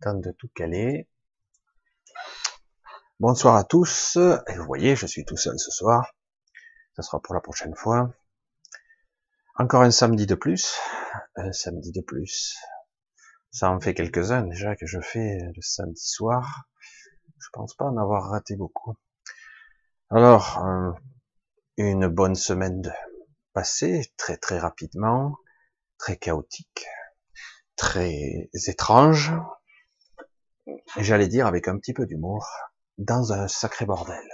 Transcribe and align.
Temps 0.00 0.14
de 0.14 0.30
tout 0.32 0.48
caler. 0.54 1.08
Bonsoir 3.18 3.56
à 3.56 3.64
tous. 3.64 4.16
Et 4.48 4.56
vous 4.56 4.64
voyez, 4.64 4.96
je 4.96 5.06
suis 5.06 5.26
tout 5.26 5.36
seul 5.36 5.58
ce 5.58 5.70
soir. 5.70 6.14
Ça 6.96 7.02
sera 7.02 7.20
pour 7.20 7.34
la 7.34 7.42
prochaine 7.42 7.74
fois. 7.74 8.10
Encore 9.56 9.82
un 9.82 9.90
samedi 9.90 10.24
de 10.26 10.34
plus. 10.34 10.78
Un 11.36 11.52
samedi 11.52 11.92
de 11.92 12.00
plus. 12.00 12.56
Ça 13.50 13.70
en 13.70 13.78
fait 13.78 13.92
quelques-uns 13.92 14.42
déjà 14.42 14.74
que 14.74 14.86
je 14.86 15.00
fais 15.00 15.38
le 15.54 15.60
samedi 15.60 16.08
soir. 16.08 16.64
Je 17.38 17.48
pense 17.52 17.74
pas 17.74 17.84
en 17.84 17.98
avoir 17.98 18.30
raté 18.30 18.56
beaucoup. 18.56 18.96
Alors, 20.08 20.64
euh, 20.64 20.92
une 21.76 22.08
bonne 22.08 22.36
semaine 22.36 22.90
passée, 23.52 24.12
très 24.16 24.38
très 24.38 24.58
rapidement, 24.58 25.36
très 25.98 26.16
chaotique 26.16 26.86
très 27.80 28.50
étrange, 28.66 29.32
j'allais 30.98 31.28
dire 31.28 31.46
avec 31.46 31.68
un 31.68 31.78
petit 31.78 31.92
peu 31.92 32.06
d'humour, 32.06 32.46
dans 32.98 33.32
un 33.32 33.48
sacré 33.48 33.86
bordel. 33.86 34.28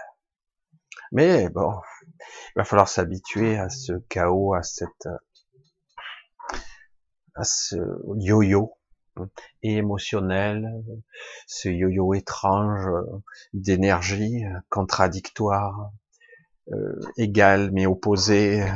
Mais 1.12 1.48
bon, 1.50 1.72
il 2.20 2.56
va 2.56 2.64
falloir 2.64 2.88
s'habituer 2.88 3.58
à 3.58 3.68
ce 3.68 3.92
chaos, 4.08 4.54
à 4.54 4.62
cette, 4.62 5.08
à 7.34 7.44
ce 7.44 7.76
yo-yo 8.16 8.76
émotionnel, 9.62 10.68
ce 11.46 11.68
yo-yo 11.68 12.14
étrange 12.14 12.88
d'énergie 13.52 14.44
contradictoire, 14.68 15.92
euh, 16.72 17.00
égale 17.16 17.70
mais 17.72 17.86
opposée. 17.86 18.66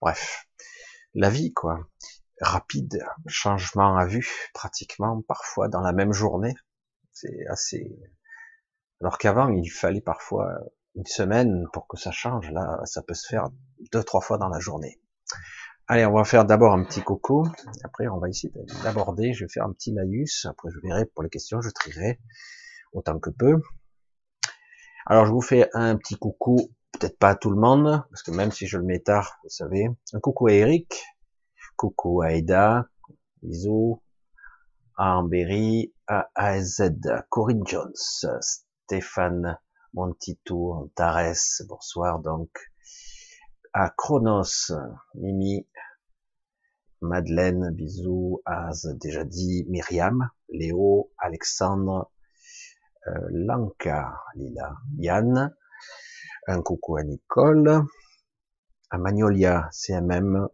Bref, 0.00 0.46
la 1.14 1.30
vie 1.30 1.52
quoi 1.52 1.88
rapide, 2.40 3.04
changement 3.26 3.96
à 3.96 4.06
vue, 4.06 4.28
pratiquement, 4.54 5.22
parfois 5.22 5.68
dans 5.68 5.80
la 5.80 5.92
même 5.92 6.12
journée. 6.12 6.54
C'est 7.12 7.46
assez. 7.48 7.98
Alors 9.00 9.18
qu'avant, 9.18 9.48
il 9.48 9.68
fallait 9.68 10.00
parfois 10.00 10.58
une 10.94 11.06
semaine 11.06 11.66
pour 11.72 11.86
que 11.86 11.96
ça 11.96 12.10
change. 12.10 12.50
Là, 12.50 12.80
ça 12.84 13.02
peut 13.02 13.14
se 13.14 13.26
faire 13.26 13.48
deux, 13.92 14.02
trois 14.02 14.20
fois 14.20 14.38
dans 14.38 14.48
la 14.48 14.58
journée. 14.58 15.00
Allez, 15.88 16.04
on 16.04 16.14
va 16.14 16.24
faire 16.24 16.44
d'abord 16.44 16.72
un 16.72 16.82
petit 16.82 17.02
coco. 17.02 17.46
Après, 17.84 18.08
on 18.08 18.18
va 18.18 18.28
essayer 18.28 18.52
d'aborder. 18.82 19.32
Je 19.32 19.44
vais 19.44 19.48
faire 19.48 19.64
un 19.64 19.72
petit 19.72 19.92
laïus. 19.92 20.46
Après, 20.46 20.68
je 20.70 20.80
verrai 20.80 21.04
pour 21.06 21.22
les 21.22 21.30
questions. 21.30 21.60
Je 21.60 21.70
trierai 21.70 22.18
autant 22.92 23.18
que 23.18 23.30
peu. 23.30 23.60
Alors, 25.06 25.26
je 25.26 25.32
vous 25.32 25.42
fais 25.42 25.68
un 25.74 25.96
petit 25.96 26.16
coucou. 26.16 26.56
Peut-être 26.92 27.18
pas 27.18 27.30
à 27.30 27.34
tout 27.34 27.50
le 27.50 27.60
monde, 27.60 28.02
parce 28.10 28.22
que 28.22 28.30
même 28.30 28.50
si 28.50 28.66
je 28.66 28.78
le 28.78 28.84
mets 28.84 29.00
tard, 29.00 29.38
vous 29.42 29.50
savez. 29.50 29.86
Un 30.14 30.20
coucou 30.20 30.46
à 30.46 30.52
Eric, 30.52 31.04
Coucou 31.76 32.24
Aida, 32.24 32.88
bisous. 33.42 34.02
à 34.96 35.18
Amberi, 35.18 35.92
à 36.06 36.30
AZ, 36.34 36.80
Corinne 37.28 37.66
Jones, 37.66 37.92
Stéphane 38.40 39.58
Montito, 39.92 40.72
Antares, 40.72 41.60
bonsoir 41.68 42.20
donc. 42.20 42.48
À 43.74 43.90
Chronos, 43.94 44.72
Mimi, 45.16 45.68
Madeleine, 47.02 47.70
bisous, 47.72 48.40
Az, 48.46 48.86
déjà 48.98 49.24
dit, 49.24 49.66
Myriam, 49.68 50.30
Léo, 50.48 51.12
Alexandre, 51.18 52.10
euh, 53.06 53.28
Lanka, 53.32 54.18
Lila, 54.34 54.78
Yann, 54.96 55.54
un 56.46 56.62
coucou 56.62 56.96
à 56.96 57.02
Nicole, 57.02 57.84
à 58.88 58.96
Magnolia, 58.96 59.68
CMM, 59.72 60.48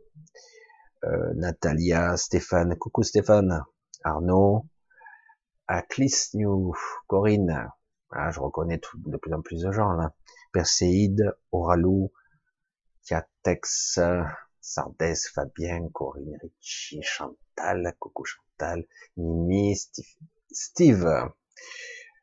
euh, 1.05 1.33
Natalia, 1.35 2.17
Stéphane, 2.17 2.77
coucou 2.77 3.03
Stéphane, 3.03 3.63
Arnaud, 4.05 4.67
à 5.69 5.83
New, 6.35 6.75
Corinne, 7.07 7.71
ah, 8.11 8.31
je 8.31 8.41
reconnais 8.41 8.81
de 9.07 9.17
plus 9.17 9.33
en 9.33 9.41
plus 9.41 9.63
de 9.63 9.73
gens 9.73 9.93
là, 9.93 10.13
Perséide, 10.53 11.35
Oralou, 11.51 12.13
Kiatex, 13.07 13.99
Sardes, 14.61 15.15
Fabien, 15.33 15.89
Corinne, 15.93 16.39
Richie, 16.43 17.03
Chantal, 17.03 17.95
coucou 17.99 18.25
Chantal, 18.25 18.85
Mimi, 19.17 19.75
Steve, 19.77 20.05
Steve. 20.51 21.09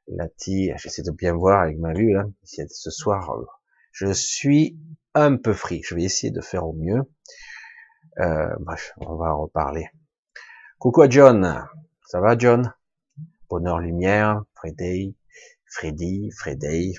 Lati, 0.07 0.71
j'essaie 0.77 1.03
de 1.03 1.11
bien 1.11 1.33
voir 1.33 1.61
avec 1.61 1.77
ma 1.77 1.93
vue 1.93 2.13
là, 2.13 2.25
ce 2.43 2.89
soir, 2.89 3.31
euh, 3.31 3.45
je 3.91 4.11
suis 4.11 4.79
un 5.13 5.37
peu 5.37 5.53
free, 5.53 5.81
je 5.83 5.95
vais 5.95 6.03
essayer 6.03 6.31
de 6.31 6.41
faire 6.41 6.65
au 6.65 6.73
mieux. 6.73 7.03
Euh, 8.17 8.55
bref, 8.59 8.93
on 8.97 9.15
va 9.15 9.35
en 9.35 9.43
reparler. 9.43 9.87
Coucou 10.79 11.01
à 11.03 11.09
John. 11.09 11.67
Ça 12.05 12.19
va, 12.19 12.37
John? 12.37 12.73
Bonheur 13.49 13.79
Lumière, 13.79 14.43
Freddy, 14.55 15.15
Freddy, 15.65 16.31
Freddy, 16.31 16.95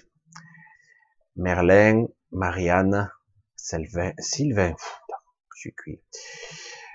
Merlin, 1.37 2.07
Marianne, 2.33 3.11
Sylvain, 3.57 4.13
Sylvain, 4.19 4.75
je 5.55 5.61
suis 5.61 5.75
cuit. 5.75 6.03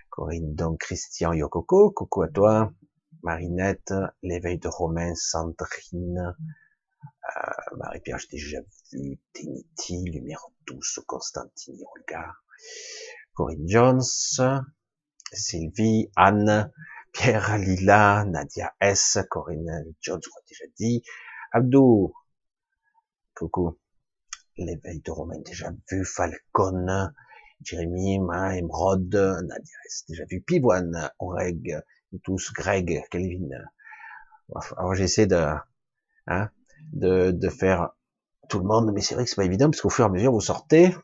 Corinne, 0.10 0.56
donc 0.56 0.80
Christian 0.80 1.34
Yokoko, 1.34 1.92
coucou 1.92 2.24
à 2.24 2.28
toi. 2.30 2.72
Marinette, 3.24 3.94
l'éveil 4.24 4.58
de 4.60 4.68
Romain, 4.68 5.14
Sandrine, 5.16 6.36
euh, 7.36 7.76
Marie-Pierre, 7.78 8.20
j'ai 8.20 8.28
déjà 8.30 8.60
vu, 8.92 9.20
Teniti, 9.34 10.04
Lumière 10.12 10.46
douce, 10.68 11.00
Constantine, 11.08 11.82
Olga, 11.96 12.34
Corinne 13.36 13.68
Jones, 13.68 14.02
Sylvie, 15.34 16.10
Anne, 16.16 16.72
Pierre 17.12 17.58
Lila, 17.58 18.24
Nadia 18.26 18.74
S, 18.80 19.20
Corinne 19.30 19.94
Jones, 20.00 20.22
crois 20.22 20.42
déjà 20.48 20.66
dit, 20.78 21.04
Abdou, 21.52 22.14
coucou, 23.36 23.78
l'éveil 24.58 25.02
de 25.02 25.12
Romain 25.12 25.40
déjà 25.40 25.70
vu, 25.92 26.06
Falcon, 26.06 27.12
Jérémy, 27.62 28.20
Ma, 28.20 28.56
Emerald, 28.56 29.14
Nadia 29.14 29.78
S, 29.86 30.06
déjà 30.08 30.24
vu, 30.26 30.40
Pivoine, 30.40 31.12
Oreg, 31.20 31.82
tous, 32.24 32.54
Greg, 32.54 33.04
Kelvin. 33.12 33.50
Alors 34.78 34.96
j'essaie 34.96 35.28
de, 35.28 35.46
hein, 36.28 36.50
de, 36.94 37.32
de 37.32 37.50
faire 37.50 37.90
tout 38.48 38.60
le 38.60 38.66
monde, 38.66 38.92
mais 38.94 39.02
c'est 39.02 39.16
vrai 39.16 39.26
que 39.26 39.30
c'est 39.30 39.36
pas 39.36 39.44
évident 39.44 39.70
parce 39.70 39.82
qu'au 39.82 39.90
fur 39.90 40.06
et 40.06 40.08
à 40.08 40.12
mesure 40.12 40.32
vous 40.32 40.40
sortez, 40.40 40.96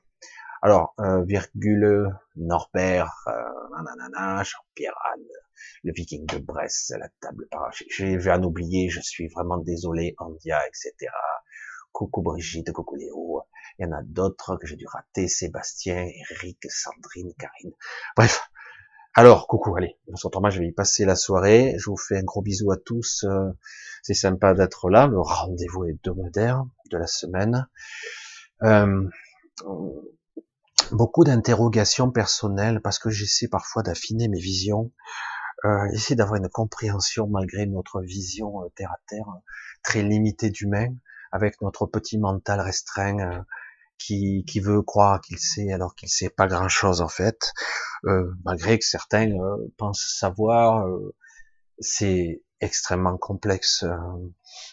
alors, 0.63 0.93
euh, 0.99 1.23
virgule, 1.23 2.15
Norbert, 2.35 3.11
euh, 3.27 3.83
nanana, 3.83 4.43
Jean-Pierre 4.43 4.93
Anne, 5.11 5.23
le 5.83 5.91
viking 5.91 6.27
de 6.27 6.37
Brest, 6.37 6.93
la 6.99 7.09
table 7.19 7.47
parachute. 7.49 7.87
J'ai 7.89 8.15
vu 8.15 8.29
en 8.29 8.43
oublier, 8.43 8.87
je 8.89 9.01
suis 9.01 9.27
vraiment 9.27 9.57
désolé, 9.57 10.13
Andia, 10.19 10.59
etc. 10.67 11.11
Coucou 11.91 12.21
Brigitte, 12.21 12.71
coucou 12.73 12.95
Léo. 12.95 13.41
Il 13.79 13.85
y 13.85 13.89
en 13.89 13.91
a 13.91 14.03
d'autres 14.03 14.55
que 14.57 14.67
j'ai 14.67 14.75
dû 14.75 14.85
rater, 14.85 15.27
Sébastien, 15.27 16.07
Eric, 16.29 16.59
Sandrine, 16.69 17.33
Karine. 17.39 17.73
Bref. 18.15 18.47
Alors, 19.15 19.47
coucou, 19.47 19.75
allez, 19.75 19.97
bonsoir 20.07 20.29
Thomas, 20.29 20.51
je 20.51 20.59
vais 20.59 20.67
y 20.67 20.71
passer 20.71 21.05
la 21.05 21.15
soirée. 21.15 21.73
Je 21.79 21.89
vous 21.89 21.97
fais 21.97 22.19
un 22.19 22.23
gros 22.23 22.43
bisou 22.43 22.71
à 22.71 22.77
tous. 22.77 23.23
Euh, 23.23 23.51
c'est 24.03 24.13
sympa 24.13 24.53
d'être 24.53 24.91
là. 24.91 25.07
Le 25.07 25.19
rendez-vous 25.19 25.85
hebdomadaire 25.85 26.63
de 26.91 26.97
la 26.97 27.07
semaine. 27.07 27.67
Euh, 28.61 29.09
beaucoup 30.91 31.23
d'interrogations 31.23 32.11
personnelles 32.11 32.81
parce 32.81 32.99
que 32.99 33.09
j'essaie 33.09 33.47
parfois 33.47 33.83
d'affiner 33.83 34.27
mes 34.27 34.39
visions, 34.39 34.91
euh, 35.65 35.87
d'avoir 36.11 36.35
une 36.35 36.49
compréhension 36.49 37.27
malgré 37.27 37.65
notre 37.65 38.01
vision 38.01 38.63
euh, 38.63 38.69
terre 38.75 38.91
à 38.91 38.99
terre 39.07 39.27
très 39.83 40.03
limitée 40.03 40.49
d'humain, 40.49 40.89
avec 41.31 41.61
notre 41.61 41.85
petit 41.85 42.17
mental 42.17 42.59
restreint 42.59 43.19
euh, 43.19 43.41
qui, 43.97 44.43
qui 44.47 44.59
veut 44.59 44.81
croire 44.81 45.21
qu'il 45.21 45.39
sait 45.39 45.71
alors 45.71 45.95
qu'il 45.95 46.09
sait 46.09 46.29
pas 46.29 46.47
grand 46.47 46.69
chose 46.69 47.01
en 47.01 47.07
fait, 47.07 47.53
euh, 48.05 48.31
malgré 48.43 48.77
que 48.79 48.85
certains 48.85 49.31
euh, 49.31 49.57
pensent 49.77 50.15
savoir. 50.19 50.87
c'est 51.79 52.43
extrêmement 52.59 53.17
complexe 53.17 53.85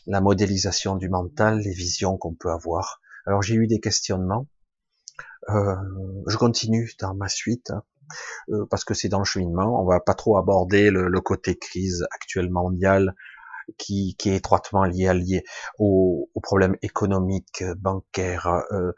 la 0.06 0.20
modélisation 0.20 0.96
du 0.96 1.08
mental, 1.08 1.60
les 1.60 1.72
visions 1.72 2.18
qu'on 2.18 2.34
peut 2.34 2.50
avoir. 2.50 3.00
Alors 3.26 3.42
j'ai 3.42 3.54
eu 3.54 3.66
des 3.66 3.80
questionnements 3.80 4.46
euh, 5.50 5.74
je 6.26 6.36
continue 6.36 6.90
dans 7.00 7.14
ma 7.14 7.28
suite 7.28 7.70
hein, 7.70 7.82
euh, 8.50 8.66
parce 8.70 8.84
que 8.84 8.94
c'est 8.94 9.08
dans 9.08 9.18
le 9.18 9.24
cheminement. 9.24 9.80
On 9.80 9.86
va 9.86 10.00
pas 10.00 10.14
trop 10.14 10.36
aborder 10.38 10.90
le, 10.90 11.20
côté 11.20 11.56
crise 11.56 12.06
actuelle 12.10 12.50
mondiale 12.50 13.14
qui, 13.76 14.16
qui 14.18 14.30
est 14.30 14.36
étroitement 14.36 14.84
lié, 14.84 15.42
aux, 15.78 16.30
problèmes 16.42 16.76
économiques, 16.82 17.64
bancaires, 17.76 18.62
euh, 18.72 18.92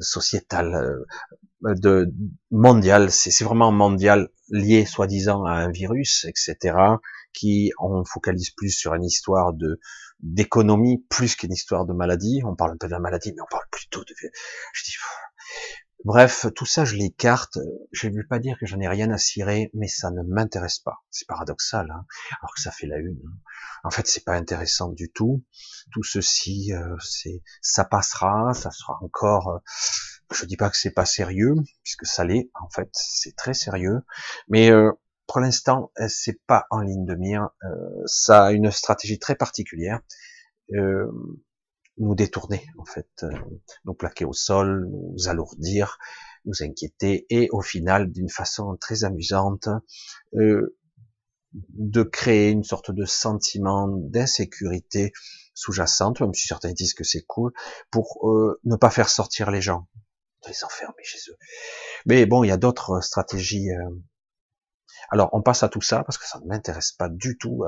sociétal, 0.00 0.74
euh, 0.74 1.74
de 1.74 2.12
mondial. 2.50 3.10
C'est 3.10 3.44
vraiment 3.44 3.72
mondial, 3.72 4.28
lié 4.48 4.84
soi-disant 4.84 5.44
à 5.44 5.52
un 5.52 5.70
virus, 5.70 6.26
etc. 6.28 6.76
Qui 7.32 7.72
on 7.78 8.04
focalise 8.04 8.50
plus 8.50 8.70
sur 8.70 8.94
une 8.94 9.04
histoire 9.04 9.52
de 9.52 9.80
d'économie 10.20 11.04
plus 11.08 11.34
qu'une 11.34 11.52
histoire 11.52 11.84
de 11.84 11.92
maladie. 11.92 12.42
On 12.44 12.54
parle 12.54 12.72
un 12.72 12.76
peu 12.76 12.86
de 12.86 12.92
la 12.92 13.00
maladie, 13.00 13.32
mais 13.34 13.42
on 13.42 13.50
parle 13.50 13.64
plutôt 13.70 14.04
de. 14.04 14.14
Je 14.72 14.84
dis, 14.84 14.94
Bref, 16.04 16.46
tout 16.56 16.66
ça, 16.66 16.84
je 16.84 16.96
l'écarte. 16.96 17.58
Je 17.92 18.08
ne 18.08 18.16
veux 18.16 18.26
pas 18.26 18.40
dire 18.40 18.58
que 18.58 18.66
j'en 18.66 18.80
ai 18.80 18.88
rien 18.88 19.10
à 19.12 19.18
cirer, 19.18 19.70
mais 19.72 19.86
ça 19.86 20.10
ne 20.10 20.22
m'intéresse 20.22 20.80
pas. 20.80 21.04
C'est 21.10 21.28
paradoxal, 21.28 21.90
hein 21.92 22.04
alors 22.40 22.52
que 22.54 22.60
ça 22.60 22.72
fait 22.72 22.88
la 22.88 22.98
une. 22.98 23.20
Hein. 23.24 23.38
En 23.84 23.90
fait, 23.90 24.08
c'est 24.08 24.24
pas 24.24 24.34
intéressant 24.34 24.88
du 24.88 25.12
tout. 25.12 25.44
Tout 25.92 26.02
ceci, 26.02 26.72
euh, 26.72 26.96
ça 27.60 27.84
passera, 27.84 28.52
ça 28.52 28.72
sera 28.72 28.98
encore. 29.00 29.48
Euh, 29.48 29.58
je 30.34 30.44
dis 30.46 30.56
pas 30.56 30.70
que 30.70 30.76
c'est 30.76 30.90
pas 30.90 31.06
sérieux, 31.06 31.54
puisque 31.84 32.06
ça 32.06 32.24
l'est. 32.24 32.50
En 32.60 32.68
fait, 32.68 32.88
c'est 32.92 33.36
très 33.36 33.54
sérieux. 33.54 34.00
Mais 34.48 34.72
euh, 34.72 34.90
pour 35.28 35.38
l'instant, 35.40 35.92
c'est 36.08 36.40
pas 36.46 36.66
en 36.70 36.80
ligne 36.80 37.06
de 37.06 37.14
mire. 37.14 37.48
ça 38.06 38.46
a 38.46 38.52
une 38.52 38.72
stratégie 38.72 39.20
très 39.20 39.36
particulière 39.36 40.00
nous 41.98 42.14
détourner, 42.14 42.66
en 42.78 42.84
fait, 42.84 43.08
euh, 43.22 43.30
nous 43.84 43.94
plaquer 43.94 44.24
au 44.24 44.32
sol, 44.32 44.88
nous 44.90 45.28
alourdir, 45.28 45.98
nous 46.44 46.62
inquiéter, 46.62 47.26
et 47.30 47.48
au 47.50 47.60
final, 47.60 48.10
d'une 48.10 48.30
façon 48.30 48.76
très 48.80 49.04
amusante, 49.04 49.68
euh, 50.34 50.76
de 51.52 52.02
créer 52.02 52.50
une 52.50 52.64
sorte 52.64 52.90
de 52.90 53.04
sentiment 53.04 53.86
d'insécurité 53.88 55.12
sous-jacente, 55.54 56.20
même 56.20 56.32
si 56.32 56.46
certains 56.46 56.72
disent 56.72 56.94
que 56.94 57.04
c'est 57.04 57.22
cool, 57.22 57.52
pour 57.90 58.26
euh, 58.26 58.58
ne 58.64 58.76
pas 58.76 58.90
faire 58.90 59.10
sortir 59.10 59.50
les 59.50 59.60
gens, 59.60 59.86
les 60.48 60.64
enfermer 60.64 61.04
chez 61.04 61.18
eux. 61.30 61.36
Mais 62.06 62.24
bon, 62.24 62.42
il 62.42 62.48
y 62.48 62.52
a 62.52 62.56
d'autres 62.56 63.00
stratégies. 63.00 63.68
Alors, 65.10 65.28
on 65.34 65.42
passe 65.42 65.62
à 65.62 65.68
tout 65.68 65.82
ça 65.82 66.02
parce 66.04 66.16
que 66.16 66.26
ça 66.26 66.40
ne 66.40 66.46
m'intéresse 66.46 66.92
pas 66.92 67.10
du 67.10 67.36
tout 67.36 67.64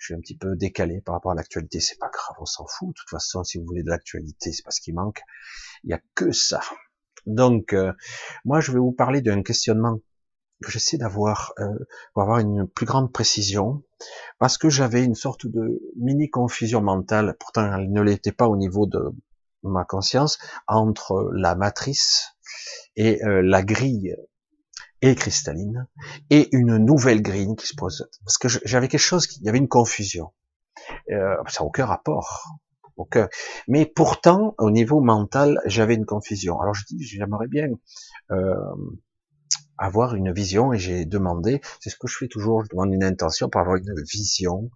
je 0.00 0.06
suis 0.06 0.14
un 0.14 0.20
petit 0.20 0.36
peu 0.36 0.56
décalé 0.56 1.02
par 1.02 1.14
rapport 1.14 1.32
à 1.32 1.34
l'actualité, 1.34 1.78
c'est 1.78 1.98
pas 1.98 2.08
grave, 2.08 2.36
on 2.40 2.46
s'en 2.46 2.66
fout. 2.66 2.88
De 2.88 2.94
toute 2.94 3.10
façon, 3.10 3.44
si 3.44 3.58
vous 3.58 3.66
voulez 3.66 3.82
de 3.82 3.90
l'actualité, 3.90 4.50
c'est 4.50 4.64
pas 4.64 4.70
ce 4.70 4.80
qui 4.80 4.92
manque. 4.92 5.20
Il 5.84 5.90
y 5.90 5.92
a 5.92 6.00
que 6.14 6.32
ça. 6.32 6.60
Donc, 7.26 7.74
euh, 7.74 7.92
moi, 8.46 8.60
je 8.60 8.72
vais 8.72 8.78
vous 8.78 8.92
parler 8.92 9.20
d'un 9.20 9.42
questionnement 9.42 9.98
que 10.62 10.70
j'essaie 10.70 10.96
d'avoir 10.96 11.52
euh, 11.58 11.78
pour 12.14 12.22
avoir 12.22 12.38
une 12.38 12.66
plus 12.66 12.86
grande 12.86 13.12
précision, 13.12 13.82
parce 14.38 14.56
que 14.56 14.70
j'avais 14.70 15.04
une 15.04 15.14
sorte 15.14 15.46
de 15.46 15.82
mini 15.96 16.30
confusion 16.30 16.80
mentale. 16.80 17.36
Pourtant, 17.38 17.74
elle 17.74 17.92
ne 17.92 18.00
l'était 18.00 18.32
pas 18.32 18.48
au 18.48 18.56
niveau 18.56 18.86
de 18.86 19.02
ma 19.62 19.84
conscience 19.84 20.38
entre 20.66 21.30
la 21.34 21.54
matrice 21.54 22.36
et 22.96 23.22
euh, 23.24 23.42
la 23.42 23.62
grille 23.62 24.16
et 25.02 25.14
cristalline, 25.14 25.86
et 26.28 26.54
une 26.54 26.76
nouvelle 26.76 27.22
grille 27.22 27.54
qui 27.56 27.66
se 27.66 27.74
pose. 27.74 28.08
Parce 28.24 28.38
que 28.38 28.48
j'avais 28.64 28.88
quelque 28.88 29.00
chose, 29.00 29.26
il 29.40 29.46
y 29.46 29.48
avait 29.48 29.58
une 29.58 29.68
confusion. 29.68 30.32
Euh, 31.10 31.36
ça 31.48 31.62
n'a 31.62 31.66
aucun 31.66 31.86
rapport. 31.86 32.58
Aucun. 32.96 33.28
Mais 33.66 33.86
pourtant, 33.86 34.54
au 34.58 34.70
niveau 34.70 35.00
mental, 35.00 35.60
j'avais 35.64 35.94
une 35.94 36.04
confusion. 36.04 36.60
Alors 36.60 36.74
je 36.74 36.84
dis, 36.86 37.02
j'aimerais 37.02 37.48
bien 37.48 37.68
euh, 38.30 38.54
avoir 39.78 40.14
une 40.14 40.32
vision, 40.32 40.74
et 40.74 40.78
j'ai 40.78 41.06
demandé, 41.06 41.62
c'est 41.80 41.88
ce 41.88 41.96
que 41.96 42.06
je 42.06 42.16
fais 42.18 42.28
toujours, 42.28 42.62
je 42.62 42.68
demande 42.68 42.92
une 42.92 43.04
intention 43.04 43.48
pour 43.48 43.62
avoir 43.62 43.76
une 43.76 43.94
vision, 44.12 44.70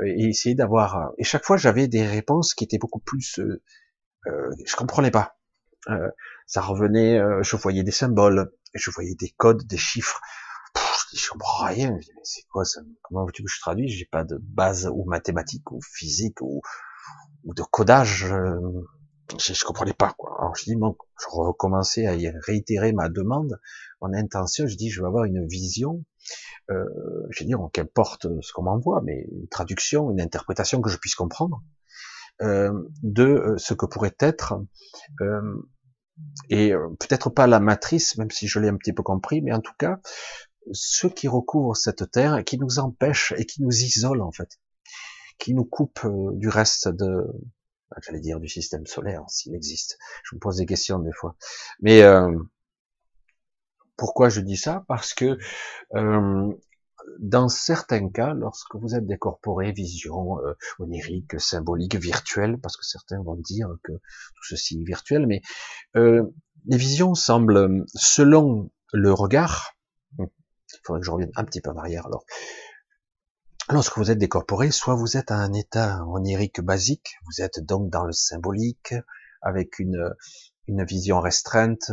euh, 0.00 0.06
et 0.06 0.28
essayer 0.28 0.54
d'avoir... 0.54 1.12
Et 1.18 1.24
chaque 1.24 1.44
fois, 1.44 1.58
j'avais 1.58 1.88
des 1.88 2.06
réponses 2.06 2.54
qui 2.54 2.64
étaient 2.64 2.78
beaucoup 2.78 3.00
plus... 3.00 3.38
Euh, 3.38 3.62
euh 4.26 4.50
je 4.64 4.76
comprenais 4.76 5.10
pas. 5.10 5.38
Euh, 5.90 6.10
ça 6.46 6.60
revenait, 6.60 7.18
euh, 7.18 7.42
je 7.42 7.56
voyais 7.56 7.82
des 7.82 7.90
symboles, 7.90 8.50
je 8.74 8.90
voyais 8.90 9.14
des 9.14 9.30
codes, 9.36 9.66
des 9.66 9.76
chiffres. 9.76 10.20
je, 11.12 11.18
je 11.18 11.30
comprends 11.30 11.66
rien. 11.66 11.92
mais 11.92 12.00
c'est 12.22 12.46
quoi 12.48 12.64
ça? 12.64 12.80
Comment 13.02 13.24
veux-tu 13.24 13.42
que 13.42 13.50
je 13.50 13.60
traduis 13.60 13.88
J'ai 13.88 14.06
pas 14.06 14.24
de 14.24 14.38
base 14.40 14.90
ou 14.92 15.04
mathématique 15.04 15.70
ou 15.70 15.80
physique 15.82 16.40
ou, 16.40 16.62
ou 17.44 17.54
de 17.54 17.62
codage. 17.62 18.24
Euh, 18.24 18.60
je, 19.38 19.52
je 19.52 19.64
comprenais 19.64 19.92
pas 19.92 20.14
quoi. 20.16 20.36
Alors 20.38 20.54
je 20.56 20.64
dis 20.64 20.76
bon, 20.76 20.96
je 21.20 21.26
recommençais 21.28 22.06
à 22.06 22.14
y 22.14 22.30
réitérer 22.30 22.92
ma 22.92 23.08
demande, 23.08 23.60
mon 24.00 24.12
intention. 24.14 24.66
Je 24.66 24.76
dis 24.76 24.90
je 24.90 25.00
vais 25.00 25.06
avoir 25.06 25.24
une 25.24 25.46
vision. 25.46 26.04
Euh, 26.70 26.84
je 27.30 27.44
dis 27.44 27.54
qu'importe 27.72 28.26
ce 28.42 28.52
qu'on 28.52 28.62
m'envoie, 28.62 29.00
mais 29.02 29.26
une 29.32 29.48
traduction, 29.48 30.10
une 30.10 30.20
interprétation 30.20 30.80
que 30.80 30.90
je 30.90 30.98
puisse 30.98 31.14
comprendre 31.14 31.62
euh, 32.42 32.72
de 33.02 33.24
euh, 33.24 33.58
ce 33.58 33.74
que 33.74 33.86
pourrait 33.86 34.14
être 34.20 34.54
euh, 35.20 35.40
et 36.50 36.72
euh, 36.72 36.88
peut-être 37.00 37.30
pas 37.30 37.46
la 37.46 37.60
matrice, 37.60 38.16
même 38.16 38.30
si 38.30 38.48
je 38.48 38.58
l'ai 38.58 38.68
un 38.68 38.76
petit 38.76 38.92
peu 38.92 39.02
compris, 39.02 39.42
mais 39.42 39.52
en 39.52 39.60
tout 39.60 39.74
cas, 39.78 40.00
ce 40.72 41.06
qui 41.06 41.28
recouvre 41.28 41.76
cette 41.76 42.10
terre 42.10 42.36
et 42.38 42.44
qui 42.44 42.58
nous 42.58 42.78
empêche 42.78 43.32
et 43.36 43.46
qui 43.46 43.62
nous 43.62 43.70
isole 43.72 44.22
en 44.22 44.32
fait, 44.32 44.58
qui 45.38 45.54
nous 45.54 45.64
coupe 45.64 46.00
euh, 46.04 46.32
du 46.34 46.48
reste 46.48 46.88
de, 46.88 47.26
j'allais 48.02 48.20
dire 48.20 48.40
du 48.40 48.48
système 48.48 48.86
solaire 48.86 49.24
s'il 49.28 49.54
existe. 49.54 49.98
Je 50.24 50.36
me 50.36 50.40
pose 50.40 50.56
des 50.56 50.66
questions 50.66 50.98
des 50.98 51.12
fois, 51.12 51.36
mais 51.80 52.02
euh, 52.02 52.36
pourquoi 53.96 54.28
je 54.28 54.40
dis 54.40 54.56
ça? 54.56 54.84
Parce 54.88 55.12
que 55.14 55.38
euh, 55.94 56.52
dans 57.18 57.48
certains 57.48 58.08
cas, 58.08 58.34
lorsque 58.34 58.74
vous 58.74 58.94
êtes 58.94 59.06
décorporé, 59.06 59.72
vision 59.72 60.38
euh, 60.40 60.54
onirique, 60.78 61.40
symbolique, 61.40 61.96
virtuelle, 61.96 62.58
parce 62.58 62.76
que 62.76 62.84
certains 62.84 63.22
vont 63.22 63.36
dire 63.36 63.68
que 63.82 63.92
tout 63.92 64.44
ceci 64.48 64.80
est 64.80 64.84
virtuel, 64.84 65.26
mais 65.26 65.40
euh, 65.96 66.22
les 66.66 66.76
visions 66.76 67.14
semblent, 67.14 67.84
selon 67.94 68.70
le 68.92 69.12
regard, 69.12 69.74
il 70.18 70.26
faudrait 70.84 71.00
que 71.00 71.06
je 71.06 71.10
revienne 71.10 71.32
un 71.36 71.44
petit 71.44 71.60
peu 71.60 71.70
en 71.70 71.76
arrière 71.76 72.06
alors, 72.06 72.24
lorsque 73.70 73.98
vous 73.98 74.10
êtes 74.10 74.18
décorporé, 74.18 74.70
soit 74.70 74.94
vous 74.94 75.16
êtes 75.16 75.30
à 75.30 75.36
un 75.36 75.52
état 75.52 76.04
onirique 76.06 76.60
basique, 76.60 77.16
vous 77.26 77.42
êtes 77.42 77.60
donc 77.60 77.90
dans 77.90 78.04
le 78.04 78.12
symbolique, 78.12 78.94
avec 79.42 79.78
une, 79.78 80.14
une 80.66 80.84
vision 80.84 81.20
restreinte, 81.20 81.90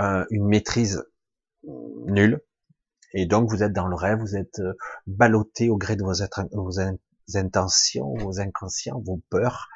euh, 0.00 0.24
une 0.30 0.46
maîtrise 0.46 1.04
nulle, 2.06 2.40
et 3.14 3.26
donc 3.26 3.48
vous 3.48 3.62
êtes 3.62 3.72
dans 3.72 3.86
le 3.86 3.94
rêve, 3.94 4.18
vous 4.18 4.36
êtes 4.36 4.58
euh, 4.58 4.74
ballotté 5.06 5.70
au 5.70 5.76
gré 5.76 5.96
de 5.96 6.02
vos, 6.02 6.22
intentions, 7.36 8.14
vos 8.16 8.40
inconscients, 8.40 9.00
vos 9.00 9.22
peurs. 9.30 9.68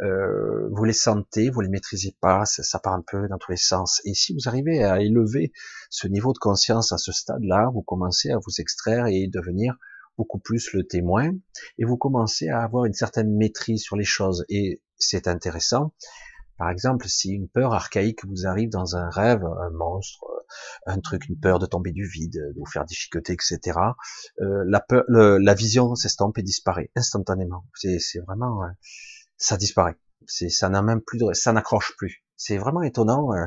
Euh, 0.00 0.68
vous 0.70 0.84
les 0.84 0.92
sentez, 0.92 1.50
vous 1.50 1.60
les 1.60 1.68
maîtrisez 1.68 2.14
pas, 2.20 2.44
ça, 2.44 2.62
ça, 2.62 2.78
part 2.78 2.92
un 2.92 3.02
peu 3.04 3.26
dans 3.28 3.38
tous 3.38 3.50
les 3.50 3.56
sens. 3.56 4.00
Et 4.04 4.14
si 4.14 4.34
vous 4.34 4.48
arrivez 4.48 4.84
à 4.84 5.00
élever 5.00 5.50
ce 5.90 6.06
niveau 6.06 6.32
de 6.32 6.38
conscience 6.38 6.92
à 6.92 6.98
ce 6.98 7.10
stade-là, 7.10 7.70
vous 7.72 7.82
commencez 7.82 8.30
à 8.30 8.36
vous 8.36 8.60
extraire 8.60 9.06
et 9.06 9.26
devenir 9.26 9.76
beaucoup 10.16 10.38
plus 10.38 10.72
le 10.72 10.86
témoin, 10.86 11.30
et 11.78 11.84
vous 11.84 11.96
commencez 11.96 12.48
à 12.48 12.62
avoir 12.62 12.84
une 12.84 12.92
certaine 12.92 13.34
maîtrise 13.34 13.82
sur 13.82 13.96
les 13.96 14.04
choses. 14.04 14.44
Et 14.48 14.82
c'est 14.96 15.26
intéressant. 15.26 15.92
Par 16.56 16.70
exemple, 16.70 17.08
si 17.08 17.30
une 17.30 17.48
peur 17.48 17.74
archaïque 17.74 18.24
vous 18.24 18.46
arrive 18.46 18.70
dans 18.70 18.96
un 18.96 19.10
rêve, 19.10 19.44
un 19.44 19.70
monstre, 19.70 20.24
un 20.86 21.00
truc, 21.00 21.28
une 21.28 21.38
peur 21.38 21.58
de 21.58 21.66
tomber 21.66 21.92
du 21.92 22.06
vide, 22.06 22.34
de 22.34 22.58
vous 22.58 22.66
faire 22.66 22.84
déchiqueter, 22.84 23.32
etc. 23.32 23.78
Euh, 24.40 24.64
la, 24.66 24.80
peur, 24.80 25.04
la 25.08 25.54
vision 25.54 25.94
s'estompe 25.94 26.38
et 26.38 26.42
disparaît 26.42 26.90
instantanément. 26.94 27.66
C'est 27.74 28.20
vraiment, 28.26 28.62
euh, 28.62 28.68
ça 29.36 29.56
disparaît. 29.56 29.96
Ça 30.26 30.68
n'a 30.68 30.82
même 30.82 31.02
plus 31.02 31.18
de, 31.18 31.32
ça 31.32 31.52
n'accroche 31.52 31.94
plus. 31.96 32.24
C'est 32.36 32.56
vraiment 32.56 32.82
étonnant. 32.82 33.34
Euh, 33.34 33.46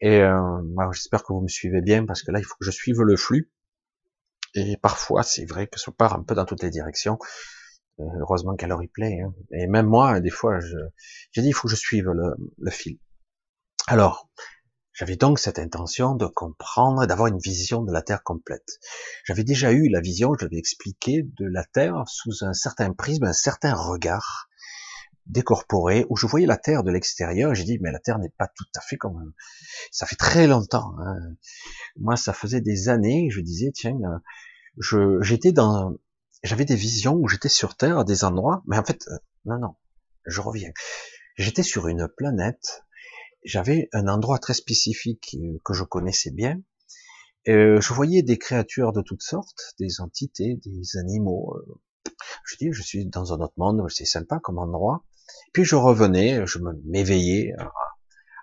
et 0.00 0.20
j'espère 0.92 1.24
que 1.24 1.32
vous 1.32 1.40
me 1.40 1.48
suivez 1.48 1.80
bien 1.82 2.04
parce 2.06 2.22
que 2.22 2.30
là, 2.30 2.38
il 2.38 2.44
faut 2.44 2.54
que 2.60 2.66
je 2.66 2.70
suive 2.70 3.00
le 3.00 3.16
flux. 3.16 3.50
Et 4.54 4.76
parfois, 4.76 5.22
c'est 5.22 5.44
vrai 5.44 5.66
que 5.66 5.78
ça 5.78 5.92
part 5.92 6.14
un 6.14 6.22
peu 6.22 6.34
dans 6.34 6.44
toutes 6.44 6.62
les 6.62 6.70
directions. 6.70 7.18
Heureusement 7.98 8.54
qu'elle 8.54 8.72
replay. 8.72 9.20
Hein. 9.20 9.34
Et 9.52 9.66
même 9.66 9.86
moi, 9.86 10.20
des 10.20 10.30
fois, 10.30 10.60
j'ai 11.32 11.42
dit, 11.42 11.48
il 11.48 11.52
faut 11.52 11.66
que 11.68 11.74
je 11.74 11.80
suive 11.80 12.08
le, 12.10 12.34
le 12.58 12.70
fil. 12.70 12.98
Alors, 13.86 14.30
j'avais 14.92 15.16
donc 15.16 15.38
cette 15.38 15.58
intention 15.58 16.14
de 16.14 16.26
comprendre, 16.26 17.06
d'avoir 17.06 17.28
une 17.28 17.38
vision 17.38 17.82
de 17.82 17.92
la 17.92 18.02
Terre 18.02 18.22
complète. 18.22 18.78
J'avais 19.24 19.44
déjà 19.44 19.72
eu 19.72 19.88
la 19.88 20.00
vision, 20.00 20.34
je 20.38 20.44
l'avais 20.44 20.58
expliqué, 20.58 21.22
de 21.22 21.46
la 21.46 21.64
Terre 21.64 22.02
sous 22.06 22.44
un 22.44 22.52
certain 22.52 22.92
prisme, 22.92 23.24
un 23.24 23.32
certain 23.32 23.74
regard 23.74 24.48
décorporé, 25.26 26.06
où 26.08 26.16
je 26.16 26.26
voyais 26.26 26.46
la 26.46 26.56
Terre 26.56 26.82
de 26.82 26.90
l'extérieur, 26.90 27.54
j'ai 27.54 27.64
dit, 27.64 27.78
mais 27.80 27.92
la 27.92 28.00
Terre 28.00 28.18
n'est 28.18 28.32
pas 28.38 28.48
tout 28.48 28.64
à 28.76 28.80
fait 28.80 28.96
comme... 28.96 29.34
Ça 29.90 30.06
fait 30.06 30.16
très 30.16 30.46
longtemps. 30.46 30.94
Hein. 30.98 31.16
Moi, 31.96 32.16
ça 32.16 32.32
faisait 32.32 32.60
des 32.60 32.88
années, 32.88 33.28
je 33.30 33.40
disais, 33.40 33.70
tiens, 33.72 33.98
je, 34.78 35.20
j'étais 35.20 35.52
dans... 35.52 35.94
J'avais 36.42 36.64
des 36.64 36.76
visions 36.76 37.14
où 37.14 37.28
j'étais 37.28 37.48
sur 37.48 37.76
Terre, 37.76 37.98
à 37.98 38.04
des 38.04 38.24
endroits, 38.24 38.62
mais 38.66 38.78
en 38.78 38.84
fait, 38.84 39.06
euh, 39.08 39.16
non, 39.44 39.58
non, 39.58 39.74
je 40.26 40.40
reviens. 40.40 40.70
J'étais 41.36 41.62
sur 41.62 41.88
une 41.88 42.08
planète 42.08 42.82
j'avais 43.44 43.88
un 43.92 44.08
endroit 44.08 44.38
très 44.38 44.54
spécifique 44.54 45.36
euh, 45.40 45.58
que 45.64 45.72
je 45.72 45.84
connaissais 45.84 46.30
bien. 46.30 46.60
Euh, 47.48 47.80
je 47.80 47.94
voyais 47.94 48.22
des 48.22 48.36
créatures 48.36 48.92
de 48.92 49.00
toutes 49.00 49.22
sortes, 49.22 49.74
des 49.78 50.00
entités, 50.00 50.60
des 50.64 50.98
animaux. 50.98 51.56
Euh. 51.56 52.12
Je 52.44 52.56
dis, 52.56 52.68
je 52.72 52.82
suis 52.82 53.06
dans 53.06 53.32
un 53.32 53.40
autre 53.40 53.54
monde, 53.56 53.86
c'est 53.88 54.04
sympa 54.04 54.38
comme 54.42 54.58
endroit. 54.58 55.04
Puis 55.52 55.64
je 55.64 55.76
revenais, 55.76 56.46
je 56.46 56.58
m'éveillais 56.84 57.52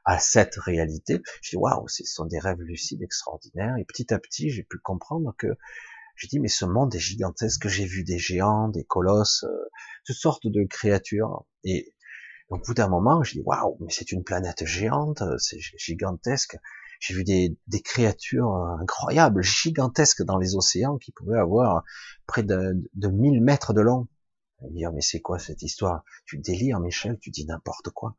à, 0.06 0.20
cette 0.20 0.56
réalité. 0.56 1.22
Je 1.42 1.52
dis, 1.52 1.58
waouh, 1.58 1.88
ce 1.88 2.04
sont 2.06 2.26
des 2.26 2.40
rêves 2.40 2.62
lucides 2.62 3.02
extraordinaires. 3.02 3.76
Et 3.78 3.86
petit 3.86 4.14
à 4.14 4.20
petit, 4.20 4.50
j'ai 4.50 4.64
pu 4.64 4.78
comprendre 4.80 5.34
que 5.38 5.48
j'ai 6.16 6.28
dit, 6.28 6.40
mais 6.40 6.48
ce 6.48 6.66
monde 6.66 6.94
est 6.96 7.00
gigantesque. 7.00 7.68
J'ai 7.68 7.86
vu 7.86 8.04
des 8.04 8.18
géants, 8.18 8.70
des 8.70 8.84
colosses, 8.84 9.46
toutes 10.06 10.16
sortes 10.16 10.48
de 10.48 10.64
créatures. 10.64 11.46
Et 11.64 11.94
au 12.50 12.58
bout 12.58 12.74
d'un 12.74 12.88
moment, 12.88 13.24
je 13.24 13.34
dis 13.34 13.42
waouh, 13.42 13.78
mais 13.82 13.92
c'est 13.92 14.12
une 14.12 14.24
planète 14.24 14.66
géante, 14.66 15.24
c'est 15.40 15.60
gigantesque. 15.60 16.58
J'ai 17.00 17.14
vu 17.14 17.24
des, 17.24 17.58
des, 17.68 17.82
créatures 17.82 18.56
incroyables, 18.80 19.44
gigantesques 19.44 20.24
dans 20.24 20.38
les 20.38 20.56
océans 20.56 20.98
qui 20.98 21.12
pouvaient 21.12 21.40
avoir 21.40 21.84
près 22.26 22.44
de, 22.44 22.74
de 22.94 23.08
1000 23.10 23.42
mètres 23.42 23.74
de 23.74 23.82
long. 23.82 24.08
Dire 24.72 24.94
mais 24.94 25.02
c'est 25.02 25.20
quoi 25.20 25.38
cette 25.38 25.62
histoire? 25.62 26.04
Tu 26.26 26.38
délires, 26.38 26.80
Michel, 26.80 27.20
tu 27.20 27.30
dis 27.30 27.46
n'importe 27.46 27.90
quoi. 27.90 28.16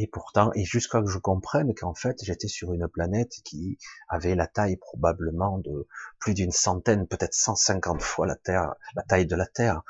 Et 0.00 0.06
pourtant, 0.06 0.52
et 0.54 0.64
jusqu'à 0.64 1.02
que 1.02 1.08
je 1.08 1.18
comprenne 1.18 1.74
qu'en 1.74 1.92
fait, 1.92 2.18
j'étais 2.22 2.46
sur 2.46 2.72
une 2.72 2.86
planète 2.86 3.32
qui 3.44 3.78
avait 4.08 4.36
la 4.36 4.46
taille 4.46 4.76
probablement 4.76 5.58
de 5.58 5.88
plus 6.20 6.34
d'une 6.34 6.52
centaine, 6.52 7.08
peut-être 7.08 7.34
150 7.34 8.00
fois 8.00 8.24
la 8.24 8.36
Terre, 8.36 8.76
la 8.94 9.02
taille 9.02 9.26
de 9.26 9.34
la 9.34 9.46
Terre, 9.46 9.82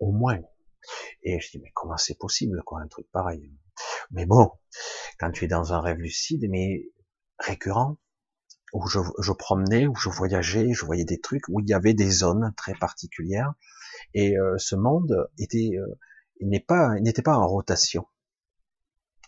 au 0.00 0.10
moins. 0.10 0.40
Et 1.22 1.38
je 1.38 1.52
dis, 1.52 1.60
mais 1.60 1.70
comment 1.72 1.96
c'est 1.96 2.18
possible, 2.18 2.64
quoi, 2.66 2.80
un 2.80 2.88
truc 2.88 3.06
pareil? 3.12 3.48
Mais 4.10 4.26
bon, 4.26 4.50
quand 5.20 5.30
tu 5.30 5.44
es 5.44 5.48
dans 5.48 5.72
un 5.72 5.80
rêve 5.80 5.98
lucide, 5.98 6.46
mais 6.50 6.90
récurrent, 7.38 7.96
où 8.72 8.88
je, 8.88 9.32
promenais, 9.32 9.86
où 9.86 9.94
je 9.94 10.08
voyageais, 10.08 10.72
je 10.72 10.84
voyais 10.84 11.04
des 11.04 11.20
trucs, 11.20 11.48
où 11.48 11.60
il 11.60 11.68
y 11.68 11.74
avait 11.74 11.94
des 11.94 12.10
zones 12.10 12.52
très 12.56 12.74
particulières, 12.74 13.54
et 14.14 14.36
euh, 14.36 14.58
ce 14.58 14.74
monde 14.74 15.28
était, 15.38 15.78
euh, 15.78 16.58
pas, 16.66 16.96
il 16.96 17.04
n'était 17.04 17.22
pas 17.22 17.38
en 17.38 17.46
rotation. 17.46 18.04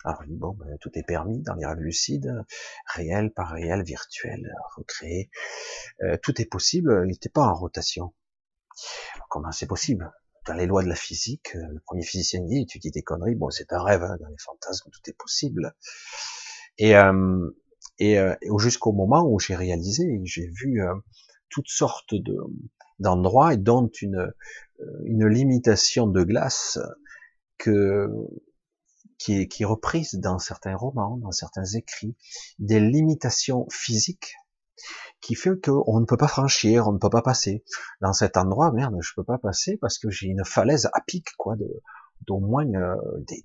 Alors 0.06 0.22
bon, 0.28 0.52
ben, 0.52 0.78
tout 0.80 0.90
est 0.94 1.02
permis 1.02 1.42
dans 1.42 1.54
les 1.54 1.66
rêves 1.66 1.80
lucides, 1.80 2.32
réel, 2.86 3.32
pas 3.32 3.44
réel, 3.44 3.82
virtuel, 3.82 4.54
recréé, 4.76 5.30
euh, 6.02 6.16
tout 6.22 6.40
est 6.40 6.46
possible. 6.46 7.02
Il 7.04 7.08
n'était 7.08 7.28
pas 7.28 7.42
en 7.42 7.54
rotation. 7.54 8.14
comment 9.28 9.50
c'est 9.50 9.66
possible? 9.66 10.12
Dans 10.46 10.54
les 10.54 10.66
lois 10.66 10.84
de 10.84 10.88
la 10.88 10.94
physique, 10.94 11.54
le 11.54 11.80
premier 11.80 12.04
physicien 12.04 12.40
dit 12.42 12.66
tu 12.66 12.78
dis 12.78 12.92
des 12.92 13.02
conneries. 13.02 13.34
Bon, 13.34 13.50
c'est 13.50 13.72
un 13.72 13.82
rêve. 13.82 14.04
Hein, 14.04 14.16
dans 14.20 14.28
les 14.28 14.38
fantasmes, 14.38 14.88
tout 14.92 15.10
est 15.10 15.16
possible. 15.18 15.74
Et 16.78 16.94
et, 17.98 18.18
jusqu'au 18.58 18.92
moment 18.92 19.26
où 19.28 19.40
j'ai 19.40 19.56
réalisé, 19.56 20.20
j'ai 20.24 20.46
vu 20.46 20.80
toutes 21.48 21.68
sortes 21.68 22.14
de 22.14 22.36
d'endroits 22.98 23.54
et 23.54 23.56
dont 23.56 23.90
une 24.00 24.32
euh, 24.80 25.02
une 25.04 25.26
limitation 25.26 26.06
de 26.06 26.22
glace 26.22 26.78
que 27.58 28.08
qui 29.18 29.34
est, 29.42 29.64
reprise 29.64 30.14
dans 30.14 30.38
certains 30.38 30.76
romans, 30.76 31.16
dans 31.18 31.32
certains 31.32 31.64
écrits, 31.64 32.16
des 32.58 32.80
limitations 32.80 33.66
physiques 33.70 34.34
qui 35.20 35.34
fait 35.34 35.58
qu'on 35.60 36.00
ne 36.00 36.04
peut 36.04 36.18
pas 36.18 36.28
franchir, 36.28 36.86
on 36.86 36.92
ne 36.92 36.98
peut 36.98 37.10
pas 37.10 37.22
passer. 37.22 37.64
Dans 38.00 38.12
cet 38.12 38.36
endroit, 38.36 38.72
merde, 38.72 38.96
je 39.00 39.12
peux 39.16 39.24
pas 39.24 39.38
passer 39.38 39.78
parce 39.78 39.98
que 39.98 40.10
j'ai 40.10 40.26
une 40.26 40.44
falaise 40.44 40.86
à 40.92 41.00
pic, 41.06 41.28
quoi, 41.38 41.56
de, 41.56 41.82
d'au 42.26 42.38
moins 42.38 42.66
euh, 42.74 42.96
des, 43.26 43.42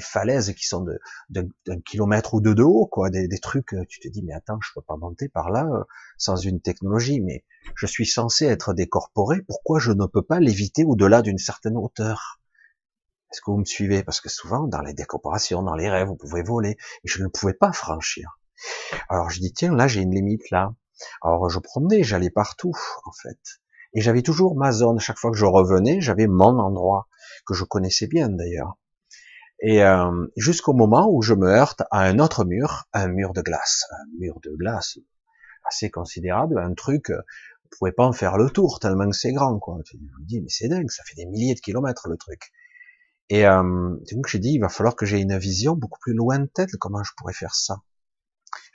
falaises 0.00 0.54
qui 0.54 0.64
sont 0.64 0.84
de, 0.84 1.00
d'un 1.30 1.80
kilomètre 1.80 2.34
ou 2.34 2.40
deux 2.40 2.54
de 2.54 2.62
haut, 2.62 2.86
quoi, 2.86 3.10
des, 3.10 3.26
des, 3.26 3.38
trucs, 3.38 3.74
euh, 3.74 3.84
tu 3.88 3.98
te 3.98 4.06
dis, 4.06 4.22
mais 4.22 4.32
attends, 4.32 4.60
je 4.60 4.70
peux 4.74 4.82
pas 4.82 4.96
monter 4.96 5.28
par 5.28 5.50
là 5.50 5.66
euh, 5.66 5.82
sans 6.18 6.36
une 6.36 6.60
technologie, 6.60 7.20
mais 7.20 7.44
je 7.74 7.86
suis 7.86 8.06
censé 8.06 8.44
être 8.44 8.74
décorporé, 8.74 9.42
pourquoi 9.42 9.80
je 9.80 9.90
ne 9.90 10.06
peux 10.06 10.22
pas 10.22 10.38
l'éviter 10.38 10.84
au-delà 10.84 11.20
d'une 11.22 11.38
certaine 11.38 11.76
hauteur? 11.76 12.37
Est-ce 13.30 13.40
que 13.40 13.50
vous 13.50 13.58
me 13.58 13.64
suivez? 13.64 14.02
Parce 14.02 14.20
que 14.20 14.28
souvent, 14.28 14.66
dans 14.66 14.80
les 14.80 14.94
décorporations, 14.94 15.62
dans 15.62 15.74
les 15.74 15.90
rêves, 15.90 16.08
vous 16.08 16.16
pouvez 16.16 16.42
voler, 16.42 16.70
et 16.70 17.08
je 17.08 17.22
ne 17.22 17.28
pouvais 17.28 17.54
pas 17.54 17.72
franchir. 17.72 18.38
Alors 19.08 19.30
je 19.30 19.40
dis, 19.40 19.52
tiens, 19.52 19.74
là 19.74 19.86
j'ai 19.86 20.00
une 20.00 20.14
limite 20.14 20.50
là. 20.50 20.74
Alors 21.22 21.48
je 21.48 21.58
promenais, 21.58 22.02
j'allais 22.02 22.30
partout, 22.30 22.72
en 23.04 23.12
fait. 23.12 23.38
Et 23.94 24.00
j'avais 24.00 24.22
toujours 24.22 24.56
ma 24.56 24.72
zone. 24.72 24.98
Chaque 24.98 25.18
fois 25.18 25.30
que 25.30 25.36
je 25.36 25.46
revenais, 25.46 26.00
j'avais 26.00 26.26
mon 26.26 26.58
endroit 26.58 27.08
que 27.46 27.54
je 27.54 27.64
connaissais 27.64 28.06
bien 28.06 28.28
d'ailleurs. 28.28 28.76
Et 29.60 29.82
euh, 29.82 30.26
jusqu'au 30.36 30.72
moment 30.72 31.08
où 31.10 31.22
je 31.22 31.34
me 31.34 31.48
heurte 31.48 31.82
à 31.90 32.02
un 32.02 32.18
autre 32.18 32.44
mur, 32.44 32.84
un 32.92 33.08
mur 33.08 33.32
de 33.32 33.42
glace, 33.42 33.84
un 33.90 34.18
mur 34.18 34.38
de 34.42 34.54
glace 34.56 34.98
assez 35.64 35.90
considérable, 35.90 36.58
un 36.58 36.74
truc, 36.74 37.10
vous 37.10 37.78
pouvez 37.78 37.92
pas 37.92 38.04
en 38.04 38.12
faire 38.12 38.38
le 38.38 38.50
tour 38.50 38.78
tellement 38.80 39.08
que 39.10 39.16
c'est 39.16 39.32
grand, 39.32 39.58
quoi. 39.58 39.78
Je 39.84 39.96
me 39.96 40.26
dis, 40.26 40.40
mais 40.40 40.48
c'est 40.48 40.68
dingue, 40.68 40.90
ça 40.90 41.02
fait 41.04 41.16
des 41.16 41.26
milliers 41.26 41.54
de 41.54 41.60
kilomètres 41.60 42.08
le 42.08 42.16
truc. 42.16 42.52
Et 43.30 43.46
euh, 43.46 43.96
donc 44.12 44.26
j'ai 44.26 44.38
dit, 44.38 44.52
il 44.52 44.60
va 44.60 44.68
falloir 44.68 44.96
que 44.96 45.06
j'ai 45.06 45.20
une 45.20 45.36
vision 45.38 45.74
beaucoup 45.74 46.00
plus 46.00 46.14
lointaine 46.14 46.68
comment 46.80 47.02
je 47.02 47.12
pourrais 47.16 47.34
faire 47.34 47.54
ça. 47.54 47.82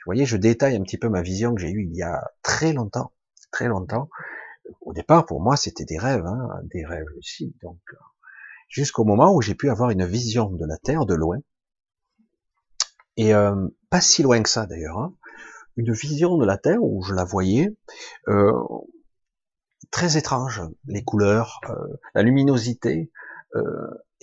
Vous 0.04 0.10
voyez, 0.10 0.26
je 0.26 0.36
détaille 0.36 0.76
un 0.76 0.82
petit 0.82 0.98
peu 0.98 1.08
ma 1.08 1.22
vision 1.22 1.54
que 1.54 1.60
j'ai 1.60 1.70
eue 1.70 1.84
il 1.84 1.96
y 1.96 2.02
a 2.02 2.22
très 2.42 2.72
longtemps, 2.72 3.12
très 3.50 3.68
longtemps. 3.68 4.10
Au 4.82 4.92
départ, 4.92 5.26
pour 5.26 5.40
moi, 5.40 5.56
c'était 5.56 5.84
des 5.84 5.98
rêves, 5.98 6.26
hein, 6.26 6.48
des 6.64 6.84
rêves 6.84 7.06
lucides. 7.16 7.54
Donc, 7.62 7.80
jusqu'au 8.68 9.04
moment 9.04 9.34
où 9.34 9.40
j'ai 9.40 9.54
pu 9.54 9.70
avoir 9.70 9.90
une 9.90 10.04
vision 10.04 10.50
de 10.50 10.66
la 10.66 10.76
Terre 10.76 11.06
de 11.06 11.14
loin, 11.14 11.38
et 13.16 13.34
euh, 13.34 13.68
pas 13.90 14.00
si 14.00 14.22
loin 14.22 14.42
que 14.42 14.48
ça 14.48 14.66
d'ailleurs, 14.66 14.98
hein, 14.98 15.14
une 15.76 15.92
vision 15.92 16.36
de 16.36 16.44
la 16.44 16.58
Terre 16.58 16.82
où 16.82 17.02
je 17.02 17.14
la 17.14 17.24
voyais 17.24 17.74
euh, 18.28 18.52
très 19.90 20.16
étrange, 20.16 20.62
les 20.86 21.02
couleurs, 21.02 21.60
euh, 21.70 21.96
la 22.14 22.22
luminosité, 22.22 23.10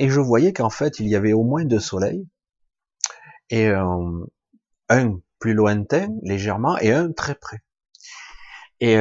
et 0.01 0.09
je 0.09 0.19
voyais 0.19 0.51
qu'en 0.51 0.71
fait 0.71 0.99
il 0.99 1.07
y 1.07 1.15
avait 1.15 1.33
au 1.33 1.43
moins 1.43 1.63
deux 1.63 1.79
soleils, 1.79 2.27
et 3.49 3.67
un 3.67 5.19
plus 5.39 5.53
lointain 5.53 6.07
légèrement 6.23 6.77
et 6.79 6.91
un 6.91 7.11
très 7.11 7.35
près. 7.35 7.59
Et, 8.79 8.97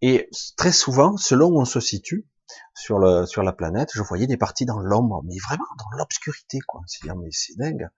et 0.00 0.30
très 0.56 0.72
souvent, 0.72 1.16
selon 1.18 1.48
où 1.48 1.60
on 1.60 1.64
se 1.66 1.80
situe, 1.80 2.26
sur 2.74 2.98
la 2.98 3.52
planète, 3.52 3.90
je 3.94 4.02
voyais 4.02 4.26
des 4.26 4.38
parties 4.38 4.64
dans 4.64 4.78
l'ombre, 4.78 5.22
mais 5.24 5.36
vraiment 5.46 5.66
dans 5.78 5.98
l'obscurité, 5.98 6.60
quoi. 6.66 6.80
C'est 6.86 7.56
dingue. 7.56 7.88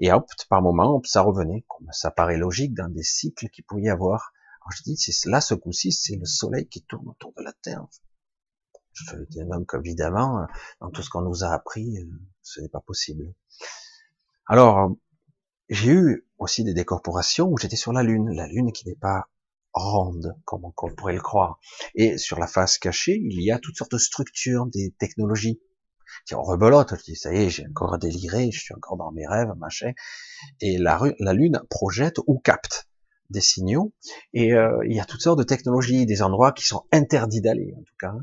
Et 0.00 0.12
hop, 0.12 0.26
par 0.48 0.62
moment, 0.62 1.00
ça 1.04 1.22
revenait. 1.22 1.64
Ça 1.92 2.10
paraît 2.10 2.38
logique 2.38 2.74
dans 2.74 2.88
des 2.88 3.04
cycles 3.04 3.48
qu'il 3.50 3.64
pouvait 3.64 3.82
y 3.82 3.88
avoir. 3.88 4.32
Alors 4.62 4.72
je 4.72 4.82
dis, 4.82 4.98
là 5.26 5.40
ce 5.40 5.54
coup-ci, 5.54 5.92
c'est 5.92 6.16
le 6.16 6.26
Soleil 6.26 6.66
qui 6.68 6.82
tourne 6.82 7.08
autour 7.08 7.32
de 7.36 7.42
la 7.42 7.52
Terre. 7.52 7.84
Donc 9.34 9.74
évidemment, 9.74 10.46
dans 10.80 10.90
tout 10.90 11.02
ce 11.02 11.10
qu'on 11.10 11.22
nous 11.22 11.44
a 11.44 11.48
appris, 11.48 11.98
euh, 11.98 12.04
ce 12.42 12.60
n'est 12.60 12.68
pas 12.68 12.80
possible. 12.80 13.32
Alors, 14.46 14.96
j'ai 15.68 15.92
eu 15.92 16.26
aussi 16.38 16.64
des 16.64 16.74
décorporations 16.74 17.48
où 17.48 17.58
j'étais 17.58 17.76
sur 17.76 17.92
la 17.92 18.02
Lune, 18.02 18.30
la 18.34 18.46
Lune 18.46 18.72
qui 18.72 18.88
n'est 18.88 18.96
pas 18.96 19.28
ronde, 19.74 20.34
comme 20.44 20.64
on 20.64 20.72
pourrait 20.72 21.14
le 21.14 21.20
croire. 21.20 21.60
Et 21.94 22.18
sur 22.18 22.38
la 22.38 22.46
face 22.46 22.78
cachée, 22.78 23.20
il 23.22 23.42
y 23.42 23.50
a 23.50 23.58
toutes 23.58 23.76
sortes 23.76 23.92
de 23.92 23.98
structures, 23.98 24.66
des 24.66 24.94
technologies. 24.98 25.60
on 26.32 26.42
rebelote, 26.42 26.94
je 26.96 27.02
dis, 27.02 27.16
ça 27.16 27.32
y 27.32 27.44
est, 27.44 27.50
j'ai 27.50 27.66
encore 27.66 27.98
déliré, 27.98 28.50
je 28.50 28.60
suis 28.60 28.74
encore 28.74 28.96
dans 28.96 29.12
mes 29.12 29.26
rêves, 29.26 29.52
machin. 29.58 29.92
Et 30.60 30.78
la, 30.78 31.00
la 31.18 31.32
Lune 31.32 31.60
projette 31.68 32.18
ou 32.26 32.38
capte 32.38 32.88
des 33.30 33.40
signaux. 33.40 33.92
Et 34.32 34.54
euh, 34.54 34.80
il 34.86 34.96
y 34.96 35.00
a 35.00 35.04
toutes 35.04 35.20
sortes 35.20 35.38
de 35.38 35.44
technologies, 35.44 36.06
des 36.06 36.22
endroits 36.22 36.52
qui 36.52 36.64
sont 36.64 36.86
interdits 36.92 37.40
d'aller, 37.40 37.74
en 37.76 37.82
tout 37.82 37.96
cas, 38.00 38.14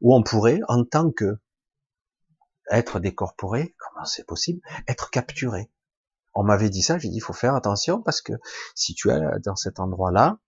où 0.00 0.14
on 0.14 0.22
pourrait, 0.22 0.60
en 0.68 0.84
tant 0.84 1.10
que 1.10 1.38
être 2.70 3.00
décorporé, 3.00 3.74
comment 3.78 4.04
c'est 4.04 4.26
possible, 4.26 4.60
être 4.86 5.10
capturé. 5.10 5.70
On 6.34 6.44
m'avait 6.44 6.70
dit 6.70 6.82
ça, 6.82 6.98
j'ai 6.98 7.08
dit, 7.08 7.16
il 7.16 7.20
faut 7.22 7.32
faire 7.32 7.54
attention 7.54 8.02
parce 8.02 8.20
que 8.20 8.34
si 8.74 8.94
tu 8.94 9.10
es 9.10 9.18
dans 9.44 9.56
cet 9.56 9.80
endroit-là, 9.80 10.38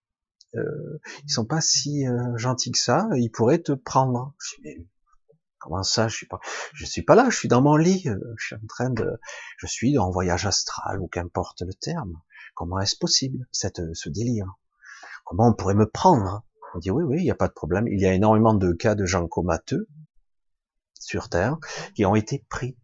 euh, 0.55 1.01
ils 1.25 1.33
sont 1.33 1.47
pas 1.47 1.61
si 1.61 2.07
euh, 2.07 2.37
gentils 2.37 2.73
que 2.73 2.79
ça, 2.79 3.09
ils 3.15 3.31
pourraient 3.31 3.63
te 3.63 3.73
prendre. 3.73 4.35
Je 4.39 4.57
dis, 4.57 4.63
mais 4.65 4.87
comment 5.59 5.83
ça, 5.83 6.09
je 6.09 6.17
suis 6.17 6.27
pas, 6.27 6.41
je 6.75 6.85
suis 6.85 7.03
pas 7.03 7.15
là, 7.15 7.29
je 7.31 7.37
suis 7.37 7.49
dans 7.49 7.63
mon 7.63 7.77
lit, 7.77 8.09
euh, 8.09 8.19
je 8.37 8.47
suis 8.47 8.57
en 8.57 8.67
train 8.69 8.91
de, 8.91 9.19
je 9.59 9.67
suis 9.67 9.99
en 9.99 10.11
voyage 10.11 10.47
astral 10.47 11.01
ou 11.01 11.09
qu'importe 11.09 11.63
le 11.63 11.75
terme. 11.75 12.21
Comment 12.55 12.81
est-ce 12.81 12.97
possible, 12.97 13.47
cette, 13.53 13.81
ce 13.95 14.09
délire? 14.09 14.47
Comment 15.25 15.49
on 15.49 15.55
pourrait 15.55 15.75
me 15.75 15.89
prendre? 15.89 16.45
On 16.75 16.79
dit 16.79 16.91
oui, 16.91 17.03
oui, 17.05 17.17
il 17.19 17.25
n'y 17.25 17.31
a 17.31 17.37
pas 17.37 17.49
de 17.49 17.53
problème. 17.53 17.87
Il 17.89 18.01
y 18.01 18.07
a 18.07 18.13
énormément 18.13 18.55
de 18.55 18.73
cas 18.73 18.95
de 18.95 19.05
gens 19.07 19.27
comateux 19.27 19.89
sur 20.95 21.29
Terre 21.29 21.59
qui 21.95 22.05
ont 22.05 22.15
été 22.15 22.45
pris. 22.49 22.77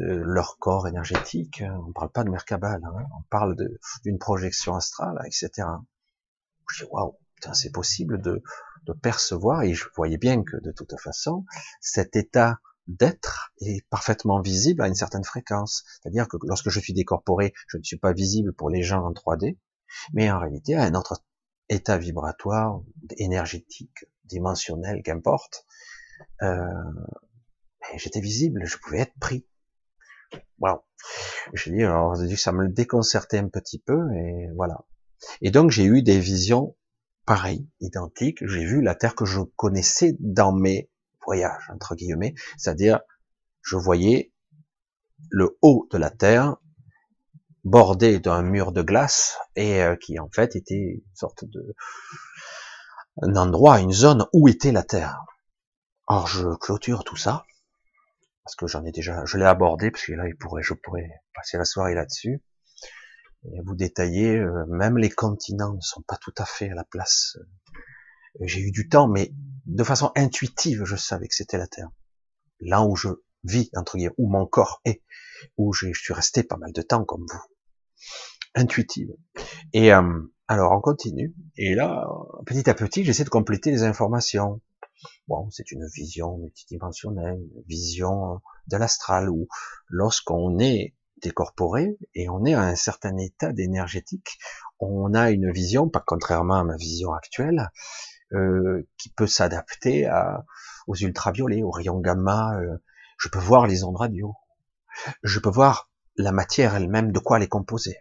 Euh, 0.00 0.22
leur 0.24 0.58
corps 0.58 0.88
énergétique, 0.88 1.62
on 1.86 1.92
parle 1.92 2.10
pas 2.10 2.24
de 2.24 2.30
Merkabah, 2.30 2.74
hein, 2.74 3.06
on 3.18 3.22
parle 3.28 3.56
d'une 4.04 4.18
projection 4.18 4.74
astrale, 4.74 5.20
etc. 5.26 5.68
Je 6.70 6.84
dis, 6.84 6.90
waouh, 6.90 7.18
c'est 7.52 7.72
possible 7.72 8.20
de, 8.22 8.42
de 8.84 8.92
percevoir, 8.92 9.62
et 9.62 9.74
je 9.74 9.86
voyais 9.96 10.18
bien 10.18 10.42
que 10.42 10.56
de 10.56 10.72
toute 10.72 10.98
façon, 10.98 11.44
cet 11.80 12.16
état 12.16 12.58
d'être 12.86 13.52
est 13.60 13.86
parfaitement 13.88 14.40
visible 14.40 14.82
à 14.82 14.88
une 14.88 14.94
certaine 14.94 15.24
fréquence. 15.24 15.84
C'est-à-dire 16.00 16.28
que 16.28 16.36
lorsque 16.42 16.70
je 16.70 16.80
suis 16.80 16.94
décorporé, 16.94 17.52
je 17.68 17.76
ne 17.76 17.82
suis 17.82 17.98
pas 17.98 18.12
visible 18.12 18.52
pour 18.52 18.70
les 18.70 18.82
gens 18.82 19.04
en 19.04 19.12
3D, 19.12 19.58
mais 20.12 20.30
en 20.30 20.38
réalité, 20.38 20.74
à 20.74 20.84
un 20.84 20.94
autre 20.94 21.22
état 21.70 21.96
vibratoire, 21.96 22.82
énergétique, 23.16 24.04
dimensionnel, 24.24 25.02
qu'importe, 25.02 25.64
euh, 26.42 26.66
j'étais 27.96 28.20
visible, 28.20 28.66
je 28.66 28.76
pouvais 28.76 28.98
être 28.98 29.18
pris. 29.18 29.46
Waouh. 30.58 30.80
J'ai 31.54 31.70
dit, 31.70 31.82
alors, 31.82 32.16
ça 32.36 32.52
me 32.52 32.68
déconcertait 32.68 33.38
un 33.38 33.48
petit 33.48 33.78
peu, 33.78 34.12
et 34.14 34.48
voilà. 34.54 34.84
Et 35.40 35.50
donc 35.50 35.70
j'ai 35.70 35.84
eu 35.84 36.02
des 36.02 36.18
visions 36.18 36.76
pareilles, 37.24 37.68
identiques. 37.80 38.46
J'ai 38.46 38.64
vu 38.64 38.82
la 38.82 38.94
Terre 38.94 39.14
que 39.14 39.24
je 39.24 39.40
connaissais 39.40 40.16
dans 40.18 40.52
mes 40.52 40.90
voyages, 41.24 41.70
entre 41.72 41.94
guillemets. 41.94 42.34
C'est-à-dire, 42.58 43.00
je 43.62 43.76
voyais 43.76 44.32
le 45.30 45.58
haut 45.62 45.86
de 45.90 45.98
la 45.98 46.10
Terre, 46.10 46.56
bordé 47.64 48.18
d'un 48.20 48.42
mur 48.42 48.72
de 48.72 48.82
glace, 48.82 49.38
et 49.56 49.82
euh, 49.82 49.96
qui 49.96 50.18
en 50.18 50.28
fait 50.30 50.56
était 50.56 50.74
une 50.74 51.14
sorte 51.14 51.44
de 51.44 51.74
un 53.22 53.36
endroit, 53.36 53.80
une 53.80 53.92
zone 53.92 54.26
où 54.32 54.48
était 54.48 54.72
la 54.72 54.82
Terre. 54.82 55.20
Alors 56.08 56.26
je 56.26 56.54
clôture 56.56 57.04
tout 57.04 57.16
ça, 57.16 57.44
parce 58.44 58.56
que 58.56 58.66
j'en 58.66 58.84
ai 58.84 58.92
déjà, 58.92 59.24
je 59.26 59.36
l'ai 59.36 59.44
abordé, 59.44 59.90
parce 59.90 60.04
que 60.04 60.12
là, 60.12 60.26
il 60.26 60.36
pourrait, 60.36 60.62
je 60.62 60.74
pourrais 60.74 61.08
passer 61.34 61.58
la 61.58 61.64
soirée 61.64 61.94
là-dessus, 61.94 62.42
et 63.44 63.60
vous 63.64 63.74
détailler, 63.74 64.36
euh, 64.36 64.64
même 64.68 64.98
les 64.98 65.10
continents 65.10 65.74
ne 65.74 65.80
sont 65.80 66.02
pas 66.02 66.16
tout 66.16 66.34
à 66.38 66.44
fait 66.44 66.70
à 66.70 66.74
la 66.74 66.84
place. 66.84 67.36
J'ai 68.40 68.60
eu 68.60 68.70
du 68.70 68.88
temps, 68.88 69.08
mais 69.08 69.32
de 69.66 69.84
façon 69.84 70.12
intuitive, 70.16 70.84
je 70.84 70.96
savais 70.96 71.28
que 71.28 71.34
c'était 71.34 71.58
la 71.58 71.66
Terre. 71.66 71.90
Là 72.60 72.82
où 72.82 72.96
je 72.96 73.08
vis, 73.44 73.70
entre 73.74 73.96
guillemets, 73.96 74.14
où 74.18 74.28
mon 74.28 74.46
corps 74.46 74.80
est, 74.84 75.02
où 75.56 75.72
je 75.72 75.92
suis 75.92 76.14
resté 76.14 76.42
pas 76.42 76.56
mal 76.56 76.72
de 76.72 76.82
temps 76.82 77.04
comme 77.04 77.26
vous. 77.30 77.54
Intuitive. 78.54 79.10
Et 79.72 79.92
euh, 79.92 80.20
alors 80.48 80.72
on 80.72 80.80
continue, 80.80 81.34
et 81.56 81.74
là, 81.74 82.08
petit 82.46 82.68
à 82.68 82.74
petit, 82.74 83.04
j'essaie 83.04 83.24
de 83.24 83.28
compléter 83.28 83.70
les 83.70 83.84
informations. 83.84 84.60
Bon, 85.28 85.48
c'est 85.50 85.70
une 85.70 85.86
vision 85.86 86.36
multidimensionnelle, 86.38 87.38
une 87.38 87.62
vision 87.68 88.40
de 88.66 88.76
l'astral, 88.76 89.30
où 89.30 89.48
lorsqu'on 89.88 90.58
est 90.58 90.94
décorporé 91.22 91.98
et 92.14 92.28
on 92.28 92.44
est 92.44 92.54
à 92.54 92.62
un 92.62 92.74
certain 92.74 93.16
état 93.18 93.52
d'énergétique, 93.52 94.38
on 94.78 95.14
a 95.14 95.30
une 95.30 95.52
vision, 95.52 95.88
pas 95.88 96.02
contrairement 96.04 96.56
à 96.56 96.64
ma 96.64 96.76
vision 96.76 97.12
actuelle, 97.12 97.70
euh, 98.32 98.86
qui 98.98 99.10
peut 99.10 99.26
s'adapter 99.26 100.10
aux 100.86 100.96
ultraviolets, 100.96 101.62
aux 101.62 101.70
rayons 101.70 102.00
gamma. 102.00 102.58
Euh, 102.58 102.78
je 103.20 103.28
peux 103.28 103.38
voir 103.38 103.66
les 103.66 103.84
ondes 103.84 103.96
radio. 103.96 104.34
Je 105.22 105.38
peux 105.38 105.50
voir 105.50 105.90
la 106.16 106.32
matière 106.32 106.74
elle-même, 106.74 107.12
de 107.12 107.18
quoi 107.18 107.36
elle 107.36 107.44
est 107.44 107.48
composée. 107.48 107.98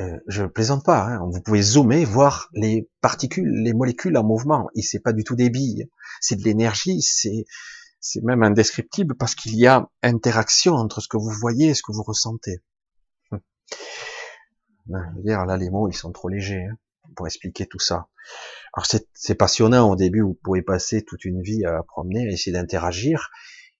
Euh, 0.00 0.18
je 0.26 0.44
plaisante 0.44 0.84
pas. 0.84 1.04
Hein. 1.04 1.20
Vous 1.30 1.40
pouvez 1.40 1.62
zoomer, 1.62 2.04
voir 2.04 2.48
les 2.54 2.90
particules, 3.00 3.48
les 3.62 3.72
molécules 3.72 4.16
en 4.16 4.24
mouvement. 4.24 4.68
Et 4.74 4.82
c'est 4.82 5.00
pas 5.00 5.12
du 5.12 5.22
tout 5.22 5.36
des 5.36 5.50
billes. 5.50 5.88
C'est 6.20 6.36
de 6.36 6.44
l'énergie. 6.44 7.00
C'est 7.02 7.44
c'est 8.00 8.22
même 8.22 8.42
indescriptible 8.42 9.16
parce 9.16 9.34
qu'il 9.34 9.56
y 9.56 9.66
a 9.66 9.88
interaction 10.02 10.74
entre 10.74 11.00
ce 11.00 11.08
que 11.08 11.16
vous 11.16 11.30
voyez 11.30 11.70
et 11.70 11.74
ce 11.74 11.82
que 11.82 11.92
vous 11.92 12.04
ressentez. 12.04 12.62
Hum. 13.32 13.40
Ben, 14.86 15.12
là, 15.24 15.56
les 15.56 15.70
mots, 15.70 15.88
ils 15.88 15.96
sont 15.96 16.12
trop 16.12 16.28
légers 16.28 16.66
hein, 16.70 16.76
pour 17.16 17.26
expliquer 17.26 17.66
tout 17.66 17.80
ça. 17.80 18.08
Alors 18.74 18.86
c'est 19.14 19.34
passionnant 19.34 19.90
au 19.90 19.96
début, 19.96 20.20
vous 20.20 20.34
pouvez 20.34 20.62
passer 20.62 21.02
toute 21.02 21.24
une 21.24 21.40
vie 21.40 21.64
à 21.64 21.82
promener, 21.82 22.28
à 22.28 22.30
essayer 22.30 22.52
d'interagir, 22.52 23.30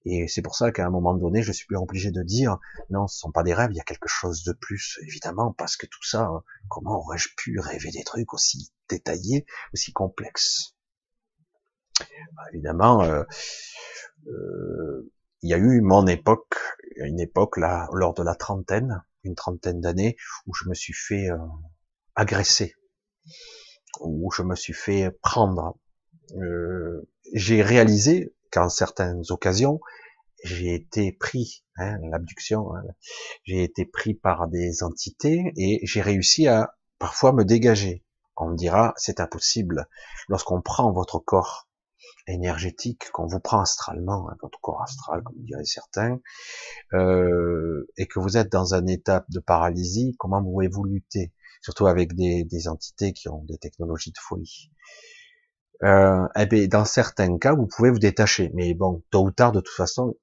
et 0.09 0.29
c'est 0.29 0.40
pour 0.40 0.55
ça 0.55 0.71
qu'à 0.71 0.87
un 0.87 0.90
moment 0.90 1.14
donné, 1.14 1.42
je 1.42 1.51
suis 1.51 1.66
plus 1.66 1.77
obligé 1.77 2.12
de 2.12 2.23
dire, 2.23 2.59
non, 2.90 3.09
ce 3.09 3.19
sont 3.19 3.33
pas 3.33 3.42
des 3.42 3.53
rêves, 3.53 3.71
il 3.73 3.77
y 3.77 3.81
a 3.81 3.85
quelque 3.85 4.09
chose 4.09 4.45
de 4.45 4.53
plus, 4.53 5.01
évidemment, 5.03 5.53
parce 5.53 5.77
que 5.77 5.87
tout 5.87 6.05
ça, 6.05 6.31
comment 6.69 7.01
aurais-je 7.01 7.31
pu 7.37 7.59
rêver 7.59 7.90
des 7.90 8.05
trucs 8.05 8.33
aussi 8.33 8.73
détaillés, 8.88 9.47
aussi 9.75 9.92
complexes? 9.92 10.77
Bah, 11.99 12.42
Évidemment, 12.53 13.03
euh, 13.03 13.25
euh, 14.29 15.12
il 15.42 15.51
y 15.51 15.55
a 15.55 15.59
eu 15.59 15.81
mon 15.81 16.07
époque, 16.07 16.55
une 16.99 17.19
époque 17.19 17.57
là, 17.57 17.88
lors 17.92 18.14
de 18.14 18.23
la 18.23 18.37
trentaine, 18.37 19.03
une 19.25 19.35
trentaine 19.35 19.81
d'années, 19.81 20.16
où 20.47 20.55
je 20.55 20.69
me 20.69 20.75
suis 20.75 20.95
fait 20.95 21.29
euh, 21.31 21.38
agresser, 22.14 22.77
où 23.99 24.31
je 24.31 24.42
me 24.42 24.55
suis 24.55 24.73
fait 24.73 25.11
prendre. 25.21 25.77
J'ai 27.35 27.62
réalisé 27.62 28.36
qu'en 28.50 28.68
certaines 28.68 29.22
occasions, 29.30 29.80
j'ai 30.44 30.74
été 30.74 31.12
pris, 31.12 31.64
hein, 31.76 31.98
l'abduction, 32.11 32.74
hein, 32.74 32.82
j'ai 33.44 33.62
été 33.62 33.85
pris 33.85 34.14
par 34.14 34.48
des 34.48 34.82
entités 34.82 35.52
et 35.56 35.80
j'ai 35.85 36.02
réussi 36.02 36.46
à 36.46 36.74
parfois 36.98 37.32
me 37.32 37.44
dégager. 37.44 38.04
On 38.37 38.50
me 38.50 38.56
dira, 38.56 38.92
c'est 38.96 39.20
impossible. 39.20 39.88
Lorsqu'on 40.28 40.61
prend 40.61 40.92
votre 40.92 41.18
corps 41.18 41.68
énergétique, 42.26 43.11
qu'on 43.12 43.26
vous 43.26 43.40
prend 43.40 43.61
astralement, 43.61 44.28
hein, 44.28 44.37
votre 44.42 44.61
corps 44.61 44.82
astral, 44.82 45.22
comme 45.22 45.37
diraient 45.38 45.64
certains, 45.64 46.20
euh, 46.92 47.88
et 47.96 48.06
que 48.06 48.18
vous 48.18 48.37
êtes 48.37 48.50
dans 48.50 48.74
un 48.74 48.87
état 48.87 49.24
de 49.30 49.40
paralysie, 49.40 50.14
comment 50.18 50.42
pouvez-vous 50.42 50.85
lutter? 50.85 51.32
Surtout 51.62 51.87
avec 51.87 52.14
des, 52.14 52.44
des 52.44 52.68
entités 52.68 53.12
qui 53.12 53.28
ont 53.28 53.42
des 53.44 53.59
technologies 53.59 54.12
de 54.12 54.18
folie 54.20 54.70
euh, 55.83 56.27
eh 56.37 56.47
bien, 56.47 56.67
dans 56.67 56.85
certains 56.85 57.39
cas, 57.39 57.55
vous 57.55 57.67
pouvez 57.67 57.91
vous 57.91 57.99
détacher. 57.99 58.51
Mais 58.55 58.75
bon, 58.75 59.03
tôt 59.11 59.25
ou 59.25 59.31
tard, 59.31 59.53
de 59.53 59.61
toute 59.61 59.75
façon, 59.75 60.17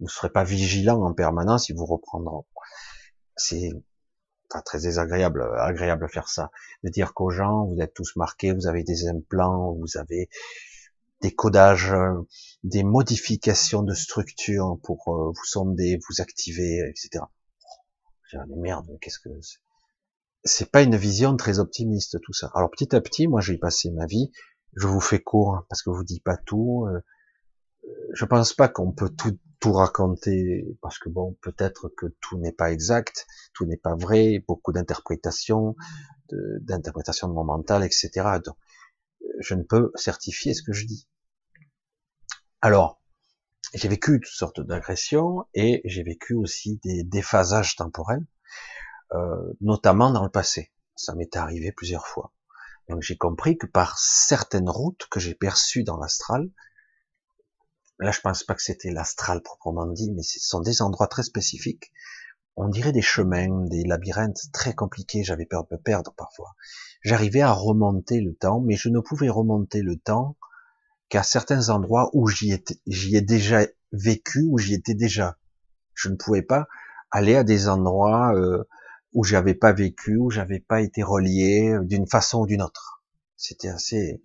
vous 0.00 0.06
ne 0.06 0.10
serez 0.10 0.30
pas 0.30 0.44
vigilant 0.44 1.02
en 1.02 1.12
permanence, 1.12 1.68
ils 1.68 1.76
vous 1.76 1.86
reprendront. 1.86 2.46
C'est 3.36 3.70
très 4.64 4.80
désagréable, 4.80 5.46
agréable 5.58 6.04
à 6.04 6.08
faire 6.08 6.28
ça. 6.28 6.50
De 6.82 6.90
dire 6.90 7.12
qu'aux 7.14 7.30
gens, 7.30 7.66
vous 7.66 7.80
êtes 7.80 7.94
tous 7.94 8.16
marqués, 8.16 8.52
vous 8.52 8.66
avez 8.66 8.84
des 8.84 9.08
implants, 9.08 9.74
vous 9.74 9.98
avez 9.98 10.28
des 11.20 11.34
codages, 11.34 11.94
des 12.62 12.82
modifications 12.82 13.82
de 13.82 13.94
structure 13.94 14.78
pour 14.82 15.08
euh, 15.08 15.32
vous 15.34 15.44
sonder, 15.44 15.98
vous 16.08 16.20
activer, 16.20 16.80
etc. 16.88 17.24
J'ai 18.30 18.38
mais 18.48 18.56
merde, 18.56 18.86
qu'est-ce 19.00 19.18
que 19.18 19.30
c'est 20.44 20.70
pas 20.70 20.82
une 20.82 20.96
vision 20.96 21.36
très 21.36 21.58
optimiste 21.58 22.20
tout 22.22 22.32
ça. 22.32 22.50
Alors 22.54 22.70
petit 22.70 22.94
à 22.94 23.00
petit, 23.00 23.26
moi 23.26 23.40
j'ai 23.40 23.58
passé 23.58 23.90
ma 23.90 24.06
vie 24.06 24.30
je 24.76 24.86
vous 24.86 25.00
fais 25.00 25.20
court 25.20 25.54
hein, 25.54 25.66
parce 25.68 25.82
que 25.82 25.90
je 25.90 25.96
vous 25.96 26.04
dis 26.04 26.20
pas 26.20 26.36
tout. 26.36 26.86
Euh, 26.86 27.00
je 28.12 28.24
pense 28.24 28.52
pas 28.52 28.68
qu'on 28.68 28.92
peut 28.92 29.10
tout, 29.10 29.38
tout 29.60 29.72
raconter 29.72 30.76
parce 30.82 30.98
que 30.98 31.08
bon, 31.08 31.36
peut-être 31.40 31.88
que 31.88 32.06
tout 32.20 32.38
n'est 32.38 32.52
pas 32.52 32.72
exact, 32.72 33.26
tout 33.54 33.64
n'est 33.64 33.76
pas 33.76 33.94
vrai, 33.94 34.44
beaucoup 34.46 34.72
d'interprétations, 34.72 35.76
d'interprétations 36.30 37.28
de, 37.28 37.32
mon 37.32 37.44
mental, 37.44 37.84
etc. 37.84 38.10
Donc, 38.44 38.56
je 39.40 39.54
ne 39.54 39.62
peux 39.62 39.92
certifier 39.94 40.54
ce 40.54 40.62
que 40.62 40.72
je 40.72 40.86
dis. 40.86 41.08
Alors, 42.60 43.00
j'ai 43.74 43.88
vécu 43.88 44.20
toutes 44.20 44.32
sortes 44.32 44.60
d'agressions 44.60 45.44
et 45.54 45.82
j'ai 45.84 46.02
vécu 46.02 46.34
aussi 46.34 46.78
des 46.82 47.02
déphasages 47.02 47.76
temporels, 47.76 48.26
euh, 49.12 49.52
notamment 49.60 50.10
dans 50.10 50.24
le 50.24 50.30
passé. 50.30 50.72
Ça 50.96 51.14
m'est 51.14 51.36
arrivé 51.36 51.72
plusieurs 51.72 52.06
fois. 52.06 52.32
Donc 52.88 53.02
j'ai 53.02 53.16
compris 53.16 53.58
que 53.58 53.66
par 53.66 53.98
certaines 53.98 54.70
routes 54.70 55.06
que 55.10 55.20
j'ai 55.20 55.34
perçues 55.34 55.84
dans 55.84 55.96
l'astral, 55.96 56.50
là 57.98 58.10
je 58.10 58.20
pense 58.20 58.44
pas 58.44 58.54
que 58.54 58.62
c'était 58.62 58.90
l'astral 58.90 59.42
proprement 59.42 59.86
dit, 59.86 60.12
mais 60.12 60.22
ce 60.22 60.38
sont 60.40 60.60
des 60.60 60.82
endroits 60.82 61.08
très 61.08 61.22
spécifiques. 61.22 61.92
On 62.56 62.68
dirait 62.68 62.92
des 62.92 63.02
chemins, 63.02 63.66
des 63.66 63.84
labyrinthes 63.84 64.50
très 64.52 64.74
compliqués, 64.74 65.24
j'avais 65.24 65.46
peur 65.46 65.64
de 65.64 65.76
me 65.76 65.80
perdre 65.80 66.14
parfois. 66.16 66.54
J'arrivais 67.02 67.42
à 67.42 67.52
remonter 67.52 68.20
le 68.20 68.34
temps, 68.34 68.60
mais 68.60 68.76
je 68.76 68.88
ne 68.88 69.00
pouvais 69.00 69.28
remonter 69.28 69.82
le 69.82 69.96
temps 69.96 70.36
qu'à 71.08 71.22
certains 71.22 71.68
endroits 71.68 72.10
où 72.14 72.28
j'y 72.28 72.52
ai 72.52 73.20
déjà 73.20 73.66
vécu, 73.92 74.46
où 74.48 74.58
j'y 74.58 74.74
étais 74.74 74.94
déjà. 74.94 75.38
Je 75.94 76.08
ne 76.08 76.16
pouvais 76.16 76.42
pas 76.42 76.66
aller 77.10 77.36
à 77.36 77.44
des 77.44 77.68
endroits 77.68 78.34
euh, 78.34 78.64
où 79.16 79.24
j'avais 79.24 79.54
pas 79.54 79.72
vécu, 79.72 80.18
où 80.18 80.30
j'avais 80.30 80.60
pas 80.60 80.82
été 80.82 81.02
relié 81.02 81.70
euh, 81.70 81.82
d'une 81.82 82.06
façon 82.06 82.40
ou 82.40 82.46
d'une 82.46 82.60
autre. 82.60 83.02
C'était 83.38 83.68
assez. 83.68 84.22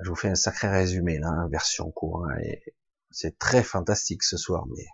Je 0.00 0.08
vous 0.08 0.14
fais 0.14 0.28
un 0.28 0.36
sacré 0.36 0.68
résumé 0.68 1.18
là, 1.18 1.28
hein, 1.28 1.48
version 1.50 1.90
courte, 1.90 2.30
hein, 2.30 2.38
et 2.40 2.62
c'est 3.10 3.36
très 3.36 3.64
fantastique 3.64 4.22
ce 4.22 4.36
soir. 4.36 4.66
Mais 4.68 4.86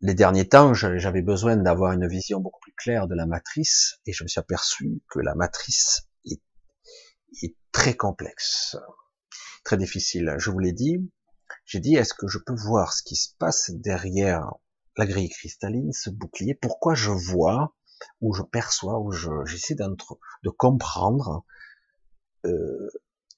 les 0.00 0.14
derniers 0.14 0.48
temps, 0.48 0.72
j'avais 0.72 1.20
besoin 1.20 1.58
d'avoir 1.58 1.92
une 1.92 2.08
vision 2.08 2.40
beaucoup 2.40 2.60
plus 2.60 2.74
claire 2.74 3.06
de 3.06 3.14
la 3.14 3.26
matrice, 3.26 3.98
et 4.06 4.14
je 4.14 4.24
me 4.24 4.28
suis 4.28 4.40
aperçu 4.40 5.02
que 5.10 5.20
la 5.20 5.34
matrice 5.34 6.08
est 7.42 7.54
très 7.70 7.94
complexe, 7.94 8.76
très 9.62 9.76
difficile. 9.76 10.36
Je 10.38 10.50
vous 10.50 10.58
l'ai 10.58 10.72
dit. 10.72 11.12
J'ai 11.66 11.80
dit, 11.80 11.96
est-ce 11.96 12.14
que 12.14 12.28
je 12.28 12.38
peux 12.38 12.54
voir 12.54 12.94
ce 12.94 13.02
qui 13.02 13.16
se 13.16 13.34
passe 13.38 13.70
derrière 13.72 14.54
la 14.98 15.06
grille 15.06 15.30
cristalline, 15.30 15.92
ce 15.92 16.10
bouclier, 16.10 16.54
pourquoi 16.54 16.94
je 16.94 17.10
vois, 17.10 17.74
ou 18.20 18.34
je 18.34 18.42
perçois, 18.42 18.98
ou 18.98 19.12
j'essaie 19.46 19.76
de 19.76 20.50
comprendre 20.50 21.44
euh, 22.44 22.88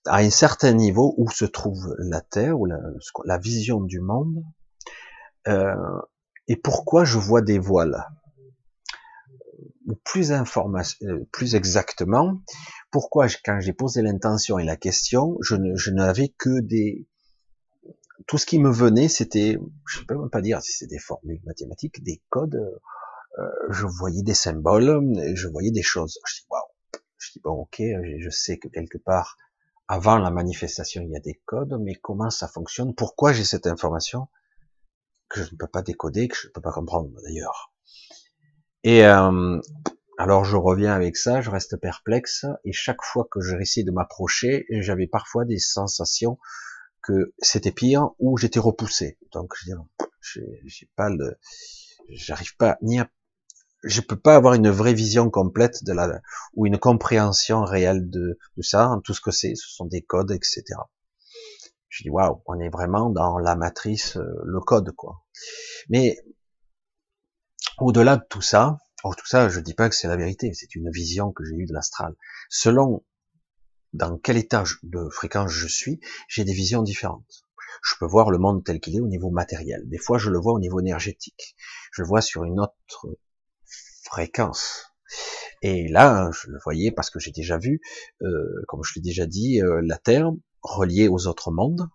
à 0.06 0.18
un 0.18 0.30
certain 0.30 0.72
niveau 0.72 1.14
où 1.18 1.30
se 1.30 1.44
trouve 1.44 1.94
la 1.98 2.22
Terre, 2.22 2.58
ou 2.58 2.66
la, 2.66 3.38
vision 3.38 3.82
du 3.82 4.00
monde, 4.00 4.42
euh, 5.48 5.74
et 6.48 6.56
pourquoi 6.56 7.04
je 7.04 7.18
vois 7.18 7.42
des 7.42 7.58
voiles. 7.58 8.06
Plus, 10.04 10.32
euh, 10.32 11.24
plus 11.32 11.54
exactement, 11.54 12.40
pourquoi 12.90 13.26
quand 13.44 13.60
j'ai 13.60 13.72
posé 13.72 14.02
l'intention 14.02 14.58
et 14.58 14.64
la 14.64 14.76
question, 14.76 15.36
je 15.42 15.90
n'avais 15.90 16.28
que 16.38 16.60
des, 16.60 17.06
tout 18.26 18.38
ce 18.38 18.46
qui 18.46 18.58
me 18.58 18.70
venait, 18.70 19.08
c'était, 19.08 19.58
je 19.86 20.00
ne 20.00 20.04
peux 20.04 20.14
même 20.14 20.30
pas 20.30 20.42
dire 20.42 20.62
si 20.62 20.72
c'est 20.72 20.86
des 20.86 20.98
formules 20.98 21.40
mathématiques, 21.44 22.02
des 22.02 22.22
codes. 22.28 22.56
Euh, 23.38 23.42
je 23.70 23.86
voyais 23.86 24.22
des 24.22 24.34
symboles, 24.34 25.02
je 25.34 25.48
voyais 25.48 25.70
des 25.70 25.82
choses. 25.82 26.18
Je 26.26 26.40
dis 26.40 26.46
waouh. 26.50 26.62
Je 27.18 27.32
dis 27.32 27.40
bon 27.40 27.52
ok, 27.52 27.82
je 28.18 28.30
sais 28.30 28.58
que 28.58 28.68
quelque 28.68 28.98
part 28.98 29.36
avant 29.88 30.18
la 30.18 30.30
manifestation 30.30 31.02
il 31.02 31.10
y 31.10 31.16
a 31.16 31.20
des 31.20 31.40
codes, 31.44 31.76
mais 31.80 31.94
comment 31.94 32.30
ça 32.30 32.48
fonctionne? 32.48 32.94
Pourquoi 32.94 33.32
j'ai 33.32 33.44
cette 33.44 33.66
information 33.66 34.28
que 35.28 35.42
je 35.42 35.52
ne 35.52 35.56
peux 35.56 35.66
pas 35.66 35.82
décoder, 35.82 36.28
que 36.28 36.36
je 36.36 36.46
ne 36.48 36.52
peux 36.52 36.60
pas 36.60 36.72
comprendre 36.72 37.10
d'ailleurs? 37.22 37.72
Et 38.84 39.04
euh, 39.04 39.60
alors 40.16 40.44
je 40.44 40.56
reviens 40.56 40.94
avec 40.94 41.16
ça, 41.16 41.40
je 41.40 41.50
reste 41.50 41.76
perplexe, 41.76 42.46
et 42.64 42.72
chaque 42.72 43.02
fois 43.02 43.26
que 43.30 43.40
je 43.40 43.54
réussis 43.54 43.84
de 43.84 43.90
m'approcher, 43.90 44.64
j'avais 44.70 45.06
parfois 45.06 45.44
des 45.44 45.58
sensations 45.58 46.38
que 47.02 47.32
c'était 47.38 47.72
pire 47.72 48.10
ou 48.18 48.36
j'étais 48.36 48.60
repoussé. 48.60 49.18
Donc 49.32 49.54
je 50.20 50.40
j'ai 50.64 50.88
pas 50.96 51.08
le, 51.10 51.36
j'arrive 52.08 52.56
pas 52.56 52.78
ni 52.82 53.00
à, 53.00 53.08
je 53.82 54.00
peux 54.00 54.18
pas 54.18 54.36
avoir 54.36 54.54
une 54.54 54.70
vraie 54.70 54.94
vision 54.94 55.30
complète 55.30 55.84
de 55.84 55.92
la 55.92 56.20
ou 56.54 56.66
une 56.66 56.78
compréhension 56.78 57.64
réelle 57.64 58.10
de, 58.10 58.38
de 58.56 58.62
ça, 58.62 59.00
tout 59.04 59.14
ce 59.14 59.20
que 59.20 59.30
c'est, 59.30 59.54
ce 59.54 59.68
sont 59.68 59.86
des 59.86 60.02
codes, 60.02 60.32
etc. 60.32 60.62
Je 61.88 62.04
dis 62.04 62.10
waouh, 62.10 62.42
on 62.46 62.60
est 62.60 62.68
vraiment 62.68 63.10
dans 63.10 63.38
la 63.38 63.56
matrice, 63.56 64.16
euh, 64.16 64.42
le 64.44 64.60
code 64.60 64.92
quoi. 64.92 65.24
Mais 65.88 66.18
au-delà 67.78 68.16
de 68.16 68.24
tout 68.28 68.42
ça, 68.42 68.78
oh, 69.04 69.14
tout 69.14 69.26
ça, 69.26 69.48
je 69.48 69.60
dis 69.60 69.74
pas 69.74 69.88
que 69.88 69.96
c'est 69.96 70.08
la 70.08 70.16
vérité, 70.16 70.52
c'est 70.52 70.74
une 70.74 70.90
vision 70.90 71.32
que 71.32 71.44
j'ai 71.44 71.56
eue 71.56 71.66
de 71.66 71.72
l'astral. 71.72 72.14
Selon 72.48 73.02
dans 73.92 74.18
quel 74.18 74.36
état 74.36 74.64
de 74.82 75.08
fréquence 75.08 75.50
je 75.50 75.66
suis, 75.66 76.00
j'ai 76.28 76.44
des 76.44 76.52
visions 76.52 76.82
différentes. 76.82 77.44
Je 77.82 77.94
peux 77.98 78.06
voir 78.06 78.30
le 78.30 78.38
monde 78.38 78.64
tel 78.64 78.80
qu'il 78.80 78.96
est 78.96 79.00
au 79.00 79.08
niveau 79.08 79.30
matériel. 79.30 79.88
Des 79.88 79.98
fois, 79.98 80.18
je 80.18 80.30
le 80.30 80.38
vois 80.38 80.52
au 80.52 80.60
niveau 80.60 80.80
énergétique. 80.80 81.56
Je 81.92 82.02
le 82.02 82.08
vois 82.08 82.20
sur 82.20 82.44
une 82.44 82.60
autre 82.60 83.06
fréquence. 84.02 84.92
Et 85.62 85.88
là, 85.88 86.30
je 86.32 86.50
le 86.50 86.58
voyais 86.62 86.90
parce 86.90 87.10
que 87.10 87.18
j'ai 87.18 87.32
déjà 87.32 87.58
vu, 87.58 87.80
euh, 88.22 88.64
comme 88.68 88.82
je 88.84 88.94
l'ai 88.94 89.02
déjà 89.02 89.26
dit, 89.26 89.60
euh, 89.62 89.80
la 89.84 89.98
Terre 89.98 90.30
reliée 90.62 91.08
aux 91.08 91.26
autres 91.26 91.50
mondes. 91.50 91.88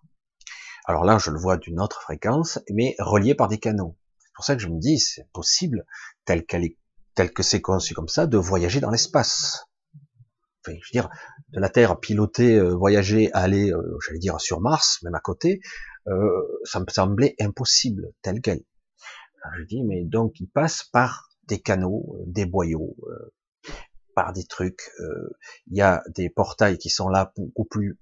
Alors 0.86 1.04
là, 1.04 1.18
je 1.18 1.30
le 1.30 1.38
vois 1.38 1.56
d'une 1.56 1.80
autre 1.80 2.02
fréquence, 2.02 2.58
mais 2.70 2.94
reliée 2.98 3.34
par 3.34 3.48
des 3.48 3.58
canaux. 3.58 3.96
C'est 4.18 4.32
pour 4.34 4.44
ça 4.44 4.54
que 4.54 4.62
je 4.62 4.68
me 4.68 4.78
dis, 4.78 4.98
c'est 4.98 5.28
possible, 5.32 5.86
tel 6.24 6.44
qu'elle 6.44 6.64
est, 6.64 6.76
tel 7.14 7.32
que 7.32 7.42
c'est 7.42 7.60
conçu 7.60 7.94
comme 7.94 8.08
ça, 8.08 8.26
de 8.26 8.38
voyager 8.38 8.80
dans 8.80 8.90
l'espace 8.90 9.66
je 10.74 10.76
veux 10.76 11.00
dire, 11.00 11.10
la 11.60 11.68
Terre, 11.70 11.98
piloter, 11.98 12.56
euh, 12.56 12.74
voyager, 12.74 13.32
aller, 13.32 13.72
euh, 13.72 13.98
j'allais 14.04 14.18
dire 14.18 14.40
sur 14.40 14.60
Mars, 14.60 15.02
même 15.02 15.14
à 15.14 15.20
côté, 15.20 15.60
euh, 16.06 16.42
ça 16.64 16.80
me 16.80 16.86
semblait 16.88 17.34
impossible, 17.40 18.12
tel 18.22 18.40
quel. 18.40 18.62
je 19.56 19.62
dis, 19.64 19.82
mais 19.82 20.04
donc 20.04 20.38
il 20.40 20.48
passe 20.48 20.84
par 20.84 21.30
des 21.44 21.60
canaux, 21.60 22.16
des 22.26 22.44
boyaux, 22.44 22.96
par 24.14 24.32
des 24.32 24.44
trucs. 24.44 24.90
Il 25.68 25.76
y 25.76 25.80
a 25.80 26.02
des 26.14 26.28
portails 26.28 26.78
qui 26.78 26.90
sont 26.90 27.08
là 27.08 27.32
beaucoup 27.36 27.64
plus 27.64 27.98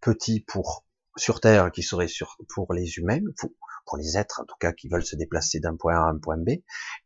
petits 0.00 0.40
pour 0.40 0.84
sur 1.16 1.40
Terre, 1.40 1.72
qui 1.72 1.82
seraient 1.82 2.08
sur, 2.08 2.36
pour 2.54 2.74
les 2.74 2.98
humains, 2.98 3.22
pour, 3.38 3.50
pour 3.86 3.96
les 3.96 4.18
êtres 4.18 4.40
en 4.42 4.44
tout 4.44 4.56
cas 4.60 4.72
qui 4.72 4.88
veulent 4.88 5.06
se 5.06 5.16
déplacer 5.16 5.58
d'un 5.60 5.74
point 5.74 5.94
A 5.94 6.06
à 6.06 6.10
un 6.10 6.18
point 6.18 6.36
B, 6.36 6.50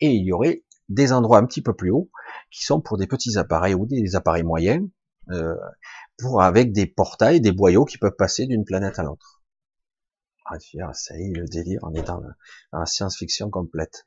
et 0.01 0.09
il 0.09 0.27
y 0.27 0.33
aurait 0.33 0.65
des 0.89 1.13
endroits 1.13 1.39
un 1.39 1.47
petit 1.47 1.63
peu 1.63 1.75
plus 1.75 1.93
hauts 1.93 2.11
qui 2.51 2.65
sont 2.65 2.81
pour 2.81 2.99
des 2.99 3.07
petits 3.07 3.39
appareils 3.39 3.75
ou 3.75 3.87
des 3.87 4.17
appareils 4.17 4.43
moyens, 4.43 4.85
euh, 5.31 5.55
pour 6.19 6.43
avec 6.43 6.73
des 6.73 6.87
portails, 6.87 7.41
des 7.41 7.53
boyaux 7.53 7.85
qui 7.85 7.99
peuvent 7.99 8.17
passer 8.17 8.47
d'une 8.47 8.65
planète 8.65 8.99
à 8.99 9.03
l'autre. 9.03 9.43
Ah, 10.45 10.57
ça 10.93 11.17
y 11.17 11.31
est, 11.31 11.33
le 11.33 11.47
délire, 11.47 11.79
on 11.85 11.95
est 11.95 12.03
dans 12.03 12.21
science-fiction 12.85 13.51
complète. 13.51 14.05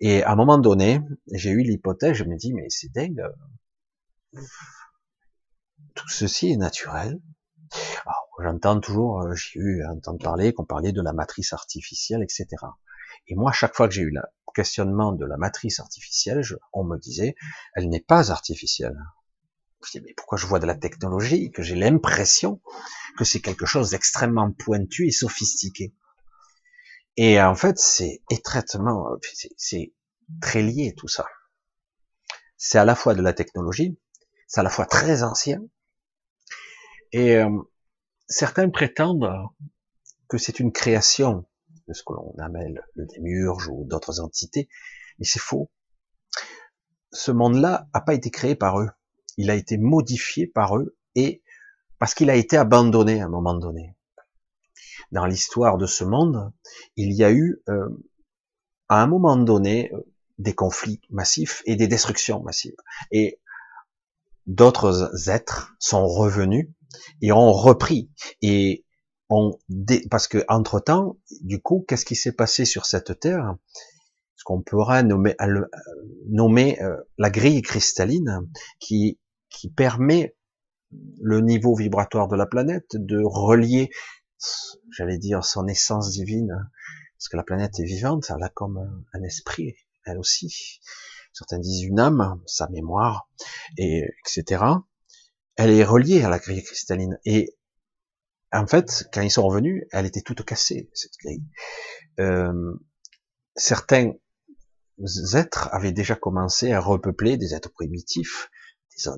Et 0.00 0.22
à 0.22 0.30
un 0.30 0.36
moment 0.36 0.58
donné, 0.58 1.00
j'ai 1.32 1.50
eu 1.50 1.62
l'hypothèse, 1.62 2.14
je 2.14 2.24
me 2.24 2.36
dis, 2.36 2.52
mais 2.52 2.66
c'est 2.68 2.92
dingue, 2.92 3.22
tout 5.94 6.08
ceci 6.08 6.52
est 6.52 6.56
naturel. 6.56 7.20
J'entends 8.42 8.80
toujours, 8.80 9.22
euh, 9.22 9.34
j'ai 9.34 9.60
eu 9.60 9.82
à 9.82 9.90
entendre 9.90 10.22
parler 10.22 10.52
qu'on 10.52 10.64
parlait 10.64 10.92
de 10.92 11.02
la 11.02 11.12
matrice 11.12 11.52
artificielle, 11.52 12.22
etc. 12.22 12.46
Et 13.28 13.34
moi, 13.34 13.52
chaque 13.52 13.74
fois 13.74 13.88
que 13.88 13.94
j'ai 13.94 14.02
eu 14.02 14.10
le 14.10 14.20
questionnement 14.54 15.12
de 15.12 15.24
la 15.24 15.36
matrice 15.36 15.80
artificielle, 15.80 16.42
on 16.72 16.84
me 16.84 16.98
disait, 16.98 17.34
elle 17.74 17.88
n'est 17.88 18.00
pas 18.00 18.30
artificielle. 18.30 18.96
Mais 19.94 20.14
pourquoi 20.16 20.38
je 20.38 20.46
vois 20.46 20.58
de 20.58 20.66
la 20.66 20.74
technologie, 20.74 21.50
que 21.50 21.62
j'ai 21.62 21.74
l'impression 21.74 22.60
que 23.16 23.24
c'est 23.24 23.40
quelque 23.40 23.66
chose 23.66 23.90
d'extrêmement 23.90 24.52
pointu 24.52 25.06
et 25.06 25.10
sophistiqué. 25.10 25.94
Et 27.16 27.40
en 27.40 27.54
fait, 27.54 27.78
c'est 27.78 28.22
étraitement, 28.30 29.06
c'est 29.56 29.92
très 30.40 30.62
lié 30.62 30.94
tout 30.96 31.08
ça. 31.08 31.26
C'est 32.56 32.78
à 32.78 32.84
la 32.84 32.94
fois 32.94 33.14
de 33.14 33.22
la 33.22 33.32
technologie, 33.32 33.98
c'est 34.46 34.60
à 34.60 34.62
la 34.62 34.70
fois 34.70 34.86
très 34.86 35.22
ancien, 35.22 35.60
et 37.12 37.36
euh, 37.36 37.50
certains 38.26 38.70
prétendent 38.70 39.30
que 40.28 40.38
c'est 40.38 40.60
une 40.60 40.72
création 40.72 41.46
de 41.88 41.92
ce 41.92 42.02
que 42.02 42.14
l'on 42.14 42.34
appelle 42.38 42.82
le 42.94 43.06
démiurge 43.06 43.68
ou 43.68 43.84
d'autres 43.84 44.20
entités, 44.20 44.68
mais 45.18 45.26
c'est 45.26 45.40
faux. 45.40 45.70
Ce 47.10 47.30
monde-là 47.30 47.88
n'a 47.92 48.00
pas 48.00 48.14
été 48.14 48.30
créé 48.30 48.54
par 48.54 48.80
eux. 48.80 48.88
Il 49.36 49.50
a 49.50 49.54
été 49.54 49.78
modifié 49.78 50.46
par 50.46 50.76
eux 50.76 50.96
et 51.14 51.42
parce 51.98 52.14
qu'il 52.14 52.30
a 52.30 52.36
été 52.36 52.56
abandonné 52.56 53.20
à 53.20 53.26
un 53.26 53.28
moment 53.28 53.54
donné. 53.54 53.96
Dans 55.10 55.26
l'histoire 55.26 55.78
de 55.78 55.86
ce 55.86 56.04
monde, 56.04 56.52
il 56.96 57.12
y 57.12 57.22
a 57.22 57.30
eu 57.30 57.62
euh, 57.68 57.88
à 58.88 59.02
un 59.02 59.06
moment 59.06 59.36
donné 59.36 59.92
euh, 59.92 60.00
des 60.38 60.54
conflits 60.54 61.00
massifs 61.10 61.62
et 61.66 61.76
des 61.76 61.86
destructions 61.86 62.42
massives. 62.42 62.76
Et 63.10 63.40
d'autres 64.46 65.28
êtres 65.28 65.74
sont 65.78 66.06
revenus 66.06 66.68
et 67.20 67.32
ont 67.32 67.52
repris. 67.52 68.10
Et 68.40 68.84
parce 70.10 70.28
que 70.28 70.44
entre 70.48 70.80
temps, 70.80 71.16
du 71.40 71.60
coup, 71.60 71.84
qu'est-ce 71.88 72.04
qui 72.04 72.16
s'est 72.16 72.32
passé 72.32 72.64
sur 72.64 72.84
cette 72.86 73.18
terre? 73.18 73.56
Ce 74.36 74.44
qu'on 74.44 74.60
pourra 74.60 75.02
nommer, 75.02 75.34
euh, 75.40 75.64
nommer 76.28 76.82
euh, 76.82 76.96
la 77.16 77.30
grille 77.30 77.62
cristalline, 77.62 78.48
qui 78.80 79.18
qui 79.52 79.70
permet 79.70 80.34
le 81.20 81.40
niveau 81.40 81.74
vibratoire 81.74 82.28
de 82.28 82.36
la 82.36 82.46
planète 82.46 82.96
de 82.96 83.20
relier, 83.24 83.90
j'allais 84.90 85.18
dire, 85.18 85.44
son 85.44 85.66
essence 85.66 86.10
divine, 86.10 86.70
parce 87.16 87.28
que 87.28 87.36
la 87.36 87.44
planète 87.44 87.78
est 87.78 87.84
vivante, 87.84 88.30
elle 88.34 88.42
a 88.42 88.48
comme 88.48 89.04
un 89.12 89.22
esprit, 89.22 89.76
elle 90.04 90.18
aussi. 90.18 90.80
Certains 91.32 91.58
disent 91.58 91.82
une 91.82 92.00
âme, 92.00 92.42
sa 92.46 92.68
mémoire, 92.68 93.28
et 93.78 94.04
etc. 94.26 94.64
Elle 95.56 95.70
est 95.70 95.84
reliée 95.84 96.22
à 96.22 96.28
la 96.28 96.38
grille 96.38 96.62
cristalline. 96.62 97.18
Et 97.24 97.56
en 98.52 98.66
fait, 98.66 99.08
quand 99.12 99.22
ils 99.22 99.30
sont 99.30 99.46
revenus, 99.46 99.84
elle 99.92 100.04
était 100.04 100.20
toute 100.20 100.44
cassée, 100.44 100.90
cette 100.92 101.16
grille. 101.22 101.44
Euh, 102.20 102.74
certains 103.56 104.12
êtres 105.34 105.68
avaient 105.72 105.92
déjà 105.92 106.16
commencé 106.16 106.72
à 106.72 106.80
repeupler 106.80 107.36
des 107.36 107.54
êtres 107.54 107.72
primitifs, 107.72 108.50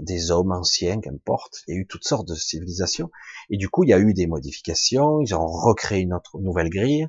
des, 0.01 0.31
hommes 0.31 0.53
anciens, 0.53 1.01
qu'importe. 1.01 1.63
Il 1.67 1.75
y 1.75 1.77
a 1.77 1.81
eu 1.81 1.87
toutes 1.87 2.05
sortes 2.05 2.29
de 2.29 2.35
civilisations. 2.35 3.11
Et 3.51 3.57
du 3.57 3.69
coup, 3.69 3.85
il 3.85 3.91
y 3.91 3.93
a 3.93 3.99
eu 3.99 4.15
des 4.15 4.27
modifications. 4.27 5.21
Ils 5.21 5.35
ont 5.35 5.47
recréé 5.47 6.03
une 6.03 6.15
autre 6.15 6.39
nouvelle 6.41 6.71
grille, 6.71 7.09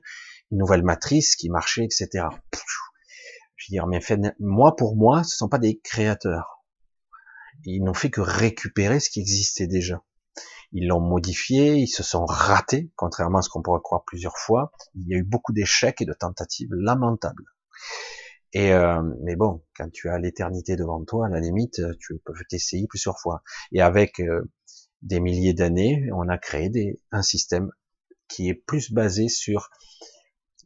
une 0.51 0.57
nouvelle 0.57 0.83
matrice 0.83 1.35
qui 1.35 1.49
marchait, 1.49 1.85
etc. 1.85 2.27
Je 3.55 3.67
veux 3.67 3.71
dire, 3.71 3.87
mais 3.87 3.99
moi, 4.39 4.75
pour 4.75 4.95
moi, 4.95 5.23
ce 5.23 5.37
sont 5.37 5.49
pas 5.49 5.59
des 5.59 5.79
créateurs. 5.79 6.63
Ils 7.63 7.83
n'ont 7.83 7.93
fait 7.93 8.09
que 8.09 8.21
récupérer 8.21 8.99
ce 8.99 9.09
qui 9.09 9.19
existait 9.21 9.67
déjà 9.67 10.03
ils 10.71 10.87
l'ont 10.87 10.99
modifié, 10.99 11.75
ils 11.75 11.87
se 11.87 12.03
sont 12.03 12.25
ratés, 12.25 12.91
contrairement 12.97 13.39
à 13.39 13.41
ce 13.41 13.49
qu'on 13.49 13.61
pourrait 13.61 13.81
croire 13.81 14.03
plusieurs 14.05 14.37
fois. 14.37 14.73
Il 14.95 15.07
y 15.07 15.15
a 15.15 15.17
eu 15.17 15.23
beaucoup 15.23 15.53
d'échecs 15.53 16.01
et 16.01 16.05
de 16.05 16.13
tentatives 16.13 16.73
lamentables. 16.73 17.45
Et 18.55 18.71
euh, 18.71 19.01
mais 19.21 19.35
bon, 19.35 19.61
quand 19.75 19.91
tu 19.91 20.07
as 20.07 20.17
l'éternité 20.17 20.77
devant 20.77 21.03
toi, 21.03 21.27
à 21.27 21.29
la 21.29 21.41
limite, 21.41 21.81
tu 21.99 22.17
peux 22.23 22.33
t'essayer 22.49 22.87
plusieurs 22.87 23.19
fois. 23.19 23.43
Et 23.73 23.81
avec 23.81 24.21
euh, 24.21 24.49
des 25.01 25.19
milliers 25.19 25.53
d'années, 25.53 26.07
on 26.13 26.29
a 26.29 26.37
créé 26.37 26.69
des, 26.69 27.01
un 27.11 27.21
système 27.21 27.69
qui 28.29 28.47
est 28.47 28.53
plus 28.53 28.93
basé 28.93 29.27
sur 29.27 29.69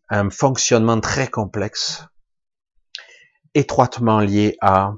un 0.07 0.29
fonctionnement 0.29 1.01
très 1.01 1.27
complexe, 1.27 2.05
étroitement 3.55 4.19
lié 4.19 4.55
à 4.61 4.93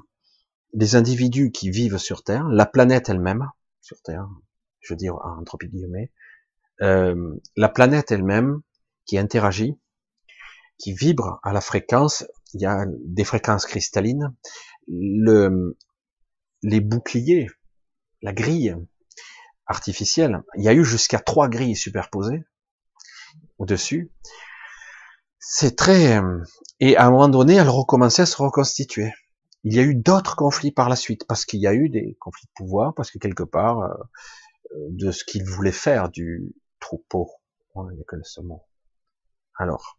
des 0.74 0.94
individus 0.94 1.50
qui 1.50 1.70
vivent 1.70 1.96
sur 1.96 2.22
Terre, 2.22 2.46
la 2.48 2.66
planète 2.66 3.08
elle-même 3.08 3.48
sur 3.80 4.02
Terre, 4.02 4.28
je 4.80 4.92
veux 4.92 4.98
dire 4.98 5.16
entre 5.38 5.56
guillemets, 5.56 6.12
euh, 6.82 7.34
la 7.56 7.70
planète 7.70 8.10
elle-même 8.10 8.60
qui 9.06 9.16
interagit, 9.16 9.78
qui 10.76 10.92
vibre 10.92 11.40
à 11.42 11.54
la 11.54 11.62
fréquence, 11.62 12.26
il 12.54 12.60
y 12.60 12.66
a 12.66 12.84
des 13.04 13.24
fréquences 13.24 13.66
cristallines, 13.66 14.34
le, 14.88 15.76
les 16.62 16.80
boucliers, 16.80 17.48
la 18.22 18.32
grille 18.32 18.76
artificielle, 19.66 20.42
il 20.56 20.64
y 20.64 20.68
a 20.68 20.74
eu 20.74 20.84
jusqu'à 20.84 21.18
trois 21.18 21.48
grilles 21.48 21.76
superposées 21.76 22.44
au-dessus. 23.58 24.10
C'est 25.38 25.76
très... 25.76 26.20
Et 26.80 26.96
à 26.96 27.06
un 27.06 27.10
moment 27.10 27.28
donné, 27.28 27.54
elle 27.54 27.68
recommençait 27.68 28.22
à 28.22 28.26
se 28.26 28.36
reconstituer. 28.36 29.12
Il 29.64 29.74
y 29.74 29.78
a 29.78 29.82
eu 29.82 29.94
d'autres 29.94 30.36
conflits 30.36 30.72
par 30.72 30.88
la 30.88 30.96
suite, 30.96 31.24
parce 31.26 31.44
qu'il 31.44 31.60
y 31.60 31.66
a 31.66 31.74
eu 31.74 31.88
des 31.88 32.16
conflits 32.20 32.46
de 32.46 32.52
pouvoir, 32.54 32.94
parce 32.94 33.10
que 33.10 33.18
quelque 33.18 33.44
part, 33.44 33.80
euh, 33.80 33.94
de 34.90 35.10
ce 35.12 35.24
qu'il 35.24 35.44
voulait 35.44 35.72
faire 35.72 36.08
du 36.08 36.54
troupeau. 36.80 37.30
il 37.76 37.94
n'y 37.94 38.00
a 38.00 38.04
que 38.04 38.16
ce 38.22 38.40
mot. 38.40 38.64
Alors, 39.56 39.96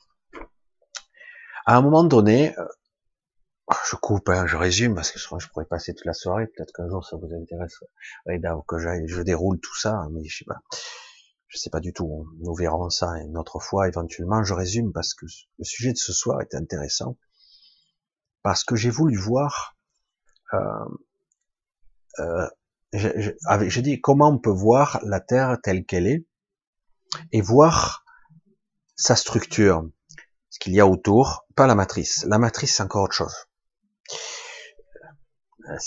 À 1.65 1.77
un 1.77 1.81
moment 1.81 2.03
donné, 2.03 2.57
euh, 2.57 2.65
je 3.89 3.95
coupe, 3.95 4.29
hein, 4.29 4.45
je 4.45 4.57
résume 4.57 4.95
parce 4.95 5.11
que 5.11 5.19
je, 5.19 5.27
je 5.39 5.47
pourrais 5.49 5.65
passer 5.65 5.93
toute 5.93 6.05
la 6.05 6.13
soirée. 6.13 6.47
Peut-être 6.47 6.73
qu'un 6.73 6.89
jour 6.89 7.05
ça 7.05 7.15
vous 7.17 7.33
intéresse, 7.33 7.83
et 8.29 8.39
que 8.67 8.77
je 8.77 9.21
déroule 9.21 9.59
tout 9.59 9.75
ça, 9.75 10.07
mais 10.11 10.23
je 10.25 10.39
sais 10.39 10.45
pas. 10.45 10.61
Je 11.47 11.59
sais 11.59 11.69
pas 11.69 11.79
du 11.79 11.93
tout. 11.93 12.27
Nous 12.39 12.55
verrons 12.55 12.89
ça 12.89 13.11
une 13.21 13.37
autre 13.37 13.59
fois 13.59 13.87
éventuellement. 13.87 14.43
Je 14.43 14.55
résume 14.55 14.91
parce 14.91 15.13
que 15.13 15.27
le 15.59 15.63
sujet 15.63 15.93
de 15.93 15.97
ce 15.97 16.11
soir 16.11 16.41
est 16.41 16.55
intéressant 16.55 17.15
parce 18.41 18.63
que 18.63 18.75
j'ai 18.75 18.89
voulu 18.89 19.15
voir. 19.15 19.77
Euh, 20.53 20.59
euh, 22.19 22.47
j'ai 22.93 23.81
dit 23.83 24.01
comment 24.01 24.29
on 24.29 24.39
peut 24.39 24.49
voir 24.49 24.99
la 25.03 25.19
Terre 25.19 25.59
telle 25.61 25.85
qu'elle 25.85 26.07
est 26.07 26.25
et 27.31 27.41
voir 27.41 28.03
sa 28.95 29.15
structure, 29.15 29.87
ce 30.53 30.59
qu'il 30.59 30.75
y 30.75 30.79
a 30.79 30.85
autour, 30.85 31.47
pas 31.55 31.65
la 31.65 31.73
matrice. 31.73 32.25
La 32.29 32.37
matrice, 32.37 32.75
c'est 32.75 32.83
encore 32.83 33.05
autre 33.05 33.15
chose. 33.15 33.33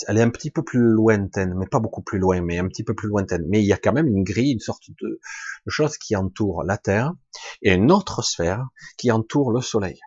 Elle 0.08 0.18
est 0.18 0.22
un 0.22 0.30
petit 0.30 0.50
peu 0.50 0.64
plus 0.64 0.80
lointaine, 0.80 1.54
mais 1.54 1.68
pas 1.68 1.78
beaucoup 1.78 2.02
plus 2.02 2.18
loin, 2.18 2.40
mais 2.40 2.58
un 2.58 2.66
petit 2.66 2.82
peu 2.82 2.92
plus 2.92 3.06
lointaine. 3.06 3.44
Mais 3.48 3.62
il 3.62 3.66
y 3.66 3.72
a 3.72 3.76
quand 3.76 3.92
même 3.92 4.08
une 4.08 4.24
grille, 4.24 4.54
une 4.54 4.58
sorte 4.58 4.82
de, 5.00 5.20
chose 5.68 5.96
qui 5.98 6.16
entoure 6.16 6.64
la 6.64 6.78
Terre 6.78 7.12
et 7.62 7.74
une 7.74 7.92
autre 7.92 8.22
sphère 8.22 8.66
qui 8.98 9.12
entoure 9.12 9.52
le 9.52 9.60
Soleil. 9.60 10.00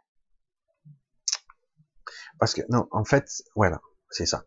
Parce 2.38 2.54
que, 2.54 2.62
non, 2.68 2.86
en 2.92 3.06
fait, 3.06 3.30
voilà, 3.56 3.80
c'est 4.10 4.26
ça. 4.26 4.44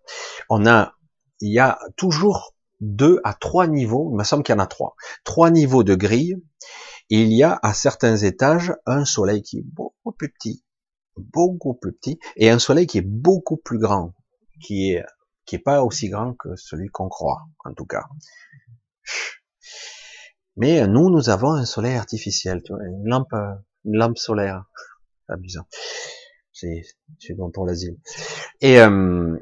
On 0.51 0.67
a, 0.67 0.95
il 1.41 1.55
y 1.55 1.59
a 1.59 1.79
toujours 1.97 2.55
deux 2.81 3.19
à 3.25 3.33
trois 3.33 3.67
niveaux, 3.67 4.11
il 4.13 4.19
me 4.19 4.25
semble 4.25 4.43
qu'il 4.43 4.55
y 4.55 4.57
en 4.57 4.63
a 4.63 4.67
trois, 4.67 4.95
trois 5.25 5.51
niveaux 5.51 5.85
de 5.85 5.95
grille, 5.95 6.37
il 7.09 7.33
y 7.33 7.43
a 7.43 7.59
à 7.63 7.75
certains 7.75 8.17
étages 8.17 8.73
un 8.87 9.05
soleil 9.05 9.43
qui 9.43 9.59
est 9.59 9.65
beaucoup 9.65 10.13
plus 10.13 10.31
petit, 10.31 10.65
beaucoup 11.17 11.75
plus 11.75 11.93
petit, 11.93 12.19
et 12.37 12.51
un 12.51 12.59
soleil 12.59 12.87
qui 12.87 12.99
est 12.99 13.07
beaucoup 13.07 13.57
plus 13.57 13.79
grand, 13.79 14.15
qui 14.61 14.93
est 14.93 15.05
qui 15.45 15.57
est 15.57 15.61
pas 15.61 15.83
aussi 15.83 16.09
grand 16.09 16.35
que 16.35 16.55
celui 16.57 16.89
qu'on 16.89 17.09
croit, 17.09 17.43
en 17.65 17.75
tout 17.75 17.87
cas. 17.87 18.05
Mais 20.57 20.87
nous, 20.87 21.11
nous 21.11 21.31
avons 21.31 21.53
un 21.53 21.65
soleil 21.65 21.97
artificiel, 21.97 22.63
tu 22.63 22.73
vois, 22.73 22.85
une 22.85 23.09
lampe, 23.09 23.33
une 23.85 23.97
lampe 23.97 24.19
solaire, 24.19 24.65
amusant. 25.29 25.67
C'est 26.53 27.35
bon 27.37 27.51
pour 27.51 27.67
l'asile. 27.67 27.99
Et 28.61 28.79
euh, 28.79 29.37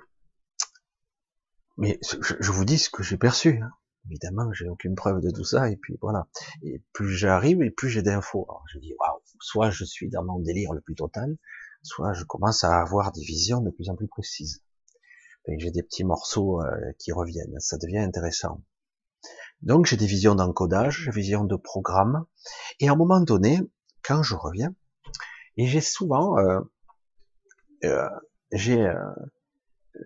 mais 1.77 1.99
je, 2.03 2.35
je, 2.41 2.53
vous 2.53 2.65
dis 2.65 2.79
ce 2.79 2.89
que 2.91 3.03
j'ai 3.03 3.17
perçu. 3.17 3.61
Hein. 3.63 3.71
Évidemment, 4.07 4.53
j'ai 4.53 4.69
aucune 4.69 4.95
preuve 4.95 5.21
de 5.21 5.31
tout 5.31 5.45
ça, 5.45 5.71
et 5.71 5.77
puis 5.77 5.97
voilà. 6.01 6.27
Et 6.63 6.83
plus 6.93 7.15
j'arrive, 7.15 7.63
et 7.63 7.71
plus 7.71 7.91
j'ai 7.91 8.03
d'infos. 8.03 8.47
Alors 8.49 8.65
je 8.73 8.79
dis 8.79 8.95
waouh, 8.99 9.21
soit 9.41 9.71
je 9.71 9.85
suis 9.85 10.09
dans 10.09 10.25
mon 10.25 10.39
délire 10.39 10.73
le 10.73 10.81
plus 10.81 10.95
total, 10.95 11.37
soit 11.83 12.13
je 12.13 12.25
commence 12.25 12.65
à 12.65 12.81
avoir 12.81 13.13
des 13.13 13.23
visions 13.23 13.61
de 13.61 13.71
plus 13.71 13.89
en 13.91 13.97
plus 13.97 14.09
précises. 14.09 14.63
J'ai 15.59 15.71
des 15.71 15.83
petits 15.83 16.05
morceaux 16.05 16.63
euh, 16.63 16.71
qui 16.99 17.13
reviennent, 17.13 17.59
ça 17.59 17.77
devient 17.79 17.99
intéressant. 17.99 18.63
Donc 19.63 19.87
j'ai 19.87 19.97
des 19.97 20.07
visions 20.07 20.35
d'encodage, 20.35 21.07
des 21.07 21.11
visions 21.11 21.45
de 21.45 21.57
programme, 21.57 22.25
et 22.79 22.89
à 22.89 22.93
un 22.93 22.97
moment 22.97 23.21
donné, 23.21 23.59
quand 24.03 24.23
je 24.23 24.35
reviens, 24.35 24.75
et 25.57 25.67
j'ai 25.67 25.81
souvent, 25.81 26.39
euh, 26.39 26.61
euh, 27.85 28.09
j'ai, 28.53 28.81
euh, 28.81 28.95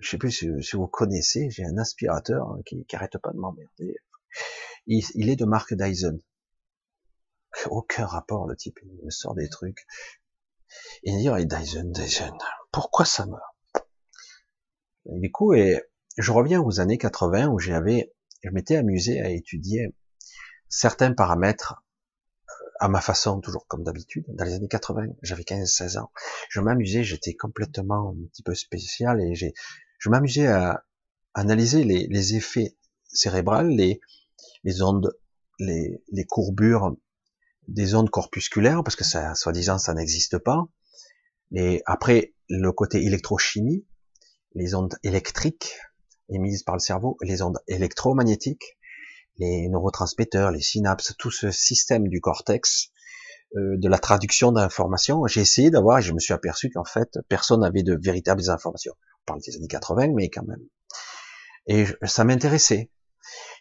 je 0.01 0.11
sais 0.11 0.19
plus 0.19 0.31
si, 0.31 0.77
vous 0.77 0.87
connaissez, 0.87 1.51
j'ai 1.51 1.65
un 1.65 1.79
aspirateur 1.79 2.49
hein, 2.49 2.61
qui, 2.67 2.85
qui 2.85 2.97
arrête 2.97 3.19
pas 3.19 3.33
de 3.33 3.39
m'emmerder. 3.39 3.97
Il, 4.87 5.05
il, 5.15 5.29
est 5.29 5.37
de 5.37 5.45
marque 5.45 5.75
Dyson. 5.75 6.19
Aucun 7.67 8.07
rapport, 8.07 8.47
le 8.47 8.57
type, 8.57 8.79
il 8.83 9.05
me 9.05 9.11
sort 9.11 9.35
des 9.35 9.49
trucs. 9.49 9.87
Et 11.05 11.13
il 11.13 11.19
dit, 11.19 11.47
Dyson, 11.47 11.91
Dyson, 11.93 12.37
pourquoi 12.73 13.05
ça 13.05 13.27
meurt? 13.27 13.89
Du 15.07 15.31
coup, 15.31 15.55
je 15.55 16.33
reviens 16.33 16.61
aux 16.61 16.81
années 16.81 16.99
80 16.99 17.49
où 17.49 17.59
j'avais, 17.59 18.13
je 18.43 18.51
m'étais 18.51 18.77
amusé 18.77 19.21
à 19.21 19.31
étudier 19.31 19.95
certains 20.69 21.13
paramètres 21.13 21.84
à 22.81 22.89
ma 22.89 23.01
façon, 23.01 23.41
toujours 23.41 23.67
comme 23.67 23.85
d'habitude. 23.85 24.25
Dans 24.29 24.45
les 24.45 24.55
années 24.55 24.69
80, 24.69 25.07
j'avais 25.23 25.43
15-16 25.43 25.99
ans. 25.99 26.11
Je 26.49 26.61
m'amusais, 26.61 27.05
j'étais 27.05 27.35
complètement 27.35 28.11
un 28.11 28.27
petit 28.29 28.43
peu 28.43 28.55
spécial 28.55 29.21
et 29.21 29.35
j'ai, 29.35 29.55
je 29.99 30.09
m'amusais 30.09 30.47
à 30.47 30.85
analyser 31.35 31.85
les, 31.85 32.07
les 32.09 32.37
effets 32.37 32.77
cérébrales, 33.07 33.69
les, 33.69 34.01
les 34.65 34.83
ondes, 34.83 35.17
les, 35.59 36.03
les 36.11 36.25
courbures 36.25 36.97
des 37.69 37.95
ondes 37.95 38.11
corpusculaires, 38.11 38.83
parce 38.85 38.97
que 38.97 39.05
ça, 39.05 39.35
soi-disant, 39.35 39.79
ça 39.79 39.95
n'existe 39.95 40.39
pas. 40.39 40.67
Et 41.53 41.83
après, 41.87 42.35
le 42.49 42.73
côté 42.73 43.03
électrochimie, 43.05 43.87
les 44.55 44.75
ondes 44.75 44.97
électriques 45.03 45.75
émises 46.29 46.63
par 46.63 46.75
le 46.75 46.81
cerveau, 46.81 47.17
les 47.23 47.43
ondes 47.43 47.59
électromagnétiques, 47.67 48.79
les 49.37 49.69
neurotransmetteurs, 49.69 50.51
les 50.51 50.61
synapses, 50.61 51.15
tout 51.19 51.31
ce 51.31 51.51
système 51.51 52.09
du 52.09 52.21
cortex, 52.21 52.91
euh, 53.57 53.77
de 53.77 53.89
la 53.89 53.99
traduction 53.99 54.53
d'informations. 54.53 55.27
J'ai 55.27 55.41
essayé 55.41 55.71
d'avoir 55.71 55.99
et 55.99 56.03
je 56.03 56.13
me 56.13 56.19
suis 56.19 56.35
aperçu 56.35 56.71
qu'en 56.71 56.85
fait, 56.85 57.19
personne 57.29 57.61
n'avait 57.61 57.83
de 57.83 57.99
véritables 58.01 58.51
informations. 58.51 58.95
On 59.23 59.25
parle 59.27 59.41
des 59.41 59.57
années 59.57 59.69
80, 59.69 60.09
mais 60.15 60.29
quand 60.29 60.45
même. 60.45 60.63
Et 61.67 61.87
ça 62.03 62.25
m'intéressait. 62.25 62.91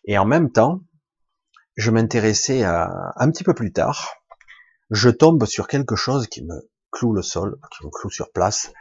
Et 0.06 0.18
en 0.18 0.26
même 0.26 0.52
temps, 0.52 0.82
je 1.76 1.92
m'intéressais 1.92 2.64
à 2.64 3.14
un 3.16 3.32
petit 3.32 3.44
peu 3.44 3.54
plus 3.54 3.72
tard. 3.72 4.16
Je 4.90 5.10
tombe 5.10 5.46
sur 5.46 5.68
quelque 5.68 5.96
chose 5.96 6.28
qui 6.28 6.44
me 6.44 6.70
cloue 6.92 7.14
le 7.14 7.22
sol, 7.22 7.58
qui 7.72 7.86
me 7.86 7.92
cloue 7.92 8.12
sur 8.12 8.32
place, 8.32 8.72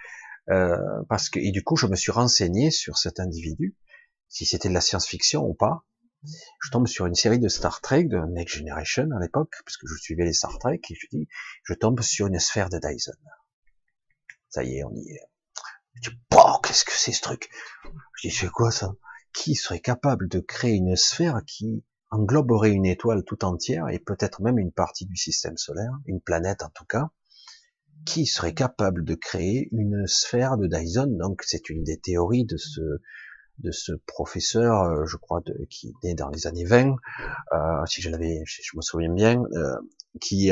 euh, 0.51 0.77
parce 1.09 1.31
que 1.31 1.39
et 1.39 1.53
du 1.53 1.63
coup 1.63 1.77
je 1.77 1.87
me 1.87 1.97
suis 1.97 2.13
renseigné 2.13 2.71
sur 2.71 2.99
cet 2.99 3.21
individu, 3.21 3.77
si 4.29 4.45
c'était 4.45 4.69
de 4.69 4.75
la 4.75 4.81
science-fiction 4.81 5.43
ou 5.43 5.55
pas. 5.55 5.85
Je 6.25 6.71
tombe 6.71 6.87
sur 6.87 7.07
une 7.07 7.15
série 7.15 7.39
de 7.39 7.49
Star 7.49 7.81
Trek, 7.81 8.05
de 8.05 8.19
Next 8.33 8.57
Generation 8.57 9.09
à 9.17 9.21
l'époque, 9.21 9.55
puisque 9.65 9.87
je 9.87 9.95
suivais 10.01 10.25
les 10.25 10.33
Star 10.33 10.59
Trek, 10.59 10.81
et 10.89 10.95
je 10.95 11.07
dis, 11.11 11.29
je 11.65 11.75
tombe 11.75 12.01
sur 12.01 12.29
une 12.29 12.39
sphère 12.39 12.69
de 12.69 12.79
Dyson. 12.79 13.13
Ça 14.49 14.63
y 14.63 14.77
est, 14.77 14.85
on 14.85 14.95
y 14.95 15.11
est. 15.11 15.21
Je 15.95 16.11
dis, 16.11 16.17
qu'est-ce 16.63 16.85
que 16.85 16.93
c'est 16.93 17.13
ce 17.13 17.23
truc? 17.23 17.51
Je 18.17 18.29
dis, 18.29 18.35
c'est 18.35 18.49
quoi 18.49 18.71
ça? 18.71 18.95
Qui 19.35 19.55
serait 19.55 19.81
capable 19.81 20.29
de 20.29 20.41
créer 20.41 20.75
une 20.75 20.97
sphère 20.97 21.41
qui 21.47 21.85
engloberait 22.11 22.71
une 22.71 22.87
étoile 22.87 23.25
tout 23.25 23.45
entière 23.45 23.89
et 23.89 23.99
peut-être 23.99 24.43
même 24.43 24.59
une 24.59 24.73
partie 24.73 25.07
du 25.07 25.17
système 25.17 25.57
solaire, 25.57 25.93
une 26.07 26.21
planète 26.21 26.63
en 26.63 26.71
tout 26.71 26.85
cas, 26.85 27.11
qui 28.05 28.27
serait 28.27 28.55
capable 28.55 29.05
de 29.05 29.15
créer 29.15 29.69
une 29.73 30.07
sphère 30.07 30.59
de 30.59 30.67
Dyson? 30.67 31.17
Donc 31.19 31.43
c'est 31.45 31.71
une 31.71 31.83
des 31.83 31.99
théories 31.99 32.45
de 32.45 32.59
ce 32.59 32.81
de 33.59 33.71
ce 33.71 33.93
professeur, 34.07 34.83
euh, 34.83 35.07
je 35.07 35.17
crois, 35.17 35.41
de, 35.45 35.67
qui 35.71 35.89
est 35.89 36.09
né 36.09 36.15
dans 36.15 36.29
les 36.29 36.47
années 36.47 36.65
20, 36.65 36.97
euh, 37.53 37.87
si 37.87 38.03
je 38.03 38.11
l'avais, 38.11 38.43
je, 38.47 38.77
me 38.77 38.83
souviens 38.83 39.13
bien, 39.13 39.43
euh, 39.55 39.77
qui 40.21 40.51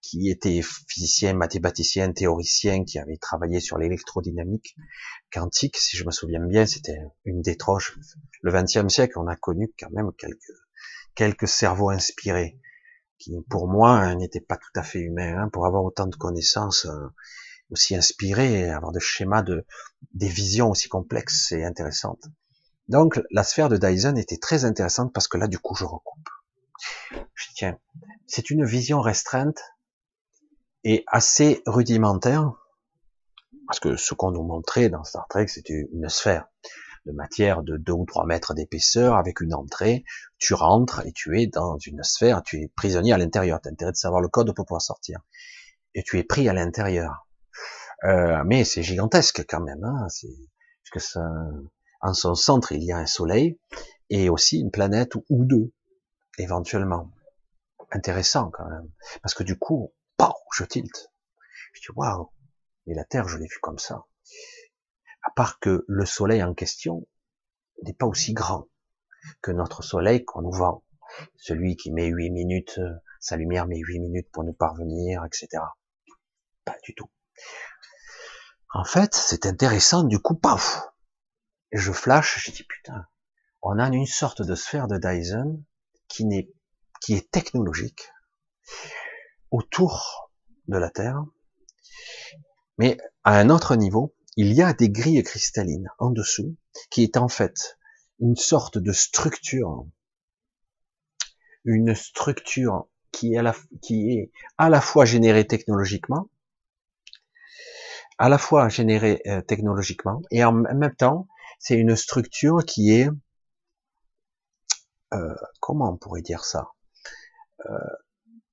qui 0.00 0.30
était 0.30 0.62
physicien, 0.62 1.34
mathématicien, 1.34 2.12
théoricien, 2.12 2.84
qui 2.84 3.00
avait 3.00 3.16
travaillé 3.16 3.58
sur 3.58 3.78
l'électrodynamique 3.78 4.76
quantique, 5.32 5.76
si 5.76 5.96
je 5.96 6.04
me 6.04 6.12
souviens 6.12 6.40
bien, 6.40 6.66
c'était 6.66 6.98
une 7.24 7.42
des 7.42 7.56
troches. 7.56 7.98
Le 8.42 8.52
XXe 8.52 8.88
siècle, 8.88 9.18
on 9.18 9.26
a 9.26 9.34
connu 9.34 9.74
quand 9.78 9.90
même 9.90 10.12
quelques 10.16 10.52
quelques 11.16 11.48
cerveaux 11.48 11.90
inspirés 11.90 12.60
qui 13.18 13.36
pour 13.50 13.68
moi 13.68 14.14
n'était 14.14 14.40
pas 14.40 14.56
tout 14.56 14.70
à 14.76 14.82
fait 14.82 15.00
humain, 15.00 15.36
hein, 15.36 15.48
pour 15.52 15.66
avoir 15.66 15.84
autant 15.84 16.06
de 16.06 16.16
connaissances 16.16 16.86
euh, 16.86 17.08
aussi 17.70 17.96
inspirées, 17.96 18.70
avoir 18.70 18.92
des 18.92 19.00
schémas 19.00 19.42
de 19.42 19.64
des 20.14 20.28
visions 20.28 20.70
aussi 20.70 20.88
complexes 20.88 21.52
et 21.52 21.64
intéressantes. 21.64 22.24
Donc 22.88 23.20
la 23.30 23.44
sphère 23.44 23.68
de 23.68 23.76
Dyson 23.76 24.16
était 24.16 24.38
très 24.38 24.64
intéressante 24.64 25.12
parce 25.12 25.28
que 25.28 25.38
là 25.38 25.46
du 25.46 25.58
coup 25.58 25.74
je 25.74 25.84
recoupe. 25.84 26.28
Je 27.34 27.46
tiens, 27.54 27.78
c'est 28.26 28.50
une 28.50 28.64
vision 28.64 29.00
restreinte 29.00 29.60
et 30.84 31.04
assez 31.06 31.62
rudimentaire 31.66 32.52
parce 33.66 33.80
que 33.80 33.96
ce 33.96 34.14
qu'on 34.14 34.30
nous 34.30 34.42
montrait 34.42 34.88
dans 34.88 35.04
Star 35.04 35.26
Trek 35.28 35.48
c'était 35.48 35.88
une 35.92 36.08
sphère 36.08 36.46
de 37.08 37.12
matière 37.12 37.62
de 37.62 37.76
2 37.76 37.92
ou 37.92 38.04
3 38.04 38.26
mètres 38.26 38.54
d'épaisseur 38.54 39.16
avec 39.16 39.40
une 39.40 39.54
entrée. 39.54 40.04
Tu 40.38 40.54
rentres 40.54 41.04
et 41.06 41.12
tu 41.12 41.40
es 41.40 41.46
dans 41.46 41.78
une 41.78 42.02
sphère, 42.02 42.42
tu 42.42 42.60
es 42.60 42.68
prisonnier 42.76 43.12
à 43.12 43.18
l'intérieur. 43.18 43.60
Tu 43.60 43.68
as 43.68 43.72
intérêt 43.72 43.92
de 43.92 43.96
savoir 43.96 44.20
le 44.20 44.28
code 44.28 44.54
pour 44.54 44.66
pouvoir 44.66 44.82
sortir. 44.82 45.20
Et 45.94 46.02
tu 46.02 46.18
es 46.18 46.22
pris 46.22 46.48
à 46.48 46.52
l'intérieur. 46.52 47.27
Euh, 48.04 48.42
mais 48.44 48.64
c'est 48.64 48.82
gigantesque 48.82 49.44
quand 49.48 49.60
même. 49.60 49.82
Hein 49.84 50.08
c'est 50.08 50.28
que 50.92 51.00
ça, 51.00 51.28
en 52.00 52.14
son 52.14 52.34
centre, 52.34 52.72
il 52.72 52.82
y 52.82 52.92
a 52.92 52.98
un 52.98 53.06
soleil 53.06 53.58
et 54.10 54.30
aussi 54.30 54.60
une 54.60 54.70
planète 54.70 55.14
ou 55.14 55.44
deux, 55.44 55.72
éventuellement. 56.38 57.10
Intéressant 57.90 58.50
quand 58.50 58.68
même. 58.68 58.90
Parce 59.22 59.34
que 59.34 59.42
du 59.42 59.58
coup, 59.58 59.92
je 60.54 60.64
tilte. 60.64 61.12
Je 61.74 61.80
dis, 61.80 61.86
waouh, 61.94 62.30
mais 62.86 62.94
la 62.94 63.04
Terre, 63.04 63.28
je 63.28 63.36
l'ai 63.36 63.46
vue 63.46 63.60
comme 63.60 63.78
ça 63.78 64.06
à 65.28 65.30
part 65.30 65.58
que 65.58 65.84
le 65.86 66.06
soleil 66.06 66.42
en 66.42 66.54
question 66.54 67.06
n'est 67.82 67.92
pas 67.92 68.06
aussi 68.06 68.32
grand 68.32 68.68
que 69.42 69.50
notre 69.50 69.82
soleil 69.82 70.24
qu'on 70.24 70.42
nous 70.42 70.52
vend. 70.52 70.84
Celui 71.36 71.76
qui 71.76 71.90
met 71.92 72.06
huit 72.06 72.30
minutes, 72.30 72.80
sa 73.20 73.36
lumière 73.36 73.66
met 73.66 73.78
huit 73.78 73.98
minutes 73.98 74.30
pour 74.32 74.44
nous 74.44 74.54
parvenir, 74.54 75.24
etc. 75.24 75.62
Pas 76.64 76.76
du 76.82 76.94
tout. 76.94 77.10
En 78.70 78.84
fait, 78.84 79.14
c'est 79.14 79.46
intéressant, 79.46 80.02
du 80.02 80.18
coup, 80.18 80.34
paf, 80.34 80.82
je 81.72 81.92
flash, 81.92 82.44
je 82.44 82.50
dis 82.52 82.64
putain, 82.64 83.06
on 83.62 83.78
a 83.78 83.88
une 83.88 84.06
sorte 84.06 84.42
de 84.42 84.54
sphère 84.54 84.88
de 84.88 84.98
Dyson 84.98 85.62
qui 86.08 86.26
est 87.08 87.30
technologique 87.30 88.10
autour 89.50 90.30
de 90.66 90.76
la 90.76 90.90
Terre, 90.90 91.24
mais 92.76 92.98
à 93.24 93.38
un 93.38 93.50
autre 93.50 93.74
niveau, 93.74 94.14
il 94.36 94.52
y 94.52 94.62
a 94.62 94.72
des 94.72 94.90
grilles 94.90 95.22
cristallines 95.22 95.88
en 95.98 96.10
dessous, 96.10 96.56
qui 96.90 97.02
est 97.02 97.16
en 97.16 97.28
fait 97.28 97.78
une 98.20 98.36
sorte 98.36 98.78
de 98.78 98.92
structure, 98.92 99.86
une 101.64 101.94
structure 101.94 102.86
qui 103.10 103.34
est 103.34 104.30
à 104.58 104.68
la 104.68 104.80
fois 104.80 105.04
générée 105.04 105.46
technologiquement, 105.46 106.30
à 108.18 108.28
la 108.28 108.38
fois 108.38 108.68
générée 108.68 109.22
euh, 109.26 109.40
technologiquement, 109.40 110.22
et 110.30 110.44
en 110.44 110.52
même 110.52 110.94
temps, 110.94 111.28
c'est 111.60 111.76
une 111.76 111.96
structure 111.96 112.64
qui 112.64 112.92
est, 112.92 113.08
euh, 115.14 115.34
comment 115.60 115.92
on 115.92 115.96
pourrait 115.96 116.22
dire 116.22 116.44
ça, 116.44 116.72
euh, 117.66 117.78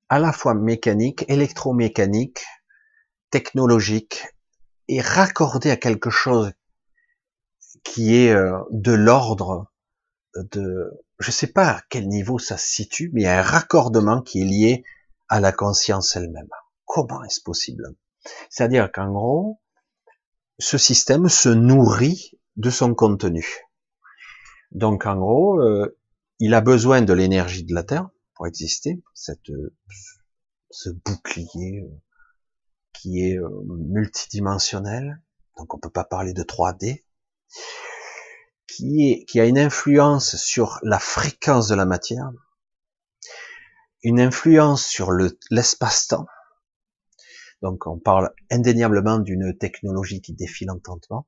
à 0.10 0.20
la 0.20 0.32
fois 0.32 0.54
mécanique, 0.54 1.26
électromécanique, 1.28 2.46
technologique, 3.32 4.28
et 4.88 5.02
raccordée 5.02 5.72
à 5.72 5.78
quelque 5.78 6.12
chose 6.12 6.54
qui 7.84 8.16
est 8.16 8.36
de 8.72 8.92
l'ordre 8.92 9.72
de, 10.36 10.92
je 11.18 11.32
sais 11.32 11.48
pas 11.48 11.70
à 11.70 11.82
quel 11.90 12.08
niveau 12.08 12.38
ça 12.38 12.58
se 12.58 12.68
situe, 12.68 13.10
mais 13.14 13.22
il 13.22 13.24
y 13.24 13.28
a 13.28 13.40
un 13.40 13.44
raccordement 13.44 14.22
qui 14.22 14.42
est 14.42 14.46
lié 14.46 14.84
à 15.28 15.40
la 15.40 15.52
conscience 15.52 16.16
elle-même. 16.16 16.50
Comment 16.86 17.24
est-ce 17.24 17.42
possible 17.42 17.96
C'est-à-dire 18.50 18.92
qu'en 18.92 19.12
gros, 19.12 19.62
ce 20.60 20.78
système 20.78 21.30
se 21.30 21.50
nourrit 21.50 22.32
de 22.56 22.70
son 22.70 22.94
contenu. 22.96 23.46
Donc 24.72 25.06
en 25.06 25.16
gros, 25.18 25.60
euh, 25.62 25.98
il 26.40 26.54
a 26.54 26.62
besoin 26.62 27.02
de 27.02 27.14
l'énergie 27.14 27.64
de 27.64 27.74
la 27.74 27.84
Terre 27.84 28.10
pour 28.34 28.48
exister, 28.48 29.02
cette, 29.14 29.52
ce 30.70 30.90
bouclier 30.90 31.82
euh, 31.82 32.02
qui 32.94 33.22
est 33.22 33.38
euh, 33.38 33.50
multidimensionnel, 33.66 35.22
donc 35.58 35.74
on 35.74 35.80
peut 35.80 35.90
pas 35.90 36.04
parler 36.04 36.34
de 36.34 36.44
3D, 36.44 37.06
qui, 38.68 39.12
est, 39.12 39.26
qui 39.26 39.40
a 39.40 39.46
une 39.46 39.60
influence 39.60 40.36
sur 40.36 40.80
la 40.84 41.00
fréquence 41.00 41.68
de 41.68 41.76
la 41.76 41.86
matière, 41.86 42.30
une 44.04 44.20
influence 44.20 44.86
sur 44.86 45.12
l'espace-temps. 45.50 46.28
Donc 47.62 47.88
on 47.88 47.98
parle 47.98 48.34
indéniablement 48.52 49.20
d'une 49.20 49.58
technologie 49.58 50.22
qui 50.22 50.34
défie 50.34 50.66
l'entendement. 50.66 51.28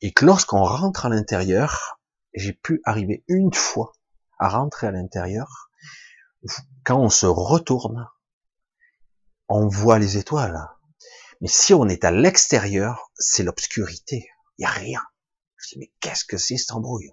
Et 0.00 0.12
que 0.12 0.24
lorsqu'on 0.24 0.62
rentre 0.62 1.06
à 1.06 1.08
l'intérieur, 1.08 2.00
j'ai 2.34 2.52
pu 2.52 2.80
arriver 2.84 3.24
une 3.26 3.52
fois 3.52 3.92
à 4.38 4.48
rentrer 4.48 4.86
à 4.86 4.92
l'intérieur, 4.92 5.70
quand 6.84 7.00
on 7.00 7.08
se 7.08 7.26
retourne, 7.26 8.08
on 9.48 9.66
voit 9.66 9.98
les 9.98 10.16
étoiles. 10.18 10.68
Mais 11.40 11.48
si 11.48 11.74
on 11.74 11.88
est 11.88 12.04
à 12.04 12.10
l'extérieur, 12.10 13.10
c'est 13.14 13.42
l'obscurité. 13.42 14.28
Il 14.58 14.62
n'y 14.62 14.66
a 14.66 14.70
rien. 14.70 15.02
Je 15.56 15.68
dis, 15.70 15.78
mais 15.78 15.92
qu'est-ce 16.00 16.24
que 16.24 16.36
c'est 16.36 16.56
cette 16.56 16.72
embrouille? 16.72 17.12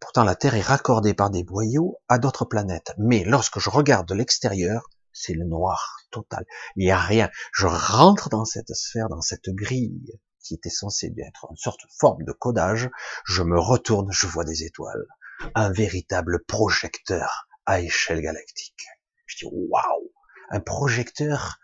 Pourtant, 0.00 0.24
la 0.24 0.36
Terre 0.36 0.54
est 0.54 0.62
raccordée 0.62 1.14
par 1.14 1.30
des 1.30 1.42
boyaux 1.42 1.98
à 2.08 2.18
d'autres 2.18 2.44
planètes. 2.44 2.92
Mais 2.98 3.24
lorsque 3.24 3.58
je 3.58 3.70
regarde 3.70 4.06
de 4.06 4.14
l'extérieur, 4.14 4.88
c'est 5.18 5.34
le 5.34 5.44
noir 5.44 5.98
total. 6.10 6.44
Il 6.76 6.84
n'y 6.84 6.90
a 6.90 6.98
rien. 6.98 7.30
Je 7.52 7.66
rentre 7.66 8.28
dans 8.28 8.44
cette 8.44 8.74
sphère, 8.74 9.08
dans 9.08 9.20
cette 9.20 9.48
grille 9.48 10.20
qui 10.42 10.54
était 10.54 10.70
censée 10.70 11.12
être 11.18 11.46
une 11.50 11.56
sorte 11.56 11.80
de 11.82 11.90
forme 11.98 12.24
de 12.24 12.32
codage. 12.32 12.90
Je 13.26 13.42
me 13.42 13.58
retourne, 13.58 14.10
je 14.10 14.26
vois 14.26 14.44
des 14.44 14.64
étoiles. 14.64 15.06
Un 15.54 15.70
véritable 15.70 16.44
projecteur 16.44 17.48
à 17.66 17.80
échelle 17.80 18.20
galactique. 18.20 18.86
Je 19.26 19.38
dis, 19.38 19.50
waouh 19.52 20.12
Un 20.50 20.60
projecteur 20.60 21.58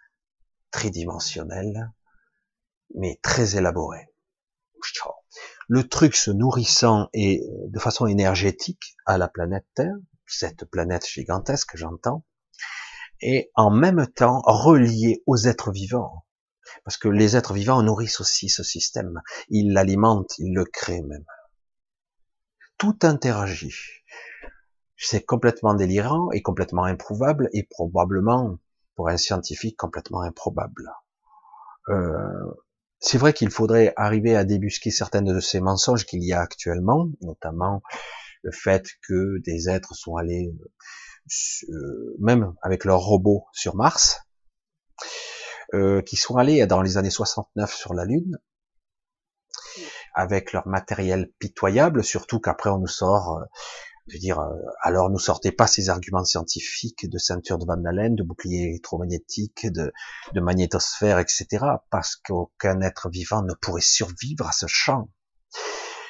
tridimensionnel, 0.71 1.93
mais 2.95 3.19
très 3.23 3.57
élaboré 3.57 4.09
le 5.69 5.89
truc 5.89 6.15
se 6.15 6.31
nourrissant 6.31 7.09
et 7.13 7.41
euh, 7.41 7.69
de 7.69 7.79
façon 7.79 8.07
énergétique 8.07 8.97
à 9.07 9.19
la 9.19 9.29
planète 9.29 9.67
Terre, 9.75 9.95
cette 10.27 10.65
planète 10.67 11.07
gigantesque, 11.07 11.77
j'entends, 11.77 12.25
et 13.25 13.51
en 13.55 13.71
même 13.71 14.07
temps 14.07 14.43
relié 14.45 15.23
aux 15.27 15.37
êtres 15.37 15.73
vivants. 15.73 16.25
Parce 16.85 16.99
que 16.99 17.09
les 17.09 17.37
êtres 17.37 17.55
vivants 17.55 17.83
nourrissent 17.83 18.21
aussi 18.21 18.51
ce 18.51 18.63
système. 18.63 19.23
Ils 19.49 19.73
l'alimentent, 19.73 20.39
ils 20.39 20.55
le 20.55 20.65
créent 20.65 21.03
même. 21.03 21.25
Tout 22.77 22.99
interagit. 23.03 23.75
C'est 24.97 25.25
complètement 25.25 25.75
délirant 25.75 26.31
et 26.33 26.43
complètement 26.43 26.85
improuvable 26.85 27.49
et 27.53 27.65
probablement, 27.65 28.59
pour 28.95 29.09
un 29.09 29.17
scientifique, 29.17 29.79
complètement 29.79 30.21
improbable. 30.21 30.91
Euh, 31.89 32.55
c'est 32.99 33.19
vrai 33.19 33.33
qu'il 33.33 33.51
faudrait 33.51 33.95
arriver 33.97 34.37
à 34.37 34.45
débusquer 34.45 34.91
certaines 34.91 35.33
de 35.33 35.41
ces 35.41 35.61
mensonges 35.61 36.05
qu'il 36.05 36.23
y 36.25 36.33
a 36.35 36.41
actuellement, 36.41 37.09
notamment 37.23 37.83
le 38.43 38.53
fait 38.53 38.87
que 39.07 39.39
des 39.39 39.71
êtres 39.71 39.95
sont 39.95 40.17
allés, 40.17 40.55
même 42.19 42.55
avec 42.63 42.85
leurs 42.85 43.01
robots 43.01 43.47
sur 43.53 43.75
Mars, 43.77 44.21
euh, 45.73 46.03
qui 46.03 46.17
sont 46.17 46.37
allés 46.37 46.67
dans 46.67 46.83
les 46.83 46.99
années 46.99 47.11
69 47.11 47.75
sur 47.75 47.95
la 47.95 48.05
Lune, 48.05 48.39
avec 50.15 50.53
leur 50.53 50.69
matériel 50.69 51.33
pitoyable, 51.39 52.05
surtout 52.05 52.39
qu'après 52.39 52.71
on 52.71 52.79
nous 52.79 52.87
sort 52.87 53.39
euh, 53.39 53.45
je 54.07 54.15
veux 54.15 54.21
dire, 54.21 54.39
euh, 54.39 54.55
alors 54.83 55.11
ne 55.11 55.19
sortez 55.19 55.51
pas 55.51 55.67
ces 55.67 55.89
arguments 55.89 56.25
scientifiques 56.25 57.09
de 57.09 57.19
ceinture 57.19 57.59
de 57.59 57.65
Van 57.65 57.83
Allen, 57.87 58.15
de 58.15 58.23
bouclier 58.23 58.69
électromagnétique, 58.69 59.67
de 59.67 59.93
magnétosphère, 60.41 61.19
etc. 61.19 61.65
Parce 61.91 62.17
qu'aucun 62.17 62.83
être 62.83 63.09
vivant 63.09 63.43
ne 63.43 63.55
pourrait 63.55 63.81
survivre 63.81 64.47
à 64.47 64.53
ce 64.53 64.67
champ. 64.69 65.09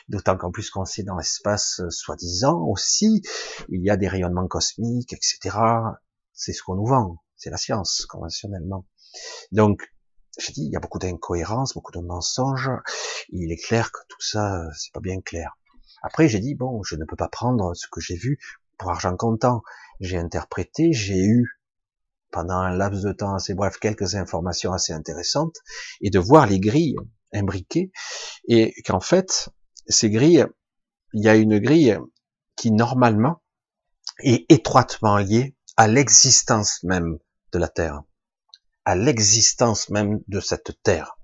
D'autant 0.08 0.36
qu'en 0.36 0.50
plus 0.50 0.70
qu'on 0.70 0.84
sait 0.84 1.02
dans 1.02 1.16
l'espace, 1.16 1.80
euh, 1.80 1.90
soi-disant 1.90 2.60
aussi, 2.60 3.22
il 3.70 3.82
y 3.82 3.90
a 3.90 3.96
des 3.96 4.08
rayonnements 4.08 4.46
cosmiques, 4.46 5.12
etc. 5.12 5.56
C'est 6.32 6.52
ce 6.52 6.62
qu'on 6.62 6.74
nous 6.74 6.86
vend, 6.86 7.22
c'est 7.36 7.50
la 7.50 7.56
science 7.56 8.04
conventionnellement. 8.06 8.86
Donc, 9.52 9.94
je 10.38 10.52
dis, 10.52 10.64
il 10.64 10.72
y 10.72 10.76
a 10.76 10.80
beaucoup 10.80 10.98
d'incohérences, 10.98 11.74
beaucoup 11.74 11.92
de 11.92 12.00
mensonges. 12.00 12.70
Il 13.30 13.52
est 13.52 13.62
clair 13.62 13.92
que 13.92 14.00
tout 14.08 14.20
ça, 14.20 14.62
euh, 14.62 14.68
c'est 14.76 14.92
pas 14.92 15.00
bien 15.00 15.20
clair. 15.20 15.56
Après, 16.02 16.28
j'ai 16.28 16.40
dit, 16.40 16.54
bon, 16.54 16.82
je 16.82 16.96
ne 16.96 17.04
peux 17.04 17.16
pas 17.16 17.28
prendre 17.28 17.74
ce 17.74 17.86
que 17.90 18.00
j'ai 18.00 18.16
vu 18.16 18.38
pour 18.78 18.90
argent 18.90 19.16
comptant. 19.16 19.62
J'ai 20.00 20.18
interprété, 20.18 20.92
j'ai 20.92 21.24
eu, 21.24 21.60
pendant 22.30 22.58
un 22.58 22.76
laps 22.76 23.02
de 23.02 23.12
temps 23.12 23.34
assez 23.34 23.54
bref, 23.54 23.78
quelques 23.78 24.16
informations 24.16 24.72
assez 24.72 24.92
intéressantes, 24.92 25.56
et 26.00 26.10
de 26.10 26.18
voir 26.18 26.46
les 26.46 26.60
grilles 26.60 26.96
imbriquées, 27.32 27.92
et 28.48 28.74
qu'en 28.84 29.00
fait, 29.00 29.48
ces 29.86 30.10
grilles, 30.10 30.46
il 31.12 31.24
y 31.24 31.28
a 31.28 31.36
une 31.36 31.58
grille 31.58 31.98
qui, 32.56 32.70
normalement, 32.70 33.42
est 34.20 34.50
étroitement 34.50 35.18
liée 35.18 35.54
à 35.76 35.88
l'existence 35.88 36.82
même 36.82 37.18
de 37.52 37.58
la 37.58 37.68
Terre, 37.68 38.02
à 38.84 38.94
l'existence 38.94 39.90
même 39.90 40.20
de 40.28 40.40
cette 40.40 40.82
Terre. 40.82 41.16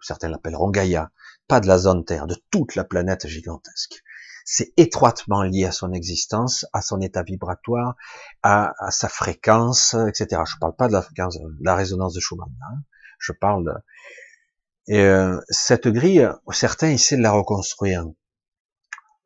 Certains 0.00 0.28
l'appelleront 0.28 0.70
Gaïa, 0.70 1.10
pas 1.48 1.60
de 1.60 1.66
la 1.66 1.78
zone 1.78 2.04
Terre, 2.04 2.26
de 2.26 2.36
toute 2.50 2.74
la 2.74 2.84
planète 2.84 3.26
gigantesque 3.26 4.02
c'est 4.48 4.72
étroitement 4.76 5.42
lié 5.42 5.64
à 5.64 5.72
son 5.72 5.92
existence, 5.92 6.66
à 6.72 6.80
son 6.80 7.00
état 7.00 7.24
vibratoire, 7.24 7.96
à, 8.44 8.72
sa 8.90 9.08
fréquence, 9.08 9.94
etc. 10.08 10.40
Je 10.46 10.56
parle 10.58 10.76
pas 10.76 10.86
de 10.86 10.92
la 10.92 11.02
fréquence, 11.02 11.36
de 11.36 11.64
la 11.64 11.74
résonance 11.74 12.14
de 12.14 12.20
Schumann. 12.20 12.48
Hein. 12.70 12.78
Je 13.18 13.32
parle. 13.32 13.82
Et 14.88 15.00
euh, 15.00 15.38
cette 15.48 15.88
grille, 15.88 16.28
certains 16.52 16.90
essaient 16.90 17.16
de 17.16 17.22
la 17.22 17.32
reconstruire. 17.32 18.04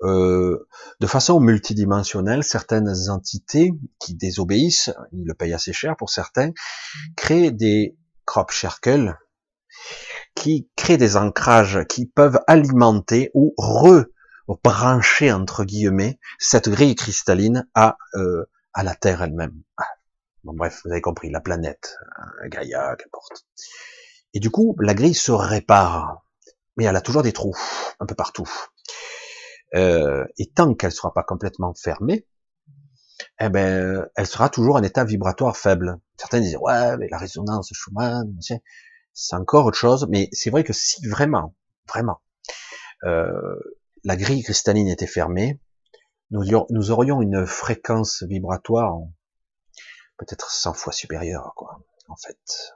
Euh, 0.03 0.67
de 1.01 1.07
façon 1.07 1.41
multidimensionnelle, 1.41 2.43
certaines 2.43 3.11
entités 3.11 3.73
qui 3.99 4.15
désobéissent, 4.15 4.91
ils 5.13 5.27
le 5.27 5.35
payent 5.35 5.53
assez 5.53 5.75
cher 5.75 5.95
pour 5.97 6.09
certains, 6.09 6.53
créent 7.17 7.51
des 7.51 7.99
crop 8.25 8.51
circles 8.51 9.15
qui 10.35 10.71
créent 10.77 10.97
des 10.97 11.17
ancrages 11.17 11.85
qui 11.89 12.07
peuvent 12.07 12.41
alimenter 12.47 13.31
ou 13.35 13.55
re 13.59 14.05
brancher 14.65 15.33
entre 15.33 15.65
guillemets 15.65 16.19
cette 16.39 16.69
grille 16.69 16.95
cristalline 16.95 17.69
à 17.75 17.99
euh, 18.15 18.47
à 18.73 18.83
la 18.83 18.95
Terre 18.95 19.23
elle-même. 19.23 19.63
Bon 20.45 20.55
bref, 20.55 20.81
vous 20.85 20.91
avez 20.91 21.03
compris, 21.03 21.31
la 21.31 21.41
planète, 21.41 21.97
euh, 22.19 22.49
Gaïa, 22.49 22.97
qu'importe. 22.97 23.45
Et 24.35 24.41
du 24.41 24.51
coup, 24.51 24.77
la 24.81 24.95
grille 24.95 25.15
se 25.15 25.33
répare, 25.33 26.25
mais 26.77 26.85
elle 26.85 26.97
a 26.97 27.01
toujours 27.01 27.23
des 27.23 27.33
trous 27.33 27.57
un 27.99 28.07
peu 28.07 28.15
partout. 28.15 28.49
Euh, 29.75 30.25
et 30.39 30.51
tant 30.51 30.75
qu'elle 30.75 30.93
sera 30.93 31.13
pas 31.13 31.23
complètement 31.23 31.75
fermée, 31.75 32.27
eh 33.41 33.49
ben, 33.49 34.09
elle 34.17 34.27
sera 34.27 34.49
toujours 34.49 34.77
en 34.77 34.83
état 34.83 35.05
vibratoire 35.05 35.57
faible. 35.57 35.99
Certains 36.17 36.41
disent 36.41 36.57
ouais, 36.61 36.97
mais 36.97 37.09
la 37.11 37.19
résonance 37.19 37.71
Schumann, 37.73 38.39
c'est 39.13 39.37
encore 39.37 39.67
autre 39.67 39.79
chose, 39.79 40.07
mais 40.09 40.29
c'est 40.33 40.51
vrai 40.51 40.65
que 40.65 40.73
si 40.73 41.07
vraiment, 41.07 41.55
vraiment, 41.89 42.21
euh, 43.05 43.59
la 44.05 44.17
grille 44.17 44.43
cristalline 44.43 44.89
était 44.89 45.07
fermée, 45.07 45.61
nous, 46.31 46.45
nous 46.71 46.91
aurions 46.91 47.23
une 47.23 47.47
fréquence 47.47 48.23
vibratoire 48.23 48.99
peut-être 50.17 50.51
100 50.51 50.75
fois 50.75 50.93
supérieure, 50.93 51.53
quoi, 51.57 51.81
en 52.09 52.17
fait. 52.17 52.75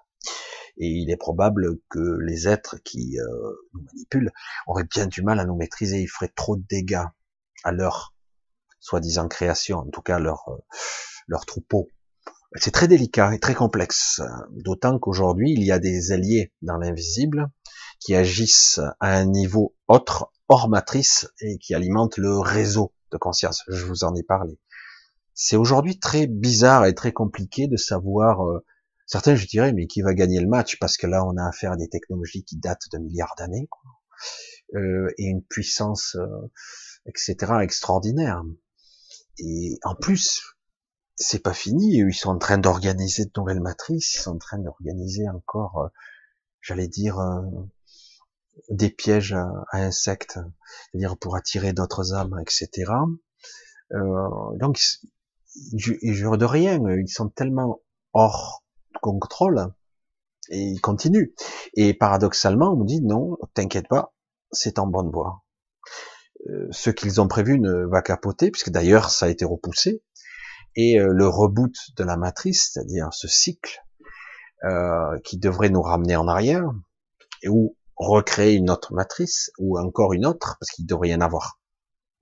Et 0.77 0.89
il 0.89 1.11
est 1.11 1.17
probable 1.17 1.79
que 1.89 2.19
les 2.21 2.49
êtres 2.49 2.77
qui 2.85 3.19
euh, 3.19 3.53
nous 3.73 3.83
manipulent 3.93 4.33
auraient 4.67 4.85
bien 4.85 5.07
du 5.07 5.23
mal 5.23 5.39
à 5.39 5.45
nous 5.45 5.57
maîtriser. 5.57 6.01
Ils 6.01 6.09
feraient 6.09 6.33
trop 6.35 6.57
de 6.57 6.65
dégâts 6.69 7.07
à 7.63 7.73
leur 7.73 8.15
soi-disant 8.81 9.29
création, 9.29 9.79
en 9.79 9.91
tout 9.91 10.03
cas 10.03 10.19
leur 10.19 10.49
euh, 10.49 10.59
leur 11.27 11.47
troupeau. 11.47 11.89
C'est 12.57 12.71
très 12.71 12.87
délicat 12.87 13.35
et 13.35 13.41
très 13.41 13.55
complexe, 13.55 14.21
d'autant 14.51 14.99
qu'aujourd'hui 15.01 15.53
il 15.53 15.65
y 15.65 15.73
a 15.73 15.81
des 15.81 16.13
alliés 16.13 16.53
dans 16.63 16.77
l'invisible 16.77 17.51
qui 17.99 18.15
agissent 18.15 18.81
à 19.01 19.17
un 19.17 19.25
niveau 19.25 19.75
autre, 19.89 20.31
hors 20.49 20.69
matrice, 20.69 21.27
et 21.41 21.59
qui 21.59 21.75
alimentent 21.75 22.19
le 22.19 22.39
réseau 22.39 22.93
de 23.11 23.19
conscience. 23.19 23.63
Je 23.69 23.85
vous 23.87 24.05
en 24.05 24.15
ai 24.15 24.23
parlé. 24.23 24.59
C'est 25.33 25.57
aujourd'hui 25.57 25.99
très 25.99 26.27
bizarre 26.27 26.87
et 26.87 26.95
très 26.95 27.13
compliqué 27.13 27.67
de 27.67 27.77
savoir, 27.77 28.47
euh, 28.47 28.65
certains 29.07 29.35
je 29.35 29.47
dirais, 29.47 29.73
mais 29.73 29.87
qui 29.87 30.03
va 30.03 30.15
gagner 30.15 30.41
le 30.41 30.49
match, 30.49 30.79
parce 30.79 30.97
que 30.97 31.07
là 31.07 31.25
on 31.25 31.37
a 31.37 31.47
affaire 31.47 31.73
à 31.73 31.77
des 31.77 31.89
technologies 31.89 32.45
qui 32.45 32.57
datent 32.57 32.89
de 32.93 32.99
milliards 32.99 33.35
d'années, 33.39 33.69
euh, 34.75 35.09
et 35.19 35.25
une 35.25 35.43
puissance, 35.43 36.17
euh, 36.17 36.51
etc., 37.07 37.37
extraordinaire. 37.63 38.43
Et 39.39 39.79
en 39.83 39.95
plus, 39.95 40.43
c'est 41.17 41.43
pas 41.43 41.55
fini, 41.55 41.97
ils 41.97 42.15
sont 42.15 42.31
en 42.31 42.39
train 42.39 42.59
d'organiser 42.59 43.25
de 43.25 43.31
nouvelles 43.37 43.61
matrices, 43.61 44.15
ils 44.15 44.21
sont 44.21 44.33
en 44.33 44.39
train 44.39 44.59
d'organiser 44.59 45.29
encore, 45.29 45.79
euh, 45.79 45.89
j'allais 46.61 46.89
dire, 46.89 47.19
euh, 47.19 47.41
des 48.71 48.91
pièges 48.91 49.33
à, 49.35 49.49
insectes, 49.73 50.39
c'est-à-dire 50.91 51.17
pour 51.17 51.37
attirer 51.37 51.73
d'autres 51.73 52.15
âmes, 52.15 52.37
etc. 52.41 52.93
Euh, 53.93 54.29
donc, 54.59 54.81
ils 55.73 56.15
jurent 56.15 56.39
de 56.39 56.45
rien, 56.45 56.81
ils 56.97 57.09
sont 57.09 57.29
tellement 57.29 57.81
hors 58.13 58.64
contrôle, 59.01 59.73
et 60.51 60.61
ils 60.61 60.81
continuent. 60.81 61.33
Et 61.75 61.95
paradoxalement, 61.95 62.73
on 62.73 62.85
dit 62.85 63.01
non, 63.03 63.37
t'inquiète 63.55 63.89
pas, 63.89 64.15
c'est 64.53 64.79
en 64.79 64.87
bonne 64.87 65.11
voie. 65.11 65.45
Euh, 66.49 66.69
ce 66.71 66.91
qu'ils 66.91 67.21
ont 67.21 67.29
prévu 67.29 67.59
ne 67.59 67.87
va 67.87 68.03
capoter, 68.03 68.51
puisque 68.51 68.71
d'ailleurs 68.71 69.11
ça 69.11 69.27
a 69.27 69.29
été 69.29 69.45
repoussé, 69.45 70.03
et 70.77 70.99
euh, 71.01 71.13
le 71.13 71.29
reboot 71.29 71.75
de 71.97 72.05
la 72.05 72.17
matrice, 72.17 72.71
c'est-à-dire 72.73 73.09
ce 73.13 73.29
cycle 73.29 73.83
euh, 74.65 75.19
qui 75.25 75.39
devrait 75.39 75.71
nous 75.71 75.83
ramener 75.83 76.17
en 76.17 76.29
arrière, 76.29 76.65
et 77.43 77.49
ou 77.49 77.77
recréer 77.97 78.55
une 78.55 78.71
autre 78.71 78.93
matrice, 78.93 79.51
ou 79.59 79.79
encore 79.79 80.13
une 80.13 80.27
autre, 80.27 80.57
parce 80.61 80.71
qu'il 80.71 80.87
devrait 80.87 81.11
y 81.11 81.15
en 81.15 81.21
avoir 81.21 81.61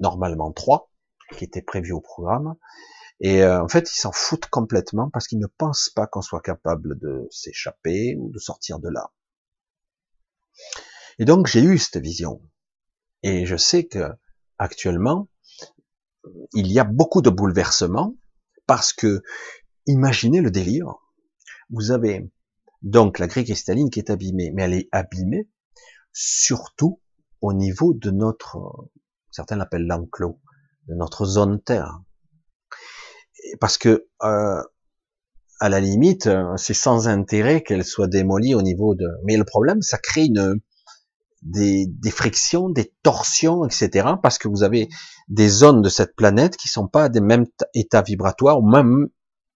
normalement 0.00 0.52
trois, 0.52 0.90
qui 1.36 1.44
étaient 1.44 1.62
prévus 1.62 1.92
au 1.92 2.00
programme, 2.00 2.54
et 3.22 3.46
en 3.46 3.68
fait 3.68 3.90
ils 3.90 3.98
s'en 3.98 4.12
foutent 4.12 4.46
complètement 4.46 5.08
parce 5.10 5.26
qu'ils 5.26 5.38
ne 5.38 5.46
pensent 5.46 5.88
pas 5.88 6.06
qu'on 6.06 6.20
soit 6.20 6.42
capable 6.42 6.98
de 6.98 7.26
s'échapper 7.30 8.16
ou 8.18 8.30
de 8.30 8.38
sortir 8.38 8.78
de 8.78 8.90
là. 8.90 9.12
Et 11.18 11.24
donc 11.24 11.46
j'ai 11.46 11.62
eu 11.62 11.78
cette 11.78 12.02
vision. 12.02 12.42
Et 13.22 13.46
je 13.46 13.56
sais 13.56 13.86
que 13.86 14.10
actuellement, 14.58 15.28
il 16.52 16.70
y 16.70 16.78
a 16.78 16.84
beaucoup 16.84 17.22
de 17.22 17.30
bouleversements 17.30 18.14
parce 18.66 18.92
que, 18.92 19.22
imaginez 19.86 20.40
le 20.40 20.50
délire. 20.50 20.94
Vous 21.70 21.90
avez 21.90 22.30
donc 22.82 23.18
la 23.18 23.26
grille 23.26 23.44
cristalline 23.44 23.90
qui 23.90 23.98
est 23.98 24.10
abîmée, 24.10 24.50
mais 24.52 24.62
elle 24.62 24.74
est 24.74 24.88
abîmée 24.92 25.48
surtout 26.12 27.00
au 27.40 27.52
niveau 27.52 27.94
de 27.94 28.10
notre, 28.10 28.90
certains 29.30 29.56
l'appellent 29.56 29.86
l'enclos, 29.86 30.40
de 30.88 30.94
notre 30.94 31.24
zone 31.24 31.60
Terre. 31.62 32.00
Parce 33.60 33.78
que 33.78 34.06
euh, 34.22 34.62
à 35.60 35.68
la 35.68 35.80
limite, 35.80 36.28
c'est 36.56 36.74
sans 36.74 37.08
intérêt 37.08 37.62
qu'elle 37.62 37.84
soit 37.84 38.08
démolie 38.08 38.54
au 38.54 38.62
niveau 38.62 38.94
de. 38.94 39.06
Mais 39.24 39.36
le 39.36 39.44
problème, 39.44 39.80
ça 39.82 39.98
crée 39.98 40.24
une 40.24 40.60
des, 41.42 42.10
frictions, 42.10 42.68
des 42.68 42.92
torsions, 43.02 43.64
etc. 43.64 44.14
Parce 44.22 44.38
que 44.38 44.48
vous 44.48 44.62
avez 44.62 44.88
des 45.28 45.48
zones 45.48 45.82
de 45.82 45.88
cette 45.88 46.14
planète 46.14 46.56
qui 46.56 46.68
sont 46.68 46.88
pas 46.88 47.08
des 47.08 47.20
mêmes 47.20 47.46
états 47.74 48.02
vibratoires 48.02 48.58
ou 48.58 48.68
même 48.68 49.08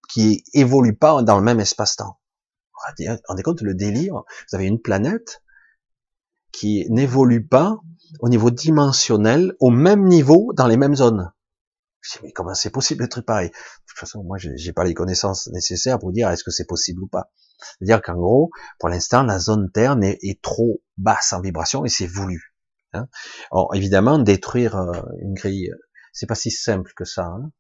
qui 0.09 0.45
évoluent 0.53 0.97
pas 0.97 1.23
dans 1.23 1.37
le 1.37 1.43
même 1.43 1.61
espace-temps. 1.61 2.19
Vous 2.73 3.05
rendez 3.29 3.43
compte 3.43 3.63
le 3.63 3.75
délire 3.75 4.15
Vous 4.15 4.55
avez 4.55 4.67
une 4.67 4.81
planète 4.81 5.43
qui 6.53 6.87
n'évolue 6.91 7.47
pas 7.47 7.79
au 8.21 8.29
niveau 8.29 8.51
dimensionnel, 8.51 9.55
au 9.61 9.71
même 9.71 10.07
niveau 10.07 10.53
dans 10.55 10.67
les 10.67 10.77
mêmes 10.77 10.95
zones. 10.95 11.33
Je 12.07 12.19
mais 12.23 12.33
comment 12.33 12.55
c'est 12.55 12.71
possible 12.71 13.03
d'être 13.03 13.21
pareil? 13.21 13.49
De 13.49 13.55
toute 13.89 13.99
façon, 13.99 14.23
moi, 14.23 14.39
j'ai 14.39 14.73
pas 14.73 14.85
les 14.85 14.95
connaissances 14.95 15.49
nécessaires 15.49 15.99
pour 15.99 16.13
dire 16.13 16.31
est-ce 16.31 16.45
que 16.45 16.51
c'est 16.51 16.67
possible 16.67 17.03
ou 17.03 17.09
pas? 17.09 17.31
C'est-à-dire 17.79 18.03
qu'en 18.03 18.15
gros, 18.15 18.51
pour 18.79 18.89
l'instant, 18.89 19.23
la 19.23 19.39
zone 19.39 19.71
Terre 19.73 19.97
est, 20.03 20.43
trop 20.43 20.83
basse 20.97 21.33
en 21.33 21.41
vibration 21.41 21.85
et 21.85 21.89
c'est 21.89 22.07
voulu. 22.07 22.55
Hein. 22.93 23.09
Alors, 23.51 23.75
évidemment, 23.75 24.19
détruire 24.19 24.77
euh, 24.77 24.93
une 25.21 25.35
grille, 25.35 25.71
c'est 26.13 26.27
pas 26.27 26.35
si 26.35 26.51
simple 26.51 26.93
que 26.97 27.05
ça, 27.05 27.25
hein, 27.25 27.51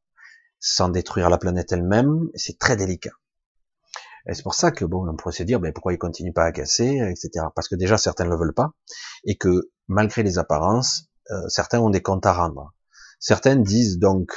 sans 0.60 0.88
détruire 0.88 1.30
la 1.30 1.38
planète 1.38 1.72
elle-même, 1.72 2.28
c'est 2.34 2.58
très 2.58 2.76
délicat. 2.76 3.12
Et 4.28 4.34
c'est 4.34 4.42
pour 4.42 4.54
ça 4.54 4.70
que 4.70 4.84
bon, 4.84 5.08
on 5.08 5.16
pourrait 5.16 5.34
se 5.34 5.42
dire, 5.42 5.60
ben, 5.60 5.72
pourquoi 5.72 5.92
ils 5.92 5.98
continuent 5.98 6.32
pas 6.32 6.44
à 6.44 6.52
casser, 6.52 6.98
etc. 7.10 7.46
Parce 7.54 7.68
que 7.68 7.76
déjà 7.76 7.96
certains 7.96 8.24
ne 8.24 8.30
le 8.30 8.36
veulent 8.36 8.54
pas, 8.54 8.72
et 9.24 9.36
que 9.36 9.70
malgré 9.88 10.22
les 10.22 10.38
apparences, 10.38 11.08
euh, 11.30 11.48
certains 11.48 11.80
ont 11.80 11.90
des 11.90 12.02
comptes 12.02 12.26
à 12.26 12.32
rendre. 12.32 12.72
Certains 13.18 13.56
disent 13.56 13.98
donc 13.98 14.32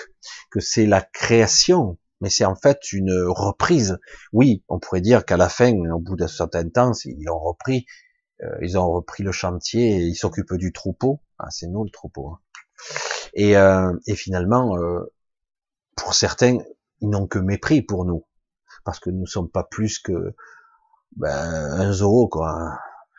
que 0.52 0.60
c'est 0.60 0.86
la 0.86 1.02
création 1.02 1.98
mais 2.22 2.30
c'est 2.30 2.46
en 2.46 2.56
fait 2.56 2.92
une 2.92 3.14
reprise. 3.28 3.98
Oui, 4.34 4.64
on 4.68 4.80
pourrait 4.80 5.02
dire 5.02 5.26
qu'à 5.26 5.38
la 5.38 5.50
fin, 5.50 5.74
au 5.74 6.00
bout 6.00 6.16
d'un 6.16 6.28
certain 6.28 6.68
temps, 6.68 6.92
ils 7.06 7.30
ont 7.30 7.40
repris, 7.40 7.86
euh, 8.44 8.58
ils 8.62 8.78
ont 8.78 8.92
repris 8.92 9.24
le 9.24 9.32
chantier 9.32 9.98
et 9.98 10.02
ils 10.02 10.16
s'occupent 10.16 10.56
du 10.56 10.74
troupeau. 10.74 11.22
Ah, 11.38 11.50
c'est 11.50 11.68
nous 11.68 11.84
le 11.84 11.92
troupeau. 11.92 12.30
Hein. 12.30 12.40
Et, 13.34 13.56
euh, 13.56 13.94
et, 14.08 14.16
finalement, 14.16 14.78
euh, 14.78 15.14
pour 15.96 16.14
certains, 16.14 16.58
ils 17.02 17.10
n'ont 17.10 17.28
que 17.28 17.40
mépris 17.40 17.82
pour 17.82 18.06
nous, 18.06 18.26
parce 18.84 19.00
que 19.00 19.10
nous 19.10 19.22
ne 19.22 19.26
sommes 19.26 19.50
pas 19.50 19.64
plus 19.64 20.00
que 20.00 20.34
ben, 21.16 21.30
un 21.32 21.92
zoo, 21.92 22.28
quoi. 22.28 22.78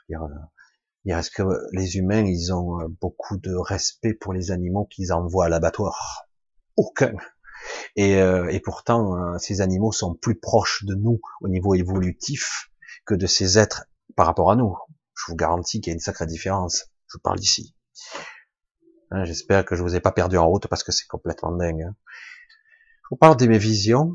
Il 0.09 0.19
reste 1.09 1.35
que 1.35 1.43
les 1.73 1.97
humains, 1.97 2.25
ils 2.25 2.53
ont 2.53 2.79
beaucoup 3.01 3.39
de 3.39 3.55
respect 3.55 4.15
pour 4.15 4.33
les 4.33 4.51
animaux 4.51 4.87
qu'ils 4.91 5.13
envoient 5.13 5.47
à 5.47 5.49
l'abattoir. 5.49 6.29
Aucun. 6.77 7.15
Et, 7.97 8.17
euh, 8.17 8.59
pourtant, 8.65 9.17
euh, 9.17 9.39
ces 9.39 9.61
animaux 9.61 9.93
sont 9.93 10.15
plus 10.15 10.39
proches 10.39 10.85
de 10.85 10.95
nous 10.95 11.21
au 11.41 11.49
niveau 11.49 11.75
évolutif 11.75 12.71
que 13.05 13.15
de 13.15 13.27
ces 13.27 13.59
êtres 13.59 13.87
par 14.17 14.27
rapport 14.27 14.51
à 14.51 14.57
nous. 14.57 14.77
Je 15.15 15.25
vous 15.29 15.37
garantis 15.37 15.81
qu'il 15.81 15.91
y 15.91 15.93
a 15.93 15.95
une 15.95 16.01
sacrée 16.01 16.27
différence. 16.27 16.87
Je 17.13 17.19
parle 17.19 17.41
ici. 17.41 17.75
Hein, 19.11 19.25
j'espère 19.25 19.65
que 19.65 19.75
je 19.75 19.83
vous 19.83 19.97
ai 19.97 20.01
pas 20.01 20.13
perdu 20.13 20.37
en 20.37 20.47
route 20.47 20.69
parce 20.69 20.85
que 20.85 20.93
c'est 20.93 21.07
complètement 21.07 21.53
dingue. 21.53 21.83
Hein. 21.83 21.97
Je 23.05 23.09
vous 23.11 23.17
parle 23.17 23.37
de 23.37 23.47
mes 23.47 23.59
visions 23.59 24.15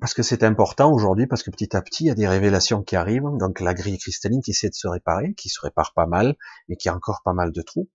parce 0.00 0.12
que 0.12 0.22
c'est 0.22 0.42
important 0.42 0.92
aujourd'hui, 0.92 1.26
parce 1.26 1.42
que 1.42 1.50
petit 1.50 1.74
à 1.76 1.82
petit, 1.82 2.04
il 2.04 2.06
y 2.08 2.10
a 2.10 2.14
des 2.14 2.28
révélations 2.28 2.82
qui 2.82 2.96
arrivent. 2.96 3.28
Donc 3.38 3.60
la 3.60 3.74
grille 3.74 3.98
cristalline 3.98 4.42
qui 4.42 4.50
essaie 4.50 4.68
de 4.68 4.74
se 4.74 4.88
réparer, 4.88 5.34
qui 5.34 5.48
se 5.48 5.60
répare 5.60 5.94
pas 5.94 6.06
mal, 6.06 6.36
mais 6.68 6.76
qui 6.76 6.88
a 6.88 6.94
encore 6.94 7.22
pas 7.24 7.32
mal 7.32 7.52
de 7.52 7.62
trous. 7.62 7.88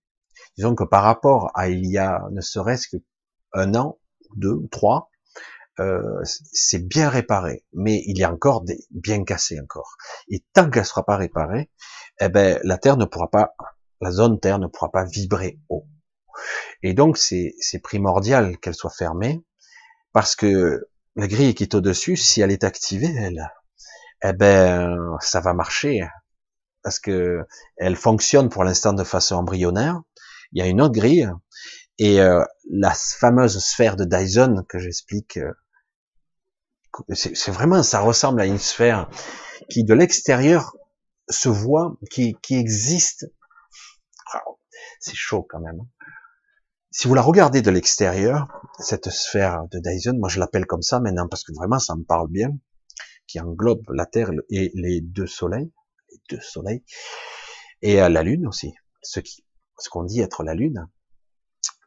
Disons 0.56 0.74
que 0.74 0.84
par 0.84 1.04
rapport 1.04 1.50
à 1.54 1.68
il 1.68 1.86
y 1.86 1.98
a 1.98 2.26
ne 2.32 2.40
serait-ce 2.40 2.88
qu'un 2.88 3.74
an, 3.74 3.98
deux 4.36 4.56
trois, 4.70 5.10
euh, 5.80 6.20
c'est 6.24 6.86
bien 6.86 7.08
réparé, 7.08 7.64
mais 7.72 8.02
il 8.06 8.18
y 8.18 8.24
a 8.24 8.32
encore 8.32 8.62
des 8.62 8.84
bien 8.90 9.24
cassés 9.24 9.60
encore. 9.60 9.96
Et 10.28 10.44
tant 10.52 10.68
qu'elle 10.70 10.84
sera 10.84 11.04
pas 11.04 11.16
réparée, 11.16 11.70
eh 12.20 12.28
ben 12.28 12.58
la 12.64 12.78
Terre 12.78 12.96
ne 12.96 13.04
pourra 13.04 13.30
pas, 13.30 13.54
la 14.00 14.10
zone 14.10 14.40
Terre 14.40 14.58
ne 14.58 14.66
pourra 14.66 14.90
pas 14.90 15.04
vibrer 15.04 15.60
haut. 15.68 15.86
Et 16.82 16.94
donc 16.94 17.16
c'est 17.16 17.54
primordial 17.82 18.58
qu'elle 18.58 18.74
soit 18.74 18.90
fermée, 18.90 19.42
parce 20.12 20.36
que 20.36 20.90
la 21.16 21.26
grille 21.26 21.54
qui 21.54 21.64
est 21.64 21.74
au-dessus, 21.74 22.16
si 22.16 22.40
elle 22.40 22.50
est 22.50 22.64
activée, 22.64 23.14
elle, 23.16 23.52
eh 24.24 24.32
ben 24.32 25.16
ça 25.20 25.40
va 25.40 25.52
marcher, 25.52 26.06
parce 26.82 26.98
que 26.98 27.44
elle 27.76 27.96
fonctionne 27.96 28.48
pour 28.48 28.64
l'instant 28.64 28.92
de 28.92 29.04
façon 29.04 29.36
embryonnaire. 29.36 30.00
Il 30.52 30.58
y 30.58 30.62
a 30.62 30.68
une 30.68 30.80
autre 30.80 30.94
grille 30.94 31.30
et 31.98 32.20
euh, 32.20 32.44
la 32.70 32.92
fameuse 32.94 33.58
sphère 33.58 33.96
de 33.96 34.04
Dyson 34.04 34.64
que 34.68 34.78
j'explique, 34.78 35.38
euh, 35.38 35.52
c'est 37.14 37.50
vraiment, 37.50 37.82
ça 37.82 38.00
ressemble 38.00 38.40
à 38.40 38.46
une 38.46 38.58
sphère 38.58 39.08
qui 39.70 39.84
de 39.84 39.94
l'extérieur 39.94 40.76
se 41.28 41.48
voit, 41.48 41.94
qui, 42.10 42.36
qui 42.42 42.56
existe. 42.56 43.26
C'est 45.00 45.14
chaud 45.14 45.46
quand 45.48 45.60
même. 45.60 45.80
Si 46.94 47.08
vous 47.08 47.14
la 47.14 47.22
regardez 47.22 47.62
de 47.62 47.70
l'extérieur, 47.70 48.48
cette 48.78 49.08
sphère 49.08 49.66
de 49.70 49.78
Dyson, 49.78 50.14
moi 50.18 50.28
je 50.28 50.38
l'appelle 50.38 50.66
comme 50.66 50.82
ça 50.82 51.00
maintenant 51.00 51.26
parce 51.26 51.42
que 51.42 51.54
vraiment 51.54 51.78
ça 51.78 51.96
me 51.96 52.04
parle 52.04 52.28
bien, 52.28 52.50
qui 53.26 53.40
englobe 53.40 53.88
la 53.88 54.04
Terre 54.04 54.30
et 54.50 54.70
les 54.74 55.00
deux 55.00 55.26
soleils, 55.26 55.72
les 56.10 56.20
deux 56.28 56.40
soleils, 56.42 56.84
et 57.80 57.98
à 57.98 58.10
la 58.10 58.22
lune 58.22 58.46
aussi, 58.46 58.74
ce 59.00 59.20
qui, 59.20 59.42
ce 59.78 59.88
qu'on 59.88 60.04
dit 60.04 60.20
être 60.20 60.42
la 60.42 60.54
lune, 60.54 60.86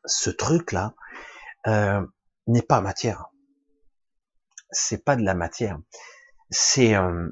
ce 0.06 0.32
truc-là 0.32 0.96
euh, 1.68 2.04
n'est 2.48 2.64
pas 2.64 2.82
matière. 2.82 3.28
C'est 4.72 5.06
pas 5.06 5.16
de 5.16 5.22
la 5.22 5.36
matière. 5.36 5.78
C'est 6.50 6.96
euh, 6.96 7.30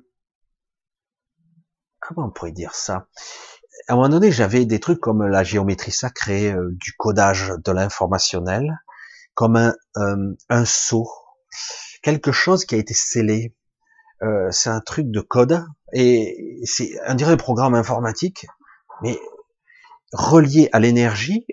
comment 1.99 2.27
on 2.27 2.31
pourrait 2.31 2.51
dire 2.51 2.75
ça? 2.75 3.07
À 3.87 3.93
un 3.93 3.95
moment 3.97 4.09
donné, 4.09 4.31
j'avais 4.31 4.65
des 4.65 4.79
trucs 4.79 4.99
comme 4.99 5.27
la 5.27 5.43
géométrie 5.43 5.91
sacrée, 5.91 6.51
euh, 6.51 6.69
du 6.71 6.93
codage 6.93 7.51
de 7.63 7.71
l'informationnel, 7.71 8.79
comme 9.33 9.57
un, 9.57 9.75
euh, 9.97 10.33
un 10.49 10.65
sceau, 10.65 11.09
quelque 12.01 12.31
chose 12.31 12.65
qui 12.65 12.75
a 12.75 12.77
été 12.77 12.93
scellé. 12.93 13.55
Euh, 14.21 14.49
c'est 14.51 14.69
un 14.69 14.79
truc 14.79 15.11
de 15.11 15.19
code 15.19 15.65
et 15.91 16.61
c'est 16.63 16.97
un 17.05 17.15
dirait 17.15 17.33
un 17.33 17.37
programme 17.37 17.75
informatique, 17.75 18.45
mais 19.01 19.19
relié 20.13 20.69
à 20.71 20.79
l'énergie, 20.79 21.45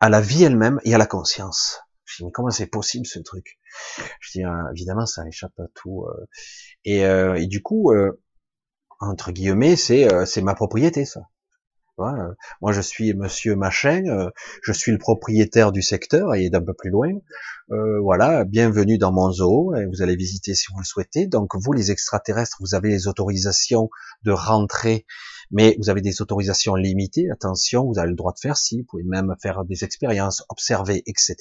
à 0.00 0.08
la 0.08 0.20
vie 0.20 0.42
elle-même 0.42 0.80
et 0.84 0.94
à 0.94 0.98
la 0.98 1.06
conscience. 1.06 1.80
Je 2.06 2.16
dis 2.16 2.24
mais 2.24 2.32
comment 2.32 2.50
c'est 2.50 2.66
possible 2.66 3.06
ce 3.06 3.20
truc? 3.20 3.60
Je 4.20 4.32
dis 4.32 4.44
ah, 4.44 4.64
évidemment 4.72 5.06
ça 5.06 5.26
échappe 5.28 5.58
à 5.60 5.68
tout. 5.74 6.06
Euh. 6.06 6.26
Et, 6.84 7.04
euh, 7.04 7.34
et 7.34 7.46
du 7.46 7.62
coup, 7.62 7.92
entre 9.00 9.30
guillemets, 9.30 9.76
c'est 9.76 10.08
c'est 10.26 10.42
ma 10.42 10.54
propriété 10.54 11.04
ça. 11.04 11.20
Euh, 12.00 12.34
moi, 12.60 12.72
je 12.72 12.80
suis 12.80 13.12
Monsieur 13.14 13.56
Machin, 13.56 14.04
euh, 14.06 14.30
je 14.62 14.72
suis 14.72 14.92
le 14.92 14.98
propriétaire 14.98 15.72
du 15.72 15.82
secteur 15.82 16.34
et 16.34 16.50
d'un 16.50 16.62
peu 16.62 16.74
plus 16.74 16.90
loin. 16.90 17.10
Euh, 17.70 18.00
voilà, 18.00 18.44
bienvenue 18.44 18.98
dans 18.98 19.12
mon 19.12 19.30
zoo. 19.30 19.74
Et 19.74 19.86
vous 19.86 20.02
allez 20.02 20.16
visiter 20.16 20.54
si 20.54 20.66
vous 20.72 20.78
le 20.78 20.84
souhaitez. 20.84 21.26
Donc, 21.26 21.54
vous, 21.54 21.72
les 21.72 21.90
extraterrestres, 21.90 22.58
vous 22.60 22.74
avez 22.74 22.88
les 22.88 23.08
autorisations 23.08 23.90
de 24.22 24.32
rentrer, 24.32 25.06
mais 25.50 25.76
vous 25.78 25.90
avez 25.90 26.00
des 26.00 26.22
autorisations 26.22 26.74
limitées. 26.74 27.30
Attention, 27.30 27.84
vous 27.86 27.98
avez 27.98 28.10
le 28.10 28.16
droit 28.16 28.32
de 28.32 28.38
faire 28.38 28.56
si, 28.56 28.80
vous 28.80 28.86
pouvez 28.88 29.04
même 29.04 29.34
faire 29.42 29.64
des 29.64 29.84
expériences, 29.84 30.44
observer, 30.48 31.02
etc. 31.06 31.36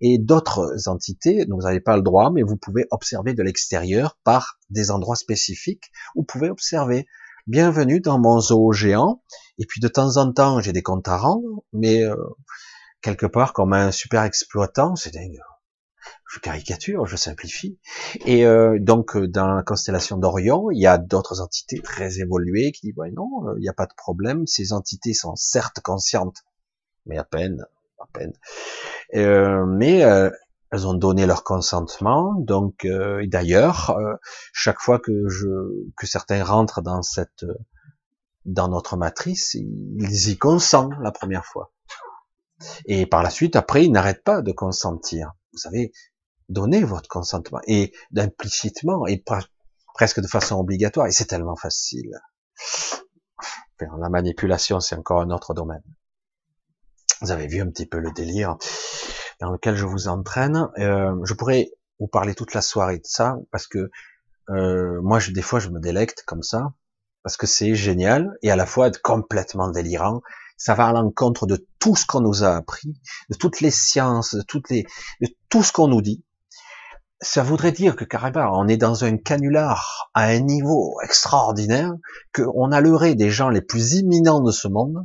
Et 0.00 0.18
d'autres 0.18 0.88
entités, 0.88 1.44
vous 1.48 1.62
n'avez 1.62 1.80
pas 1.80 1.96
le 1.96 2.02
droit, 2.02 2.30
mais 2.30 2.42
vous 2.42 2.56
pouvez 2.56 2.86
observer 2.90 3.34
de 3.34 3.42
l'extérieur 3.42 4.18
par 4.24 4.58
des 4.70 4.90
endroits 4.90 5.16
spécifiques. 5.16 5.90
Vous 6.14 6.22
pouvez 6.22 6.50
observer 6.50 7.06
bienvenue 7.46 8.00
dans 8.00 8.18
mon 8.18 8.40
zoo 8.40 8.72
géant. 8.72 9.22
Et 9.58 9.66
puis 9.66 9.80
de 9.80 9.88
temps 9.88 10.16
en 10.16 10.32
temps, 10.32 10.60
j'ai 10.60 10.72
des 10.72 10.82
comptes 10.82 11.08
à 11.08 11.16
rendre, 11.16 11.64
mais 11.72 12.02
euh, 12.02 12.16
quelque 13.00 13.26
part, 13.26 13.52
comme 13.52 13.72
un 13.72 13.90
super 13.90 14.22
exploitant, 14.22 14.96
c'est 14.96 15.12
dingue. 15.12 15.38
Je 16.28 16.40
caricature, 16.40 17.06
je 17.06 17.16
simplifie. 17.16 17.78
Et 18.24 18.46
euh, 18.46 18.78
donc, 18.80 19.18
dans 19.18 19.54
la 19.54 19.62
constellation 19.62 20.16
d'Orion, 20.16 20.70
il 20.70 20.80
y 20.80 20.86
a 20.86 20.98
d'autres 20.98 21.40
entités 21.40 21.80
très 21.80 22.20
évoluées 22.20 22.72
qui 22.72 22.86
disent, 22.86 22.96
ouais, 22.96 23.10
non, 23.10 23.28
il 23.56 23.60
n'y 23.60 23.68
a 23.68 23.74
pas 23.74 23.86
de 23.86 23.94
problème. 23.96 24.46
Ces 24.46 24.72
entités 24.72 25.12
sont 25.12 25.36
certes 25.36 25.80
conscientes, 25.80 26.44
mais 27.06 27.18
à 27.18 27.24
peine, 27.24 27.64
à 27.98 28.06
peine. 28.12 28.32
Euh, 29.14 29.66
mais 29.66 30.02
elles 30.72 30.86
ont 30.86 30.94
donné 30.94 31.26
leur 31.26 31.44
consentement. 31.44 32.34
Donc, 32.34 32.86
euh, 32.86 33.24
d'ailleurs, 33.26 33.90
euh, 33.90 34.14
chaque 34.52 34.80
fois 34.80 34.98
que 34.98 35.28
je 35.28 35.48
que 35.96 36.06
certains 36.06 36.42
rentrent 36.42 36.80
dans 36.80 37.02
cette 37.02 37.44
dans 38.46 38.68
notre 38.68 38.96
matrice, 38.96 39.54
ils 39.54 40.30
y 40.30 40.38
consentent 40.38 40.94
la 41.00 41.12
première 41.12 41.44
fois. 41.44 41.72
Et 42.86 43.06
par 43.06 43.22
la 43.22 43.30
suite, 43.30 43.54
après, 43.54 43.84
ils 43.84 43.92
n'arrêtent 43.92 44.24
pas 44.24 44.40
de 44.40 44.50
consentir. 44.50 45.32
Vous 45.52 45.68
avez 45.68 45.92
donné 46.48 46.82
votre 46.82 47.08
consentement 47.08 47.60
et 47.66 47.92
implicitement 48.16 49.06
et 49.06 49.22
presque 49.94 50.20
de 50.20 50.26
façon 50.26 50.56
obligatoire. 50.56 51.06
Et 51.06 51.12
c'est 51.12 51.26
tellement 51.26 51.56
facile. 51.56 52.18
la 53.80 54.08
manipulation, 54.08 54.80
c'est 54.80 54.96
encore 54.96 55.20
un 55.20 55.30
autre 55.30 55.54
domaine. 55.54 55.82
Vous 57.20 57.30
avez 57.30 57.46
vu 57.46 57.60
un 57.60 57.68
petit 57.68 57.86
peu 57.86 57.98
le 57.98 58.10
délire 58.12 58.56
dans 59.42 59.50
lequel 59.50 59.76
je 59.76 59.84
vous 59.84 60.08
entraîne. 60.08 60.68
Euh, 60.78 61.14
je 61.24 61.34
pourrais 61.34 61.72
vous 61.98 62.06
parler 62.06 62.34
toute 62.34 62.54
la 62.54 62.62
soirée 62.62 62.98
de 62.98 63.06
ça 63.06 63.36
parce 63.50 63.66
que 63.66 63.90
euh, 64.50 65.00
moi, 65.02 65.18
je, 65.18 65.32
des 65.32 65.42
fois, 65.42 65.58
je 65.58 65.68
me 65.68 65.80
délecte 65.80 66.22
comme 66.26 66.42
ça 66.42 66.72
parce 67.24 67.36
que 67.36 67.46
c'est 67.46 67.74
génial 67.74 68.36
et 68.42 68.50
à 68.50 68.56
la 68.56 68.66
fois 68.66 68.90
complètement 69.02 69.68
délirant. 69.68 70.22
Ça 70.56 70.74
va 70.74 70.86
à 70.86 70.92
l'encontre 70.92 71.46
de 71.46 71.66
tout 71.80 71.96
ce 71.96 72.06
qu'on 72.06 72.20
nous 72.20 72.44
a 72.44 72.54
appris, 72.54 72.94
de 73.30 73.36
toutes 73.36 73.60
les 73.60 73.72
sciences, 73.72 74.36
de 74.36 74.42
toutes 74.42 74.70
les, 74.70 74.86
de 75.20 75.28
tout 75.48 75.64
ce 75.64 75.72
qu'on 75.72 75.88
nous 75.88 76.02
dit. 76.02 76.22
Ça 77.20 77.42
voudrait 77.42 77.72
dire 77.72 77.96
que 77.96 78.04
carrément, 78.04 78.48
on 78.52 78.68
est 78.68 78.76
dans 78.76 79.04
un 79.04 79.16
canular 79.16 80.08
à 80.14 80.24
un 80.24 80.38
niveau 80.38 81.00
extraordinaire, 81.02 81.92
qu'on 82.32 82.70
a 82.70 82.80
leurré 82.80 83.16
des 83.16 83.30
gens 83.30 83.48
les 83.48 83.62
plus 83.62 83.94
imminents 83.94 84.40
de 84.40 84.52
ce 84.52 84.68
monde 84.68 85.04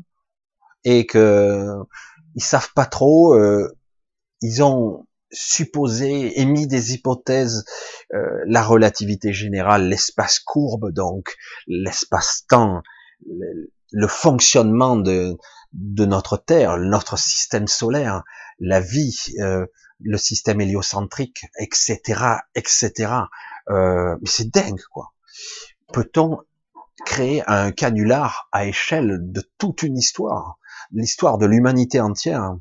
et 0.84 1.08
que 1.08 1.74
ils 2.36 2.44
savent 2.44 2.72
pas 2.76 2.86
trop 2.86 3.34
euh, 3.34 3.77
ils 4.42 4.64
ont 4.64 5.06
supposé, 5.32 6.40
émis 6.40 6.68
des 6.68 6.94
hypothèses, 6.94 7.66
euh, 8.14 8.20
la 8.46 8.64
relativité 8.64 9.34
générale, 9.34 9.90
l'espace 9.90 10.40
courbe, 10.40 10.92
donc 10.92 11.36
l'espace-temps, 11.68 12.82
le, 13.26 14.08
fonctionnement 14.08 14.96
de, 14.96 15.38
de 15.74 16.06
notre 16.06 16.38
Terre, 16.38 16.78
notre 16.78 17.18
système 17.18 17.68
solaire, 17.68 18.24
la 18.60 18.80
vie, 18.80 19.18
euh, 19.40 19.66
le 20.00 20.18
système 20.18 20.62
héliocentrique, 20.62 21.46
etc., 21.60 22.00
etc. 22.56 22.92
Euh, 23.70 24.16
mais 24.22 24.30
c'est 24.30 24.50
dingue, 24.50 24.82
quoi. 24.92 25.14
Peut-on 25.92 26.40
créer 27.06 27.44
un 27.48 27.72
canular 27.72 28.48
à 28.52 28.66
échelle 28.66 29.20
de 29.22 29.44
toute 29.58 29.84
une 29.84 29.98
histoire, 29.98 30.58
l'histoire 30.92 31.38
de 31.38 31.46
l'humanité 31.46 32.00
entière 32.00 32.58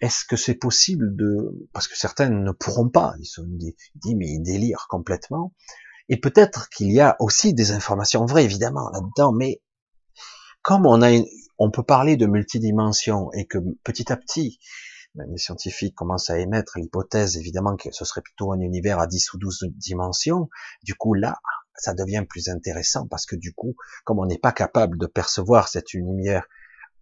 est-ce 0.00 0.24
que 0.24 0.36
c'est 0.36 0.54
possible 0.54 1.16
de, 1.16 1.68
parce 1.72 1.88
que 1.88 1.96
certains 1.96 2.28
ne 2.28 2.52
pourront 2.52 2.88
pas, 2.88 3.14
ils 3.20 3.26
sont 3.26 3.46
dit, 3.46 3.74
mais 4.14 4.28
ils 4.28 4.42
délirent 4.42 4.86
complètement. 4.88 5.54
Et 6.08 6.18
peut-être 6.18 6.68
qu'il 6.68 6.92
y 6.92 7.00
a 7.00 7.16
aussi 7.18 7.54
des 7.54 7.72
informations 7.72 8.26
vraies, 8.26 8.44
évidemment, 8.44 8.90
là-dedans, 8.90 9.32
mais 9.32 9.62
comme 10.62 10.86
on 10.86 11.02
a, 11.02 11.10
on 11.58 11.70
peut 11.70 11.82
parler 11.82 12.16
de 12.16 12.26
multidimension 12.26 13.32
et 13.32 13.46
que 13.46 13.58
petit 13.82 14.12
à 14.12 14.16
petit, 14.16 14.58
les 15.14 15.38
scientifiques 15.38 15.94
commencent 15.94 16.30
à 16.30 16.38
émettre 16.38 16.78
l'hypothèse, 16.78 17.36
évidemment, 17.36 17.76
que 17.76 17.90
ce 17.90 18.04
serait 18.04 18.20
plutôt 18.20 18.52
un 18.52 18.60
univers 18.60 18.98
à 19.00 19.06
10 19.06 19.32
ou 19.32 19.38
12 19.38 19.64
dimensions, 19.76 20.50
du 20.82 20.94
coup, 20.94 21.14
là, 21.14 21.38
ça 21.74 21.94
devient 21.94 22.24
plus 22.28 22.48
intéressant 22.48 23.06
parce 23.06 23.26
que 23.26 23.36
du 23.36 23.52
coup, 23.52 23.74
comme 24.04 24.18
on 24.18 24.26
n'est 24.26 24.38
pas 24.38 24.52
capable 24.52 24.98
de 24.98 25.06
percevoir 25.06 25.68
cet 25.68 25.94
univers 25.94 26.46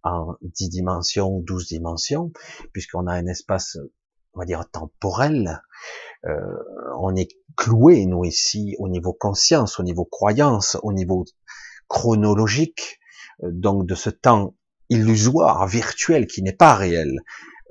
en 0.05 0.35
10 0.41 0.69
dimensions, 0.69 1.39
12 1.39 1.67
dimensions, 1.67 2.31
puisqu'on 2.71 3.07
a 3.07 3.13
un 3.13 3.25
espace, 3.25 3.77
on 4.33 4.39
va 4.39 4.45
dire, 4.45 4.69
temporel. 4.71 5.61
Euh, 6.25 6.39
on 6.99 7.15
est 7.15 7.29
cloué, 7.57 8.05
nous, 8.05 8.23
ici, 8.23 8.75
au 8.79 8.87
niveau 8.87 9.13
conscience, 9.13 9.79
au 9.79 9.83
niveau 9.83 10.05
croyance, 10.05 10.77
au 10.83 10.93
niveau 10.93 11.25
chronologique, 11.87 12.99
euh, 13.43 13.49
donc 13.51 13.85
de 13.87 13.95
ce 13.95 14.11
temps 14.11 14.53
illusoire, 14.89 15.67
virtuel, 15.67 16.27
qui 16.27 16.43
n'est 16.43 16.53
pas 16.53 16.75
réel. 16.75 17.21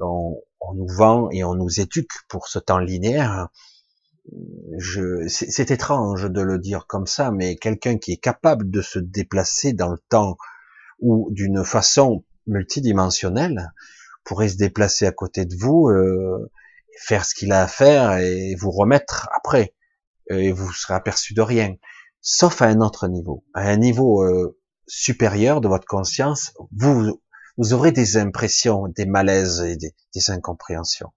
On, 0.01 0.37
on, 0.61 0.75
nous 0.75 0.89
vend 0.89 1.29
et 1.31 1.45
on 1.45 1.55
nous 1.55 1.81
éduque 1.81 2.11
pour 2.29 2.49
ce 2.49 2.59
temps 2.59 2.79
linéaire. 2.79 3.49
C'est 5.29 5.71
étrange 5.71 6.31
de 6.31 6.41
le 6.41 6.59
dire 6.59 6.87
comme 6.89 7.07
ça, 7.07 7.31
mais 7.31 7.57
quelqu'un 7.57 7.99
qui 7.99 8.13
est 8.13 8.17
capable 8.17 8.71
de 8.71 8.81
se 8.81 8.99
déplacer 8.99 9.75
dans 9.75 9.91
le 9.91 9.99
temps 10.09 10.37
ou 11.05 11.29
d'une 11.31 11.65
façon 11.65 12.25
multidimensionnelle 12.47 13.73
pourrait 14.25 14.49
se 14.49 14.57
déplacer 14.57 15.07
à 15.07 15.13
côté 15.13 15.45
de 15.45 15.55
vous, 15.55 15.89
euh, 15.89 16.51
faire 16.99 17.25
ce 17.25 17.35
qu'il 17.35 17.53
a 17.53 17.63
à 17.63 17.69
faire 17.69 18.17
et 18.19 18.55
vous 18.57 18.71
remettre 18.71 19.29
après. 19.37 19.75
Et 20.31 20.51
vous 20.51 20.73
serez 20.73 20.95
aperçu 20.95 21.35
de 21.35 21.43
rien. 21.43 21.75
Sauf 22.23 22.63
à 22.63 22.67
un 22.67 22.81
autre 22.81 23.07
niveau. 23.07 23.45
À 23.53 23.69
un 23.69 23.77
niveau 23.77 24.25
euh, 24.25 24.59
supérieur 24.87 25.61
de 25.61 25.69
votre 25.69 25.87
conscience, 25.87 26.55
vous, 26.73 27.21
vous 27.59 27.73
aurez 27.75 27.93
des 27.93 28.17
impressions, 28.17 28.89
des 28.89 29.05
malaises 29.05 29.61
et 29.61 29.77
des, 29.77 29.95
des 30.15 30.31
incompréhensions. 30.31 31.13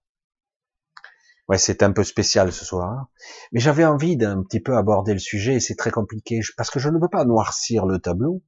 Ouais, 1.48 1.56
c'est 1.56 1.82
un 1.82 1.92
peu 1.92 2.04
spécial 2.04 2.52
ce 2.52 2.66
soir. 2.66 2.90
Hein. 2.90 3.08
Mais 3.52 3.60
j'avais 3.60 3.86
envie 3.86 4.18
d'un 4.18 4.42
petit 4.42 4.60
peu 4.60 4.76
aborder 4.76 5.14
le 5.14 5.18
sujet 5.18 5.54
et 5.54 5.60
c'est 5.60 5.76
très 5.76 5.90
compliqué 5.90 6.40
parce 6.58 6.68
que 6.68 6.78
je 6.78 6.90
ne 6.90 6.98
veux 6.98 7.08
pas 7.08 7.24
noircir 7.24 7.86
le 7.86 7.98
tableau. 7.98 8.42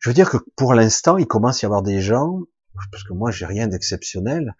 Je 0.00 0.10
veux 0.10 0.14
dire 0.14 0.30
que 0.30 0.38
pour 0.56 0.74
l'instant, 0.74 1.16
il 1.16 1.26
commence 1.26 1.62
à 1.62 1.62
y 1.62 1.66
avoir 1.66 1.82
des 1.82 2.00
gens, 2.00 2.40
parce 2.90 3.04
que 3.04 3.12
moi 3.12 3.30
j'ai 3.30 3.46
rien 3.46 3.66
d'exceptionnel, 3.66 4.54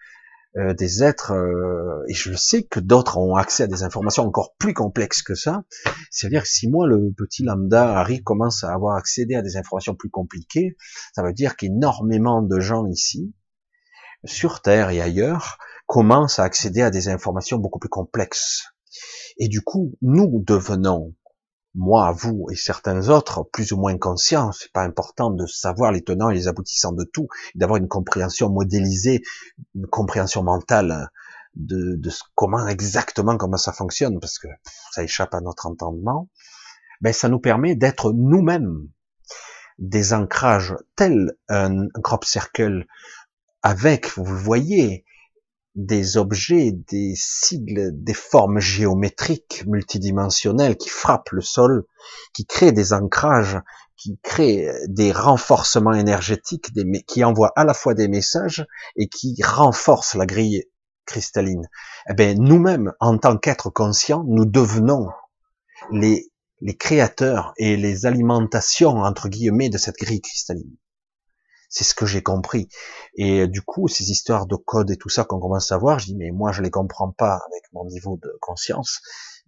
euh, 0.56 0.74
des 0.74 1.04
êtres, 1.04 1.32
euh, 1.32 2.02
et 2.08 2.14
je 2.14 2.34
sais 2.34 2.64
que 2.64 2.80
d'autres 2.80 3.18
ont 3.18 3.36
accès 3.36 3.64
à 3.64 3.66
des 3.66 3.82
informations 3.82 4.24
encore 4.24 4.54
plus 4.58 4.74
complexes 4.74 5.22
que 5.22 5.34
ça. 5.34 5.62
C'est-à-dire 6.10 6.42
que 6.42 6.48
si 6.48 6.68
moi, 6.68 6.86
le 6.86 7.12
petit 7.16 7.44
lambda, 7.44 7.98
Harry, 7.98 8.22
commence 8.22 8.64
à 8.64 8.72
avoir 8.72 8.96
accédé 8.96 9.36
à 9.36 9.42
des 9.42 9.56
informations 9.56 9.94
plus 9.94 10.10
compliquées, 10.10 10.76
ça 11.14 11.22
veut 11.22 11.34
dire 11.34 11.54
qu'énormément 11.54 12.42
de 12.42 12.60
gens 12.60 12.86
ici, 12.86 13.34
sur 14.24 14.62
Terre 14.62 14.90
et 14.90 15.00
ailleurs, 15.00 15.58
commencent 15.86 16.38
à 16.38 16.44
accéder 16.44 16.82
à 16.82 16.90
des 16.90 17.08
informations 17.08 17.58
beaucoup 17.58 17.78
plus 17.78 17.88
complexes. 17.88 18.64
Et 19.36 19.48
du 19.48 19.60
coup, 19.60 19.96
nous 20.02 20.42
devenons 20.44 21.14
moi, 21.78 22.10
vous 22.10 22.48
et 22.50 22.56
certains 22.56 23.08
autres, 23.08 23.44
plus 23.52 23.70
ou 23.70 23.76
moins 23.76 23.96
conscients, 23.96 24.50
c'est 24.50 24.72
pas 24.72 24.82
important 24.82 25.30
de 25.30 25.46
savoir 25.46 25.92
les 25.92 26.02
tenants 26.02 26.28
et 26.28 26.34
les 26.34 26.48
aboutissants 26.48 26.92
de 26.92 27.04
tout, 27.04 27.28
d'avoir 27.54 27.78
une 27.78 27.86
compréhension 27.86 28.50
modélisée, 28.50 29.22
une 29.76 29.86
compréhension 29.86 30.42
mentale 30.42 31.08
de, 31.54 31.94
de 31.94 32.10
comment 32.34 32.66
exactement 32.66 33.36
comment 33.36 33.56
ça 33.56 33.72
fonctionne, 33.72 34.18
parce 34.18 34.40
que 34.40 34.48
ça 34.90 35.04
échappe 35.04 35.34
à 35.34 35.40
notre 35.40 35.66
entendement, 35.66 36.28
ben 37.00 37.12
ça 37.12 37.28
nous 37.28 37.38
permet 37.38 37.76
d'être 37.76 38.12
nous-mêmes. 38.12 38.88
Des 39.78 40.12
ancrages 40.12 40.74
tels 40.96 41.36
un, 41.48 41.86
crop 42.02 42.24
circle 42.24 42.86
avec, 43.62 44.18
vous 44.18 44.36
voyez, 44.36 45.04
des 45.78 46.16
objets, 46.16 46.72
des 46.72 47.14
sigles, 47.14 47.92
des 47.92 48.12
formes 48.12 48.58
géométriques 48.58 49.62
multidimensionnelles 49.68 50.76
qui 50.76 50.88
frappent 50.88 51.30
le 51.30 51.40
sol, 51.40 51.84
qui 52.34 52.46
créent 52.46 52.72
des 52.72 52.92
ancrages, 52.92 53.60
qui 53.96 54.18
créent 54.24 54.72
des 54.88 55.12
renforcements 55.12 55.92
énergétiques, 55.92 56.72
qui 57.06 57.22
envoient 57.22 57.52
à 57.54 57.64
la 57.64 57.74
fois 57.74 57.94
des 57.94 58.08
messages 58.08 58.66
et 58.96 59.08
qui 59.08 59.36
renforcent 59.40 60.16
la 60.16 60.26
grille 60.26 60.64
cristalline. 61.06 61.68
Eh 62.10 62.14
bien, 62.14 62.34
nous-mêmes, 62.34 62.92
en 62.98 63.16
tant 63.16 63.38
qu'êtres 63.38 63.70
conscients, 63.70 64.24
nous 64.26 64.46
devenons 64.46 65.06
les, 65.92 66.32
les 66.60 66.76
créateurs 66.76 67.54
et 67.56 67.76
les 67.76 68.04
alimentations, 68.04 68.96
entre 68.96 69.28
guillemets, 69.28 69.70
de 69.70 69.78
cette 69.78 69.96
grille 69.96 70.22
cristalline. 70.22 70.76
C'est 71.68 71.84
ce 71.84 71.94
que 71.94 72.06
j'ai 72.06 72.22
compris. 72.22 72.68
Et 73.14 73.46
du 73.46 73.62
coup, 73.62 73.88
ces 73.88 74.10
histoires 74.10 74.46
de 74.46 74.56
code 74.56 74.90
et 74.90 74.96
tout 74.96 75.08
ça 75.08 75.24
qu'on 75.24 75.38
commence 75.38 75.70
à 75.70 75.78
voir, 75.78 75.98
je 75.98 76.06
dis, 76.06 76.16
mais 76.16 76.30
moi, 76.30 76.52
je 76.52 76.62
les 76.62 76.70
comprends 76.70 77.12
pas 77.12 77.34
avec 77.34 77.62
mon 77.72 77.84
niveau 77.84 78.18
de 78.22 78.32
conscience. 78.40 79.00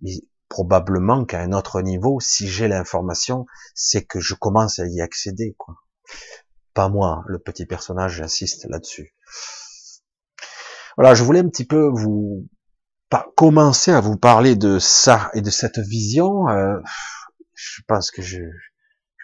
Mais 0.02 0.12
probablement 0.48 1.24
qu'à 1.24 1.40
un 1.40 1.52
autre 1.52 1.80
niveau, 1.80 2.18
si 2.20 2.48
j'ai 2.48 2.68
l'information, 2.68 3.46
c'est 3.74 4.04
que 4.04 4.20
je 4.20 4.34
commence 4.34 4.78
à 4.78 4.86
y 4.86 5.00
accéder, 5.00 5.54
quoi. 5.56 5.76
Pas 6.74 6.88
moi, 6.88 7.24
le 7.26 7.38
petit 7.38 7.66
personnage, 7.66 8.16
j'insiste 8.16 8.66
là-dessus. 8.68 9.14
Voilà, 10.96 11.14
je 11.14 11.22
voulais 11.22 11.40
un 11.40 11.48
petit 11.48 11.64
peu 11.64 11.88
vous 11.88 12.46
commencer 13.36 13.90
à 13.90 14.00
vous 14.00 14.16
parler 14.16 14.56
de 14.56 14.78
ça 14.78 15.30
et 15.34 15.40
de 15.40 15.50
cette 15.50 15.78
vision. 15.78 16.48
Euh, 16.48 16.78
je 17.54 17.82
pense 17.86 18.10
que 18.10 18.22
je 18.22 18.40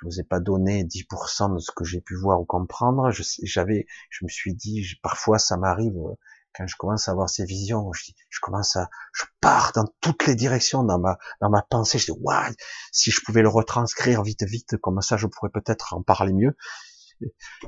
je 0.00 0.06
vous 0.06 0.20
ai 0.20 0.24
pas 0.24 0.40
donné 0.40 0.84
10% 0.84 1.54
de 1.54 1.58
ce 1.58 1.70
que 1.70 1.84
j'ai 1.84 2.00
pu 2.00 2.16
voir 2.16 2.40
ou 2.40 2.44
comprendre. 2.44 3.10
J'avais, 3.42 3.86
je, 4.10 4.24
me 4.24 4.28
suis 4.28 4.54
dit, 4.54 4.84
parfois 5.02 5.38
ça 5.38 5.56
m'arrive 5.56 5.96
euh, 5.96 6.14
quand 6.54 6.66
je 6.66 6.76
commence 6.76 7.08
à 7.08 7.12
avoir 7.12 7.28
ces 7.28 7.44
visions, 7.44 7.92
je, 7.92 8.12
je, 8.30 8.40
commence 8.40 8.76
à, 8.76 8.88
je 9.12 9.24
pars 9.40 9.72
dans 9.74 9.84
toutes 10.00 10.26
les 10.26 10.34
directions 10.34 10.84
dans 10.84 10.98
ma 10.98 11.18
dans 11.40 11.50
ma 11.50 11.62
pensée. 11.62 11.98
Je 11.98 12.12
dis, 12.12 12.18
waouh, 12.18 12.52
si 12.92 13.10
je 13.10 13.20
pouvais 13.24 13.42
le 13.42 13.48
retranscrire 13.48 14.22
vite 14.22 14.44
vite, 14.44 14.76
comme 14.78 15.00
ça, 15.02 15.16
je 15.16 15.26
pourrais 15.26 15.50
peut-être 15.50 15.94
en 15.94 16.02
parler 16.02 16.32
mieux. 16.32 16.56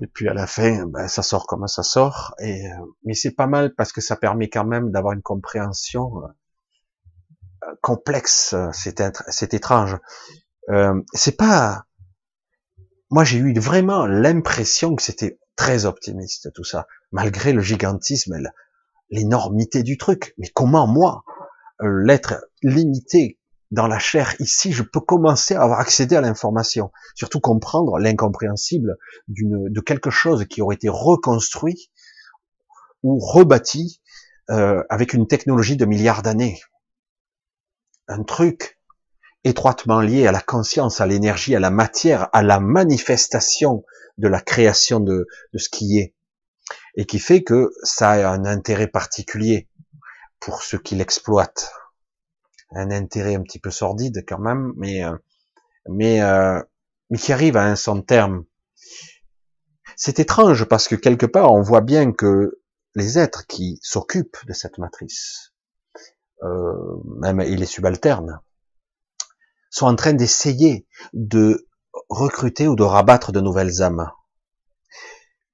Et, 0.01 0.07
puis 0.07 0.29
à 0.29 0.35
la 0.35 0.47
fin, 0.47 0.87
ben, 0.87 1.09
ça 1.09 1.23
sort 1.23 1.47
comme 1.47 1.67
ça 1.69 1.83
sort. 1.83 2.35
Et 2.41 2.67
euh, 2.67 2.75
mais 3.05 3.15
c'est 3.15 3.33
pas 3.35 3.47
mal 3.47 3.75
parce 3.75 3.93
que 3.93 4.01
ça 4.01 4.17
permet 4.17 4.49
quand 4.49 4.65
même 4.65 4.91
d'avoir 4.91 5.13
une 5.15 5.23
compréhension 5.23 6.23
euh, 7.65 7.75
complexe. 7.83 8.55
C'est 8.73 9.55
étrange. 9.55 9.99
Euh, 10.71 11.01
c'est 11.15 11.37
pas 11.37 11.85
moi 13.11 13.25
j'ai 13.25 13.39
eu 13.39 13.59
vraiment 13.59 14.07
l'impression 14.07 14.95
que 14.95 15.03
c'était 15.03 15.39
très 15.57 15.87
optimiste 15.87 16.53
tout 16.55 16.65
ça, 16.65 16.87
malgré 17.11 17.53
le 17.53 17.61
gigantisme, 17.61 18.37
l'énormité 19.11 19.83
du 19.83 19.99
truc. 19.99 20.35
Mais 20.39 20.49
comment 20.49 20.87
moi, 20.87 21.25
euh, 21.83 22.03
l'être 22.05 22.47
limité 22.63 23.39
dans 23.71 23.87
la 23.87 23.99
chair 23.99 24.35
ici, 24.41 24.73
je 24.73 24.83
peux 24.83 25.01
commencer 25.01 25.55
à 25.55 25.63
avoir 25.63 25.81
accédé 25.81 26.17
à 26.17 26.21
l'information, 26.21 26.91
surtout 27.15 27.41
comprendre 27.41 27.99
l'incompréhensible 27.99 28.97
d'une 29.27 29.69
de 29.69 29.81
quelque 29.81 30.11
chose 30.11 30.47
qui 30.47 30.63
aurait 30.63 30.77
été 30.77 30.89
reconstruit 30.89 31.91
ou 33.03 33.19
rebâti 33.19 34.01
euh, 34.51 34.83
avec 34.89 35.13
une 35.13 35.27
technologie 35.27 35.77
de 35.77 35.85
milliards 35.85 36.23
d'années. 36.23 36.61
Un 38.07 38.23
truc 38.23 38.78
étroitement 39.45 40.01
lié 40.01 40.27
à 40.27 40.33
la 40.33 40.41
conscience, 40.41 41.01
à 41.01 41.07
l'énergie, 41.07 41.55
à 41.55 41.61
la 41.61 41.71
matière, 41.71 42.29
à 42.33 42.43
la 42.43 42.61
manifestation 42.61 43.85
de 44.19 44.29
la 44.29 44.41
création 44.41 45.01
de, 45.01 45.27
ce 45.55 45.69
qui 45.69 45.99
est, 45.99 46.15
et 46.97 47.07
qui 47.07 47.19
fait 47.19 47.43
que 47.43 47.71
ça 47.83 48.11
a 48.11 48.31
un 48.31 48.45
intérêt 48.45 48.89
particulier 48.89 49.69
pour 50.41 50.63
ceux 50.63 50.79
qui 50.79 50.97
l'exploitent, 50.97 51.73
un 52.73 52.91
intérêt 52.91 53.37
un 53.37 53.43
petit 53.43 53.59
peu 53.59 53.71
sordide 53.71 54.25
quand 54.27 54.39
même, 54.39 54.73
mais 54.77 55.05
euh, 55.05 55.17
mais 55.89 56.21
euh, 56.21 56.61
mais 57.11 57.19
qui 57.19 57.33
arrive 57.33 57.57
à 57.57 57.65
un 57.65 57.77
son 57.77 58.03
terme. 58.03 58.45
C'est 59.97 60.21
étrange 60.21 60.65
parce 60.67 60.87
que 60.87 60.95
quelque 60.95 61.27
part 61.27 61.53
on 61.53 61.63
voit 61.63 61.81
bien 61.81 62.13
que 62.13 62.61
les 62.95 63.19
êtres 63.19 63.47
qui 63.47 63.79
s'occupent 63.83 64.45
de 64.47 64.53
cette 64.53 64.79
matrice, 64.79 65.55
euh, 66.43 66.97
même 67.21 67.41
il 67.41 67.63
est 67.63 67.67
subalterne, 67.67 68.41
sont 69.79 69.87
en 69.87 69.97
train 69.97 70.13
d'essayer 70.13 70.87
de 71.13 71.69
recruter 72.09 72.69
ou 72.69 72.77
de 72.77 72.83
rabattre 72.83 73.33
de 73.33 73.41
nouvelles 73.41 73.83
âmes. 73.83 74.11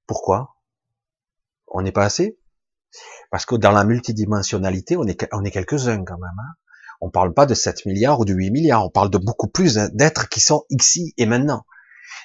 Pourquoi? 0.07 0.57
On 1.68 1.83
n'est 1.83 1.93
pas 1.93 2.05
assez? 2.05 2.39
Parce 3.31 3.47
que 3.47 3.57
dans 3.57 3.72
la 3.72 3.85
multidimensionnalité, 3.85 4.97
on 4.97 5.05
est, 5.05 5.29
on 5.33 5.45
est 5.45 5.51
quelques-uns 5.51 6.05
quand 6.05 6.18
même. 6.18 6.39
Hein 6.39 6.55
on 7.01 7.11
parle 7.11 7.35
pas 7.35 7.45
de 7.45 7.55
7 7.55 7.85
milliards 7.85 8.20
ou 8.20 8.25
de 8.25 8.33
8 8.33 8.51
milliards, 8.51 8.85
on 8.87 8.91
parle 8.91 9.11
de 9.11 9.18
beaucoup 9.18 9.49
plus 9.49 9.75
d'êtres 9.93 10.29
qui 10.31 10.41
sont 10.41 10.64
ici 10.70 11.12
et 11.18 11.27
maintenant. 11.27 11.66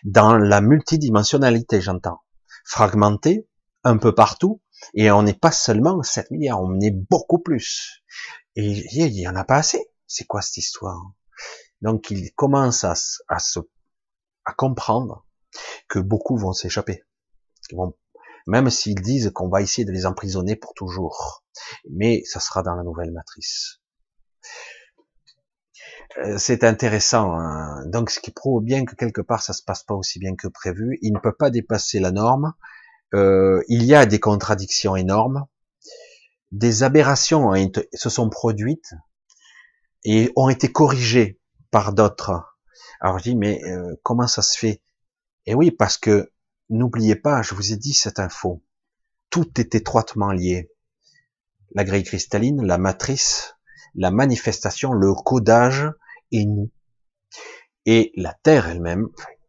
Dans 0.05 0.37
la 0.37 0.61
multidimensionnalité, 0.61 1.81
j'entends. 1.81 2.21
Fragmenté, 2.63 3.47
un 3.83 3.97
peu 3.97 4.15
partout, 4.15 4.61
et 4.93 5.11
on 5.11 5.23
n'est 5.23 5.33
pas 5.33 5.51
seulement 5.51 6.01
7 6.01 6.31
milliards, 6.31 6.61
on 6.61 6.79
est 6.79 6.91
beaucoup 6.91 7.39
plus. 7.39 8.03
Et 8.55 8.85
il 8.93 9.19
y 9.19 9.27
en 9.27 9.35
a 9.35 9.43
pas 9.43 9.57
assez. 9.57 9.85
C'est 10.07 10.25
quoi 10.25 10.41
cette 10.41 10.57
histoire? 10.57 11.11
Donc 11.81 12.11
il 12.11 12.33
commence 12.33 12.83
à, 12.83 12.93
à, 13.27 13.39
se, 13.39 13.59
à 14.45 14.53
comprendre 14.53 15.25
que 15.87 15.99
beaucoup 15.99 16.37
vont 16.37 16.53
s'échapper. 16.53 17.03
Même 18.47 18.69
s'ils 18.69 19.01
disent 19.01 19.31
qu'on 19.33 19.49
va 19.49 19.61
essayer 19.61 19.85
de 19.85 19.91
les 19.91 20.05
emprisonner 20.05 20.55
pour 20.55 20.73
toujours. 20.73 21.43
Mais 21.89 22.23
ça 22.25 22.39
sera 22.39 22.63
dans 22.63 22.75
la 22.75 22.83
nouvelle 22.83 23.11
matrice. 23.11 23.79
Euh, 26.17 26.37
c'est 26.37 26.63
intéressant. 26.63 27.33
Hein. 27.33 27.85
Donc, 27.85 28.09
ce 28.09 28.19
qui 28.19 28.31
prouve 28.31 28.63
bien 28.63 28.85
que 28.85 28.95
quelque 28.95 29.21
part, 29.21 29.43
ça 29.43 29.53
se 29.53 29.61
passe 29.61 29.83
pas 29.83 29.93
aussi 29.93 30.19
bien 30.19 30.35
que 30.35 30.47
prévu. 30.47 30.97
Il 31.01 31.13
ne 31.13 31.19
peut 31.19 31.35
pas 31.35 31.51
dépasser 31.51 31.99
la 31.99 32.11
norme. 32.11 32.53
Euh, 33.13 33.61
il 33.67 33.83
y 33.83 33.93
a 33.93 34.05
des 34.05 34.19
contradictions 34.19 34.95
énormes. 34.95 35.45
Des 36.51 36.81
aberrations 36.81 37.51
se 37.93 38.09
sont 38.09 38.29
produites 38.29 38.93
et 40.03 40.31
ont 40.35 40.49
été 40.49 40.71
corrigées 40.71 41.38
par 41.71 41.93
d'autres. 41.93 42.57
Alors 42.99 43.19
je 43.19 43.23
dis, 43.23 43.35
mais 43.35 43.63
euh, 43.65 43.95
comment 44.03 44.27
ça 44.27 44.41
se 44.41 44.57
fait? 44.57 44.81
Eh 45.45 45.55
oui, 45.55 45.71
parce 45.71 45.97
que 45.97 46.31
n'oubliez 46.69 47.15
pas, 47.15 47.41
je 47.41 47.55
vous 47.55 47.73
ai 47.73 47.77
dit 47.77 47.93
cette 47.93 48.19
info, 48.19 48.63
tout 49.29 49.59
est 49.59 49.75
étroitement 49.75 50.31
lié. 50.31 50.71
La 51.75 51.83
grille 51.83 52.03
cristalline, 52.03 52.65
la 52.65 52.77
matrice, 52.77 53.55
la 53.95 54.11
manifestation, 54.11 54.91
le 54.91 55.13
codage 55.13 55.91
et 56.31 56.45
nous. 56.45 56.71
Et 57.85 58.11
la 58.15 58.33
Terre 58.43 58.67
elle-même, 58.67 59.07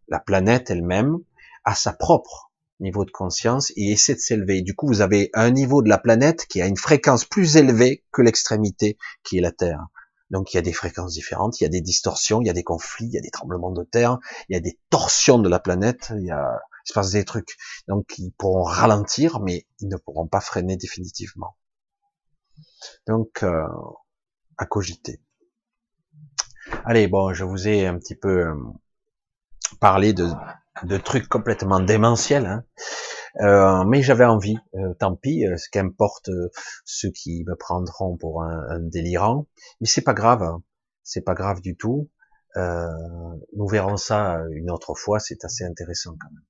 la 0.09 0.21
planète 0.21 0.71
elle-même, 0.71 1.19
a 1.65 1.75
sa 1.75 1.93
propre 1.93 2.51
niveau 2.79 3.05
de 3.05 3.11
conscience 3.11 3.73
et 3.77 3.93
essaie 3.93 4.15
de 4.15 4.21
s'élever. 4.21 4.63
Du 4.63 4.75
coup, 4.75 4.87
vous 4.87 5.03
avez 5.03 5.31
un 5.35 5.51
niveau 5.51 5.83
de 5.83 5.89
la 5.89 5.99
planète 5.99 6.47
qui 6.47 6.63
a 6.63 6.67
une 6.67 6.77
fréquence 6.77 7.25
plus 7.25 7.57
élevée 7.57 8.05
que 8.13 8.23
l'extrémité 8.23 8.97
qui 9.23 9.39
est 9.39 9.43
la 9.43 9.53
Terre. 9.53 9.87
Donc 10.31 10.53
il 10.53 10.57
y 10.57 10.59
a 10.59 10.63
des 10.63 10.73
fréquences 10.73 11.13
différentes, 11.13 11.61
il 11.61 11.65
y 11.65 11.67
a 11.67 11.71
des 11.71 11.81
distorsions, 11.81 12.41
il 12.41 12.47
y 12.47 12.51
a 12.51 12.53
des 12.53 12.63
conflits, 12.63 13.07
il 13.07 13.13
y 13.13 13.19
a 13.19 13.21
des 13.21 13.31
tremblements 13.31 13.73
de 13.73 13.83
terre, 13.83 14.19
il 14.49 14.55
y 14.55 14.57
a 14.57 14.61
des 14.61 14.79
torsions 14.91 15.39
de 15.39 15.49
la 15.49 15.59
planète, 15.59 16.13
il 16.17 16.27
y 16.27 16.31
a 16.31 16.61
il 16.87 16.89
se 16.89 16.95
passe 16.95 17.11
des 17.11 17.25
trucs. 17.25 17.57
Donc 17.89 18.19
ils 18.19 18.33
pourront 18.33 18.63
ralentir, 18.63 19.41
mais 19.41 19.67
ils 19.81 19.89
ne 19.89 19.97
pourront 19.97 20.27
pas 20.27 20.41
freiner 20.41 20.77
définitivement. 20.77 21.57
Donc 23.07 23.43
euh, 23.43 23.67
à 24.57 24.67
cogiter. 24.67 25.21
Allez, 26.85 27.09
bon, 27.09 27.33
je 27.35 27.45
vous 27.45 27.69
ai 27.69 27.87
un 27.87 27.99
petit 27.99 28.15
peu 28.15 28.47
euh, 28.47 28.55
parlé 29.81 30.13
de, 30.13 30.29
trucs 30.99 31.29
complètement 31.29 31.81
démentiels. 31.81 32.47
Hein. 32.47 32.65
Euh, 33.39 33.85
mais 33.85 34.03
j'avais 34.03 34.25
envie, 34.25 34.59
euh, 34.75 34.95
tant 34.95 35.15
pis, 35.17 35.47
euh, 35.47 35.57
ce 35.57 35.69
qu'importe 35.71 36.31
ceux 36.85 37.11
qui 37.11 37.45
me 37.47 37.55
prendront 37.55 38.17
pour 38.17 38.43
un, 38.43 38.81
délirant, 38.81 39.47
mais 39.81 39.87
c'est 39.87 40.03
pas 40.03 40.15
grave, 40.15 40.43
hein. 40.43 40.63
c'est 41.05 41.21
pas 41.23 41.35
grave 41.35 41.61
du 41.61 41.77
tout. 41.77 42.11
nous 42.57 43.69
verrons 43.69 43.97
ça 43.97 44.41
une 44.53 44.71
autre 44.71 44.95
fois, 44.95 45.21
c'est 45.21 45.45
assez 45.45 45.65
intéressant 45.65 46.17
quand 46.21 46.31
même. 46.31 46.45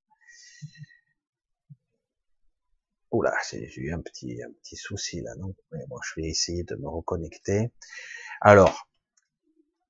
Oula, 3.12 3.34
j'ai 3.50 3.68
eu 3.76 3.92
un 3.92 4.00
petit, 4.00 4.40
un 4.42 4.52
petit 4.62 4.76
souci 4.76 5.20
là, 5.20 5.34
non? 5.36 5.54
Mais 5.72 5.84
bon, 5.88 5.96
je 6.02 6.20
vais 6.20 6.28
essayer 6.28 6.62
de 6.62 6.76
me 6.76 6.88
reconnecter. 6.88 7.72
Alors, 8.40 8.88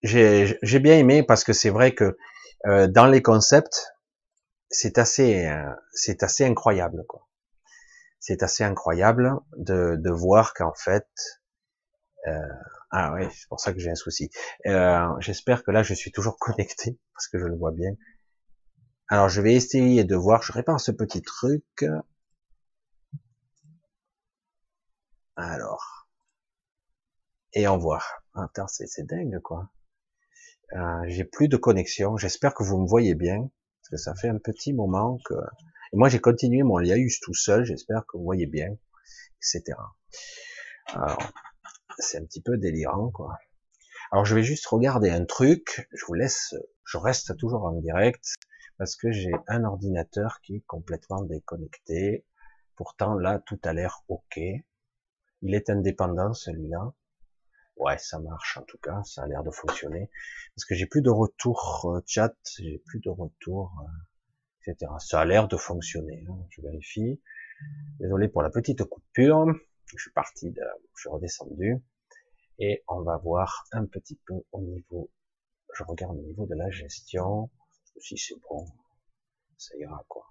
j'ai 0.02 0.78
bien 0.80 0.96
aimé 0.96 1.22
parce 1.22 1.44
que 1.44 1.52
c'est 1.52 1.70
vrai 1.70 1.94
que 1.94 2.16
euh, 2.66 2.88
dans 2.88 3.06
les 3.06 3.22
concepts, 3.22 3.92
c'est 4.70 4.98
assez, 4.98 5.46
euh, 5.46 5.74
c'est 5.92 6.22
assez 6.22 6.44
incroyable, 6.44 7.04
quoi. 7.08 7.28
C'est 8.20 8.42
assez 8.42 8.64
incroyable 8.64 9.40
de, 9.56 10.10
voir 10.10 10.54
qu'en 10.54 10.74
fait, 10.74 11.08
euh, 12.28 12.38
ah 12.90 13.14
oui, 13.14 13.26
c'est 13.32 13.48
pour 13.48 13.60
ça 13.60 13.72
que 13.72 13.80
j'ai 13.80 13.90
un 13.90 13.94
souci. 13.94 14.30
Euh, 14.66 15.08
J'espère 15.20 15.64
que 15.64 15.70
là, 15.70 15.82
je 15.82 15.94
suis 15.94 16.12
toujours 16.12 16.38
connecté 16.40 16.98
parce 17.14 17.28
que 17.28 17.38
je 17.38 17.46
le 17.46 17.56
vois 17.56 17.72
bien. 17.72 17.92
Alors, 19.08 19.28
je 19.28 19.40
vais 19.40 19.54
essayer 19.54 20.04
de 20.04 20.16
voir. 20.16 20.42
Je 20.42 20.52
répare 20.52 20.80
ce 20.80 20.92
petit 20.92 21.22
truc. 21.22 21.84
Alors, 25.36 26.08
et 27.54 27.66
on 27.66 27.78
voit. 27.78 28.02
Attends, 28.34 28.68
c'est 28.68 29.06
dingue, 29.06 29.40
quoi. 29.40 29.70
J'ai 31.06 31.24
plus 31.24 31.48
de 31.48 31.56
connexion. 31.56 32.16
J'espère 32.16 32.54
que 32.54 32.62
vous 32.62 32.78
me 32.78 32.86
voyez 32.86 33.14
bien, 33.14 33.50
que 33.90 33.96
ça 33.96 34.14
fait 34.14 34.28
un 34.28 34.38
petit 34.38 34.72
moment 34.72 35.18
que. 35.24 35.34
Et 35.92 35.96
moi, 35.96 36.08
j'ai 36.08 36.20
continué 36.20 36.62
mon 36.62 36.78
liaïus 36.78 37.20
tout 37.20 37.34
seul. 37.34 37.64
J'espère 37.64 38.04
que 38.06 38.16
vous 38.16 38.24
voyez 38.24 38.46
bien, 38.46 38.68
etc. 39.38 39.76
Alors, 40.94 41.32
c'est 41.98 42.18
un 42.18 42.24
petit 42.24 42.40
peu 42.40 42.56
délirant, 42.56 43.10
quoi. 43.10 43.36
Alors, 44.12 44.24
je 44.24 44.34
vais 44.34 44.42
juste 44.42 44.66
regarder 44.66 45.10
un 45.10 45.24
truc. 45.24 45.88
Je 45.92 46.04
vous 46.06 46.14
laisse. 46.14 46.54
Je 46.84 46.98
reste 46.98 47.36
toujours 47.36 47.64
en 47.64 47.72
direct 47.72 48.24
parce 48.78 48.96
que 48.96 49.12
j'ai 49.12 49.32
un 49.46 49.64
ordinateur 49.64 50.40
qui 50.42 50.56
est 50.56 50.64
complètement 50.66 51.22
déconnecté. 51.22 52.24
Pourtant, 52.76 53.14
là, 53.14 53.40
tout 53.44 53.60
a 53.64 53.72
l'air 53.72 54.02
ok. 54.08 54.40
Il 55.42 55.54
est 55.54 55.70
indépendant, 55.70 56.32
celui-là. 56.32 56.92
Ouais, 57.80 57.96
ça 57.96 58.18
marche 58.18 58.58
en 58.58 58.62
tout 58.64 58.76
cas, 58.76 59.02
ça 59.04 59.22
a 59.22 59.26
l'air 59.26 59.42
de 59.42 59.50
fonctionner. 59.50 60.10
Parce 60.54 60.66
que 60.66 60.74
j'ai 60.74 60.84
plus 60.84 61.00
de 61.00 61.08
retour 61.08 61.86
euh, 61.86 62.02
chat, 62.06 62.36
j'ai 62.58 62.78
plus 62.84 63.00
de 63.00 63.08
retour, 63.08 63.72
euh, 63.80 64.70
etc. 64.70 64.92
Ça 64.98 65.20
a 65.20 65.24
l'air 65.24 65.48
de 65.48 65.56
fonctionner, 65.56 66.26
hein, 66.28 66.46
je 66.50 66.60
vérifie. 66.60 67.22
Désolé 67.98 68.28
pour 68.28 68.42
la 68.42 68.50
petite 68.50 68.84
coupure. 68.84 69.46
Je 69.86 69.96
suis 69.96 70.12
parti, 70.12 70.50
de, 70.50 70.60
je 70.94 71.00
suis 71.00 71.08
redescendu. 71.08 71.82
Et 72.58 72.84
on 72.86 73.00
va 73.00 73.16
voir 73.16 73.64
un 73.72 73.86
petit 73.86 74.20
peu 74.26 74.34
au 74.52 74.60
niveau, 74.60 75.10
je 75.72 75.82
regarde 75.84 76.18
au 76.18 76.22
niveau 76.22 76.44
de 76.44 76.54
la 76.54 76.68
gestion. 76.68 77.50
Si 77.98 78.18
c'est 78.18 78.38
bon, 78.42 78.66
ça 79.56 79.74
ira 79.78 80.04
quoi. 80.06 80.26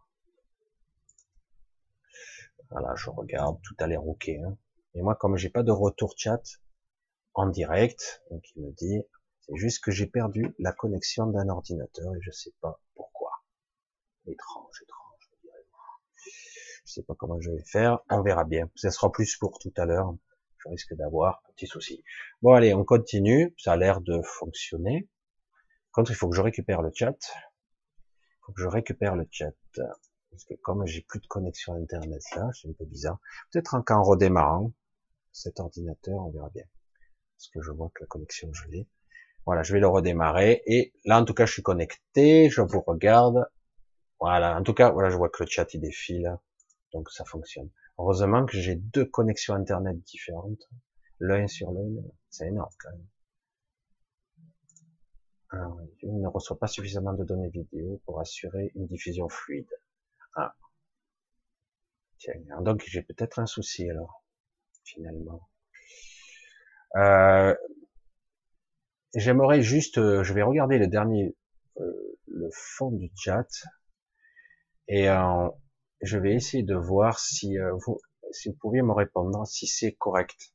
Voilà, 2.70 2.94
je 2.96 3.10
regarde, 3.10 3.60
tout 3.64 3.76
a 3.80 3.88
l'air 3.88 4.08
ok. 4.08 4.30
Hein. 4.30 4.56
Et 4.94 5.02
moi, 5.02 5.16
comme 5.16 5.36
j'ai 5.36 5.50
pas 5.50 5.64
de 5.64 5.72
retour 5.72 6.14
chat, 6.16 6.44
en 7.40 7.48
direct. 7.48 8.22
Donc 8.32 8.44
il 8.56 8.64
me 8.64 8.72
dit, 8.72 9.02
c'est 9.40 9.56
juste 9.56 9.82
que 9.84 9.92
j'ai 9.92 10.08
perdu 10.08 10.54
la 10.60 10.74
connexion 10.74 11.26
d'un 11.28 11.48
ordinateur 11.48 12.14
et 12.16 12.20
je 12.22 12.32
sais 12.32 12.54
pas 12.60 12.82
pourquoi. 12.96 13.32
Étrange, 14.26 14.84
étrange, 14.84 15.32
je 16.86 16.94
sais 16.94 17.04
pas 17.04 17.16
comment 17.16 17.40
je 17.40 17.52
vais 17.52 17.64
faire. 17.64 18.00
On 18.10 18.22
verra 18.22 18.44
bien. 18.44 18.70
Ça 18.76 18.92
sera 18.92 19.12
plus 19.12 19.38
pour 19.38 19.58
tout 19.60 19.74
à 19.78 19.86
l'heure. 19.86 20.14
Je 20.58 20.70
risque 20.70 20.94
d'avoir 20.96 21.42
un 21.48 21.54
petit 21.54 21.68
souci. 21.68 22.04
Bon 22.42 22.54
allez, 22.54 22.74
on 22.74 22.84
continue. 22.84 23.56
Ça 23.58 23.74
a 23.74 23.78
l'air 23.78 24.02
de 24.02 24.22
fonctionner. 24.22 25.08
Contre, 25.94 26.12
il 26.12 26.16
faut 26.16 26.30
que 26.30 26.36
je 26.36 26.42
récupère 26.42 26.82
le 26.82 26.92
chat. 26.94 27.16
Il 27.16 28.46
faut 28.46 28.52
que 28.52 28.62
je 28.62 28.68
récupère 28.68 29.16
le 29.16 29.26
chat. 29.32 29.54
Parce 30.30 30.44
que 30.44 30.56
comme 30.56 30.86
j'ai 30.86 31.02
plus 31.02 31.22
de 31.22 31.28
connexion 31.28 31.74
internet 31.76 32.22
là, 32.36 32.50
c'est 32.54 32.68
un 32.68 32.74
peu 32.74 32.86
bizarre. 32.86 33.20
Peut-être 33.52 33.80
qu'en 33.86 34.04
redémarrant 34.04 34.74
cet 35.32 35.62
ordinateur, 35.62 36.16
on 36.16 36.32
verra 36.32 36.50
bien 36.50 36.66
parce 37.40 37.48
que 37.48 37.62
je 37.62 37.72
vois 37.72 37.90
que 37.96 38.04
la 38.04 38.08
connexion 38.08 38.52
je 38.52 38.68
l'ai. 38.68 38.86
Voilà, 39.46 39.64
je 39.64 39.72
vais 39.72 39.80
le 39.80 39.88
redémarrer 39.88 40.62
et 40.66 40.92
là 41.06 41.22
en 41.22 41.24
tout 41.24 41.34
cas 41.34 41.46
je 41.46 41.54
suis 41.54 41.64
connecté, 41.64 42.50
je 42.50 42.62
vous 42.62 42.82
regarde. 42.82 43.50
Voilà, 44.20 44.60
en 44.60 44.64
tout 44.64 44.74
cas 44.74 44.92
voilà, 44.92 45.10
je 45.10 45.16
vois 45.16 45.30
que 45.30 45.42
le 45.44 45.50
chat 45.50 45.74
il 45.74 45.80
défile, 45.80 46.38
donc 46.92 47.10
ça 47.10 47.24
fonctionne. 47.24 47.70
Heureusement 47.98 48.46
que 48.46 48.58
j'ai 48.58 48.76
deux 48.76 49.06
connexions 49.06 49.54
internet 49.54 49.98
différentes, 50.04 50.70
l'un 51.20 51.48
sur 51.48 51.72
l'un, 51.72 52.04
c'est 52.30 52.48
énorme 52.48 52.74
quand 52.78 52.92
même. 52.92 53.08
Alors, 55.52 55.80
ne 56.04 56.28
reçoit 56.28 56.60
pas 56.60 56.68
suffisamment 56.68 57.14
de 57.14 57.24
données 57.24 57.50
vidéo 57.50 58.02
pour 58.06 58.20
assurer 58.20 58.72
une 58.76 58.86
diffusion 58.86 59.30
fluide. 59.30 59.72
Ah. 60.36 60.54
Tiens, 62.18 62.34
donc 62.62 62.84
j'ai 62.86 63.02
peut-être 63.02 63.40
un 63.40 63.46
souci 63.46 63.90
alors, 63.90 64.24
finalement. 64.84 65.50
Euh, 66.96 67.56
J'aimerais 69.14 69.62
juste, 69.62 70.00
euh, 70.00 70.24
je 70.24 70.34
vais 70.34 70.42
regarder 70.42 70.80
le 70.80 70.88
dernier, 70.88 71.36
euh, 71.80 72.18
le 72.26 72.50
fond 72.52 72.90
du 72.90 73.12
chat, 73.16 73.46
et 74.90 75.08
euh, 75.10 75.48
je 76.02 76.18
vais 76.18 76.34
essayer 76.34 76.64
de 76.64 76.76
voir 76.76 77.18
si 77.18 77.56
vous, 77.86 77.98
si 78.32 78.50
vous 78.50 78.56
pouviez 78.60 78.82
me 78.82 78.92
répondre 78.92 79.48
si 79.48 79.68
c'est 79.68 79.94
correct, 79.94 80.54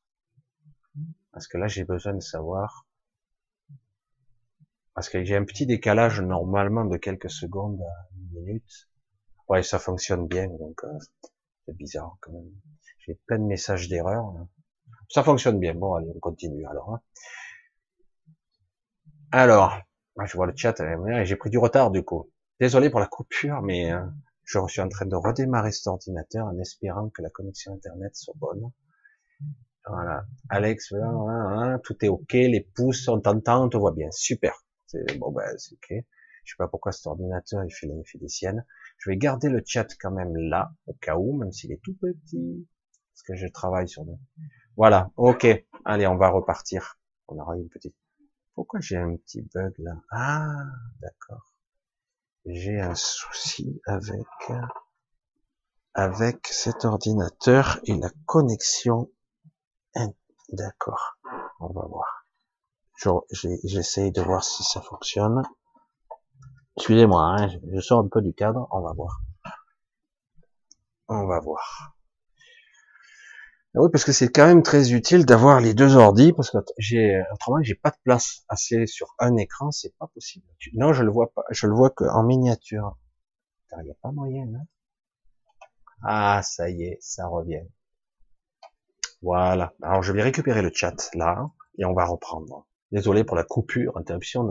parce 1.33 1.47
que 1.49 1.59
là 1.59 1.67
j'ai 1.67 1.85
besoin 1.85 2.15
de 2.15 2.21
savoir, 2.21 2.87
parce 4.95 5.09
que 5.09 5.25
j'ai 5.25 5.37
un 5.37 5.45
petit 5.45 5.67
décalage 5.67 6.21
normalement 6.21 6.85
de 6.85 6.97
quelques 6.97 7.31
secondes 7.31 7.81
une 8.17 8.41
minute. 8.43 8.89
Ouais, 9.49 9.63
ça 9.63 9.79
fonctionne 9.79 10.27
bien, 10.29 10.49
donc 10.49 10.83
c'est 11.67 11.77
bizarre 11.77 12.17
quand 12.21 12.33
même. 12.33 12.51
J'ai 13.01 13.17
plein 13.27 13.39
de 13.39 13.45
messages 13.45 13.89
d'erreur. 13.89 14.35
Ça 15.09 15.23
fonctionne 15.23 15.59
bien. 15.59 15.75
Bon, 15.75 15.95
allez, 15.95 16.11
on 16.15 16.19
continue 16.19 16.67
alors. 16.67 16.95
Hein. 16.95 17.01
Alors, 19.33 19.81
je 20.25 20.37
vois 20.37 20.47
le 20.47 20.53
chat, 20.57 20.79
euh, 20.81 21.25
j'ai 21.25 21.37
pris 21.37 21.51
du 21.51 21.59
retard 21.59 21.91
du 21.91 22.05
coup. 22.05 22.31
Désolé 22.61 22.89
pour 22.89 23.01
la 23.01 23.07
coupure, 23.07 23.63
mais 23.63 23.93
euh, 23.93 24.01
je 24.45 24.61
suis 24.69 24.81
en 24.81 24.89
train 24.89 25.07
de 25.07 25.17
redémarrer 25.17 25.73
cet 25.73 25.89
ordinateur 25.89 26.47
en 26.47 26.57
espérant 26.59 27.09
que 27.11 27.21
la 27.21 27.31
connexion 27.31 27.75
internet 27.75 28.15
soit 28.15 28.35
bonne. 28.37 28.71
Voilà. 29.87 30.25
Alex, 30.49 30.95
tout 31.83 32.05
est 32.05 32.09
ok, 32.09 32.33
les 32.33 32.69
pouces, 32.75 33.09
on 33.09 33.21
t'entend, 33.21 33.65
on 33.65 33.69
te 33.69 33.77
voit 33.77 33.93
bien. 33.93 34.09
Super. 34.13 34.65
Bon, 35.19 35.33
ben, 35.33 35.45
c'est 35.59 35.75
ok. 35.75 36.05
Je 36.45 36.53
sais 36.53 36.57
pas 36.57 36.69
pourquoi 36.69 36.93
cet 36.93 37.07
ordinateur, 37.07 37.65
il 37.65 37.71
fait 37.71 37.87
l'effet 37.87 38.19
des 38.19 38.29
siennes. 38.29 38.65
Je 38.99 39.11
vais 39.11 39.17
garder 39.17 39.49
le 39.49 39.63
chat 39.65 39.89
quand 40.01 40.13
même 40.13 40.37
là, 40.37 40.73
au 40.87 40.95
cas 40.95 41.17
où, 41.17 41.37
même 41.37 41.53
s'il 41.53 41.73
est 41.73 41.81
tout 41.83 41.95
petit. 41.95 42.69
Parce 43.13 43.23
que 43.23 43.35
je 43.35 43.47
travaille 43.49 43.89
sur 43.89 44.05
le, 44.05 44.13
voilà, 44.77 45.11
ok. 45.17 45.47
Allez, 45.85 46.07
on 46.07 46.17
va 46.17 46.31
repartir. 46.31 46.99
On 47.29 47.39
aura 47.39 47.57
une 47.57 47.69
petite... 47.69 47.95
Pourquoi 48.55 48.81
j'ai 48.81 48.97
un 48.97 49.17
petit 49.17 49.43
bug 49.43 49.75
là? 49.79 49.93
Ah, 50.11 50.65
d'accord. 51.01 51.55
J'ai 52.47 52.81
un 52.81 52.95
souci 52.95 53.81
avec 53.87 54.27
avec 55.95 56.47
cet 56.49 56.85
ordinateur 56.85 57.79
et 57.85 57.95
la 57.95 58.11
connexion. 58.27 59.11
D'accord. 60.51 61.17
On 61.61 61.73
va 61.73 61.87
voir. 61.87 62.27
J'essaye 63.33 64.13
de 64.13 64.21
voir 64.21 64.45
si 64.45 64.63
ça 64.63 64.81
fonctionne. 64.83 65.43
Excusez-moi, 66.77 67.23
hein, 67.23 67.49
je 67.73 67.81
sors 67.81 68.01
un 68.01 68.09
peu 68.09 68.21
du 68.21 68.35
cadre. 68.35 68.69
On 68.71 68.81
va 68.81 68.93
voir. 68.93 69.21
On 71.09 71.27
va 71.27 71.41
voir. 71.41 71.94
Ah 73.77 73.81
oui, 73.83 73.89
parce 73.91 74.05
que 74.05 74.13
c'est 74.13 74.29
quand 74.29 74.47
même 74.47 74.63
très 74.63 74.93
utile 74.93 75.27
d'avoir 75.27 75.61
les 75.61 75.75
deux 75.75 75.97
ordis, 75.97 76.33
parce 76.33 76.51
que 76.51 76.59
j'ai, 76.79 77.21
autrement, 77.33 77.61
j'ai 77.61 77.75
pas 77.75 77.91
de 77.91 77.97
place 78.05 78.45
assez 78.49 78.87
sur 78.87 79.15
un 79.19 79.37
écran, 79.37 79.73
c'est 79.73 79.97
pas 79.99 80.07
possible. 80.15 80.47
Non, 80.75 80.93
je 80.93 81.03
le 81.03 81.11
vois 81.11 81.33
pas, 81.33 81.43
je 81.51 81.67
le 81.67 81.75
vois 81.75 81.91
qu'en 81.91 82.23
miniature. 82.23 82.97
Il 83.77 83.85
n'y 83.85 83.91
a 83.91 83.97
pas 84.01 84.13
moyen, 84.13 84.45
hein 84.55 84.67
Ah, 86.05 86.41
ça 86.45 86.71
y 86.71 86.85
est, 86.85 86.99
ça 87.01 87.27
revient. 87.27 87.65
Voilà. 89.23 89.75
Alors, 89.83 90.05
je 90.05 90.13
vais 90.13 90.23
récupérer 90.23 90.63
le 90.63 90.71
chat, 90.73 91.11
là, 91.15 91.51
et 91.77 91.85
on 91.85 91.95
va 91.95 92.05
reprendre. 92.05 92.69
Désolé 92.93 93.25
pour 93.25 93.37
la 93.37 93.43
coupure, 93.43 93.97
interruption. 93.97 94.49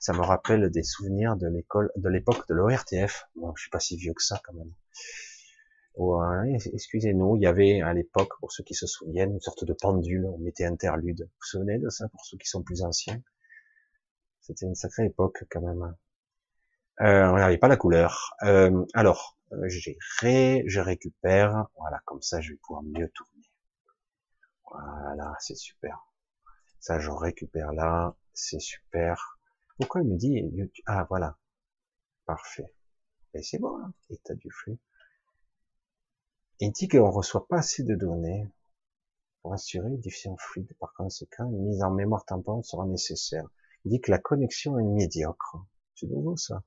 Ça 0.00 0.12
me 0.12 0.22
rappelle 0.22 0.70
des 0.70 0.82
souvenirs 0.82 1.36
de 1.36 1.46
l'école, 1.46 1.92
de 1.94 2.08
l'époque 2.08 2.48
de 2.48 2.54
l'ORTF. 2.54 3.28
Bon, 3.36 3.52
je 3.54 3.62
suis 3.62 3.70
pas 3.70 3.78
si 3.78 3.96
vieux 3.96 4.14
que 4.14 4.24
ça, 4.24 4.40
quand 4.42 4.54
même. 4.54 4.72
Excusez-nous, 5.96 7.36
il 7.36 7.42
y 7.42 7.46
avait 7.46 7.80
à 7.80 7.94
l'époque, 7.94 8.38
pour 8.40 8.52
ceux 8.52 8.62
qui 8.64 8.74
se 8.74 8.86
souviennent, 8.86 9.32
une 9.32 9.40
sorte 9.40 9.64
de 9.64 9.72
pendule, 9.72 10.26
on 10.26 10.38
mettait 10.38 10.66
interlude. 10.66 11.22
Vous 11.22 11.26
vous 11.26 11.46
souvenez 11.46 11.78
de 11.78 11.88
ça 11.88 12.08
pour 12.08 12.24
ceux 12.24 12.36
qui 12.36 12.46
sont 12.46 12.62
plus 12.62 12.82
anciens? 12.82 13.22
C'était 14.42 14.66
une 14.66 14.74
sacrée 14.74 15.06
époque 15.06 15.44
quand 15.50 15.62
même. 15.62 15.96
Euh, 17.00 17.30
on 17.30 17.36
n'avait 17.36 17.58
pas 17.58 17.68
la 17.68 17.76
couleur. 17.76 18.34
Euh, 18.42 18.84
alors, 18.94 19.38
euh, 19.52 19.68
j'ai 19.68 19.98
ré, 20.20 20.64
je 20.66 20.80
récupère, 20.80 21.66
voilà, 21.76 22.00
comme 22.04 22.22
ça 22.22 22.40
je 22.40 22.52
vais 22.52 22.58
pouvoir 22.58 22.82
mieux 22.82 23.10
tourner. 23.14 23.50
Voilà, 24.70 25.34
c'est 25.40 25.56
super. 25.56 26.06
Ça, 26.80 26.98
je 26.98 27.10
récupère 27.10 27.72
là, 27.72 28.14
c'est 28.34 28.60
super. 28.60 29.38
Pourquoi 29.78 30.02
il 30.02 30.08
me 30.08 30.16
dit, 30.16 30.42
ah 30.86 31.06
voilà, 31.08 31.36
parfait. 32.26 32.72
Et 33.34 33.42
c'est 33.42 33.58
bon, 33.58 33.76
hein, 33.78 33.92
état 34.10 34.34
du 34.34 34.50
flux. 34.50 34.78
Il 36.58 36.72
dit 36.72 36.88
qu'on 36.88 37.06
ne 37.06 37.12
reçoit 37.12 37.46
pas 37.48 37.58
assez 37.58 37.82
de 37.82 37.94
données 37.94 38.48
pour 39.42 39.52
assurer 39.52 39.88
une 39.88 40.00
diffusion 40.00 40.36
fluide. 40.38 40.72
Par 40.80 40.94
conséquent, 40.94 41.50
une 41.50 41.68
mise 41.68 41.82
en 41.82 41.90
mémoire 41.90 42.24
tampon 42.24 42.62
sera 42.62 42.86
nécessaire. 42.86 43.46
Il 43.84 43.90
dit 43.90 44.00
que 44.00 44.10
la 44.10 44.18
connexion 44.18 44.78
est 44.78 44.84
médiocre. 44.84 45.58
C'est 45.94 46.06
nouveau 46.06 46.36
ça. 46.36 46.62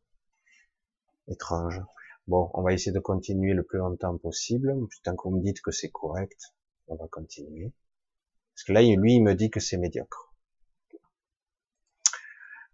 Étrange. 1.27 1.81
Bon, 2.27 2.51
on 2.53 2.61
va 2.61 2.73
essayer 2.73 2.91
de 2.91 2.99
continuer 2.99 3.53
le 3.53 3.63
plus 3.63 3.79
longtemps 3.79 4.15
possible. 4.19 4.75
Tant 5.03 5.15
que 5.15 5.27
vous 5.27 5.37
me 5.37 5.41
dites 5.41 5.61
que 5.61 5.71
c'est 5.71 5.89
correct, 5.89 6.53
on 6.87 6.95
va 6.95 7.07
continuer. 7.07 7.73
Parce 8.53 8.65
que 8.65 8.73
là, 8.73 8.81
lui, 8.81 9.15
il 9.15 9.23
me 9.23 9.33
dit 9.33 9.49
que 9.49 9.59
c'est 9.59 9.77
médiocre. 9.77 10.35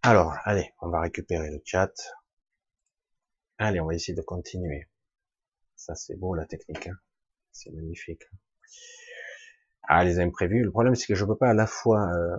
Alors, 0.01 0.35
allez, 0.43 0.73
on 0.81 0.89
va 0.89 0.99
récupérer 0.99 1.49
le 1.49 1.61
chat. 1.63 1.93
Allez, 3.57 3.79
on 3.79 3.85
va 3.85 3.95
essayer 3.95 4.13
de 4.13 4.21
continuer. 4.21 4.89
Ça, 5.85 5.93
c'est 5.93 6.15
beau, 6.15 6.33
la 6.33 6.47
technique. 6.47 6.87
Hein. 6.87 6.97
c'est 7.51 7.69
magnifique. 7.69 8.23
Ah, 9.83 10.03
les 10.03 10.19
imprévus. 10.19 10.63
Le 10.63 10.71
problème, 10.71 10.95
c'est 10.95 11.05
que 11.05 11.13
je 11.13 11.23
peux 11.25 11.37
pas 11.37 11.51
à 11.51 11.53
la 11.53 11.67
fois 11.67 12.09
euh, 12.11 12.37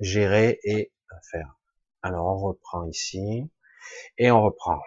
gérer 0.00 0.60
et 0.62 0.92
faire. 1.30 1.58
Alors, 2.02 2.26
on 2.26 2.36
reprend 2.36 2.86
ici. 2.86 3.50
Et 4.18 4.30
on 4.30 4.42
reprend. 4.42 4.82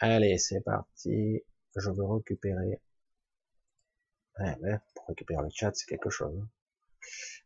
Allez, 0.00 0.36
c'est 0.36 0.60
parti. 0.60 1.42
Je 1.76 1.90
veux 1.90 2.04
récupérer. 2.04 2.82
pour 4.36 5.06
récupérer 5.08 5.42
le 5.42 5.48
chat, 5.50 5.74
c'est 5.74 5.86
quelque 5.86 6.10
chose. 6.10 6.38
Hein. 6.42 6.48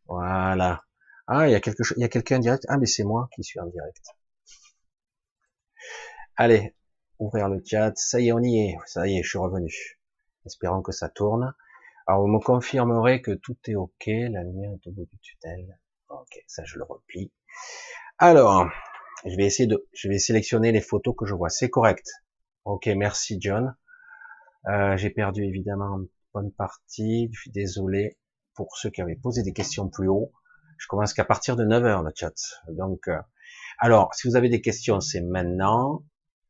Voilà. 0.07 0.83
Ah, 1.27 1.47
il 1.47 1.53
y 1.53 1.55
a 1.55 1.61
quelque 1.61 1.83
chose, 1.83 1.95
il 1.97 2.01
y 2.01 2.05
a 2.05 2.09
quelqu'un 2.09 2.39
direct. 2.39 2.65
Ah, 2.67 2.77
mais 2.77 2.85
c'est 2.85 3.05
moi 3.05 3.29
qui 3.33 3.45
suis 3.45 3.61
en 3.61 3.67
direct. 3.67 4.09
Allez, 6.35 6.75
ouvrir 7.19 7.49
le 7.49 7.61
chat. 7.65 7.93
Ça 7.95 8.19
y 8.19 8.29
est, 8.29 8.31
on 8.31 8.39
y 8.39 8.57
est. 8.57 8.77
Ça 8.85 9.07
y 9.07 9.17
est, 9.17 9.23
je 9.23 9.29
suis 9.29 9.37
revenu. 9.37 9.73
Espérons 10.45 10.81
que 10.81 10.91
ça 10.91 11.09
tourne. 11.09 11.53
Alors, 12.07 12.21
vous 12.21 12.27
me 12.27 12.39
confirmerez 12.39 13.21
que 13.21 13.31
tout 13.31 13.57
est 13.67 13.75
OK. 13.75 14.05
La 14.07 14.43
lumière 14.43 14.71
est 14.73 14.87
au 14.87 14.91
bout 14.91 15.05
du 15.05 15.17
tunnel. 15.17 15.79
OK, 16.09 16.43
ça, 16.47 16.63
je 16.65 16.77
le 16.77 16.83
replie. 16.83 17.31
Alors, 18.19 18.67
je 19.25 19.35
vais 19.35 19.45
essayer 19.45 19.67
de, 19.67 19.87
je 19.93 20.07
vais 20.07 20.19
sélectionner 20.19 20.71
les 20.71 20.81
photos 20.81 21.15
que 21.17 21.25
je 21.25 21.33
vois. 21.33 21.49
C'est 21.49 21.69
correct. 21.69 22.07
Ok, 22.63 22.87
merci 22.87 23.37
John. 23.41 23.75
Euh, 24.67 24.97
j'ai 24.97 25.09
perdu 25.09 25.43
évidemment 25.43 25.97
une 25.97 26.07
bonne 26.33 26.51
partie. 26.51 27.29
Je 27.33 27.41
suis 27.41 27.51
désolé 27.51 28.17
pour 28.53 28.77
ceux 28.77 28.89
qui 28.89 29.01
avaient 29.01 29.15
posé 29.15 29.43
des 29.43 29.53
questions 29.53 29.89
plus 29.89 30.07
haut. 30.07 30.31
Je 30.77 30.87
commence 30.87 31.13
qu'à 31.13 31.25
partir 31.25 31.55
de 31.55 31.65
9h 31.65 32.03
le 32.03 32.11
chat. 32.15 32.33
Donc, 32.69 33.07
euh, 33.07 33.19
alors, 33.79 34.13
si 34.13 34.27
vous 34.27 34.35
avez 34.35 34.49
des 34.49 34.61
questions, 34.61 34.99
c'est 34.99 35.21
maintenant. 35.21 36.03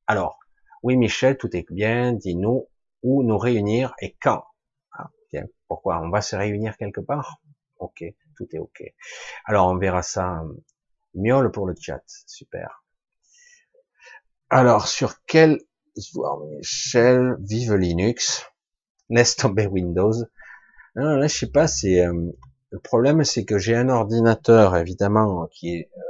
Alors, 0.08 0.40
oui 0.86 0.98
Michel, 0.98 1.36
tout 1.36 1.50
est 1.58 1.66
bien. 1.72 2.14
Dis-nous 2.14 2.68
où 3.02 3.24
nous 3.24 3.40
réunir 3.40 3.96
et 4.00 4.16
quand. 4.22 4.44
Ah, 4.92 5.10
pourquoi 5.68 6.00
On 6.00 6.12
va 6.12 6.22
se 6.22 6.36
réunir 6.36 6.78
quelque 6.78 7.02
part? 7.02 7.42
Ok, 7.80 8.04
tout 8.38 8.48
est 8.54 8.60
ok. 8.60 8.84
Alors, 9.46 9.68
on 9.68 9.78
verra 9.78 10.04
ça. 10.04 10.44
Miole 11.16 11.52
pour 11.52 11.66
le 11.66 11.74
chat, 11.80 12.04
super. 12.28 12.84
Alors, 14.52 14.88
sur 14.88 15.16
quel 15.26 15.60
voir 16.14 16.38
Michel, 16.38 17.36
vive 17.40 17.74
Linux, 17.74 18.46
laisse 19.10 19.36
tomber 19.36 19.66
Windows. 19.66 20.14
Non, 20.96 21.16
là, 21.16 21.26
je 21.26 21.36
sais 21.36 21.52
pas, 21.52 21.68
c'est 21.68 22.06
euh, 22.06 22.32
le 22.70 22.80
problème, 22.80 23.24
c'est 23.24 23.44
que 23.44 23.58
j'ai 23.58 23.76
un 23.76 23.90
ordinateur 23.90 24.78
évidemment 24.78 25.48
qui 25.48 25.78
est, 25.78 25.90
euh, 25.98 26.02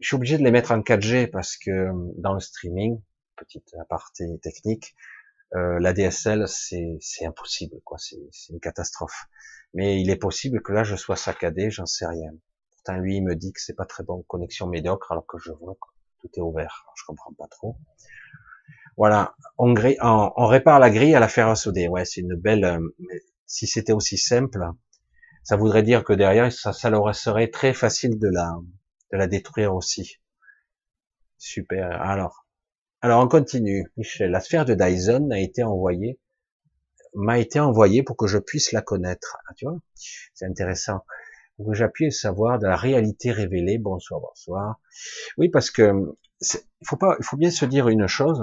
je 0.00 0.08
suis 0.08 0.16
obligé 0.16 0.38
de 0.38 0.42
les 0.42 0.50
mettre 0.50 0.72
en 0.72 0.80
4G 0.80 1.28
parce 1.28 1.56
que 1.56 1.70
euh, 1.70 1.92
dans 2.16 2.34
le 2.34 2.40
streaming, 2.40 3.00
petite 3.40 3.74
aparté 3.80 4.38
technique, 4.42 4.94
la 5.52 5.92
DSL 5.92 6.46
c'est 6.46 7.26
impossible, 7.26 7.80
quoi, 7.84 7.98
c'est 7.98 8.18
une 8.50 8.60
catastrophe. 8.60 9.26
Mais 9.74 10.00
il 10.00 10.10
est 10.10 10.16
possible 10.16 10.62
que 10.62 10.72
là 10.72 10.84
je 10.84 10.96
sois 10.96 11.16
saccadé, 11.16 11.70
j'en 11.70 11.86
sais 11.86 12.06
rien. 12.06 12.30
Pourtant 12.72 12.98
lui 13.00 13.16
il 13.16 13.24
me 13.24 13.34
dit 13.34 13.52
que 13.52 13.60
c'est 13.60 13.74
pas 13.74 13.86
très 13.86 14.04
bon 14.04 14.22
connexion 14.22 14.66
médiocre 14.66 15.12
alors 15.12 15.26
que 15.26 15.38
je 15.38 15.52
vois 15.52 15.74
que 15.74 15.88
tout 16.20 16.30
est 16.36 16.40
ouvert. 16.42 16.86
Je 16.96 17.04
comprends 17.06 17.32
pas 17.34 17.48
trop. 17.48 17.76
Voilà, 18.96 19.34
on, 19.58 19.74
on, 20.36 20.46
répare 20.46 20.78
la 20.78 20.90
grille 20.90 21.14
à 21.14 21.20
la 21.20 21.28
fer 21.28 21.48
à 21.48 21.54
souder. 21.54 21.88
Ouais, 21.88 22.04
c'est 22.04 22.20
une 22.20 22.34
belle. 22.34 22.64
Euh, 22.64 22.80
si 23.46 23.66
c'était 23.66 23.92
aussi 23.92 24.18
simple, 24.18 24.62
ça 25.42 25.56
voudrait 25.56 25.82
dire 25.82 26.04
que 26.04 26.12
derrière, 26.12 26.52
ça, 26.52 26.72
ça 26.72 26.90
leur 26.90 27.14
serait 27.14 27.48
très 27.48 27.72
facile 27.72 28.18
de 28.18 28.28
la, 28.28 28.52
de 29.12 29.16
la 29.16 29.26
détruire 29.26 29.74
aussi. 29.74 30.20
Super. 31.38 32.00
Alors, 32.02 32.39
alors 33.02 33.22
on 33.22 33.28
continue. 33.28 33.90
Michel, 33.96 34.30
la 34.30 34.40
sphère 34.40 34.64
de 34.64 34.74
Dyson 34.74 35.30
a 35.30 35.38
été 35.38 35.62
envoyée, 35.62 36.18
m'a 37.14 37.38
été 37.38 37.60
envoyée 37.60 38.02
pour 38.02 38.16
que 38.16 38.26
je 38.26 38.38
puisse 38.38 38.72
la 38.72 38.82
connaître. 38.82 39.38
Ah, 39.48 39.54
tu 39.56 39.64
vois, 39.64 39.78
c'est 40.34 40.46
intéressant. 40.46 41.04
Pour 41.56 41.68
que 41.68 41.74
j'appuie 41.74 42.12
savoir 42.12 42.58
de 42.58 42.66
la 42.66 42.76
réalité 42.76 43.32
révélée. 43.32 43.78
Bonsoir, 43.78 44.20
bonsoir. 44.20 44.80
Oui, 45.36 45.48
parce 45.48 45.70
que 45.70 45.92
il 46.40 46.86
faut 46.86 46.96
pas, 46.96 47.16
il 47.18 47.24
faut 47.24 47.36
bien 47.36 47.50
se 47.50 47.64
dire 47.64 47.88
une 47.88 48.06
chose 48.06 48.42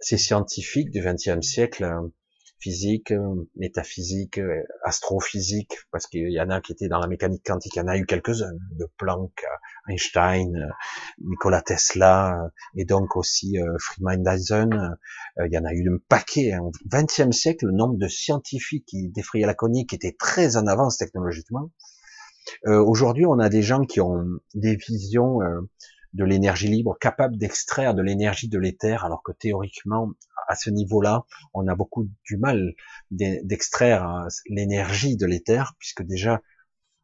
ces 0.00 0.16
scientifiques 0.16 0.90
du 0.90 1.02
XXe 1.02 1.46
siècle, 1.46 1.84
euh, 1.84 2.08
physique, 2.60 3.10
euh, 3.10 3.48
métaphysique, 3.56 4.38
euh, 4.38 4.62
astrophysique, 4.84 5.78
parce 5.90 6.06
qu'il 6.06 6.30
y 6.30 6.40
en 6.40 6.50
a 6.50 6.60
qui 6.60 6.72
étaient 6.72 6.88
dans 6.88 7.00
la 7.00 7.06
mécanique 7.06 7.42
quantique, 7.44 7.74
il 7.74 7.78
y 7.78 7.82
en 7.82 7.88
a 7.88 7.96
eu 7.96 8.04
quelques-uns, 8.04 8.52
de 8.78 8.86
Planck, 8.98 9.44
Einstein, 9.88 10.68
Nikola 11.20 11.62
Tesla, 11.62 12.50
et 12.76 12.84
donc 12.84 13.16
aussi 13.16 13.56
Freeman 13.78 14.22
Dyson, 14.22 14.94
il 15.38 15.52
y 15.52 15.58
en 15.58 15.64
a 15.64 15.72
eu 15.72 15.88
un 15.88 15.98
paquet. 16.08 16.52
Hein. 16.52 16.60
Au 16.60 16.72
XXe 16.86 17.34
siècle, 17.34 17.66
le 17.66 17.72
nombre 17.72 17.96
de 17.96 18.06
scientifiques 18.06 18.84
qui 18.86 19.08
défrayaient 19.08 19.46
la 19.46 19.54
conique 19.54 19.92
était 19.92 20.14
très 20.18 20.56
en 20.56 20.66
avance 20.66 20.98
technologiquement. 20.98 21.70
Aujourd'hui, 22.66 23.26
on 23.26 23.38
a 23.38 23.48
des 23.48 23.62
gens 23.62 23.84
qui 23.84 24.00
ont 24.00 24.24
des 24.54 24.76
visions 24.76 25.40
de 26.12 26.24
l'énergie 26.24 26.68
libre, 26.68 26.96
capable 27.00 27.36
d'extraire 27.36 27.94
de 27.94 28.02
l'énergie 28.02 28.48
de 28.48 28.58
l'éther, 28.58 29.04
alors 29.04 29.22
que 29.22 29.32
théoriquement, 29.32 30.10
à 30.50 30.56
ce 30.56 30.68
niveau-là, 30.68 31.24
on 31.54 31.68
a 31.68 31.76
beaucoup 31.76 32.08
du 32.24 32.36
mal 32.36 32.74
d'extraire 33.12 34.04
euh, 34.04 34.28
l'énergie 34.48 35.16
de 35.16 35.24
l'éther, 35.24 35.74
puisque 35.78 36.02
déjà, 36.02 36.42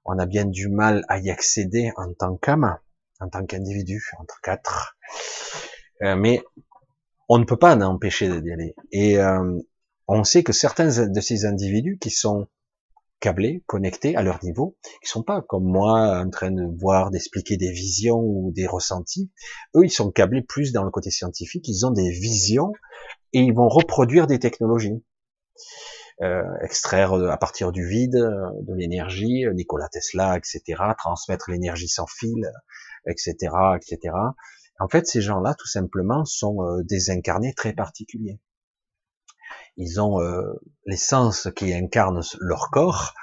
on 0.04 0.18
a 0.18 0.26
bien 0.26 0.44
du 0.44 0.68
mal 0.68 1.04
à 1.08 1.18
y 1.18 1.30
accéder 1.30 1.92
en 1.96 2.12
tant 2.12 2.36
qu'âme, 2.36 2.76
en 3.20 3.28
tant 3.28 3.46
qu'individu, 3.46 4.02
entre 4.18 4.40
quatre. 4.42 4.96
Euh, 6.02 6.16
mais 6.16 6.42
on 7.28 7.38
ne 7.38 7.44
peut 7.44 7.56
pas 7.56 7.76
en 7.76 7.80
empêcher 7.82 8.40
d'y 8.40 8.52
aller. 8.52 8.74
Et 8.90 9.18
euh, 9.18 9.58
on 10.08 10.24
sait 10.24 10.42
que 10.42 10.52
certains 10.52 11.06
de 11.06 11.20
ces 11.20 11.46
individus 11.46 11.98
qui 12.00 12.10
sont 12.10 12.48
câblés, 13.20 13.62
connectés 13.66 14.16
à 14.16 14.22
leur 14.22 14.44
niveau, 14.44 14.76
qui 15.02 15.08
sont 15.08 15.22
pas 15.22 15.40
comme 15.40 15.64
moi 15.64 16.20
en 16.20 16.30
train 16.30 16.50
de 16.50 16.64
voir, 16.78 17.10
d'expliquer 17.10 17.56
des 17.56 17.70
visions 17.70 18.20
ou 18.20 18.52
des 18.52 18.66
ressentis. 18.66 19.30
Eux, 19.74 19.84
ils 19.84 19.90
sont 19.90 20.10
câblés 20.10 20.42
plus 20.42 20.72
dans 20.72 20.84
le 20.84 20.90
côté 20.90 21.10
scientifique, 21.10 21.66
ils 21.68 21.86
ont 21.86 21.90
des 21.90 22.10
visions 22.10 22.72
et 23.36 23.42
ils 23.42 23.54
vont 23.54 23.68
reproduire 23.68 24.26
des 24.26 24.38
technologies. 24.38 25.04
Euh, 26.22 26.42
extraire 26.62 27.12
euh, 27.12 27.28
à 27.28 27.36
partir 27.36 27.72
du 27.72 27.86
vide 27.86 28.16
euh, 28.16 28.48
de 28.62 28.74
l'énergie, 28.74 29.44
Nikola 29.52 29.88
Tesla, 29.88 30.38
etc., 30.38 30.62
transmettre 30.96 31.50
l'énergie 31.50 31.88
sans 31.88 32.06
fil, 32.06 32.50
etc., 33.06 33.34
etc. 33.76 34.14
En 34.78 34.88
fait, 34.88 35.06
ces 35.06 35.20
gens-là, 35.20 35.54
tout 35.58 35.66
simplement, 35.66 36.24
sont 36.24 36.58
des 36.84 37.10
incarnés 37.10 37.54
très 37.54 37.72
particuliers 37.72 38.40
ils 39.76 40.00
ont 40.00 40.20
euh, 40.20 40.42
l'essence 40.86 41.48
qui 41.54 41.72
incarne 41.72 42.20
leur 42.40 42.70
corps 42.70 43.14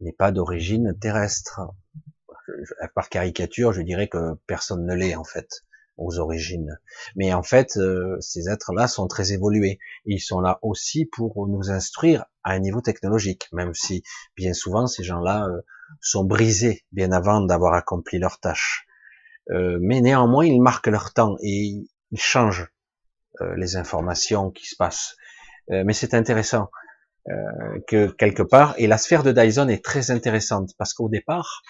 n'est 0.00 0.12
pas 0.12 0.32
d'origine 0.32 0.96
terrestre. 0.98 1.60
Par 2.94 3.08
caricature, 3.08 3.72
je 3.72 3.82
dirais 3.82 4.08
que 4.08 4.34
personne 4.46 4.84
ne 4.84 4.94
l'est 4.94 5.14
en 5.14 5.24
fait 5.24 5.48
aux 6.00 6.18
origines. 6.18 6.78
Mais 7.16 7.32
en 7.32 7.42
fait, 7.42 7.76
euh, 7.76 8.16
ces 8.20 8.48
êtres-là 8.48 8.88
sont 8.88 9.06
très 9.06 9.32
évolués. 9.32 9.78
ils 10.04 10.20
sont 10.20 10.40
là 10.40 10.58
aussi 10.62 11.06
pour 11.06 11.46
nous 11.46 11.70
instruire 11.70 12.24
à 12.42 12.52
un 12.52 12.58
niveau 12.58 12.80
technologique, 12.80 13.48
même 13.52 13.74
si 13.74 14.02
bien 14.36 14.52
souvent 14.52 14.86
ces 14.86 15.04
gens-là 15.04 15.46
euh, 15.46 15.60
sont 16.00 16.24
brisés 16.24 16.84
bien 16.92 17.12
avant 17.12 17.40
d'avoir 17.40 17.74
accompli 17.74 18.18
leur 18.18 18.40
tâche. 18.40 18.86
mais 19.48 20.00
néanmoins, 20.00 20.46
ils 20.46 20.62
marquent 20.62 20.86
leur 20.86 21.12
temps 21.12 21.36
et 21.42 21.88
ils 22.12 22.20
changent 22.20 22.68
les 23.56 23.76
informations 23.76 24.50
qui 24.50 24.66
se 24.66 24.76
passent. 24.76 25.16
Euh, 25.70 25.82
mais 25.84 25.92
c'est 25.92 26.14
intéressant 26.14 26.70
euh, 27.28 27.80
que 27.86 28.10
quelque 28.12 28.42
part, 28.42 28.74
et 28.78 28.86
la 28.86 28.98
sphère 28.98 29.22
de 29.22 29.32
Dyson 29.32 29.68
est 29.68 29.84
très 29.84 30.10
intéressante 30.10 30.70
parce 30.78 30.94
qu'au 30.94 31.08
départ, 31.08 31.62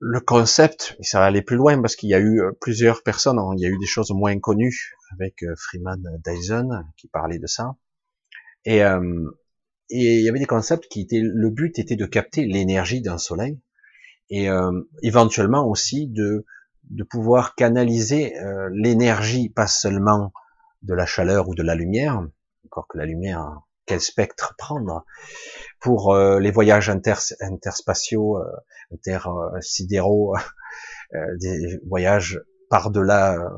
le 0.00 0.20
concept, 0.20 0.96
ça 1.00 1.20
va 1.20 1.26
aller 1.26 1.42
plus 1.42 1.56
loin 1.56 1.80
parce 1.80 1.96
qu'il 1.96 2.08
y 2.08 2.14
a 2.14 2.18
eu 2.18 2.40
euh, 2.40 2.52
plusieurs 2.60 3.02
personnes, 3.02 3.38
hein, 3.38 3.50
il 3.56 3.62
y 3.62 3.66
a 3.66 3.68
eu 3.68 3.78
des 3.78 3.86
choses 3.86 4.10
moins 4.10 4.38
connues 4.38 4.94
avec 5.12 5.44
Freeman 5.56 6.02
Dyson 6.24 6.84
qui 6.96 7.08
parlait 7.08 7.38
de 7.38 7.46
ça, 7.46 7.76
et, 8.64 8.80
et 8.80 10.18
il 10.18 10.22
y 10.22 10.28
avait 10.28 10.38
des 10.38 10.44
concepts 10.44 10.86
qui 10.88 11.00
étaient, 11.00 11.22
le 11.22 11.50
but 11.50 11.78
était 11.78 11.96
de 11.96 12.04
capter 12.04 12.44
l'énergie 12.44 13.00
d'un 13.00 13.16
soleil 13.16 13.58
et 14.28 14.48
éventuellement 15.02 15.66
aussi 15.66 16.08
de 16.08 16.44
de 16.90 17.04
pouvoir 17.04 17.54
canaliser 17.54 18.34
l'énergie, 18.72 19.48
pas 19.48 19.66
seulement 19.66 20.32
de 20.82 20.94
la 20.94 21.06
chaleur 21.06 21.48
ou 21.48 21.54
de 21.54 21.62
la 21.62 21.74
lumière, 21.74 22.22
encore 22.66 22.86
que 22.88 22.98
la 22.98 23.06
lumière, 23.06 23.60
quel 23.88 24.00
spectre 24.00 24.54
prendre 24.58 25.04
pour 25.80 26.14
euh, 26.14 26.38
les 26.38 26.50
voyages 26.50 26.90
inter, 26.90 27.14
interspatiaux, 27.40 28.38
euh, 28.38 28.44
intersidéraux, 28.92 30.36
euh, 31.14 31.36
des 31.40 31.80
voyages 31.88 32.40
par-delà 32.68 33.34
euh, 33.34 33.48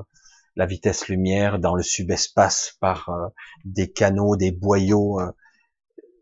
la 0.56 0.66
vitesse 0.66 1.08
lumière, 1.08 1.58
dans 1.58 1.74
le 1.74 1.82
subespace, 1.82 2.76
par 2.80 3.08
euh, 3.10 3.28
des 3.64 3.90
canaux, 3.90 4.36
des 4.36 4.52
boyaux. 4.52 5.20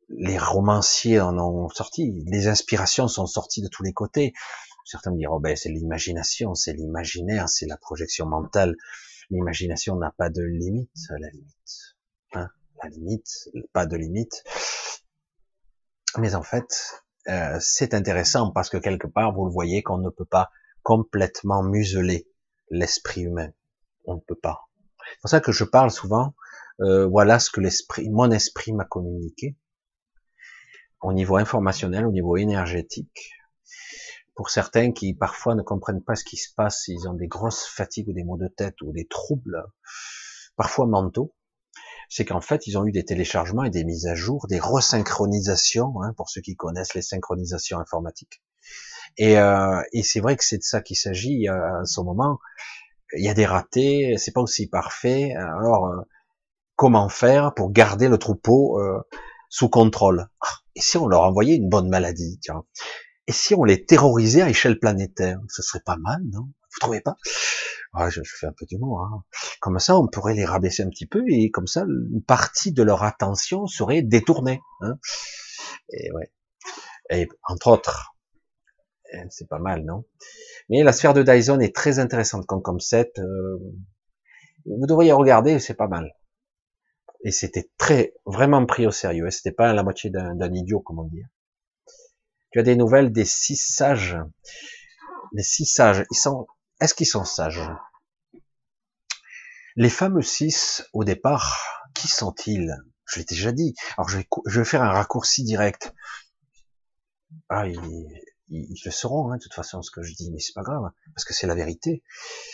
les 0.08 0.38
romanciers 0.38 1.20
en 1.20 1.38
ont 1.38 1.68
sorti, 1.68 2.24
les 2.26 2.48
inspirations 2.48 3.08
sont 3.08 3.26
sorties 3.26 3.62
de 3.62 3.68
tous 3.68 3.82
les 3.82 3.92
côtés. 3.92 4.32
Certains 4.86 5.10
me 5.10 5.18
diront, 5.18 5.36
oh 5.36 5.40
ben, 5.40 5.54
c'est 5.54 5.68
l'imagination, 5.68 6.54
c'est 6.54 6.72
l'imaginaire, 6.72 7.48
c'est 7.50 7.66
la 7.66 7.76
projection 7.76 8.24
mentale. 8.24 8.74
L'imagination 9.28 9.96
n'a 9.96 10.14
pas 10.16 10.30
de 10.30 10.42
limite, 10.42 10.90
la 11.10 11.28
limite. 11.28 11.96
Hein 12.32 12.48
la 12.82 12.88
limite, 12.90 13.48
pas 13.72 13.86
de 13.86 13.96
limite. 13.96 14.44
Mais 16.16 16.34
en 16.34 16.42
fait, 16.42 17.02
euh, 17.28 17.58
c'est 17.60 17.94
intéressant 17.94 18.50
parce 18.50 18.70
que 18.70 18.78
quelque 18.78 19.06
part, 19.06 19.34
vous 19.34 19.44
le 19.44 19.52
voyez, 19.52 19.82
qu'on 19.82 19.98
ne 19.98 20.10
peut 20.10 20.24
pas 20.24 20.50
complètement 20.82 21.62
museler 21.62 22.26
l'esprit 22.70 23.22
humain. 23.22 23.50
On 24.04 24.14
ne 24.14 24.20
peut 24.20 24.38
pas. 24.40 24.68
C'est 25.10 25.20
pour 25.20 25.30
ça 25.30 25.40
que 25.40 25.52
je 25.52 25.64
parle 25.64 25.90
souvent, 25.90 26.34
euh, 26.80 27.06
voilà 27.06 27.38
ce 27.38 27.50
que 27.50 27.60
l'esprit, 27.60 28.08
mon 28.08 28.30
esprit 28.30 28.72
m'a 28.72 28.84
communiqué 28.84 29.56
au 31.00 31.12
niveau 31.12 31.36
informationnel, 31.36 32.06
au 32.06 32.12
niveau 32.12 32.36
énergétique. 32.36 33.30
Pour 34.34 34.50
certains 34.50 34.92
qui 34.92 35.14
parfois 35.14 35.54
ne 35.54 35.62
comprennent 35.62 36.02
pas 36.02 36.14
ce 36.14 36.24
qui 36.24 36.36
se 36.36 36.54
passe, 36.54 36.86
ils 36.88 37.08
ont 37.08 37.14
des 37.14 37.26
grosses 37.26 37.66
fatigues 37.66 38.08
ou 38.08 38.12
des 38.12 38.24
maux 38.24 38.36
de 38.36 38.48
tête 38.48 38.80
ou 38.82 38.92
des 38.92 39.06
troubles, 39.06 39.64
parfois 40.56 40.86
mentaux, 40.86 41.34
c'est 42.08 42.24
qu'en 42.24 42.40
fait, 42.40 42.66
ils 42.66 42.78
ont 42.78 42.86
eu 42.86 42.92
des 42.92 43.04
téléchargements 43.04 43.64
et 43.64 43.70
des 43.70 43.84
mises 43.84 44.06
à 44.06 44.14
jour, 44.14 44.46
des 44.48 44.58
resynchronisations, 44.58 46.02
hein, 46.02 46.12
pour 46.16 46.30
ceux 46.30 46.40
qui 46.40 46.56
connaissent 46.56 46.94
les 46.94 47.02
synchronisations 47.02 47.78
informatiques. 47.78 48.42
Et, 49.16 49.38
euh, 49.38 49.80
et 49.92 50.02
c'est 50.02 50.20
vrai 50.20 50.36
que 50.36 50.44
c'est 50.44 50.58
de 50.58 50.62
ça 50.62 50.80
qu'il 50.80 50.96
s'agit 50.96 51.48
à 51.48 51.84
ce 51.84 52.00
moment. 52.00 52.38
Il 53.16 53.24
y 53.24 53.28
a 53.28 53.34
des 53.34 53.46
ratés, 53.46 54.16
c'est 54.18 54.32
pas 54.32 54.40
aussi 54.40 54.68
parfait. 54.68 55.34
Alors, 55.34 55.86
euh, 55.86 56.00
comment 56.76 57.08
faire 57.08 57.54
pour 57.54 57.72
garder 57.72 58.08
le 58.08 58.18
troupeau 58.18 58.78
euh, 58.80 59.00
sous 59.48 59.68
contrôle? 59.68 60.28
Et 60.74 60.80
si 60.80 60.96
on 60.96 61.08
leur 61.08 61.22
envoyait 61.22 61.56
une 61.56 61.68
bonne 61.68 61.88
maladie, 61.88 62.38
Et 63.26 63.32
si 63.32 63.54
on 63.54 63.64
les 63.64 63.84
terrorisait 63.84 64.42
à 64.42 64.48
échelle 64.48 64.78
planétaire? 64.78 65.40
Ce 65.48 65.62
serait 65.62 65.82
pas 65.84 65.96
mal, 65.96 66.20
non? 66.30 66.48
Vous 66.78 66.86
trouvez 66.86 67.00
pas? 67.00 67.16
Je, 68.08 68.20
fais 68.24 68.46
un 68.46 68.52
peu 68.52 68.64
d'humour. 68.66 69.00
Hein. 69.00 69.24
Comme 69.60 69.80
ça, 69.80 69.98
on 69.98 70.06
pourrait 70.06 70.34
les 70.34 70.44
rabaisser 70.44 70.84
un 70.84 70.88
petit 70.88 71.06
peu 71.06 71.24
et 71.28 71.50
comme 71.50 71.66
ça, 71.66 71.82
une 71.82 72.22
partie 72.22 72.72
de 72.72 72.84
leur 72.84 73.02
attention 73.02 73.66
serait 73.66 74.02
détournée. 74.02 74.60
Hein. 74.82 74.94
Et 75.90 76.12
ouais. 76.12 76.30
Et 77.10 77.28
entre 77.48 77.68
autres, 77.68 78.14
eh, 79.12 79.24
c'est 79.30 79.48
pas 79.48 79.58
mal, 79.58 79.84
non? 79.84 80.04
Mais 80.68 80.84
la 80.84 80.92
sphère 80.92 81.14
de 81.14 81.24
Dyson 81.24 81.58
est 81.58 81.74
très 81.74 81.98
intéressante 81.98 82.46
comme 82.46 82.62
concept. 82.62 83.18
Euh, 83.18 83.58
vous 84.66 84.86
devriez 84.86 85.12
regarder, 85.12 85.58
c'est 85.58 85.74
pas 85.74 85.88
mal. 85.88 86.14
Et 87.24 87.32
c'était 87.32 87.68
très, 87.78 88.14
vraiment 88.26 88.64
pris 88.66 88.86
au 88.86 88.92
sérieux. 88.92 89.30
C'était 89.30 89.50
pas 89.50 89.72
la 89.72 89.82
moitié 89.82 90.10
d'un 90.10 90.54
idiot, 90.54 90.80
comment 90.80 91.04
dire. 91.04 91.26
Tu 92.52 92.60
as 92.60 92.62
des 92.62 92.76
nouvelles 92.76 93.10
des 93.10 93.24
six 93.24 93.56
sages? 93.56 94.16
Les 95.32 95.42
six 95.42 95.66
sages, 95.66 96.04
ils 96.12 96.16
sont 96.16 96.46
est-ce 96.80 96.94
qu'ils 96.94 97.06
sont 97.06 97.24
sages? 97.24 97.60
Les 99.76 99.90
fameux 99.90 100.22
six, 100.22 100.84
au 100.92 101.04
départ, 101.04 101.56
qui 101.94 102.08
sont-ils? 102.08 102.74
Je 103.04 103.18
l'ai 103.18 103.24
déjà 103.24 103.52
dit. 103.52 103.74
Alors 103.96 104.08
je 104.08 104.18
vais, 104.58 104.64
faire 104.64 104.82
un 104.82 104.90
raccourci 104.90 105.44
direct. 105.44 105.94
Ah, 107.48 107.66
ils, 107.66 107.78
le 108.84 108.90
sauront, 108.90 109.30
hein, 109.30 109.36
de 109.36 109.42
toute 109.42 109.54
façon, 109.54 109.82
ce 109.82 109.90
que 109.90 110.02
je 110.02 110.14
dis, 110.14 110.30
mais 110.30 110.40
c'est 110.40 110.54
pas 110.54 110.62
grave, 110.62 110.90
parce 111.14 111.24
que 111.24 111.34
c'est 111.34 111.46
la 111.46 111.54
vérité. 111.54 112.02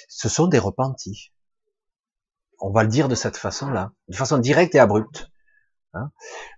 Ce 0.09 0.29
sont 0.29 0.47
des 0.47 0.59
repentis. 0.59 1.33
On 2.61 2.71
va 2.71 2.83
le 2.83 2.89
dire 2.89 3.09
de 3.09 3.15
cette 3.15 3.37
façon-là, 3.37 3.93
de 4.09 4.17
façon 4.17 4.39
directe 4.39 4.75
et 4.75 4.79
abrupte. 4.79 5.31
Hein. 5.93 6.11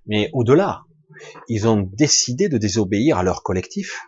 Mais 0.07 0.31
au-delà, 0.33 0.85
ils 1.49 1.67
ont 1.67 1.81
décidé 1.81 2.49
de 2.49 2.59
désobéir 2.59 3.19
à 3.19 3.23
leur 3.23 3.43
collectif, 3.43 4.03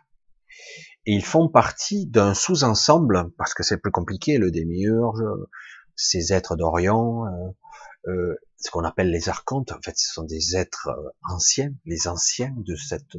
et 1.09 1.13
ils 1.13 1.25
font 1.25 1.49
partie 1.49 2.05
d'un 2.05 2.35
sous-ensemble, 2.35 3.31
parce 3.39 3.55
que 3.55 3.63
c'est 3.63 3.79
plus 3.79 3.91
compliqué, 3.91 4.37
le 4.37 4.51
démiurge, 4.51 5.25
ces 5.97 6.35
êtres 6.35 6.55
d'Orient, 6.55 7.25
euh, 7.25 8.11
euh, 8.11 8.37
ce 8.59 8.71
qu'on 8.71 8.85
appelle 8.85 9.11
les 9.11 9.31
archontes, 9.31 9.73
en 9.73 9.81
fait, 9.83 9.97
ce 9.97 10.13
sont 10.13 10.25
des 10.25 10.55
êtres 10.55 10.89
euh, 10.89 11.09
anciens, 11.27 11.73
les 11.87 12.09
anciens 12.09 12.53
de 12.59 12.77
cette, 12.77 13.17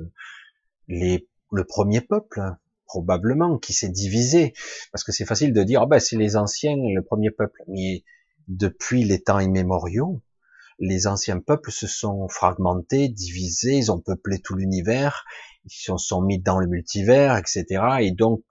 les, 0.87 1.27
le 1.51 1.63
premier 1.63 1.99
peuple, 1.99 2.39
probablement, 2.85 3.57
qui 3.57 3.73
s'est 3.73 3.89
divisé, 3.89 4.53
parce 4.91 5.03
que 5.03 5.11
c'est 5.11 5.25
facile 5.25 5.51
de 5.51 5.63
dire, 5.63 5.81
ah 5.81 5.87
ben, 5.87 5.99
c'est 5.99 6.15
les 6.15 6.37
anciens, 6.37 6.75
le 6.75 7.01
premier 7.01 7.31
peuple, 7.31 7.63
mais 7.67 8.03
depuis 8.47 9.03
les 9.03 9.23
temps 9.23 9.39
immémoriaux, 9.39 10.21
les 10.77 11.07
anciens 11.07 11.39
peuples 11.39 11.71
se 11.71 11.87
sont 11.87 12.27
fragmentés, 12.29 13.09
divisés, 13.09 13.77
ils 13.77 13.91
ont 13.91 13.99
peuplé 13.99 14.37
tout 14.37 14.55
l'univers, 14.55 15.25
ils 15.65 15.71
se 15.71 15.95
sont 15.97 16.21
mis 16.21 16.39
dans 16.39 16.59
le 16.59 16.67
multivers, 16.67 17.37
etc. 17.37 17.65
Et 18.01 18.11
donc, 18.11 18.43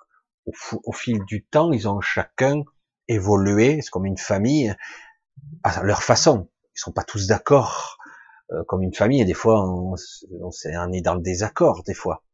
au, 0.47 0.93
fil 0.93 1.25
du 1.27 1.45
temps, 1.45 1.73
ils 1.73 1.89
ont 1.89 2.01
chacun 2.01 2.63
évolué, 3.07 3.81
c'est 3.83 3.91
comme 3.91 4.07
une 4.07 4.19
famille, 4.19 4.75
à 5.63 5.83
leur 5.83 6.03
façon. 6.03 6.49
Ils 6.75 6.81
sont 6.81 6.93
pas 6.93 7.05
tous 7.05 7.27
d'accord 7.27 7.99
euh, 8.53 8.65
comme 8.67 8.83
une 8.83 8.95
famille, 8.95 9.21
et 9.21 9.25
des 9.25 9.35
fois, 9.35 9.63
on, 9.69 9.95
on, 10.41 10.93
est 10.93 11.01
dans 11.03 11.15
le 11.15 11.23
désaccord, 11.23 11.83
des 11.85 11.95
fois. 11.95 12.25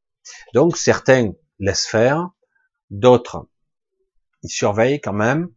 Donc, 0.53 0.77
certains 0.77 1.33
laissent 1.59 1.87
faire, 1.87 2.31
d'autres, 2.91 3.49
ils 4.43 4.51
surveillent 4.51 5.01
quand 5.01 5.13
même, 5.13 5.49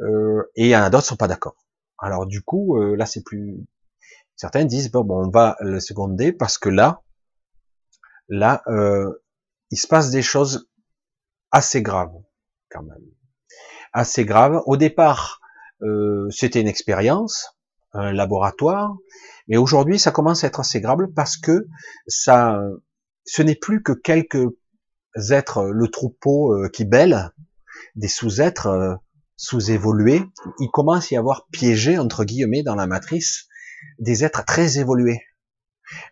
euh, 0.00 0.42
et 0.56 0.66
il 0.66 0.70
y 0.70 0.76
en 0.76 0.82
a 0.82 0.90
d'autres 0.90 1.06
sont 1.06 1.16
pas 1.16 1.28
d'accord. 1.28 1.56
Alors 1.98 2.26
du 2.26 2.42
coup, 2.42 2.78
euh, 2.78 2.96
là 2.96 3.06
c'est 3.06 3.22
plus. 3.22 3.64
Certains 4.36 4.64
disent 4.64 4.90
bon, 4.90 5.04
bon, 5.04 5.26
on 5.26 5.30
va 5.30 5.56
le 5.60 5.78
seconder 5.78 6.32
parce 6.32 6.58
que 6.58 6.68
là, 6.68 7.02
là, 8.28 8.62
euh, 8.66 9.10
il 9.70 9.78
se 9.78 9.86
passe 9.86 10.10
des 10.10 10.22
choses 10.22 10.68
assez 11.50 11.82
graves 11.82 12.14
quand 12.70 12.82
même, 12.82 13.04
assez 13.92 14.24
graves. 14.24 14.62
Au 14.66 14.76
départ, 14.76 15.40
euh, 15.82 16.28
c'était 16.30 16.60
une 16.60 16.68
expérience, 16.68 17.56
un 17.92 18.12
laboratoire, 18.12 18.96
mais 19.48 19.56
aujourd'hui, 19.56 19.98
ça 19.98 20.10
commence 20.10 20.44
à 20.44 20.46
être 20.46 20.60
assez 20.60 20.80
grave 20.80 21.08
parce 21.14 21.36
que 21.36 21.66
ça, 22.06 22.60
ce 23.24 23.42
n'est 23.42 23.56
plus 23.56 23.82
que 23.82 23.92
quelques 23.92 24.48
êtres, 25.30 25.64
le 25.64 25.88
troupeau 25.88 26.56
qui 26.72 26.84
bêle, 26.84 27.32
des 27.96 28.08
sous-êtres 28.08 28.98
sous-évolués, 29.36 30.22
il 30.60 30.70
commence 30.70 31.10
à 31.10 31.16
y 31.16 31.18
avoir 31.18 31.48
piégé, 31.50 31.98
entre 31.98 32.24
guillemets, 32.24 32.62
dans 32.62 32.76
la 32.76 32.86
matrice, 32.86 33.48
des 33.98 34.24
êtres 34.24 34.44
très 34.44 34.78
évolués. 34.78 35.20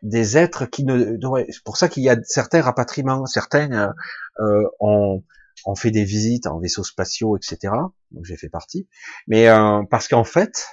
Des 0.03 0.37
êtres 0.37 0.67
qui 0.67 0.85
ne... 0.85 1.17
C'est 1.51 1.65
pour 1.65 1.77
ça 1.77 1.89
qu'il 1.89 2.03
y 2.03 2.09
a 2.09 2.17
certains 2.25 2.63
rapatriements, 2.63 3.27
certains 3.27 3.73
euh, 3.73 3.93
euh 4.41 4.65
ont, 4.81 5.23
ont, 5.65 5.75
fait 5.75 5.91
des 5.91 6.05
visites 6.05 6.47
en 6.47 6.59
vaisseaux 6.59 6.85
spatiaux, 6.85 7.37
etc. 7.37 7.75
Donc 8.11 8.25
j'ai 8.25 8.37
fait 8.37 8.49
partie. 8.49 8.89
Mais 9.27 9.49
euh, 9.49 9.83
parce 9.91 10.09
qu'en 10.09 10.25
fait, 10.25 10.67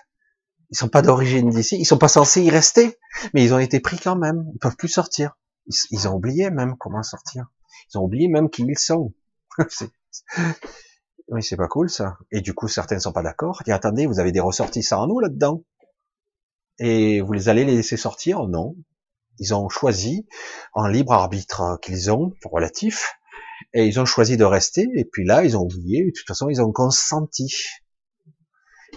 ils 0.69 0.77
sont 0.77 0.89
pas 0.89 1.01
d'origine 1.01 1.49
d'ici, 1.49 1.77
ils 1.79 1.85
sont 1.85 1.97
pas 1.97 2.07
censés 2.07 2.41
y 2.41 2.49
rester, 2.49 2.97
mais 3.33 3.43
ils 3.43 3.53
ont 3.53 3.59
été 3.59 3.79
pris 3.79 3.97
quand 3.97 4.17
même. 4.17 4.49
Ils 4.53 4.59
peuvent 4.59 4.75
plus 4.75 4.89
sortir. 4.89 5.37
Ils, 5.91 6.07
ont 6.07 6.13
oublié 6.13 6.49
même 6.49 6.77
comment 6.77 7.03
sortir. 7.03 7.47
Ils 7.91 7.97
ont 7.97 8.03
oublié 8.03 8.27
même 8.27 8.49
qui 8.49 8.63
ils 8.63 8.77
sont. 8.77 9.13
Oui, 11.29 11.43
c'est 11.43 11.57
pas 11.57 11.67
cool 11.67 11.89
ça. 11.89 12.17
Et 12.31 12.39
du 12.39 12.53
coup, 12.53 12.69
certains 12.69 12.95
ne 12.95 13.01
sont 13.01 13.11
pas 13.11 13.21
d'accord. 13.21 13.61
Et 13.65 13.73
attendez, 13.73 14.05
vous 14.05 14.19
avez 14.19 14.31
des 14.31 14.39
ressortissants 14.39 15.01
en 15.01 15.07
nous 15.07 15.19
là-dedans. 15.19 15.63
Et 16.79 17.19
vous 17.21 17.33
les 17.33 17.49
allez 17.49 17.65
les 17.65 17.75
laisser 17.75 17.97
sortir? 17.97 18.47
Non. 18.47 18.75
Ils 19.39 19.53
ont 19.53 19.69
choisi, 19.69 20.27
en 20.73 20.87
libre 20.87 21.13
arbitre 21.13 21.79
qu'ils 21.81 22.11
ont, 22.11 22.33
relatif, 22.43 23.13
et 23.73 23.85
ils 23.85 23.99
ont 23.99 24.05
choisi 24.05 24.37
de 24.37 24.43
rester, 24.43 24.87
et 24.95 25.05
puis 25.05 25.25
là, 25.25 25.43
ils 25.43 25.57
ont 25.57 25.63
oublié, 25.63 26.05
de 26.05 26.11
toute 26.11 26.27
façon, 26.27 26.49
ils 26.49 26.61
ont 26.61 26.71
consenti. 26.71 27.53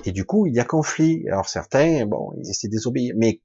Et 0.05 0.13
du 0.13 0.25
coup, 0.25 0.47
il 0.47 0.55
y 0.55 0.61
a 0.61 0.65
conflit. 0.65 1.25
Alors 1.29 1.49
certains, 1.49 2.07
bon, 2.07 2.33
ils 2.39 2.51
essaient 2.51 2.69
de 2.69 2.73
désobéir, 2.73 3.15
mais 3.17 3.41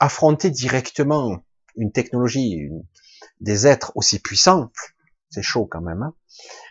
affronter 0.00 0.50
directement 0.50 1.38
une 1.76 1.92
technologie, 1.92 2.68
des 3.40 3.66
êtres 3.66 3.92
aussi 3.94 4.18
puissants, 4.18 4.70
c'est 5.30 5.42
chaud 5.42 5.66
quand 5.70 5.82
même. 5.82 6.02
Hein 6.02 6.14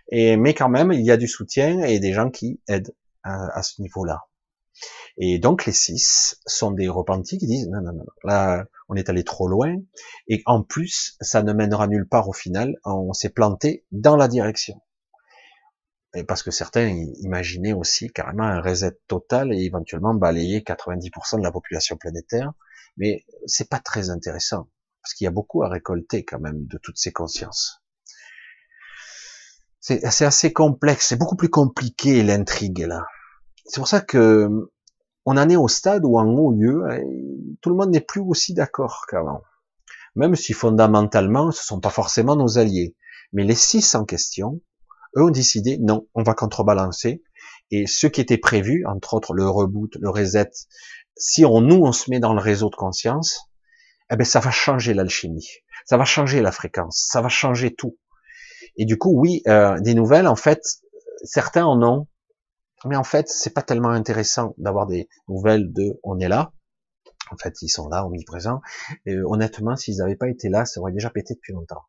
et, 0.10 0.38
mais 0.38 0.54
quand 0.54 0.70
même, 0.70 0.92
il 0.92 1.06
y 1.06 1.12
a 1.12 1.18
du 1.18 1.28
soutien 1.28 1.82
et 1.82 2.00
des 2.00 2.14
gens 2.14 2.30
qui 2.30 2.60
aident 2.68 2.94
à, 3.24 3.64
ce 3.64 3.82
niveau-là. 3.82 4.22
Et 5.18 5.40
donc 5.40 5.66
les 5.66 5.72
six 5.72 6.40
sont 6.46 6.72
des 6.72 6.90
repentis 6.90 7.38
qui 7.38 7.48
disent 7.48 7.70
non, 7.70 7.82
non, 7.82 7.94
non, 7.94 8.06
là 8.24 8.66
on 8.90 8.96
est 8.96 9.10
allé 9.10 9.24
trop 9.24 9.48
loin. 9.48 9.76
Et 10.28 10.42
en 10.46 10.64
plus 10.64 11.16
ça 11.22 11.44
ne 11.44 11.54
mènera 11.54 11.88
nulle 11.88 12.08
part 12.08 12.28
au 12.30 12.34
final, 12.34 12.76
on 12.84 13.14
s'est 13.14 13.30
planté 13.30 13.86
dans 13.92 14.16
la 14.16 14.28
direction. 14.28 14.82
Et 16.16 16.24
parce 16.24 16.44
que 16.44 16.52
certains 16.52 16.88
imaginaient 17.20 17.74
aussi 17.74 18.10
carrément 18.10 18.44
un 18.44 18.62
reset 18.62 18.98
total 19.08 19.54
et 19.54 19.64
éventuellement 19.64 20.14
balayer 20.14 20.62
90% 20.62 21.40
de 21.40 21.44
la 21.44 21.52
population 21.52 21.98
planétaire, 21.98 22.54
mais 22.96 23.26
c'est 23.46 23.70
pas 23.70 23.80
très 23.80 24.10
intéressant 24.10 24.70
parce 25.02 25.14
qu'il 25.14 25.26
y 25.26 25.28
a 25.28 25.32
beaucoup 25.32 25.62
à 25.62 25.70
récolter 25.70 26.24
quand 26.24 26.40
même 26.40 26.66
de 26.66 26.80
toutes 26.82 26.98
ces 26.98 27.12
consciences. 27.12 27.84
C'est 29.80 30.04
assez 30.04 30.52
complexe, 30.52 31.10
c'est 31.10 31.16
beaucoup 31.16 31.36
plus 31.36 31.50
compliqué 31.50 32.24
l'intrigue 32.24 32.80
là. 32.80 33.06
C'est 33.66 33.80
pour 33.80 33.88
ça 33.88 34.02
que 34.02 34.70
on 35.26 35.38
en 35.38 35.50
est 35.50 35.56
au 35.56 35.68
stade 35.68 36.06
où 36.06 36.20
en 36.20 36.28
haut 36.28 36.52
lieu, 36.52 36.84
tout 37.62 37.70
le 37.70 37.76
monde 37.76 37.90
n'est 37.90 38.00
plus 38.00 38.22
aussi 38.22 38.54
d'accord 38.54 39.06
qu'avant. 39.10 39.42
Même 40.16 40.36
si 40.36 40.54
fondamentalement, 40.54 41.52
ce 41.52 41.64
sont 41.64 41.80
pas 41.80 41.90
forcément 41.90 42.36
nos 42.36 42.58
alliés. 42.58 42.96
Mais 43.34 43.44
les 43.44 43.56
six 43.56 43.96
en 43.96 44.06
question, 44.06 44.62
eux 45.18 45.24
ont 45.24 45.32
décidé, 45.32 45.78
non, 45.80 46.08
on 46.14 46.24
va 46.24 46.36
contrebalancer. 46.36 47.24
Et 47.72 47.88
ce 47.88 48.06
qui 48.08 48.22
était 48.22 48.38
prévu, 48.38 48.86
entre 48.86 49.16
autres 49.16 49.34
le 49.34 49.50
reboot, 49.50 49.96
le 50.00 50.10
reset, 50.10 50.52
si 51.18 51.44
on, 51.44 51.60
nous, 51.62 51.82
on 51.84 51.92
se 51.92 52.10
met 52.12 52.20
dans 52.20 52.34
le 52.34 52.40
réseau 52.40 52.70
de 52.70 52.76
conscience, 52.76 53.50
eh 54.12 54.16
ben, 54.16 54.26
ça 54.26 54.40
va 54.40 54.52
changer 54.52 54.94
l'alchimie. 54.94 55.50
Ça 55.86 55.98
va 55.98 56.06
changer 56.06 56.42
la 56.42 56.52
fréquence. 56.52 57.08
Ça 57.10 57.22
va 57.22 57.30
changer 57.30 57.74
tout. 57.74 57.98
Et 58.78 58.86
du 58.86 58.98
coup, 58.98 59.20
oui, 59.20 59.42
euh, 59.48 59.80
des 59.80 59.96
nouvelles, 59.96 60.28
en 60.28 60.36
fait, 60.36 60.62
certains 61.24 61.66
en 61.66 61.82
ont, 61.82 62.08
mais 62.86 62.96
en 62.96 63.04
fait, 63.04 63.28
c'est 63.30 63.54
pas 63.54 63.62
tellement 63.62 63.90
intéressant 63.90 64.54
d'avoir 64.58 64.88
des 64.88 65.10
nouvelles 65.28 65.72
de 65.74 66.00
on 66.04 66.20
est 66.20 66.28
là. 66.28 66.54
En 67.32 67.38
fait, 67.38 67.62
ils 67.62 67.70
sont 67.70 67.90
là, 67.90 68.06
omniprésents. 68.06 68.62
Et 69.06 69.14
euh, 69.14 69.24
honnêtement, 69.28 69.76
s'ils 69.76 69.98
n'avaient 69.98 70.16
pas 70.16 70.30
été 70.30 70.50
là, 70.50 70.66
ça 70.66 70.80
aurait 70.80 70.92
déjà 70.92 71.10
pété 71.10 71.34
depuis 71.34 71.54
longtemps. 71.54 71.84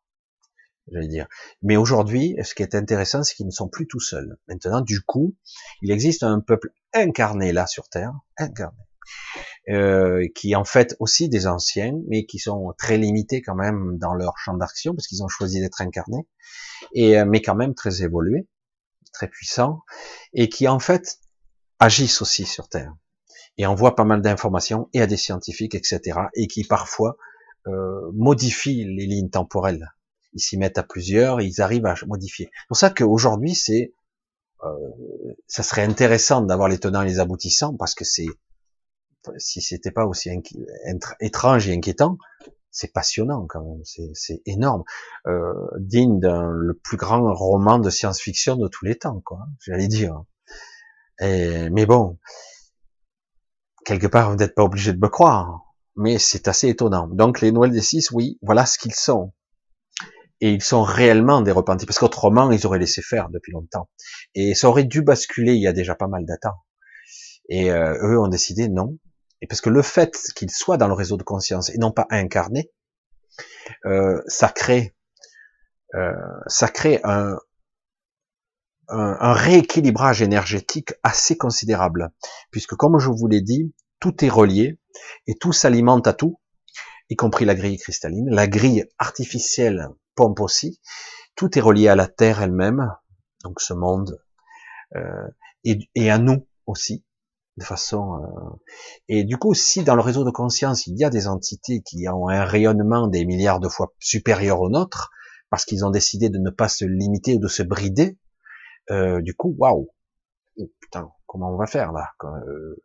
J'allais 0.91 1.07
dire. 1.07 1.27
Mais 1.61 1.75
aujourd'hui, 1.75 2.35
ce 2.43 2.55
qui 2.55 2.63
est 2.63 2.73
intéressant, 2.73 3.23
c'est 3.23 3.35
qu'ils 3.35 3.45
ne 3.45 3.51
sont 3.51 3.67
plus 3.67 3.87
tout 3.87 3.99
seuls. 3.99 4.37
Maintenant, 4.47 4.81
du 4.81 5.01
coup, 5.01 5.35
il 5.81 5.91
existe 5.91 6.23
un 6.23 6.39
peuple 6.39 6.69
incarné 6.93 7.51
là 7.51 7.67
sur 7.67 7.89
Terre, 7.89 8.13
incarné, 8.37 8.77
euh, 9.69 10.25
qui 10.33 10.55
en 10.55 10.63
fait 10.63 10.95
aussi 10.99 11.27
des 11.27 11.45
anciens, 11.45 11.93
mais 12.07 12.25
qui 12.25 12.39
sont 12.39 12.73
très 12.77 12.97
limités 12.97 13.41
quand 13.41 13.55
même 13.55 13.97
dans 13.97 14.13
leur 14.13 14.37
champ 14.37 14.55
d'action 14.55 14.95
parce 14.95 15.07
qu'ils 15.07 15.23
ont 15.23 15.27
choisi 15.27 15.59
d'être 15.59 15.81
incarnés, 15.81 16.25
et 16.93 17.19
euh, 17.19 17.25
mais 17.25 17.41
quand 17.41 17.55
même 17.55 17.75
très 17.75 18.01
évolués 18.01 18.47
très 19.17 19.27
puissants, 19.27 19.81
et 20.33 20.47
qui 20.47 20.67
en 20.67 20.79
fait 20.79 21.19
agissent 21.79 22.21
aussi 22.21 22.45
sur 22.45 22.69
Terre, 22.69 22.93
et 23.57 23.65
envoient 23.65 23.95
pas 23.95 24.03
mal 24.03 24.21
d'informations, 24.21 24.89
et 24.93 25.01
à 25.01 25.07
des 25.07 25.17
scientifiques, 25.17 25.73
etc., 25.73 26.19
et 26.35 26.47
qui 26.47 26.63
parfois 26.63 27.17
euh, 27.65 28.11
modifient 28.13 28.85
les 28.85 29.07
lignes 29.07 29.29
temporelles. 29.29 29.91
Ils 30.33 30.39
s'y 30.39 30.57
mettent 30.57 30.77
à 30.77 30.83
plusieurs, 30.83 31.41
et 31.41 31.45
ils 31.45 31.61
arrivent 31.61 31.87
à 31.87 31.95
modifier. 32.05 32.49
C'est 32.53 32.67
pour 32.67 32.77
ça 32.77 32.89
qu'aujourd'hui, 32.91 33.55
c'est 33.55 33.93
euh, 34.63 34.69
ça 35.47 35.63
serait 35.63 35.83
intéressant 35.83 36.41
d'avoir 36.41 36.67
les 36.67 36.77
tenants 36.79 37.01
et 37.01 37.07
les 37.07 37.19
aboutissants, 37.19 37.75
parce 37.75 37.95
que 37.95 38.05
c'est 38.05 38.27
si 39.37 39.61
c'était 39.61 39.91
pas 39.91 40.05
aussi 40.05 40.29
étrange 41.19 41.67
et 41.67 41.73
inquiétant, 41.73 42.17
c'est 42.77 42.93
passionnant 42.93 43.47
quand 43.47 43.63
même, 43.63 43.81
c'est 44.13 44.41
énorme, 44.45 44.83
euh, 45.25 45.51
digne 45.79 46.19
d'un 46.19 46.51
le 46.51 46.75
plus 46.75 46.95
grand 46.95 47.33
roman 47.33 47.79
de 47.79 47.89
science-fiction 47.89 48.55
de 48.55 48.67
tous 48.67 48.85
les 48.85 48.95
temps, 48.95 49.19
quoi. 49.25 49.39
J'allais 49.65 49.87
dire. 49.87 50.21
Mais 51.19 51.87
bon, 51.87 52.19
quelque 53.83 54.05
part, 54.05 54.29
vous 54.29 54.35
n'êtes 54.35 54.53
pas 54.53 54.63
obligé 54.63 54.93
de 54.93 54.99
me 54.99 55.09
croire, 55.09 55.61
mais 55.95 56.19
c'est 56.19 56.47
assez 56.47 56.67
étonnant. 56.69 57.07
Donc 57.07 57.41
les 57.41 57.51
Noëls 57.51 57.71
des 57.71 57.81
Six, 57.81 58.11
oui, 58.11 58.37
voilà 58.43 58.67
ce 58.67 58.77
qu'ils 58.77 58.93
sont. 58.93 59.33
Et 60.39 60.51
ils 60.51 60.61
sont 60.61 60.83
réellement 60.83 61.41
des 61.41 61.51
repentis, 61.51 61.87
parce 61.87 61.97
qu'autrement, 61.97 62.51
ils 62.51 62.67
auraient 62.67 62.77
laissé 62.77 63.01
faire 63.01 63.29
depuis 63.29 63.53
longtemps. 63.53 63.89
Et 64.35 64.53
ça 64.53 64.69
aurait 64.69 64.83
dû 64.83 65.01
basculer 65.01 65.53
il 65.53 65.61
y 65.63 65.67
a 65.67 65.73
déjà 65.73 65.95
pas 65.95 66.07
mal 66.07 66.25
de 66.25 66.33
Et 67.49 67.71
euh, 67.71 67.97
eux 68.03 68.19
ont 68.19 68.27
décidé 68.27 68.69
non, 68.69 68.99
et 69.41 69.47
parce 69.47 69.61
que 69.61 69.69
le 69.69 69.81
fait 69.81 70.15
qu'il 70.35 70.49
soit 70.49 70.77
dans 70.77 70.87
le 70.87 70.93
réseau 70.93 71.17
de 71.17 71.23
conscience 71.23 71.69
et 71.69 71.77
non 71.77 71.91
pas 71.91 72.07
incarné, 72.09 72.71
euh, 73.85 74.21
ça 74.27 74.49
crée, 74.49 74.95
euh, 75.95 76.13
ça 76.47 76.67
crée 76.67 76.99
un, 77.03 77.37
rééquilibrage 78.89 80.21
énergétique 80.21 80.93
assez 81.03 81.37
considérable, 81.37 82.11
puisque 82.51 82.75
comme 82.75 82.99
je 82.99 83.09
vous 83.09 83.27
l'ai 83.27 83.41
dit, 83.41 83.73
tout 83.99 84.23
est 84.23 84.29
relié 84.29 84.79
et 85.27 85.35
tout 85.35 85.51
s'alimente 85.51 86.07
à 86.07 86.13
tout, 86.13 86.39
y 87.09 87.15
compris 87.15 87.43
la 87.43 87.53
grille 87.53 87.77
cristalline, 87.77 88.29
la 88.29 88.47
grille 88.47 88.85
artificielle 88.97 89.89
pompe 90.15 90.39
aussi, 90.39 90.79
tout 91.35 91.57
est 91.57 91.61
relié 91.61 91.89
à 91.89 91.95
la 91.95 92.07
Terre 92.07 92.41
elle-même, 92.41 92.89
donc 93.43 93.59
ce 93.59 93.73
monde, 93.73 94.23
euh, 94.95 95.27
et 95.65 96.09
à 96.09 96.17
nous 96.17 96.47
aussi 96.65 97.03
de 97.57 97.63
façon 97.63 98.21
euh, 98.21 98.55
et 99.09 99.23
du 99.23 99.37
coup 99.37 99.53
si 99.53 99.83
dans 99.83 99.95
le 99.95 100.01
réseau 100.01 100.23
de 100.23 100.31
conscience 100.31 100.87
il 100.87 100.97
y 100.97 101.03
a 101.03 101.09
des 101.09 101.27
entités 101.27 101.81
qui 101.81 102.07
ont 102.07 102.29
un 102.29 102.45
rayonnement 102.45 103.07
des 103.07 103.25
milliards 103.25 103.59
de 103.59 103.67
fois 103.67 103.93
supérieur 103.99 104.61
au 104.61 104.69
nôtre 104.69 105.11
parce 105.49 105.65
qu'ils 105.65 105.85
ont 105.85 105.89
décidé 105.89 106.29
de 106.29 106.37
ne 106.37 106.51
pas 106.51 106.69
se 106.69 106.85
limiter 106.85 107.35
ou 107.35 107.39
de 107.39 107.47
se 107.47 107.63
brider 107.63 108.17
euh, 108.91 109.21
du 109.21 109.33
coup 109.33 109.55
waouh! 109.57 109.89
Oh, 110.57 110.71
putain 110.79 111.09
comment 111.25 111.51
on 111.51 111.57
va 111.57 111.65
faire 111.65 111.91
là? 111.91 112.09
Euh, 112.23 112.81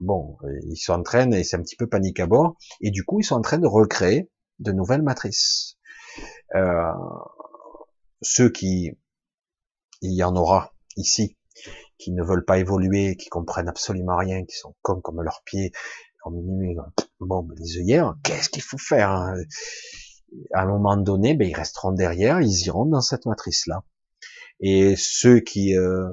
bon 0.00 0.36
ils 0.64 0.76
sont 0.76 0.94
en 0.94 1.02
train 1.02 1.30
et 1.30 1.44
c'est 1.44 1.56
un 1.56 1.62
petit 1.62 1.76
peu 1.76 1.86
panique 1.86 2.20
à 2.20 2.26
bord 2.26 2.56
et 2.80 2.90
du 2.90 3.04
coup 3.04 3.20
ils 3.20 3.24
sont 3.24 3.36
en 3.36 3.40
train 3.40 3.58
de 3.58 3.66
recréer 3.66 4.30
de 4.58 4.72
nouvelles 4.72 5.02
matrices. 5.02 5.78
Euh, 6.54 6.92
ceux 8.20 8.50
qui 8.50 8.90
il 10.02 10.12
y 10.12 10.24
en 10.24 10.34
aura 10.34 10.74
ici 10.96 11.36
qui 11.98 12.12
ne 12.12 12.22
veulent 12.22 12.44
pas 12.44 12.58
évoluer, 12.58 13.16
qui 13.16 13.28
comprennent 13.28 13.68
absolument 13.68 14.16
rien, 14.16 14.44
qui 14.44 14.56
sont 14.56 14.74
comme 14.82 15.02
comme 15.02 15.22
leurs 15.22 15.42
pieds. 15.44 15.72
Bon, 17.20 17.48
les 17.56 17.78
œillères, 17.78 18.16
qu'est-ce 18.24 18.48
qu'il 18.48 18.62
faut 18.62 18.78
faire 18.78 19.10
hein? 19.10 19.36
À 20.52 20.62
un 20.62 20.66
moment 20.66 20.96
donné, 20.96 21.34
ben, 21.34 21.48
ils 21.48 21.54
resteront 21.54 21.92
derrière, 21.92 22.40
ils 22.40 22.66
iront 22.66 22.84
dans 22.86 23.00
cette 23.00 23.26
matrice-là. 23.26 23.84
Et 24.58 24.94
ceux 24.96 25.38
qui, 25.38 25.76
euh, 25.76 26.08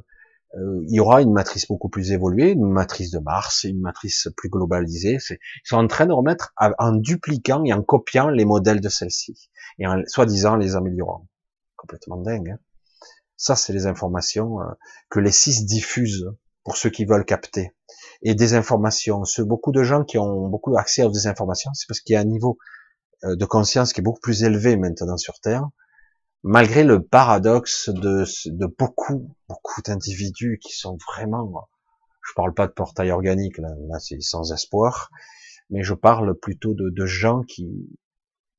euh, 0.55 0.83
il 0.87 0.95
y 0.95 0.99
aura 0.99 1.21
une 1.21 1.33
matrice 1.33 1.67
beaucoup 1.67 1.89
plus 1.89 2.11
évoluée, 2.11 2.51
une 2.51 2.69
matrice 2.69 3.09
de 3.09 3.19
Mars, 3.19 3.63
une 3.63 3.81
matrice 3.81 4.27
plus 4.37 4.49
globalisée. 4.49 5.17
Ils 5.29 5.37
sont 5.63 5.77
en 5.77 5.87
train 5.87 6.05
de 6.05 6.13
remettre 6.13 6.53
en 6.57 6.91
dupliquant 6.93 7.63
et 7.65 7.73
en 7.73 7.81
copiant 7.81 8.29
les 8.29 8.45
modèles 8.45 8.81
de 8.81 8.89
celle-ci 8.89 9.49
et 9.79 9.87
en 9.87 10.03
soi-disant 10.05 10.55
les 10.57 10.75
améliorant. 10.75 11.27
Complètement 11.75 12.17
dingue. 12.17 12.51
Hein 12.51 12.59
ça, 13.43 13.57
c'est 13.57 13.73
les 13.73 13.87
informations 13.87 14.61
euh, 14.61 14.71
que 15.09 15.19
les 15.19 15.33
six 15.33 15.65
diffusent 15.65 16.31
pour 16.63 16.77
ceux 16.77 16.89
qui 16.89 17.03
veulent 17.03 17.25
capter. 17.25 17.75
Et 18.21 18.35
des 18.35 18.53
informations, 18.53 19.25
ce, 19.25 19.41
beaucoup 19.41 19.73
de 19.73 19.83
gens 19.83 20.05
qui 20.05 20.17
ont 20.17 20.47
beaucoup 20.47 20.77
accès 20.77 21.01
à 21.01 21.09
des 21.09 21.27
informations, 21.27 21.69
c'est 21.73 21.85
parce 21.85 21.99
qu'il 21.99 22.13
y 22.13 22.15
a 22.15 22.21
un 22.21 22.23
niveau 22.23 22.57
euh, 23.25 23.35
de 23.35 23.43
conscience 23.43 23.91
qui 23.91 23.99
est 23.99 24.03
beaucoup 24.03 24.21
plus 24.21 24.43
élevé 24.43 24.77
maintenant 24.77 25.17
sur 25.17 25.41
Terre, 25.41 25.67
malgré 26.43 26.85
le 26.85 27.03
paradoxe 27.03 27.89
de, 27.89 28.23
de 28.45 28.65
beaucoup, 28.65 29.35
beaucoup 29.49 29.81
d'individus 29.81 30.57
qui 30.63 30.71
sont 30.71 30.97
vraiment, 31.09 31.67
je 32.21 32.31
parle 32.37 32.53
pas 32.53 32.67
de 32.67 32.71
portail 32.71 33.11
organique, 33.11 33.57
là, 33.57 33.75
là 33.89 33.99
c'est 33.99 34.21
sans 34.21 34.53
espoir, 34.53 35.09
mais 35.69 35.83
je 35.83 35.93
parle 35.93 36.33
plutôt 36.39 36.73
de, 36.73 36.89
de 36.89 37.05
gens 37.05 37.41
qui, 37.41 37.89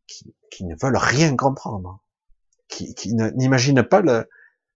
qui, 0.06 0.34
qui, 0.50 0.66
ne 0.66 0.74
veulent 0.78 0.98
rien 0.98 1.36
comprendre, 1.36 2.04
qui, 2.68 2.94
qui 2.94 3.14
n'imaginent 3.14 3.82
pas 3.82 4.02
le, 4.02 4.28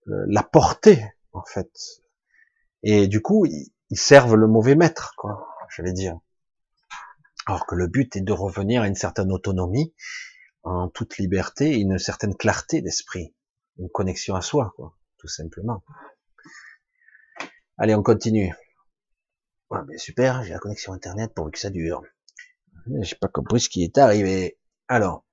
la 0.08 0.42
portée 0.42 1.04
en 1.32 1.44
fait. 1.44 1.70
Et 2.82 3.08
du 3.08 3.20
coup, 3.20 3.46
ils, 3.46 3.70
servent 3.96 4.36
le 4.36 4.46
mauvais 4.46 4.74
maître, 4.74 5.14
quoi, 5.16 5.48
je 5.70 5.82
vais 5.82 5.92
dire. 5.92 6.18
Alors 7.46 7.66
que 7.66 7.74
le 7.74 7.86
but 7.86 8.14
est 8.16 8.20
de 8.20 8.32
revenir 8.32 8.82
à 8.82 8.88
une 8.88 8.94
certaine 8.94 9.32
autonomie, 9.32 9.94
en 10.62 10.88
toute 10.88 11.16
liberté 11.16 11.72
et 11.72 11.80
une 11.80 11.98
certaine 11.98 12.36
clarté 12.36 12.82
d'esprit, 12.82 13.34
une 13.78 13.88
connexion 13.88 14.34
à 14.34 14.42
soi, 14.42 14.72
quoi, 14.76 14.94
tout 15.16 15.28
simplement. 15.28 15.82
Allez, 17.78 17.94
on 17.94 18.02
continue. 18.02 18.54
Ouais, 19.70 19.80
ben 19.86 19.98
super, 19.98 20.42
j'ai 20.42 20.52
la 20.52 20.58
connexion 20.58 20.92
internet 20.92 21.32
pour 21.34 21.50
que 21.50 21.58
ça 21.58 21.70
dure. 21.70 22.02
J'ai 23.00 23.16
pas 23.16 23.28
compris 23.28 23.60
ce 23.60 23.68
qui 23.68 23.82
est 23.84 23.98
arrivé. 23.98 24.58
Alors, 24.88 25.24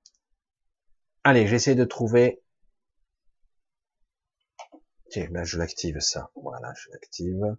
allez, 1.24 1.46
j'essaie 1.46 1.74
de 1.74 1.84
trouver 1.84 2.42
Tiens, 5.10 5.28
là, 5.30 5.44
je 5.44 5.58
l'active 5.58 6.00
ça. 6.00 6.30
Voilà, 6.34 6.72
je 6.76 6.90
l'active. 6.90 7.56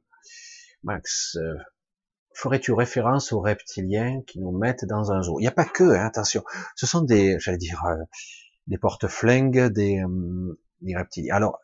Max, 0.84 1.38
euh, 1.38 1.56
ferais-tu 2.34 2.72
référence 2.72 3.32
aux 3.32 3.40
reptiliens 3.40 4.22
qui 4.28 4.40
nous 4.40 4.52
mettent 4.52 4.86
dans 4.86 5.12
un 5.12 5.22
zoo? 5.24 5.40
Il 5.40 5.44
n'y 5.44 5.48
a 5.48 5.52
pas 5.52 5.66
que, 5.66 5.84
hein, 5.84 6.06
attention. 6.06 6.44
Ce 6.76 6.86
sont 6.86 7.02
des, 7.02 7.40
j'allais 7.40 7.58
dire, 7.58 7.84
euh, 7.86 8.04
des 8.68 8.78
porte-flingues, 8.78 9.68
des, 9.68 10.00
euh, 10.00 10.60
des 10.82 10.96
reptiliens. 10.96 11.36
Alors, 11.36 11.60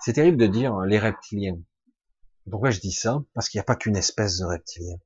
c'est 0.00 0.12
terrible 0.12 0.36
de 0.36 0.46
dire 0.46 0.74
hein, 0.74 0.86
les 0.86 0.98
reptiliens. 0.98 1.58
Pourquoi 2.50 2.70
je 2.70 2.80
dis 2.80 2.92
ça? 2.92 3.22
Parce 3.34 3.48
qu'il 3.48 3.58
n'y 3.58 3.62
a 3.62 3.64
pas 3.64 3.76
qu'une 3.76 3.96
espèce 3.96 4.38
de 4.38 4.44
reptilien. 4.44 4.96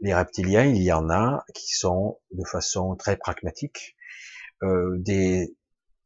Les 0.00 0.14
reptiliens, 0.14 0.64
il 0.64 0.82
y 0.82 0.92
en 0.92 1.10
a 1.10 1.44
qui 1.54 1.74
sont 1.74 2.20
de 2.32 2.44
façon 2.44 2.96
très 2.96 3.16
pragmatique 3.16 3.96
euh, 4.62 4.96
des 4.98 5.56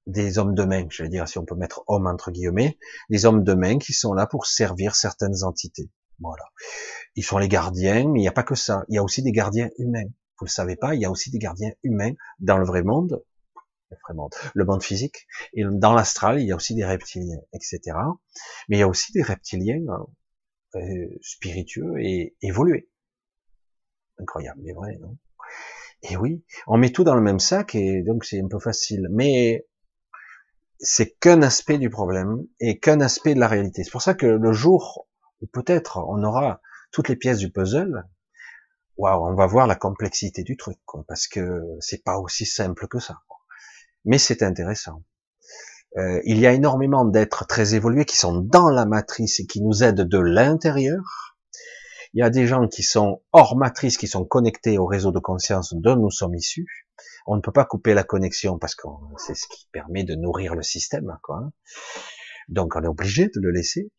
des 0.06 0.38
hommes 0.38 0.54
de 0.54 0.64
main, 0.64 0.86
je 0.88 1.02
vais 1.02 1.08
dire, 1.08 1.28
si 1.28 1.38
on 1.38 1.44
peut 1.44 1.56
mettre 1.56 1.82
homme 1.88 2.06
entre 2.06 2.30
guillemets, 2.30 2.78
des 3.10 3.26
hommes 3.26 3.42
de 3.42 3.54
main 3.54 3.78
qui 3.78 3.92
sont 3.92 4.12
là 4.12 4.26
pour 4.26 4.46
servir 4.46 4.94
certaines 4.94 5.42
entités. 5.42 5.90
Voilà. 6.20 6.44
Ils 7.16 7.24
sont 7.24 7.38
les 7.38 7.48
gardiens, 7.48 8.08
mais 8.08 8.20
il 8.20 8.22
n'y 8.22 8.28
a 8.28 8.32
pas 8.32 8.42
que 8.42 8.54
ça. 8.54 8.84
Il 8.88 8.94
y 8.94 8.98
a 8.98 9.02
aussi 9.02 9.22
des 9.22 9.32
gardiens 9.32 9.68
humains. 9.78 10.08
Vous 10.38 10.46
le 10.46 10.50
savez 10.50 10.76
pas, 10.76 10.94
il 10.94 11.00
y 11.00 11.04
a 11.04 11.10
aussi 11.10 11.30
des 11.30 11.38
gardiens 11.38 11.72
humains 11.82 12.12
dans 12.38 12.58
le 12.58 12.64
vrai 12.64 12.82
monde. 12.82 13.22
le 14.54 14.64
monde 14.64 14.82
physique. 14.82 15.26
Et 15.54 15.64
dans 15.64 15.92
l'astral, 15.92 16.40
il 16.40 16.46
y 16.46 16.52
a 16.52 16.56
aussi 16.56 16.74
des 16.74 16.84
reptiliens, 16.84 17.40
etc. 17.52 17.96
Mais 18.68 18.76
il 18.76 18.80
y 18.80 18.82
a 18.82 18.88
aussi 18.88 19.12
des 19.12 19.22
reptiliens 19.22 19.80
euh, 20.74 21.18
spiritueux 21.22 21.94
et 22.00 22.36
évolués. 22.42 22.88
Incroyable, 24.18 24.60
mais 24.62 24.72
vrai, 24.72 24.96
non? 25.00 25.16
Et 26.02 26.16
oui, 26.16 26.44
on 26.66 26.76
met 26.76 26.90
tout 26.90 27.04
dans 27.04 27.14
le 27.14 27.22
même 27.22 27.40
sac 27.40 27.74
et 27.74 28.02
donc 28.02 28.24
c'est 28.24 28.40
un 28.40 28.48
peu 28.48 28.58
facile. 28.58 29.08
Mais 29.10 29.66
c'est 30.78 31.18
qu'un 31.18 31.42
aspect 31.42 31.78
du 31.78 31.90
problème 31.90 32.44
et 32.60 32.78
qu'un 32.78 33.00
aspect 33.00 33.34
de 33.34 33.40
la 33.40 33.48
réalité. 33.48 33.84
C'est 33.84 33.90
pour 33.90 34.02
ça 34.02 34.14
que 34.14 34.26
le 34.26 34.52
jour 34.52 35.06
où 35.40 35.46
peut-être 35.46 35.98
on 35.98 36.22
aura 36.22 36.60
toutes 36.92 37.08
les 37.08 37.16
pièces 37.16 37.38
du 37.38 37.50
puzzle, 37.50 38.04
waouh, 38.96 39.26
on 39.26 39.34
va 39.34 39.46
voir 39.46 39.66
la 39.66 39.74
complexité 39.74 40.42
du 40.42 40.56
truc, 40.56 40.78
quoi, 40.84 41.04
parce 41.08 41.26
que 41.26 41.62
c'est 41.80 42.02
pas 42.02 42.18
aussi 42.18 42.46
simple 42.46 42.88
que 42.88 42.98
ça. 42.98 43.20
Mais 44.04 44.18
c'est 44.18 44.42
intéressant. 44.42 45.02
Euh, 45.96 46.20
il 46.24 46.38
y 46.38 46.46
a 46.46 46.52
énormément 46.52 47.04
d'êtres 47.04 47.46
très 47.46 47.74
évolués 47.74 48.04
qui 48.04 48.16
sont 48.16 48.40
dans 48.40 48.68
la 48.68 48.84
matrice 48.84 49.40
et 49.40 49.46
qui 49.46 49.62
nous 49.62 49.82
aident 49.82 50.02
de 50.02 50.18
l'intérieur. 50.18 51.35
Il 52.16 52.20
y 52.20 52.22
a 52.22 52.30
des 52.30 52.46
gens 52.46 52.66
qui 52.66 52.82
sont 52.82 53.22
hors 53.32 53.58
matrice, 53.58 53.98
qui 53.98 54.06
sont 54.06 54.24
connectés 54.24 54.78
au 54.78 54.86
réseau 54.86 55.12
de 55.12 55.18
conscience 55.18 55.74
dont 55.74 55.96
nous 55.96 56.10
sommes 56.10 56.34
issus. 56.34 56.86
On 57.26 57.36
ne 57.36 57.42
peut 57.42 57.52
pas 57.52 57.66
couper 57.66 57.92
la 57.92 58.04
connexion 58.04 58.58
parce 58.58 58.74
que 58.74 58.88
c'est 59.18 59.34
ce 59.34 59.46
qui 59.48 59.68
permet 59.70 60.02
de 60.02 60.14
nourrir 60.14 60.54
le 60.54 60.62
système, 60.62 61.18
quoi. 61.22 61.50
Donc 62.48 62.74
on 62.74 62.82
est 62.82 62.86
obligé 62.86 63.26
de 63.26 63.38
le 63.38 63.50
laisser. 63.50 63.92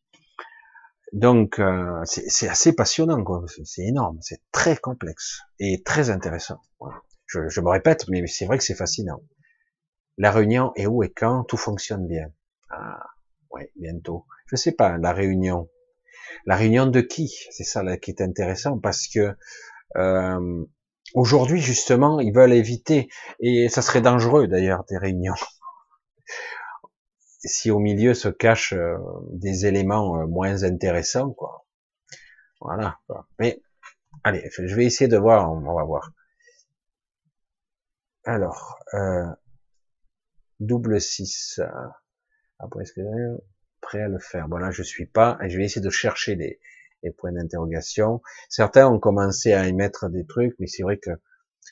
Donc 1.13 1.59
euh, 1.59 2.01
c'est 2.05 2.49
assez 2.49 2.73
passionnant, 2.73 3.23
quoi. 3.23 3.45
C'est 3.63 3.85
énorme, 3.85 4.17
c'est 4.21 4.41
très 4.51 4.75
complexe 4.75 5.41
et 5.59 5.83
très 5.83 6.09
intéressant. 6.09 6.59
Je, 7.27 7.47
je 7.49 7.61
me 7.61 7.69
répète, 7.69 8.07
mais 8.09 8.25
c'est 8.25 8.47
vrai 8.47 8.57
que 8.57 8.63
c'est 8.63 8.73
fascinant. 8.73 9.21
La 10.17 10.31
réunion 10.31 10.71
est 10.75 10.87
où 10.87 11.03
et 11.03 11.11
quand 11.11 11.43
tout 11.43 11.57
fonctionne 11.57 12.07
bien. 12.07 12.31
Ah, 12.71 12.99
ouais, 13.51 13.71
bientôt. 13.75 14.25
Je 14.47 14.55
sais 14.55 14.71
pas, 14.71 14.97
la 14.97 15.13
réunion. 15.13 15.69
La 16.45 16.55
réunion 16.55 16.87
de 16.87 17.01
qui? 17.01 17.47
C'est 17.51 17.63
ça 17.63 17.97
qui 17.97 18.11
est 18.11 18.21
intéressant 18.21 18.79
parce 18.79 19.07
que 19.07 19.35
euh, 19.95 20.65
aujourd'hui 21.13 21.61
justement 21.61 22.19
ils 22.19 22.33
veulent 22.33 22.53
éviter 22.53 23.09
et 23.39 23.69
ça 23.69 23.81
serait 23.81 24.01
dangereux 24.01 24.47
d'ailleurs 24.47 24.83
des 24.85 24.97
réunions 24.97 25.35
si 27.39 27.71
au 27.71 27.79
milieu 27.79 28.13
se 28.13 28.29
cachent 28.29 28.73
euh, 28.73 28.97
des 29.31 29.65
éléments 29.65 30.21
euh, 30.21 30.27
moins 30.27 30.63
intéressants, 30.63 31.31
quoi. 31.31 31.65
Voilà. 32.59 32.99
Mais 33.39 33.61
allez, 34.23 34.49
je 34.51 34.75
vais 34.75 34.85
essayer 34.85 35.07
de 35.07 35.17
voir, 35.17 35.51
on 35.51 35.61
va 35.61 35.83
voir. 35.83 36.11
Alors, 38.25 38.79
double 40.59 40.99
6. 40.99 41.61
Après, 42.59 42.81
est-ce 42.81 42.93
que 42.93 43.01
prêt 43.87 44.01
à 44.01 44.09
le 44.09 44.19
faire 44.19 44.49
Bon 44.49 44.57
là, 44.57 44.69
je 44.69 44.83
suis 44.83 45.05
pas. 45.05 45.37
Et 45.41 45.49
je 45.49 45.57
vais 45.57 45.63
essayer 45.63 45.81
de 45.81 45.89
chercher 45.89 46.35
des, 46.35 46.59
des 47.03 47.11
points 47.11 47.31
d'interrogation. 47.31 48.21
Certains 48.49 48.87
ont 48.87 48.99
commencé 48.99 49.53
à 49.53 49.65
émettre 49.65 50.09
des 50.09 50.25
trucs, 50.25 50.55
mais 50.59 50.67
c'est 50.67 50.83
vrai 50.83 50.97
que 50.97 51.11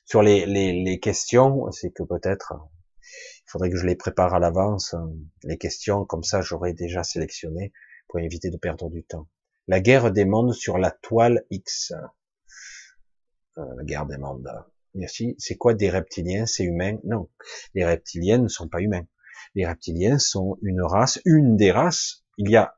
sur 0.05 0.21
les, 0.21 0.45
les, 0.45 0.83
les 0.83 0.99
questions, 0.99 1.69
c'est 1.71 1.91
que 1.91 2.03
peut-être 2.03 2.53
il 3.01 3.51
faudrait 3.51 3.69
que 3.69 3.77
je 3.77 3.85
les 3.85 3.95
prépare 3.95 4.33
à 4.33 4.39
l'avance, 4.39 4.93
hein, 4.93 5.11
les 5.43 5.57
questions, 5.57 6.05
comme 6.05 6.23
ça 6.23 6.41
j'aurais 6.41 6.73
déjà 6.73 7.03
sélectionné 7.03 7.73
pour 8.07 8.19
éviter 8.19 8.49
de 8.49 8.57
perdre 8.57 8.89
du 8.89 9.03
temps. 9.03 9.27
La 9.67 9.81
guerre 9.81 10.11
des 10.11 10.25
mondes 10.25 10.53
sur 10.53 10.77
la 10.77 10.91
toile 10.91 11.43
X. 11.49 11.91
Euh, 13.57 13.63
la 13.77 13.83
guerre 13.83 14.05
des 14.05 14.17
mondes. 14.17 14.49
Merci. 14.93 15.35
C'est 15.37 15.57
quoi 15.57 15.73
des 15.73 15.89
reptiliens? 15.89 16.45
C'est 16.45 16.63
humain? 16.63 16.97
Non. 17.03 17.29
Les 17.73 17.83
reptiliens 17.83 18.37
ne 18.37 18.47
sont 18.47 18.69
pas 18.69 18.79
humains. 18.79 19.05
Les 19.55 19.65
reptiliens 19.65 20.19
sont 20.19 20.57
une 20.61 20.81
race, 20.81 21.19
une 21.23 21.55
des 21.55 21.71
races. 21.71 22.25
Il 22.37 22.49
y 22.49 22.57
a 22.57 22.75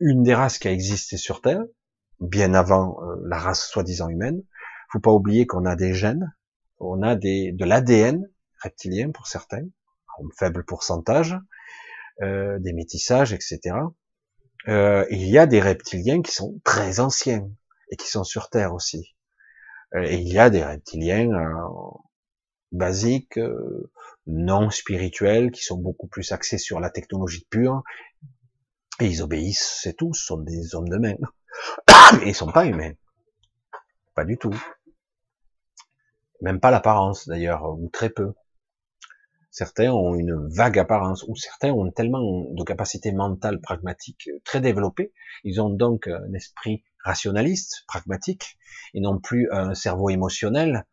une 0.00 0.22
des 0.22 0.34
races 0.34 0.58
qui 0.58 0.68
a 0.68 0.72
existé 0.72 1.16
sur 1.16 1.40
Terre, 1.40 1.64
bien 2.20 2.52
avant 2.54 3.02
euh, 3.02 3.16
la 3.26 3.38
race 3.38 3.66
soi-disant 3.66 4.08
humaine. 4.08 4.42
Faut 4.92 5.00
pas 5.00 5.10
oublier 5.10 5.46
qu'on 5.46 5.64
a 5.64 5.76
des 5.76 5.94
gènes, 5.94 6.34
on 6.78 7.02
a 7.02 7.16
des, 7.16 7.52
de 7.52 7.64
l'ADN 7.64 8.28
reptiliens 8.62 9.10
pour 9.10 9.26
certains, 9.26 9.64
un 10.18 10.28
faible 10.38 10.64
pourcentage, 10.64 11.36
euh, 12.22 12.58
des 12.58 12.72
métissages, 12.72 13.32
etc. 13.32 13.76
Euh, 14.68 15.06
il 15.10 15.26
y 15.28 15.38
a 15.38 15.46
des 15.46 15.60
reptiliens 15.60 16.20
qui 16.20 16.32
sont 16.32 16.60
très 16.64 17.00
anciens 17.00 17.48
et 17.90 17.96
qui 17.96 18.08
sont 18.08 18.24
sur 18.24 18.50
Terre 18.50 18.74
aussi. 18.74 19.14
Et 19.94 20.16
il 20.16 20.30
y 20.30 20.38
a 20.38 20.50
des 20.50 20.62
reptiliens 20.62 21.30
basiques, 22.72 23.40
non 24.28 24.70
spirituels, 24.70 25.50
qui 25.50 25.62
sont 25.62 25.78
beaucoup 25.78 26.06
plus 26.06 26.30
axés 26.32 26.58
sur 26.58 26.78
la 26.78 26.90
technologie 26.90 27.46
pure. 27.50 27.82
Et 29.00 29.06
ils 29.06 29.22
obéissent, 29.22 29.80
c'est 29.82 29.94
tout, 29.94 30.14
sont 30.14 30.38
des 30.38 30.74
hommes 30.74 30.88
de 30.88 30.98
main. 30.98 31.16
Et 32.22 32.28
ils 32.28 32.34
sont 32.34 32.52
pas 32.52 32.66
humains. 32.66 32.92
Pas 34.14 34.24
du 34.24 34.38
tout. 34.38 34.54
Même 36.40 36.60
pas 36.60 36.70
l'apparence 36.70 37.26
d'ailleurs, 37.26 37.64
ou 37.64 37.88
très 37.92 38.10
peu. 38.10 38.34
Certains 39.50 39.90
ont 39.90 40.14
une 40.14 40.46
vague 40.48 40.78
apparence, 40.78 41.24
ou 41.26 41.34
certains 41.34 41.72
ont 41.72 41.90
tellement 41.90 42.44
de 42.50 42.62
capacité 42.62 43.12
mentale 43.12 43.60
pragmatique 43.60 44.30
très 44.44 44.60
développée, 44.60 45.12
ils 45.42 45.60
ont 45.60 45.70
donc 45.70 46.06
un 46.06 46.32
esprit 46.34 46.84
rationaliste, 47.02 47.84
pragmatique, 47.88 48.56
et 48.94 49.00
non 49.00 49.18
plus 49.18 49.50
un 49.50 49.74
cerveau 49.74 50.10
émotionnel. 50.10 50.86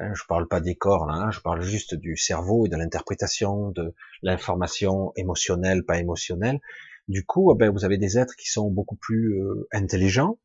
Hein, 0.00 0.14
je 0.14 0.22
parle 0.26 0.48
pas 0.48 0.60
des 0.60 0.76
corps 0.76 1.06
là, 1.06 1.14
hein, 1.14 1.30
je 1.30 1.40
parle 1.40 1.60
juste 1.60 1.94
du 1.94 2.16
cerveau 2.16 2.64
et 2.64 2.70
de 2.70 2.76
l'interprétation 2.76 3.70
de 3.70 3.94
l'information 4.22 5.12
émotionnelle, 5.14 5.84
pas 5.84 5.98
émotionnelle. 5.98 6.60
Du 7.06 7.26
coup, 7.26 7.52
eh 7.52 7.58
ben, 7.58 7.70
vous 7.70 7.84
avez 7.84 7.98
des 7.98 8.18
êtres 8.18 8.34
qui 8.34 8.48
sont 8.48 8.70
beaucoup 8.70 8.96
plus 8.96 9.42
euh, 9.42 9.68
intelligents, 9.72 10.38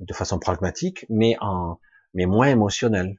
de 0.00 0.12
façon 0.12 0.38
pragmatique, 0.38 1.06
mais 1.08 1.36
en 1.40 1.80
mais 2.12 2.26
moins 2.26 2.48
émotionnels. 2.48 3.16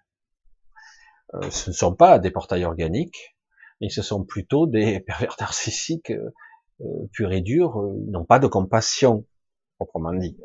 Euh, 1.34 1.50
ce 1.50 1.72
ne 1.72 1.76
sont 1.76 1.96
pas 1.96 2.20
des 2.20 2.30
portails 2.30 2.66
organiques, 2.66 3.36
mais 3.82 3.90
ce 3.90 4.04
sont 4.04 4.24
plutôt 4.24 4.68
des 4.68 5.00
pervers 5.08 5.36
narcissiques 5.40 6.12
euh, 6.12 6.34
euh, 6.82 7.08
purs 7.14 7.32
et 7.32 7.42
durs, 7.42 7.80
euh, 7.80 7.96
n'ont 8.08 8.26
pas 8.26 8.38
de 8.38 8.48
compassion, 8.48 9.26
proprement 9.78 10.14
dit. 10.14 10.38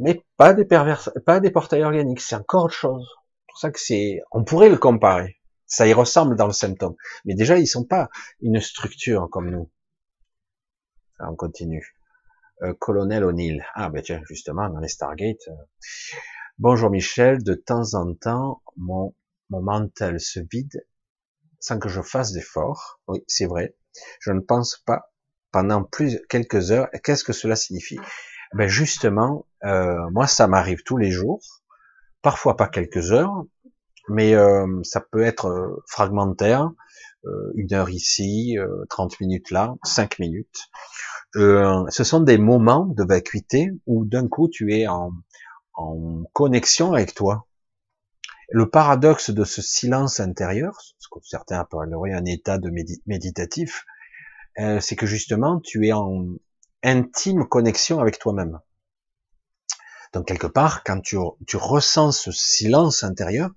Mais 0.00 0.24
pas 0.36 0.52
des 0.52 0.64
pervers, 0.64 1.08
pas 1.24 1.38
des 1.38 1.52
portails 1.52 1.84
organiques, 1.84 2.20
c'est 2.20 2.34
encore 2.34 2.64
autre 2.64 2.74
chose. 2.74 3.08
Pour 3.56 3.62
ça 3.62 3.70
que 3.70 3.80
c'est, 3.80 4.20
on 4.32 4.44
pourrait 4.44 4.68
le 4.68 4.76
comparer. 4.76 5.40
Ça 5.64 5.86
y 5.86 5.94
ressemble 5.94 6.36
dans 6.36 6.46
le 6.46 6.52
symptôme. 6.52 6.94
Mais 7.24 7.34
déjà, 7.34 7.56
ils 7.56 7.66
sont 7.66 7.86
pas 7.86 8.10
une 8.42 8.60
structure 8.60 9.30
comme 9.30 9.48
nous. 9.48 9.72
on 11.20 11.34
continue. 11.36 11.96
Euh, 12.60 12.74
Colonel 12.78 13.24
O'Neill. 13.24 13.64
Ah, 13.74 13.88
ben 13.88 14.02
tiens, 14.02 14.20
justement, 14.28 14.68
dans 14.68 14.80
les 14.80 14.88
Stargate. 14.88 15.48
Bonjour 16.58 16.90
Michel, 16.90 17.42
de 17.42 17.54
temps 17.54 17.94
en 17.94 18.12
temps, 18.12 18.60
mon, 18.76 19.14
mon 19.48 19.62
mental 19.62 20.20
se 20.20 20.40
vide 20.52 20.86
sans 21.58 21.78
que 21.78 21.88
je 21.88 22.02
fasse 22.02 22.32
d'efforts. 22.32 23.00
Oui, 23.08 23.24
c'est 23.26 23.46
vrai. 23.46 23.74
Je 24.20 24.32
ne 24.32 24.40
pense 24.40 24.76
pas 24.84 25.14
pendant 25.50 25.82
plus 25.82 26.20
quelques 26.28 26.72
heures. 26.72 26.90
Qu'est-ce 27.02 27.24
que 27.24 27.32
cela 27.32 27.56
signifie? 27.56 28.00
Ben 28.52 28.68
justement, 28.68 29.46
euh, 29.64 30.10
moi 30.10 30.26
ça 30.26 30.46
m'arrive 30.46 30.82
tous 30.82 30.98
les 30.98 31.10
jours, 31.10 31.40
parfois 32.26 32.56
pas 32.56 32.66
quelques 32.66 33.12
heures, 33.12 33.44
mais 34.08 34.34
euh, 34.34 34.66
ça 34.82 35.00
peut 35.00 35.22
être 35.22 35.46
euh, 35.46 35.84
fragmentaire, 35.86 36.72
une 37.54 37.72
heure 37.72 37.88
ici, 37.90 38.56
30 38.88 39.20
minutes 39.20 39.52
là, 39.52 39.74
5 39.84 40.18
minutes. 40.18 40.68
ce 41.34 42.04
sont 42.04 42.20
des 42.20 42.38
moments 42.38 42.86
de 42.86 43.04
vacuité 43.04 43.70
où 43.86 44.04
d'un 44.04 44.26
coup 44.26 44.48
tu 44.48 44.74
es 44.74 44.88
en, 44.88 45.12
connexion 46.32 46.92
avec 46.94 47.14
toi. 47.14 47.46
Le 48.48 48.68
paradoxe 48.68 49.30
de 49.30 49.44
ce 49.44 49.62
silence 49.62 50.18
intérieur, 50.18 50.80
ce 50.98 51.06
que 51.08 51.18
certains 51.22 51.60
appelleraient 51.60 52.12
un 52.12 52.24
état 52.24 52.58
de 52.58 52.70
méditatif, 53.06 53.84
euh, 54.58 54.80
c'est 54.80 54.96
que 54.96 55.06
justement 55.06 55.60
tu 55.60 55.86
es 55.86 55.92
en 55.92 56.26
intime 56.82 57.46
connexion 57.46 58.00
avec 58.00 58.18
toi-même. 58.18 58.58
Donc 60.12 60.26
quelque 60.26 60.46
part, 60.46 60.84
quand 60.84 61.00
tu, 61.00 61.16
tu 61.46 61.56
ressens 61.56 62.12
ce 62.12 62.32
silence 62.32 63.02
intérieur, 63.02 63.50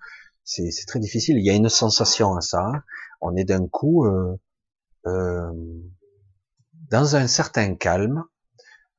c'est 0.44 0.72
très 0.88 1.00
difficile. 1.00 1.38
Il 1.38 1.46
y 1.46 1.50
a 1.50 1.54
une 1.54 1.70
sensation 1.70 2.36
à 2.36 2.42
ça. 2.42 2.66
Hein. 2.66 2.84
On 3.22 3.36
est 3.36 3.44
d'un 3.44 3.68
coup 3.68 4.06
euh, 4.06 4.36
euh, 5.06 5.52
dans 6.90 7.16
un 7.16 7.28
certain 7.28 7.76
calme, 7.76 8.24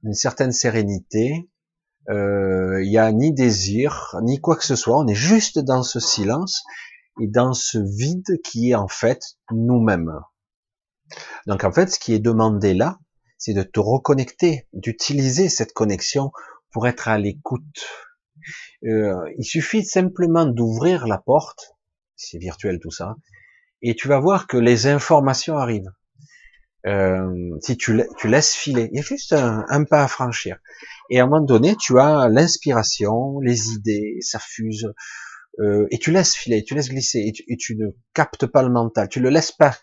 une 0.05 0.15
certaine 0.15 0.53
sérénité, 0.53 1.51
euh, 2.09 2.83
il 2.83 2.91
n'y 2.91 2.99
a 2.99 3.11
ni 3.13 3.33
désir, 3.33 4.17
ni 4.23 4.41
quoi 4.41 4.57
que 4.57 4.65
ce 4.65 4.77
soit. 4.77 4.99
On 4.99 5.07
est 5.07 5.15
juste 5.15 5.59
dans 5.59 5.83
ce 5.83 6.01
silence 6.01 6.63
et 7.21 7.27
dans 7.27 7.53
ce 7.53 7.79
vide 7.79 8.41
qui 8.45 8.71
est 8.71 8.75
en 8.75 8.89
fait 8.89 9.37
nous-mêmes. 9.51 10.13
Donc 11.47 11.65
en 11.65 11.73
fait, 11.73 11.91
ce 11.91 11.99
qui 11.99 12.15
est 12.15 12.21
demandé 12.21 12.75
là, 12.75 12.99
c'est 13.39 13.55
de 13.55 13.63
te 13.63 13.81
reconnecter, 13.81 14.69
d'utiliser 14.73 15.49
cette 15.49 15.73
connexion 15.73 16.31
pour 16.73 16.87
être 16.87 17.09
à 17.09 17.19
l'écoute. 17.19 17.87
Euh, 18.85 19.15
il 19.39 19.45
suffit 19.45 19.85
simplement 19.85 20.47
d'ouvrir 20.47 21.07
la 21.07 21.19
porte, 21.19 21.75
c'est 22.17 22.39
virtuel 22.39 22.79
tout 22.81 22.91
ça, 22.91 23.17
et 23.83 23.95
tu 23.95 24.09
vas 24.09 24.21
voir 24.21 24.47
que 24.47 24.57
les 24.57 24.87
informations 24.87 25.57
arrivent. 25.57 25.93
Euh, 26.87 27.59
si 27.61 27.77
tu, 27.77 28.03
laisses 28.25 28.55
filer, 28.55 28.89
il 28.93 28.97
y 28.97 29.01
a 29.01 29.03
juste 29.03 29.35
un, 29.35 29.85
pas 29.85 30.03
à 30.03 30.09
franchir. 30.09 30.59
Et 31.11 31.21
à 31.21 31.25
un 31.25 31.27
moment 31.27 31.45
donné, 31.45 31.77
tu 31.77 31.99
as 31.99 32.29
l'inspiration, 32.29 33.39
les 33.41 33.69
idées, 33.73 34.17
ça 34.21 34.39
fuse, 34.39 34.91
euh, 35.59 35.87
et 35.91 35.99
tu 35.99 36.11
laisses 36.11 36.35
filer, 36.35 36.65
tu 36.65 36.75
laisses 36.75 36.89
glisser, 36.89 37.33
et 37.47 37.57
tu, 37.57 37.77
ne 37.77 37.89
captes 38.15 38.47
pas 38.47 38.63
le 38.63 38.71
mental, 38.71 39.09
tu 39.09 39.21
le 39.21 39.29
laisses 39.29 39.53
pas 39.53 39.77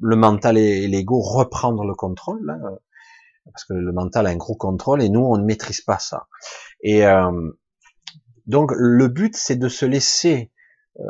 le 0.00 0.16
mental 0.16 0.58
et 0.58 0.88
l'ego 0.88 1.20
reprendre 1.20 1.84
le 1.84 1.94
contrôle, 1.94 2.44
là, 2.44 2.58
parce 3.44 3.64
que 3.64 3.74
le 3.74 3.92
mental 3.92 4.26
a 4.26 4.30
un 4.30 4.36
gros 4.36 4.56
contrôle 4.56 5.02
et 5.02 5.08
nous 5.08 5.20
on 5.20 5.36
ne 5.36 5.44
maîtrise 5.44 5.80
pas 5.80 5.98
ça. 5.98 6.26
Et 6.80 7.06
euh, 7.06 7.50
donc 8.46 8.72
le 8.76 9.08
but 9.08 9.36
c'est 9.36 9.56
de 9.56 9.68
se 9.68 9.86
laisser 9.86 10.52
euh, 11.00 11.04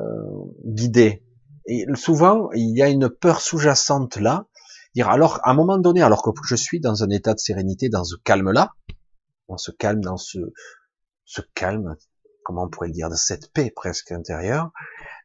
guider. 0.65 1.25
Et 1.67 1.87
souvent 1.95 2.51
il 2.53 2.77
y 2.77 2.83
a 2.83 2.89
une 2.89 3.09
peur 3.09 3.41
sous-jacente 3.41 4.17
là, 4.17 4.47
alors 5.03 5.41
à 5.43 5.51
un 5.51 5.55
moment 5.55 5.79
donné, 5.79 6.03
alors 6.03 6.23
que 6.23 6.31
je 6.47 6.55
suis 6.55 6.81
dans 6.81 7.03
un 7.03 7.11
état 7.11 7.35
de 7.35 7.39
sérénité, 7.39 7.89
dans 7.89 8.05
ce 8.05 8.17
calme 8.17 8.53
là, 8.53 8.73
on 9.49 9.57
se 9.57 9.73
calme 9.73 10.01
dans 10.01 10.17
ce, 10.17 10.39
ce 11.25 11.43
calme, 11.55 11.97
comment 12.45 12.65
on 12.65 12.69
pourrait 12.69 12.89
le 12.89 12.95
dire, 12.95 13.11
de 13.11 13.17
cette 13.17 13.53
paix 13.53 13.73
presque 13.75 14.13
intérieure, 14.13 14.71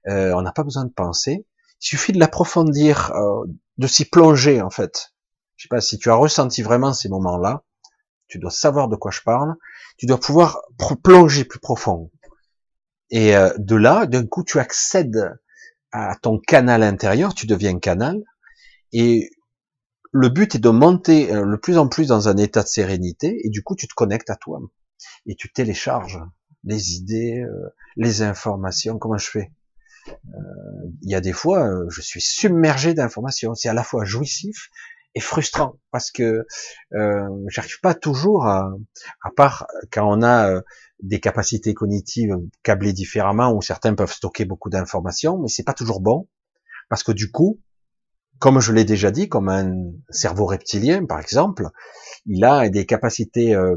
euh, 0.07 0.33
on 0.33 0.41
n'a 0.41 0.51
pas 0.51 0.63
besoin 0.63 0.85
de 0.85 0.91
penser. 0.91 1.45
Il 1.81 1.85
suffit 1.85 2.11
de 2.11 2.19
l'approfondir, 2.19 3.11
euh, 3.15 3.45
de 3.77 3.87
s'y 3.87 4.05
plonger 4.05 4.61
en 4.61 4.69
fait. 4.69 5.13
Je 5.59 5.63
sais 5.63 5.69
pas 5.69 5.81
si 5.81 5.97
tu 5.97 6.09
as 6.09 6.15
ressenti 6.15 6.61
vraiment 6.61 6.93
ces 6.93 7.09
moments-là. 7.09 7.65
Tu 8.29 8.39
dois 8.39 8.49
savoir 8.49 8.87
de 8.87 8.95
quoi 8.95 9.11
je 9.11 9.19
parle. 9.19 9.55
Tu 9.97 10.05
dois 10.05 10.17
pouvoir 10.17 10.61
plonger 11.03 11.43
plus 11.43 11.59
profond. 11.59 12.11
Et 13.09 13.35
euh, 13.35 13.51
de 13.57 13.75
là, 13.75 14.05
d'un 14.05 14.25
coup, 14.25 14.45
tu 14.45 14.57
accèdes 14.57 15.37
à 15.91 16.15
ton 16.21 16.39
canal 16.39 16.81
intérieur. 16.81 17.33
Tu 17.33 17.45
deviens 17.45 17.77
canal. 17.77 18.23
Et 18.93 19.31
le 20.13 20.29
but 20.29 20.55
est 20.55 20.59
de 20.59 20.69
monter 20.69 21.33
euh, 21.33 21.43
le 21.43 21.59
plus 21.59 21.77
en 21.77 21.89
plus 21.89 22.07
dans 22.07 22.29
un 22.29 22.37
état 22.37 22.63
de 22.63 22.69
sérénité. 22.69 23.45
Et 23.45 23.49
du 23.49 23.61
coup, 23.61 23.75
tu 23.75 23.89
te 23.89 23.93
connectes 23.93 24.29
à 24.29 24.37
toi. 24.37 24.61
Et 25.25 25.35
tu 25.35 25.51
télécharges 25.51 26.21
les 26.63 26.93
idées, 26.93 27.41
euh, 27.41 27.75
les 27.97 28.21
informations. 28.21 28.97
Comment 28.97 29.17
je 29.17 29.29
fais? 29.29 29.51
Il 31.01 31.11
y 31.11 31.15
a 31.15 31.21
des 31.21 31.33
fois, 31.33 31.69
je 31.89 32.01
suis 32.01 32.21
submergé 32.21 32.93
d'informations. 32.93 33.53
C'est 33.55 33.67
à 33.67 33.73
la 33.73 33.83
fois 33.83 34.05
jouissif 34.05 34.69
frustrant 35.19 35.79
parce 35.91 36.11
que 36.11 36.45
euh, 36.93 37.29
j'arrive 37.47 37.79
pas 37.81 37.93
toujours 37.93 38.45
à, 38.45 38.71
à 39.21 39.31
part 39.31 39.67
quand 39.91 40.09
on 40.09 40.21
a 40.21 40.51
euh, 40.51 40.61
des 41.01 41.19
capacités 41.19 41.73
cognitives 41.73 42.35
câblées 42.63 42.93
différemment 42.93 43.53
où 43.53 43.61
certains 43.61 43.95
peuvent 43.95 44.11
stocker 44.11 44.45
beaucoup 44.45 44.69
d'informations, 44.69 45.37
mais 45.39 45.47
c'est 45.47 45.63
pas 45.63 45.73
toujours 45.73 46.01
bon 46.01 46.27
parce 46.89 47.03
que 47.03 47.11
du 47.11 47.31
coup, 47.31 47.59
comme 48.39 48.59
je 48.59 48.71
l'ai 48.71 48.85
déjà 48.85 49.11
dit, 49.11 49.29
comme 49.29 49.49
un 49.49 49.73
cerveau 50.09 50.45
reptilien 50.45 51.05
par 51.05 51.19
exemple, 51.19 51.67
il 52.25 52.43
a 52.43 52.69
des 52.69 52.85
capacités 52.85 53.53
euh, 53.55 53.75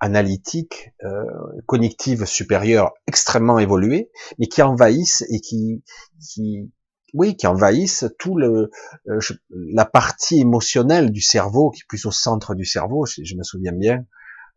analytiques, 0.00 0.90
euh, 1.04 1.24
cognitives 1.66 2.26
supérieures 2.26 2.92
extrêmement 3.06 3.58
évoluées, 3.58 4.10
mais 4.38 4.46
qui 4.46 4.62
envahissent 4.62 5.24
et 5.30 5.40
qui, 5.40 5.82
qui 6.20 6.70
oui, 7.14 7.36
qui 7.36 7.46
envahissent 7.46 8.04
tout 8.18 8.36
le 8.36 8.70
euh, 9.08 9.18
la 9.50 9.84
partie 9.84 10.40
émotionnelle 10.40 11.10
du 11.10 11.20
cerveau, 11.20 11.70
qui 11.70 11.80
est 11.80 11.88
plus 11.88 12.06
au 12.06 12.10
centre 12.10 12.54
du 12.54 12.64
cerveau. 12.64 13.06
Je, 13.06 13.36
me 13.36 13.42
souviens 13.42 13.72
bien 13.72 14.04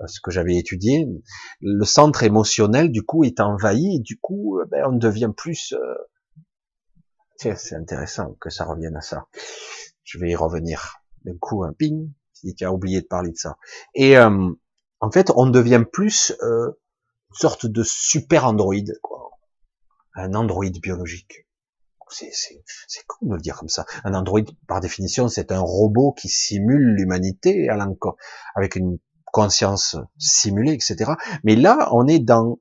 euh, 0.01 0.07
ce 0.07 0.19
que 0.21 0.31
j'avais 0.31 0.55
étudié. 0.55 1.07
Le 1.61 1.85
centre 1.85 2.23
émotionnel, 2.23 2.91
du 2.91 3.03
coup, 3.03 3.23
est 3.23 3.39
envahi. 3.39 3.99
Du 4.01 4.19
coup, 4.19 4.59
euh, 4.59 4.65
ben, 4.65 4.85
on 4.87 4.95
devient 4.95 5.31
plus. 5.35 5.75
Tiens, 7.37 7.55
c'est 7.55 7.75
intéressant 7.75 8.35
que 8.41 8.49
ça 8.49 8.65
revienne 8.65 8.97
à 8.97 9.01
ça. 9.01 9.27
Je 10.03 10.17
vais 10.17 10.31
y 10.31 10.35
revenir. 10.35 10.97
D'un 11.25 11.37
coup, 11.37 11.63
un 11.63 11.73
ping. 11.73 12.11
Si 12.33 12.55
tu 12.55 12.65
as 12.65 12.71
oublié 12.71 13.01
de 13.01 13.05
parler 13.05 13.31
de 13.31 13.37
ça. 13.37 13.57
Et 13.95 14.17
en 14.17 15.11
fait, 15.11 15.29
on 15.35 15.49
devient 15.49 15.83
plus 15.91 16.33
une 16.41 16.73
sorte 17.31 17.65
de 17.65 17.83
super 17.83 18.45
androïde. 18.45 18.97
Un 20.15 20.33
androïde 20.33 20.81
biologique 20.81 21.48
c'est 22.11 23.05
cool 23.07 23.29
de 23.29 23.35
le 23.35 23.41
dire 23.41 23.57
comme 23.57 23.69
ça. 23.69 23.85
Un 24.03 24.13
android, 24.13 24.41
par 24.67 24.79
définition, 24.79 25.27
c'est 25.27 25.51
un 25.51 25.59
robot 25.59 26.13
qui 26.13 26.29
simule 26.29 26.95
l'humanité 26.95 27.69
avec 28.55 28.75
une 28.75 28.97
conscience 29.31 29.95
simulée, 30.17 30.73
etc. 30.73 31.11
Mais 31.43 31.55
là, 31.55 31.89
on 31.91 32.07
est 32.07 32.19
dans 32.19 32.59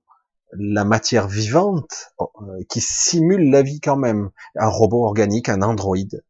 la 0.52 0.84
matière 0.84 1.28
vivante 1.28 2.12
euh, 2.20 2.26
qui 2.68 2.80
simule 2.80 3.50
la 3.50 3.62
vie 3.62 3.80
quand 3.80 3.96
même. 3.96 4.30
Un 4.56 4.68
robot 4.68 5.04
organique, 5.04 5.48
un 5.48 5.62
androïde. 5.62 6.24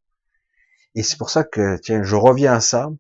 Et 0.94 1.02
c'est 1.02 1.18
pour 1.18 1.30
ça 1.30 1.44
que, 1.44 1.78
tiens, 1.78 2.02
je 2.02 2.16
reviens 2.16 2.54
à 2.54 2.60
ça. 2.60 2.90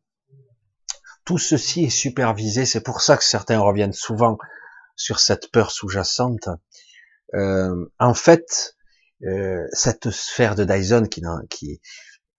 Tout 1.24 1.38
ceci 1.38 1.84
est 1.84 1.90
supervisé. 1.90 2.64
C'est 2.64 2.82
pour 2.82 3.00
ça 3.00 3.16
que 3.16 3.24
certains 3.24 3.58
reviennent 3.58 3.92
souvent 3.92 4.38
sur 4.96 5.18
cette 5.18 5.50
peur 5.50 5.70
sous-jacente. 5.70 6.48
Euh, 7.34 7.86
en 7.98 8.14
fait, 8.14 8.76
euh, 9.26 9.66
cette 9.72 10.10
sphère 10.10 10.54
de 10.54 10.64
Dyson 10.64 11.06
qui, 11.10 11.22
qui 11.50 11.80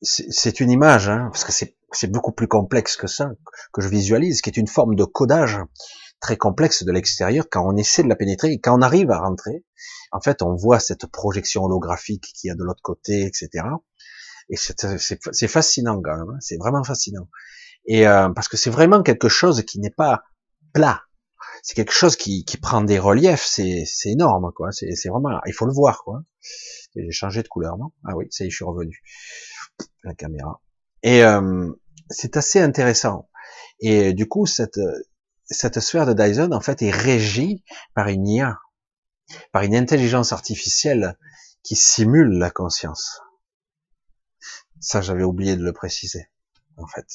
c'est 0.01 0.59
une 0.59 0.71
image, 0.71 1.09
hein, 1.09 1.29
parce 1.31 1.43
que 1.43 1.51
c'est 1.51 2.07
beaucoup 2.07 2.31
plus 2.31 2.47
complexe 2.47 2.95
que 2.95 3.07
ça, 3.07 3.31
que 3.73 3.81
je 3.81 3.89
visualise, 3.89 4.41
qui 4.41 4.49
est 4.49 4.57
une 4.57 4.67
forme 4.67 4.95
de 4.95 5.03
codage 5.03 5.59
très 6.21 6.37
complexe 6.37 6.83
de 6.83 6.91
l'extérieur 6.91 7.45
quand 7.49 7.65
on 7.65 7.75
essaie 7.75 8.03
de 8.03 8.09
la 8.09 8.15
pénétrer 8.15 8.51
et 8.51 8.59
quand 8.59 8.77
on 8.77 8.81
arrive 8.81 9.11
à 9.11 9.19
rentrer, 9.19 9.65
en 10.11 10.21
fait, 10.21 10.41
on 10.41 10.55
voit 10.55 10.79
cette 10.79 11.05
projection 11.07 11.63
holographique 11.63 12.31
qu'il 12.33 12.49
y 12.49 12.51
a 12.51 12.55
de 12.55 12.63
l'autre 12.63 12.81
côté, 12.81 13.25
etc. 13.25 13.65
Et 14.49 14.55
c'est 14.57 15.47
fascinant 15.47 16.01
quand 16.01 16.17
même, 16.17 16.29
hein, 16.29 16.37
c'est 16.39 16.57
vraiment 16.57 16.83
fascinant. 16.83 17.27
Et 17.85 18.07
euh, 18.07 18.29
parce 18.29 18.47
que 18.47 18.57
c'est 18.57 18.69
vraiment 18.69 19.03
quelque 19.03 19.29
chose 19.29 19.63
qui 19.63 19.79
n'est 19.79 19.89
pas 19.89 20.23
plat, 20.73 21.03
c'est 21.63 21.75
quelque 21.75 21.93
chose 21.93 22.15
qui, 22.15 22.45
qui, 22.45 22.57
prend 22.57 22.81
des 22.81 22.99
reliefs, 22.99 23.45
c'est 23.45 23.85
énorme, 24.05 24.51
quoi. 24.55 24.71
C'est 24.71 25.09
vraiment, 25.09 25.39
il 25.45 25.53
faut 25.53 25.65
le 25.65 25.73
voir, 25.73 26.03
quoi. 26.03 26.23
J'ai 26.95 27.11
changé 27.11 27.43
de 27.43 27.47
couleur, 27.47 27.77
non? 27.77 27.91
Ah 28.05 28.15
oui, 28.15 28.27
ça 28.29 28.43
y 28.43 28.47
est, 28.47 28.49
je 28.49 28.55
suis 28.55 28.65
revenu. 28.65 29.01
La 30.03 30.13
caméra. 30.13 30.61
Et 31.03 31.23
euh, 31.23 31.71
c'est 32.09 32.37
assez 32.37 32.59
intéressant. 32.59 33.29
Et 33.79 34.13
du 34.13 34.27
coup, 34.27 34.45
cette, 34.45 34.79
cette 35.45 35.79
sphère 35.79 36.05
de 36.05 36.13
Dyson, 36.13 36.51
en 36.51 36.61
fait, 36.61 36.81
est 36.81 36.91
régie 36.91 37.63
par 37.93 38.07
une 38.07 38.27
IA, 38.27 38.59
par 39.51 39.63
une 39.63 39.75
intelligence 39.75 40.33
artificielle 40.33 41.17
qui 41.63 41.75
simule 41.75 42.37
la 42.37 42.49
conscience. 42.49 43.21
Ça, 44.79 45.01
j'avais 45.01 45.23
oublié 45.23 45.55
de 45.55 45.63
le 45.63 45.73
préciser, 45.73 46.29
en 46.77 46.87
fait. 46.87 47.07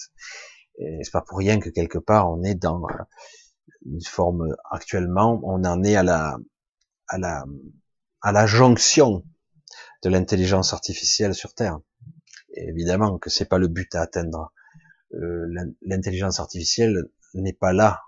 Et 0.79 1.01
c'est 1.03 1.12
pas 1.12 1.23
pour 1.23 1.39
rien 1.39 1.61
que 1.61 1.71
quelque 1.71 1.99
part, 1.99 2.31
on 2.31 2.43
est 2.43 2.55
dans 2.55 2.83
une 3.85 4.05
forme 4.05 4.55
actuellement, 4.70 5.41
on 5.45 5.65
en 5.65 5.82
est 5.85 5.97
à 5.97 6.03
la 6.03 6.39
à 7.09 7.19
la 7.19 7.45
à 8.23 8.32
la 8.32 8.47
jonction 8.47 9.24
de 10.03 10.09
l'intelligence 10.09 10.73
artificielle 10.73 11.35
sur 11.35 11.55
Terre. 11.55 11.78
évidemment 12.55 13.19
que 13.19 13.31
c'est 13.31 13.45
pas 13.47 13.59
le 13.59 13.69
but 13.69 13.95
à 13.95 14.03
atteindre. 14.03 14.53
Euh, 15.15 15.47
l'intelligence 15.82 16.41
artificielle 16.41 17.05
n'est 17.35 17.53
pas 17.53 17.73
là 17.73 18.03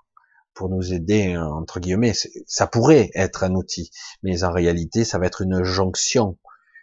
pour 0.54 0.68
nous 0.70 0.92
aider 0.92 1.36
entre 1.36 1.80
guillemets. 1.80 2.14
Ça 2.46 2.66
pourrait 2.66 3.10
être 3.14 3.44
un 3.44 3.54
outil, 3.54 3.90
mais 4.22 4.42
en 4.42 4.52
réalité, 4.52 5.04
ça 5.04 5.18
va 5.18 5.26
être 5.26 5.42
une 5.42 5.62
jonction, 5.62 6.38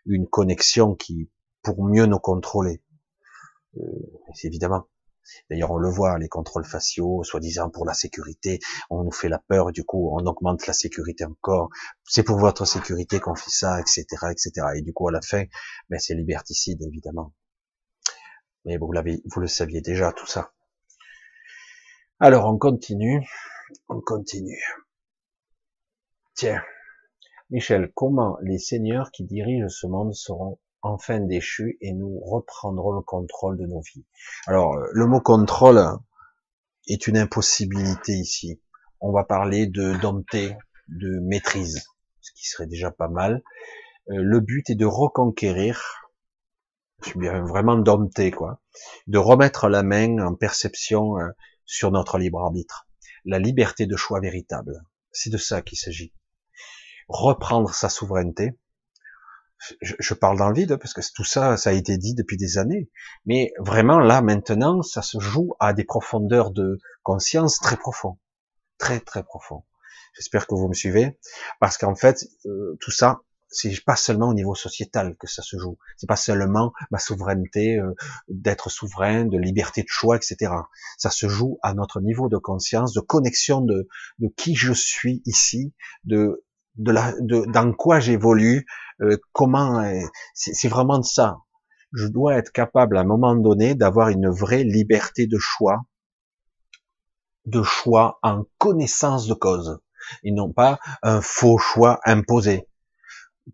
une 0.06 0.28
connexion 0.28 0.96
qui 0.96 1.30
pour 1.64 1.84
mieux 1.84 2.06
nous 2.06 2.20
contrôler. 2.20 2.82
Euh, 3.78 3.82
évidemment, 4.44 4.88
D'ailleurs, 5.50 5.72
on 5.72 5.78
le 5.78 5.90
voit, 5.90 6.18
les 6.20 6.28
contrôles 6.28 6.66
faciaux, 6.66 7.24
soi-disant 7.24 7.70
pour 7.70 7.86
la 7.86 7.94
sécurité, 7.94 8.60
on 8.90 9.04
nous 9.04 9.12
fait 9.12 9.30
la 9.30 9.40
peur, 9.40 9.72
du 9.72 9.84
coup, 9.84 10.10
on 10.14 10.26
augmente 10.26 10.68
la 10.68 10.74
sécurité 10.74 11.26
encore. 11.26 11.70
C'est 12.04 12.24
pour 12.24 12.38
votre 12.38 12.66
sécurité 12.66 13.20
qu'on 13.20 13.36
fait 13.36 13.50
ça, 13.50 13.80
etc., 13.80 14.06
etc. 14.32 14.52
Et 14.76 14.82
du 14.82 14.94
coup, 14.94 15.08
à 15.08 15.12
la 15.12 15.22
fin, 15.22 15.44
ben, 15.90 16.00
c'est 16.00 16.16
liberticide, 16.16 16.82
évidemment. 16.82 17.34
Mais 18.66 18.78
vous 18.78 18.92
l'avez, 18.92 19.22
vous 19.26 19.42
le 19.42 19.48
saviez 19.48 19.82
déjà, 19.82 20.12
tout 20.14 20.28
ça. 20.28 20.54
Alors, 22.20 22.46
on 22.46 22.58
continue. 22.58 23.22
On 23.90 24.00
continue. 24.02 24.64
Tiens. 26.36 26.64
Michel, 27.50 27.92
comment 27.94 28.38
les 28.42 28.58
seigneurs 28.58 29.12
qui 29.12 29.24
dirigent 29.26 29.68
ce 29.68 29.86
monde 29.86 30.14
seront 30.14 30.60
enfin 30.84 31.22
déchus 31.22 31.78
et 31.82 31.94
nous 31.94 32.20
reprendrons 32.20 32.92
le 32.92 33.02
contrôle 33.02 33.58
de 33.58 33.66
nos 33.66 33.82
vies. 33.82 34.06
Alors, 34.46 34.76
euh, 34.76 34.86
le 34.92 35.08
mot 35.08 35.22
contrôle 35.22 35.82
est 36.88 37.08
une 37.08 37.18
impossibilité 37.18 38.12
ici. 38.12 38.62
On 39.00 39.12
va 39.12 39.24
parler 39.24 39.66
de 39.66 39.94
dompter, 40.02 40.56
de 40.90 41.20
maîtrise, 41.22 41.86
ce 42.22 42.32
qui 42.34 42.48
serait 42.48 42.68
déjà 42.68 42.92
pas 42.92 43.08
mal. 43.08 43.42
Euh, 44.10 44.22
le 44.22 44.42
but 44.42 44.70
est 44.70 44.76
de 44.76 44.86
reconquérir, 44.86 46.10
vraiment 47.16 47.78
dompter, 47.78 48.32
quoi, 48.32 48.62
de 49.08 49.18
remettre 49.18 49.70
la 49.70 49.84
main 49.84 50.20
en 50.20 50.36
perception 50.36 51.18
euh, 51.18 51.30
sur 51.66 51.92
notre 51.92 52.18
libre 52.18 52.42
arbitre, 52.42 52.88
la 53.24 53.40
liberté 53.40 53.86
de 53.86 53.96
choix 53.96 54.20
véritable. 54.20 54.84
C'est 55.14 55.30
de 55.30 55.38
ça 55.38 55.62
qu'il 55.62 55.78
s'agit. 55.78 56.14
Reprendre 57.08 57.74
sa 57.74 57.88
souveraineté, 57.88 58.58
je, 59.82 60.14
parle 60.14 60.38
dans 60.38 60.50
le 60.50 60.56
vide 60.56 60.76
parce 60.78 60.94
que 60.94 61.02
tout 61.14 61.24
ça, 61.24 61.58
ça 61.58 61.70
a 61.70 61.74
été 61.74 61.98
dit 61.98 62.14
depuis 62.14 62.38
des 62.38 62.58
années. 62.58 62.90
Mais 63.26 63.54
vraiment, 63.60 64.00
là, 64.00 64.22
maintenant, 64.22 64.82
ça 64.82 65.02
se 65.02 65.20
joue 65.20 65.54
à 65.60 65.74
des 65.74 65.84
profondeurs 65.84 66.52
de 66.52 66.80
conscience 67.04 67.60
très 67.60 67.78
profonds. 67.78 68.18
Très, 68.78 69.00
très 69.00 69.24
profonds. 69.24 69.64
J'espère 70.16 70.48
que 70.48 70.56
vous 70.56 70.68
me 70.68 70.74
suivez. 70.74 71.18
Parce 71.60 71.78
qu'en 71.78 71.96
fait, 71.96 72.26
euh, 72.46 72.78
tout 72.80 72.92
ça, 72.92 73.22
c'est 73.50 73.84
pas 73.86 73.96
seulement 73.96 74.30
au 74.30 74.34
niveau 74.34 74.56
sociétal 74.56 75.16
que 75.18 75.28
ça 75.28 75.44
se 75.44 75.58
joue. 75.58 75.78
C'est 75.98 76.08
pas 76.08 76.16
seulement 76.16 76.74
ma 76.92 76.98
souveraineté, 76.98 77.78
euh, 77.78 77.94
d'être 78.28 78.70
souverain, 78.70 79.26
de 79.26 79.38
liberté 79.38 79.84
de 79.84 79.90
choix, 79.90 80.18
etc. 80.18 80.52
Ça 80.98 81.12
se 81.12 81.28
joue 81.30 81.60
à 81.62 81.74
notre 81.74 82.02
niveau 82.02 82.30
de 82.30 82.38
conscience, 82.38 82.94
de 82.94 83.00
connexion 83.00 83.62
de, 83.62 83.88
de 84.20 84.28
qui 84.36 84.56
je 84.56 84.74
suis 84.74 85.22
ici, 85.26 85.74
de, 86.04 86.44
de 86.76 86.92
la, 86.92 87.14
de, 87.20 87.46
dans 87.52 87.72
quoi 87.74 88.00
j'évolue, 88.00 88.66
euh, 89.02 89.18
comment, 89.32 89.80
euh, 89.82 90.02
c'est 90.34 90.68
vraiment 90.68 91.02
ça. 91.04 91.38
Je 91.94 92.08
dois 92.08 92.36
être 92.38 92.52
capable 92.52 92.98
à 92.98 93.02
un 93.02 93.06
moment 93.06 93.36
donné 93.36 93.76
d'avoir 93.76 94.10
une 94.10 94.30
vraie 94.30 94.64
liberté 94.64 95.28
de 95.28 95.38
choix, 95.38 95.84
de 97.46 97.62
choix 97.62 98.20
en 98.24 98.44
connaissance 98.58 99.28
de 99.28 99.34
cause, 99.34 99.80
et 100.24 100.32
non 100.32 100.52
pas 100.52 100.80
un 101.04 101.22
faux 101.22 101.58
choix 101.58 102.00
imposé 102.06 102.68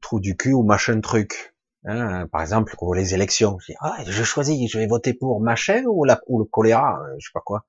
trou 0.01 0.19
du 0.19 0.35
cul 0.35 0.53
ou 0.53 0.63
machin 0.63 1.01
truc. 1.01 1.55
Hein, 1.85 2.27
par 2.27 2.41
exemple, 2.41 2.75
pour 2.77 2.93
les 2.93 3.13
élections, 3.13 3.57
je, 3.59 3.71
dis, 3.71 3.77
ah, 3.81 3.97
je 4.05 4.23
choisis, 4.23 4.69
je 4.69 4.77
vais 4.77 4.87
voter 4.87 5.13
pour 5.13 5.39
machin 5.41 5.83
ou, 5.85 6.03
la, 6.03 6.19
ou 6.27 6.39
le 6.39 6.45
choléra, 6.45 6.99
euh, 7.01 7.15
je 7.19 7.27
sais 7.27 7.31
pas 7.33 7.41
quoi. 7.43 7.65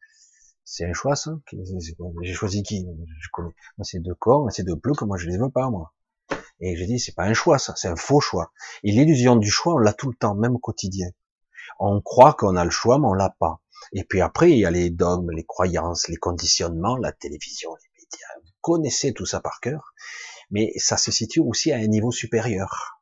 C'est 0.72 0.84
un 0.84 0.92
choix, 0.92 1.16
ça 1.16 1.32
J'ai 2.22 2.32
choisi 2.32 2.62
qui? 2.62 2.86
Je. 3.18 3.28
Moi, 3.42 3.52
c'est 3.82 3.98
deux 3.98 4.14
corps, 4.14 4.47
c'est 4.52 4.62
deux 4.62 4.76
que 4.76 5.05
moi, 5.05 5.16
je 5.16 5.28
les 5.28 5.36
veux 5.36 5.51
pas, 5.51 5.68
moi. 5.68 5.92
Et 6.60 6.76
je 6.76 6.84
dis, 6.84 7.01
c'est 7.01 7.14
pas 7.14 7.24
un 7.24 7.34
choix, 7.34 7.59
ça, 7.59 7.74
c'est 7.76 7.88
un 7.88 7.97
faux 7.97 8.20
choix. 8.20 8.52
Et 8.84 8.92
l'illusion 8.92 9.34
du 9.34 9.51
choix, 9.51 9.74
on 9.74 9.78
l'a 9.78 9.92
tout 9.92 10.09
le 10.09 10.14
temps, 10.14 10.34
même 10.34 10.55
au 10.55 10.59
quotidien. 10.59 11.09
On 11.80 12.01
croit 12.01 12.34
qu'on 12.34 12.55
a 12.55 12.64
le 12.64 12.70
choix, 12.70 12.98
mais 12.98 13.06
on 13.06 13.14
l'a 13.14 13.34
pas. 13.40 13.60
Et 13.92 14.05
puis 14.05 14.20
après, 14.20 14.52
il 14.52 14.59
y 14.59 14.64
a 14.64 14.70
les 14.70 14.90
dogmes, 14.90 15.30
les 15.32 15.44
croyances, 15.44 16.06
les 16.09 16.16
conditionnements, 16.16 16.97
la 16.97 17.12
télévision, 17.12 17.70
les 17.70 18.02
médias. 18.02 18.28
Vous 18.44 18.52
connaissez 18.60 19.12
tout 19.12 19.26
ça 19.26 19.40
par 19.40 19.60
cœur 19.60 19.94
mais 20.51 20.72
ça 20.76 20.97
se 20.97 21.10
situe 21.10 21.40
aussi 21.40 21.72
à 21.72 21.76
un 21.76 21.86
niveau 21.86 22.10
supérieur. 22.10 23.01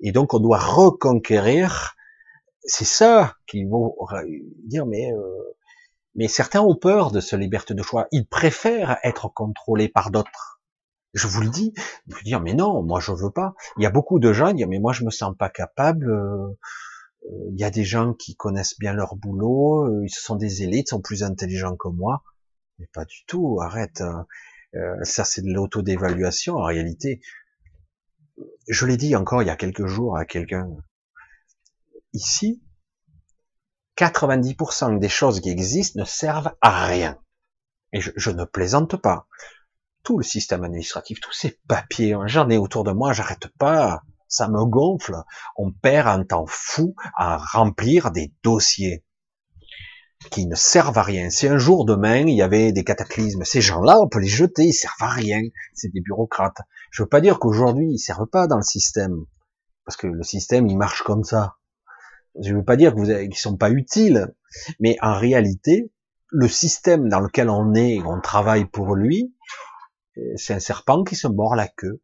Et 0.00 0.12
donc 0.12 0.34
on 0.34 0.38
doit 0.38 0.58
reconquérir. 0.58 1.96
C'est 2.64 2.84
ça 2.84 3.34
qu'il 3.46 3.68
faut 3.68 3.96
dire, 4.64 4.86
mais 4.86 5.12
euh, 5.12 5.55
mais 6.16 6.28
certains 6.28 6.60
ont 6.60 6.74
peur 6.74 7.10
de 7.10 7.20
cette 7.20 7.38
liberté 7.38 7.74
de 7.74 7.82
choix. 7.82 8.08
Ils 8.10 8.26
préfèrent 8.26 8.98
être 9.04 9.28
contrôlés 9.28 9.88
par 9.88 10.10
d'autres. 10.10 10.60
Je 11.14 11.26
vous 11.28 11.40
le 11.40 11.48
dis, 11.48 11.72
vous 12.06 12.22
dire 12.22 12.40
mais 12.40 12.54
non, 12.54 12.82
moi 12.82 13.00
je 13.00 13.12
veux 13.12 13.30
pas. 13.30 13.54
Il 13.78 13.82
y 13.82 13.86
a 13.86 13.90
beaucoup 13.90 14.18
de 14.18 14.32
gens 14.32 14.48
qui 14.48 14.56
disent 14.56 14.66
mais 14.66 14.80
moi 14.80 14.92
je 14.92 15.04
me 15.04 15.10
sens 15.10 15.34
pas 15.38 15.48
capable. 15.48 16.10
Euh, 16.10 16.48
euh, 17.30 17.50
il 17.52 17.60
y 17.60 17.64
a 17.64 17.70
des 17.70 17.84
gens 17.84 18.12
qui 18.12 18.36
connaissent 18.36 18.78
bien 18.78 18.92
leur 18.92 19.16
boulot, 19.16 20.02
ils 20.02 20.10
sont 20.10 20.36
des 20.36 20.62
élites, 20.62 20.88
sont 20.88 21.00
plus 21.00 21.22
intelligents 21.22 21.76
que 21.76 21.88
moi. 21.88 22.22
Mais 22.78 22.88
pas 22.92 23.04
du 23.04 23.24
tout, 23.26 23.58
arrête. 23.62 24.00
Hein. 24.00 24.26
Euh, 24.74 25.02
ça, 25.02 25.24
c'est 25.24 25.42
de 25.42 25.52
l'auto-dévaluation. 25.52 26.56
En 26.56 26.64
réalité, 26.64 27.20
je 28.68 28.86
l'ai 28.86 28.96
dit 28.96 29.16
encore 29.16 29.42
il 29.42 29.46
y 29.46 29.50
a 29.50 29.56
quelques 29.56 29.86
jours 29.86 30.16
à 30.16 30.24
quelqu'un. 30.24 30.68
Ici, 32.12 32.62
90% 33.96 34.98
des 34.98 35.08
choses 35.08 35.40
qui 35.40 35.50
existent 35.50 36.00
ne 36.00 36.04
servent 36.04 36.52
à 36.60 36.86
rien. 36.86 37.18
Et 37.92 38.00
je, 38.00 38.30
ne 38.30 38.44
plaisante 38.44 38.96
pas. 38.96 39.26
Tout 40.02 40.18
le 40.18 40.24
système 40.24 40.64
administratif, 40.64 41.20
tous 41.20 41.32
ces 41.32 41.58
papiers, 41.66 42.16
j'en 42.26 42.48
ai 42.50 42.58
autour 42.58 42.84
de 42.84 42.92
moi, 42.92 43.12
j'arrête 43.12 43.48
pas, 43.58 44.02
ça 44.28 44.48
me 44.48 44.64
gonfle. 44.64 45.16
On 45.56 45.72
perd 45.72 46.08
un 46.08 46.24
temps 46.24 46.46
fou 46.46 46.94
à 47.16 47.38
remplir 47.38 48.10
des 48.10 48.32
dossiers 48.42 49.04
qui 50.30 50.46
ne 50.46 50.54
servent 50.54 50.98
à 50.98 51.02
rien. 51.02 51.30
Si 51.30 51.46
un 51.46 51.58
jour 51.58 51.84
demain 51.84 52.18
il 52.18 52.34
y 52.34 52.42
avait 52.42 52.72
des 52.72 52.84
cataclysmes, 52.84 53.44
ces 53.44 53.60
gens-là, 53.60 54.00
on 54.00 54.08
peut 54.08 54.20
les 54.20 54.26
jeter, 54.26 54.64
ils 54.64 54.72
servent 54.72 54.94
à 55.00 55.10
rien. 55.10 55.40
C'est 55.74 55.92
des 55.92 56.00
bureaucrates. 56.00 56.60
Je 56.90 57.02
veux 57.02 57.08
pas 57.08 57.20
dire 57.20 57.38
qu'aujourd'hui 57.38 57.92
ils 57.92 57.98
servent 57.98 58.26
pas 58.26 58.46
dans 58.46 58.56
le 58.56 58.62
système, 58.62 59.24
parce 59.84 59.96
que 59.96 60.06
le 60.06 60.22
système 60.22 60.66
il 60.66 60.76
marche 60.76 61.02
comme 61.02 61.24
ça. 61.24 61.56
Je 62.42 62.54
veux 62.54 62.64
pas 62.64 62.76
dire 62.76 62.94
que 62.94 62.98
vous 62.98 63.06
qu'ils 63.06 63.36
sont 63.36 63.56
pas 63.56 63.70
utiles, 63.70 64.34
mais 64.80 64.96
en 65.00 65.18
réalité, 65.18 65.90
le 66.30 66.48
système 66.48 67.08
dans 67.08 67.20
lequel 67.20 67.48
on 67.50 67.74
est, 67.74 68.00
on 68.04 68.20
travaille 68.20 68.66
pour 68.66 68.94
lui, 68.94 69.34
c'est 70.36 70.54
un 70.54 70.60
serpent 70.60 71.04
qui 71.04 71.14
se 71.14 71.28
mord 71.28 71.54
la 71.54 71.68
queue 71.68 72.00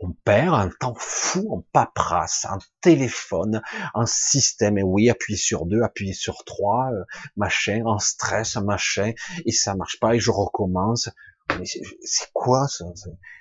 on 0.00 0.12
perd 0.24 0.54
un 0.54 0.70
temps 0.80 0.94
fou 0.96 1.48
en 1.52 1.64
paperasse, 1.72 2.46
en 2.48 2.58
téléphone, 2.80 3.62
en 3.94 4.06
système, 4.06 4.78
et 4.78 4.82
oui, 4.82 5.10
appuyer 5.10 5.36
sur 5.36 5.66
deux, 5.66 5.82
appuyer 5.82 6.12
sur 6.12 6.44
trois, 6.44 6.90
euh, 6.92 7.04
machin, 7.36 7.82
en 7.84 7.98
stress, 7.98 8.56
machin, 8.56 9.12
et 9.44 9.52
ça 9.52 9.74
marche 9.74 9.98
pas, 9.98 10.14
et 10.14 10.20
je 10.20 10.30
recommence. 10.30 11.08
C'est 11.64 12.30
quoi 12.32 12.68
ça? 12.68 12.84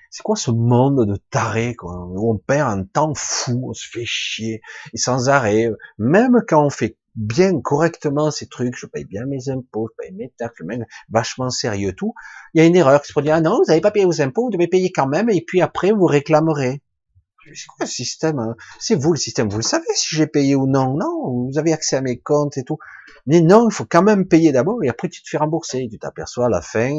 C'est 0.10 0.24
quoi 0.24 0.36
ce 0.36 0.52
monde 0.52 1.06
de 1.06 1.18
taré 1.30 1.76
quoi, 1.76 2.06
où 2.06 2.32
on 2.32 2.38
perd 2.38 2.70
un 2.70 2.84
temps 2.84 3.14
fou, 3.16 3.68
on 3.70 3.74
se 3.74 3.88
fait 3.88 4.06
chier, 4.06 4.62
et 4.94 4.98
sans 4.98 5.30
arrêt, 5.30 5.70
même 5.98 6.42
quand 6.48 6.66
on 6.66 6.70
fait 6.70 6.98
bien 7.16 7.60
correctement 7.62 8.30
ces 8.32 8.48
trucs, 8.48 8.78
je 8.78 8.86
paye 8.86 9.06
bien 9.06 9.26
mes 9.26 9.50
impôts, 9.50 9.90
je 9.92 10.04
paye 10.04 10.16
mes 10.16 10.32
taxes, 10.38 10.62
même 10.62 10.86
vachement 11.10 11.50
sérieux 11.50 11.94
tout, 11.94 12.14
il 12.54 12.62
y 12.62 12.64
a 12.64 12.68
une 12.68 12.76
erreur 12.76 13.02
qui 13.02 13.08
se 13.08 13.14
produit, 13.14 13.32
ah 13.32 13.42
non, 13.42 13.58
vous 13.58 13.66
n'avez 13.68 13.82
pas 13.82 13.92
payé 13.92 14.06
vos 14.06 14.22
impôts, 14.22 14.46
vous 14.46 14.52
devez 14.52 14.68
payer 14.68 14.92
quand 14.92 15.08
même, 15.08 15.30
et 15.30 15.42
puis 15.42 15.62
après 15.62 15.92
vous 15.92 16.06
réclamerez. 16.06 16.82
C'est 17.54 17.68
quoi 17.68 17.86
le 17.86 17.88
système 17.88 18.40
hein? 18.40 18.56
C'est 18.80 18.96
vous 18.96 19.14
le 19.14 19.18
système, 19.18 19.50
vous 19.50 19.58
le 19.58 19.64
savez 19.64 19.86
si 19.96 20.16
j'ai 20.16 20.28
payé 20.28 20.54
ou 20.56 20.68
non, 20.68 20.96
non, 20.96 21.48
vous 21.50 21.58
avez 21.58 21.74
accès 21.74 21.96
à 21.96 22.02
mes 22.02 22.20
comptes 22.20 22.58
et 22.58 22.64
tout. 22.64 22.78
Mais 23.26 23.42
non, 23.42 23.70
il 23.70 23.74
faut 23.74 23.86
quand 23.90 24.04
même 24.04 24.28
payer 24.28 24.52
d'abord, 24.52 24.84
et 24.84 24.90
après 24.90 25.10
tu 25.10 25.24
te 25.24 25.30
fais 25.30 25.38
rembourser. 25.38 25.88
Tu 25.90 25.98
t'aperçois 25.98 26.48
à 26.48 26.50
la 26.50 26.62
fin 26.62 26.98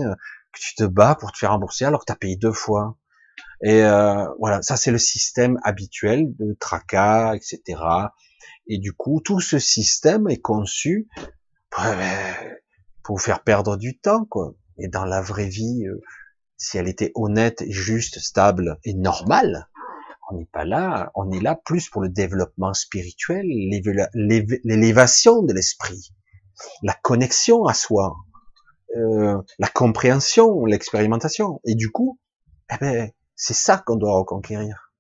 tu 0.61 0.75
te 0.75 0.85
bats 0.85 1.15
pour 1.15 1.33
te 1.33 1.39
faire 1.39 1.51
rembourser 1.51 1.85
alors 1.85 2.01
que 2.01 2.07
tu 2.07 2.13
as 2.13 2.17
payé 2.17 2.37
deux 2.37 2.53
fois. 2.53 2.97
Et 3.63 3.83
euh, 3.83 4.27
voilà, 4.39 4.63
ça 4.63 4.77
c'est 4.77 4.91
le 4.91 4.99
système 4.99 5.59
habituel 5.65 6.35
de 6.39 6.57
tracas, 6.59 7.35
etc. 7.35 7.81
Et 8.67 8.79
du 8.79 8.93
coup, 8.93 9.21
tout 9.25 9.41
ce 9.41 9.59
système 9.59 10.29
est 10.29 10.41
conçu 10.41 11.09
pour 11.71 13.15
vous 13.17 13.19
faire 13.19 13.43
perdre 13.43 13.77
du 13.77 13.99
temps, 13.99 14.25
quoi. 14.27 14.55
Et 14.79 14.89
dans 14.89 15.05
la 15.05 15.21
vraie 15.21 15.49
vie, 15.49 15.87
euh, 15.87 16.01
si 16.57 16.79
elle 16.79 16.89
était 16.89 17.13
honnête, 17.15 17.65
juste, 17.69 18.19
stable 18.19 18.79
et 18.85 18.95
normale, 18.95 19.69
on 20.31 20.37
n'est 20.37 20.49
pas 20.53 20.65
là. 20.65 21.11
On 21.15 21.31
est 21.31 21.41
là 21.41 21.57
plus 21.57 21.89
pour 21.89 22.03
le 22.03 22.09
développement 22.09 22.75
spirituel, 22.75 23.47
l'élévation 24.15 25.43
de 25.43 25.53
l'esprit, 25.53 26.13
la 26.83 26.95
connexion 26.95 27.65
à 27.65 27.75
soi, 27.75 28.17
euh, 28.97 29.41
la 29.59 29.69
compréhension, 29.69 30.65
l'expérimentation. 30.65 31.61
Et 31.65 31.75
du 31.75 31.91
coup, 31.91 32.19
eh 32.73 32.77
ben, 32.81 33.11
c'est 33.37 33.55
ça 33.55 33.79
qu'on 33.79 33.97
doit 33.97 34.19
reconquérir. 34.19 34.93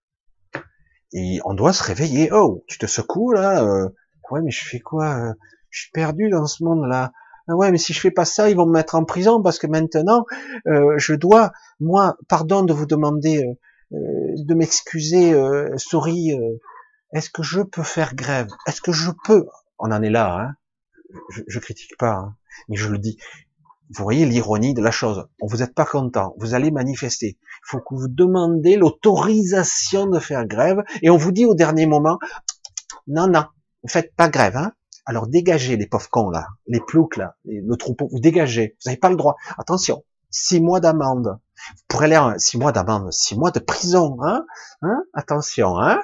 Et 1.12 1.40
on 1.44 1.55
doit 1.55 1.73
se 1.73 1.82
réveiller. 1.82 2.31
Oh, 2.32 2.65
tu 2.66 2.78
te 2.78 2.86
secoues 2.86 3.32
là 3.32 3.65
euh, 3.65 3.89
Ouais, 4.31 4.43
mais 4.43 4.51
je 4.51 4.65
fais 4.65 4.81
quoi 4.81 5.16
euh, 5.16 5.32
Je 5.70 5.82
suis 5.82 5.90
perdu 5.90 6.28
dans 6.28 6.47
ce 6.47 6.62
monde-là. 6.65 7.12
Ah 7.48 7.56
ouais, 7.56 7.70
mais 7.70 7.78
si 7.78 7.94
je 7.94 8.01
fais 8.01 8.10
pas 8.10 8.27
ça, 8.27 8.51
ils 8.51 8.56
vont 8.56 8.66
me 8.66 8.73
mettre 8.73 8.94
en 8.94 9.05
prison 9.05 9.43
parce 9.43 9.59
que 9.59 9.66
maintenant, 9.66 10.27
euh, 10.66 10.98
je 10.98 11.15
dois, 11.15 11.52
moi, 11.81 12.19
pardon 12.28 12.62
de 12.62 12.74
vous 12.74 12.85
demander, 12.85 13.43
de 13.90 14.55
m'excuser, 14.55 15.35
souris. 15.78 16.32
Est-ce 17.15 17.31
que 17.31 17.43
je 17.43 17.62
peux 17.62 17.82
faire 17.82 18.15
grève? 18.15 18.48
Est-ce 18.66 18.82
que 18.82 18.93
je 18.93 19.10
peux? 19.24 19.47
On 19.78 19.90
en 19.93 20.02
est 20.02 20.10
là, 20.10 20.36
hein 20.39 20.55
je, 21.31 21.43
je 21.47 21.59
critique 21.59 21.97
pas, 21.97 22.12
hein, 22.12 22.36
mais 22.69 22.77
je 22.77 22.89
le 22.89 22.98
dis. 22.98 23.19
Vous 23.90 24.02
voyez 24.02 24.27
l'ironie 24.27 24.74
de 24.74 24.82
la 24.82 24.90
chose. 24.90 25.28
Vous 25.40 25.62
êtes 25.62 25.74
pas 25.74 25.86
content, 25.86 26.35
vous 26.39 26.55
allez 26.55 26.70
manifester. 26.70 27.39
Il 27.40 27.65
faut 27.65 27.78
que 27.78 27.94
vous 27.94 28.09
demandez 28.09 28.77
l'autorisation 28.77 30.06
de 30.06 30.19
faire 30.19 30.47
grève 30.47 30.82
et 31.02 31.09
on 31.09 31.16
vous 31.16 31.32
dit 31.32 31.47
au 31.47 31.55
dernier 31.55 31.86
moment, 31.86 32.19
non, 33.06 33.28
non, 33.28 33.47
vous 33.82 33.89
faites 33.89 34.15
pas 34.15 34.28
grève, 34.28 34.56
hein. 34.56 34.73
Alors 35.06 35.27
dégagez 35.27 35.78
les 35.78 35.86
pauvres 35.86 36.10
cons 36.10 36.28
là, 36.28 36.48
les 36.66 36.81
ploucs 36.81 37.16
là, 37.16 37.36
le 37.47 37.77
troupeau, 37.77 38.09
vous 38.12 38.20
dégagez. 38.20 38.77
Vous 38.85 38.90
n'avez 38.90 39.01
pas 39.01 39.09
le 39.09 39.16
droit. 39.16 39.36
Attention, 39.56 40.05
six 40.28 40.60
mois 40.60 40.81
d'amende. 40.81 41.39
Vous 41.56 41.85
pourrez 41.89 42.15
aller 42.15 42.39
six 42.39 42.59
mois 42.59 42.73
d'amende, 42.73 43.10
six 43.10 43.35
mois 43.35 43.51
de 43.51 43.59
prison, 43.59 44.19
hein, 44.23 44.44
hein? 44.82 45.02
Attention, 45.15 45.78
hein 45.78 45.98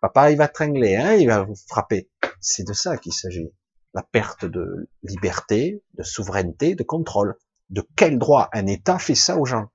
Papa, 0.00 0.30
il 0.30 0.38
va 0.38 0.46
tringler, 0.46 0.94
hein 0.94 1.14
Il 1.14 1.26
va 1.26 1.42
vous 1.42 1.56
frapper. 1.68 2.08
C'est 2.40 2.64
de 2.64 2.72
ça 2.72 2.96
qu'il 2.96 3.12
s'agit 3.12 3.50
la 3.96 4.02
perte 4.02 4.44
de 4.44 4.90
liberté, 5.02 5.82
de 5.94 6.02
souveraineté, 6.02 6.74
de 6.74 6.82
contrôle. 6.82 7.34
De 7.70 7.82
quel 7.96 8.18
droit 8.18 8.50
un 8.52 8.66
État 8.66 8.98
fait 8.98 9.14
ça 9.14 9.38
aux 9.38 9.46
gens? 9.46 9.70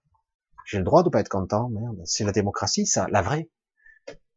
J'ai 0.63 0.77
le 0.77 0.83
droit 0.83 1.01
de 1.01 1.09
pas 1.09 1.21
être 1.21 1.27
content, 1.27 1.69
merde. 1.69 1.99
C'est 2.05 2.23
la 2.23 2.31
démocratie, 2.31 2.85
ça, 2.85 3.07
la 3.09 3.23
vraie. 3.23 3.49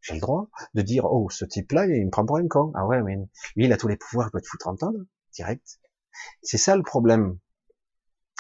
J'ai 0.01 0.15
le 0.15 0.20
droit 0.20 0.48
de 0.73 0.81
dire, 0.81 1.05
oh, 1.05 1.28
ce 1.28 1.44
type-là, 1.44 1.85
il 1.85 2.06
me 2.06 2.11
prend 2.11 2.24
pour 2.24 2.39
un 2.39 2.48
con. 2.48 2.73
Ah 2.74 2.86
ouais, 2.86 3.02
mais 3.02 3.16
lui, 3.56 3.66
il 3.66 3.73
a 3.74 3.77
tous 3.77 3.89
les 3.89 3.98
pouvoirs, 3.98 4.28
il 4.28 4.31
peut 4.31 4.40
te 4.40 4.48
foutre 4.48 4.69
en 4.69 4.77
temps, 4.77 4.93
direct. 5.35 5.78
C'est 6.43 6.56
ça 6.56 6.77
le 6.77 6.82
problème. 6.82 7.39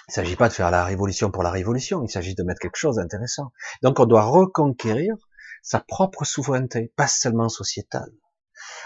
Il 0.08 0.12
s'agit 0.12 0.36
pas 0.36 0.48
de 0.48 0.54
faire 0.54 0.70
la 0.70 0.82
révolution 0.82 1.30
pour 1.30 1.42
la 1.42 1.50
révolution, 1.50 2.02
il 2.02 2.10
s'agit 2.10 2.34
de 2.34 2.42
mettre 2.42 2.60
quelque 2.60 2.78
chose 2.78 2.96
d'intéressant. 2.96 3.52
Donc 3.82 4.00
on 4.00 4.06
doit 4.06 4.24
reconquérir 4.24 5.14
sa 5.62 5.80
propre 5.80 6.24
souveraineté, 6.24 6.92
pas 6.96 7.06
seulement 7.06 7.50
sociétale. 7.50 8.12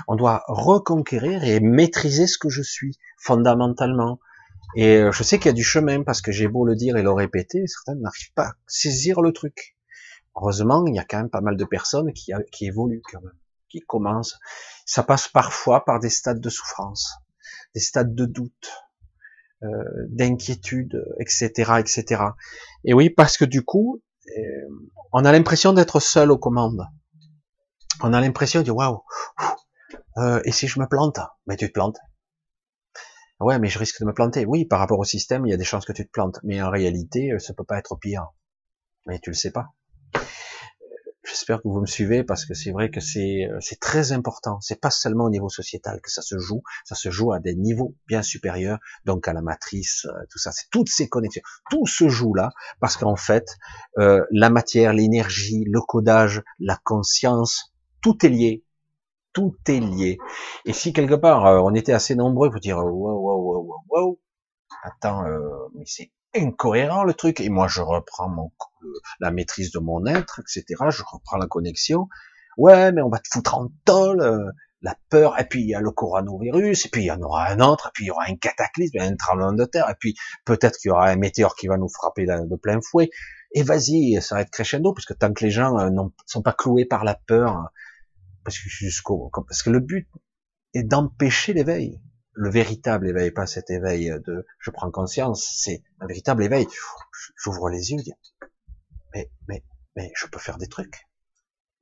On 0.07 0.16
doit 0.16 0.45
reconquérir 0.47 1.45
et 1.45 1.61
maîtriser 1.61 2.27
ce 2.27 2.39
que 2.39 2.49
je 2.49 2.62
suis 2.62 2.99
fondamentalement. 3.19 4.20
Et 4.77 4.97
euh, 4.97 5.12
je 5.12 5.23
sais 5.23 5.39
qu'il 5.39 5.47
y 5.47 5.51
a 5.51 5.55
du 5.55 5.65
chemin 5.65 6.03
parce 6.03 6.20
que 6.20 6.32
j'ai 6.32 6.49
beau 6.49 6.65
le 6.65 6.77
dire 6.77 6.97
et 6.97 7.03
le 7.03 7.12
répéter, 7.12 7.66
certains 7.66 7.95
n'arrivent 7.99 8.32
pas 8.35 8.49
à 8.49 8.55
saisir 8.66 9.20
le 9.20 9.32
truc. 9.32 9.77
Heureusement, 10.36 10.85
il 10.86 10.95
y 10.95 10.99
a 10.99 11.05
quand 11.05 11.19
même 11.19 11.31
pas 11.31 11.40
mal 11.40 11.57
de 11.57 11.65
personnes 11.65 12.12
qui, 12.12 12.32
qui 12.53 12.66
évoluent 12.66 13.03
quand 13.11 13.20
même, 13.20 13.39
qui 13.69 13.81
commencent. 13.81 14.39
Ça 14.86 15.03
passe 15.03 15.28
parfois 15.28 15.85
par 15.85 16.01
des 16.01 16.11
stades 16.11 16.40
de 16.40 16.51
souffrance, 16.51 17.15
des 17.74 17.81
stades 17.81 18.15
de 18.15 18.24
doute, 18.24 18.73
euh, 19.65 19.69
d'inquiétude, 20.09 21.05
etc., 21.19 21.73
etc. 21.81 22.23
Et 22.85 22.95
oui, 22.95 23.11
parce 23.11 23.36
que 23.36 23.45
du 23.45 23.62
coup, 23.62 24.01
euh, 24.28 24.43
on 25.12 25.24
a 25.24 25.32
l'impression 25.32 25.73
d'être 25.73 25.99
seul 25.99 26.31
aux 26.31 26.39
commandes. 26.39 26.86
On 28.03 28.12
a 28.12 28.20
l'impression 28.20 28.62
de 28.62 28.70
waouh, 28.70 29.03
euh, 30.19 30.41
et 30.45 30.53
si 30.53 30.69
je 30.69 30.79
me 30.79 30.87
plante? 30.87 31.19
Mais 31.47 31.57
tu 31.57 31.66
te 31.66 31.73
plantes. 31.73 31.99
Ouais, 33.41 33.59
mais 33.59 33.69
je 33.69 33.79
risque 33.79 34.01
de 34.01 34.07
me 34.07 34.12
planter. 34.12 34.47
Oui, 34.47 34.65
par 34.65 34.79
rapport 34.81 34.99
au 34.99 35.05
système, 35.05 35.47
il 35.47 35.51
y 35.51 35.53
a 35.53 35.57
des 35.57 35.65
chances 35.65 35.85
que 35.85 35.93
tu 35.93 36.05
te 36.07 36.11
plantes, 36.11 36.39
mais 36.43 36.61
en 36.62 36.70
réalité, 36.70 37.39
ça 37.39 37.55
peut 37.55 37.65
pas 37.65 37.79
être 37.79 37.97
pire. 37.97 38.27
Mais 39.07 39.19
tu 39.20 39.31
le 39.31 39.35
sais 39.35 39.53
pas. 39.53 39.69
J'espère 41.29 41.59
que 41.59 41.69
vous 41.69 41.81
me 41.81 41.87
suivez 41.87 42.25
parce 42.25 42.47
que 42.47 42.55
c'est 42.55 42.70
vrai 42.70 42.91
que 42.91 43.01
c'est 43.01 43.47
euh, 43.51 43.59
c'est 43.61 43.79
très 43.79 44.12
important. 44.12 44.61
C'est 44.62 44.81
pas 44.81 44.91
seulement 44.91 45.25
au 45.25 45.31
niveau 45.31 45.51
sociétal 45.51 46.01
que 46.01 46.11
ça 46.11 46.23
se 46.23 46.39
joue, 46.39 46.62
ça 46.85 46.95
se 46.95 47.11
joue 47.11 47.33
à 47.33 47.39
des 47.39 47.55
niveaux 47.55 47.95
bien 48.07 48.23
supérieurs, 48.23 48.79
donc 49.05 49.29
à 49.29 49.35
la 49.35 49.43
matrice, 49.43 50.07
euh, 50.07 50.25
tout 50.31 50.39
ça. 50.39 50.53
C'est 50.53 50.70
toutes 50.70 50.89
ces 50.89 51.09
connexions, 51.09 51.43
tout 51.70 51.87
se 51.87 52.09
joue 52.09 52.33
là 52.33 52.51
parce 52.81 52.97
qu'en 52.97 53.16
fait, 53.16 53.47
euh, 53.99 54.25
la 54.31 54.49
matière, 54.49 54.95
l'énergie, 54.95 55.65
le 55.66 55.81
codage, 55.81 56.43
la 56.61 56.79
conscience, 56.83 57.75
tout 58.03 58.25
est 58.25 58.29
lié. 58.29 58.65
Tout 59.33 59.57
est 59.69 59.81
lié. 59.81 60.19
Et 60.65 60.73
si 60.73 60.93
quelque 60.93 61.15
part 61.15 61.45
on 61.65 61.75
était 61.75 61.93
assez 61.93 62.15
nombreux 62.15 62.51
pour 62.51 62.61
dire 62.61 62.79
wow 62.79 62.85
wow 62.85 63.41
wow 63.41 63.62
wow 63.62 63.83
wow, 63.89 64.20
attends, 64.83 65.25
mais 65.75 65.85
c'est 65.87 66.11
incohérent 66.35 67.05
le 67.05 67.15
truc. 67.15 67.41
Et 67.41 67.49
moi 67.49 67.69
je 67.69 67.83
reprends 67.83 68.29
mon 68.29 68.51
la 69.20 69.31
maîtrise 69.31 69.70
de 69.73 69.79
mon 69.79 70.07
être, 70.07 70.41
etc. 70.41 70.65
Je 70.91 71.03
reprends 71.03 71.37
la 71.37 71.47
connexion. 71.47 72.09
Ouais, 72.57 72.93
mais 72.93 73.03
on 73.03 73.09
va 73.09 73.19
te 73.19 73.29
foutre 73.31 73.55
en 73.57 73.69
tôle, 73.85 74.20
euh, 74.20 74.51
la 74.83 74.97
peur, 75.11 75.39
et 75.39 75.45
puis 75.45 75.62
il 75.62 75.69
y 75.69 75.75
a 75.75 75.81
le 75.81 75.91
coronavirus, 75.91 76.87
et 76.87 76.89
puis 76.89 77.03
il 77.03 77.07
y 77.07 77.11
en 77.11 77.20
aura 77.20 77.49
un 77.49 77.61
autre, 77.61 77.89
et 77.89 77.91
puis 77.95 78.05
il 78.05 78.09
y 78.09 78.11
aura 78.11 78.25
un 78.29 78.37
cataclysme, 78.37 78.99
un 79.01 79.16
tremblement 79.16 79.53
de 79.53 79.65
terre, 79.65 79.89
et 79.91 79.95
puis 79.99 80.15
peut-être 80.45 80.79
qu'il 80.79 80.89
y 80.89 80.93
aura 80.93 81.09
un 81.09 81.16
météore 81.16 81.55
qui 81.57 81.66
va 81.66 81.77
nous 81.77 81.89
frapper 81.89 82.27
de 82.27 82.57
plein 82.57 82.81
fouet. 82.81 83.11
Et 83.53 83.62
vas-y, 83.62 84.20
ça 84.20 84.37
va 84.37 84.43
être 84.43 84.51
crescendo, 84.51 84.93
parce 84.93 85.07
que 85.07 85.15
tant 85.15 85.33
que 85.33 85.45
les 85.45 85.51
gens 85.51 85.79
euh, 85.79 85.91
ne 85.91 86.03
sont 86.27 86.43
pas 86.43 86.53
cloués 86.53 86.85
par 86.85 87.05
la 87.05 87.15
peur, 87.15 87.70
parce 88.44 88.59
que 88.59 88.69
jusqu'au, 88.69 89.31
parce 89.32 89.62
que 89.62 89.70
le 89.70 89.81
but 89.81 90.09
est 90.74 90.82
d'empêcher 90.82 91.52
l'éveil. 91.52 92.01
Le 92.32 92.51
véritable 92.51 93.09
éveil, 93.09 93.32
pas 93.32 93.47
cet 93.47 93.69
éveil 93.69 94.12
de 94.27 94.47
je 94.60 94.70
prends 94.70 94.90
conscience, 94.93 95.44
c'est 95.59 95.82
un 95.98 96.06
véritable 96.06 96.44
éveil. 96.44 96.69
J'ouvre 97.36 97.69
les 97.69 97.90
yeux, 97.90 97.98
mais, 99.12 99.31
mais, 99.48 99.65
mais 99.97 100.12
je 100.15 100.27
peux 100.27 100.39
faire 100.39 100.59
des 100.59 100.69
trucs. 100.69 101.09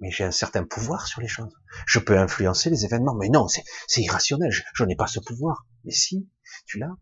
Mais 0.00 0.10
j'ai 0.10 0.24
un 0.24 0.30
certain 0.30 0.64
pouvoir 0.64 1.06
sur 1.06 1.20
les 1.20 1.28
choses. 1.28 1.54
Je 1.86 1.98
peux 1.98 2.18
influencer 2.18 2.70
les 2.70 2.84
événements. 2.84 3.14
Mais 3.14 3.28
non, 3.28 3.48
c'est 3.48 4.02
irrationnel. 4.02 4.50
Je, 4.50 4.84
n'ai 4.84 4.96
pas 4.96 5.06
ce 5.06 5.20
pouvoir. 5.20 5.66
Mais 5.84 5.92
si, 5.92 6.28
tu 6.66 6.78
l'as. 6.78 6.96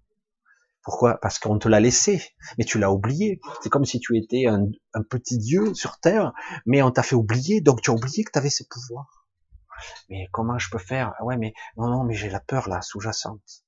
Pourquoi? 0.82 1.18
Parce 1.20 1.39
qu'on 1.39 1.59
te 1.59 1.66
l'a 1.66 1.81
laissé, 1.81 2.22
mais 2.59 2.64
tu 2.64 2.78
l'as 2.78 2.93
oublié. 2.93 3.40
C'est 3.62 3.70
comme 3.70 3.85
si 3.85 4.01
tu 4.01 4.18
étais 4.18 4.47
un, 4.47 4.66
un, 4.93 5.02
petit 5.02 5.39
dieu 5.39 5.74
sur 5.74 5.98
Terre, 5.98 6.32
mais 6.66 6.82
on 6.82 6.90
t'a 6.90 7.02
fait 7.02 7.16
oublier, 7.16 7.62
donc 7.62 7.81
tu 7.81 7.90
as 7.90 7.94
oublié 7.94 8.22
que 8.22 8.31
tu 8.31 8.39
avais 8.39 8.51
ce 8.51 8.64
pouvoir. 8.64 9.23
Mais 10.09 10.28
comment 10.32 10.59
je 10.59 10.70
peux 10.70 10.78
faire? 10.78 11.15
Ah 11.19 11.24
Ouais, 11.24 11.36
mais 11.36 11.55
non, 11.77 11.89
non, 11.89 12.05
mais 12.05 12.15
j'ai 12.15 12.31
la 12.31 12.40
peur 12.40 12.69
là, 12.69 12.81
sous-jacente. 12.82 13.65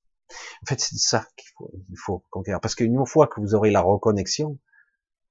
En 0.63 0.65
fait, 0.65 0.79
c'est 0.79 0.97
ça 0.97 1.25
qu'il 1.35 1.49
faut, 1.57 1.71
il 1.89 1.97
faut 1.97 2.23
conquérir. 2.29 2.59
Parce 2.59 2.75
qu'une 2.75 3.05
fois 3.05 3.27
que 3.27 3.39
vous 3.39 3.55
aurez 3.55 3.71
la 3.71 3.81
reconnexion, 3.81 4.59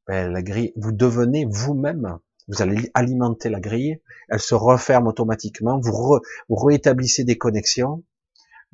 ben, 0.07 0.33
la 0.33 0.43
grille, 0.43 0.73
vous 0.77 0.93
devenez 0.93 1.47
vous-même, 1.49 2.19
vous 2.49 2.63
allez 2.63 2.91
alimenter 2.95 3.49
la 3.49 3.61
grille, 3.61 4.01
elle 4.29 4.41
se 4.41 4.55
referme 4.55 5.07
automatiquement, 5.09 5.81
vous, 5.81 6.21
vous 6.49 6.57
rétablissez 6.57 7.25
des 7.25 7.37
connexions, 7.37 8.05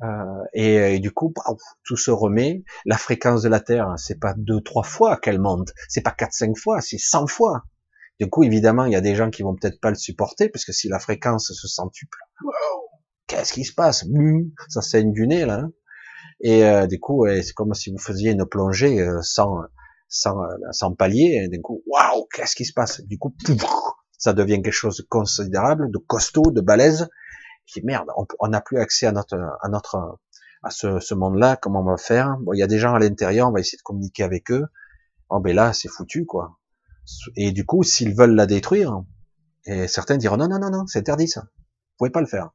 euh, 0.03 0.43
et, 0.53 0.99
du 0.99 1.11
coup, 1.11 1.33
tout 1.83 1.97
se 1.97 2.11
remet. 2.11 2.63
La 2.85 2.97
fréquence 2.97 3.41
de 3.41 3.49
la 3.49 3.59
Terre, 3.59 3.93
c'est 3.97 4.19
pas 4.19 4.33
deux, 4.35 4.61
trois 4.61 4.83
fois 4.83 5.17
qu'elle 5.17 5.39
monte, 5.39 5.71
c'est 5.87 6.01
pas 6.01 6.11
quatre, 6.11 6.33
cinq 6.33 6.57
fois, 6.57 6.81
c'est 6.81 6.97
cent 6.97 7.27
fois. 7.27 7.63
Du 8.19 8.29
coup, 8.29 8.43
évidemment, 8.43 8.85
il 8.85 8.93
y 8.93 8.95
a 8.95 9.01
des 9.01 9.15
gens 9.15 9.29
qui 9.29 9.43
vont 9.43 9.55
peut-être 9.55 9.79
pas 9.81 9.89
le 9.89 9.95
supporter, 9.95 10.49
parce 10.49 10.65
que 10.65 10.71
si 10.71 10.87
la 10.87 10.99
fréquence 10.99 11.51
se 11.53 11.67
centuple, 11.67 12.17
qu'est-ce 13.27 13.53
qui 13.53 13.63
se 13.63 13.73
passe? 13.73 14.05
Ça 14.69 14.81
saigne 14.81 15.11
du 15.11 15.27
nez 15.27 15.45
là. 15.45 15.61
Hein. 15.61 15.71
et 16.41 16.65
euh, 16.65 16.87
du 16.87 16.99
coup, 16.99 17.25
c'est 17.27 17.53
comme 17.53 17.73
si 17.73 17.91
vous 17.91 17.97
faisiez 17.97 18.31
une 18.31 18.45
plongée 18.45 18.99
euh, 19.01 19.19
sans 19.21 19.57
sans, 20.07 20.37
sans 20.71 20.93
palier, 20.93 21.41
et 21.43 21.47
d'un 21.47 21.61
coup, 21.61 21.81
waouh, 21.87 22.27
qu'est-ce 22.33 22.55
qui 22.55 22.65
se 22.65 22.73
passe? 22.73 23.01
Du 23.01 23.17
coup, 23.17 23.33
ça 24.17 24.33
devient 24.33 24.61
quelque 24.61 24.71
chose 24.71 24.97
de 24.97 25.03
considérable, 25.09 25.89
de 25.91 25.97
costaud, 25.97 26.51
de 26.51 26.61
balèze. 26.61 27.09
Qui 27.65 27.81
merde, 27.81 28.09
on 28.39 28.47
n'a 28.49 28.59
plus 28.59 28.77
accès 28.77 29.05
à 29.05 29.13
notre, 29.13 29.37
à 29.61 29.69
notre, 29.69 30.19
à 30.63 30.69
ce, 30.69 30.99
ce 30.99 31.15
monde-là. 31.15 31.55
Comment 31.55 31.79
on 31.79 31.85
va 31.85 31.97
faire? 31.97 32.35
Bon, 32.41 32.51
il 32.53 32.59
y 32.59 32.63
a 32.63 32.67
des 32.67 32.77
gens 32.77 32.93
à 32.93 32.99
l'intérieur, 32.99 33.47
on 33.47 33.53
va 33.53 33.61
essayer 33.61 33.77
de 33.77 33.83
communiquer 33.83 34.23
avec 34.23 34.51
eux. 34.51 34.65
Oh 35.29 35.39
ben 35.39 35.55
là, 35.55 35.71
c'est 35.71 35.87
foutu, 35.87 36.25
quoi. 36.25 36.57
Et 37.35 37.51
du 37.51 37.65
coup, 37.65 37.83
s'ils 37.83 38.15
veulent 38.15 38.35
la 38.35 38.45
détruire, 38.45 39.03
et 39.65 39.87
certains 39.87 40.17
diront 40.17 40.37
non, 40.37 40.47
non, 40.47 40.59
non, 40.59 40.69
non, 40.69 40.87
c'est 40.87 40.99
interdit 40.99 41.27
ça. 41.27 41.41
Vous 41.41 41.97
pouvez 41.97 42.11
pas 42.11 42.21
le 42.21 42.27
faire 42.27 42.51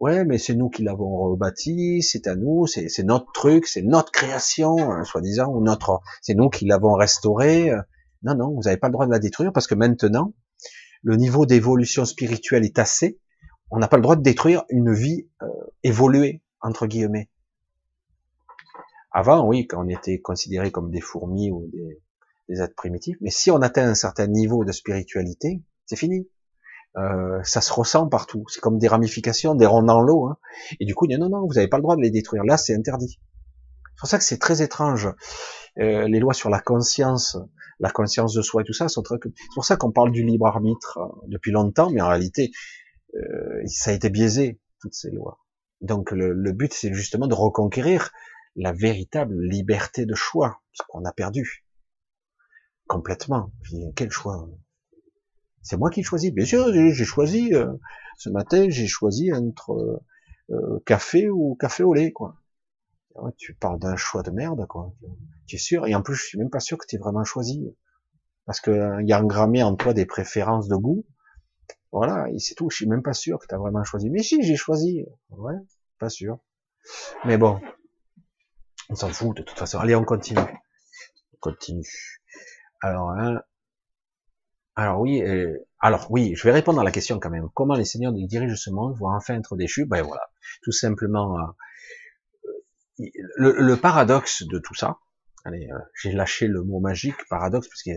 ouais, 0.00 0.24
mais 0.24 0.38
c'est 0.38 0.54
nous 0.54 0.70
qui 0.70 0.82
l'avons 0.82 1.30
rebâti, 1.30 2.02
c'est 2.02 2.26
à 2.26 2.34
nous, 2.34 2.66
c'est 2.66 3.02
notre 3.04 3.30
truc, 3.32 3.66
c'est 3.66 3.82
notre 3.82 4.10
création, 4.10 4.76
hein, 4.90 5.04
soi-disant, 5.04 5.52
ou 5.52 5.62
notre, 5.62 6.00
c'est 6.22 6.34
nous 6.34 6.48
qui 6.48 6.64
l'avons 6.64 6.94
restauré. 6.94 7.70
Non, 8.22 8.34
non, 8.34 8.54
vous 8.54 8.62
n'avez 8.62 8.78
pas 8.78 8.88
le 8.88 8.92
droit 8.92 9.06
de 9.06 9.12
la 9.12 9.18
détruire 9.18 9.52
parce 9.52 9.66
que 9.66 9.74
maintenant, 9.74 10.34
le 11.02 11.16
niveau 11.16 11.46
d'évolution 11.46 12.04
spirituelle 12.04 12.64
est 12.64 12.78
assez. 12.78 13.18
On 13.70 13.78
n'a 13.78 13.88
pas 13.88 13.96
le 13.96 14.02
droit 14.02 14.16
de 14.16 14.22
détruire 14.22 14.64
une 14.68 14.92
vie 14.92 15.28
euh, 15.42 15.46
évoluée 15.84 16.42
entre 16.60 16.86
guillemets. 16.86 17.30
Avant, 19.12 19.46
oui, 19.46 19.66
quand 19.66 19.84
on 19.84 19.88
était 19.88 20.20
considéré 20.20 20.70
comme 20.70 20.90
des 20.90 21.00
fourmis 21.00 21.50
ou 21.50 21.68
des, 21.72 22.00
des 22.50 22.60
êtres 22.60 22.74
primitifs, 22.74 23.16
mais 23.20 23.30
si 23.30 23.50
on 23.50 23.62
atteint 23.62 23.88
un 23.88 23.94
certain 23.94 24.26
niveau 24.26 24.64
de 24.64 24.72
spiritualité, 24.72 25.62
c'est 25.86 25.96
fini. 25.96 26.28
Euh, 26.96 27.40
ça 27.44 27.60
se 27.60 27.72
ressent 27.72 28.08
partout. 28.08 28.44
C'est 28.48 28.60
comme 28.60 28.78
des 28.78 28.88
ramifications, 28.88 29.54
des 29.54 29.66
ronds 29.66 29.84
dans 29.84 30.00
l'eau. 30.00 30.26
Hein. 30.26 30.36
Et 30.80 30.84
du 30.84 30.94
coup, 30.94 31.06
il 31.08 31.16
non, 31.18 31.28
non, 31.28 31.46
vous 31.46 31.54
n'avez 31.54 31.68
pas 31.68 31.76
le 31.76 31.82
droit 31.82 31.94
de 31.94 32.02
les 32.02 32.10
détruire. 32.10 32.42
Là, 32.44 32.56
c'est 32.56 32.74
interdit. 32.74 33.20
C'est 33.84 34.00
pour 34.00 34.08
ça 34.08 34.18
que 34.18 34.24
c'est 34.24 34.38
très 34.38 34.60
étrange. 34.62 35.08
Euh, 35.78 36.08
les 36.08 36.18
lois 36.18 36.34
sur 36.34 36.50
la 36.50 36.58
conscience, 36.58 37.36
la 37.78 37.90
conscience 37.90 38.34
de 38.34 38.42
soi 38.42 38.62
et 38.62 38.64
tout 38.64 38.72
ça 38.72 38.88
sont 38.88 39.02
très. 39.02 39.16
C'est 39.22 39.54
pour 39.54 39.64
ça 39.64 39.76
qu'on 39.76 39.92
parle 39.92 40.10
du 40.10 40.24
libre 40.24 40.46
arbitre 40.46 40.98
euh, 40.98 41.26
depuis 41.28 41.52
longtemps, 41.52 41.90
mais 41.90 42.00
en 42.00 42.08
réalité, 42.08 42.50
euh, 43.14 43.62
ça 43.66 43.92
a 43.92 43.94
été 43.94 44.10
biaisé 44.10 44.60
toutes 44.80 44.94
ces 44.94 45.10
lois. 45.10 45.38
Donc 45.80 46.10
le, 46.10 46.32
le 46.32 46.52
but, 46.52 46.72
c'est 46.72 46.92
justement 46.92 47.28
de 47.28 47.34
reconquérir 47.34 48.10
la 48.56 48.72
véritable 48.72 49.40
liberté 49.40 50.06
de 50.06 50.14
choix, 50.14 50.60
ce 50.72 50.82
qu'on 50.88 51.04
a 51.04 51.12
perdu 51.12 51.64
complètement. 52.90 53.52
quel 53.94 54.10
choix 54.10 54.48
c'est 55.62 55.76
moi 55.76 55.90
qui 55.90 56.02
choisis. 56.02 56.32
Bien 56.32 56.44
sûr, 56.44 56.72
j'ai 56.72 57.04
choisi 57.04 57.54
euh, 57.54 57.72
ce 58.16 58.30
matin, 58.30 58.68
j'ai 58.68 58.88
choisi 58.88 59.32
entre 59.32 59.72
euh, 59.72 60.00
euh, 60.50 60.80
café 60.86 61.28
ou 61.28 61.54
café 61.54 61.84
au 61.84 61.94
lait, 61.94 62.10
quoi. 62.12 62.34
tu 63.36 63.54
parles 63.54 63.78
d'un 63.78 63.94
choix 63.94 64.22
de 64.22 64.30
merde, 64.30 64.66
quoi. 64.66 64.92
Tu 65.46 65.56
es 65.56 65.58
sûr? 65.58 65.86
Et 65.86 65.94
en 65.94 66.02
plus, 66.02 66.16
je 66.16 66.24
suis 66.24 66.38
même 66.38 66.50
pas 66.50 66.60
sûr 66.60 66.78
que 66.78 66.86
tu 66.88 66.96
aies 66.96 66.98
vraiment 66.98 67.22
choisi, 67.22 67.62
parce 68.46 68.60
que 68.60 69.00
il 69.02 69.08
y 69.08 69.12
a 69.12 69.22
engrammé 69.22 69.62
en 69.62 69.76
toi 69.76 69.92
des 69.92 70.06
préférences 70.06 70.66
de 70.66 70.74
goût. 70.74 71.04
Voilà, 71.92 72.28
et 72.30 72.38
c'est 72.40 72.54
tout. 72.54 72.70
Je 72.70 72.76
suis 72.76 72.86
même 72.88 73.02
pas 73.02 73.12
sûr 73.12 73.38
que 73.38 73.46
tu 73.46 73.54
as 73.54 73.58
vraiment 73.58 73.84
choisi. 73.84 74.10
Mais 74.10 74.22
si, 74.22 74.42
j'ai 74.42 74.56
choisi. 74.56 75.04
Ouais, 75.30 75.54
pas 75.98 76.08
sûr. 76.08 76.38
Mais 77.24 77.36
bon, 77.36 77.60
on 78.88 78.94
s'en 78.96 79.10
fout 79.10 79.36
de 79.36 79.42
toute 79.42 79.58
façon. 79.58 79.78
Allez, 79.78 79.94
on 79.94 80.04
continue. 80.04 80.40
On 81.34 81.38
continue. 81.40 82.20
Alors, 82.82 83.10
hein, 83.10 83.42
alors 84.76 85.00
oui, 85.00 85.22
euh, 85.22 85.58
alors 85.78 86.06
oui, 86.10 86.34
je 86.36 86.44
vais 86.44 86.52
répondre 86.52 86.80
à 86.80 86.84
la 86.84 86.90
question 86.90 87.18
quand 87.18 87.28
même. 87.28 87.48
Comment 87.54 87.74
les 87.74 87.84
seigneurs 87.84 88.12
dirigent 88.12 88.56
ce 88.56 88.70
monde 88.70 88.96
vont 88.98 89.10
enfin 89.10 89.36
être 89.36 89.56
déchus? 89.56 89.84
Ben 89.84 90.02
voilà, 90.02 90.30
tout 90.62 90.72
simplement. 90.72 91.38
Euh, 91.38 93.06
le, 93.36 93.74
paradoxe 93.76 94.42
de 94.42 94.58
tout 94.58 94.74
ça. 94.74 94.98
Allez, 95.44 95.68
euh, 95.70 95.78
j'ai 96.00 96.12
lâché 96.12 96.46
le 96.46 96.62
mot 96.62 96.80
magique, 96.80 97.16
paradoxe, 97.28 97.68
parce 97.68 97.82
que 97.82 97.90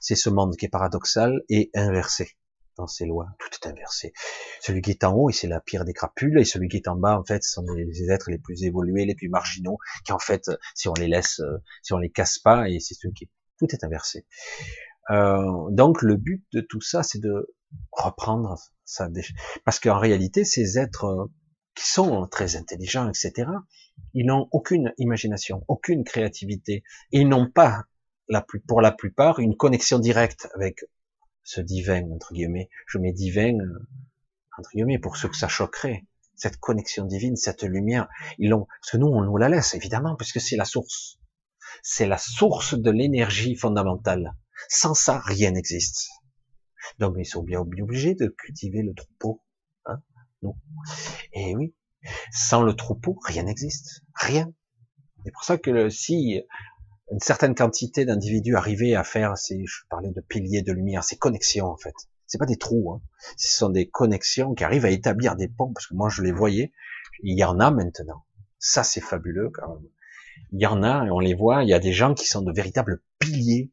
c'est 0.00 0.14
ce 0.16 0.30
monde 0.30 0.56
qui 0.56 0.66
est 0.66 0.68
paradoxal 0.68 1.42
et 1.48 1.70
inversé 1.74 2.36
dans 2.76 2.86
ses 2.88 3.04
lois. 3.04 3.28
Tout 3.38 3.50
est 3.62 3.68
inversé. 3.68 4.12
Celui 4.60 4.80
qui 4.80 4.90
est 4.90 5.04
en 5.04 5.12
haut, 5.14 5.30
c'est 5.30 5.48
la 5.48 5.60
pire 5.60 5.84
des 5.84 5.92
crapules, 5.92 6.38
et 6.38 6.44
celui 6.44 6.68
qui 6.68 6.76
est 6.76 6.88
en 6.88 6.96
bas, 6.96 7.18
en 7.18 7.24
fait, 7.24 7.42
sont 7.44 7.64
les 7.76 8.10
êtres 8.10 8.30
les 8.30 8.38
plus 8.38 8.64
évolués, 8.64 9.04
les 9.04 9.14
plus 9.14 9.28
marginaux, 9.28 9.78
qui 10.04 10.12
en 10.12 10.18
fait, 10.18 10.50
si 10.74 10.88
on 10.88 10.94
les 10.94 11.08
laisse, 11.08 11.40
si 11.82 11.92
on 11.92 11.98
les 11.98 12.10
casse 12.10 12.38
pas, 12.38 12.68
et 12.68 12.80
c'est 12.80 12.94
celui 12.94 13.14
qui 13.14 13.28
tout 13.58 13.66
est 13.72 13.84
inversé. 13.84 14.26
Euh, 15.10 15.70
donc 15.70 16.02
le 16.02 16.16
but 16.16 16.44
de 16.52 16.60
tout 16.60 16.80
ça, 16.80 17.02
c'est 17.02 17.20
de, 17.20 17.54
reprendre 17.92 18.56
ça. 18.84 19.08
Parce 19.64 19.80
qu'en 19.80 19.98
réalité, 19.98 20.44
ces 20.44 20.78
êtres 20.78 21.04
euh, 21.04 21.26
qui 21.74 21.86
sont 21.86 22.26
très 22.28 22.56
intelligents, 22.56 23.08
etc., 23.08 23.48
ils 24.12 24.26
n'ont 24.26 24.48
aucune 24.52 24.92
imagination, 24.98 25.64
aucune 25.68 26.04
créativité. 26.04 26.82
Ils 27.10 27.28
n'ont 27.28 27.50
pas, 27.50 27.84
pour 28.66 28.80
la 28.80 28.92
plupart, 28.92 29.38
une 29.38 29.56
connexion 29.56 29.98
directe 29.98 30.48
avec 30.54 30.84
ce 31.42 31.60
divin, 31.60 32.08
entre 32.10 32.32
guillemets. 32.32 32.68
Je 32.86 32.98
mets 32.98 33.12
divin, 33.12 33.58
euh, 33.58 33.86
entre 34.58 34.70
guillemets, 34.70 34.98
pour 34.98 35.16
ceux 35.16 35.28
que 35.28 35.36
ça 35.36 35.48
choquerait. 35.48 36.04
Cette 36.36 36.56
connexion 36.58 37.04
divine, 37.04 37.36
cette 37.36 37.62
lumière, 37.62 38.08
ils 38.38 38.50
l'ont, 38.50 38.66
parce 38.80 38.92
que 38.92 38.96
nous, 38.96 39.06
on 39.06 39.22
nous 39.22 39.36
la 39.36 39.48
laisse, 39.48 39.74
évidemment, 39.74 40.16
puisque 40.16 40.40
c'est 40.40 40.56
la 40.56 40.64
source. 40.64 41.20
C'est 41.82 42.06
la 42.06 42.18
source 42.18 42.74
de 42.74 42.90
l'énergie 42.90 43.56
fondamentale. 43.56 44.34
Sans 44.68 44.94
ça, 44.94 45.20
rien 45.24 45.52
n'existe. 45.52 46.08
Donc, 46.98 47.14
ils 47.18 47.26
sont 47.26 47.42
bien 47.42 47.60
obligés 47.60 48.14
de 48.14 48.28
cultiver 48.28 48.82
le 48.82 48.94
troupeau. 48.94 49.42
Hein 49.86 50.00
non. 50.42 50.56
Et 51.32 51.54
oui, 51.56 51.74
sans 52.32 52.62
le 52.62 52.74
troupeau, 52.74 53.18
rien 53.24 53.44
n'existe. 53.44 54.02
Rien. 54.14 54.52
C'est 55.24 55.32
pour 55.32 55.44
ça 55.44 55.58
que 55.58 55.88
si 55.88 56.42
une 57.10 57.20
certaine 57.20 57.54
quantité 57.54 58.04
d'individus 58.04 58.56
arrivaient 58.56 58.94
à 58.94 59.04
faire 59.04 59.36
ces, 59.36 59.64
je 59.66 59.82
parlais 59.88 60.10
de 60.10 60.20
piliers 60.20 60.62
de 60.62 60.72
lumière, 60.72 61.04
ces 61.04 61.16
connexions 61.16 61.66
en 61.66 61.76
fait. 61.76 61.94
C'est 62.26 62.38
pas 62.38 62.46
des 62.46 62.56
trous, 62.56 62.92
hein. 62.92 63.02
ce 63.36 63.56
sont 63.56 63.68
des 63.68 63.88
connexions 63.88 64.54
qui 64.54 64.64
arrivent 64.64 64.86
à 64.86 64.90
établir 64.90 65.36
des 65.36 65.48
ponts, 65.48 65.72
parce 65.72 65.86
que 65.86 65.94
moi 65.94 66.08
je 66.08 66.22
les 66.22 66.32
voyais, 66.32 66.72
il 67.22 67.38
y 67.38 67.44
en 67.44 67.60
a 67.60 67.70
maintenant. 67.70 68.24
Ça 68.58 68.82
c'est 68.82 69.02
fabuleux 69.02 69.50
quand 69.50 69.68
même. 69.68 69.88
Il 70.54 70.62
y 70.62 70.66
en 70.66 70.84
a, 70.84 71.04
et 71.04 71.10
on 71.10 71.18
les 71.18 71.34
voit, 71.34 71.64
il 71.64 71.68
y 71.68 71.74
a 71.74 71.80
des 71.80 71.92
gens 71.92 72.14
qui 72.14 72.26
sont 72.26 72.40
de 72.40 72.52
véritables 72.52 73.02
piliers, 73.18 73.72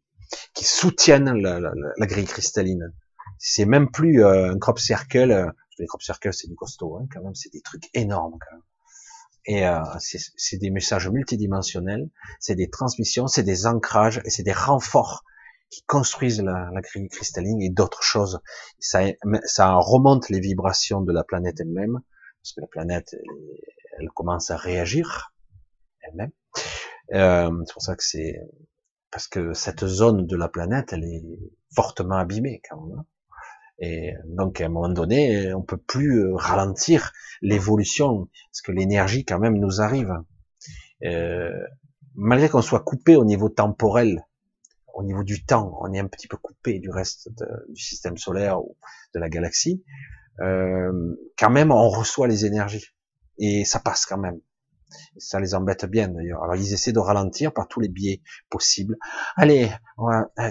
qui 0.56 0.66
soutiennent 0.66 1.32
la, 1.32 2.08
grille 2.08 2.26
cristalline. 2.26 2.92
C'est 3.38 3.66
même 3.66 3.92
plus 3.92 4.24
euh, 4.24 4.52
un 4.52 4.58
crop 4.58 4.80
circle, 4.80 5.32
euh, 5.32 5.46
les 5.78 5.86
crop 5.86 6.02
circles 6.02 6.34
c'est 6.34 6.48
du 6.48 6.56
costaud 6.56 6.98
hein, 6.98 7.06
quand 7.14 7.22
même, 7.22 7.36
c'est 7.36 7.54
des 7.54 7.62
trucs 7.62 7.88
énormes 7.94 8.38
quand 8.40 8.56
même. 8.56 8.64
Et 9.46 9.68
euh, 9.68 9.80
c'est 10.00 10.58
des 10.58 10.72
messages 10.72 11.08
multidimensionnels, 11.08 12.10
c'est 12.40 12.56
des 12.56 12.70
transmissions, 12.70 13.28
c'est 13.28 13.44
des 13.44 13.68
ancrages 13.68 14.20
et 14.26 14.32
c'est 14.32 14.44
des 14.44 14.52
renforts 14.52 15.24
qui 15.70 15.84
construisent 15.84 16.42
la, 16.42 16.70
la 16.74 16.82
grille 16.82 17.10
cristalline 17.10 17.62
et 17.62 17.70
d'autres 17.70 18.04
choses. 18.04 18.42
Ça, 18.80 19.02
ça 19.46 19.76
remonte 19.76 20.30
les 20.30 20.40
vibrations 20.40 21.02
de 21.02 21.14
la 21.14 21.24
planète 21.24 21.60
elle-même, 21.60 22.02
parce 22.42 22.54
que 22.54 22.62
la 22.62 22.68
planète, 22.68 23.16
elle, 24.00 24.10
commence 24.10 24.52
à 24.52 24.58
réagir 24.58 25.34
elle-même. 26.02 26.32
Euh, 27.14 27.52
c'est 27.66 27.74
pour 27.74 27.82
ça 27.82 27.96
que 27.96 28.04
c'est 28.04 28.40
parce 29.12 29.28
que 29.28 29.54
cette 29.54 29.86
zone 29.86 30.26
de 30.26 30.36
la 30.38 30.48
planète, 30.48 30.94
elle 30.94 31.04
est 31.04 31.24
fortement 31.76 32.16
abîmée 32.16 32.62
quand 32.68 32.82
même. 32.82 33.00
Hein. 33.00 33.06
Et 33.80 34.14
donc 34.26 34.62
à 34.62 34.66
un 34.66 34.70
moment 34.70 34.90
donné, 34.90 35.54
on 35.54 35.64
peut 35.64 35.78
plus 35.78 36.22
euh, 36.22 36.36
ralentir 36.36 37.12
l'évolution, 37.42 38.30
parce 38.52 38.62
que 38.62 38.72
l'énergie 38.72 39.26
quand 39.26 39.40
même 39.40 39.58
nous 39.58 39.82
arrive. 39.82 40.14
Euh, 41.04 41.52
malgré 42.16 42.48
qu'on 42.48 42.62
soit 42.62 42.82
coupé 42.84 43.16
au 43.16 43.26
niveau 43.26 43.50
temporel, 43.50 44.24
au 44.94 45.04
niveau 45.04 45.24
du 45.24 45.44
temps, 45.44 45.78
on 45.82 45.92
est 45.94 46.00
un 46.00 46.08
petit 46.08 46.28
peu 46.28 46.38
coupé 46.38 46.80
du 46.80 46.90
reste 46.90 47.30
du 47.70 47.82
système 47.82 48.18
solaire 48.18 48.62
ou 48.62 48.78
de 49.16 49.20
la 49.20 49.30
galaxie. 49.30 49.84
Euh, 50.42 51.16
quand 51.38 51.50
même, 51.50 51.72
on 51.72 51.90
reçoit 51.90 52.28
les 52.28 52.46
énergies 52.46 52.86
et 53.38 53.66
ça 53.66 53.80
passe 53.80 54.06
quand 54.06 54.18
même. 54.18 54.40
Ça 55.18 55.40
les 55.40 55.56
embête 55.56 55.86
bien 55.86 56.08
d'ailleurs. 56.08 56.44
Alors 56.44 56.56
ils 56.56 56.74
essaient 56.74 56.94
de 56.94 57.00
ralentir 57.00 57.54
par 57.54 57.68
tous 57.68 57.80
les 57.80 57.90
biais 57.90 58.22
possibles. 58.50 58.98
Allez, 59.36 59.72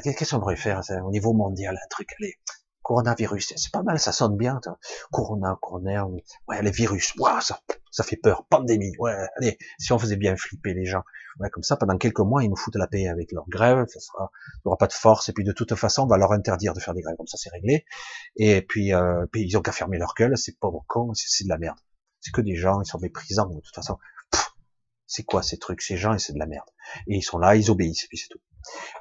qu'est-ce 0.02 0.34
qu'on 0.34 0.40
pourrait 0.40 0.56
faire 0.56 0.82
au 1.04 1.10
niveau 1.10 1.32
mondial 1.32 1.76
Un 1.76 1.88
truc, 1.88 2.14
allez, 2.20 2.34
coronavirus, 2.90 3.52
c'est 3.56 3.72
pas 3.72 3.84
mal, 3.84 4.00
ça 4.00 4.10
sonne 4.10 4.36
bien. 4.36 4.60
Corona, 5.12 5.56
corona, 5.60 6.06
ouais, 6.48 6.62
les 6.62 6.72
virus, 6.72 7.14
ouais, 7.18 7.30
ça, 7.40 7.60
ça 7.92 8.02
fait 8.02 8.16
peur. 8.16 8.46
Pandémie, 8.48 8.92
ouais, 8.98 9.14
allez, 9.36 9.58
si 9.78 9.92
on 9.92 9.98
faisait 9.98 10.16
bien 10.16 10.36
flipper 10.36 10.74
les 10.74 10.86
gens, 10.86 11.04
ouais, 11.38 11.48
comme 11.50 11.62
ça, 11.62 11.76
pendant 11.76 11.96
quelques 11.98 12.18
mois, 12.18 12.42
ils 12.42 12.48
nous 12.50 12.56
foutent 12.56 12.74
la 12.74 12.88
paix 12.88 13.06
avec 13.06 13.30
leur 13.30 13.48
grève, 13.48 13.84
ça 13.86 14.00
sera, 14.00 14.30
il 14.56 14.60
n'y 14.66 14.70
aura 14.70 14.76
pas 14.76 14.88
de 14.88 14.92
force, 14.92 15.28
et 15.28 15.32
puis 15.32 15.44
de 15.44 15.52
toute 15.52 15.72
façon, 15.76 16.02
on 16.02 16.06
va 16.06 16.16
leur 16.16 16.32
interdire 16.32 16.72
de 16.72 16.80
faire 16.80 16.94
des 16.94 17.02
grèves, 17.02 17.16
comme 17.16 17.28
ça, 17.28 17.36
c'est 17.36 17.50
réglé. 17.50 17.84
Et 18.34 18.62
puis, 18.62 18.92
euh, 18.92 19.24
puis 19.30 19.42
ils 19.42 19.56
ont 19.56 19.62
qu'à 19.62 19.72
fermer 19.72 19.98
leur 19.98 20.14
gueule, 20.16 20.36
c'est 20.36 20.58
pauvres 20.58 20.84
cons, 20.88 21.12
c'est 21.14 21.44
de 21.44 21.48
la 21.48 21.58
merde. 21.58 21.78
C'est 22.18 22.32
que 22.32 22.40
des 22.40 22.56
gens, 22.56 22.80
ils 22.82 22.86
sont 22.86 22.98
méprisants, 22.98 23.46
de 23.46 23.60
toute 23.60 23.74
façon. 23.74 23.98
C'est 25.10 25.24
quoi 25.24 25.42
ces 25.42 25.58
trucs, 25.58 25.82
ces 25.82 25.96
gens, 25.96 26.14
et 26.14 26.20
c'est 26.20 26.32
de 26.32 26.38
la 26.38 26.46
merde. 26.46 26.68
Et 27.08 27.16
ils 27.16 27.22
sont 27.22 27.38
là, 27.38 27.56
ils 27.56 27.68
obéissent, 27.68 28.04
et 28.04 28.06
puis 28.06 28.16
c'est 28.16 28.28
tout. 28.28 28.38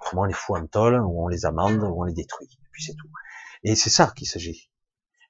Autrement, 0.02 0.24
on 0.24 0.26
les 0.26 0.34
fout 0.34 0.58
en 0.58 0.66
tôle, 0.66 1.00
ou 1.00 1.24
on 1.24 1.28
les 1.28 1.46
amende, 1.46 1.84
ou 1.84 2.02
on 2.02 2.04
les 2.04 2.14
détruit, 2.14 2.48
et 2.52 2.68
puis 2.72 2.84
c'est 2.84 2.96
tout. 2.96 3.10
Et 3.64 3.76
c'est 3.76 3.92
ça 3.92 4.12
qu'il 4.16 4.28
s'agit. 4.28 4.72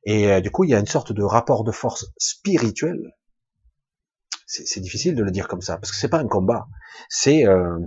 Et 0.06 0.32
euh, 0.32 0.40
du 0.40 0.52
coup, 0.52 0.64
il 0.64 0.70
y 0.70 0.74
a 0.74 0.80
une 0.80 0.88
sorte 0.88 1.12
de 1.12 1.22
rapport 1.22 1.66
de 1.66 1.74
force 1.74 2.06
spirituel. 2.18 3.14
C'est 4.48 4.80
difficile 4.80 5.16
de 5.16 5.24
le 5.24 5.32
dire 5.32 5.50
comme 5.50 5.62
ça, 5.62 5.78
parce 5.78 5.92
que 5.92 5.98
c'est 5.98 6.08
pas 6.08 6.20
un 6.20 6.28
combat. 6.28 6.70
C'est, 7.10 7.46
euh, 7.46 7.78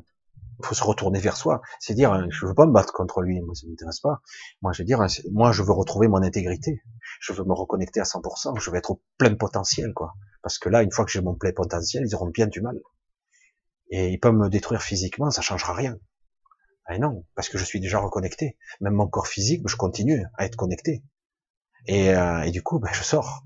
faut 0.63 0.75
se 0.75 0.85
retourner 0.85 1.19
vers 1.19 1.39
soi. 1.39 1.63
C'est 1.81 1.95
dire, 1.95 2.13
euh, 2.13 2.27
je 2.29 2.45
veux 2.45 2.55
pas 2.55 2.67
me 2.67 2.73
battre 2.73 2.93
contre 2.93 3.23
lui, 3.23 3.41
moi 3.41 3.55
ça 3.55 3.67
m'intéresse 3.67 4.01
pas. 4.01 4.21
Moi, 4.61 4.73
je 4.75 4.83
veux 4.83 4.87
dire, 4.87 5.03
moi, 5.33 5.51
je 5.51 5.63
veux 5.63 5.73
retrouver 5.73 6.09
mon 6.09 6.23
intégrité. 6.23 6.83
Je 7.21 7.33
veux 7.33 7.45
me 7.45 7.55
reconnecter 7.55 8.01
à 8.01 8.05
100%. 8.05 8.61
Je 8.61 8.71
veux 8.71 8.77
être 8.77 8.91
au 8.91 9.03
plein 9.17 9.35
potentiel, 9.35 9.95
quoi. 9.95 10.13
Parce 10.43 10.59
que 10.59 10.69
là, 10.69 10.83
une 10.83 10.93
fois 10.93 11.05
que 11.05 11.11
j'ai 11.11 11.21
mon 11.21 11.35
plein 11.35 11.53
potentiel, 11.53 12.05
ils 12.07 12.15
auront 12.15 12.29
bien 12.29 12.47
du 12.47 12.61
mal. 12.61 12.79
Et 13.91 14.09
ils 14.09 14.19
peuvent 14.19 14.35
me 14.35 14.49
détruire 14.49 14.83
physiquement, 14.83 15.31
ça 15.31 15.43
changera 15.43 15.75
rien. 15.75 15.99
Ah 16.87 16.99
non, 16.99 17.25
parce 17.35 17.49
que 17.49 17.59
je 17.59 17.65
suis 17.65 17.81
déjà 17.81 18.01
reconnecté. 18.01 18.57
Même 18.81 18.95
mon 18.95 19.07
corps 19.07 19.29
physique, 19.29 19.63
je 19.69 19.77
continue 19.77 20.25
à 20.37 20.47
être 20.47 20.57
connecté. 20.57 21.05
Et, 21.87 22.11
euh, 22.11 22.43
et 22.43 22.51
du 22.51 22.63
coup, 22.63 22.79
ben, 22.79 22.93
je 22.93 23.03
sors. 23.03 23.45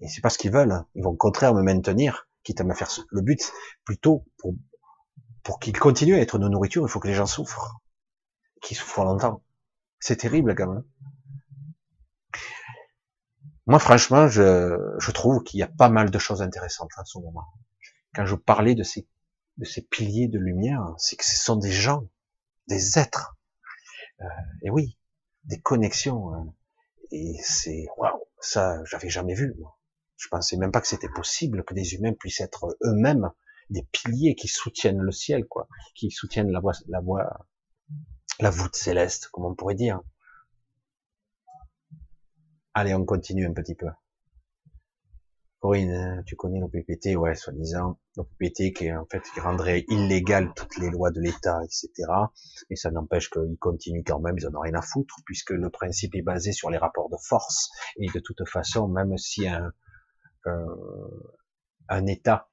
Et 0.00 0.08
c'est 0.08 0.20
pas 0.20 0.30
ce 0.30 0.38
qu'ils 0.38 0.50
veulent. 0.50 0.84
Ils 0.94 1.04
vont 1.04 1.10
au 1.10 1.16
contraire 1.16 1.54
me 1.54 1.62
maintenir, 1.62 2.28
quitte 2.42 2.60
à 2.60 2.64
me 2.64 2.74
faire 2.74 2.90
le 3.10 3.20
but, 3.20 3.52
plutôt 3.84 4.26
pour, 4.38 4.54
pour 5.42 5.58
qu'ils 5.58 5.78
continuent 5.78 6.14
à 6.14 6.20
être 6.20 6.38
nos 6.38 6.48
nourritures, 6.48 6.84
il 6.84 6.88
faut 6.88 7.00
que 7.00 7.08
les 7.08 7.14
gens 7.14 7.26
souffrent. 7.26 7.80
Qu'ils 8.62 8.76
souffrent 8.76 9.04
longtemps. 9.04 9.42
C'est 10.00 10.16
terrible 10.16 10.54
même. 10.54 10.82
Moi, 13.70 13.78
franchement, 13.78 14.26
je, 14.26 15.12
trouve 15.12 15.44
qu'il 15.44 15.60
y 15.60 15.62
a 15.62 15.68
pas 15.68 15.88
mal 15.88 16.10
de 16.10 16.18
choses 16.18 16.42
intéressantes 16.42 16.90
en 16.98 17.04
ce 17.04 17.20
moment. 17.20 17.46
Quand 18.12 18.26
je 18.26 18.34
parlais 18.34 18.74
de 18.74 18.82
ces, 18.82 19.06
de 19.58 19.64
ces 19.64 19.82
piliers 19.82 20.26
de 20.26 20.40
lumière, 20.40 20.92
c'est 20.98 21.14
que 21.14 21.24
ce 21.24 21.36
sont 21.36 21.54
des 21.54 21.70
gens 21.70 22.02
des 22.66 22.98
êtres. 22.98 23.38
Euh, 24.22 24.24
et 24.62 24.70
oui, 24.70 24.98
des 25.44 25.60
connexions. 25.60 26.34
Hein. 26.34 26.52
Et 27.12 27.36
c'est 27.44 27.86
waouh, 27.96 28.18
ça 28.40 28.82
j'avais 28.86 29.08
jamais 29.08 29.34
vu. 29.34 29.54
Moi. 29.60 29.78
Je 30.16 30.26
pensais 30.26 30.56
même 30.56 30.72
pas 30.72 30.80
que 30.80 30.88
c'était 30.88 31.08
possible 31.08 31.62
que 31.62 31.72
des 31.72 31.94
humains 31.94 32.12
puissent 32.12 32.40
être 32.40 32.76
eux-mêmes 32.82 33.30
des 33.68 33.86
piliers 33.92 34.34
qui 34.34 34.48
soutiennent 34.48 34.98
le 34.98 35.12
ciel, 35.12 35.46
quoi, 35.46 35.68
qui 35.94 36.10
soutiennent 36.10 36.50
la 36.50 36.58
voie, 36.58 36.72
la 36.88 37.00
voie, 37.00 37.46
la 38.40 38.50
voûte 38.50 38.74
céleste, 38.74 39.28
comme 39.28 39.44
on 39.44 39.54
pourrait 39.54 39.76
dire. 39.76 40.00
Allez, 42.74 42.94
on 42.94 43.04
continue 43.04 43.46
un 43.46 43.52
petit 43.52 43.74
peu. 43.74 43.88
Corinne, 45.60 45.90
hein, 45.90 46.22
tu 46.24 46.36
connais 46.36 46.58
l'OPPT, 46.58 47.16
ouais, 47.16 47.34
soi-disant, 47.34 47.98
l'OPPT 48.16 48.72
qui 48.72 48.90
en 48.92 49.04
fait 49.10 49.22
rendrait 49.42 49.84
illégal 49.88 50.52
toutes 50.56 50.78
les 50.78 50.88
lois 50.88 51.10
de 51.10 51.20
l'État, 51.20 51.60
etc. 51.64 52.10
Et 52.70 52.76
ça 52.76 52.90
n'empêche 52.90 53.28
qu'ils 53.28 53.58
continuent 53.58 54.04
quand 54.06 54.20
même, 54.20 54.36
ils 54.38 54.46
en 54.46 54.54
ont 54.54 54.60
rien 54.60 54.74
à 54.74 54.82
foutre, 54.82 55.16
puisque 55.26 55.50
le 55.50 55.68
principe 55.68 56.14
est 56.14 56.22
basé 56.22 56.52
sur 56.52 56.70
les 56.70 56.78
rapports 56.78 57.10
de 57.10 57.16
force. 57.16 57.68
Et 57.98 58.06
de 58.06 58.20
toute 58.20 58.48
façon, 58.48 58.88
même 58.88 59.18
si 59.18 59.46
un, 59.46 59.70
euh, 60.46 60.64
un 61.88 62.06
État 62.06 62.49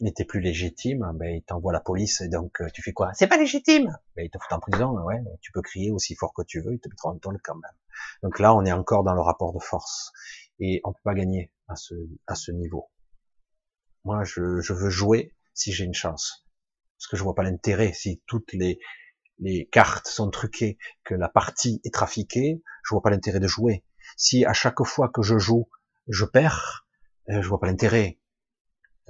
n'était 0.00 0.24
plus 0.24 0.40
légitime, 0.40 1.10
ben 1.14 1.36
il 1.36 1.42
t'envoie 1.42 1.72
la 1.72 1.80
police 1.80 2.20
et 2.20 2.28
donc 2.28 2.60
euh, 2.60 2.68
tu 2.72 2.82
fais 2.82 2.92
quoi? 2.92 3.12
C'est 3.14 3.26
pas 3.26 3.36
légitime 3.36 3.96
ben, 4.16 4.24
il 4.24 4.30
te 4.30 4.38
fout 4.38 4.52
en 4.52 4.60
prison, 4.60 4.92
ouais, 5.04 5.20
tu 5.40 5.52
peux 5.52 5.62
crier 5.62 5.90
aussi 5.90 6.14
fort 6.14 6.32
que 6.34 6.42
tu 6.42 6.60
veux, 6.60 6.74
il 6.74 6.80
te 6.80 6.88
mettra 6.88 7.10
en 7.10 7.18
tôle 7.18 7.38
quand 7.42 7.56
même. 7.56 7.72
Donc 8.22 8.38
là, 8.38 8.54
on 8.54 8.64
est 8.64 8.72
encore 8.72 9.04
dans 9.04 9.14
le 9.14 9.20
rapport 9.20 9.52
de 9.52 9.58
force 9.58 10.12
et 10.60 10.80
on 10.84 10.92
peut 10.92 11.00
pas 11.04 11.14
gagner 11.14 11.52
à 11.68 11.74
ce, 11.76 12.52
niveau. 12.52 12.90
Moi, 14.04 14.24
je, 14.24 14.60
je 14.60 14.72
veux 14.72 14.90
jouer 14.90 15.34
si 15.54 15.72
j'ai 15.72 15.84
une 15.84 15.94
chance. 15.94 16.46
Parce 16.96 17.08
que 17.08 17.16
je 17.16 17.22
vois 17.22 17.34
pas 17.34 17.42
l'intérêt 17.42 17.92
si 17.92 18.22
toutes 18.26 18.52
les, 18.52 18.80
les 19.38 19.68
cartes 19.70 20.08
sont 20.08 20.30
truquées, 20.30 20.78
que 21.04 21.14
la 21.14 21.28
partie 21.28 21.80
est 21.84 21.94
trafiquée, 21.94 22.62
je 22.84 22.94
vois 22.94 23.02
pas 23.02 23.10
l'intérêt 23.10 23.40
de 23.40 23.46
jouer. 23.46 23.84
Si 24.16 24.44
à 24.44 24.52
chaque 24.52 24.82
fois 24.84 25.08
que 25.08 25.22
je 25.22 25.38
joue, 25.38 25.68
je 26.08 26.24
perds, 26.24 26.86
euh, 27.30 27.42
je 27.42 27.48
vois 27.48 27.60
pas 27.60 27.66
l'intérêt. 27.66 28.18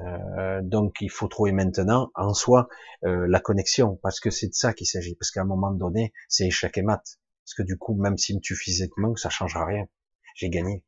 Euh, 0.01 0.61
donc 0.63 0.97
il 1.01 1.11
faut 1.11 1.29
trouver 1.29 1.53
maintenant 1.53 2.11
en 2.15 2.33
soi 2.35 2.69
euh, 3.05 3.27
la 3.29 3.41
connexion, 3.41 3.97
parce 4.03 4.21
que 4.21 4.31
c'est 4.31 4.49
de 4.49 4.55
ça 4.55 4.73
qu'il 4.73 4.87
s'agit. 4.87 5.15
Parce 5.17 5.31
qu'à 5.31 5.43
un 5.43 5.47
moment 5.47 5.73
donné, 5.73 6.13
c'est 6.29 6.47
échec 6.47 6.77
et 6.79 6.83
mat. 6.83 7.03
Parce 7.45 7.55
que 7.55 7.63
du 7.63 7.79
coup, 7.79 7.95
même 7.95 8.19
si 8.19 8.35
me 8.35 8.41
tue 8.41 8.57
physiquement, 8.57 9.17
ça 9.17 9.31
changera 9.31 9.65
rien. 9.65 9.87
J'ai 10.35 10.51
gagné. 10.51 10.85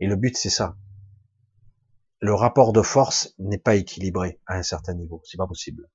Et 0.00 0.06
le 0.06 0.16
but, 0.16 0.36
c'est 0.36 0.50
ça. 0.50 0.76
Le 2.20 2.34
rapport 2.34 2.72
de 2.72 2.82
force 2.82 3.34
n'est 3.38 3.58
pas 3.58 3.76
équilibré 3.76 4.40
à 4.46 4.56
un 4.56 4.62
certain 4.62 4.94
niveau. 4.94 5.22
C'est 5.24 5.36
pas 5.36 5.46
possible. 5.46 5.88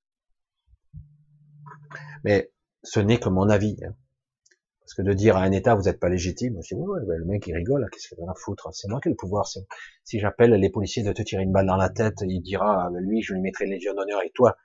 Mais 2.23 2.51
ce 2.83 2.99
n'est 2.99 3.19
que 3.19 3.29
mon 3.29 3.49
avis. 3.49 3.77
Hein. 3.83 3.95
Parce 4.91 5.07
que 5.07 5.09
de 5.09 5.13
dire 5.15 5.37
à 5.37 5.43
un 5.43 5.53
État, 5.53 5.73
vous 5.73 5.83
n'êtes 5.83 6.01
pas 6.01 6.09
légitime, 6.09 6.57
je 6.61 6.75
dis, 6.75 6.81
ouais, 6.81 6.99
ouais, 7.03 7.17
le 7.17 7.23
mec, 7.23 7.47
il 7.47 7.55
rigole, 7.55 7.87
qu'est-ce 7.93 8.09
qu'il 8.09 8.17
va 8.25 8.33
foutre? 8.35 8.67
C'est 8.73 8.89
moi 8.89 8.99
qui 8.99 9.07
ai 9.07 9.11
le 9.11 9.15
pouvoir. 9.15 9.47
Si 10.03 10.19
j'appelle 10.19 10.51
les 10.51 10.69
policiers 10.69 11.01
de 11.01 11.13
te 11.13 11.21
tirer 11.21 11.43
une 11.43 11.53
balle 11.53 11.67
dans 11.67 11.77
la 11.77 11.87
tête, 11.87 12.15
il 12.27 12.41
dira, 12.41 12.87
ah, 12.87 12.89
ben 12.91 12.99
lui, 12.99 13.21
je 13.21 13.33
lui 13.33 13.39
mettrai 13.39 13.67
Légion 13.67 13.93
d'honneur, 13.93 14.21
et 14.21 14.31
toi, 14.35 14.57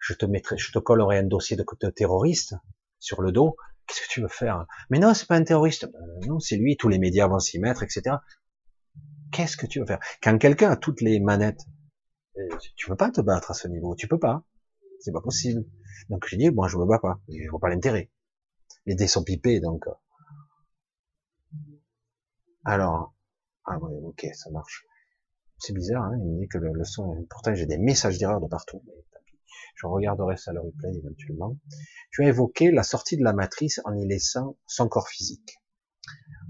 je 0.00 0.14
te 0.14 0.26
mettrai, 0.26 0.58
je 0.58 0.72
te 0.72 0.80
collerai 0.80 1.18
un 1.18 1.22
dossier 1.22 1.56
de, 1.56 1.64
terroriste 1.90 2.56
sur 2.98 3.22
le 3.22 3.30
dos. 3.30 3.54
Qu'est-ce 3.86 4.00
que 4.00 4.08
tu 4.08 4.20
veux 4.20 4.26
faire? 4.26 4.66
Mais 4.90 4.98
non, 4.98 5.14
c'est 5.14 5.28
pas 5.28 5.36
un 5.36 5.44
terroriste. 5.44 5.86
Ben, 5.92 6.26
non, 6.26 6.40
c'est 6.40 6.56
lui, 6.56 6.76
tous 6.76 6.88
les 6.88 6.98
médias 6.98 7.28
vont 7.28 7.38
s'y 7.38 7.60
mettre, 7.60 7.84
etc. 7.84 8.16
Qu'est-ce 9.30 9.56
que 9.56 9.66
tu 9.66 9.78
veux 9.78 9.86
faire? 9.86 10.00
Quand 10.20 10.36
quelqu'un 10.38 10.72
a 10.72 10.76
toutes 10.76 11.02
les 11.02 11.20
manettes, 11.20 11.66
euh, 12.36 12.48
tu 12.74 12.88
peux 12.88 12.96
pas 12.96 13.12
te 13.12 13.20
battre 13.20 13.52
à 13.52 13.54
ce 13.54 13.68
niveau, 13.68 13.94
tu 13.94 14.08
peux 14.08 14.18
pas. 14.18 14.42
C'est 14.98 15.12
pas 15.12 15.20
possible. 15.20 15.64
Donc 16.08 16.26
j'ai 16.26 16.36
dit, 16.36 16.50
moi 16.50 16.66
je 16.66 16.76
me 16.78 16.84
bats 16.84 16.98
pas, 16.98 17.20
je 17.28 17.48
vois 17.48 17.60
pas 17.60 17.68
l'intérêt. 17.68 18.10
Les 18.86 18.94
dés 18.94 19.06
sont 19.06 19.24
pipés, 19.24 19.60
donc. 19.60 19.84
Alors, 22.64 23.14
ah 23.64 23.78
ouais, 23.78 23.94
ok, 24.02 24.26
ça 24.34 24.50
marche. 24.50 24.84
C'est 25.58 25.72
bizarre, 25.72 26.04
hein, 26.04 26.16
il 26.18 26.24
me 26.24 26.40
dit 26.40 26.48
que 26.48 26.58
le, 26.58 26.84
son, 26.84 27.26
pourtant 27.28 27.54
j'ai 27.54 27.66
des 27.66 27.78
messages 27.78 28.18
d'erreur 28.18 28.40
de 28.40 28.46
partout. 28.46 28.82
je 29.74 29.86
regarderai 29.86 30.36
ça 30.36 30.52
le 30.52 30.60
replay 30.60 30.90
éventuellement. 30.94 31.56
Tu 32.12 32.24
as 32.24 32.28
évoqué 32.28 32.70
la 32.70 32.82
sortie 32.82 33.16
de 33.16 33.24
la 33.24 33.32
matrice 33.32 33.80
en 33.84 33.94
y 33.96 34.06
laissant 34.06 34.56
son 34.66 34.88
corps 34.88 35.08
physique. 35.08 35.58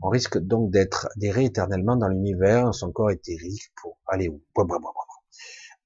On 0.03 0.09
risque 0.11 0.39
donc 0.39 0.71
d'être 0.71 1.09
d'errer 1.17 1.47
éternellement 1.47 1.97
dans 1.97 2.09
l'univers, 2.09 2.75
son 2.75 2.93
corps 2.93 3.11
terrible 3.23 3.59
pour 3.81 3.99
aller 4.07 4.29
où? 4.29 4.43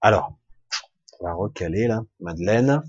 Alors, 0.01 0.37
on 1.21 1.25
va 1.25 1.35
recaler 1.35 1.87
là, 1.87 2.03
Madeleine. 2.21 2.83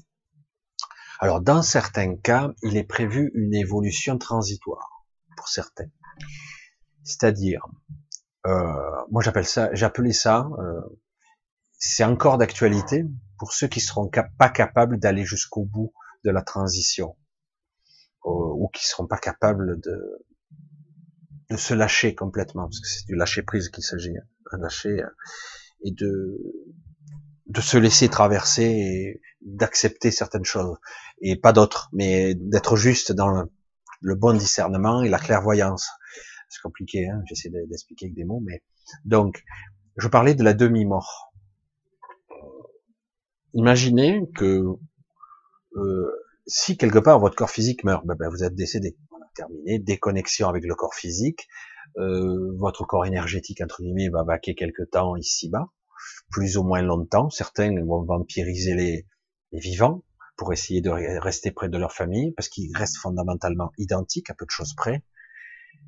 Alors, 1.24 1.40
dans 1.40 1.62
certains 1.62 2.18
cas, 2.18 2.52
il 2.64 2.76
est 2.76 2.84
prévu 2.84 3.32
une 3.34 3.54
évolution 3.54 4.18
transitoire, 4.18 5.06
pour 5.38 5.48
certains. 5.48 5.88
C'est-à-dire, 7.06 7.66
euh, 8.46 8.52
moi 9.10 9.22
j'appelle 9.24 9.46
ça, 9.46 9.74
j'appelais 9.74 10.12
ça, 10.12 10.50
euh, 10.60 10.82
c'est 11.80 12.04
encore 12.04 12.38
d'actualité 12.38 13.06
pour 13.40 13.54
ceux 13.54 13.70
qui 13.70 13.80
seront 13.80 14.12
pas 14.38 14.50
capables 14.50 15.00
d'aller 15.00 15.24
jusqu'au 15.24 15.64
bout 15.64 15.94
de 16.26 16.30
la 16.30 16.42
transition, 16.42 17.16
euh, 18.26 18.30
ou 18.30 18.68
qui 18.74 18.86
seront 18.86 19.08
pas 19.08 19.18
capables 19.18 19.80
de, 19.80 20.26
de 21.52 21.56
se 21.56 21.74
lâcher 21.74 22.16
complètement, 22.16 22.64
parce 22.64 22.82
que 22.82 22.88
c'est 22.90 23.06
du 23.06 23.16
lâcher 23.16 23.44
prise 23.44 23.70
qu'il 23.70 23.86
s'agit, 23.86 24.18
hein, 24.18 24.58
lâcher 24.58 25.02
et 25.86 25.92
de 25.92 26.38
de 27.48 27.62
se 27.62 27.78
laisser 27.78 28.10
traverser 28.10 28.64
et 28.64 29.22
d'accepter 29.42 30.12
certaines 30.12 30.46
choses 30.46 30.78
et 31.22 31.36
pas 31.36 31.54
d'autres, 31.54 31.90
mais 31.94 32.36
d'être 32.36 32.76
juste 32.76 33.12
dans 33.12 33.30
le, 34.02 34.16
bon 34.16 34.36
discernement 34.38 35.02
et 35.02 35.10
la 35.10 35.20
clairvoyance. 35.20 35.90
C'est 36.50 36.62
compliqué, 36.62 37.08
hein 37.08 37.22
j'essaie 37.26 37.50
d'expliquer 37.50 38.08
avec 38.08 38.16
des 38.16 38.26
mots, 38.26 38.42
mais 38.46 38.64
donc 39.06 39.44
je 39.98 40.08
parlais 40.08 40.36
de 40.36 40.44
la 40.44 40.54
demi-mort. 40.54 41.34
Imaginez 43.54 44.22
que 44.36 44.66
euh, 45.76 46.12
si 46.48 46.78
quelque 46.78 47.00
part 47.00 47.20
votre 47.20 47.36
corps 47.36 47.50
physique 47.50 47.84
meurt, 47.84 48.06
ben, 48.06 48.16
ben 48.16 48.30
vous 48.30 48.44
êtes 48.44 48.56
décédé. 48.56 48.98
Terminé, 49.36 49.80
déconnexion 49.80 50.48
avec 50.48 50.64
le 50.64 50.76
corps 50.76 50.94
physique. 50.94 51.48
Euh, 51.98 52.54
votre 52.58 52.86
corps 52.86 53.06
énergétique 53.06 53.62
entre 53.62 53.82
guillemets 53.82 54.10
va 54.10 54.24
vaquer 54.24 54.54
quelque 54.54 54.84
temps 54.84 55.16
ici-bas 55.16 55.70
plus 56.32 56.58
ou 56.58 56.64
moins 56.64 56.82
longtemps. 56.82 57.30
Certains 57.30 57.74
vont 57.84 58.04
vampiriser 58.04 58.76
les, 58.76 59.08
vivants 59.52 60.04
pour 60.36 60.52
essayer 60.52 60.82
de 60.82 60.90
rester 60.90 61.52
près 61.52 61.70
de 61.70 61.78
leur 61.78 61.94
famille, 61.94 62.32
parce 62.32 62.50
qu'ils 62.50 62.76
restent 62.76 62.98
fondamentalement 62.98 63.72
identiques 63.78 64.32
à 64.32 64.34
peu 64.34 64.46
de 64.46 64.50
choses 64.50 64.74
près. 64.74 65.04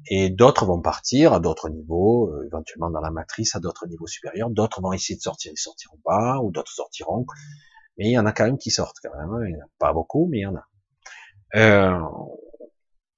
Et 0.08 0.30
d'autres 0.30 0.66
vont 0.66 0.82
partir 0.82 1.34
à 1.34 1.40
d'autres 1.40 1.70
niveaux, 1.70 2.30
euh, 2.30 2.46
éventuellement 2.46 2.92
dans 2.92 3.02
la 3.02 3.10
matrice, 3.10 3.56
à 3.56 3.60
d'autres 3.60 3.88
niveaux 3.88 4.06
supérieurs. 4.06 4.52
D'autres 4.52 4.82
vont 4.82 4.94
essayer 4.94 5.16
de 5.16 5.22
sortir, 5.22 5.52
ils 5.52 5.58
sortiront 5.58 6.00
pas, 6.04 6.40
ou 6.42 6.52
d'autres 6.52 6.72
sortiront. 6.72 7.26
Mais 7.98 8.10
il 8.10 8.12
y 8.12 8.20
en 8.20 8.26
a 8.26 8.32
quand 8.32 8.46
même 8.46 8.60
qui 8.60 8.70
sortent 8.70 8.98
quand 9.02 9.18
même. 9.18 9.32
Hein. 9.32 9.48
Il 9.48 9.56
n'y 9.56 9.62
en 9.62 9.66
a 9.66 9.70
pas 9.80 9.94
beaucoup, 9.94 10.28
mais 10.30 10.40
il 10.40 10.42
y 10.42 10.46
en 10.46 10.56
a. 10.56 10.68
Euh, 11.56 12.00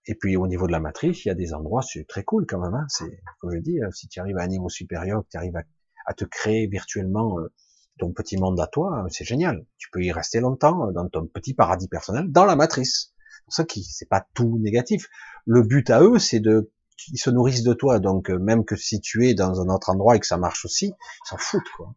et 0.06 0.16
puis 0.16 0.38
au 0.38 0.48
niveau 0.48 0.68
de 0.68 0.72
la 0.72 0.80
matrice, 0.80 1.26
il 1.26 1.28
y 1.28 1.32
a 1.32 1.36
des 1.36 1.54
endroits 1.54 1.82
c'est 1.82 2.06
très 2.08 2.24
cool 2.24 2.46
quand 2.48 2.60
même. 2.60 2.74
Hein. 2.74 2.86
C'est 2.88 3.20
comme 3.40 3.52
je 3.54 3.60
dis, 3.60 3.82
hein, 3.82 3.92
si 3.92 4.08
tu 4.08 4.20
arrives 4.20 4.38
à 4.38 4.44
un 4.44 4.48
niveau 4.48 4.70
supérieur, 4.70 5.24
tu 5.30 5.38
arrives 5.38 5.58
à 5.58 5.64
à 6.08 6.14
te 6.14 6.26
créer 6.26 6.68
virtuellement 6.68 7.40
euh, 7.40 7.54
ton 8.00 8.12
petit 8.12 8.38
monde 8.38 8.60
à 8.60 8.68
toi, 8.68 9.04
euh, 9.04 9.08
c'est 9.12 9.26
génial. 9.26 9.66
Tu 9.78 9.90
peux 9.92 10.02
y 10.02 10.12
rester 10.12 10.40
longtemps 10.40 10.88
euh, 10.88 10.92
dans 10.94 11.08
ton 11.10 11.28
petit 11.28 11.54
paradis 11.54 11.88
personnel, 11.88 12.32
dans 12.32 12.46
la 12.46 12.56
matrice. 12.56 13.14
C'est 13.20 13.44
pour 13.44 13.54
ça 13.54 13.64
que 13.66 13.80
c'est 13.82 14.10
pas 14.10 14.26
tout 14.34 14.58
négatif. 14.60 15.08
Le 15.46 15.62
but 15.62 15.90
à 15.90 16.02
eux, 16.02 16.18
c'est 16.18 16.40
de 16.40 16.72
qu'ils 16.98 17.20
se 17.20 17.30
nourrissent 17.30 17.64
de 17.64 17.74
toi. 17.74 18.00
Donc 18.00 18.30
même 18.30 18.66
que 18.66 18.76
si 18.76 19.00
tu 19.02 19.28
es 19.28 19.36
dans 19.36 19.62
un 19.62 19.70
autre 19.70 19.90
endroit 19.90 20.16
et 20.16 20.20
que 20.20 20.26
ça 20.26 20.38
marche 20.38 20.66
aussi, 20.66 20.88
ils 20.88 21.30
s'en 21.30 21.38
foutent 21.38 21.70
quoi. 21.76 21.94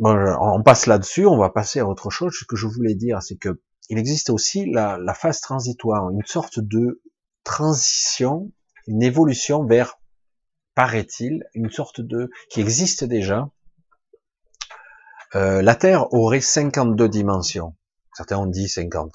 Bon, 0.00 0.16
on 0.40 0.62
passe 0.62 0.86
là-dessus, 0.86 1.26
on 1.26 1.36
va 1.36 1.50
passer 1.50 1.80
à 1.80 1.86
autre 1.86 2.08
chose. 2.10 2.32
Ce 2.38 2.44
que 2.44 2.56
je 2.56 2.66
voulais 2.66 2.94
dire, 2.94 3.22
c'est 3.22 3.36
que 3.36 3.60
il 3.90 3.98
existe 3.98 4.30
aussi 4.30 4.70
la, 4.70 4.98
la 4.98 5.14
phase 5.14 5.40
transitoire, 5.40 6.08
une 6.10 6.24
sorte 6.24 6.60
de 6.60 7.02
transition, 7.42 8.52
une 8.86 9.02
évolution 9.02 9.66
vers 9.66 9.98
paraît-il, 10.74 11.44
une 11.54 11.70
sorte 11.70 12.00
de 12.00 12.30
qui 12.50 12.60
existe 12.60 13.04
déjà. 13.04 13.48
Euh, 15.34 15.62
la 15.62 15.74
Terre 15.74 16.12
aurait 16.12 16.40
52 16.40 17.08
dimensions. 17.08 17.76
Certains 18.14 18.38
ont 18.38 18.46
dit 18.46 18.68
50. 18.68 19.12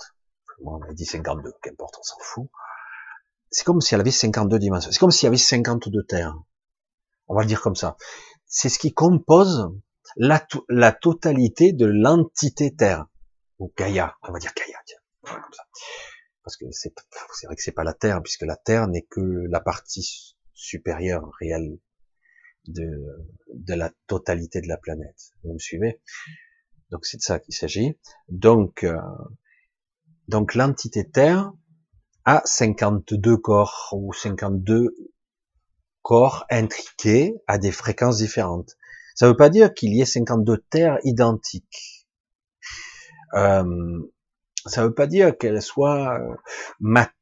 Moi, 0.61 0.79
on 0.81 0.89
a 0.89 0.93
dit 0.93 1.05
52, 1.05 1.53
qu'importe, 1.61 1.95
on 1.99 2.03
s'en 2.03 2.17
fout. 2.19 2.49
C'est 3.49 3.63
comme 3.63 3.81
si 3.81 3.93
elle 3.93 4.01
avait 4.01 4.11
52 4.11 4.59
dimensions. 4.59 4.91
C'est 4.91 4.99
comme 4.99 5.11
s'il 5.11 5.25
y 5.25 5.27
avait 5.27 5.37
52 5.37 6.03
terres. 6.03 6.35
On 7.27 7.35
va 7.35 7.41
le 7.41 7.47
dire 7.47 7.61
comme 7.61 7.75
ça. 7.75 7.95
C'est 8.45 8.69
ce 8.69 8.79
qui 8.79 8.93
compose 8.93 9.71
la, 10.17 10.45
la 10.67 10.91
totalité 10.91 11.71
de 11.71 11.85
l'entité 11.85 12.75
Terre. 12.75 13.05
Ou 13.59 13.71
Gaïa. 13.77 14.17
On 14.23 14.31
va 14.31 14.39
dire 14.39 14.51
Gaïa, 14.55 14.77
tiens. 14.85 14.97
Parce 16.43 16.57
que 16.57 16.65
c'est 16.71 16.93
vrai 17.45 17.55
que 17.55 17.61
c'est 17.61 17.71
pas 17.71 17.83
la 17.83 17.93
Terre, 17.93 18.21
puisque 18.21 18.41
la 18.41 18.55
Terre 18.55 18.87
n'est 18.87 19.05
que 19.09 19.21
la 19.49 19.59
partie 19.59 20.35
supérieur 20.59 21.31
réel 21.39 21.79
de, 22.67 23.25
de 23.53 23.73
la 23.73 23.91
totalité 24.07 24.61
de 24.61 24.67
la 24.67 24.77
planète. 24.77 25.33
Vous 25.43 25.53
me 25.53 25.59
suivez? 25.59 26.01
Donc 26.91 27.05
c'est 27.05 27.17
de 27.17 27.21
ça 27.21 27.39
qu'il 27.39 27.53
s'agit. 27.53 27.97
Donc, 28.27 28.83
euh, 28.83 28.99
donc 30.27 30.55
l'entité 30.55 31.09
Terre 31.09 31.51
a 32.25 32.41
52 32.45 33.37
corps 33.37 33.89
ou 33.93 34.13
52 34.13 34.95
corps 36.01 36.45
intriqués 36.49 37.35
à 37.47 37.57
des 37.57 37.71
fréquences 37.71 38.17
différentes. 38.17 38.75
Ça 39.15 39.25
ne 39.25 39.31
veut 39.31 39.37
pas 39.37 39.49
dire 39.49 39.73
qu'il 39.73 39.93
y 39.93 40.01
ait 40.01 40.05
52 40.05 40.57
terres 40.69 40.99
identiques. 41.03 42.07
Euh, 43.33 43.99
ça 44.65 44.81
ne 44.81 44.87
veut 44.87 44.93
pas 44.93 45.07
dire 45.07 45.37
qu'elle 45.37 45.61
soit 45.61 46.19
euh, 46.19 46.35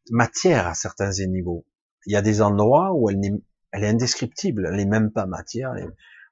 matière 0.09 0.68
à 0.68 0.73
certains 0.73 1.11
niveaux 1.27 1.65
il 2.08 2.14
y 2.14 2.16
a 2.16 2.22
des 2.22 2.42
endroits 2.42 2.94
où 2.94 3.10
elle, 3.10 3.24
est, 3.24 3.34
elle 3.72 3.84
est 3.84 3.90
indescriptible, 3.90 4.66
elle 4.68 4.78
n'est 4.78 4.86
même 4.86 5.12
pas 5.12 5.26
matière, 5.26 5.74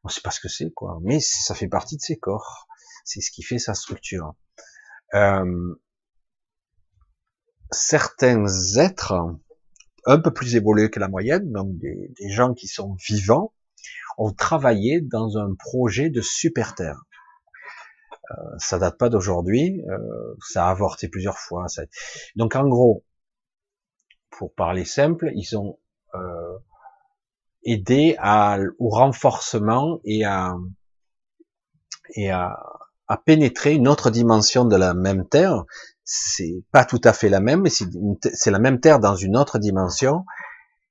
on 0.04 0.08
ne 0.08 0.12
sait 0.12 0.22
pas 0.22 0.32
ce 0.32 0.40
que 0.40 0.48
c'est, 0.48 0.72
quoi. 0.72 1.00
Mais 1.02 1.20
ça 1.20 1.54
fait 1.54 1.68
partie 1.68 1.98
de 1.98 2.02
ses 2.02 2.18
corps. 2.18 2.68
C'est 3.04 3.22
ce 3.22 3.30
qui 3.30 3.44
fait 3.44 3.60
sa 3.60 3.74
structure. 3.74 4.36
Euh, 5.14 5.76
certains 7.72 8.46
êtres 8.78 9.14
un 10.06 10.20
peu 10.20 10.32
plus 10.32 10.56
évolués 10.56 10.90
que 10.90 11.00
la 11.00 11.10
moyenne, 11.10 11.52
donc 11.52 11.78
des, 11.78 12.14
gens 12.30 12.54
qui 12.54 12.68
sont 12.68 12.96
vivants, 13.08 13.54
ont 14.18 14.32
travaillé 14.32 15.02
dans 15.02 15.38
un 15.38 15.54
projet 15.56 16.10
de 16.10 16.22
super 16.22 16.74
terre. 16.74 17.02
Euh, 18.32 18.36
ça 18.60 18.80
date 18.80 18.98
pas 18.98 19.10
d'aujourd'hui, 19.10 19.84
euh, 19.90 20.36
ça 20.50 20.68
a 20.68 20.72
avorté 20.72 21.10
plusieurs 21.10 21.38
fois. 21.38 21.66
Donc 22.36 22.56
en 22.56 22.68
gros, 22.68 23.04
pour 24.38 24.53
parler 24.53 24.86
simple, 24.86 25.32
ils 25.36 25.57
ont 25.57 25.80
euh, 26.14 26.57
aidé 27.64 28.16
à, 28.20 28.57
au 28.80 28.90
renforcement 28.90 29.99
et 30.03 30.24
à, 30.26 30.56
et 32.16 32.30
à, 32.30 32.56
à, 33.07 33.18
pénétrer 33.18 33.74
une 33.74 33.88
autre 33.88 34.10
dimension 34.10 34.66
de 34.66 34.76
la 34.76 34.94
même 34.94 35.28
Terre. 35.28 35.66
C'est 36.03 36.64
pas 36.72 36.86
tout 36.86 37.02
à 37.03 37.14
fait 37.14 37.30
la 37.30 37.40
même, 37.40 37.62
mais 37.62 37.70
c'est 37.70 38.52
la 38.52 38.60
même 38.60 38.80
Terre 38.80 38.99
dans 38.99 39.16
une 39.16 39.36
autre 39.36 39.57
dimension. 39.57 40.26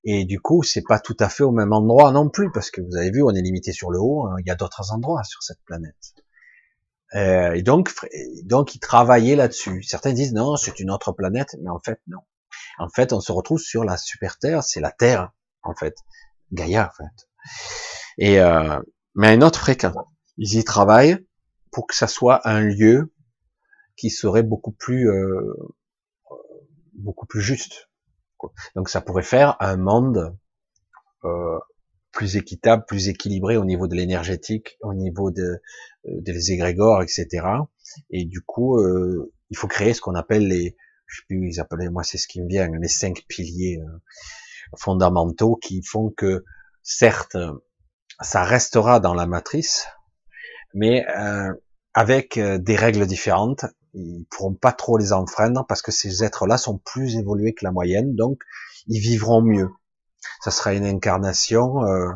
Et 0.05 0.25
du 0.25 0.41
coup, 0.41 0.63
c'est 0.63 0.83
pas 0.87 0.99
tout 0.99 1.17
à 1.19 1.29
fait 1.29 1.45
au 1.45 1.53
même 1.53 1.73
endroit 1.73 2.13
non 2.13 2.29
plus, 2.29 2.51
parce 2.53 2.71
que 2.71 2.83
vous 2.83 2.97
avez 2.97 3.11
vu, 3.11 3.23
on 3.23 3.31
est 3.31 3.41
limité 3.41 3.73
sur 3.73 3.91
le 3.91 3.99
haut. 4.01 4.27
Hein, 4.27 4.37
il 4.41 4.47
y 4.47 4.51
a 4.51 4.55
d'autres 4.55 4.93
endroits 4.93 5.25
sur 5.25 5.43
cette 5.43 5.63
planète. 5.65 5.95
Euh, 7.15 7.53
et 7.53 7.63
donc, 7.63 7.91
donc, 8.45 8.75
ils 8.75 8.81
travaillaient 8.81 9.37
là-dessus. 9.37 9.83
Certains 9.83 10.13
disent 10.13 10.35
non, 10.35 10.57
c'est 10.57 10.81
une 10.81 10.91
autre 10.91 11.13
planète, 11.13 11.57
mais 11.63 11.71
en 11.71 11.79
fait, 11.79 12.01
non. 12.09 12.19
En 12.79 12.89
fait, 12.89 13.13
on 13.13 13.21
se 13.21 13.33
retrouve 13.33 13.59
sur 13.59 13.85
la 13.85 13.97
super 13.97 14.39
Terre, 14.39 14.63
c'est 14.63 14.81
la 14.81 14.93
Terre, 14.93 15.33
en 15.63 15.75
fait. 15.75 15.97
Gaïa, 16.53 16.91
en 16.91 17.05
fait. 17.05 17.29
Et, 18.19 18.41
euh, 18.41 18.81
mais 19.15 19.29
à 19.29 19.35
une 19.35 19.45
autre 19.45 19.61
fréquence. 19.61 19.97
Ils 20.37 20.59
y 20.59 20.65
travaillent 20.65 21.19
pour 21.71 21.87
que 21.87 21.95
ça 21.95 22.07
soit 22.07 22.47
un 22.49 22.61
lieu 22.61 23.13
qui 23.97 24.11
serait 24.11 24.43
beaucoup 24.43 24.73
plus, 24.73 25.09
euh, 25.09 25.55
beaucoup 26.95 27.27
plus 27.27 27.41
juste. 27.41 27.89
Donc 28.75 28.89
ça 28.89 29.01
pourrait 29.01 29.23
faire 29.23 29.57
un 29.61 29.77
monde 29.77 30.37
euh, 31.25 31.59
plus 32.13 32.37
équitable, 32.37 32.85
plus 32.87 33.09
équilibré 33.09 33.57
au 33.57 33.65
niveau 33.65 33.89
de 33.89 33.95
l'énergétique, 33.95 34.79
au 34.83 34.95
niveau 34.95 35.31
de, 35.31 35.61
euh, 36.07 36.21
des 36.21 36.53
égrégores, 36.53 37.03
etc. 37.03 37.47
Et 38.11 38.25
du 38.25 38.41
coup, 38.41 38.79
euh, 38.79 39.33
il 39.51 39.57
faut 39.57 39.67
créer 39.67 39.95
ce 39.95 40.01
qu'on 40.01 40.15
appelle 40.15 40.47
les, 40.47 40.77
je 41.07 41.19
sais 41.19 41.25
plus, 41.29 41.49
ils 41.49 41.61
appelaient, 41.61 41.89
moi 41.89 42.05
c'est 42.05 42.19
ce 42.19 42.29
qui 42.29 42.43
me 42.43 42.49
vient, 42.49 42.69
les 42.69 42.89
cinq 42.89 43.25
piliers 43.29 43.81
euh, 43.81 43.99
fondamentaux 44.77 45.57
qui 45.57 45.83
font 45.83 46.11
que, 46.11 46.45
certes, 46.83 47.37
ça 48.21 48.45
restera 48.45 49.01
dans 49.01 49.15
la 49.15 49.27
matrice, 49.27 49.87
mais 50.75 51.07
euh, 51.17 51.53
avec 51.95 52.39
des 52.39 52.77
règles 52.77 53.07
différentes. 53.07 53.65
Ils 53.97 54.27
pourront 54.29 54.55
pas 54.55 54.73
trop 54.73 54.99
les 54.99 55.13
enfreindre 55.13 55.65
parce 55.69 55.81
que 55.81 55.93
ces 55.93 56.25
êtres-là 56.25 56.59
sont 56.59 56.79
plus 56.79 57.17
évolués 57.17 57.55
que 57.55 57.65
la 57.65 57.71
moyenne, 57.71 58.17
donc 58.17 58.43
ils 58.89 59.01
vivront 59.01 59.41
mieux 59.41 59.71
ça 60.43 60.51
sera 60.51 60.75
une 60.75 60.85
incarnation 60.85 61.85
euh, 61.85 62.13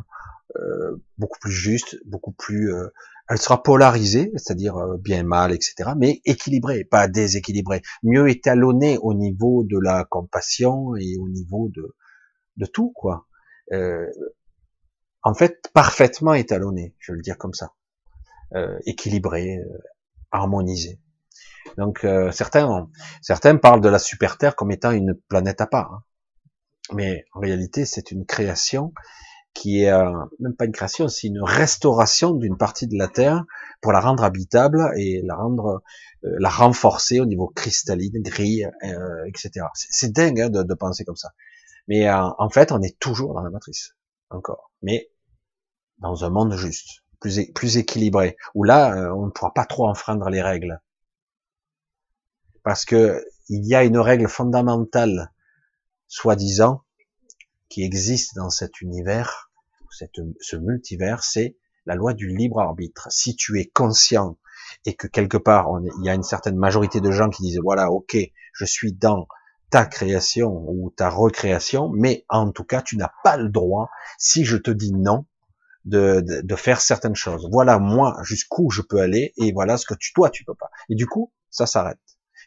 euh, 0.57 1.03
beaucoup 1.17 1.39
plus 1.41 1.53
juste, 1.53 1.97
beaucoup 2.05 2.33
plus, 2.33 2.75
euh, 2.75 2.89
elle 3.29 3.39
sera 3.39 3.63
polarisée, 3.63 4.33
c'est-à-dire 4.35 4.77
bien 4.99 5.23
mal, 5.23 5.53
etc., 5.53 5.91
mais 5.97 6.21
équilibrée, 6.25 6.85
pas 6.85 7.09
déséquilibrée, 7.09 7.83
mieux 8.03 8.29
étalonnée 8.29 8.99
au 9.03 9.15
niveau 9.15 9.65
de 9.65 9.79
la 9.79 10.05
compassion 10.05 10.97
et 10.97 11.17
au 11.19 11.29
niveau 11.29 11.69
de 11.69 11.95
de 12.57 12.67
tout, 12.67 12.93
quoi. 12.95 13.27
en 15.23 15.35
fait, 15.35 15.71
parfaitement 15.75 16.35
étalonnée, 16.35 16.95
je 16.99 17.13
veux 17.13 17.17
le 17.17 17.23
dire 17.23 17.39
comme 17.39 17.55
ça, 17.55 17.73
équilibrée, 18.85 19.61
harmonisée. 20.31 20.99
Donc 21.77 22.07
certains, 22.33 22.89
certains 23.23 23.57
parlent 23.57 23.81
de 23.81 23.89
la 23.89 23.99
super 23.99 24.39
Terre 24.39 24.57
comme 24.57 24.71
étant 24.71 24.91
une 24.91 25.15
planète 25.29 25.61
à 25.61 25.67
part. 25.67 25.93
Hein. 25.93 26.03
Mais 26.95 27.25
en 27.35 27.41
réalité, 27.41 27.85
c'est 27.85 28.11
une 28.11 28.25
création 28.25 28.93
qui 29.59 29.83
est 29.83 29.91
euh, 29.91 30.13
même 30.39 30.55
pas 30.55 30.67
une 30.67 30.73
création, 30.73 31.09
c'est 31.09 31.27
une 31.27 31.43
restauration 31.43 32.33
d'une 32.33 32.57
partie 32.57 32.87
de 32.87 32.97
la 32.97 33.09
Terre 33.09 33.45
pour 33.81 33.91
la 33.91 33.99
rendre 33.99 34.23
habitable 34.23 34.93
et 34.97 35.21
la 35.25 35.35
rendre, 35.35 35.83
euh, 36.25 36.37
la 36.39 36.49
renforcer 36.49 37.19
au 37.19 37.27
niveau 37.27 37.49
cristalline, 37.49 38.23
gris, 38.23 38.63
euh, 38.65 39.25
etc. 39.27 39.67
C'est 39.75 40.13
dingue 40.13 40.43
hein, 40.43 40.49
de, 40.49 40.63
de, 40.63 40.75
penser 40.75 41.05
comme 41.05 41.17
ça. 41.17 41.31
Mais 41.89 42.09
en 42.11 42.51
fait, 42.51 42.71
on 42.71 42.83
est 42.83 42.99
toujours 42.99 43.35
dans 43.35 43.43
la 43.43 43.51
matrice, 43.51 43.97
encore. 44.29 44.71
Mais 44.83 45.11
dans 45.99 46.25
un 46.25 46.29
monde 46.29 46.55
juste, 46.55 47.03
plus, 47.19 47.51
plus 47.53 47.79
équilibré, 47.79 48.37
où 48.55 48.63
là, 48.63 49.11
on 49.17 49.27
ne 49.27 49.31
pourra 49.31 49.55
pas 49.55 49.65
trop 49.65 49.89
enfreindre 49.89 50.29
les 50.29 50.43
règles, 50.43 50.83
parce 52.63 52.85
que 52.85 53.25
il 53.49 53.67
y 53.67 53.75
a 53.75 53.85
une 53.85 53.97
règle 53.97 54.29
fondamentale 54.29 55.33
soi-disant, 56.09 56.85
qui 57.71 57.83
existe 57.83 58.35
dans 58.35 58.51
cet 58.51 58.81
univers, 58.83 59.48
ce 60.41 60.57
multivers, 60.57 61.23
c'est 61.23 61.57
la 61.87 61.95
loi 61.95 62.15
du 62.15 62.29
libre 62.29 62.61
arbitre. 62.61 63.09
Si 63.11 63.35
tu 63.35 63.59
es 63.61 63.67
conscient 63.67 64.39
et 64.85 64.95
que 64.95 65.07
quelque 65.07 65.39
part 65.39 65.69
il 66.01 66.05
y 66.05 66.11
a 66.11 66.15
une 66.15 66.23
certaine 66.23 66.57
majorité 66.57 67.01
de 67.01 67.11
gens 67.11 67.31
qui 67.31 67.43
disent 67.43 67.61
voilà, 67.63 67.91
ok, 67.91 68.17
je 68.53 68.65
suis 68.65 68.93
dans 68.93 69.27
ta 69.71 69.87
création 69.87 70.65
ou 70.69 70.91
ta 70.97 71.11
recréation, 71.11 71.91
mais 71.91 72.25
en 72.29 72.51
tout 72.51 72.65
cas 72.65 72.83
tu 72.83 72.97
n'as 72.97 73.11
pas 73.25 73.37
le 73.37 73.49
droit, 73.49 73.91
si 74.19 74.45
je 74.45 74.57
te 74.57 74.71
dis 74.71 74.93
non, 74.93 75.27
de, 75.85 76.55
faire 76.57 76.81
certaines 76.81 77.15
choses. 77.15 77.49
Voilà 77.51 77.79
moi 77.79 78.17
jusqu'où 78.23 78.71
je 78.71 78.83
peux 78.83 79.01
aller 79.01 79.33
et 79.37 79.53
voilà 79.53 79.77
ce 79.77 79.87
que 79.87 79.95
toi 80.15 80.31
tu 80.31 80.45
peux 80.45 80.55
pas. 80.55 80.71
Et 80.89 80.95
du 80.95 81.07
coup 81.07 81.33
ça 81.51 81.67
s'arrête 81.67 81.99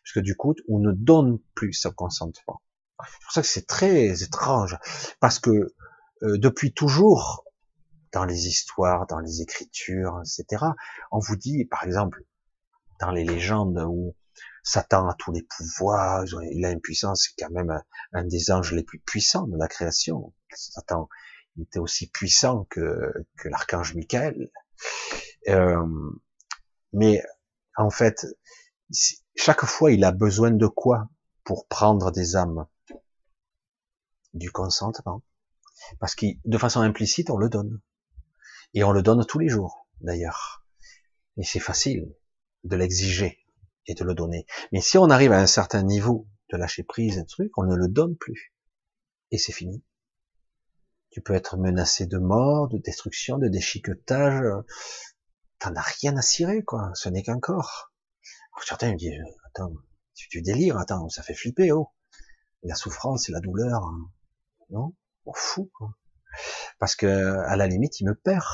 parce 0.04 0.14
que 0.14 0.20
du 0.20 0.36
coup 0.36 0.56
on 0.70 0.80
ne 0.80 0.92
donne 0.92 1.40
plus 1.56 1.74
ce 1.74 1.88
consentement. 1.88 2.62
C'est 3.04 3.24
pour 3.24 3.32
ça 3.32 3.42
que 3.42 3.48
c'est 3.48 3.66
très 3.66 4.22
étrange, 4.22 4.78
parce 5.20 5.40
que 5.40 5.74
euh, 6.24 6.38
depuis 6.38 6.74
toujours, 6.74 7.46
dans 8.12 8.26
les 8.26 8.48
histoires, 8.48 9.08
dans 9.08 9.20
les 9.20 9.42
écritures, 9.42 10.22
etc., 10.22 10.66
on 11.12 11.20
vous 11.20 11.36
dit, 11.36 11.66
par 11.66 11.84
exemple, 11.84 12.24
dans 13.00 13.12
les 13.12 13.24
légendes 13.24 13.84
où 13.88 14.16
Satan 14.64 15.08
a 15.08 15.16
tous 15.16 15.32
les 15.32 15.44
pouvoirs, 15.44 16.26
il 16.52 16.66
a 16.66 16.72
une 16.72 16.82
puissance, 16.82 17.24
c'est 17.24 17.44
quand 17.44 17.52
même 17.52 17.82
un, 18.14 18.24
des 18.26 18.52
anges 18.52 18.74
les 18.74 18.84
plus 18.84 19.00
puissants 19.00 19.48
de 19.48 19.58
la 19.58 19.68
création. 19.68 20.34
Satan 20.54 21.10
était 21.60 21.80
aussi 21.80 22.10
puissant 22.10 22.66
que, 22.70 23.12
que 23.38 23.50
l'archange 23.50 23.96
Michael. 23.96 24.52
Euh, 25.48 26.12
mais 26.94 27.24
en 27.76 27.90
fait, 27.90 28.26
chaque 29.36 29.66
fois, 29.66 29.92
il 29.92 30.04
a 30.04 30.12
besoin 30.12 30.52
de 30.52 30.68
quoi 30.68 31.10
pour 31.44 31.68
prendre 31.68 32.12
des 32.12 32.36
âmes? 32.36 32.68
Du 34.34 34.52
consentement. 34.52 35.24
Parce 36.00 36.16
que 36.16 36.26
de 36.46 36.58
façon 36.58 36.82
implicite, 36.82 37.30
on 37.30 37.38
le 37.38 37.50
donne. 37.50 37.82
Et 38.74 38.84
on 38.84 38.92
le 38.92 39.02
donne 39.02 39.26
tous 39.26 39.40
les 39.40 39.50
jours, 39.50 39.88
d'ailleurs. 40.02 40.66
Et 41.38 41.44
c'est 41.44 41.60
facile 41.60 42.14
de 42.64 42.76
l'exiger 42.76 43.40
et 43.88 43.94
de 43.96 44.04
le 44.04 44.14
donner. 44.14 44.46
Mais 44.72 44.82
si 44.82 44.98
on 44.98 45.10
arrive 45.10 45.32
à 45.32 45.40
un 45.40 45.48
certain 45.48 45.84
niveau 45.84 46.28
de 46.52 46.58
lâcher 46.58 46.84
prise, 46.84 47.18
un 47.18 47.26
truc, 47.26 47.58
on 47.58 47.64
ne 47.64 47.76
le 47.76 47.88
donne 47.88 48.16
plus. 48.16 48.54
Et 49.32 49.38
c'est 49.38 49.54
fini. 49.54 49.84
Tu 51.10 51.22
peux 51.22 51.34
être 51.34 51.58
menacé 51.58 52.06
de 52.06 52.18
mort, 52.18 52.70
de 52.70 52.78
destruction, 52.78 53.38
de 53.38 53.48
déchiquetage. 53.48 54.44
T'en 55.60 55.76
as 55.76 55.82
rien 55.82 56.16
à 56.18 56.22
cirer, 56.22 56.64
quoi. 56.64 56.92
Ce 56.94 57.10
n'est 57.10 57.24
qu'un 57.24 57.40
corps. 57.40 57.92
certains 58.66 58.92
me 58.92 58.98
disent, 58.98 59.22
attends, 59.48 59.74
tu, 60.14 60.30
tu 60.30 60.42
délires, 60.42 60.78
attends, 60.78 61.10
ça 61.10 61.24
fait 61.24 61.34
flipper, 61.34 61.72
oh. 61.72 61.92
La 62.64 62.76
souffrance 62.76 63.28
et 63.28 63.32
la 63.32 63.40
douleur, 63.40 63.82
non? 64.70 64.94
Quoi. 65.24 65.96
Parce 66.80 66.96
que, 66.96 67.08
à 67.08 67.56
la 67.56 67.68
limite, 67.68 68.00
il 68.00 68.06
me 68.06 68.16
perd. 68.16 68.46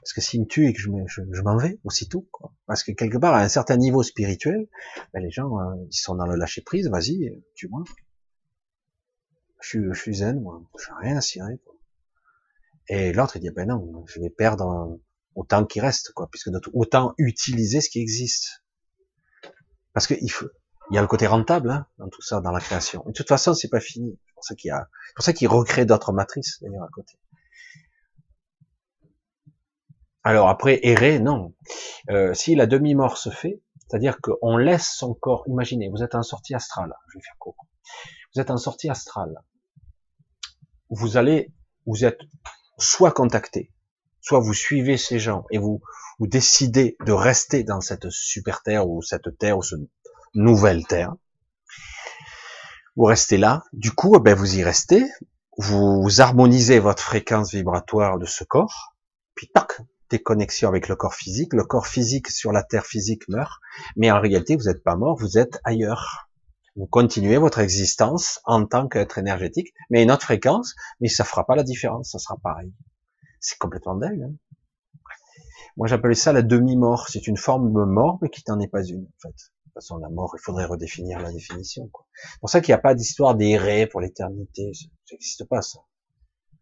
Parce 0.00 0.12
que 0.12 0.20
s'il 0.20 0.42
me 0.42 0.46
tue 0.46 0.68
et 0.68 0.72
que 0.72 0.80
je, 0.80 0.90
je, 1.08 1.42
m'en 1.42 1.56
vais 1.56 1.80
aussitôt, 1.84 2.28
quoi. 2.30 2.52
Parce 2.66 2.84
que 2.84 2.92
quelque 2.92 3.18
part, 3.18 3.34
à 3.34 3.40
un 3.40 3.48
certain 3.48 3.76
niveau 3.76 4.02
spirituel, 4.02 4.68
ben 5.12 5.22
les 5.22 5.30
gens, 5.30 5.58
euh, 5.58 5.74
ils 5.90 5.96
sont 5.96 6.14
dans 6.14 6.26
le 6.26 6.36
lâcher 6.36 6.60
prise, 6.60 6.88
vas-y, 6.88 7.42
tue-moi. 7.54 7.82
Je 9.62 9.68
suis, 9.68 9.80
je 9.92 9.98
suis 9.98 10.14
zen, 10.16 10.40
moi. 10.40 10.62
J'ai 10.78 10.92
rien 11.00 11.16
à 11.16 11.20
cirer. 11.20 11.60
Et 12.88 13.12
l'autre, 13.12 13.36
il 13.36 13.40
dit, 13.40 13.50
ben 13.50 13.68
non, 13.68 14.04
je 14.06 14.20
vais 14.20 14.30
perdre 14.30 14.98
autant 15.34 15.64
qu'il 15.64 15.82
reste, 15.82 16.12
quoi, 16.12 16.28
puisque 16.30 16.50
autant 16.72 17.14
utiliser 17.18 17.80
ce 17.80 17.88
qui 17.88 18.00
existe. 18.00 18.62
Parce 19.92 20.06
que 20.06 20.14
il 20.90 20.94
y 20.94 20.98
a 20.98 21.00
le 21.00 21.06
côté 21.06 21.26
rentable 21.26 21.70
hein, 21.70 21.86
dans 21.98 22.08
tout 22.08 22.22
ça, 22.22 22.40
dans 22.40 22.50
la 22.50 22.60
création. 22.60 23.04
de 23.06 23.12
toute 23.12 23.28
façon, 23.28 23.54
c'est 23.54 23.68
pas 23.68 23.80
fini. 23.80 24.18
Pour 24.40 24.46
ça 24.46 24.54
qu'il 24.54 24.70
a, 24.70 24.88
pour 25.14 25.24
ça 25.24 25.32
qu'il 25.34 25.48
recrée 25.48 25.84
d'autres 25.84 26.12
matrices 26.12 26.62
d'ailleurs 26.62 26.84
à 26.84 26.88
côté. 26.88 27.18
Alors 30.24 30.48
après, 30.48 30.80
errer, 30.82 31.18
non. 31.18 31.54
Euh, 32.08 32.32
si 32.32 32.54
la 32.54 32.66
demi-mort 32.66 33.18
se 33.18 33.28
fait, 33.28 33.60
c'est-à-dire 33.86 34.18
qu'on 34.22 34.56
laisse 34.56 34.94
son 34.96 35.12
corps. 35.12 35.44
Imaginez, 35.46 35.90
vous 35.90 36.02
êtes 36.02 36.14
en 36.14 36.22
sortie 36.22 36.54
astrale. 36.54 36.94
Je 37.08 37.18
vais 37.18 37.22
faire 37.22 37.36
court. 37.38 37.56
Vous 38.34 38.40
êtes 38.40 38.50
en 38.50 38.56
sortie 38.56 38.88
astrale. 38.88 39.34
Vous 40.88 41.18
allez, 41.18 41.52
vous 41.86 42.04
êtes 42.04 42.20
soit 42.78 43.12
contacté, 43.12 43.70
soit 44.20 44.40
vous 44.40 44.54
suivez 44.54 44.96
ces 44.96 45.18
gens 45.18 45.44
et 45.50 45.58
vous, 45.58 45.82
vous 46.18 46.26
décidez 46.26 46.96
de 47.04 47.12
rester 47.12 47.62
dans 47.62 47.82
cette 47.82 48.08
super 48.08 48.62
terre 48.62 48.88
ou 48.88 49.02
cette 49.02 49.36
terre 49.38 49.58
ou 49.58 49.62
ce 49.62 49.76
nouvelle 50.34 50.86
Terre. 50.86 51.14
Vous 52.96 53.04
restez 53.04 53.36
là. 53.36 53.64
Du 53.72 53.92
coup, 53.92 54.14
eh 54.16 54.20
ben, 54.20 54.34
vous 54.34 54.56
y 54.56 54.62
restez. 54.62 55.04
Vous 55.58 56.20
harmonisez 56.20 56.78
votre 56.78 57.02
fréquence 57.02 57.52
vibratoire 57.52 58.18
de 58.18 58.26
ce 58.26 58.44
corps. 58.44 58.94
Puis, 59.34 59.48
tac, 59.48 59.80
déconnexion 60.10 60.68
avec 60.68 60.88
le 60.88 60.96
corps 60.96 61.14
physique. 61.14 61.52
Le 61.52 61.64
corps 61.64 61.86
physique 61.86 62.28
sur 62.28 62.52
la 62.52 62.62
Terre 62.62 62.86
physique 62.86 63.28
meurt. 63.28 63.60
Mais 63.96 64.10
en 64.10 64.20
réalité, 64.20 64.56
vous 64.56 64.64
n'êtes 64.64 64.82
pas 64.82 64.96
mort, 64.96 65.16
vous 65.18 65.38
êtes 65.38 65.60
ailleurs. 65.64 66.30
Vous 66.76 66.86
continuez 66.86 67.36
votre 67.36 67.58
existence 67.58 68.40
en 68.44 68.64
tant 68.64 68.88
qu'être 68.88 69.18
énergétique, 69.18 69.72
mais 69.90 70.02
une 70.02 70.10
autre 70.10 70.22
fréquence, 70.22 70.74
mais 71.00 71.08
ça 71.08 71.24
fera 71.24 71.44
pas 71.44 71.56
la 71.56 71.64
différence, 71.64 72.12
ça 72.12 72.18
sera 72.18 72.36
pareil. 72.42 72.72
C'est 73.40 73.58
complètement 73.58 73.96
dingue. 73.96 74.22
Hein 74.22 74.34
Moi, 75.76 75.88
j'appelais 75.88 76.14
ça 76.14 76.32
la 76.32 76.42
demi-mort. 76.42 77.08
C'est 77.08 77.26
une 77.26 77.36
forme 77.36 77.72
de 77.72 77.84
mort, 77.84 78.18
mais 78.22 78.28
qui 78.28 78.42
n'en 78.48 78.60
est 78.60 78.68
pas 78.68 78.84
une, 78.84 79.04
en 79.04 79.28
fait. 79.28 79.34
De 79.70 79.74
toute 79.74 79.84
façon, 79.84 79.98
la 79.98 80.08
mort, 80.08 80.34
il 80.36 80.42
faudrait 80.42 80.64
redéfinir 80.64 81.20
la 81.20 81.30
définition. 81.30 81.88
C'est 82.12 82.40
pour 82.40 82.50
ça 82.50 82.60
qu'il 82.60 82.72
n'y 82.72 82.78
a 82.78 82.82
pas 82.82 82.96
d'histoire 82.96 83.36
d'errer 83.36 83.86
pour 83.86 84.00
l'éternité. 84.00 84.72
Ça 84.74 84.88
n'existe 85.12 85.44
pas, 85.44 85.62
ça. 85.62 85.78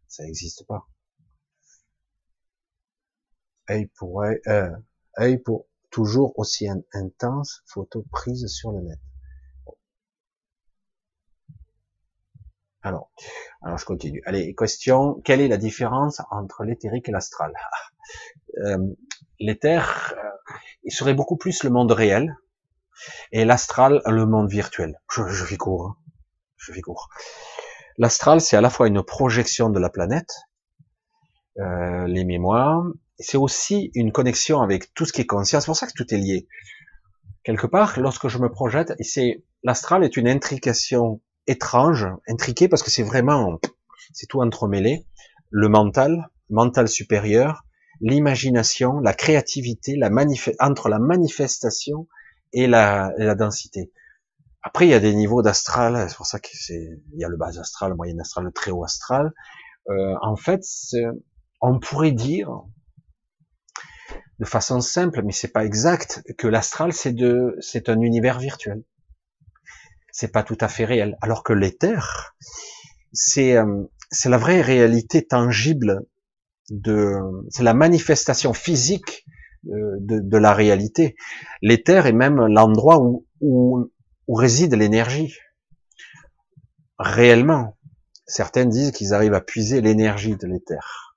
Ça 0.09 0.25
n'existe 0.25 0.67
pas. 0.67 0.87
œil 3.71 3.87
pour 3.97 4.23
euh, 4.23 4.71
œil 5.19 5.39
pour 5.39 5.67
toujours 5.91 6.39
aussi 6.39 6.69
intense, 6.93 7.63
photo 7.65 8.05
prise 8.11 8.47
sur 8.47 8.73
le 8.73 8.83
net. 8.83 8.99
Alors, 12.83 13.11
alors 13.63 13.79
je 13.79 13.87
continue. 13.87 14.23
Allez, 14.27 14.55
question, 14.55 15.15
quelle 15.25 15.41
est 15.41 15.49
la 15.49 15.57
différence 15.57 16.21
entre 16.31 16.65
l'éthérique 16.65 17.09
et 17.09 17.13
l'astral? 17.13 17.55
Euh, 18.65 18.79
L'éther, 19.39 20.15
euh, 20.17 20.53
il 20.83 20.91
serait 20.91 21.15
beaucoup 21.15 21.37
plus 21.37 21.63
le 21.63 21.71
monde 21.71 21.93
réel, 21.93 22.35
Et 23.33 23.45
l'astral, 23.45 24.03
le 24.07 24.27
monde 24.27 24.51
virtuel. 24.51 25.01
Je, 25.11 25.27
je 25.29 25.45
fais 25.45 25.57
court. 25.57 25.87
Hein. 25.87 25.97
Je 26.57 26.73
fais 26.73 26.81
court. 26.81 27.09
L'astral, 27.99 28.41
c'est 28.41 28.57
à 28.57 28.61
la 28.61 28.71
fois 28.71 28.87
une 28.87 29.03
projection 29.03 29.71
de 29.71 29.81
la 29.81 29.91
planète, 29.91 30.31
euh, 31.59 32.07
les 32.07 32.25
mémoires, 32.25 32.85
c'est 33.19 33.37
aussi 33.37 33.91
une 33.95 34.13
connexion 34.13 34.61
avec 34.61 34.95
tout 34.95 35.05
ce 35.05 35.13
qui 35.13 35.23
est 35.23 35.27
conscient. 35.27 35.61
C'est 35.61 35.67
pour 35.67 35.77
ça 35.77 35.87
que 35.87 35.93
tout 35.93 36.15
est 36.15 36.19
lié. 36.19 36.47
Quelque 37.43 37.67
part, 37.67 37.99
lorsque 37.99 38.29
je 38.29 38.39
me 38.39 38.49
projette, 38.51 38.93
c'est 39.01 39.43
l'astral 39.65 40.05
est 40.05 40.17
une 40.17 40.29
intrication 40.29 41.21
étrange, 41.49 42.07
intriquée 42.29 42.69
parce 42.69 42.83
que 42.83 42.91
c'est 42.91 43.03
vraiment, 43.03 43.59
c'est 44.13 44.27
tout 44.27 44.41
entremêlé. 44.41 45.07
Le 45.51 45.69
mental, 45.69 46.31
mental 46.51 46.87
supérieur, 46.89 47.65
l'imagination, 48.01 49.01
la 49.01 49.15
créativité, 49.15 49.97
la 49.97 50.11
entre 50.61 50.89
la 50.89 51.01
manifestation 51.01 52.07
et 52.53 52.67
la, 52.67 53.13
la, 53.17 53.35
densité. 53.35 53.93
Après, 54.63 54.87
il 54.87 54.91
y 54.91 54.95
a 54.95 55.01
des 55.01 55.15
niveaux 55.15 55.43
d'astral, 55.43 56.07
c'est 56.09 56.17
pour 56.17 56.27
ça 56.27 56.39
qu'il 56.41 57.01
y 57.15 57.25
a 57.25 57.29
le 57.29 57.37
bas 57.37 57.59
astral, 57.59 57.91
le 57.91 57.97
moyen 57.97 58.19
astral, 58.19 58.45
le 58.45 58.53
très 58.53 58.71
haut 58.71 58.85
astral. 58.85 59.33
Euh, 59.89 60.15
en 60.23 60.37
fait, 60.37 60.63
on 61.61 61.79
pourrait 61.79 62.13
dire, 62.13 62.63
de 64.39 64.45
façon 64.45 64.81
simple, 64.81 65.23
mais 65.23 65.33
c'est 65.33 65.53
pas 65.53 65.65
exact, 65.65 66.23
que 66.37 66.47
l'astral 66.47 66.93
c'est 66.93 67.15
c'est 67.61 67.89
un 67.89 68.01
univers 68.01 68.39
virtuel. 68.39 68.83
C'est 70.13 70.33
pas 70.33 70.43
tout 70.43 70.59
à 70.61 70.69
fait 70.69 70.85
réel. 70.85 71.17
Alors 71.21 71.45
que 71.45 71.53
l'éther, 71.53 72.35
c'est, 73.13 73.57
euh, 73.57 73.85
c'est 74.11 74.29
la 74.29 74.39
vraie 74.39 74.61
réalité 74.61 75.25
tangible 75.25 76.07
c'est 77.51 77.63
la 77.63 77.75
manifestation 77.75 78.53
physique 78.53 79.25
de, 79.65 80.21
de 80.21 80.39
la 80.39 80.55
réalité. 80.55 81.17
L'éther 81.63 82.07
est 82.07 82.13
même 82.13 82.47
l'endroit 82.47 83.01
où, 83.01 83.27
où, 83.41 83.91
où 84.27 84.35
réside 84.35 84.75
l'énergie. 84.75 85.35
Réellement. 86.99 87.77
Certains 88.27 88.67
disent 88.67 88.93
qu'ils 88.93 89.15
arrivent 89.15 89.35
à 89.35 89.41
puiser 89.41 89.81
l'énergie 89.81 90.37
de 90.37 90.47
l'éther. 90.47 91.17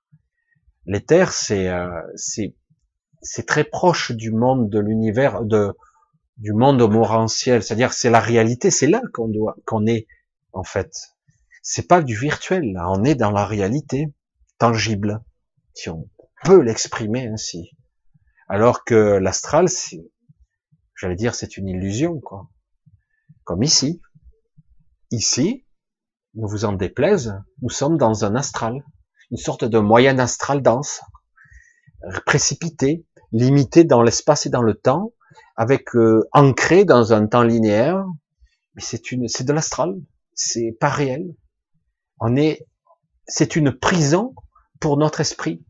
L'éther, 0.86 1.32
c'est, 1.32 1.68
euh, 1.68 1.90
c'est 2.16 3.46
très 3.46 3.64
proche 3.64 4.12
du 4.12 4.32
monde 4.32 4.70
de 4.70 4.78
l'univers, 4.78 5.42
de 5.44 5.74
du 6.38 6.52
monde 6.52 6.82
morantiel, 6.90 7.62
c'est-à-dire 7.62 7.92
c'est 7.92 8.10
la 8.10 8.18
réalité, 8.18 8.70
c'est 8.70 8.88
là 8.88 9.00
qu'on 9.12 9.28
doit, 9.28 9.56
qu'on 9.64 9.86
est 9.86 10.06
en 10.52 10.64
fait. 10.64 10.90
C'est 11.62 11.86
pas 11.86 12.02
du 12.02 12.16
virtuel, 12.16 12.76
on 12.88 13.04
est 13.04 13.14
dans 13.14 13.30
la 13.30 13.46
réalité 13.46 14.12
tangible, 14.58 15.22
si 15.74 15.88
on 15.88 16.08
peut 16.44 16.60
l'exprimer 16.60 17.28
ainsi. 17.28 17.76
Alors 18.48 18.84
que 18.84 18.94
l'astral, 18.94 19.66
j'allais 20.94 21.16
dire, 21.16 21.34
c'est 21.34 21.56
une 21.56 21.68
illusion, 21.68 22.20
quoi. 22.20 22.48
Comme 23.44 23.62
ici. 23.62 24.00
Ici, 25.10 25.66
ne 26.34 26.46
vous 26.46 26.64
en 26.64 26.72
déplaise, 26.72 27.34
nous 27.60 27.70
sommes 27.70 27.98
dans 27.98 28.24
un 28.24 28.34
astral, 28.34 28.82
une 29.30 29.36
sorte 29.36 29.64
de 29.64 29.78
moyen 29.78 30.18
astral 30.18 30.62
dense, 30.62 31.02
précipité, 32.26 33.06
limité 33.32 33.84
dans 33.84 34.02
l'espace 34.02 34.46
et 34.46 34.50
dans 34.50 34.62
le 34.62 34.74
temps, 34.74 35.12
avec 35.56 35.94
euh, 35.96 36.26
ancré 36.32 36.84
dans 36.84 37.12
un 37.12 37.26
temps 37.26 37.42
linéaire. 37.42 38.04
Mais 38.74 38.82
c'est 38.82 39.12
une, 39.12 39.28
c'est 39.28 39.44
de 39.44 39.52
l'astral, 39.52 39.94
c'est 40.34 40.76
pas 40.80 40.88
réel. 40.88 41.34
On 42.20 42.36
est, 42.36 42.66
c'est 43.26 43.56
une 43.56 43.72
prison 43.72 44.34
pour 44.80 44.96
notre 44.96 45.20
esprit, 45.20 45.64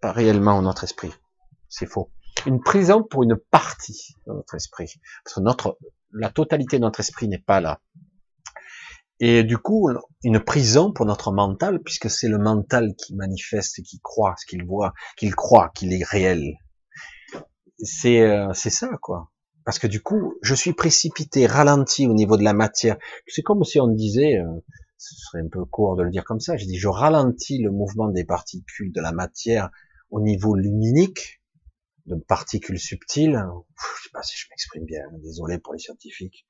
pas 0.00 0.12
réellement 0.12 0.62
notre 0.62 0.84
esprit, 0.84 1.12
c'est 1.76 1.86
faux. 1.86 2.10
Une 2.46 2.60
prison 2.60 3.02
pour 3.02 3.22
une 3.22 3.36
partie 3.36 4.16
de 4.26 4.32
notre 4.32 4.54
esprit, 4.54 4.92
parce 5.24 5.34
que 5.34 5.40
notre, 5.40 5.78
la 6.12 6.30
totalité 6.30 6.78
de 6.78 6.82
notre 6.82 7.00
esprit 7.00 7.28
n'est 7.28 7.38
pas 7.38 7.60
là. 7.60 7.80
Et 9.20 9.44
du 9.44 9.56
coup, 9.58 9.90
une 10.22 10.40
prison 10.40 10.92
pour 10.92 11.06
notre 11.06 11.32
mental, 11.32 11.82
puisque 11.82 12.10
c'est 12.10 12.28
le 12.28 12.38
mental 12.38 12.94
qui 12.96 13.14
manifeste, 13.14 13.82
qui 13.82 14.00
croit 14.00 14.34
ce 14.38 14.46
qu'il 14.46 14.64
voit, 14.64 14.92
qu'il 15.16 15.34
croit 15.34 15.70
qu'il 15.74 15.92
est 15.92 16.04
réel. 16.04 16.54
C'est 17.78 18.20
euh, 18.20 18.52
c'est 18.52 18.70
ça, 18.70 18.90
quoi. 19.00 19.30
Parce 19.64 19.78
que 19.78 19.86
du 19.86 20.02
coup, 20.02 20.34
je 20.42 20.54
suis 20.54 20.74
précipité, 20.74 21.46
ralenti 21.46 22.06
au 22.06 22.14
niveau 22.14 22.36
de 22.36 22.44
la 22.44 22.52
matière. 22.52 22.96
C'est 23.26 23.42
comme 23.42 23.64
si 23.64 23.80
on 23.80 23.88
disait, 23.88 24.38
euh, 24.38 24.60
ce 24.98 25.14
serait 25.14 25.40
un 25.40 25.48
peu 25.48 25.64
court 25.64 25.96
de 25.96 26.02
le 26.02 26.10
dire 26.10 26.24
comme 26.24 26.40
ça, 26.40 26.56
je 26.56 26.66
dis, 26.66 26.78
je 26.78 26.88
ralentis 26.88 27.58
le 27.62 27.70
mouvement 27.70 28.08
des 28.08 28.24
particules 28.24 28.92
de 28.92 29.00
la 29.00 29.12
matière 29.12 29.70
au 30.10 30.20
niveau 30.20 30.54
luminique, 30.54 31.40
de 32.06 32.16
particules 32.16 32.78
subtiles. 32.78 33.42
je 33.76 34.02
sais 34.02 34.10
pas 34.12 34.22
si 34.22 34.36
je 34.36 34.46
m'exprime 34.50 34.84
bien, 34.84 35.02
désolé 35.22 35.58
pour 35.58 35.72
les 35.72 35.78
scientifiques. 35.78 36.46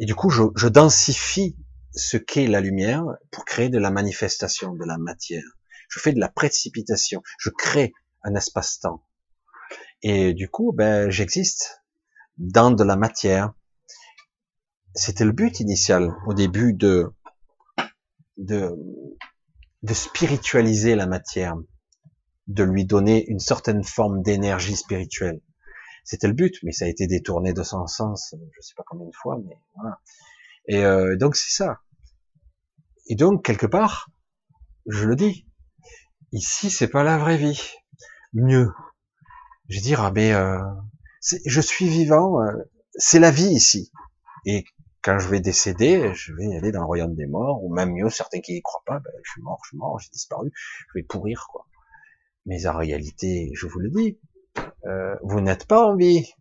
Et 0.00 0.06
du 0.06 0.14
coup, 0.14 0.30
je, 0.30 0.44
je 0.56 0.68
densifie 0.68 1.56
ce 1.94 2.16
qu'est 2.16 2.46
la 2.46 2.60
lumière 2.60 3.04
pour 3.30 3.44
créer 3.44 3.68
de 3.68 3.78
la 3.78 3.90
manifestation 3.90 4.74
de 4.74 4.84
la 4.84 4.98
matière. 4.98 5.42
Je 5.88 6.00
fais 6.00 6.12
de 6.12 6.20
la 6.20 6.28
précipitation, 6.28 7.22
je 7.38 7.50
crée 7.50 7.92
un 8.22 8.34
espace-temps. 8.34 9.02
Et 10.02 10.34
du 10.34 10.48
coup, 10.48 10.72
ben, 10.72 11.10
j'existe 11.10 11.82
dans 12.36 12.70
de 12.70 12.84
la 12.84 12.96
matière. 12.96 13.52
C'était 14.94 15.24
le 15.24 15.32
but 15.32 15.60
initial 15.60 16.14
au 16.26 16.34
début 16.34 16.72
de, 16.72 17.12
de, 18.36 18.70
de 19.82 19.94
spiritualiser 19.94 20.94
la 20.94 21.06
matière, 21.06 21.56
de 22.48 22.64
lui 22.64 22.84
donner 22.84 23.26
une 23.28 23.38
certaine 23.38 23.84
forme 23.84 24.22
d'énergie 24.22 24.76
spirituelle. 24.76 25.40
C'était 26.04 26.26
le 26.26 26.32
but, 26.32 26.54
mais 26.62 26.72
ça 26.72 26.86
a 26.86 26.88
été 26.88 27.06
détourné 27.06 27.52
de 27.52 27.62
son 27.62 27.86
sens, 27.86 28.34
je 28.56 28.60
sais 28.60 28.74
pas 28.74 28.84
combien 28.86 29.06
de 29.06 29.14
fois, 29.14 29.38
mais 29.46 29.58
voilà. 29.76 30.00
Et 30.66 30.84
euh, 30.84 31.16
donc 31.16 31.36
c'est 31.36 31.54
ça. 31.54 31.80
Et 33.06 33.14
donc 33.14 33.44
quelque 33.44 33.66
part, 33.66 34.10
je 34.86 35.04
le 35.04 35.16
dis, 35.16 35.46
ici 36.32 36.70
c'est 36.70 36.88
pas 36.88 37.02
la 37.02 37.18
vraie 37.18 37.36
vie. 37.36 37.74
Mieux, 38.32 38.72
je 39.68 39.76
vais 39.76 39.82
dire 39.82 40.00
ah 40.00 40.10
mais 40.10 40.32
euh, 40.32 40.58
je 41.20 41.60
suis 41.60 41.88
vivant, 41.88 42.42
euh, 42.42 42.52
c'est 42.94 43.20
la 43.20 43.30
vie 43.30 43.50
ici. 43.50 43.92
Et 44.46 44.64
quand 45.02 45.18
je 45.18 45.28
vais 45.28 45.40
décéder, 45.40 46.12
je 46.14 46.32
vais 46.32 46.56
aller 46.56 46.72
dans 46.72 46.80
le 46.80 46.86
royaume 46.86 47.14
des 47.14 47.26
morts, 47.26 47.62
ou 47.62 47.72
même 47.72 47.92
mieux, 47.92 48.08
certains 48.08 48.40
qui 48.40 48.56
y 48.56 48.62
croient 48.62 48.82
pas, 48.86 48.98
ben, 48.98 49.12
je 49.22 49.30
suis 49.32 49.42
mort, 49.42 49.58
je 49.64 49.68
suis 49.68 49.76
mort, 49.76 49.98
j'ai 49.98 50.10
disparu, 50.10 50.50
je 50.54 50.98
vais 50.98 51.02
pourrir 51.02 51.46
quoi. 51.50 51.66
Mais 52.48 52.66
en 52.66 52.78
réalité, 52.78 53.50
je 53.52 53.66
vous 53.66 53.78
le 53.78 53.90
dis, 53.90 54.18
euh, 54.86 55.14
vous 55.22 55.42
n'êtes 55.42 55.66
pas 55.66 55.86
en 55.86 55.96
vie. 55.96 56.32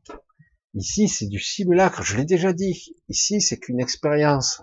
Ici, 0.74 1.10
c'est 1.10 1.28
du 1.28 1.38
simulacre, 1.38 2.02
je 2.02 2.16
l'ai 2.16 2.24
déjà 2.24 2.54
dit. 2.54 2.96
Ici, 3.10 3.42
c'est 3.42 3.58
qu'une 3.60 3.82
expérience. 3.82 4.62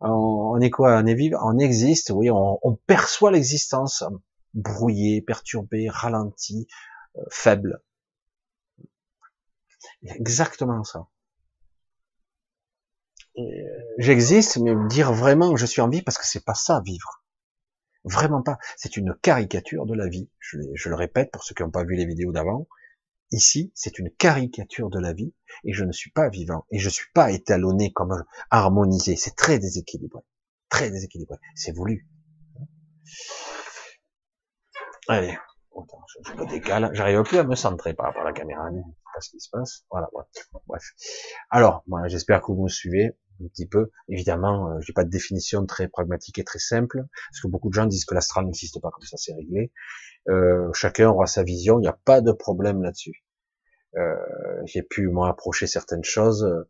On, 0.00 0.60
est 0.60 0.68
quoi? 0.68 0.98
On 0.98 1.06
est 1.06 1.14
vivant, 1.14 1.38
on 1.42 1.58
existe, 1.58 2.10
oui, 2.10 2.28
on, 2.30 2.78
perçoit 2.86 3.32
l'existence 3.32 4.04
brouillée, 4.52 5.22
perturbée, 5.22 5.88
ralentie, 5.88 6.68
euh, 7.16 7.22
faible. 7.30 7.82
Exactement 10.02 10.84
ça. 10.84 11.06
Euh, 13.38 13.42
j'existe, 13.96 14.58
mais 14.58 14.74
dire 14.88 15.12
vraiment 15.14 15.56
je 15.56 15.64
suis 15.64 15.80
en 15.80 15.88
vie 15.88 16.02
parce 16.02 16.18
que 16.18 16.26
c'est 16.26 16.44
pas 16.44 16.54
ça 16.54 16.82
vivre. 16.84 17.24
Vraiment 18.08 18.42
pas. 18.42 18.58
C'est 18.76 18.96
une 18.96 19.14
caricature 19.14 19.84
de 19.84 19.94
la 19.94 20.08
vie. 20.08 20.30
Je, 20.38 20.58
le 20.88 20.94
répète 20.94 21.30
pour 21.30 21.44
ceux 21.44 21.54
qui 21.54 21.62
n'ont 21.62 21.70
pas 21.70 21.84
vu 21.84 21.94
les 21.94 22.06
vidéos 22.06 22.32
d'avant. 22.32 22.66
Ici, 23.30 23.70
c'est 23.74 23.98
une 23.98 24.10
caricature 24.10 24.88
de 24.88 24.98
la 24.98 25.12
vie 25.12 25.34
et 25.64 25.74
je 25.74 25.84
ne 25.84 25.92
suis 25.92 26.10
pas 26.10 26.30
vivant 26.30 26.64
et 26.70 26.78
je 26.78 26.88
suis 26.88 27.10
pas 27.12 27.30
étalonné 27.30 27.92
comme 27.92 28.24
harmonisé. 28.50 29.16
C'est 29.16 29.36
très 29.36 29.58
déséquilibré, 29.58 30.22
très 30.70 30.90
déséquilibré. 30.90 31.36
C'est 31.54 31.72
voulu. 31.72 32.08
Allez, 35.08 35.36
je, 36.24 36.32
me 36.32 36.48
décale. 36.48 36.90
J'arrive 36.94 37.22
plus 37.22 37.38
à 37.38 37.44
me 37.44 37.54
centrer 37.54 37.92
par 37.92 38.06
rapport 38.06 38.22
à 38.22 38.26
la 38.26 38.32
caméra. 38.32 38.70
Je 38.70 38.76
sais 38.76 38.82
pas 39.12 39.20
ce 39.20 39.30
qui 39.30 39.40
se 39.40 39.50
passe? 39.50 39.84
Voilà. 39.90 40.08
Bref. 40.66 40.82
Alors, 41.50 41.84
voilà, 41.86 42.08
j'espère 42.08 42.40
que 42.40 42.52
vous 42.52 42.62
me 42.62 42.68
suivez 42.68 43.14
un 43.42 43.48
petit 43.48 43.66
peu. 43.66 43.90
Évidemment, 44.08 44.70
euh, 44.70 44.80
j'ai 44.80 44.92
pas 44.92 45.04
de 45.04 45.10
définition 45.10 45.64
très 45.66 45.88
pragmatique 45.88 46.38
et 46.38 46.44
très 46.44 46.58
simple, 46.58 47.04
parce 47.30 47.40
que 47.42 47.48
beaucoup 47.48 47.68
de 47.68 47.74
gens 47.74 47.86
disent 47.86 48.04
que 48.04 48.14
l'astral 48.14 48.44
n'existe 48.44 48.80
pas 48.80 48.90
comme 48.90 49.04
ça, 49.04 49.16
c'est 49.16 49.34
réglé. 49.34 49.72
Euh, 50.28 50.72
chacun 50.72 51.10
aura 51.10 51.26
sa 51.26 51.42
vision, 51.42 51.78
il 51.78 51.82
n'y 51.82 51.88
a 51.88 51.98
pas 52.04 52.20
de 52.20 52.32
problème 52.32 52.82
là-dessus. 52.82 53.24
Euh, 53.96 54.16
j'ai 54.66 54.82
pu 54.82 55.08
moi 55.08 55.28
approcher 55.28 55.66
certaines 55.66 56.04
choses, 56.04 56.44
euh, 56.44 56.68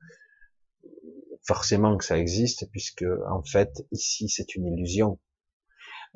forcément 1.43 1.97
que 1.97 2.05
ça 2.05 2.19
existe, 2.19 2.71
puisque 2.71 3.05
en 3.29 3.43
fait 3.43 3.85
ici 3.91 4.29
c'est 4.29 4.55
une 4.55 4.67
illusion, 4.67 5.19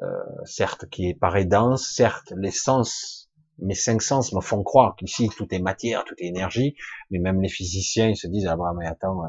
euh, 0.02 0.06
certes 0.44 0.88
qui 0.90 1.08
est 1.08 1.14
paraît 1.14 1.44
dense, 1.44 1.92
certes 1.94 2.32
les 2.36 2.50
sens, 2.52 3.30
mes 3.58 3.74
cinq 3.74 4.00
sens 4.00 4.32
me 4.32 4.40
font 4.40 4.62
croire 4.62 4.94
qu'ici 4.96 5.28
tout 5.36 5.46
est 5.52 5.58
matière, 5.58 6.04
tout 6.04 6.14
est 6.18 6.26
énergie, 6.26 6.76
mais 7.10 7.18
même 7.18 7.42
les 7.42 7.48
physiciens 7.48 8.08
ils 8.08 8.16
se 8.16 8.28
disent 8.28 8.46
ah 8.46 8.56
bah 8.56 8.72
mais 8.78 8.86
attends 8.86 9.22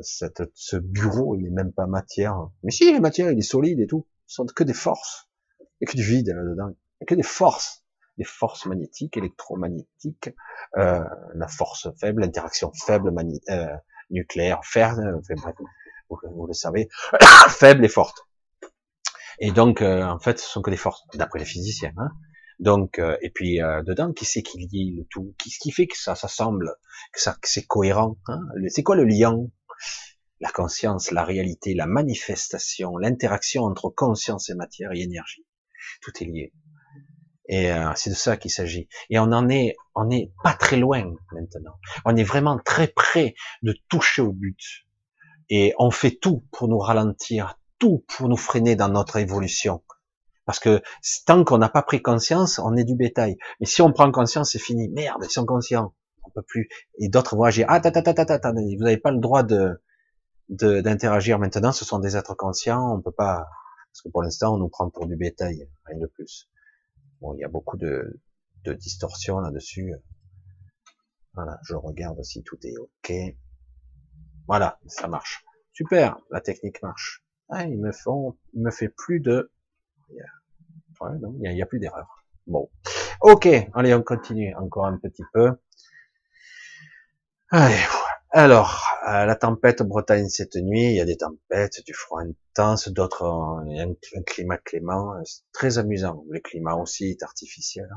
cette, 0.00 0.42
ce 0.54 0.76
bureau, 0.76 1.36
il 1.36 1.46
est 1.46 1.50
même 1.50 1.72
pas 1.72 1.86
matière. 1.86 2.36
Mais 2.62 2.70
si, 2.70 2.88
il 2.88 2.94
est 2.94 3.00
matière, 3.00 3.30
il 3.30 3.38
est 3.38 3.42
solide 3.42 3.80
et 3.80 3.86
tout. 3.86 4.06
Ce 4.26 4.36
sont 4.36 4.46
que 4.46 4.64
des 4.64 4.74
forces. 4.74 5.28
A 5.82 5.86
que 5.86 5.96
du 5.96 6.02
vide 6.02 6.28
là-dedans. 6.28 6.74
A 7.00 7.04
que 7.04 7.14
des 7.14 7.22
forces. 7.22 7.84
des 8.18 8.24
forces 8.24 8.66
magnétiques, 8.66 9.16
électromagnétiques, 9.16 10.30
euh, 10.76 11.04
la 11.34 11.48
force 11.48 11.88
faible, 12.00 12.22
l'interaction 12.22 12.70
faible 12.72 13.12
euh, 13.50 13.66
nucléaire, 14.10 14.60
faible, 14.64 15.20
vous, 16.08 16.46
le 16.46 16.52
savez, 16.52 16.88
faible 17.48 17.84
et 17.84 17.88
forte. 17.88 18.26
Et 19.38 19.50
donc, 19.50 19.82
euh, 19.82 20.04
en 20.04 20.18
fait, 20.18 20.38
ce 20.38 20.48
sont 20.48 20.62
que 20.62 20.70
des 20.70 20.76
forces, 20.76 21.02
d'après 21.14 21.38
les 21.38 21.44
physiciens. 21.44 21.92
Hein. 21.96 22.10
Donc, 22.60 22.98
euh, 22.98 23.16
et 23.22 23.30
puis 23.30 23.60
euh, 23.60 23.82
dedans, 23.82 24.12
qui 24.12 24.24
c'est 24.24 24.42
qui 24.42 24.58
lie 24.58 24.94
le 24.96 25.04
tout? 25.10 25.34
Qu'est-ce 25.38 25.58
qui 25.58 25.72
fait 25.72 25.86
que 25.86 25.96
ça, 25.96 26.14
ça 26.14 26.28
semble, 26.28 26.72
que 27.12 27.20
ça, 27.20 27.32
que 27.32 27.48
c'est 27.48 27.64
cohérent 27.64 28.18
hein? 28.28 28.40
C'est 28.68 28.82
quoi 28.82 28.94
le 28.94 29.04
lien 29.04 29.36
La 30.40 30.50
conscience, 30.50 31.10
la 31.10 31.24
réalité, 31.24 31.74
la 31.74 31.86
manifestation, 31.86 32.96
l'interaction 32.96 33.64
entre 33.64 33.90
conscience 33.90 34.50
et 34.50 34.54
matière 34.54 34.92
et 34.92 35.00
énergie. 35.00 35.46
Tout 36.00 36.12
est 36.20 36.26
lié. 36.26 36.52
Et 37.48 37.72
euh, 37.72 37.92
c'est 37.96 38.10
de 38.10 38.14
ça 38.14 38.36
qu'il 38.36 38.50
s'agit. 38.50 38.88
Et 39.10 39.18
on 39.18 39.32
en 39.32 39.48
est, 39.48 39.76
on 39.94 40.10
est 40.10 40.32
pas 40.42 40.54
très 40.54 40.76
loin 40.76 41.12
maintenant. 41.32 41.74
On 42.04 42.16
est 42.16 42.24
vraiment 42.24 42.58
très 42.58 42.88
près 42.88 43.34
de 43.62 43.76
toucher 43.88 44.22
au 44.22 44.32
but. 44.32 44.86
Et 45.48 45.74
on 45.78 45.90
fait 45.90 46.12
tout 46.12 46.46
pour 46.52 46.68
nous 46.68 46.78
ralentir, 46.78 47.58
tout 47.78 48.04
pour 48.08 48.28
nous 48.28 48.36
freiner 48.36 48.76
dans 48.76 48.88
notre 48.88 49.16
évolution. 49.16 49.82
Parce 50.44 50.58
que 50.58 50.82
tant 51.26 51.44
qu'on 51.44 51.58
n'a 51.58 51.68
pas 51.68 51.82
pris 51.82 52.02
conscience, 52.02 52.58
on 52.58 52.76
est 52.76 52.84
du 52.84 52.96
bétail. 52.96 53.36
Mais 53.60 53.66
si 53.66 53.82
on 53.82 53.92
prend 53.92 54.10
conscience, 54.10 54.52
c'est 54.52 54.58
fini. 54.58 54.88
Merde, 54.88 55.22
ils 55.24 55.30
sont 55.30 55.46
conscients. 55.46 55.94
On 56.24 56.30
peut 56.30 56.42
plus. 56.42 56.68
Et 56.98 57.08
d'autres 57.08 57.36
vont 57.36 57.44
agir. 57.44 57.66
Ah, 57.68 57.80
ta, 57.80 57.90
ta, 57.90 58.02
ta, 58.02 58.52
vous 58.52 58.84
n'avez 58.84 58.96
pas 58.96 59.10
le 59.10 59.20
droit 59.20 59.42
de 59.42 59.80
d'interagir 60.48 61.38
maintenant. 61.38 61.72
Ce 61.72 61.84
sont 61.84 61.98
des 61.98 62.16
êtres 62.16 62.34
conscients. 62.34 62.94
On 62.94 63.00
peut 63.00 63.12
pas. 63.12 63.46
Parce 63.90 64.02
que 64.02 64.08
pour 64.08 64.22
l'instant, 64.22 64.54
on 64.54 64.58
nous 64.58 64.68
prend 64.68 64.90
pour 64.90 65.06
du 65.06 65.16
bétail, 65.16 65.68
rien 65.86 65.98
de 65.98 66.06
plus. 66.06 66.48
Bon, 67.20 67.34
il 67.34 67.40
y 67.40 67.44
a 67.44 67.48
beaucoup 67.48 67.76
de, 67.76 68.20
de 68.64 68.72
distorsions 68.72 69.38
là-dessus. 69.40 69.94
Voilà, 71.34 71.58
je 71.64 71.74
regarde 71.74 72.22
si 72.22 72.42
tout 72.42 72.58
est 72.64 72.76
ok. 72.78 73.12
Voilà, 74.46 74.78
ça 74.86 75.08
marche. 75.08 75.44
Super, 75.72 76.18
la 76.30 76.40
technique 76.40 76.82
marche. 76.82 77.24
Ah, 77.48 77.64
ils 77.64 77.78
me 77.78 77.92
font, 77.92 78.36
il 78.54 78.62
me 78.62 78.70
fait 78.70 78.88
plus 78.88 79.20
de 79.20 79.50
il 81.20 81.54
n'y 81.54 81.62
a, 81.62 81.66
plus 81.66 81.80
d'erreur. 81.80 82.24
Bon. 82.46 82.70
Ok, 83.20 83.48
allez, 83.74 83.94
on 83.94 84.02
continue 84.02 84.54
encore 84.56 84.86
un 84.86 84.98
petit 84.98 85.24
peu. 85.32 85.52
Alors, 88.30 88.82
euh, 89.06 89.26
la 89.26 89.36
tempête 89.36 89.82
Bretagne 89.82 90.28
cette 90.28 90.56
nuit, 90.56 90.86
il 90.86 90.94
y 90.94 91.00
a 91.00 91.04
des 91.04 91.18
tempêtes, 91.18 91.84
du 91.84 91.92
froid 91.92 92.22
intense, 92.22 92.88
d'autres, 92.88 93.24
un, 93.24 94.22
climat 94.26 94.56
clément, 94.56 95.14
c'est 95.24 95.42
très 95.52 95.76
amusant. 95.78 96.24
Le 96.30 96.40
climat 96.40 96.74
aussi 96.76 97.10
est 97.10 97.22
artificiel. 97.22 97.90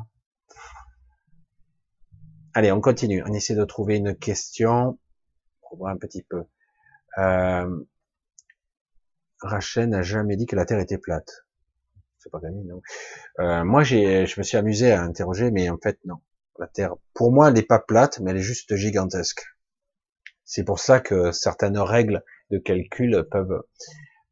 Allez, 2.53 2.71
on 2.71 2.81
continue. 2.81 3.23
On 3.25 3.33
essaie 3.33 3.55
de 3.55 3.63
trouver 3.63 3.95
une 3.97 4.15
question. 4.15 4.99
On 5.71 5.77
voir 5.77 5.93
un 5.93 5.97
petit 5.97 6.23
peu. 6.23 6.43
Euh, 7.17 7.79
Rachel 9.41 9.89
n'a 9.89 10.01
jamais 10.01 10.35
dit 10.35 10.45
que 10.45 10.55
la 10.55 10.65
Terre 10.65 10.79
était 10.79 10.97
plate 10.97 11.45
pas 12.29 12.39
gagné, 12.39 12.63
non? 12.63 12.81
Euh, 13.39 13.63
moi, 13.63 13.83
j'ai, 13.83 14.25
je 14.25 14.39
me 14.39 14.43
suis 14.43 14.57
amusé 14.57 14.91
à 14.91 15.01
interroger, 15.01 15.51
mais 15.51 15.69
en 15.69 15.77
fait, 15.77 15.99
non. 16.05 16.17
La 16.57 16.67
Terre, 16.67 16.95
pour 17.13 17.31
moi, 17.31 17.49
elle 17.49 17.55
n'est 17.55 17.63
pas 17.63 17.79
plate, 17.79 18.19
mais 18.19 18.31
elle 18.31 18.37
est 18.37 18.41
juste 18.41 18.75
gigantesque. 18.75 19.43
C'est 20.45 20.63
pour 20.63 20.79
ça 20.79 20.99
que 20.99 21.31
certaines 21.31 21.77
règles 21.77 22.23
de 22.51 22.57
calcul 22.57 23.27
peuvent 23.29 23.63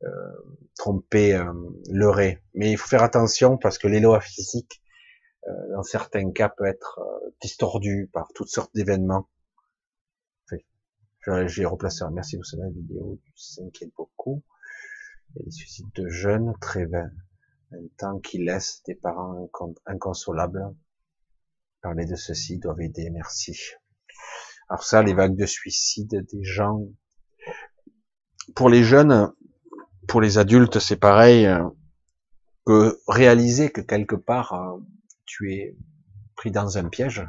euh, 0.03 0.07
tromper, 0.77 1.35
euh, 1.35 1.51
leurrer. 1.89 2.41
Mais 2.53 2.71
il 2.71 2.77
faut 2.77 2.87
faire 2.87 3.03
attention 3.03 3.57
parce 3.57 3.77
que 3.77 3.87
l'élo 3.87 4.19
physique, 4.19 4.81
euh, 5.47 5.51
dans 5.71 5.83
certains 5.83 6.31
cas, 6.31 6.49
peut 6.49 6.65
être 6.65 6.99
euh, 6.99 7.29
distordu 7.41 8.09
par 8.13 8.31
toutes 8.33 8.49
sortes 8.49 8.73
d'événements. 8.75 9.27
J'ai 11.45 11.63
replacé. 11.63 12.03
Merci 12.11 12.35
pour 12.35 12.45
cette 12.45 12.59
vidéo 12.73 13.17
du 13.23 13.31
s'inquiète 13.37 13.93
beaucoup. 13.95 14.43
Il 15.29 15.39
y 15.39 15.41
a 15.41 15.45
des 15.45 15.51
suicides 15.51 15.91
de 15.95 16.09
jeunes 16.09 16.53
très 16.59 16.85
vains 16.85 17.11
un 17.71 17.87
temps 17.97 18.19
qui 18.19 18.43
laisse 18.43 18.83
des 18.85 18.95
parents 18.95 19.49
inconsolables. 19.85 20.75
Parler 21.83 22.05
de 22.05 22.15
ceci 22.15 22.59
doivent 22.59 22.79
aider, 22.79 23.09
merci. 23.09 23.59
Alors 24.69 24.83
ça, 24.83 25.03
les 25.03 25.13
vagues 25.13 25.35
de 25.35 25.45
suicide 25.45 26.25
des 26.31 26.43
gens. 26.43 26.79
Pour 28.55 28.69
les 28.69 28.85
jeunes, 28.85 29.33
pour 30.07 30.21
les 30.21 30.37
adultes, 30.37 30.79
c'est 30.79 30.95
pareil. 30.95 31.45
Que 32.65 32.97
réaliser 33.09 33.69
que 33.69 33.81
quelque 33.81 34.15
part 34.15 34.79
tu 35.25 35.53
es 35.53 35.75
pris 36.37 36.51
dans 36.51 36.77
un 36.77 36.87
piège, 36.87 37.27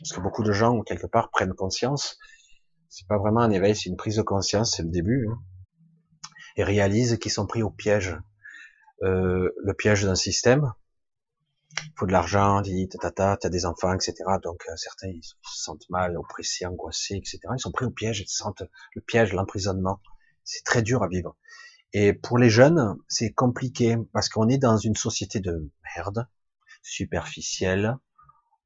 parce 0.00 0.12
que 0.14 0.20
beaucoup 0.20 0.42
de 0.42 0.52
gens 0.52 0.80
quelque 0.80 1.06
part 1.06 1.30
prennent 1.30 1.52
conscience. 1.52 2.18
C'est 2.88 3.06
pas 3.06 3.18
vraiment 3.18 3.40
un 3.40 3.50
éveil, 3.50 3.76
c'est 3.76 3.90
une 3.90 3.96
prise 3.96 4.16
de 4.16 4.22
conscience, 4.22 4.76
c'est 4.76 4.82
le 4.82 4.88
début, 4.88 5.28
hein, 5.30 5.38
et 6.56 6.64
réalisent 6.64 7.18
qu'ils 7.18 7.32
sont 7.32 7.46
pris 7.46 7.62
au 7.62 7.70
piège 7.70 8.16
euh, 9.02 9.50
le 9.62 9.74
piège 9.74 10.04
d'un 10.04 10.14
système. 10.14 10.72
Faut 11.96 12.06
de 12.06 12.12
l'argent, 12.12 12.62
tata, 13.00 13.36
tu 13.40 13.46
as 13.46 13.50
des 13.50 13.66
enfants, 13.66 13.92
etc. 13.92 14.14
Donc 14.42 14.64
euh, 14.68 14.76
certains 14.76 15.08
ils 15.08 15.22
se 15.22 15.34
sentent 15.42 15.88
mal, 15.90 16.16
oppressés, 16.16 16.66
angoissés, 16.66 17.16
etc. 17.16 17.38
Ils 17.56 17.60
sont 17.60 17.72
pris 17.72 17.84
au 17.84 17.90
piège, 17.90 18.20
ils 18.20 18.28
sentent 18.28 18.62
le 18.94 19.00
piège, 19.00 19.32
l'emprisonnement. 19.32 20.00
C'est 20.44 20.64
très 20.64 20.82
dur 20.82 21.02
à 21.02 21.08
vivre. 21.08 21.36
Et 21.92 22.12
pour 22.12 22.38
les 22.38 22.50
jeunes, 22.50 22.96
c'est 23.08 23.32
compliqué 23.32 23.96
parce 24.12 24.28
qu'on 24.28 24.48
est 24.48 24.58
dans 24.58 24.76
une 24.76 24.96
société 24.96 25.40
de 25.40 25.70
merde, 25.96 26.26
superficielle, 26.82 27.96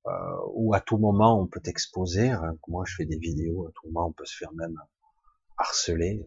euh, 0.07 0.11
où 0.55 0.75
à 0.75 0.81
tout 0.81 0.97
moment 0.97 1.39
on 1.39 1.47
peut 1.47 1.61
exposer. 1.67 2.31
Hein, 2.31 2.57
moi, 2.69 2.85
je 2.87 2.95
fais 2.97 3.05
des 3.05 3.19
vidéos, 3.19 3.67
à 3.67 3.73
tout 3.75 3.89
moment 3.89 4.09
on 4.09 4.13
peut 4.13 4.25
se 4.25 4.37
faire 4.37 4.53
même 4.55 4.77
harceler. 5.59 6.27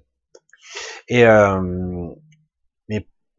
Et 1.08 1.26
euh, 1.26 2.14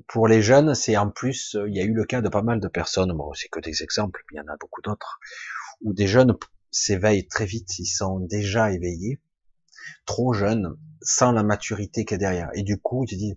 pour 0.09 0.29
les 0.29 0.43
jeunes, 0.43 0.75
c'est 0.75 0.97
en 0.97 1.11
plus, 1.11 1.55
euh, 1.55 1.69
il 1.69 1.77
y 1.77 1.81
a 1.81 1.85
eu 1.85 1.93
le 1.93 2.05
cas 2.05 2.21
de 2.21 2.29
pas 2.29 2.43
mal 2.43 2.61
de 2.61 2.69
personnes, 2.69 3.13
bon, 3.13 3.33
c'est 3.35 3.49
que 3.49 3.61
des 3.61 3.83
exemples, 3.83 4.25
mais 4.31 4.39
il 4.39 4.43
y 4.43 4.49
en 4.49 4.53
a 4.53 4.57
beaucoup 4.59 4.83
d'autres, 4.83 5.19
où 5.83 5.93
des 5.93 6.07
jeunes 6.07 6.37
s'éveillent 6.71 7.29
très 7.29 7.47
vite, 7.47 7.79
ils 7.79 7.87
sont 7.87 8.21
déjà 8.21 8.73
éveillés, 8.73 9.21
trop 10.07 10.33
jeunes, 10.33 10.77
sans 11.03 11.33
la 11.33 11.43
maturité 11.43 12.05
qui 12.05 12.15
est 12.15 12.19
derrière. 12.19 12.51
Et 12.55 12.63
du 12.63 12.79
coup, 12.79 13.05
tu 13.07 13.17
dis, 13.17 13.35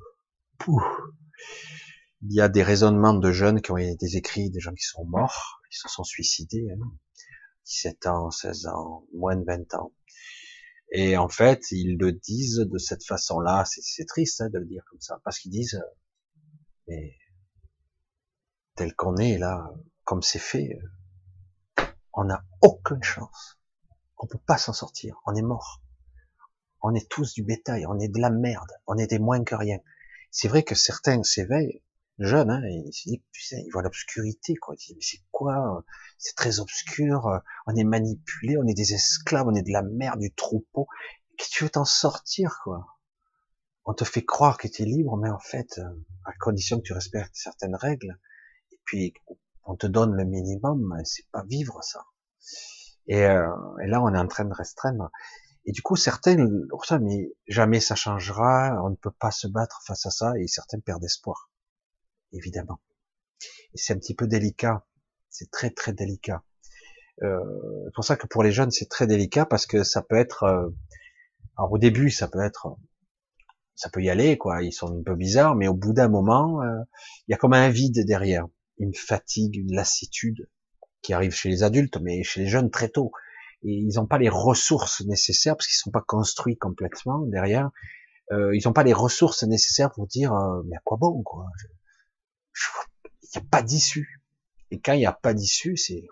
pouf, 0.57 0.83
il 2.21 2.33
y 2.33 2.41
a 2.41 2.49
des 2.49 2.63
raisonnements 2.63 3.13
de 3.13 3.31
jeunes 3.31 3.61
qui 3.61 3.71
ont 3.71 3.75
des 3.75 4.17
écrits, 4.17 4.49
des 4.49 4.59
gens 4.59 4.73
qui 4.73 4.85
sont 4.85 5.05
morts, 5.05 5.61
qui 5.69 5.77
se 5.77 5.89
sont 5.89 6.03
suicidés, 6.03 6.67
17 7.65 8.05
hein. 8.05 8.11
ans, 8.11 8.31
16 8.31 8.67
ans, 8.67 9.05
moins 9.13 9.35
de 9.35 9.43
20 9.45 9.73
ans. 9.75 9.91
Et 10.91 11.17
en 11.17 11.29
fait, 11.29 11.71
ils 11.71 11.97
le 11.97 12.13
disent 12.13 12.57
de 12.59 12.77
cette 12.77 13.03
façon-là. 13.03 13.65
C'est 13.65 14.05
triste 14.05 14.41
hein, 14.41 14.49
de 14.49 14.59
le 14.59 14.65
dire 14.65 14.83
comme 14.89 15.01
ça, 15.01 15.19
parce 15.23 15.39
qu'ils 15.39 15.51
disent, 15.51 15.81
mais 16.87 17.15
tel 18.75 18.93
qu'on 18.95 19.17
est 19.17 19.37
là, 19.37 19.71
comme 20.03 20.21
c'est 20.21 20.39
fait, 20.39 20.77
on 22.13 22.25
n'a 22.25 22.43
aucune 22.61 23.03
chance. 23.03 23.59
On 24.17 24.27
peut 24.27 24.39
pas 24.39 24.57
s'en 24.57 24.73
sortir. 24.73 25.19
On 25.25 25.35
est 25.35 25.41
mort. 25.41 25.81
On 26.81 26.93
est 26.93 27.09
tous 27.09 27.33
du 27.33 27.43
bétail. 27.43 27.85
On 27.87 27.99
est 27.99 28.07
de 28.07 28.19
la 28.19 28.29
merde. 28.29 28.71
On 28.87 28.97
est 28.97 29.07
des 29.07 29.19
moins 29.19 29.43
que 29.43 29.55
rien. 29.55 29.79
C'est 30.31 30.47
vrai 30.47 30.63
que 30.63 30.75
certains 30.75 31.23
s'éveillent, 31.23 31.81
jeunes, 32.19 32.49
hein, 32.49 32.61
ils 32.65 32.93
se 32.93 33.09
disent, 33.09 33.21
putain, 33.31 33.57
ils 33.65 33.71
voient 33.71 33.81
l'obscurité, 33.81 34.55
quoi. 34.55 34.75
Ils 34.75 34.77
disent, 34.77 34.95
mais 34.95 35.01
c'est 35.01 35.23
quoi? 35.31 35.83
C'est 36.17 36.35
très 36.35 36.59
obscur. 36.59 37.41
On 37.67 37.75
est 37.75 37.83
manipulé. 37.83 38.57
On 38.57 38.67
est 38.67 38.73
des 38.73 38.93
esclaves. 38.93 39.47
On 39.47 39.55
est 39.55 39.63
de 39.63 39.71
la 39.71 39.81
merde, 39.81 40.19
du 40.19 40.33
troupeau. 40.33 40.87
Qu'est-ce 41.37 41.49
que 41.49 41.55
tu 41.55 41.63
veux 41.65 41.69
t'en 41.69 41.85
sortir, 41.85 42.59
quoi? 42.63 42.85
On 43.85 43.93
te 43.93 44.03
fait 44.03 44.25
croire 44.25 44.57
que 44.57 44.67
tu 44.67 44.83
es 44.83 44.85
libre, 44.85 45.17
mais 45.17 45.29
en 45.29 45.39
fait, 45.39 45.77
euh, 45.77 46.05
à 46.25 46.33
condition 46.39 46.77
que 46.77 46.83
tu 46.83 46.93
respectes 46.93 47.35
certaines 47.35 47.75
règles, 47.75 48.17
et 48.71 48.79
puis 48.83 49.13
on 49.63 49.75
te 49.75 49.87
donne 49.87 50.13
le 50.13 50.25
minimum, 50.25 50.95
c'est 51.03 51.27
pas 51.31 51.43
vivre 51.43 51.79
ça. 51.83 52.05
Et, 53.07 53.25
euh, 53.25 53.47
et, 53.83 53.87
là, 53.87 54.01
on 54.01 54.13
est 54.13 54.17
en 54.17 54.27
train 54.27 54.45
de 54.45 54.53
restreindre. 54.53 55.11
Et 55.65 55.71
du 55.71 55.81
coup, 55.81 55.95
certains, 55.95 56.37
ça, 56.83 56.99
mais 56.99 57.31
jamais 57.47 57.79
ça 57.79 57.95
changera, 57.95 58.79
on 58.83 58.91
ne 58.91 58.95
peut 58.95 59.11
pas 59.11 59.31
se 59.31 59.47
battre 59.47 59.81
face 59.85 60.05
à 60.05 60.11
ça, 60.11 60.33
et 60.37 60.47
certains 60.47 60.79
perdent 60.79 61.03
espoir, 61.03 61.49
évidemment. 62.31 62.79
Et 63.73 63.77
c'est 63.77 63.93
un 63.93 63.97
petit 63.97 64.15
peu 64.15 64.27
délicat, 64.27 64.85
c'est 65.29 65.49
très 65.51 65.69
très 65.71 65.93
délicat. 65.93 66.43
Euh, 67.23 67.39
c'est 67.85 67.93
pour 67.93 68.03
ça 68.03 68.15
que 68.15 68.27
pour 68.27 68.43
les 68.43 68.51
jeunes, 68.51 68.71
c'est 68.71 68.89
très 68.89 69.07
délicat 69.07 69.45
parce 69.45 69.65
que 69.65 69.83
ça 69.83 70.01
peut 70.01 70.17
être, 70.17 70.43
euh, 70.43 70.69
alors 71.57 71.71
au 71.71 71.77
début, 71.77 72.09
ça 72.09 72.27
peut 72.27 72.43
être 72.43 72.77
ça 73.75 73.89
peut 73.89 74.01
y 74.01 74.09
aller, 74.09 74.37
quoi. 74.37 74.63
Ils 74.63 74.71
sont 74.71 74.87
un 74.87 75.03
peu 75.03 75.15
bizarres, 75.15 75.55
mais 75.55 75.67
au 75.67 75.73
bout 75.73 75.93
d'un 75.93 76.07
moment, 76.07 76.61
euh, 76.61 76.81
il 77.27 77.31
y 77.31 77.33
a 77.33 77.37
comme 77.37 77.53
un 77.53 77.69
vide 77.69 78.05
derrière, 78.05 78.47
une 78.77 78.93
fatigue, 78.93 79.57
une 79.57 79.73
lassitude 79.73 80.49
qui 81.01 81.13
arrive 81.13 81.33
chez 81.33 81.49
les 81.49 81.63
adultes, 81.63 81.97
mais 82.01 82.23
chez 82.23 82.41
les 82.41 82.47
jeunes 82.47 82.71
très 82.71 82.89
tôt. 82.89 83.11
Et 83.63 83.71
ils 83.71 83.95
n'ont 83.95 84.07
pas 84.07 84.17
les 84.17 84.29
ressources 84.29 85.01
nécessaires 85.05 85.55
parce 85.55 85.67
qu'ils 85.67 85.77
sont 85.77 85.91
pas 85.91 86.03
construits 86.05 86.57
complètement 86.57 87.19
derrière. 87.19 87.69
Euh, 88.31 88.55
ils 88.55 88.61
n'ont 88.65 88.73
pas 88.73 88.83
les 88.83 88.93
ressources 88.93 89.43
nécessaires 89.43 89.91
pour 89.91 90.07
dire 90.07 90.33
euh, 90.33 90.63
mais 90.65 90.75
à 90.75 90.79
quoi 90.83 90.97
bon 90.97 91.21
quoi? 91.21 91.45
Il 93.23 93.39
n'y 93.39 93.45
a 93.45 93.47
pas 93.49 93.61
d'issue. 93.61 94.23
Et 94.71 94.79
quand 94.79 94.93
il 94.93 94.99
n'y 94.99 95.05
a 95.05 95.13
pas 95.13 95.33
d'issue, 95.33 95.77
c'est 95.77 96.07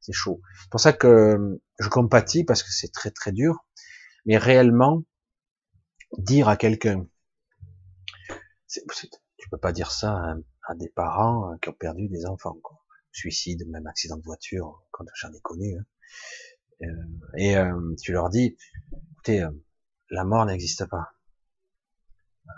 c'est 0.00 0.12
chaud. 0.12 0.40
C'est 0.62 0.70
pour 0.70 0.80
ça 0.80 0.92
que 0.92 1.60
je 1.78 1.88
compatis 1.88 2.44
parce 2.44 2.62
que 2.62 2.70
c'est 2.70 2.92
très 2.92 3.10
très 3.10 3.32
dur. 3.32 3.66
Mais 4.24 4.38
réellement, 4.38 5.04
dire 6.16 6.48
à 6.48 6.56
quelqu'un, 6.56 7.06
tu 8.68 9.48
peux 9.50 9.58
pas 9.58 9.72
dire 9.72 9.90
ça 9.90 10.36
à, 10.68 10.74
des 10.74 10.88
parents 10.88 11.56
qui 11.62 11.68
ont 11.70 11.74
perdu 11.74 12.08
des 12.08 12.26
enfants, 12.26 12.58
quoi. 12.62 12.84
Suicide, 13.10 13.66
même 13.68 13.86
accident 13.86 14.16
de 14.16 14.22
voiture, 14.22 14.86
quand 14.90 15.04
j'en 15.14 15.32
ai 15.32 15.40
connu. 15.40 15.76
Hein. 15.76 15.84
Euh, 16.82 16.86
et 17.36 17.56
euh, 17.56 17.94
tu 18.00 18.12
leur 18.12 18.28
dis, 18.28 18.56
écoutez, 19.12 19.42
euh, 19.42 19.50
la 20.10 20.24
mort 20.24 20.44
n'existe 20.46 20.86
pas. 20.86 21.12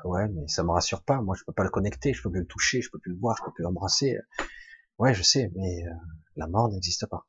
Ouais, 0.04 0.28
mais 0.28 0.46
ça 0.48 0.62
me 0.62 0.70
rassure 0.70 1.02
pas. 1.02 1.20
Moi, 1.20 1.34
je 1.38 1.44
peux 1.44 1.52
pas 1.52 1.64
le 1.64 1.70
connecter, 1.70 2.12
je 2.12 2.22
peux 2.22 2.30
plus 2.30 2.40
le 2.40 2.46
toucher, 2.46 2.80
je 2.80 2.90
peux 2.90 2.98
plus 2.98 3.12
le 3.12 3.18
voir, 3.18 3.36
je 3.36 3.44
peux 3.44 3.52
plus 3.52 3.62
l'embrasser. 3.62 4.18
Ouais, 4.98 5.14
je 5.14 5.22
sais, 5.22 5.50
mais 5.56 5.84
la 6.36 6.46
mort 6.46 6.68
n'existe 6.68 7.06
pas. 7.06 7.26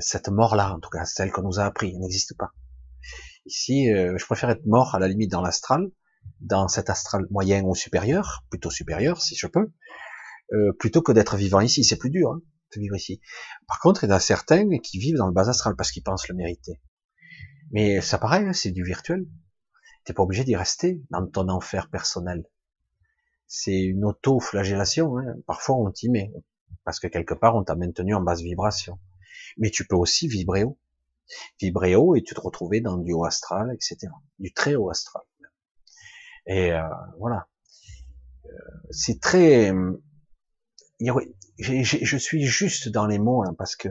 cette 0.00 0.28
mort-là, 0.28 0.74
en 0.74 0.80
tout 0.80 0.90
cas, 0.90 1.04
celle 1.04 1.30
qu'on 1.30 1.42
nous 1.42 1.60
a 1.60 1.64
appris, 1.64 1.96
n'existe 1.98 2.36
pas. 2.36 2.52
Ici, 3.48 3.86
je 3.92 4.24
préfère 4.24 4.50
être 4.50 4.64
mort 4.66 4.94
à 4.94 4.98
la 4.98 5.08
limite 5.08 5.30
dans 5.30 5.42
l'astral, 5.42 5.90
dans 6.40 6.68
cet 6.68 6.90
astral 6.90 7.26
moyen 7.30 7.64
ou 7.64 7.74
supérieur, 7.74 8.44
plutôt 8.50 8.70
supérieur 8.70 9.20
si 9.20 9.34
je 9.34 9.46
peux, 9.46 9.72
plutôt 10.78 11.02
que 11.02 11.12
d'être 11.12 11.36
vivant 11.36 11.60
ici. 11.60 11.82
C'est 11.82 11.96
plus 11.96 12.10
dur. 12.10 12.32
Hein 12.32 12.42
de 12.76 12.80
vivre 12.80 12.96
ici. 12.96 13.20
Par 13.66 13.80
contre, 13.80 14.04
il 14.04 14.10
y 14.10 14.12
en 14.12 14.16
a 14.16 14.20
certains 14.20 14.78
qui 14.78 14.98
vivent 14.98 15.16
dans 15.16 15.26
le 15.26 15.32
bas 15.32 15.48
astral 15.48 15.76
parce 15.76 15.90
qu'ils 15.90 16.02
pensent 16.02 16.28
le 16.28 16.34
mériter. 16.34 16.80
Mais 17.70 18.00
ça 18.00 18.18
paraît, 18.18 18.46
hein, 18.46 18.52
c'est 18.52 18.70
du 18.70 18.84
virtuel. 18.84 19.26
T'es 20.04 20.12
pas 20.12 20.22
obligé 20.22 20.44
d'y 20.44 20.56
rester 20.56 21.02
dans 21.10 21.26
ton 21.26 21.48
enfer 21.48 21.90
personnel. 21.90 22.44
C'est 23.46 23.80
une 23.80 24.04
auto-flagellation. 24.04 25.18
Hein. 25.18 25.34
Parfois, 25.46 25.76
on 25.76 25.90
t'y 25.90 26.08
met 26.08 26.32
parce 26.84 27.00
que 27.00 27.06
quelque 27.06 27.34
part, 27.34 27.56
on 27.56 27.64
t'a 27.64 27.74
maintenu 27.74 28.14
en 28.14 28.20
basse 28.20 28.40
vibration. 28.40 28.98
Mais 29.58 29.70
tu 29.70 29.86
peux 29.86 29.96
aussi 29.96 30.28
vibrer 30.28 30.64
haut. 30.64 30.78
Vibrer 31.60 31.94
haut 31.94 32.14
et 32.16 32.22
tu 32.22 32.34
te 32.34 32.40
retrouver 32.40 32.80
dans 32.80 32.96
du 32.96 33.12
haut 33.12 33.24
astral, 33.24 33.70
etc. 33.74 34.12
Du 34.38 34.52
très 34.52 34.74
haut 34.74 34.90
astral. 34.90 35.22
Et 36.46 36.72
euh, 36.72 36.82
voilà. 37.18 37.48
Euh, 38.46 38.50
c'est 38.90 39.20
très 39.20 39.72
je 41.58 42.16
suis 42.16 42.44
juste 42.44 42.88
dans 42.88 43.06
les 43.06 43.18
mots 43.18 43.42
hein, 43.44 43.54
parce 43.56 43.76
que 43.76 43.88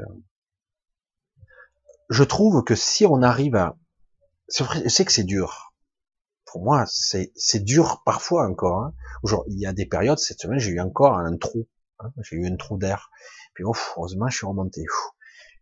je 2.09 2.23
trouve 2.23 2.63
que 2.63 2.75
si 2.75 3.05
on 3.05 3.21
arrive 3.21 3.55
à, 3.55 3.77
je 4.53 4.87
sais 4.87 5.05
que 5.05 5.11
c'est 5.11 5.23
dur. 5.23 5.73
Pour 6.45 6.63
moi, 6.63 6.85
c'est 6.87 7.33
c'est 7.35 7.63
dur 7.63 8.01
parfois 8.05 8.47
encore. 8.47 8.83
Hein. 8.83 8.93
il 9.47 9.59
y 9.59 9.65
a 9.65 9.73
des 9.73 9.85
périodes 9.85 10.17
cette 10.17 10.39
semaine, 10.39 10.59
j'ai 10.59 10.71
eu 10.71 10.79
encore 10.79 11.17
un 11.17 11.35
trou. 11.37 11.67
Hein. 11.99 12.11
J'ai 12.21 12.37
eu 12.37 12.47
un 12.47 12.55
trou 12.55 12.77
d'air. 12.77 13.09
Puis 13.53 13.65
ouf, 13.65 13.93
heureusement, 13.97 14.29
je 14.29 14.37
suis 14.37 14.47
remonté. 14.47 14.85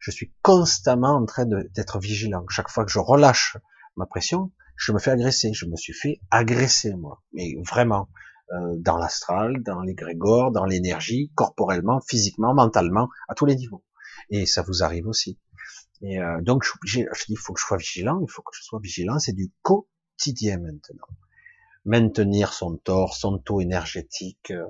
Je 0.06 0.12
suis 0.12 0.32
constamment 0.44 1.16
en 1.16 1.26
train 1.26 1.48
d'être 1.48 1.98
vigilant. 1.98 2.46
Chaque 2.48 2.70
fois 2.70 2.86
que 2.86 2.92
je 2.92 3.00
relâche 3.00 3.58
ma 3.96 4.06
pression, 4.06 4.52
je 4.76 4.92
me 4.92 5.00
fais 5.00 5.10
agresser. 5.10 5.52
Je 5.52 5.66
me 5.66 5.76
suis 5.76 5.94
fait 5.94 6.22
agresser 6.30 6.94
moi, 6.94 7.24
mais 7.34 7.56
vraiment. 7.68 8.08
Euh, 8.54 8.76
dans 8.78 8.98
l'astral, 8.98 9.64
dans 9.64 9.82
l'égrégore, 9.82 10.52
dans 10.52 10.66
l'énergie, 10.66 11.32
corporellement, 11.34 12.00
physiquement, 12.02 12.54
mentalement, 12.54 13.10
à 13.28 13.34
tous 13.34 13.48
les 13.48 13.56
niveaux. 13.56 13.84
Et 14.30 14.46
ça 14.46 14.62
vous 14.62 14.84
arrive 14.84 15.08
aussi. 15.08 15.40
Et 16.04 16.22
euh, 16.22 16.40
donc, 16.44 16.64
je, 16.64 17.00
je 17.12 17.26
dis, 17.26 17.32
il 17.34 17.38
faut 17.40 17.54
que 17.54 17.60
je 17.60 17.66
sois 17.66 17.78
vigilant, 17.78 18.20
il 18.22 18.30
faut 18.30 18.44
que 18.44 18.56
je 18.56 18.62
sois 18.62 18.80
vigilant, 18.80 19.18
c'est 19.18 19.34
du 19.34 19.52
quotidien 19.64 20.60
maintenant. 20.60 21.08
Maintenir 21.86 22.54
son 22.54 22.78
torse, 22.78 23.22
son 23.22 23.40
taux 23.40 23.62
énergétique, 23.62 24.52
euh, 24.52 24.68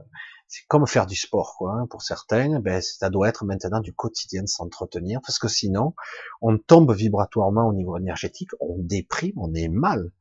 c'est 0.48 0.66
comme 0.68 0.88
faire 0.88 1.06
du 1.06 1.16
sport, 1.16 1.56
quoi. 1.58 1.74
Hein, 1.74 1.88
pour 1.90 2.02
certains, 2.02 2.60
ben, 2.60 2.82
ça 2.82 3.10
doit 3.10 3.30
être 3.30 3.46
maintenant 3.46 3.80
du 3.80 3.94
quotidien 3.94 4.44
de 4.44 4.48
s'entretenir, 4.48 5.20
parce 5.26 5.40
que 5.40 5.48
sinon, 5.48 5.94
on 6.42 6.58
tombe 6.58 6.94
vibratoirement 6.94 7.68
au 7.68 7.74
niveau 7.74 7.98
énergétique, 7.98 8.50
on 8.60 8.78
déprime, 8.78 9.34
on 9.38 9.54
est 9.54 9.70
mal 9.70 10.12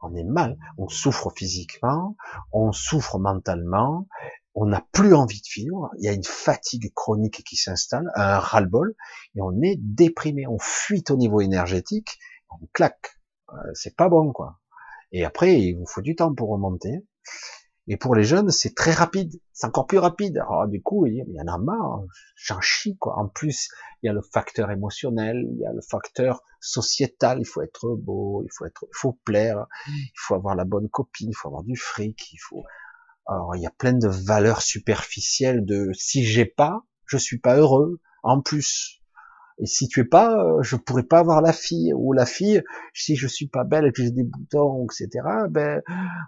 on 0.00 0.14
est 0.14 0.24
mal, 0.24 0.58
on 0.76 0.88
souffre 0.88 1.30
physiquement, 1.34 2.16
on 2.52 2.72
souffre 2.72 3.18
mentalement, 3.18 4.06
on 4.54 4.66
n'a 4.66 4.84
plus 4.92 5.14
envie 5.14 5.40
de 5.40 5.48
vivre, 5.54 5.90
il 5.98 6.04
y 6.04 6.08
a 6.08 6.12
une 6.12 6.24
fatigue 6.24 6.92
chronique 6.94 7.42
qui 7.44 7.56
s'installe, 7.56 8.10
un 8.14 8.38
ras-le-bol, 8.38 8.94
et 9.34 9.42
on 9.42 9.60
est 9.62 9.76
déprimé, 9.78 10.46
on 10.46 10.58
fuite 10.58 11.10
au 11.10 11.16
niveau 11.16 11.40
énergétique, 11.40 12.18
on 12.50 12.66
claque. 12.72 13.18
Euh, 13.52 13.56
c'est 13.74 13.96
pas 13.96 14.08
bon, 14.08 14.32
quoi. 14.32 14.58
Et 15.12 15.24
après, 15.24 15.60
il 15.60 15.76
vous 15.76 15.86
faut 15.86 16.02
du 16.02 16.16
temps 16.16 16.34
pour 16.34 16.50
remonter. 16.50 17.06
Et 17.90 17.96
pour 17.96 18.14
les 18.14 18.24
jeunes, 18.24 18.50
c'est 18.50 18.74
très 18.74 18.92
rapide, 18.92 19.40
c'est 19.54 19.66
encore 19.66 19.86
plus 19.86 19.98
rapide. 19.98 20.36
Alors 20.36 20.68
du 20.68 20.82
coup, 20.82 21.06
il 21.06 21.24
y 21.26 21.40
en 21.40 21.46
a 21.46 21.56
marre, 21.56 22.02
j'en 22.36 22.60
chie 22.60 22.98
quoi. 22.98 23.18
En 23.18 23.28
plus, 23.28 23.70
il 24.02 24.06
y 24.06 24.10
a 24.10 24.12
le 24.12 24.20
facteur 24.20 24.70
émotionnel, 24.70 25.48
il 25.50 25.58
y 25.58 25.64
a 25.64 25.72
le 25.72 25.80
facteur 25.80 26.42
sociétal. 26.60 27.40
Il 27.40 27.46
faut 27.46 27.62
être 27.62 27.96
beau, 27.96 28.42
il 28.44 28.50
faut 28.52 28.66
être, 28.66 28.84
il 28.84 28.94
faut 28.94 29.18
plaire, 29.24 29.66
il 29.88 30.12
faut 30.16 30.34
avoir 30.34 30.54
la 30.54 30.66
bonne 30.66 30.90
copine, 30.90 31.30
il 31.30 31.34
faut 31.34 31.48
avoir 31.48 31.64
du 31.64 31.76
fric, 31.76 32.30
il 32.32 32.38
faut. 32.38 32.64
Alors 33.26 33.56
il 33.56 33.62
y 33.62 33.66
a 33.66 33.70
plein 33.70 33.94
de 33.94 34.08
valeurs 34.08 34.60
superficielles 34.60 35.64
de 35.64 35.90
si 35.94 36.24
j'ai 36.24 36.44
pas, 36.44 36.84
je 37.06 37.16
suis 37.16 37.38
pas 37.38 37.56
heureux. 37.56 38.00
En 38.22 38.42
plus, 38.42 39.00
et 39.60 39.66
si 39.66 39.88
tu 39.88 40.00
es 40.00 40.04
pas, 40.04 40.38
euh, 40.38 40.62
je 40.62 40.76
pourrais 40.76 41.02
pas 41.02 41.18
avoir 41.18 41.42
la 41.42 41.52
fille 41.52 41.92
ou 41.92 42.12
la 42.12 42.26
fille. 42.26 42.62
Si 42.94 43.16
je 43.16 43.26
suis 43.26 43.48
pas 43.48 43.64
belle 43.64 43.86
et 43.86 43.92
que 43.92 44.02
j'ai 44.02 44.12
des 44.12 44.22
boutons, 44.22 44.84
etc. 44.84 45.08
Ben, 45.50 45.82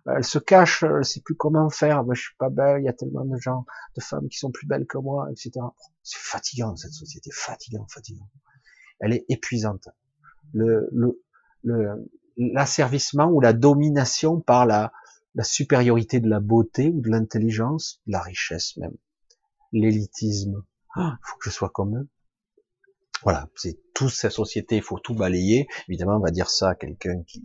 elle 0.06 0.24
se 0.24 0.40
cache, 0.40 0.82
elle 0.82 1.04
sait 1.04 1.20
plus 1.20 1.36
comment 1.36 1.70
faire. 1.70 2.02
Ben, 2.02 2.14
je 2.14 2.22
suis 2.22 2.36
pas 2.38 2.50
belle. 2.50 2.82
Il 2.82 2.86
y 2.86 2.88
a 2.88 2.92
tellement 2.92 3.24
de 3.24 3.36
gens, 3.36 3.66
de 3.94 4.00
femmes 4.00 4.28
qui 4.28 4.38
sont 4.38 4.50
plus 4.50 4.66
belles 4.66 4.86
que 4.86 4.98
moi, 4.98 5.28
etc. 5.30 5.52
C'est 6.02 6.18
fatigant 6.18 6.74
cette 6.74 6.92
société, 6.92 7.30
fatigant, 7.32 7.86
fatigant. 7.88 8.28
Elle 8.98 9.12
est 9.12 9.24
épuisante. 9.28 9.88
Le, 10.52 10.88
le, 10.92 11.22
le 11.62 12.10
l'asservissement 12.36 13.26
ou 13.26 13.40
la 13.40 13.52
domination 13.52 14.40
par 14.40 14.66
la, 14.66 14.92
la 15.34 15.44
supériorité 15.44 16.18
de 16.20 16.28
la 16.28 16.40
beauté 16.40 16.88
ou 16.88 17.00
de 17.00 17.10
l'intelligence, 17.10 18.00
de 18.06 18.12
la 18.12 18.22
richesse 18.22 18.76
même, 18.78 18.96
l'élitisme. 19.72 20.64
Il 20.96 21.02
ah, 21.02 21.18
faut 21.22 21.36
que 21.36 21.44
je 21.44 21.50
sois 21.50 21.68
comme 21.68 21.96
eux 21.96 22.08
voilà, 23.22 23.48
c'est 23.56 23.78
toute 23.94 24.10
cette 24.10 24.32
société, 24.32 24.76
il 24.76 24.82
faut 24.82 24.98
tout 24.98 25.14
balayer. 25.14 25.66
Évidemment, 25.88 26.16
on 26.16 26.20
va 26.20 26.30
dire 26.30 26.48
ça 26.48 26.70
à 26.70 26.74
quelqu'un 26.74 27.22
qui, 27.26 27.42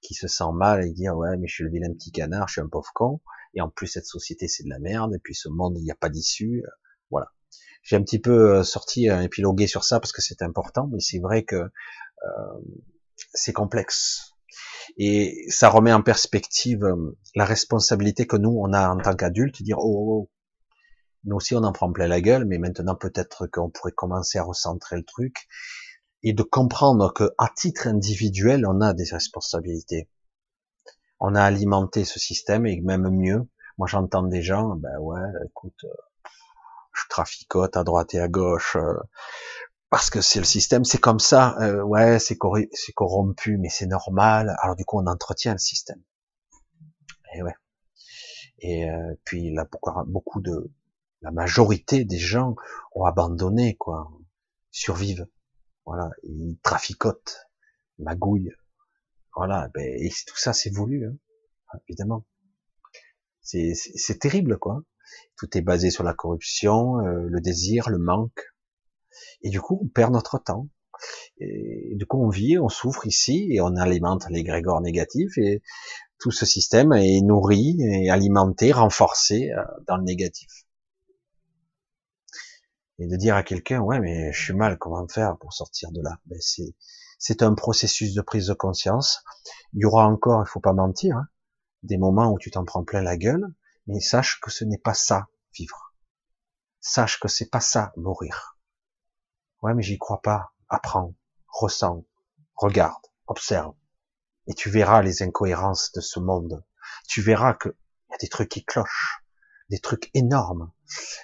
qui 0.00 0.14
se 0.14 0.26
sent 0.26 0.52
mal 0.54 0.84
et 0.84 0.90
dire 0.90 1.16
ouais, 1.16 1.36
mais 1.38 1.46
je 1.46 1.54
suis 1.54 1.64
le 1.64 1.70
vilain 1.70 1.92
petit 1.92 2.10
canard, 2.10 2.48
je 2.48 2.54
suis 2.54 2.60
un 2.60 2.68
pauvre 2.68 2.90
con. 2.94 3.20
Et 3.54 3.60
en 3.60 3.70
plus, 3.70 3.86
cette 3.86 4.06
société, 4.06 4.48
c'est 4.48 4.64
de 4.64 4.70
la 4.70 4.80
merde. 4.80 5.14
Et 5.14 5.20
puis 5.22 5.34
ce 5.34 5.48
monde, 5.48 5.76
il 5.78 5.84
n'y 5.84 5.90
a 5.90 5.96
pas 5.96 6.08
d'issue. 6.08 6.64
Voilà. 7.10 7.32
J'ai 7.82 7.96
un 7.96 8.02
petit 8.02 8.18
peu 8.18 8.56
euh, 8.56 8.62
sorti, 8.64 9.08
un 9.08 9.22
épilogué 9.22 9.66
sur 9.66 9.84
ça 9.84 10.00
parce 10.00 10.12
que 10.12 10.22
c'est 10.22 10.42
important, 10.42 10.88
mais 10.90 11.00
c'est 11.00 11.20
vrai 11.20 11.44
que 11.44 11.56
euh, 11.56 12.60
c'est 13.32 13.52
complexe. 13.52 14.32
Et 14.96 15.44
ça 15.48 15.68
remet 15.68 15.92
en 15.92 16.02
perspective 16.02 16.84
euh, 16.84 17.16
la 17.34 17.44
responsabilité 17.44 18.26
que 18.26 18.36
nous, 18.36 18.56
on 18.58 18.72
a 18.72 18.88
en 18.88 18.98
tant 18.98 19.14
qu'adultes, 19.14 19.62
dire 19.62 19.78
oh, 19.78 19.82
oh, 19.84 20.22
oh 20.22 20.30
nous 21.24 21.36
aussi, 21.36 21.54
on 21.54 21.62
en 21.64 21.72
prend 21.72 21.90
plein 21.90 22.06
la 22.06 22.20
gueule, 22.20 22.44
mais 22.44 22.58
maintenant, 22.58 22.94
peut-être 22.94 23.46
qu'on 23.46 23.70
pourrait 23.70 23.92
commencer 23.92 24.38
à 24.38 24.42
recentrer 24.42 24.96
le 24.96 25.04
truc 25.04 25.46
et 26.22 26.32
de 26.32 26.42
comprendre 26.42 27.12
que, 27.12 27.34
à 27.38 27.48
titre 27.54 27.86
individuel, 27.86 28.66
on 28.66 28.80
a 28.80 28.92
des 28.92 29.04
responsabilités. 29.04 30.08
On 31.20 31.34
a 31.34 31.42
alimenté 31.42 32.04
ce 32.04 32.18
système 32.18 32.66
et 32.66 32.80
même 32.80 33.08
mieux. 33.08 33.48
Moi, 33.78 33.88
j'entends 33.88 34.22
des 34.22 34.42
gens, 34.42 34.76
ben 34.76 34.98
ouais, 34.98 35.20
écoute, 35.46 35.84
euh, 35.84 36.28
je 36.92 37.02
traficote 37.08 37.76
à 37.76 37.84
droite 37.84 38.14
et 38.14 38.20
à 38.20 38.28
gauche 38.28 38.76
euh, 38.76 38.94
parce 39.90 40.10
que 40.10 40.20
c'est 40.20 40.38
le 40.38 40.44
système, 40.44 40.84
c'est 40.84 40.98
comme 40.98 41.20
ça. 41.20 41.56
Euh, 41.60 41.82
ouais, 41.82 42.18
c'est 42.18 42.36
corrompu, 42.36 43.56
mais 43.58 43.68
c'est 43.68 43.86
normal. 43.86 44.54
Alors 44.62 44.76
du 44.76 44.84
coup, 44.84 44.98
on 44.98 45.06
entretient 45.06 45.52
le 45.52 45.58
système. 45.58 46.02
Et 47.34 47.42
ouais. 47.42 47.54
Et 48.60 48.86
puis 49.24 49.52
là, 49.52 49.66
beaucoup 50.06 50.40
de 50.40 50.70
la 51.24 51.30
majorité 51.30 52.04
des 52.04 52.18
gens 52.18 52.54
ont 52.94 53.04
abandonné, 53.04 53.76
quoi, 53.76 54.12
survivent. 54.70 55.26
Voilà, 55.86 56.10
ils 56.22 56.58
traficotent, 56.62 57.48
magouillent. 57.98 58.52
Voilà, 59.34 59.68
ben, 59.74 59.82
et 59.82 60.10
tout 60.26 60.36
ça, 60.36 60.52
c'est 60.52 60.70
voulu, 60.70 61.06
hein, 61.06 61.16
évidemment. 61.88 62.26
C'est 63.40 64.18
terrible, 64.20 64.58
quoi. 64.58 64.82
Tout 65.36 65.56
est 65.56 65.62
basé 65.62 65.90
sur 65.90 66.04
la 66.04 66.12
corruption, 66.12 67.00
euh, 67.00 67.26
le 67.26 67.40
désir, 67.40 67.88
le 67.88 67.98
manque. 67.98 68.54
Et 69.42 69.48
du 69.48 69.60
coup, 69.60 69.80
on 69.82 69.88
perd 69.88 70.12
notre 70.12 70.38
temps. 70.38 70.68
Et 71.38 71.94
du 71.94 72.06
coup, 72.06 72.22
on 72.22 72.28
vit, 72.28 72.58
on 72.58 72.68
souffre 72.68 73.06
ici, 73.06 73.48
et 73.50 73.60
on 73.62 73.76
alimente 73.76 74.26
les 74.30 74.44
grégores 74.44 74.80
négatifs, 74.82 75.36
et 75.38 75.62
tout 76.18 76.30
ce 76.30 76.44
système 76.46 76.92
est 76.92 77.20
nourri, 77.22 77.76
et 77.80 78.10
alimenté, 78.10 78.72
renforcé 78.72 79.50
euh, 79.52 79.62
dans 79.86 79.96
le 79.96 80.04
négatif 80.04 80.64
et 82.98 83.06
de 83.06 83.16
dire 83.16 83.36
à 83.36 83.42
quelqu'un 83.42 83.80
ouais 83.80 84.00
mais 84.00 84.32
je 84.32 84.42
suis 84.42 84.54
mal 84.54 84.78
comment 84.78 85.06
faire 85.08 85.36
pour 85.38 85.52
sortir 85.52 85.90
de 85.92 86.02
là? 86.02 86.18
Ben, 86.26 86.38
c'est 86.40 86.74
c'est 87.18 87.42
un 87.42 87.54
processus 87.54 88.14
de 88.14 88.22
prise 88.22 88.48
de 88.48 88.54
conscience 88.54 89.22
il 89.72 89.80
y 89.80 89.84
aura 89.84 90.06
encore 90.06 90.42
il 90.46 90.50
faut 90.50 90.60
pas 90.60 90.72
mentir 90.72 91.16
hein, 91.16 91.28
des 91.82 91.98
moments 91.98 92.30
où 92.32 92.38
tu 92.38 92.50
t'en 92.50 92.64
prends 92.64 92.84
plein 92.84 93.02
la 93.02 93.16
gueule 93.16 93.46
mais 93.86 94.00
sache 94.00 94.40
que 94.40 94.50
ce 94.50 94.64
n'est 94.64 94.78
pas 94.78 94.94
ça 94.94 95.28
vivre 95.56 95.94
sache 96.84 97.18
que 97.18 97.28
c'est 97.28 97.48
pas 97.48 97.60
ça, 97.60 97.92
mourir. 97.96 98.58
Ouais, 99.62 99.74
mais 99.74 99.82
j'y 99.82 99.98
crois 99.98 100.20
pas. 100.20 100.52
Apprends, 100.68 101.14
ressens, 101.48 102.04
regarde, 102.54 103.02
observe. 103.26 103.74
Et 104.46 104.54
tu 104.54 104.68
verras 104.68 105.02
les 105.02 105.22
incohérences 105.22 105.92
de 105.92 106.02
ce 106.02 106.20
monde. 106.20 106.62
Tu 107.08 107.22
verras 107.22 107.54
que 107.54 107.70
y 108.10 108.14
a 108.14 108.18
des 108.18 108.28
trucs 108.28 108.50
qui 108.50 108.64
clochent, 108.64 109.23
des 109.70 109.78
trucs 109.78 110.10
énormes. 110.14 110.70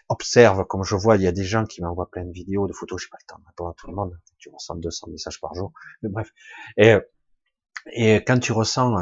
Observe, 0.09 0.65
comme 0.67 0.85
je 0.85 0.97
vois, 0.97 1.17
il 1.17 1.23
y 1.23 1.27
a 1.27 1.33
des 1.33 1.45
gens 1.45 1.65
qui 1.65 1.83
m'envoient 1.83 2.11
plein 2.11 2.25
de 2.25 2.33
vidéos, 2.33 2.67
de 2.67 2.73
photos, 2.73 3.03
j'ai 3.03 3.09
pas 3.09 3.19
le 3.21 3.27
temps 3.27 3.39
de 3.39 3.47
répondre 3.47 3.71
à 3.71 3.75
tout 3.75 3.87
le 3.87 3.95
monde. 3.95 4.19
Tu 4.39 4.49
ressens 4.49 4.77
200 4.77 5.09
messages 5.09 5.41
par 5.41 5.55
jour. 5.55 5.73
Mais 6.03 6.09
bref. 6.09 6.31
Et, 6.77 6.95
et 7.93 8.17
quand 8.25 8.39
tu 8.39 8.53
ressens, 8.53 8.95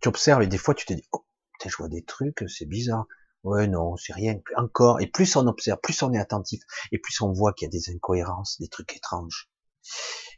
tu 0.00 0.08
observes 0.08 0.42
et 0.42 0.46
des 0.46 0.58
fois 0.58 0.74
tu 0.74 0.86
te 0.86 0.92
dis, 0.92 1.06
oh, 1.12 1.24
je 1.64 1.76
vois 1.76 1.88
des 1.88 2.04
trucs, 2.04 2.44
c'est 2.48 2.66
bizarre. 2.66 3.06
Ouais, 3.44 3.66
non, 3.66 3.96
c'est 3.96 4.12
rien. 4.12 4.40
Encore. 4.56 5.00
Et 5.00 5.06
plus 5.06 5.36
on 5.36 5.46
observe, 5.46 5.78
plus 5.80 6.02
on 6.02 6.12
est 6.12 6.18
attentif, 6.18 6.62
et 6.92 6.98
plus 6.98 7.20
on 7.20 7.32
voit 7.32 7.52
qu'il 7.52 7.66
y 7.66 7.68
a 7.68 7.70
des 7.70 7.90
incohérences, 7.90 8.58
des 8.60 8.68
trucs 8.68 8.96
étranges. 8.96 9.48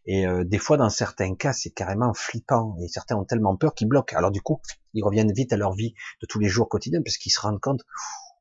Et 0.07 0.27
euh, 0.27 0.45
des 0.45 0.59
fois, 0.59 0.77
dans 0.77 0.91
certains 0.91 1.35
cas, 1.35 1.53
c'est 1.53 1.71
carrément 1.71 2.15
flippant. 2.15 2.77
Et 2.83 2.89
certains 2.89 3.17
ont 3.17 3.25
tellement 3.25 3.57
peur 3.57 3.75
qu'ils 3.75 3.89
bloquent. 3.89 4.17
Alors 4.17 4.31
du 4.31 4.41
coup, 4.41 4.61
ils 4.95 5.05
reviennent 5.05 5.33
vite 5.33 5.53
à 5.53 5.57
leur 5.57 5.75
vie 5.75 5.95
de 6.21 6.27
tous 6.27 6.39
les 6.39 6.49
jours 6.49 6.69
quotidiens 6.69 7.03
parce 7.03 7.19
qu'ils 7.19 7.33
se 7.33 7.41
rendent 7.41 7.61
compte, 7.61 7.83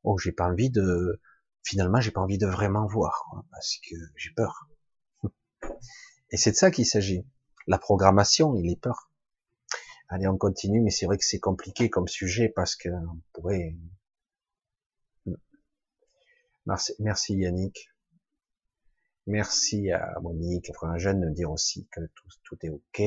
oh, 0.03 0.17
j'ai 0.17 0.31
pas 0.31 0.45
envie 0.47 0.69
de, 0.69 1.21
finalement, 1.63 1.99
j'ai 1.99 2.11
pas 2.11 2.21
envie 2.21 2.37
de 2.37 2.47
vraiment 2.47 2.87
voir 2.87 3.29
parce 3.51 3.77
que 3.87 3.95
j'ai 4.15 4.31
peur. 4.31 4.67
Et 6.31 6.37
c'est 6.37 6.51
de 6.51 6.55
ça 6.55 6.71
qu'il 6.71 6.85
s'agit. 6.85 7.25
La 7.67 7.77
programmation 7.77 8.55
et 8.55 8.63
les 8.63 8.75
peurs. 8.75 9.11
Allez, 10.07 10.27
on 10.27 10.37
continue, 10.37 10.81
mais 10.81 10.89
c'est 10.89 11.05
vrai 11.05 11.17
que 11.17 11.25
c'est 11.25 11.39
compliqué 11.39 11.89
comme 11.89 12.07
sujet 12.07 12.49
parce 12.49 12.75
que 12.75 12.89
on 12.89 13.21
pourrait. 13.33 13.75
Merci, 16.65 16.93
merci 16.99 17.35
Yannick. 17.35 17.89
Merci 19.27 19.91
à 19.91 20.19
Monique, 20.21 20.69
à 20.69 21.13
de 21.13 21.29
dire 21.29 21.51
aussi 21.51 21.87
que 21.91 22.01
tout, 22.43 22.57
est 22.63 22.69
ok. 22.69 23.01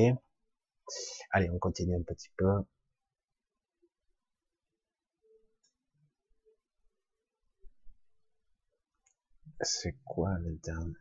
Allez, 1.31 1.49
on 1.49 1.59
continue 1.59 1.95
un 1.95 2.03
petit 2.03 2.29
peu. 2.37 2.47
C'est 9.61 9.95
quoi 10.05 10.29
dernier? 10.63 10.93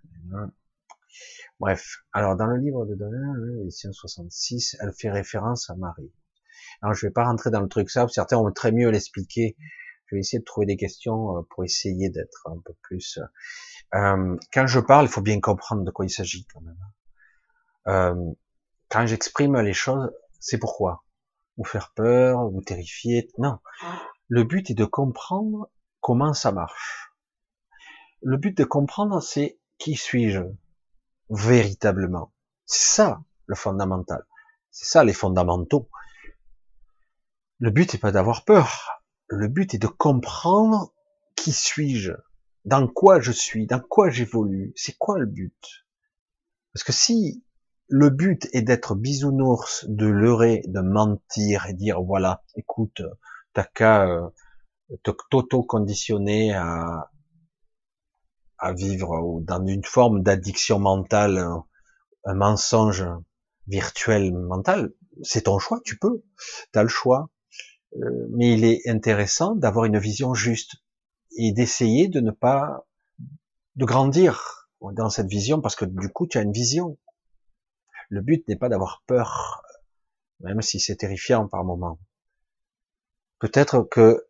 Bref, 1.61 1.99
alors 2.13 2.37
dans 2.37 2.47
le 2.47 2.59
livre 2.59 2.87
de 2.87 2.95
Donner, 2.95 3.57
l'édition 3.59 3.93
66, 3.93 4.77
elle 4.81 4.93
fait 4.93 5.11
référence 5.11 5.69
à 5.71 5.77
Marie. 5.77 6.13
Alors 6.81 6.95
je 6.95 7.07
vais 7.07 7.13
pas 7.13 7.25
rentrer 7.25 7.51
dans 7.51 7.61
le 7.61 7.69
truc 7.69 7.91
ça, 7.91 8.07
certains 8.09 8.37
vont 8.37 8.51
très 8.53 8.73
mieux 8.73 8.91
l'expliquer. 8.91 9.57
Je 10.07 10.17
vais 10.17 10.21
essayer 10.21 10.41
de 10.41 10.45
trouver 10.45 10.67
des 10.67 10.77
questions 10.77 11.39
euh, 11.39 11.43
pour 11.51 11.65
essayer 11.65 12.11
d'être 12.11 12.47
un 12.47 12.61
peu 12.65 12.75
plus 12.83 13.19
euh, 13.95 14.37
quand 14.53 14.67
je 14.67 14.81
parle, 14.81 15.07
il 15.07 15.11
faut 15.11 15.21
bien 15.21 15.41
comprendre 15.41 15.85
de 15.85 15.91
quoi 15.91 16.05
il 16.05 16.11
s'agit 16.11 16.47
quand 16.53 16.61
même. 16.61 16.77
Euh, 17.89 18.33
quand 18.89 19.07
j'exprime 19.07 19.59
les 19.61 19.73
choses, 19.73 20.13
c'est 20.41 20.59
pourquoi? 20.59 21.05
Vous 21.57 21.65
faire 21.65 21.93
peur, 21.95 22.49
vous 22.49 22.63
terrifier? 22.63 23.31
Non. 23.39 23.59
Le 24.29 24.45
but 24.45 24.71
est 24.71 24.75
de 24.75 24.85
comprendre 24.85 25.71
comment 26.01 26.33
ça 26.33 26.53
marche. 26.53 27.13
Le 28.23 28.37
but 28.37 28.57
de 28.57 28.65
comprendre, 28.65 29.21
c'est 29.21 29.59
qui 29.79 29.97
suis-je 29.97 30.43
véritablement? 31.29 32.33
C'est 32.67 32.95
ça 32.95 33.23
le 33.47 33.55
fondamental. 33.55 34.25
C'est 34.71 34.87
ça 34.87 35.05
les 35.05 35.13
fondamentaux. 35.13 35.91
Le 37.59 37.71
but 37.71 37.93
n'est 37.93 38.01
pas 38.01 38.13
d'avoir 38.13 38.45
peur. 38.45 39.03
Le 39.29 39.49
but 39.49 39.75
est 39.75 39.79
de 39.79 39.87
comprendre 39.87 40.93
qui 41.37 41.53
suis-je 41.53 42.13
dans 42.65 42.87
quoi 42.87 43.21
je 43.21 43.33
suis, 43.33 43.67
dans 43.67 43.81
quoi 43.81 44.11
j'évolue, 44.11 44.73
c'est 44.77 44.97
quoi 44.97 45.19
le 45.19 45.27
but? 45.27 45.87
Parce 46.73 46.85
que 46.85 46.93
si 46.93 47.45
le 47.89 48.09
but 48.09 48.49
est 48.53 48.63
d'être 48.63 48.95
bisounours, 48.95 49.85
de 49.89 50.07
leurrer, 50.07 50.63
de 50.67 50.81
mentir 50.81 51.67
et 51.67 51.75
dire 51.75 52.01
voilà, 52.03 52.43
écoute, 52.57 53.03
t'as 53.53 53.65
qu'à 53.65 54.09
euh, 54.09 54.29
t'auto-conditionner 55.03 56.55
à, 56.55 57.09
vivre 58.77 59.41
dans 59.41 59.67
une 59.67 59.85
forme 59.85 60.23
d'addiction 60.23 60.79
mentale, 60.79 61.45
un 62.25 62.35
mensonge 62.35 63.05
virtuel 63.67 64.33
mental, 64.33 64.93
c'est 65.23 65.43
ton 65.43 65.59
choix, 65.59 65.81
tu 65.85 65.99
peux, 65.99 66.23
tu 66.73 66.79
as 66.79 66.83
le 66.85 66.89
choix. 66.89 67.29
Euh, 67.97 68.27
mais 68.31 68.55
il 68.55 68.65
est 68.65 68.89
intéressant 68.89 69.55
d'avoir 69.57 69.85
une 69.85 69.99
vision 69.99 70.33
juste, 70.33 70.77
et 71.37 71.53
d'essayer 71.53 72.09
de 72.09 72.21
ne 72.21 72.31
pas 72.31 72.87
de 73.77 73.85
grandir 73.85 74.69
dans 74.81 75.11
cette 75.11 75.29
vision 75.29 75.61
parce 75.61 75.77
que 75.77 75.85
du 75.85 76.09
coup 76.09 76.27
tu 76.27 76.39
as 76.39 76.43
une 76.43 76.53
vision. 76.53 76.99
Le 78.09 78.21
but 78.21 78.47
n'est 78.49 78.57
pas 78.57 78.69
d'avoir 78.69 79.03
peur, 79.07 79.63
même 80.41 80.61
si 80.61 80.81
c'est 80.81 80.97
terrifiant 80.97 81.49
par 81.49 81.65
moment. 81.65 81.99
Peut-être 83.39 83.83
que 83.83 84.27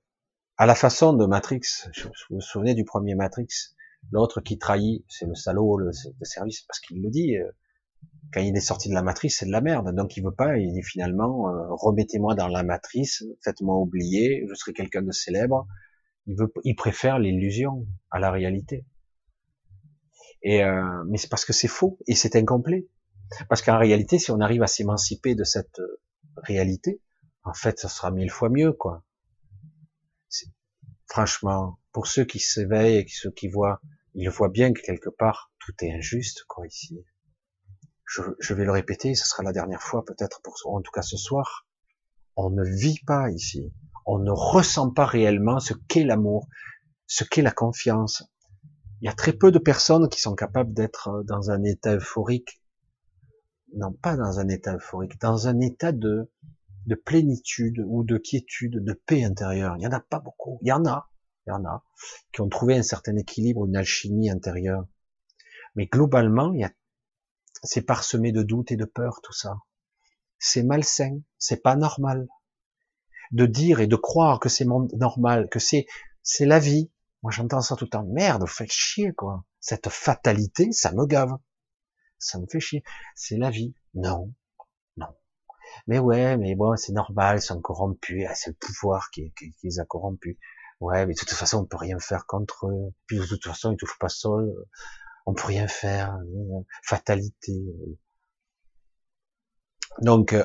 à 0.57 0.67
la 0.67 0.75
façon 0.75 1.13
de 1.15 1.27
Matrix, 1.27 1.63
vous, 2.05 2.11
vous 2.31 2.41
souvenez 2.41 2.75
du 2.75 2.85
premier 2.85 3.15
Matrix, 3.15 3.49
l'autre 4.11 4.41
qui 4.41 4.59
trahit, 4.59 5.05
c'est 5.09 5.27
le 5.27 5.35
salaud 5.35 5.79
le, 5.79 5.91
service 6.23 6.63
parce 6.63 6.81
qu'il 6.81 7.03
le 7.03 7.11
dit. 7.11 7.37
Euh, 7.37 7.51
quand 8.33 8.41
il 8.41 8.57
est 8.57 8.61
sorti 8.61 8.89
de 8.89 8.95
la 8.95 9.03
matrice, 9.03 9.39
c'est 9.39 9.47
de 9.47 9.53
la 9.53 9.61
merde. 9.61 9.95
Donc 9.95 10.17
il 10.17 10.25
veut 10.25 10.35
pas. 10.35 10.57
Il 10.57 10.73
dit 10.73 10.83
finalement, 10.83 11.49
euh, 11.49 11.67
remettez-moi 11.71 12.35
dans 12.35 12.49
la 12.49 12.63
matrice, 12.63 13.25
faites-moi 13.43 13.77
oublier, 13.77 14.47
je 14.49 14.55
serai 14.55 14.73
quelqu'un 14.73 15.03
de 15.03 15.13
célèbre, 15.13 15.67
il, 16.27 16.37
veut, 16.37 16.53
il 16.65 16.75
préfère 16.75 17.19
l'illusion 17.19 17.87
à 18.11 18.19
la 18.19 18.31
réalité. 18.31 18.85
Et 20.43 20.65
euh, 20.65 21.05
mais 21.07 21.19
c'est 21.19 21.29
parce 21.29 21.45
que 21.45 21.53
c'est 21.53 21.69
faux 21.69 21.99
et 22.07 22.15
c'est 22.15 22.37
incomplet. 22.37 22.89
Parce 23.49 23.63
qu'en 23.63 23.79
réalité, 23.79 24.19
si 24.19 24.31
on 24.31 24.41
arrive 24.41 24.63
à 24.63 24.67
s'émanciper 24.67 25.35
de 25.35 25.45
cette 25.45 25.79
euh, 25.79 26.01
réalité, 26.37 27.01
en 27.45 27.55
fait, 27.55 27.79
ça 27.79 27.89
sera 27.89 28.11
mille 28.11 28.31
fois 28.31 28.51
mieux, 28.51 28.73
quoi. 28.73 29.05
Franchement, 31.07 31.79
pour 31.93 32.07
ceux 32.07 32.25
qui 32.25 32.39
s'éveillent 32.39 32.99
et 32.99 33.07
ceux 33.09 33.31
qui 33.31 33.49
voient, 33.49 33.83
ils 34.15 34.31
voient 34.31 34.49
bien 34.49 34.73
que 34.73 34.81
quelque 34.81 35.11
part 35.11 35.53
tout 35.59 35.73
est 35.83 35.93
injuste, 35.93 36.45
quoi, 36.49 36.67
ici. 36.67 37.05
Je, 38.07 38.23
je 38.41 38.55
vais 38.55 38.65
le 38.65 38.73
répéter, 38.73 39.15
ce 39.15 39.27
sera 39.27 39.43
la 39.43 39.53
dernière 39.53 39.83
fois, 39.83 40.05
peut-être 40.05 40.41
pour, 40.43 40.55
en 40.67 40.81
tout 40.81 40.91
cas 40.91 41.03
ce 41.03 41.17
soir. 41.17 41.67
On 42.37 42.51
ne 42.51 42.65
vit 42.65 43.01
pas 43.07 43.31
ici 43.31 43.73
on 44.07 44.19
ne 44.19 44.31
ressent 44.31 44.91
pas 44.91 45.07
réellement 45.07 45.61
ce 45.61 45.75
qu'est 45.75 46.05
l'amour, 46.05 46.49
ce 47.07 47.25
qu'est 47.25 47.43
la 47.43 47.51
confiance. 47.51 48.25
Il 49.01 49.07
y 49.07 49.09
a 49.09 49.15
très 49.15 49.33
peu 49.33 49.51
de 49.51 49.59
personnes 49.59 50.09
qui 50.09 50.21
sont 50.21 50.35
capables 50.35 50.73
d'être 50.73 51.25
dans 51.25 51.51
un 51.51 51.63
état 51.65 51.97
euphorique, 51.97 52.63
non 53.75 53.93
pas 53.93 54.17
dans 54.17 54.39
un 54.39 54.49
état 54.49 54.77
euphorique, 54.77 55.21
dans 55.21 55.49
un 55.49 55.61
état 55.61 55.93
de, 55.93 56.31
de 56.87 56.95
plénitude 56.95 57.83
ou 57.87 58.05
de 58.05 58.19
quiétude, 58.19 58.83
de 58.83 58.93
paix 58.93 59.25
intérieure. 59.25 59.77
Il 59.77 59.81
n'y 59.81 59.87
en 59.87 59.93
a 59.93 60.01
pas 60.01 60.21
beaucoup. 60.21 60.59
Il 60.63 60.69
y 60.69 60.73
en 60.73 60.85
a, 60.87 61.11
il 61.47 61.51
y 61.51 61.53
en 61.53 61.65
a, 61.65 61.85
qui 62.33 62.41
ont 62.41 62.49
trouvé 62.49 62.77
un 62.77 62.83
certain 62.83 63.17
équilibre, 63.17 63.67
une 63.67 63.77
alchimie 63.77 64.31
intérieure. 64.31 64.87
Mais 65.75 65.87
globalement, 65.87 66.53
il 66.53 66.61
y 66.61 66.65
a, 66.65 66.71
c'est 67.63 67.83
parsemé 67.83 68.33
de 68.33 68.43
doutes 68.43 68.73
et 68.73 68.77
de 68.77 68.85
peur, 68.85 69.21
tout 69.23 69.33
ça. 69.33 69.59
C'est 70.39 70.63
malsain, 70.63 71.21
c'est 71.39 71.63
pas 71.63 71.77
normal 71.77 72.29
de 73.33 73.47
dire 73.47 73.81
et 73.81 73.87
de 73.87 73.97
croire 73.97 74.41
que 74.41 74.49
c'est 74.49 74.67
normal, 74.67 75.49
que 75.51 75.59
c'est 75.59 75.87
c'est 76.23 76.47
la 76.47 76.59
vie. 76.59 76.91
Moi, 77.23 77.33
j'entends 77.33 77.61
ça 77.61 77.77
tout 77.77 77.85
le 77.85 77.91
temps. 77.91 78.05
Merde, 78.05 78.43
vous 78.43 78.47
faites 78.47 78.73
chier, 78.73 79.13
quoi. 79.13 79.45
Cette 79.61 79.89
fatalité, 79.89 80.73
ça 80.73 80.93
me 80.93 81.07
gave. 81.07 81.37
Ça 82.19 82.39
me 82.39 82.47
fait 82.47 82.61
chier. 82.61 82.83
C'est 83.15 83.37
la 83.37 83.51
vie. 83.51 83.75
Non. 83.95 84.33
Non. 84.97 85.09
Mais 85.87 85.99
ouais, 85.99 86.37
mais 86.37 86.55
bon, 86.55 86.77
c'est 86.77 86.93
normal, 86.93 87.39
ils 87.39 87.43
sont 87.43 87.61
corrompus. 87.61 88.27
Ah, 88.29 88.35
c'est 88.35 88.51
le 88.51 88.57
pouvoir 88.57 89.11
qui, 89.11 89.33
qui, 89.35 89.55
les 89.63 89.81
a 89.81 89.85
corrompus. 89.85 90.37
Ouais, 90.81 91.07
mais 91.07 91.15
de 91.15 91.19
toute 91.19 91.31
façon, 91.31 91.59
on 91.59 91.65
peut 91.67 91.77
rien 91.77 91.99
faire 91.99 92.27
contre 92.27 92.67
eux. 92.67 92.93
Puis 93.07 93.19
de 93.19 93.27
toute 93.27 93.45
façon, 93.45 93.73
ils 93.73 93.77
touchent 93.77 93.99
pas 93.99 94.09
sol. 94.09 94.53
On 95.27 95.35
peut 95.35 95.47
rien 95.47 95.69
faire. 95.69 96.19
Fatalité. 96.83 97.63
Donc, 100.01 100.33
euh, 100.33 100.45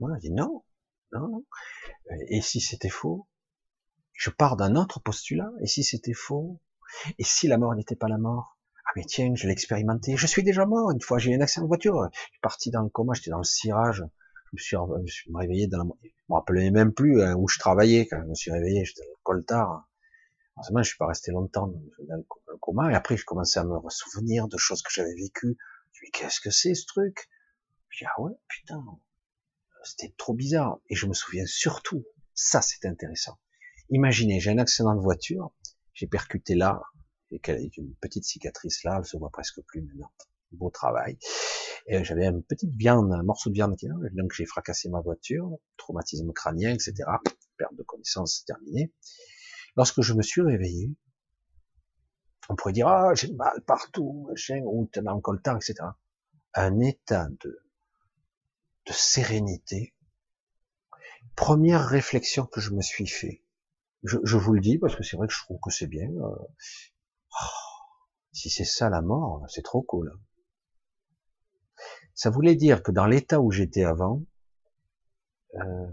moi, 0.00 0.10
je 0.16 0.28
dis 0.28 0.32
non. 0.32 0.64
Non. 1.12 1.44
Et 2.28 2.40
si 2.40 2.60
c'était 2.60 2.88
faux? 2.88 3.26
Je 4.14 4.30
pars 4.30 4.56
d'un 4.56 4.76
autre 4.76 5.00
postulat. 5.00 5.50
Et 5.60 5.66
si 5.66 5.84
c'était 5.84 6.14
faux? 6.14 6.60
Et 7.18 7.24
si 7.24 7.48
la 7.48 7.58
mort 7.58 7.74
n'était 7.74 7.96
pas 7.96 8.08
la 8.08 8.18
mort? 8.18 8.58
Ah 8.86 8.90
mais 8.96 9.04
tiens, 9.04 9.32
je 9.34 9.46
l'ai 9.46 9.52
expérimenté. 9.52 10.16
Je 10.16 10.26
suis 10.26 10.42
déjà 10.42 10.66
mort. 10.66 10.90
Une 10.90 11.00
fois, 11.00 11.18
j'ai 11.18 11.32
eu 11.32 11.36
un 11.36 11.40
accident 11.40 11.64
de 11.64 11.68
voiture. 11.68 12.08
Je 12.12 12.18
suis 12.18 12.40
parti 12.40 12.70
dans 12.70 12.82
le 12.82 12.88
coma. 12.88 13.14
J'étais 13.14 13.30
dans 13.30 13.38
le 13.38 13.44
cirage. 13.44 14.04
Je 14.52 14.56
me 14.56 15.06
suis, 15.06 15.30
réveillé 15.34 15.66
dans 15.66 15.78
la... 15.78 15.84
Je 16.02 16.08
me 16.28 16.34
rappelais 16.34 16.70
même 16.70 16.92
plus 16.92 17.22
hein, 17.22 17.34
où 17.36 17.48
je 17.48 17.58
travaillais 17.58 18.06
quand 18.06 18.20
je 18.22 18.28
me 18.28 18.34
suis 18.34 18.50
réveillé. 18.50 18.84
J'étais 18.84 19.02
dans 19.02 19.10
le 19.10 19.22
coltard. 19.22 19.88
Heureusement, 20.56 20.82
je 20.82 20.88
suis 20.88 20.98
pas 20.98 21.06
resté 21.06 21.32
longtemps 21.32 21.68
dans 21.68 22.16
le 22.16 22.58
coma. 22.58 22.90
Et 22.90 22.94
après, 22.94 23.16
je 23.16 23.24
commençais 23.24 23.60
à 23.60 23.64
me 23.64 23.78
souvenir 23.88 24.48
de 24.48 24.56
choses 24.58 24.82
que 24.82 24.92
j'avais 24.92 25.14
vécues. 25.14 25.56
Je 25.92 26.00
me 26.02 26.06
dis, 26.06 26.10
qu'est-ce 26.12 26.40
que 26.40 26.50
c'est 26.50 26.74
ce 26.74 26.86
truc? 26.86 27.28
Je 27.88 28.04
dis, 28.04 28.10
ah 28.14 28.20
ouais, 28.20 28.32
putain, 28.48 28.84
c'était 29.84 30.14
trop 30.16 30.34
bizarre. 30.34 30.80
Et 30.88 30.94
je 30.94 31.06
me 31.06 31.14
souviens 31.14 31.46
surtout, 31.46 32.04
ça 32.34 32.62
c'est 32.62 32.86
intéressant. 32.86 33.38
Imaginez, 33.90 34.40
j'ai 34.40 34.50
un 34.50 34.58
accident 34.58 34.94
de 34.94 35.00
voiture, 35.00 35.52
j'ai 35.92 36.06
percuté 36.06 36.54
là, 36.54 36.82
et 37.30 37.38
qu'elle 37.38 37.68
une 37.76 37.94
petite 37.96 38.24
cicatrice 38.24 38.84
là, 38.84 38.96
elle 38.98 39.04
se 39.04 39.16
voit 39.16 39.30
presque 39.30 39.60
plus 39.66 39.82
maintenant. 39.82 40.12
Beau 40.52 40.70
travail. 40.70 41.16
Et 41.86 42.04
j'avais 42.04 42.26
une 42.26 42.42
petite 42.42 42.74
viande, 42.74 43.10
un 43.12 43.22
morceau 43.22 43.48
de 43.48 43.54
viande 43.54 43.74
qui 43.76 43.88
donc 44.12 44.32
j'ai 44.34 44.44
fracassé 44.44 44.90
ma 44.90 45.00
voiture, 45.00 45.58
traumatisme 45.78 46.30
crânien, 46.32 46.74
etc. 46.74 46.94
Perte 47.56 47.74
de 47.74 47.82
connaissance 47.82 48.44
terminée. 48.44 48.92
Lorsque 49.76 50.02
je 50.02 50.12
me 50.12 50.20
suis 50.20 50.42
réveillé, 50.42 50.90
on 52.50 52.56
pourrait 52.56 52.74
dire 52.74 52.86
ah 52.88 53.14
j'ai 53.14 53.32
mal 53.32 53.62
partout, 53.66 54.26
machin, 54.28 54.60
ou 54.66 54.86
t'es 54.92 55.00
dans 55.00 55.14
le 55.14 55.22
coltan, 55.22 55.56
etc. 55.56 55.74
Un 56.52 56.80
état 56.80 57.28
de 57.40 57.58
de 58.86 58.92
sérénité. 58.92 59.94
Première 61.36 61.86
réflexion 61.86 62.46
que 62.46 62.60
je 62.60 62.70
me 62.70 62.82
suis 62.82 63.06
fait. 63.06 63.42
Je, 64.02 64.36
vous 64.36 64.52
le 64.52 64.60
dis 64.60 64.78
parce 64.78 64.96
que 64.96 65.04
c'est 65.04 65.16
vrai 65.16 65.28
que 65.28 65.32
je 65.32 65.42
trouve 65.42 65.60
que 65.64 65.70
c'est 65.70 65.86
bien. 65.86 66.08
Euh, 66.08 66.36
si 68.32 68.50
c'est 68.50 68.64
ça 68.64 68.90
la 68.90 69.00
mort, 69.00 69.44
c'est 69.48 69.62
trop 69.62 69.82
cool. 69.82 70.12
Ça 72.14 72.30
voulait 72.30 72.56
dire 72.56 72.82
que 72.82 72.90
dans 72.90 73.06
l'état 73.06 73.40
où 73.40 73.52
j'étais 73.52 73.84
avant, 73.84 74.24
euh, 75.54 75.86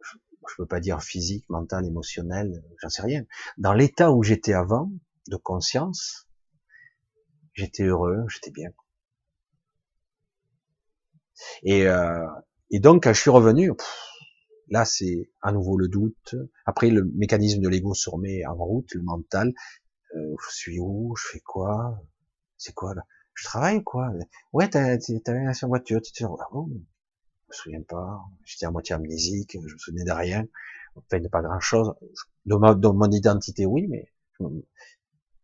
je, 0.00 0.16
je 0.48 0.54
peux 0.56 0.66
pas 0.66 0.80
dire 0.80 1.02
physique, 1.02 1.44
mental, 1.50 1.84
émotionnel, 1.84 2.64
j'en 2.80 2.88
sais 2.88 3.02
rien. 3.02 3.24
Dans 3.58 3.74
l'état 3.74 4.10
où 4.10 4.22
j'étais 4.22 4.54
avant, 4.54 4.90
de 5.28 5.36
conscience, 5.36 6.28
j'étais 7.54 7.84
heureux, 7.84 8.24
j'étais 8.28 8.50
bien. 8.50 8.70
Et, 11.62 11.86
euh, 11.86 12.26
et 12.70 12.80
donc 12.80 13.04
quand 13.04 13.12
je 13.12 13.20
suis 13.20 13.30
revenu, 13.30 13.72
là 14.68 14.84
c'est 14.84 15.30
à 15.42 15.52
nouveau 15.52 15.76
le 15.76 15.88
doute. 15.88 16.34
Après 16.66 16.90
le 16.90 17.04
mécanisme 17.14 17.60
de 17.60 17.68
l'ego 17.68 17.94
se 17.94 18.10
remet 18.10 18.44
en 18.46 18.54
route, 18.54 18.94
le 18.94 19.02
mental. 19.02 19.52
Euh, 20.16 20.34
je 20.48 20.54
suis 20.54 20.78
où? 20.80 21.14
Je 21.16 21.28
fais 21.32 21.40
quoi? 21.40 22.00
C'est 22.56 22.74
quoi 22.74 22.94
là? 22.94 23.02
Je 23.34 23.44
travaille 23.44 23.82
quoi? 23.82 24.10
Ouais, 24.52 24.68
t'avais 24.68 24.98
sur 25.54 25.68
voiture, 25.68 26.00
tu 26.00 26.12
te 26.12 26.24
ah 26.24 26.48
bon, 26.52 26.68
je 26.68 26.74
me 26.74 27.52
souviens 27.52 27.82
pas, 27.82 28.22
j'étais 28.44 28.66
à 28.66 28.70
moitié 28.70 28.94
amnésique, 28.94 29.54
je 29.54 29.74
me 29.74 29.78
souvenais 29.78 30.04
de 30.04 30.12
rien, 30.12 30.44
fait 31.10 31.20
de 31.20 31.28
pas 31.28 31.42
grand 31.42 31.58
chose. 31.58 31.94
De, 32.46 32.74
de 32.74 32.88
mon 32.88 33.10
identité, 33.10 33.66
oui, 33.66 33.88
mais 33.88 34.08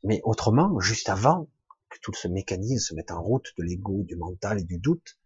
mais 0.04 0.20
autrement, 0.24 0.78
juste 0.80 1.08
avant 1.08 1.48
que 1.88 1.98
tout 2.00 2.14
ce 2.14 2.28
mécanisme 2.28 2.78
se 2.78 2.94
mette 2.94 3.10
en 3.10 3.22
route 3.22 3.52
de 3.58 3.64
l'ego, 3.64 4.02
du 4.04 4.16
mental 4.16 4.60
et 4.60 4.64
du 4.64 4.78
doute, 4.78 5.18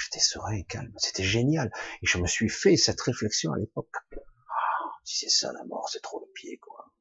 j'étais 0.00 0.20
serein 0.20 0.52
et 0.52 0.64
calme. 0.64 0.92
C'était 0.96 1.22
génial. 1.22 1.70
Et 2.02 2.06
je 2.06 2.18
me 2.18 2.26
suis 2.26 2.48
fait 2.48 2.76
cette 2.76 3.00
réflexion 3.00 3.52
à 3.52 3.58
l'époque. 3.58 3.94
Ah, 4.12 4.90
si 5.04 5.18
c'est 5.18 5.30
ça 5.30 5.52
la 5.52 5.64
mort, 5.64 5.88
c'est 5.88 6.02
trop 6.02 6.20
le 6.20 6.32
pied, 6.32 6.58
quoi. 6.58 6.92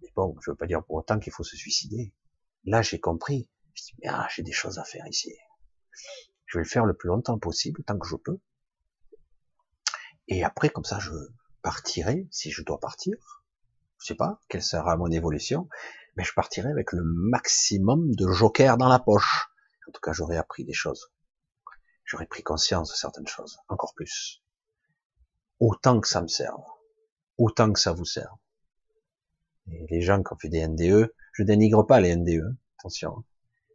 Mais 0.00 0.08
bon, 0.14 0.36
je 0.40 0.50
veux 0.50 0.56
pas 0.56 0.66
dire 0.66 0.84
pour 0.84 0.96
autant 0.96 1.18
qu'il 1.18 1.32
faut 1.32 1.44
se 1.44 1.56
suicider. 1.56 2.14
Là, 2.64 2.82
j'ai 2.82 3.00
compris. 3.00 3.50
Je 3.74 3.82
dis, 3.84 4.06
ah, 4.06 4.28
j'ai 4.34 4.42
des 4.42 4.52
choses 4.52 4.78
à 4.78 4.84
faire 4.84 5.06
ici. 5.06 5.34
Je 6.46 6.58
vais 6.58 6.64
le 6.64 6.68
faire 6.68 6.84
le 6.84 6.94
plus 6.94 7.08
longtemps 7.08 7.38
possible, 7.38 7.82
tant 7.84 7.98
que 7.98 8.06
je 8.06 8.16
peux. 8.16 8.38
Et 10.28 10.44
après, 10.44 10.68
comme 10.68 10.84
ça, 10.84 10.98
je 10.98 11.12
partirai, 11.62 12.28
si 12.30 12.50
je 12.50 12.62
dois 12.62 12.78
partir. 12.78 13.42
Je 13.98 14.06
sais 14.06 14.14
pas 14.14 14.40
quelle 14.48 14.62
sera 14.62 14.96
mon 14.96 15.10
évolution, 15.10 15.68
mais 16.16 16.24
je 16.24 16.32
partirai 16.34 16.70
avec 16.70 16.92
le 16.92 17.02
maximum 17.04 18.14
de 18.14 18.26
joker 18.28 18.76
dans 18.76 18.88
la 18.88 18.98
poche. 18.98 19.48
En 19.88 19.92
tout 19.92 20.00
cas, 20.00 20.12
j'aurai 20.12 20.36
appris 20.36 20.64
des 20.64 20.72
choses. 20.72 21.11
J'aurai 22.04 22.26
pris 22.26 22.42
conscience 22.42 22.90
de 22.90 22.96
certaines 22.96 23.26
choses, 23.26 23.58
encore 23.68 23.94
plus. 23.94 24.42
Autant 25.60 26.00
que 26.00 26.08
ça 26.08 26.22
me 26.22 26.28
serve. 26.28 26.62
Autant 27.38 27.72
que 27.72 27.80
ça 27.80 27.92
vous 27.92 28.04
serve. 28.04 28.36
Et 29.68 29.86
les 29.90 30.00
gens 30.00 30.22
qui 30.22 30.32
ont 30.32 30.38
fait 30.38 30.48
des 30.48 30.66
NDE, 30.66 31.14
je 31.32 31.42
dénigre 31.42 31.86
pas 31.86 32.00
les 32.00 32.16
NDE, 32.16 32.56
attention 32.78 33.24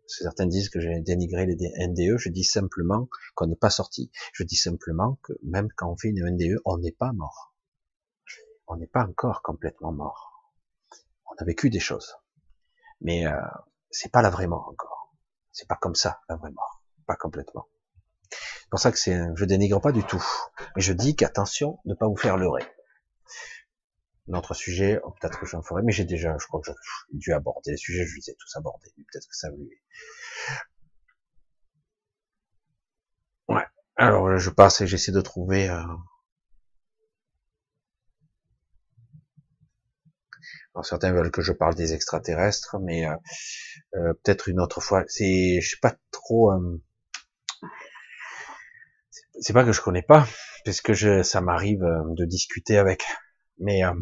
certains 0.07 0.45
disent 0.45 0.69
que 0.69 0.79
j'ai 0.79 0.99
dénigré 1.01 1.45
les 1.45 1.55
NDE, 1.55 2.17
je 2.17 2.29
dis 2.29 2.43
simplement 2.43 3.07
qu'on 3.35 3.47
n'est 3.47 3.55
pas 3.55 3.69
sorti. 3.69 4.11
Je 4.33 4.43
dis 4.43 4.55
simplement 4.55 5.19
que 5.23 5.33
même 5.43 5.69
quand 5.75 5.89
on 5.91 5.97
fait 5.97 6.09
une 6.09 6.29
NDE, 6.29 6.59
on 6.65 6.77
n'est 6.77 6.91
pas 6.91 7.11
mort. 7.13 7.53
On 8.67 8.77
n'est 8.77 8.87
pas 8.87 9.05
encore 9.05 9.41
complètement 9.41 9.91
mort. 9.91 10.53
On 11.29 11.35
a 11.41 11.45
vécu 11.45 11.69
des 11.69 11.79
choses. 11.79 12.15
Mais 13.01 13.27
euh, 13.27 13.39
c'est 13.91 14.11
pas 14.11 14.21
la 14.21 14.29
vraie 14.29 14.47
mort 14.47 14.67
encore. 14.69 15.13
C'est 15.51 15.67
pas 15.67 15.77
comme 15.77 15.95
ça, 15.95 16.21
la 16.29 16.35
vraie 16.35 16.51
mort. 16.51 16.83
Pas 17.05 17.15
complètement. 17.15 17.67
C'est 18.31 18.69
pour 18.69 18.79
ça 18.79 18.91
que 18.91 18.97
c'est, 18.97 19.19
je 19.35 19.45
dénigre 19.45 19.81
pas 19.81 19.91
du 19.91 20.03
tout. 20.03 20.23
Mais 20.75 20.81
je 20.81 20.93
dis 20.93 21.15
qu'attention, 21.15 21.79
ne 21.85 21.93
pas 21.93 22.07
vous 22.07 22.17
faire 22.17 22.37
leurrer. 22.37 22.63
Notre 24.27 24.53
sujet, 24.53 24.99
oh, 25.03 25.11
peut-être 25.11 25.39
que 25.39 25.45
j'en 25.45 25.61
ferai, 25.61 25.81
mais 25.83 25.93
j'ai 25.93 26.03
déjà, 26.03 26.35
je 26.39 26.47
crois 26.47 26.59
que 26.61 26.71
j'ai 26.71 27.17
dû 27.17 27.33
aborder 27.33 27.71
les 27.71 27.77
sujets, 27.77 28.05
je 28.05 28.15
les 28.15 28.29
ai 28.29 28.35
tous 28.35 28.57
abordés, 28.57 28.89
peut-être 28.95 29.27
que 29.27 29.35
ça 29.35 29.49
lui. 29.49 29.69
Ouais. 33.47 33.63
Alors 33.95 34.37
je 34.37 34.49
passe 34.49 34.81
et 34.81 34.87
j'essaie 34.87 35.11
de 35.13 35.21
trouver. 35.21 35.69
Euh... 35.69 35.81
Alors, 40.77 40.85
certains 40.85 41.11
veulent 41.11 41.31
que 41.31 41.41
je 41.41 41.53
parle 41.53 41.73
des 41.73 41.93
extraterrestres, 41.93 42.77
mais 42.79 43.07
euh, 43.07 43.15
euh, 43.95 44.13
peut-être 44.23 44.47
une 44.47 44.59
autre 44.59 44.79
fois. 44.79 45.03
C'est, 45.07 45.59
je 45.59 45.69
sais 45.71 45.79
pas 45.81 45.95
trop. 46.11 46.51
Euh, 46.51 46.81
c'est 49.39 49.53
pas 49.53 49.63
que 49.63 49.71
je 49.71 49.81
connais 49.81 50.01
pas, 50.01 50.27
parce 50.65 50.81
que 50.81 50.93
je, 50.93 51.23
ça 51.23 51.41
m'arrive 51.41 51.85
de 52.15 52.25
discuter 52.25 52.77
avec 52.77 53.03
mais 53.59 53.83
euh, 53.83 53.93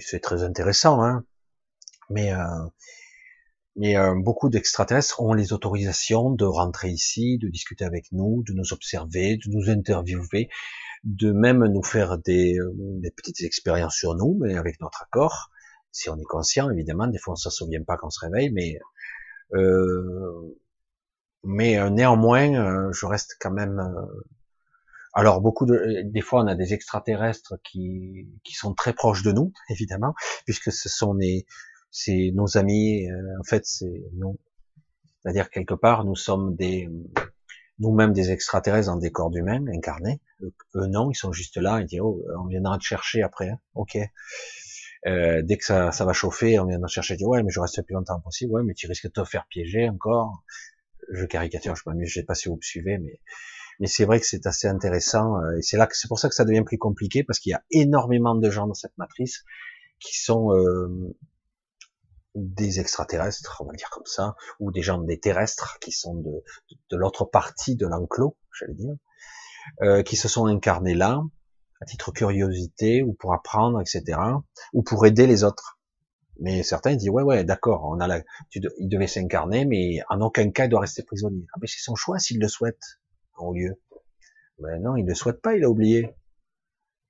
c'est 0.00 0.20
très 0.20 0.42
intéressant, 0.42 1.02
hein. 1.02 1.24
Mais 2.10 2.32
euh, 2.32 2.38
mais 3.76 3.96
euh, 3.96 4.14
beaucoup 4.14 4.50
d'extraterrestres 4.50 5.20
ont 5.20 5.32
les 5.32 5.52
autorisations 5.52 6.30
de 6.30 6.44
rentrer 6.44 6.90
ici, 6.90 7.38
de 7.38 7.48
discuter 7.48 7.84
avec 7.84 8.12
nous, 8.12 8.44
de 8.46 8.52
nous 8.52 8.72
observer, 8.72 9.36
de 9.36 9.50
nous 9.50 9.68
interviewer, 9.68 10.48
de 11.02 11.32
même 11.32 11.64
nous 11.66 11.82
faire 11.82 12.18
des, 12.18 12.56
des 12.76 13.10
petites 13.10 13.42
expériences 13.42 13.96
sur 13.96 14.14
nous, 14.14 14.38
mais 14.40 14.54
avec 14.56 14.80
notre 14.80 15.02
accord, 15.02 15.50
si 15.90 16.08
on 16.08 16.16
est 16.16 16.24
conscient, 16.24 16.70
évidemment. 16.70 17.08
Des 17.08 17.18
fois, 17.18 17.32
on 17.32 17.34
ne 17.34 17.38
se 17.38 17.50
souvient 17.50 17.82
pas 17.82 17.96
qu'on 17.96 18.10
se 18.10 18.20
réveille, 18.24 18.52
mais 18.52 18.78
euh, 19.54 20.56
mais 21.44 21.90
néanmoins, 21.90 22.90
je 22.92 23.06
reste 23.06 23.36
quand 23.40 23.50
même 23.50 23.80
alors 25.14 25.40
beaucoup 25.40 25.64
de, 25.64 26.02
des 26.04 26.20
fois 26.20 26.42
on 26.42 26.48
a 26.48 26.56
des 26.56 26.74
extraterrestres 26.74 27.54
qui, 27.62 28.28
qui 28.42 28.54
sont 28.54 28.74
très 28.74 28.92
proches 28.92 29.22
de 29.22 29.30
nous, 29.30 29.52
évidemment, 29.70 30.14
puisque 30.44 30.72
ce 30.72 30.88
sont 30.88 31.14
les, 31.14 31.46
c'est 31.90 32.32
nos 32.34 32.58
amis. 32.58 33.08
Euh, 33.08 33.38
en 33.40 33.44
fait, 33.44 33.64
c'est 33.64 34.02
nous, 34.14 34.38
c'est-à-dire 35.22 35.48
quelque 35.50 35.74
part 35.74 36.04
nous 36.04 36.16
sommes 36.16 36.56
des, 36.56 36.90
nous-mêmes 37.78 38.12
des 38.12 38.32
extraterrestres 38.32 38.88
dans 38.88 38.96
des 38.96 39.12
corps 39.12 39.30
d'humains 39.30 39.64
incarnés. 39.68 40.20
Eux 40.42 40.86
non, 40.86 41.10
ils 41.10 41.16
sont 41.16 41.32
juste 41.32 41.56
là. 41.56 41.80
Ils 41.80 41.86
disent 41.86 42.00
oh, 42.00 42.20
on 42.38 42.46
viendra 42.46 42.76
te 42.78 42.84
chercher 42.84 43.22
après. 43.22 43.48
Hein. 43.48 43.60
Ok. 43.74 43.96
Euh, 45.06 45.42
dès 45.42 45.58
que 45.58 45.64
ça, 45.64 45.92
ça 45.92 46.04
va 46.04 46.12
chauffer, 46.12 46.58
on 46.58 46.66
viendra 46.66 46.88
te 46.88 46.92
chercher. 46.92 47.16
Dit, 47.16 47.24
ouais, 47.24 47.42
mais 47.42 47.50
je 47.50 47.60
reste 47.60 47.80
plus 47.82 47.94
longtemps 47.94 48.20
possible. 48.20 48.52
Ouais, 48.52 48.62
mais 48.64 48.74
tu 48.74 48.86
risques 48.88 49.06
de 49.06 49.12
te 49.12 49.24
faire 49.24 49.46
piéger 49.48 49.88
encore. 49.88 50.42
Je 51.12 51.26
caricature, 51.26 51.76
je 51.76 51.82
m'amuse. 51.86 52.08
Je 52.08 52.20
sais 52.20 52.26
pas 52.26 52.34
si 52.34 52.48
vous 52.48 52.56
me 52.56 52.62
suivez, 52.62 52.98
mais 52.98 53.20
mais 53.80 53.86
c'est 53.86 54.04
vrai 54.04 54.20
que 54.20 54.26
c'est 54.26 54.46
assez 54.46 54.68
intéressant 54.68 55.36
euh, 55.38 55.56
et 55.56 55.62
c'est 55.62 55.76
là 55.76 55.86
que 55.86 55.96
c'est 55.96 56.08
pour 56.08 56.18
ça 56.18 56.28
que 56.28 56.34
ça 56.34 56.44
devient 56.44 56.62
plus 56.64 56.78
compliqué 56.78 57.24
parce 57.24 57.38
qu'il 57.38 57.50
y 57.50 57.54
a 57.54 57.64
énormément 57.70 58.34
de 58.34 58.50
gens 58.50 58.66
dans 58.66 58.74
cette 58.74 58.96
matrice 58.98 59.44
qui 59.98 60.16
sont 60.18 60.52
euh, 60.52 61.16
des 62.34 62.80
extraterrestres, 62.80 63.62
on 63.64 63.66
va 63.66 63.72
dire 63.74 63.90
comme 63.90 64.06
ça, 64.06 64.34
ou 64.60 64.70
des 64.70 64.82
gens 64.82 64.98
des 64.98 65.18
terrestres 65.18 65.78
qui 65.80 65.92
sont 65.92 66.14
de, 66.14 66.96
l'autre 66.96 67.24
partie 67.24 67.76
de 67.76 67.86
l'enclos, 67.86 68.36
j'allais 68.58 68.74
dire, 68.74 68.94
euh, 69.82 70.02
qui 70.02 70.16
se 70.16 70.28
sont 70.28 70.46
incarnés 70.46 70.94
là 70.94 71.22
à 71.80 71.86
titre 71.86 72.12
curiosité 72.12 73.02
ou 73.02 73.14
pour 73.14 73.34
apprendre, 73.34 73.80
etc., 73.80 74.18
ou 74.72 74.82
pour 74.82 75.06
aider 75.06 75.26
les 75.26 75.44
autres. 75.44 75.78
Mais 76.40 76.62
certains 76.62 76.96
disent 76.96 77.10
ouais 77.10 77.22
ouais 77.22 77.44
d'accord, 77.44 77.84
on 77.84 78.00
a 78.00 78.06
la, 78.06 78.20
tu 78.50 78.60
il 78.78 78.88
devait 78.88 79.06
s'incarner, 79.06 79.64
mais 79.64 80.00
en 80.08 80.20
aucun 80.20 80.50
cas 80.50 80.64
il 80.64 80.70
doit 80.70 80.80
rester 80.80 81.02
prisonnier. 81.02 81.46
Ah, 81.54 81.58
mais 81.60 81.66
c'est 81.66 81.80
son 81.80 81.94
choix 81.94 82.18
s'il 82.18 82.40
le 82.40 82.48
souhaite 82.48 82.98
en 83.36 83.52
lieu. 83.52 83.80
Ben 84.58 84.82
non, 84.82 84.96
il 84.96 85.04
ne 85.04 85.14
souhaite 85.14 85.40
pas, 85.40 85.56
il 85.56 85.64
a 85.64 85.70
oublié. 85.70 86.14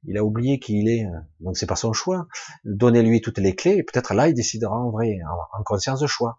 Il 0.06 0.18
a 0.18 0.24
oublié 0.24 0.58
qui 0.58 0.80
il 0.80 0.88
est. 0.88 1.06
Donc 1.40 1.56
c'est 1.56 1.66
pas 1.66 1.76
son 1.76 1.92
choix. 1.92 2.26
Donnez-lui 2.64 3.22
toutes 3.22 3.38
les 3.38 3.54
clés 3.54 3.76
et 3.76 3.82
peut-être 3.82 4.12
là 4.14 4.28
il 4.28 4.34
décidera 4.34 4.76
en 4.76 4.90
vrai, 4.90 5.18
en 5.58 5.62
conscience 5.62 6.00
de 6.00 6.06
choix. 6.06 6.38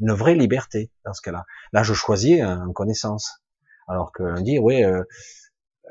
Une 0.00 0.12
vraie 0.12 0.34
liberté 0.34 0.90
dans 1.04 1.12
ce 1.12 1.20
cas-là. 1.20 1.44
Là 1.72 1.82
je 1.82 1.92
choisis 1.92 2.42
en 2.42 2.72
connaissance. 2.72 3.42
Alors 3.88 4.12
que 4.12 4.40
dit, 4.42 4.58
ouais, 4.58 4.84
euh, 4.84 5.02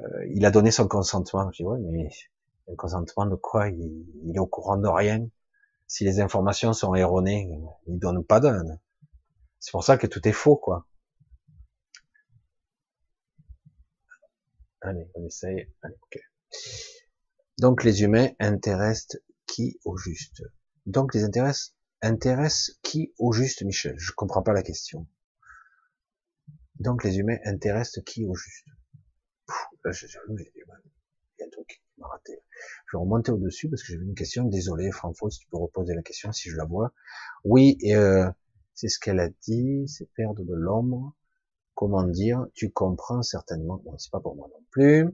euh, 0.01 0.26
il 0.34 0.45
a 0.45 0.51
donné 0.51 0.72
son 0.72 0.88
consentement. 0.88 1.49
Je 1.51 1.57
dis, 1.57 1.63
ouais, 1.63 1.80
mais 1.91 2.09
un 2.72 2.76
consentement 2.76 3.26
de 3.26 3.35
quoi? 3.35 3.69
Il, 3.69 4.31
est 4.35 4.39
au 4.39 4.47
courant 4.47 4.77
de 4.77 4.88
rien. 4.88 5.27
Si 5.91 6.05
les 6.05 6.22
informations 6.22 6.72
sont 6.72 6.95
erronées, 6.95 7.49
il 7.85 7.99
donne 7.99 8.23
pas 8.23 8.39
d'un. 8.39 8.63
C'est 9.59 9.72
pour 9.72 9.84
ça 9.84 9.97
que 9.97 10.07
tout 10.07 10.26
est 10.26 10.31
faux, 10.31 10.55
quoi. 10.55 10.88
Allez, 14.80 15.11
on 15.15 15.26
essaye. 15.26 15.69
Allez, 15.81 15.97
ok. 16.01 16.18
Donc 17.57 17.84
les 17.84 18.03
humains 18.03 18.30
intéressent 18.39 19.19
qui 19.45 19.81
au 19.84 19.97
juste? 19.97 20.43
Donc 20.85 21.13
les 21.13 21.26
intéressent 21.26 21.76
intéressent 22.01 22.80
qui 22.84 23.13
au 23.19 23.34
juste, 23.34 23.61
Michel? 23.63 23.95
Je 23.99 24.13
comprends 24.13 24.43
pas 24.43 24.53
la 24.53 24.63
question. 24.63 25.09
Donc 26.76 27.03
les 27.03 27.18
humains 27.18 27.39
intéressent 27.43 28.01
qui 28.05 28.23
au 28.23 28.34
juste? 28.34 28.69
Je, 29.84 30.05
il 30.30 30.51
y 31.38 31.43
a 31.43 31.47
Je 32.26 32.98
vais 32.98 33.02
remonter 33.02 33.32
au-dessus 33.32 33.69
parce 33.69 33.82
que 33.82 33.88
j'ai 33.90 33.98
vu 33.98 34.06
une 34.06 34.15
question. 34.15 34.44
Désolé, 34.45 34.91
Franco, 34.91 35.30
si 35.30 35.40
tu 35.40 35.48
peux 35.48 35.57
reposer 35.57 35.94
la 35.94 36.02
question 36.02 36.32
si 36.32 36.49
je 36.49 36.57
la 36.57 36.65
vois. 36.65 36.94
Oui, 37.44 37.78
euh, 37.86 38.30
c'est 38.73 38.88
ce 38.88 38.99
qu'elle 38.99 39.19
a 39.19 39.30
dit, 39.30 39.88
c'est 39.88 40.11
perdre 40.14 40.44
de 40.44 40.53
l'ombre. 40.53 41.15
Comment 41.73 42.03
dire 42.03 42.45
Tu 42.53 42.72
comprends 42.72 43.23
certainement. 43.23 43.82
Bon, 43.84 43.98
c'est 43.98 44.11
pas 44.11 44.19
pour 44.19 44.36
moi 44.36 44.48
non 44.52 44.64
plus. 44.72 45.07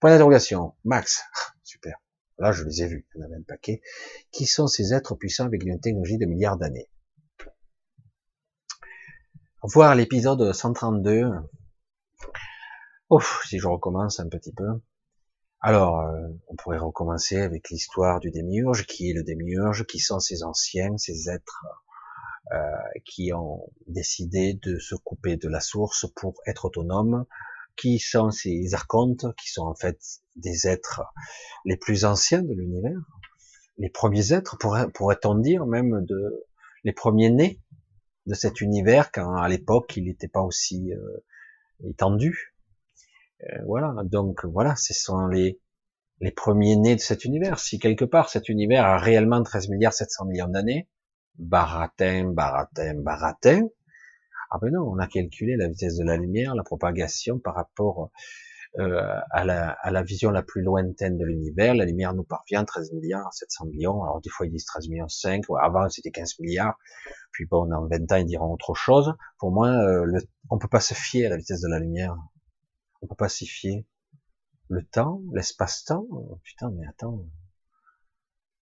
Point 0.00 0.10
d'interrogation. 0.10 0.74
Max. 0.84 1.22
Super. 1.64 1.98
Là, 2.38 2.52
je 2.52 2.64
les 2.64 2.82
ai 2.82 2.86
vus. 2.86 3.06
Il 3.14 3.20
y 3.20 3.22
en 3.22 3.26
avait 3.26 3.36
un 3.36 3.42
paquet. 3.42 3.82
Qui 4.30 4.46
sont 4.46 4.68
ces 4.68 4.94
êtres 4.94 5.14
puissants 5.14 5.46
avec 5.46 5.64
une 5.64 5.80
technologie 5.80 6.18
de 6.18 6.26
milliards 6.26 6.56
d'années? 6.56 6.88
Voir 9.62 9.96
l'épisode 9.96 10.52
132. 10.52 11.30
Ouf, 13.10 13.42
si 13.48 13.58
je 13.58 13.66
recommence 13.66 14.20
un 14.20 14.28
petit 14.28 14.52
peu. 14.52 14.66
Alors, 15.60 16.00
euh, 16.00 16.28
on 16.46 16.54
pourrait 16.54 16.78
recommencer 16.78 17.40
avec 17.40 17.70
l'histoire 17.70 18.20
du 18.20 18.30
démiurge. 18.30 18.86
Qui 18.86 19.10
est 19.10 19.12
le 19.12 19.24
démiurge 19.24 19.84
Qui 19.86 19.98
sont 19.98 20.20
ces 20.20 20.44
anciens, 20.44 20.96
ces 20.98 21.28
êtres 21.28 21.64
euh, 22.52 22.58
qui 23.04 23.32
ont 23.32 23.68
décidé 23.88 24.54
de 24.54 24.78
se 24.78 24.94
couper 24.94 25.36
de 25.36 25.48
la 25.48 25.60
source 25.60 26.06
pour 26.14 26.34
être 26.46 26.66
autonomes 26.66 27.26
Qui 27.76 27.98
sont 27.98 28.30
ces 28.30 28.72
archontes 28.72 29.26
Qui 29.36 29.50
sont 29.50 29.66
en 29.66 29.74
fait 29.74 29.98
des 30.36 30.68
êtres 30.68 31.02
les 31.64 31.76
plus 31.76 32.04
anciens 32.04 32.42
de 32.42 32.54
l'univers 32.54 33.00
Les 33.78 33.90
premiers 33.90 34.32
êtres, 34.32 34.56
pourrait-on 34.94 35.34
dire 35.34 35.66
même 35.66 36.04
de 36.04 36.46
les 36.84 36.92
premiers 36.92 37.30
nés 37.30 37.60
de 38.26 38.34
cet 38.34 38.60
univers 38.60 39.10
quand 39.10 39.34
à 39.34 39.48
l'époque 39.48 39.96
il 39.96 40.04
n'était 40.04 40.28
pas 40.28 40.42
aussi 40.42 40.92
euh, 40.92 41.24
étendu. 41.90 42.54
Euh, 43.42 43.62
voilà, 43.66 43.94
donc 44.04 44.44
voilà, 44.44 44.74
ce 44.76 44.94
sont 44.94 45.26
les 45.26 45.60
les 46.20 46.32
premiers 46.32 46.76
nés 46.76 46.96
de 46.96 47.00
cet 47.00 47.24
univers. 47.24 47.58
Si 47.58 47.78
quelque 47.78 48.04
part 48.04 48.28
cet 48.28 48.48
univers 48.48 48.84
a 48.84 48.98
réellement 48.98 49.42
13 49.42 49.68
milliards 49.68 49.92
700 49.92 50.26
millions 50.26 50.48
d'années, 50.48 50.88
baratin, 51.36 52.32
baratin, 52.32 52.94
baratin, 52.96 53.68
ah 54.50 54.58
ben 54.60 54.72
non, 54.72 54.82
on 54.82 54.98
a 54.98 55.06
calculé 55.06 55.56
la 55.56 55.68
vitesse 55.68 55.96
de 55.96 56.04
la 56.04 56.16
lumière, 56.16 56.54
la 56.54 56.64
propagation 56.64 57.38
par 57.38 57.54
rapport 57.54 58.10
euh, 58.78 59.20
à, 59.30 59.44
la, 59.44 59.70
à, 59.70 59.90
la, 59.90 60.02
vision 60.02 60.30
la 60.30 60.42
plus 60.42 60.62
lointaine 60.62 61.16
de 61.18 61.24
l'univers. 61.24 61.74
La 61.74 61.84
lumière 61.84 62.14
nous 62.14 62.24
parvient 62.24 62.64
13 62.64 62.92
milliards 62.92 63.32
700 63.32 63.66
millions. 63.66 64.02
Alors 64.02 64.20
des 64.20 64.30
fois 64.30 64.46
ils 64.46 64.50
disent 64.50 64.66
13 64.66 64.88
millions 64.88 65.08
5, 65.08 65.44
avant 65.60 65.88
c'était 65.88 66.10
15 66.10 66.38
milliards. 66.40 66.78
Puis 67.32 67.46
bon, 67.46 67.66
dans 67.66 67.86
20 67.86 68.12
ans 68.12 68.16
ils 68.16 68.26
diront 68.26 68.52
autre 68.52 68.74
chose. 68.74 69.14
Pour 69.38 69.52
moi, 69.52 69.68
euh, 69.68 70.04
le, 70.04 70.20
on 70.50 70.58
peut 70.58 70.68
pas 70.68 70.80
se 70.80 70.94
fier 70.94 71.26
à 71.26 71.30
la 71.30 71.36
vitesse 71.36 71.60
de 71.60 71.68
la 71.68 71.78
lumière. 71.78 72.16
On 73.02 73.06
peut 73.06 73.14
pas 73.14 73.28
s'y 73.28 73.46
fier. 73.46 73.84
Le 74.68 74.84
temps, 74.84 75.22
l'espace-temps, 75.32 76.06
putain, 76.44 76.70
mais 76.70 76.86
attends. 76.86 77.26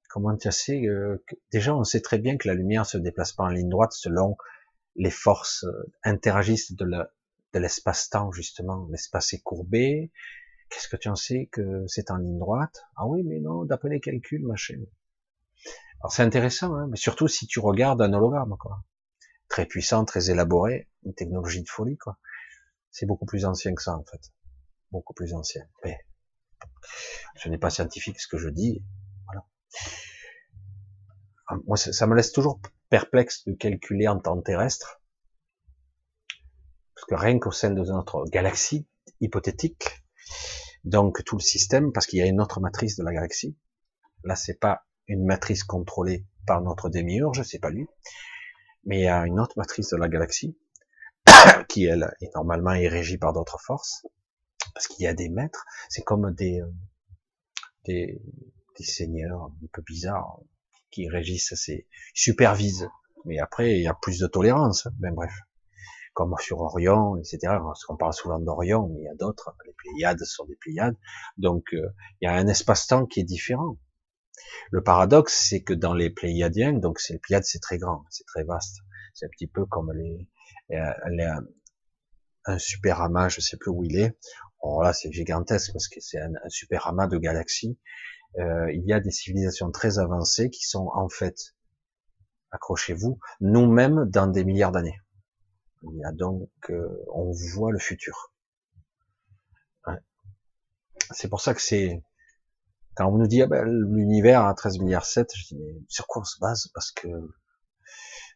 Comment 0.09 0.37
tu 0.37 0.51
sais 0.53 0.87
euh, 0.87 1.23
Déjà, 1.51 1.75
on 1.75 1.85
sait 1.85 2.01
très 2.01 2.19
bien 2.19 2.37
que 2.37 2.49
la 2.49 2.55
lumière 2.55 2.87
se 2.87 2.97
déplace 2.97 3.33
pas 3.33 3.45
en 3.45 3.49
ligne 3.49 3.69
droite 3.69 3.93
selon 3.93 4.37
les 4.95 5.11
forces 5.11 5.65
euh, 5.65 5.93
interagistes 6.05 6.75
de 6.75 6.87
l'espace-temps, 7.59 8.33
justement. 8.33 8.87
L'espace 8.91 9.33
est 9.33 9.43
courbé. 9.43 10.11
Qu'est-ce 10.71 10.89
que 10.89 10.97
tu 10.97 11.09
en 11.09 11.17
sais 11.17 11.49
que 11.53 11.85
c'est 11.87 12.11
en 12.11 12.17
ligne 12.17 12.39
droite? 12.39 12.85
Ah 12.97 13.07
oui, 13.07 13.23
mais 13.25 13.41
non, 13.41 13.65
d'après 13.65 13.89
les 13.89 14.01
calculs, 14.01 14.45
machin. 14.47 14.81
Alors 16.01 16.13
c'est 16.13 16.23
intéressant, 16.23 16.75
hein, 16.75 16.87
mais 16.89 16.97
surtout 16.97 17.29
si 17.29 17.47
tu 17.47 17.61
regardes 17.61 18.03
un 18.03 18.13
hologramme, 18.13 18.57
quoi. 18.59 18.85
Très 19.49 19.67
puissant, 19.67 20.05
très 20.05 20.31
élaboré, 20.31 20.89
une 21.05 21.15
technologie 21.15 21.63
de 21.63 21.69
folie, 21.69 21.97
quoi. 21.97 22.19
C'est 22.91 23.07
beaucoup 23.07 23.27
plus 23.27 23.45
ancien 23.45 23.75
que 23.75 23.83
ça, 23.83 23.97
en 23.97 24.05
fait. 24.05 24.33
Beaucoup 24.91 25.15
plus 25.15 25.35
ancien. 25.35 25.63
Mais 25.85 25.99
ce 27.37 27.49
n'est 27.49 27.59
pas 27.59 27.71
scientifique 27.71 28.21
ce 28.21 28.29
que 28.29 28.39
je 28.39 28.49
dis. 28.49 28.83
Voilà. 29.27 29.47
Ah, 31.49 31.57
moi, 31.67 31.77
ça 31.77 32.07
me 32.07 32.15
laisse 32.15 32.33
toujours 32.33 32.61
perplexe 32.89 33.45
de 33.47 33.55
calculer 33.55 34.09
en 34.09 34.19
temps 34.19 34.41
terrestre. 34.41 35.01
Parce 36.95 37.07
que 37.07 37.15
rien 37.15 37.39
qu'au 37.39 37.53
sein 37.53 37.71
de 37.71 37.83
notre 37.83 38.25
galaxie 38.25 38.89
hypothétique, 39.21 40.03
donc 40.85 41.25
tout 41.25 41.37
le 41.37 41.43
système, 41.43 41.93
parce 41.93 42.07
qu'il 42.07 42.19
y 42.19 42.23
a 42.23 42.27
une 42.27 42.41
autre 42.41 42.61
matrice 42.61 42.97
de 42.97 43.05
la 43.05 43.13
galaxie. 43.13 43.59
Là, 44.25 44.37
c'est 44.37 44.59
pas 44.59 44.87
une 45.09 45.25
matrice 45.25 45.65
contrôlée 45.65 46.27
par 46.47 46.63
notre 46.63 46.89
démiurge, 46.89 47.43
c'est 47.43 47.59
pas 47.59 47.71
lui, 47.71 47.87
mais 48.85 49.01
il 49.01 49.05
y 49.05 49.09
a 49.09 49.27
une 49.27 49.41
autre 49.41 49.55
matrice 49.57 49.91
de 49.91 49.97
la 49.97 50.09
galaxie 50.09 50.57
qui 51.69 51.85
elle 51.85 52.11
est 52.21 52.35
normalement 52.35 52.71
régie 52.71 53.19
par 53.19 53.33
d'autres 53.33 53.61
forces, 53.61 54.07
parce 54.75 54.89
qu'il 54.89 55.05
y 55.05 55.09
a 55.09 55.15
des 55.15 55.29
maîtres, 55.29 55.65
c'est 55.89 56.03
comme 56.03 56.35
des, 56.35 56.61
euh, 56.61 56.71
des, 57.85 58.21
seigneurs 58.81 59.45
un 59.45 59.67
peu 59.73 59.83
bizarres 59.83 60.39
qui 60.91 61.09
régissent, 61.09 61.55
ces 61.55 61.87
supervisent, 62.15 62.89
mais 63.25 63.39
après 63.39 63.77
il 63.77 63.83
y 63.83 63.89
a 63.89 63.95
plus 63.95 64.19
de 64.19 64.27
tolérance, 64.27 64.89
ben 64.99 65.15
bref, 65.15 65.33
comme 66.15 66.35
sur 66.41 66.61
Orion, 66.61 67.17
etc. 67.17 67.39
Parce 67.43 67.85
qu'on 67.85 67.97
parle 67.97 68.13
souvent 68.13 68.39
d'Orion, 68.39 68.89
mais 68.89 69.01
il 69.01 69.05
y 69.05 69.09
a 69.09 69.15
d'autres, 69.15 69.55
les 69.67 69.73
Pléiades 69.73 70.23
sont 70.25 70.45
des 70.47 70.57
Pléiades, 70.57 70.97
donc 71.37 71.65
euh, 71.75 71.89
il 72.21 72.27
y 72.27 72.29
a 72.29 72.35
un 72.35 72.47
espace-temps 72.47 73.07
qui 73.07 73.21
est 73.21 73.25
différent. 73.25 73.77
Le 74.71 74.83
paradoxe, 74.83 75.47
c'est 75.49 75.63
que 75.63 75.73
dans 75.73 75.95
les 75.95 76.11
Pléiadiens, 76.11 76.75
donc 76.75 77.01
c'est 77.01 77.15
les 77.15 77.19
Pléiades, 77.19 77.45
c'est 77.45 77.61
très 77.61 77.79
grand, 77.79 78.05
c'est 78.11 78.25
très 78.27 78.45
vaste, 78.45 78.79
c'est 79.15 79.27
un 79.27 79.31
petit 79.31 79.47
peu 79.47 79.65
comme 79.67 79.93
les, 79.93 80.29
un 82.47 82.59
super 82.59 83.01
amas, 83.01 83.29
je 83.29 83.41
sais 83.41 83.57
plus 83.57 83.71
où 83.71 83.85
il 83.85 83.97
est. 83.97 84.17
Alors 84.63 84.83
là, 84.83 84.93
c'est 84.93 85.13
gigantesque 85.13 85.73
parce 85.73 85.89
que 85.89 86.01
c'est 86.01 86.21
un, 86.21 86.33
super 86.49 86.87
amas 86.87 87.07
de 87.07 87.19
galaxies. 87.19 87.79
Euh, 88.39 88.71
il 88.73 88.85
y 88.85 88.93
a 88.93 89.01
des 89.01 89.11
civilisations 89.11 89.71
très 89.71 89.99
avancées 89.99 90.51
qui 90.51 90.65
sont 90.65 90.91
en 90.95 91.09
fait, 91.09 91.55
accrochez-vous, 92.51 93.19
nous-mêmes 93.41 94.05
dans 94.07 94.27
des 94.27 94.45
milliards 94.45 94.73
d'années. 94.73 95.01
Il 95.83 95.99
y 95.99 96.05
a 96.05 96.13
donc, 96.13 96.51
euh, 96.71 97.05
on 97.13 97.31
voit 97.31 97.73
le 97.73 97.79
futur. 97.79 98.33
C'est 101.13 101.29
pour 101.29 101.41
ça 101.41 101.55
que 101.55 101.63
c'est, 101.63 102.03
quand 102.97 103.07
on 103.07 103.19
nous 103.19 103.29
dit 103.29 103.41
ah 103.41 103.47
ben, 103.47 103.65
l'univers 103.65 104.45
a 104.45 104.53
13 104.55 104.81
milliards 104.81 105.05
7, 105.05 105.31
je 105.37 105.47
dis 105.47 105.57
mais 105.57 105.77
sur 105.89 106.09
quoi 106.09 106.23
on 106.23 106.25
se 106.25 106.41
base? 106.41 106.69
Parce 106.75 106.91
que 106.91 107.07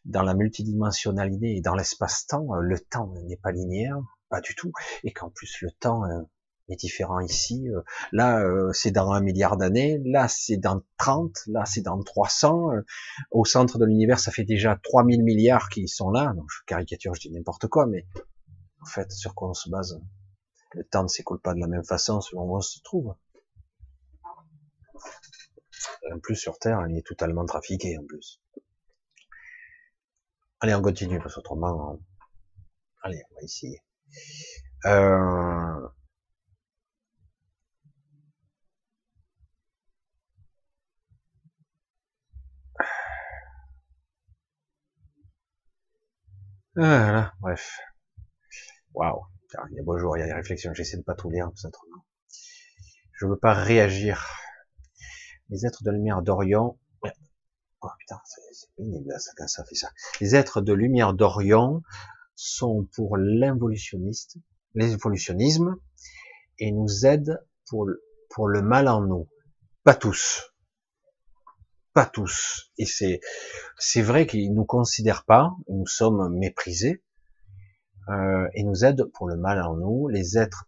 dans 0.05 0.23
la 0.23 0.33
multidimensionnalité 0.33 1.55
et 1.55 1.61
dans 1.61 1.75
l'espace-temps, 1.75 2.55
euh, 2.55 2.61
le 2.61 2.79
temps 2.79 3.13
n'est 3.27 3.37
pas 3.37 3.51
linéaire, 3.51 3.97
pas 4.29 4.41
du 4.41 4.55
tout, 4.55 4.71
et 5.03 5.11
qu'en 5.11 5.29
plus 5.29 5.61
le 5.61 5.71
temps 5.71 6.03
euh, 6.05 6.21
est 6.69 6.75
différent 6.75 7.19
ici. 7.19 7.69
Euh, 7.69 7.81
là, 8.11 8.43
c'est 8.73 8.91
dans 8.91 9.11
un 9.11 9.21
milliard 9.21 9.57
d'années, 9.57 9.99
là, 10.05 10.27
c'est 10.27 10.57
dans 10.57 10.81
30, 10.97 11.35
là, 11.47 11.65
c'est 11.65 11.81
dans 11.81 12.01
300. 12.01 12.69
Au 13.31 13.45
centre 13.45 13.77
de 13.77 13.85
l'univers, 13.85 14.19
ça 14.19 14.31
fait 14.31 14.43
déjà 14.43 14.79
3000 14.83 15.23
milliards 15.23 15.69
qui 15.69 15.87
sont 15.87 16.09
là. 16.09 16.33
Donc, 16.35 16.45
je 16.49 16.63
caricature, 16.65 17.13
je 17.15 17.21
dis 17.21 17.31
n'importe 17.31 17.67
quoi, 17.67 17.85
mais 17.85 18.05
en 18.81 18.85
fait, 18.85 19.11
sur 19.11 19.35
quoi 19.35 19.49
on 19.49 19.53
se 19.53 19.69
base 19.69 19.99
Le 20.73 20.83
temps 20.83 21.03
ne 21.03 21.07
s'écoule 21.07 21.39
pas 21.39 21.53
de 21.53 21.59
la 21.59 21.67
même 21.67 21.83
façon 21.83 22.21
selon 22.21 22.43
où 22.43 22.57
on 22.57 22.61
se 22.61 22.79
trouve. 22.83 23.13
En 26.13 26.19
plus, 26.19 26.35
sur 26.35 26.57
Terre, 26.57 26.83
il 26.89 26.97
est 26.97 27.05
totalement 27.05 27.45
trafiqué, 27.45 27.97
en 27.97 28.05
plus. 28.05 28.41
Allez, 30.61 30.75
on 30.75 30.81
continue, 30.81 31.19
parce 31.19 31.35
qu'autrement, 31.35 31.99
allez, 33.03 33.21
on 33.31 33.35
va 33.35 33.41
essayer. 33.43 33.81
Euh... 34.85 35.87
Voilà, 46.75 47.33
bref. 47.39 47.79
Waouh. 48.93 49.25
Il 49.71 49.75
y 49.75 49.79
a 49.79 49.83
beau 49.83 49.97
jour, 49.97 50.17
il 50.17 50.21
y 50.21 50.23
a 50.23 50.27
des 50.27 50.33
réflexions. 50.33 50.73
J'essaie 50.73 50.97
de 50.97 51.03
pas 51.03 51.15
tout 51.15 51.29
lire, 51.29 51.49
tout 51.55 51.67
autrement. 51.67 52.05
Je 53.13 53.25
veux 53.25 53.37
pas 53.37 53.53
réagir. 53.53 54.27
Les 55.49 55.65
êtres 55.65 55.83
de 55.83 55.91
lumière 55.91 56.21
d'Orion 56.21 56.79
Oh 57.81 57.89
putain, 57.99 58.19
c'est 58.25 58.69
pénible 58.75 59.13
ça, 59.17 59.31
quand 59.35 59.47
ça 59.47 59.63
fait 59.65 59.75
ça. 59.75 59.89
Les 60.19 60.35
êtres 60.35 60.61
de 60.61 60.73
lumière 60.73 61.13
d'Orion 61.13 61.81
sont 62.35 62.87
pour 62.95 63.17
l'involutionniste, 63.17 64.37
l'évolutionnisme, 64.75 65.75
et 66.59 66.71
nous 66.71 67.05
aident 67.05 67.43
pour, 67.67 67.87
pour 68.29 68.47
le 68.47 68.61
mal 68.61 68.87
en 68.87 69.01
nous. 69.01 69.27
Pas 69.83 69.95
tous. 69.95 70.53
Pas 71.93 72.05
tous. 72.05 72.71
Et 72.77 72.85
c'est, 72.85 73.19
c'est 73.77 74.01
vrai 74.01 74.27
qu'ils 74.27 74.53
nous 74.53 74.65
considèrent 74.65 75.25
pas, 75.25 75.51
nous 75.67 75.87
sommes 75.87 76.37
méprisés, 76.37 77.03
euh, 78.09 78.47
et 78.53 78.63
nous 78.63 78.85
aident 78.85 79.05
pour 79.13 79.27
le 79.27 79.37
mal 79.37 79.61
en 79.61 79.75
nous. 79.75 80.07
Les 80.07 80.37
êtres 80.37 80.65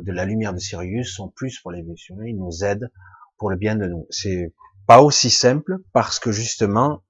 de 0.00 0.12
la 0.12 0.24
lumière 0.24 0.54
de 0.54 0.58
Sirius 0.58 1.14
sont 1.14 1.28
plus 1.28 1.60
pour 1.60 1.72
l'évolution, 1.72 2.20
ils 2.22 2.36
nous 2.36 2.64
aident 2.64 2.90
pour 3.36 3.50
le 3.50 3.56
bien 3.56 3.76
de 3.76 3.86
nous. 3.86 4.06
C'est 4.10 4.52
pas 4.88 5.02
aussi 5.02 5.28
simple 5.28 5.76
parce 5.92 6.18
que 6.18 6.32
justement, 6.32 7.04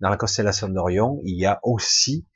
dans 0.00 0.10
la 0.10 0.16
constellation 0.16 0.68
d'Orion, 0.68 1.20
il 1.24 1.38
y 1.38 1.46
a 1.46 1.60
aussi, 1.62 2.26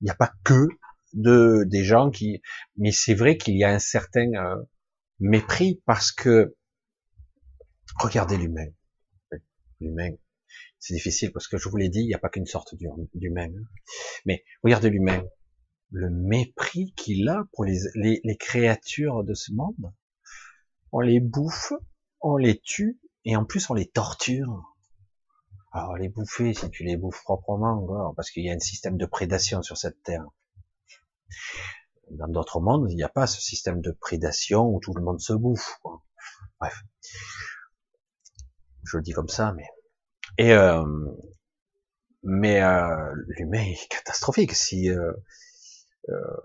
il 0.00 0.04
n'y 0.06 0.10
a 0.10 0.16
pas 0.16 0.32
que 0.44 0.66
de 1.12 1.64
des 1.68 1.84
gens 1.84 2.10
qui, 2.10 2.42
mais 2.76 2.90
c'est 2.90 3.14
vrai 3.14 3.36
qu'il 3.36 3.56
y 3.56 3.62
a 3.62 3.70
un 3.70 3.78
certain 3.78 4.28
euh, 4.34 4.56
mépris 5.20 5.80
parce 5.86 6.10
que 6.10 6.56
regardez 8.00 8.36
l'humain, 8.36 8.66
l'humain, 9.78 10.10
c'est 10.80 10.94
difficile 10.94 11.30
parce 11.30 11.46
que 11.46 11.56
je 11.56 11.68
vous 11.68 11.76
l'ai 11.76 11.88
dit, 11.88 12.00
il 12.00 12.08
n'y 12.08 12.14
a 12.14 12.18
pas 12.18 12.28
qu'une 12.28 12.46
sorte 12.46 12.74
d'humain, 13.14 13.46
hein. 13.46 13.64
mais 14.26 14.44
regardez 14.64 14.90
l'humain, 14.90 15.22
le 15.92 16.10
mépris 16.10 16.92
qu'il 16.96 17.28
a 17.28 17.44
pour 17.52 17.64
les, 17.64 17.78
les, 17.94 18.20
les 18.24 18.36
créatures 18.36 19.22
de 19.22 19.34
ce 19.34 19.52
monde, 19.52 19.92
on 20.90 20.98
les 20.98 21.20
bouffe, 21.20 21.72
on 22.20 22.36
les 22.36 22.58
tue 22.58 22.98
et 23.24 23.36
en 23.36 23.44
plus 23.44 23.68
on 23.70 23.74
les 23.74 23.88
torture. 23.88 24.74
Alors 25.72 25.96
les 25.96 26.08
bouffer, 26.08 26.52
si 26.52 26.68
tu 26.70 26.84
les 26.84 26.96
bouffes 26.96 27.22
proprement, 27.22 28.12
parce 28.14 28.30
qu'il 28.30 28.44
y 28.44 28.50
a 28.50 28.54
un 28.54 28.58
système 28.58 28.96
de 28.96 29.06
prédation 29.06 29.62
sur 29.62 29.76
cette 29.76 30.02
terre. 30.02 30.24
Dans 32.10 32.26
d'autres 32.26 32.60
mondes, 32.60 32.90
il 32.90 32.96
n'y 32.96 33.04
a 33.04 33.08
pas 33.08 33.28
ce 33.28 33.40
système 33.40 33.80
de 33.80 33.92
prédation 33.92 34.66
où 34.66 34.80
tout 34.80 34.94
le 34.94 35.02
monde 35.02 35.20
se 35.20 35.32
bouffe. 35.32 35.78
Bref, 36.58 36.82
je 38.82 38.96
le 38.96 39.02
dis 39.02 39.12
comme 39.12 39.28
ça, 39.28 39.52
mais 39.52 39.68
et 40.38 40.52
euh, 40.52 40.84
mais 42.22 42.62
euh, 42.62 43.14
l'humain 43.28 43.62
est 43.62 43.88
catastrophique. 43.88 44.54
Si 44.54 44.90
euh, 44.90 45.12
euh 46.08 46.36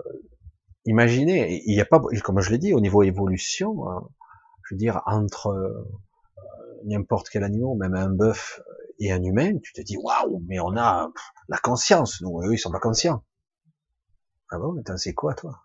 imaginez, 0.85 1.63
il 1.65 1.73
n'y 1.73 1.81
a 1.81 1.85
pas, 1.85 1.99
comme 2.23 2.41
je 2.41 2.51
l'ai 2.51 2.59
dit, 2.59 2.73
au 2.73 2.79
niveau 2.79 3.01
évolution, 3.01 3.89
hein, 3.89 4.07
je 4.63 4.75
veux 4.75 4.77
dire 4.77 5.01
entre 5.07 5.87
n'importe 6.85 7.29
quel 7.29 7.43
animal, 7.43 7.77
même 7.77 7.95
un 7.95 8.09
bœuf 8.09 8.61
et 8.99 9.11
un 9.11 9.21
humain, 9.23 9.57
tu 9.61 9.73
te 9.73 9.81
dis 9.81 9.97
waouh, 9.97 10.41
mais 10.47 10.59
on 10.59 10.77
a 10.77 11.11
la 11.49 11.57
conscience. 11.57 12.21
Nous, 12.21 12.41
eux, 12.43 12.53
ils 12.53 12.57
sont 12.57 12.71
pas 12.71 12.79
conscients. 12.79 13.23
Ah 14.51 14.57
bon, 14.57 14.73
mais 14.73 14.83
c'est 14.97 15.13
quoi, 15.13 15.33
toi? 15.33 15.61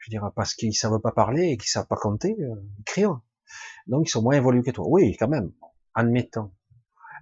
Je 0.00 0.10
dirais 0.10 0.28
parce 0.36 0.54
qu'ils 0.54 0.74
savent 0.74 1.00
pas 1.00 1.12
parler 1.12 1.48
et 1.48 1.56
qu'ils 1.56 1.70
savent 1.70 1.86
pas 1.86 1.96
compter, 1.96 2.36
euh, 2.38 2.54
écrire. 2.80 3.20
Donc 3.86 4.06
ils 4.06 4.10
sont 4.10 4.22
moins 4.22 4.34
évolués 4.34 4.62
que 4.62 4.70
toi. 4.70 4.86
Oui, 4.86 5.16
quand 5.18 5.28
même, 5.28 5.52
admettons. 5.94 6.52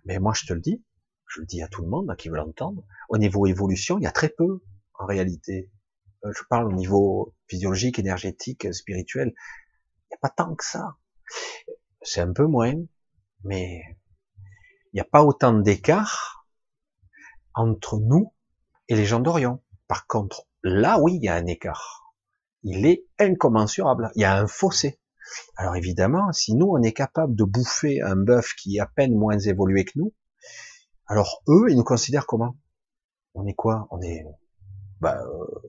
Mais 0.04 0.18
moi, 0.18 0.32
je 0.34 0.44
te 0.46 0.52
le 0.52 0.60
dis, 0.60 0.84
je 1.28 1.40
le 1.40 1.46
dis 1.46 1.62
à 1.62 1.68
tout 1.68 1.82
le 1.82 1.88
monde 1.88 2.14
qui 2.16 2.28
veut 2.28 2.36
l'entendre. 2.36 2.84
Au 3.08 3.18
niveau 3.18 3.46
évolution, 3.46 3.98
il 3.98 4.02
y 4.02 4.06
a 4.06 4.12
très 4.12 4.28
peu, 4.28 4.62
en 4.98 5.06
réalité. 5.06 5.70
Euh, 6.24 6.32
je 6.36 6.42
parle 6.50 6.66
au 6.66 6.72
niveau 6.72 7.34
physiologique, 7.46 7.98
énergétique, 7.98 8.72
spirituel. 8.74 9.28
Il 9.28 10.08
n'y 10.10 10.16
a 10.16 10.18
pas 10.20 10.30
tant 10.30 10.54
que 10.54 10.64
ça. 10.64 10.96
C'est 12.02 12.20
un 12.20 12.32
peu 12.32 12.46
moins, 12.46 12.74
mais 13.44 13.82
il 14.92 14.96
n'y 14.96 15.00
a 15.00 15.04
pas 15.04 15.22
autant 15.22 15.52
d'écart 15.52 16.46
entre 17.54 17.98
nous 17.98 18.32
et 18.88 18.96
les 18.96 19.04
gens 19.04 19.20
d'Orion. 19.20 19.62
Par 19.88 20.06
contre, 20.06 20.46
là, 20.62 20.98
oui, 21.00 21.16
il 21.16 21.24
y 21.24 21.28
a 21.28 21.34
un 21.34 21.46
écart. 21.46 22.14
Il 22.62 22.86
est 22.86 23.04
incommensurable. 23.18 24.10
Il 24.14 24.22
y 24.22 24.24
a 24.24 24.36
un 24.36 24.46
fossé. 24.46 25.00
Alors 25.56 25.76
évidemment, 25.76 26.32
si 26.32 26.54
nous, 26.54 26.66
on 26.66 26.82
est 26.82 26.92
capable 26.92 27.34
de 27.34 27.44
bouffer 27.44 28.00
un 28.02 28.16
bœuf 28.16 28.54
qui 28.54 28.76
est 28.76 28.80
à 28.80 28.86
peine 28.86 29.14
moins 29.14 29.38
évolué 29.38 29.84
que 29.84 29.92
nous, 29.96 30.12
alors 31.06 31.42
eux, 31.48 31.66
ils 31.68 31.76
nous 31.76 31.84
considèrent 31.84 32.26
comment? 32.26 32.56
On 33.34 33.46
est 33.46 33.54
quoi? 33.54 33.86
On 33.90 34.00
est... 34.00 34.24
Bah, 35.00 35.22
euh, 35.22 35.68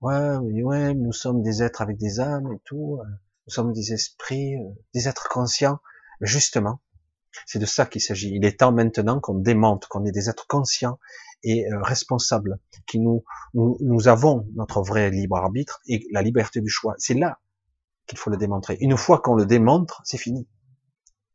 ouais, 0.00 0.62
ouais, 0.62 0.94
nous 0.94 1.12
sommes 1.12 1.42
des 1.42 1.62
êtres 1.62 1.82
avec 1.82 1.96
des 1.96 2.20
âmes 2.20 2.52
et 2.52 2.60
tout. 2.64 2.98
Euh, 3.00 3.04
nous 3.46 3.52
sommes 3.52 3.72
des 3.72 3.92
esprits, 3.92 4.56
euh, 4.56 4.70
des 4.94 5.08
êtres 5.08 5.28
conscients. 5.28 5.78
Justement, 6.20 6.80
c'est 7.46 7.58
de 7.58 7.66
ça 7.66 7.86
qu'il 7.86 8.00
s'agit. 8.00 8.30
Il 8.34 8.44
est 8.44 8.60
temps 8.60 8.72
maintenant 8.72 9.20
qu'on 9.20 9.34
démonte 9.34 9.86
qu'on 9.86 10.04
est 10.04 10.12
des 10.12 10.28
êtres 10.28 10.46
conscients 10.46 10.98
et 11.42 11.66
euh, 11.66 11.80
responsables, 11.82 12.58
qui 12.86 12.98
nous, 12.98 13.24
nous, 13.54 14.08
avons 14.08 14.46
notre 14.54 14.82
vrai 14.82 15.10
libre 15.10 15.36
arbitre 15.36 15.80
et 15.86 16.06
la 16.12 16.22
liberté 16.22 16.60
du 16.60 16.68
choix. 16.68 16.94
C'est 16.98 17.14
là 17.14 17.38
qu'il 18.06 18.18
faut 18.18 18.30
le 18.30 18.36
démontrer. 18.36 18.76
Une 18.80 18.96
fois 18.96 19.20
qu'on 19.20 19.34
le 19.34 19.46
démontre, 19.46 20.02
c'est 20.04 20.18
fini. 20.18 20.48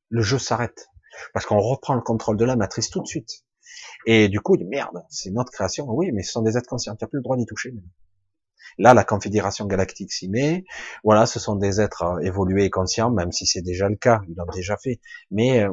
Le 0.09 0.21
jeu 0.21 0.37
s'arrête 0.37 0.89
parce 1.33 1.45
qu'on 1.45 1.59
reprend 1.59 1.95
le 1.95 2.01
contrôle 2.01 2.37
de 2.37 2.45
la 2.45 2.55
matrice 2.55 2.89
tout 2.89 3.01
de 3.01 3.07
suite. 3.07 3.45
Et 4.05 4.29
du 4.29 4.41
coup, 4.41 4.57
merde, 4.57 5.03
c'est 5.09 5.31
notre 5.31 5.51
création. 5.51 5.85
Oui, 5.89 6.11
mais 6.11 6.21
ce 6.21 6.33
sont 6.33 6.41
des 6.41 6.57
êtres 6.57 6.69
conscients. 6.69 6.95
Tu 6.95 7.03
n'as 7.03 7.07
plus 7.07 7.17
le 7.17 7.23
droit 7.23 7.37
d'y 7.37 7.45
toucher. 7.45 7.73
Là, 8.77 8.93
la 8.93 9.03
confédération 9.03 9.65
galactique 9.65 10.11
s'y 10.11 10.29
met. 10.29 10.65
Voilà, 11.03 11.25
ce 11.25 11.39
sont 11.39 11.55
des 11.55 11.79
êtres 11.79 12.03
euh, 12.03 12.19
évolués 12.19 12.65
et 12.65 12.69
conscients, 12.69 13.09
même 13.09 13.31
si 13.31 13.45
c'est 13.45 13.61
déjà 13.61 13.87
le 13.87 13.95
cas, 13.95 14.21
ils 14.27 14.35
l'ont 14.35 14.45
déjà 14.53 14.75
fait. 14.77 14.99
Mais 15.31 15.63
euh, 15.63 15.71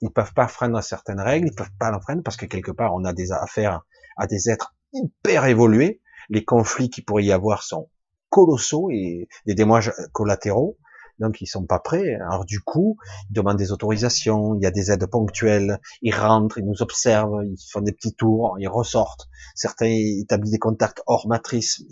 ils 0.00 0.10
peuvent 0.10 0.34
pas 0.34 0.48
freiner 0.48 0.82
certaines 0.82 1.20
règles, 1.20 1.48
ils 1.48 1.54
peuvent 1.54 1.76
pas 1.78 1.90
l'enfreindre 1.90 2.22
parce 2.22 2.36
que 2.36 2.46
quelque 2.46 2.70
part 2.70 2.94
on 2.94 3.04
a 3.04 3.12
des 3.12 3.32
affaires 3.32 3.82
à 4.16 4.26
des 4.26 4.50
êtres 4.50 4.74
hyper 4.92 5.46
évolués. 5.46 6.00
Les 6.30 6.44
conflits 6.44 6.90
qui 6.90 7.02
pourrait 7.02 7.24
y 7.24 7.32
avoir 7.32 7.62
sont 7.62 7.90
colossaux 8.28 8.90
et 8.90 9.28
des 9.46 9.54
dommages 9.54 9.92
collatéraux. 10.12 10.78
Donc 11.18 11.40
ils 11.40 11.46
sont 11.46 11.66
pas 11.66 11.80
prêts. 11.80 12.14
Alors 12.14 12.44
du 12.44 12.60
coup, 12.60 12.96
ils 13.30 13.32
demandent 13.32 13.56
des 13.56 13.72
autorisations, 13.72 14.54
il 14.54 14.62
y 14.62 14.66
a 14.66 14.70
des 14.70 14.92
aides 14.92 15.06
ponctuelles, 15.06 15.80
ils 16.02 16.14
rentrent, 16.14 16.58
ils 16.58 16.66
nous 16.66 16.80
observent, 16.82 17.42
ils 17.44 17.56
font 17.72 17.80
des 17.80 17.92
petits 17.92 18.14
tours, 18.14 18.56
ils 18.60 18.68
ressortent. 18.68 19.28
Certains 19.54 19.90
établissent 20.20 20.52
des 20.52 20.58
contacts 20.58 21.02
hors 21.06 21.26
matrice. 21.26 21.82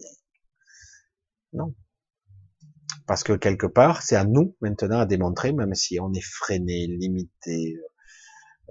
Non. 1.53 1.75
Parce 3.07 3.23
que 3.23 3.33
quelque 3.33 3.67
part, 3.67 4.03
c'est 4.03 4.17
à 4.17 4.25
nous 4.25 4.57
maintenant 4.61 5.01
à 5.01 5.07
démontrer, 5.07 5.53
même 5.53 5.75
si 5.75 5.99
on 6.01 6.13
est 6.13 6.25
freiné, 6.25 6.87
limité, 6.87 7.77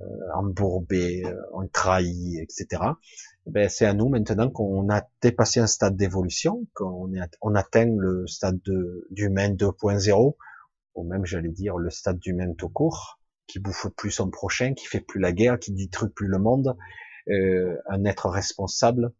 euh, 0.01 0.03
embourbé, 0.35 1.24
euh, 1.25 1.35
on 1.53 1.67
trahit, 1.67 2.40
etc. 2.40 2.82
Ben, 3.45 3.69
c'est 3.69 3.85
à 3.85 3.93
nous 3.93 4.09
maintenant 4.09 4.49
qu'on 4.49 4.90
a 4.90 5.03
dépassé 5.22 5.59
un 5.59 5.67
stade 5.67 5.95
d'évolution, 5.95 6.67
qu'on 6.74 7.11
on 7.41 7.56
atteint 7.56 7.85
le 7.98 8.27
stade 8.27 8.59
d'humain 9.11 9.49
2.0, 9.49 10.35
ou 10.95 11.03
même 11.03 11.25
j'allais 11.25 11.51
dire 11.51 11.77
le 11.77 11.90
stade 11.90 12.19
d'humain 12.19 12.53
tout 12.57 12.69
court, 12.69 13.19
qui 13.48 13.59
bouffe 13.59 13.88
plus 13.95 14.11
son 14.11 14.30
prochain, 14.30 14.74
qui 14.74 14.85
fait 14.85 15.01
plus 15.01 15.19
la 15.19 15.32
guerre, 15.32 15.59
qui 15.59 15.72
détruit 15.72 16.09
plus 16.09 16.27
le 16.27 16.40
monde, 16.40 16.75
euh, 17.30 17.77
un 17.88 18.06
être 18.06 18.30
responsable. 18.30 19.14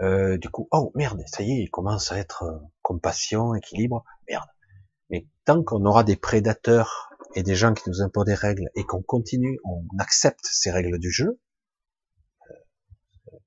Euh, 0.00 0.38
du 0.38 0.48
coup, 0.48 0.68
oh 0.70 0.92
merde, 0.94 1.22
ça 1.26 1.42
y 1.42 1.50
est, 1.52 1.62
il 1.62 1.70
commence 1.70 2.12
à 2.12 2.18
être 2.18 2.44
euh, 2.44 2.58
compassion, 2.82 3.54
équilibre, 3.54 4.04
merde. 4.28 4.48
Mais 5.10 5.26
tant 5.44 5.62
qu'on 5.62 5.84
aura 5.84 6.04
des 6.04 6.16
prédateurs 6.16 7.07
et 7.34 7.42
des 7.42 7.54
gens 7.54 7.74
qui 7.74 7.88
nous 7.88 8.02
imposent 8.02 8.26
des 8.26 8.34
règles 8.34 8.68
et 8.74 8.84
qu'on 8.84 9.02
continue, 9.02 9.58
on 9.64 9.84
accepte 9.98 10.44
ces 10.44 10.70
règles 10.70 10.98
du 10.98 11.10
jeu, 11.10 11.40
euh, 12.50 13.38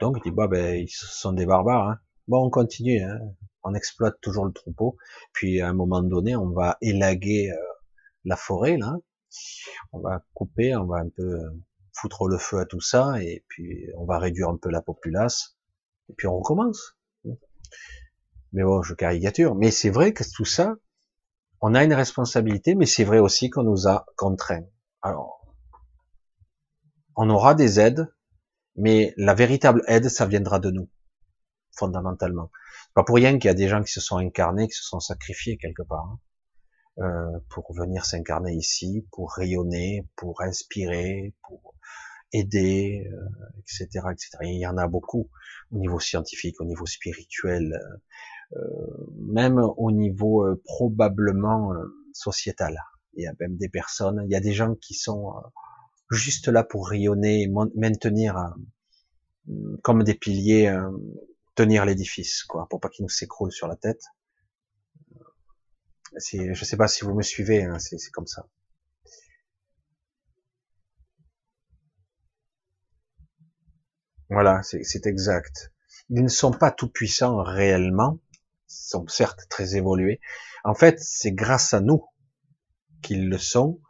donc 0.00 0.16
il 0.18 0.30
dit 0.30 0.34
bah 0.34 0.48
ben 0.48 0.76
ils 0.76 0.88
sont 0.88 1.32
des 1.32 1.46
barbares. 1.46 1.88
Hein. 1.88 1.98
Bon 2.28 2.46
on 2.46 2.50
continue, 2.50 3.02
hein. 3.02 3.18
on 3.62 3.74
exploite 3.74 4.16
toujours 4.20 4.44
le 4.44 4.52
troupeau, 4.52 4.96
puis 5.32 5.60
à 5.60 5.68
un 5.68 5.74
moment 5.74 6.02
donné 6.02 6.36
on 6.36 6.50
va 6.50 6.78
élaguer 6.80 7.50
euh, 7.50 7.56
la 8.24 8.36
forêt 8.36 8.76
là, 8.76 8.96
on 9.92 10.00
va 10.00 10.24
couper, 10.34 10.76
on 10.76 10.86
va 10.86 10.98
un 10.98 11.08
peu 11.08 11.22
euh, 11.22 11.62
foutre 11.92 12.28
le 12.28 12.38
feu 12.38 12.58
à 12.58 12.66
tout 12.66 12.80
ça 12.80 13.22
et 13.22 13.44
puis 13.48 13.88
on 13.96 14.04
va 14.04 14.18
réduire 14.18 14.48
un 14.48 14.56
peu 14.56 14.70
la 14.70 14.82
populace 14.82 15.56
et 16.08 16.14
puis 16.14 16.26
on 16.26 16.38
recommence. 16.38 16.96
Mais 18.52 18.62
bon, 18.64 18.82
je 18.82 18.94
caricature, 18.94 19.54
mais 19.54 19.70
c'est 19.70 19.88
vrai 19.88 20.12
que 20.12 20.24
tout 20.34 20.44
ça, 20.44 20.76
on 21.62 21.74
a 21.74 21.84
une 21.84 21.94
responsabilité, 21.94 22.74
mais 22.74 22.86
c'est 22.86 23.04
vrai 23.04 23.20
aussi 23.20 23.48
qu'on 23.48 23.62
nous 23.62 23.86
a 23.86 24.04
contraints. 24.16 24.66
Alors, 25.00 25.46
on 27.14 27.30
aura 27.30 27.54
des 27.54 27.78
aides, 27.78 28.12
mais 28.74 29.14
la 29.16 29.32
véritable 29.32 29.82
aide, 29.86 30.08
ça 30.08 30.26
viendra 30.26 30.58
de 30.58 30.70
nous, 30.70 30.90
fondamentalement. 31.76 32.50
Pas 32.94 33.04
pour 33.04 33.14
rien 33.14 33.38
qu'il 33.38 33.48
y 33.48 33.50
a 33.50 33.54
des 33.54 33.68
gens 33.68 33.82
qui 33.82 33.92
se 33.92 34.00
sont 34.00 34.16
incarnés, 34.16 34.66
qui 34.66 34.74
se 34.74 34.82
sont 34.82 34.98
sacrifiés 34.98 35.56
quelque 35.56 35.82
part, 35.82 36.04
hein, 36.04 36.18
euh, 37.04 37.38
pour 37.48 37.72
venir 37.74 38.04
s'incarner 38.04 38.54
ici, 38.54 39.06
pour 39.12 39.32
rayonner, 39.32 40.08
pour 40.16 40.42
inspirer, 40.42 41.32
pour 41.46 41.74
aider, 42.32 43.08
etc., 43.60 44.00
euh, 44.06 44.10
etc. 44.10 44.30
il 44.42 44.58
y 44.58 44.66
en 44.66 44.78
a 44.78 44.88
beaucoup 44.88 45.30
au 45.70 45.78
niveau 45.78 46.00
scientifique, 46.00 46.60
au 46.60 46.64
niveau 46.64 46.86
spirituel, 46.86 47.72
euh, 47.74 47.96
même 49.18 49.58
au 49.58 49.90
niveau 49.90 50.46
euh, 50.46 50.60
probablement 50.64 51.72
euh, 51.72 51.84
sociétal. 52.12 52.78
Il 53.14 53.24
y 53.24 53.26
a 53.26 53.32
même 53.40 53.56
des 53.56 53.68
personnes, 53.68 54.22
il 54.24 54.30
y 54.30 54.36
a 54.36 54.40
des 54.40 54.52
gens 54.52 54.74
qui 54.74 54.94
sont 54.94 55.32
juste 56.10 56.48
là 56.48 56.64
pour 56.64 56.88
rayonner, 56.88 57.50
maintenir 57.74 58.54
comme 59.82 60.02
des 60.02 60.14
piliers, 60.14 60.74
tenir 61.54 61.84
l'édifice, 61.84 62.44
quoi, 62.44 62.66
pour 62.70 62.80
pas 62.80 62.88
qu'il 62.88 63.02
nous 63.02 63.10
s'écroule 63.10 63.52
sur 63.52 63.68
la 63.68 63.76
tête. 63.76 64.02
Je 66.14 66.64
sais 66.64 66.76
pas 66.78 66.88
si 66.88 67.04
vous 67.04 67.14
me 67.14 67.22
suivez, 67.22 67.64
hein, 67.64 67.78
c'est 67.78 67.98
comme 68.12 68.26
ça. 68.26 68.46
Voilà, 74.30 74.62
c'est 74.62 75.06
exact. 75.06 75.70
Ils 76.08 76.22
ne 76.22 76.28
sont 76.28 76.52
pas 76.52 76.70
tout 76.70 76.88
puissants 76.88 77.42
réellement, 77.42 78.18
sont 78.72 79.06
certes 79.08 79.46
très 79.48 79.76
évolués. 79.76 80.20
En 80.64 80.74
fait, 80.74 80.98
c'est 81.00 81.32
grâce 81.32 81.74
à 81.74 81.80
nous 81.80 82.04
qu'ils 83.02 83.28
le 83.28 83.38
sont. 83.38 83.80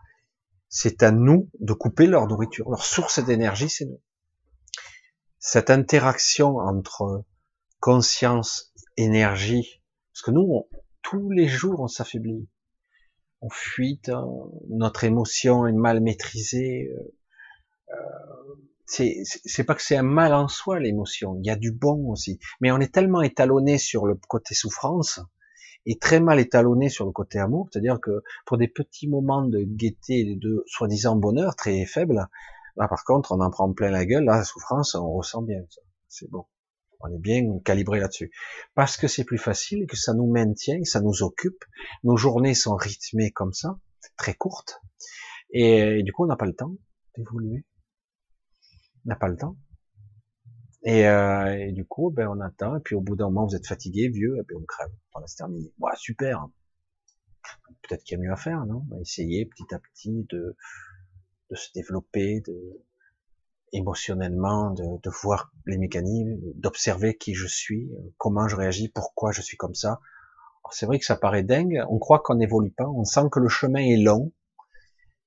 C'est 0.69 1.03
à 1.03 1.11
nous 1.11 1.51
de 1.61 1.73
couper 1.73 2.07
leur 2.07 2.27
nourriture. 2.27 2.71
Leur 2.71 2.85
source 2.85 3.19
d'énergie, 3.25 3.69
c'est 3.69 3.85
nous. 3.85 4.01
Cette 5.39 5.71
interaction 5.71 6.59
entre 6.59 7.25
conscience, 7.81 8.73
énergie, 8.97 9.83
parce 10.13 10.23
que 10.23 10.31
nous, 10.31 10.69
tous 11.03 11.31
les 11.31 11.49
jours, 11.49 11.81
on 11.81 11.89
s'affaiblit. 11.89 12.49
On 13.41 13.51
fuite, 13.51 14.09
hein, 14.09 14.27
notre 14.69 15.05
émotion 15.05 15.67
est 15.67 15.73
mal 15.73 16.01
maîtrisée. 16.01 16.89
Euh, 16.93 17.15
euh 17.91 18.55
c'est 18.85 19.65
pas 19.65 19.75
que 19.75 19.83
c'est 19.83 19.97
un 19.97 20.03
mal 20.03 20.35
en 20.35 20.49
soi 20.49 20.81
l'émotion, 20.81 21.37
il 21.39 21.47
y 21.47 21.51
a 21.51 21.57
du 21.57 21.73
bon 21.73 22.11
aussi, 22.11 22.39
mais 22.61 22.71
on 22.71 22.79
est 22.79 22.93
tellement 22.93 23.23
étalonné 23.23 23.79
sur 23.79 24.07
le 24.07 24.15
côté 24.15 24.55
souffrance 24.55 25.21
et 25.87 25.99
très 25.99 26.21
mal 26.21 26.39
étalonné 26.39 26.89
sur 26.89 27.07
le 27.07 27.13
côté 27.13 27.39
amour, 27.39 27.69
c'est-à-dire 27.73 28.01
que 28.01 28.23
pour 28.47 28.59
des 28.59 28.69
petits 28.69 29.09
moments 29.09 29.43
de 29.43 29.61
gaieté, 29.63 30.37
de 30.37 30.63
soi-disant 30.67 31.17
bonheur 31.17 31.57
très 31.57 31.85
faible, 31.87 32.29
là 32.77 32.89
par 32.89 33.05
contre 33.05 33.33
on 33.33 33.41
en 33.41 33.51
prend 33.51 33.73
plein 33.73 33.91
la 33.91 34.05
gueule, 34.05 34.25
là, 34.25 34.37
la 34.37 34.45
souffrance 34.45 34.95
on 34.95 35.13
ressent 35.13 35.43
bien, 35.43 35.61
c'est 36.09 36.31
bon, 36.31 36.45
on 37.01 37.09
est 37.09 37.19
bien 37.19 37.43
calibré 37.65 37.99
là-dessus, 37.99 38.31
parce 38.75 38.97
que 38.97 39.09
c'est 39.09 39.25
plus 39.25 39.39
facile, 39.39 39.87
que 39.87 39.97
ça 39.97 40.13
nous 40.13 40.31
maintient, 40.31 40.85
ça 40.85 41.01
nous 41.01 41.23
occupe, 41.23 41.65
nos 42.05 42.17
journées 42.17 42.55
sont 42.55 42.77
rythmées 42.77 43.31
comme 43.31 43.53
ça, 43.53 43.79
très 44.17 44.35
courtes, 44.35 44.81
et 45.51 46.03
du 46.03 46.13
coup 46.13 46.25
on 46.25 46.29
n'a 46.29 46.37
pas 46.37 46.47
le 46.47 46.55
temps 46.55 46.75
d'évoluer 47.17 47.65
n'a 49.05 49.17
pas 49.17 49.29
le 49.29 49.37
temps. 49.37 49.57
Et, 50.85 51.07
euh, 51.07 51.57
et, 51.59 51.73
du 51.73 51.85
coup, 51.85 52.11
ben, 52.11 52.29
on 52.29 52.41
attend, 52.41 52.77
et 52.77 52.81
puis 52.81 52.97
au 52.97 53.01
bout 53.01 53.15
d'un 53.15 53.27
moment, 53.27 53.47
vous 53.47 53.55
êtes 53.55 53.67
fatigué, 53.67 54.09
vieux, 54.09 54.37
et 54.39 54.43
puis 54.43 54.57
on 54.57 54.65
crève. 54.65 54.91
On 55.15 55.21
va 55.21 55.27
se 55.27 55.37
terminer. 55.37 55.73
Ouais, 55.79 55.93
super. 55.97 56.49
Peut-être 57.83 58.03
qu'il 58.03 58.19
y 58.19 58.21
a 58.21 58.25
mieux 58.25 58.33
à 58.33 58.37
faire, 58.37 58.67
non? 58.67 58.85
Essayer 59.01 59.47
petit 59.47 59.73
à 59.75 59.79
petit 59.79 60.27
de, 60.31 60.57
de 61.51 61.55
se 61.57 61.73
développer, 61.73 62.41
de 62.41 62.83
émotionnellement, 63.73 64.71
de, 64.71 65.01
de 65.03 65.11
voir 65.23 65.53
les 65.67 65.79
mécanismes, 65.79 66.39
d'observer 66.57 67.17
qui 67.17 67.35
je 67.35 67.47
suis, 67.47 67.91
comment 68.19 68.47
je 68.47 68.57
réagis, 68.57 68.89
pourquoi 68.89 69.33
je 69.33 69.41
suis 69.41 69.57
comme 69.57 69.75
ça. 69.75 70.01
C'est 70.71 70.87
vrai 70.87 70.99
que 70.99 71.05
ça 71.05 71.17
paraît 71.17 71.43
dingue, 71.43 71.83
on 71.89 71.99
croit 71.99 72.21
qu'on 72.21 72.35
n'évolue 72.35 72.71
pas, 72.71 72.89
on 72.89 73.05
sent 73.05 73.29
que 73.31 73.41
le 73.41 73.49
chemin 73.49 73.81
est 73.81 73.97
long, 73.97 74.33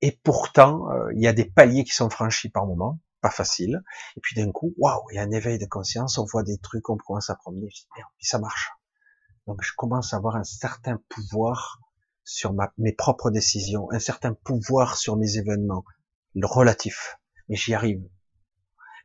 et 0.01 0.19
pourtant, 0.23 0.91
euh, 0.91 1.11
il 1.13 1.21
y 1.21 1.27
a 1.27 1.33
des 1.33 1.45
paliers 1.45 1.83
qui 1.83 1.93
sont 1.93 2.09
franchis 2.09 2.49
par 2.49 2.65
moment, 2.65 2.99
facile. 3.29 3.83
Et 4.17 4.19
puis 4.21 4.35
d'un 4.35 4.51
coup, 4.51 4.73
waouh, 4.77 5.03
il 5.11 5.15
y 5.15 5.19
a 5.19 5.23
un 5.23 5.31
éveil 5.31 5.57
de 5.57 5.65
conscience, 5.65 6.17
on 6.17 6.25
voit 6.25 6.43
des 6.43 6.57
trucs, 6.57 6.89
on 6.89 6.97
commence 6.97 7.29
à 7.29 7.35
promener, 7.35 7.69
je 7.69 7.81
dis, 7.81 7.87
merde, 7.95 8.09
ça 8.19 8.39
marche. 8.39 8.71
Donc 9.47 9.61
je 9.61 9.71
commence 9.75 10.13
à 10.13 10.17
avoir 10.17 10.35
un 10.35 10.43
certain 10.43 10.99
pouvoir 11.09 11.79
sur 12.23 12.53
ma, 12.53 12.73
mes 12.77 12.93
propres 12.93 13.29
décisions, 13.29 13.87
un 13.91 13.99
certain 13.99 14.33
pouvoir 14.33 14.97
sur 14.97 15.15
mes 15.15 15.37
événements, 15.37 15.85
le 16.33 16.47
relatif. 16.47 17.17
Mais 17.47 17.55
j'y 17.55 17.73
arrive. 17.73 18.03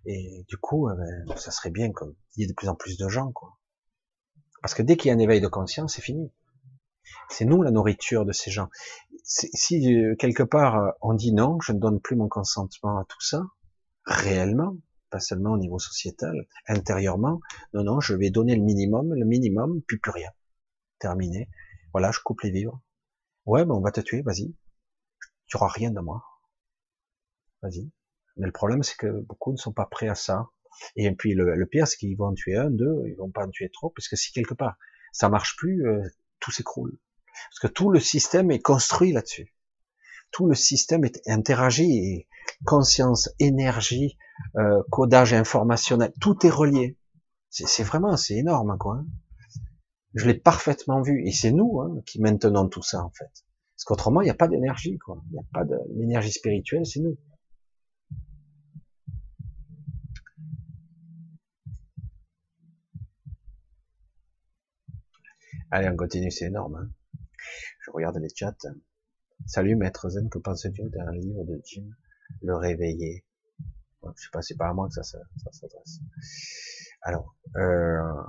Et 0.07 0.45
du 0.49 0.57
coup, 0.57 0.89
euh, 0.89 0.95
ben, 1.27 1.37
ça 1.37 1.51
serait 1.51 1.71
bien 1.71 1.93
qu'il 1.93 2.15
y 2.37 2.45
ait 2.45 2.47
de 2.47 2.55
plus 2.55 2.69
en 2.69 2.75
plus 2.75 2.97
de 2.97 3.09
gens, 3.09 3.33
quoi. 3.33 3.59
Parce 4.63 4.75
que 4.75 4.83
dès 4.83 4.97
qu'il 4.97 5.09
y 5.09 5.13
a 5.13 5.15
un 5.15 5.19
éveil 5.19 5.41
de 5.41 5.49
conscience, 5.49 5.95
c'est 5.95 6.03
fini. 6.03 6.33
C'est 7.29 7.45
nous 7.45 7.63
la 7.63 7.71
nourriture 7.71 8.25
de 8.25 8.33
ces 8.33 8.51
gens. 8.51 8.69
Si 9.25 9.95
euh, 9.95 10.17
quelque 10.17 10.43
part 10.43 10.77
euh, 10.77 10.91
on 11.01 11.15
dit 11.15 11.33
non, 11.33 11.59
je 11.61 11.73
ne 11.73 11.79
donne 11.79 12.01
plus 12.01 12.17
mon 12.17 12.29
consentement 12.29 12.99
à 12.99 13.05
tout 13.05 13.21
ça, 13.21 13.43
réellement, 14.05 14.77
pas 15.11 15.21
seulement 15.21 15.53
au 15.53 15.59
niveau 15.59 15.79
sociétal, 15.79 16.47
intérieurement. 16.69 17.41
Non, 17.75 17.85
non, 17.85 18.01
je 18.01 18.15
vais 18.15 18.31
donner 18.31 18.57
le 18.57 18.63
minimum, 18.63 19.13
le 19.15 19.27
minimum, 19.27 19.83
puis 19.87 19.99
plus 19.99 20.13
rien. 20.13 20.31
Terminé. 20.99 21.49
Voilà, 21.93 22.11
je 22.13 22.21
coupe 22.21 22.43
les 22.43 22.51
vivres. 22.51 22.81
Ouais, 23.47 23.65
ben 23.65 23.75
on 23.75 23.81
va 23.81 23.91
te 23.91 24.01
tuer, 24.01 24.23
vas-y. 24.23 24.55
Tu 25.47 25.57
auras 25.57 25.69
rien 25.69 25.91
de 25.91 26.01
moi. 26.01 26.25
Vas-y. 27.63 27.91
Mais 28.37 28.47
le 28.47 28.53
problème, 28.53 28.83
c'est 28.83 28.97
que 28.97 29.21
beaucoup 29.23 29.53
ne 29.53 29.57
sont 29.57 29.73
pas 29.73 29.87
prêts 29.87 30.09
à 30.09 30.15
ça. 30.15 30.49
Et 30.97 31.11
puis 31.13 31.35
le, 31.35 31.67
pire, 31.67 31.89
c'est 31.89 31.97
qu'ils 31.97 32.17
vont 32.17 32.27
en 32.27 32.35
tuer 32.35 32.57
un, 32.57 32.71
deux, 32.71 33.03
ils 33.07 33.17
vont 33.17 33.31
pas 33.31 33.45
en 33.45 33.51
tuer 33.51 33.71
trop, 33.71 33.91
parce 33.91 34.09
que 34.09 34.17
si 34.17 34.33
quelque 34.33 34.55
part 34.55 34.77
ça 35.13 35.29
marche 35.29 35.57
plus, 35.57 35.87
euh, 35.87 36.03
tout 36.39 36.53
s'écroule. 36.53 36.97
Parce 37.27 37.59
que 37.61 37.67
tout 37.67 37.91
le 37.91 38.01
système 38.01 38.51
est 38.51 38.61
construit 38.61 39.13
là-dessus 39.13 39.55
tout 40.31 40.47
le 40.47 40.55
système 40.55 41.05
est 41.05 41.21
interagi 41.27 42.27
conscience, 42.65 43.31
énergie, 43.39 44.19
euh, 44.57 44.83
codage 44.91 45.33
informationnel, 45.33 46.13
tout 46.21 46.47
est 46.47 46.51
relié. 46.51 46.99
C'est 47.49 47.83
vraiment, 47.83 48.17
c'est 48.17 48.37
énorme, 48.37 48.77
quoi. 48.79 48.97
Hein. 48.97 49.07
Je 50.15 50.27
l'ai 50.27 50.35
parfaitement 50.35 51.03
vu, 51.03 51.27
et 51.27 51.33
c'est 51.33 51.53
nous 51.53 51.81
hein, 51.81 52.01
qui 52.07 52.21
maintenons 52.21 52.69
tout 52.69 52.83
ça, 52.83 53.05
en 53.05 53.11
fait. 53.11 53.31
Parce 53.75 53.85
qu'autrement, 53.87 54.21
il 54.21 54.25
n'y 54.25 54.31
a 54.31 54.35
pas 54.35 54.49
d'énergie, 54.49 54.99
quoi. 54.99 55.23
Il 55.31 55.33
n'y 55.33 55.39
a 55.39 55.45
pas 55.53 55.65
de 55.65 55.77
l'énergie 55.97 56.33
spirituelle, 56.33 56.87
c'est 56.87 57.01
nous. 57.01 57.17
Allez, 65.73 65.89
on 65.89 65.97
continue, 65.97 66.31
c'est 66.31 66.47
énorme. 66.47 66.77
Hein. 66.77 66.91
Je 67.81 67.91
regarde 67.93 68.19
les 68.19 68.29
chats. 68.35 68.55
Salut 69.47 69.75
maître 69.75 70.09
Zen, 70.09 70.29
que 70.29 70.39
penses-tu 70.39 70.91
d'un 70.91 71.11
livre 71.13 71.45
de 71.45 71.61
Jim 71.65 71.89
Le 72.43 72.57
Réveillé 72.57 73.25
Je 74.03 74.09
sais 74.15 74.29
pas, 74.33 74.43
c'est 74.43 74.57
pas 74.57 74.69
à 74.69 74.75
moi 74.75 74.89
que 74.89 74.95
ça, 74.95 75.03
s'adresse. 75.03 76.01
Alors, 77.03 77.35
euh, 77.57 78.23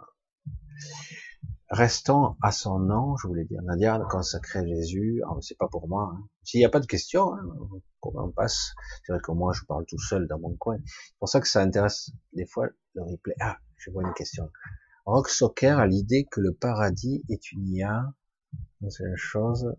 restons 1.69 2.35
à 2.41 2.51
son 2.51 2.79
nom, 2.79 3.17
je 3.17 3.27
voulais 3.27 3.45
dire, 3.45 3.61
Nadia, 3.61 3.99
consacré 4.09 4.67
Jésus, 4.67 5.21
ah, 5.27 5.35
c'est 5.41 5.57
pas 5.57 5.67
pour 5.67 5.87
moi. 5.87 6.11
Hein. 6.15 6.27
S'il 6.43 6.59
n'y 6.59 6.65
a 6.65 6.69
pas 6.69 6.79
de 6.79 6.87
questions, 6.87 7.33
hein, 7.33 7.43
comment 7.99 8.25
on 8.25 8.31
passe 8.31 8.73
C'est 9.05 9.11
vrai 9.13 9.21
que 9.21 9.31
moi, 9.31 9.53
je 9.53 9.63
parle 9.65 9.85
tout 9.85 9.99
seul 9.99 10.27
dans 10.27 10.39
mon 10.39 10.55
coin. 10.55 10.77
C'est 10.85 11.17
pour 11.19 11.29
ça 11.29 11.39
que 11.39 11.47
ça 11.47 11.61
intéresse 11.61 12.11
des 12.33 12.47
fois 12.47 12.67
le 12.95 13.03
replay. 13.03 13.35
Ah, 13.39 13.57
je 13.77 13.91
vois 13.91 14.03
une 14.03 14.13
question. 14.13 14.49
Rock 15.05 15.29
Soccer 15.29 15.77
a 15.77 15.85
l'idée 15.85 16.25
que 16.31 16.41
le 16.41 16.53
paradis 16.53 17.23
est 17.29 17.51
une 17.51 17.67
IA. 17.67 18.13
C'est 18.89 19.03
une 19.03 19.15
chose 19.15 19.75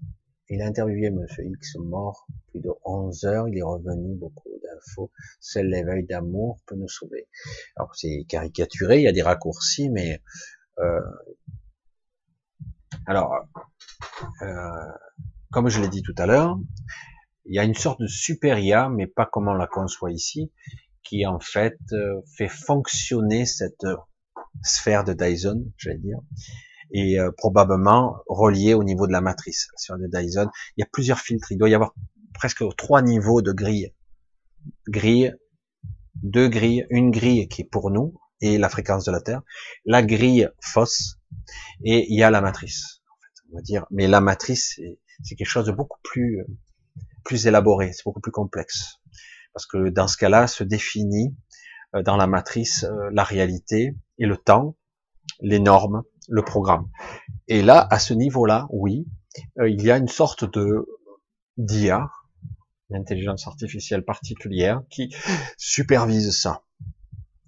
il 0.53 0.61
a 0.61 0.67
interviewé 0.67 1.09
Monsieur 1.11 1.45
X 1.47 1.77
mort 1.77 2.27
plus 2.51 2.61
de 2.61 2.71
11 2.85 3.25
heures, 3.25 3.49
il 3.49 3.57
est 3.57 3.63
revenu 3.63 4.15
beaucoup 4.17 4.51
d'infos. 4.63 5.11
Seul 5.41 5.69
l'éveil 5.69 6.05
d'amour 6.05 6.61
peut 6.67 6.77
nous 6.77 6.89
sauver. 6.89 7.27
Alors 7.77 7.95
c'est 7.95 8.27
caricaturé, 8.29 8.99
il 8.99 9.05
y 9.05 9.09
a 9.09 9.13
des 9.13 9.23
raccourcis, 9.23 9.89
mais 9.89 10.21
euh, 10.79 11.01
alors 13.07 13.35
euh, 14.43 14.93
comme 15.51 15.69
je 15.69 15.81
l'ai 15.81 15.89
dit 15.89 16.03
tout 16.03 16.15
à 16.19 16.27
l'heure, 16.27 16.59
il 17.47 17.55
y 17.55 17.59
a 17.59 17.65
une 17.65 17.75
sorte 17.75 18.01
de 18.01 18.07
super 18.07 18.59
IA, 18.59 18.91
mais 18.91 19.07
pas 19.07 19.25
comme 19.25 19.49
on 19.49 19.55
la 19.55 19.67
conçoit 19.67 20.13
ici, 20.13 20.53
qui 21.03 21.25
en 21.27 21.41
fait 21.41 21.79
euh, 21.93 22.21
fait 22.37 22.49
fonctionner 22.49 23.47
cette 23.47 23.87
sphère 24.63 25.05
de 25.05 25.15
Dyson, 25.15 25.65
j'allais 25.79 25.99
dire, 25.99 26.19
et 26.93 27.19
euh, 27.19 27.31
probablement 27.37 28.19
relié 28.27 28.75
au 28.75 28.85
niveau 28.85 29.07
de 29.07 29.13
la 29.13 29.21
matrice. 29.21 29.69
Sur 29.77 29.97
le 29.97 30.09
Dyson, 30.09 30.49
il 30.77 30.81
y 30.81 30.85
a 30.85 30.89
plusieurs 30.91 31.19
filtres. 31.19 31.51
Il 31.51 31.59
doit 31.59 31.69
y 31.69 31.75
avoir 31.75 31.95
presque 32.35 32.63
trois 32.77 33.03
niveaux 33.03 33.43
de 33.43 33.53
grille. 33.53 33.93
Grille, 34.89 35.35
deux 36.23 36.49
grilles, 36.49 36.87
une 36.91 37.11
grille 37.11 37.49
qui 37.49 37.63
est 37.63 37.71
pour 37.71 37.91
nous 37.91 38.15
et 38.41 38.59
la 38.59 38.69
fréquence 38.69 39.05
de 39.05 39.13
la 39.13 39.21
Terre, 39.21 39.43
la 39.85 40.03
grille 40.03 40.49
fausse 40.61 41.19
et 41.85 42.07
il 42.13 42.19
y 42.19 42.23
a 42.23 42.31
la 42.31 42.41
matrice. 42.41 43.03
On 43.51 43.57
va 43.57 43.63
dire, 43.63 43.87
mais 43.91 44.07
la 44.07 44.21
matrice 44.21 44.81
c'est 45.23 45.35
quelque 45.37 45.47
chose 45.47 45.67
de 45.67 45.73
beaucoup 45.73 45.99
plus 46.03 46.41
euh, 46.41 46.45
plus 47.25 47.47
élaboré, 47.47 47.93
c'est 47.93 48.05
beaucoup 48.05 48.21
plus 48.21 48.33
complexe 48.33 48.99
parce 49.53 49.67
que 49.67 49.91
dans 49.91 50.09
ce 50.09 50.17
cas-là 50.17 50.47
se 50.47 50.65
définit 50.65 51.37
euh, 51.95 52.03
dans 52.03 52.17
la 52.17 52.27
matrice 52.27 52.87
la 53.13 53.25
réalité 53.25 53.95
et 54.19 54.27
le 54.27 54.37
temps, 54.37 54.77
les 55.41 55.59
normes, 55.59 56.03
le 56.29 56.43
programme. 56.43 56.89
Et 57.49 57.63
là, 57.63 57.87
à 57.91 57.99
ce 57.99 58.15
niveau-là, 58.15 58.67
oui, 58.71 59.07
euh, 59.59 59.69
il 59.69 59.83
y 59.83 59.91
a 59.91 59.97
une 59.97 60.09
sorte 60.09 60.45
de 60.45 60.87
d'IA, 61.59 62.11
d'intelligence 62.91 63.47
artificielle 63.47 64.05
particulière, 64.05 64.83
qui 64.91 65.15
supervise 65.57 66.37
ça, 66.39 66.63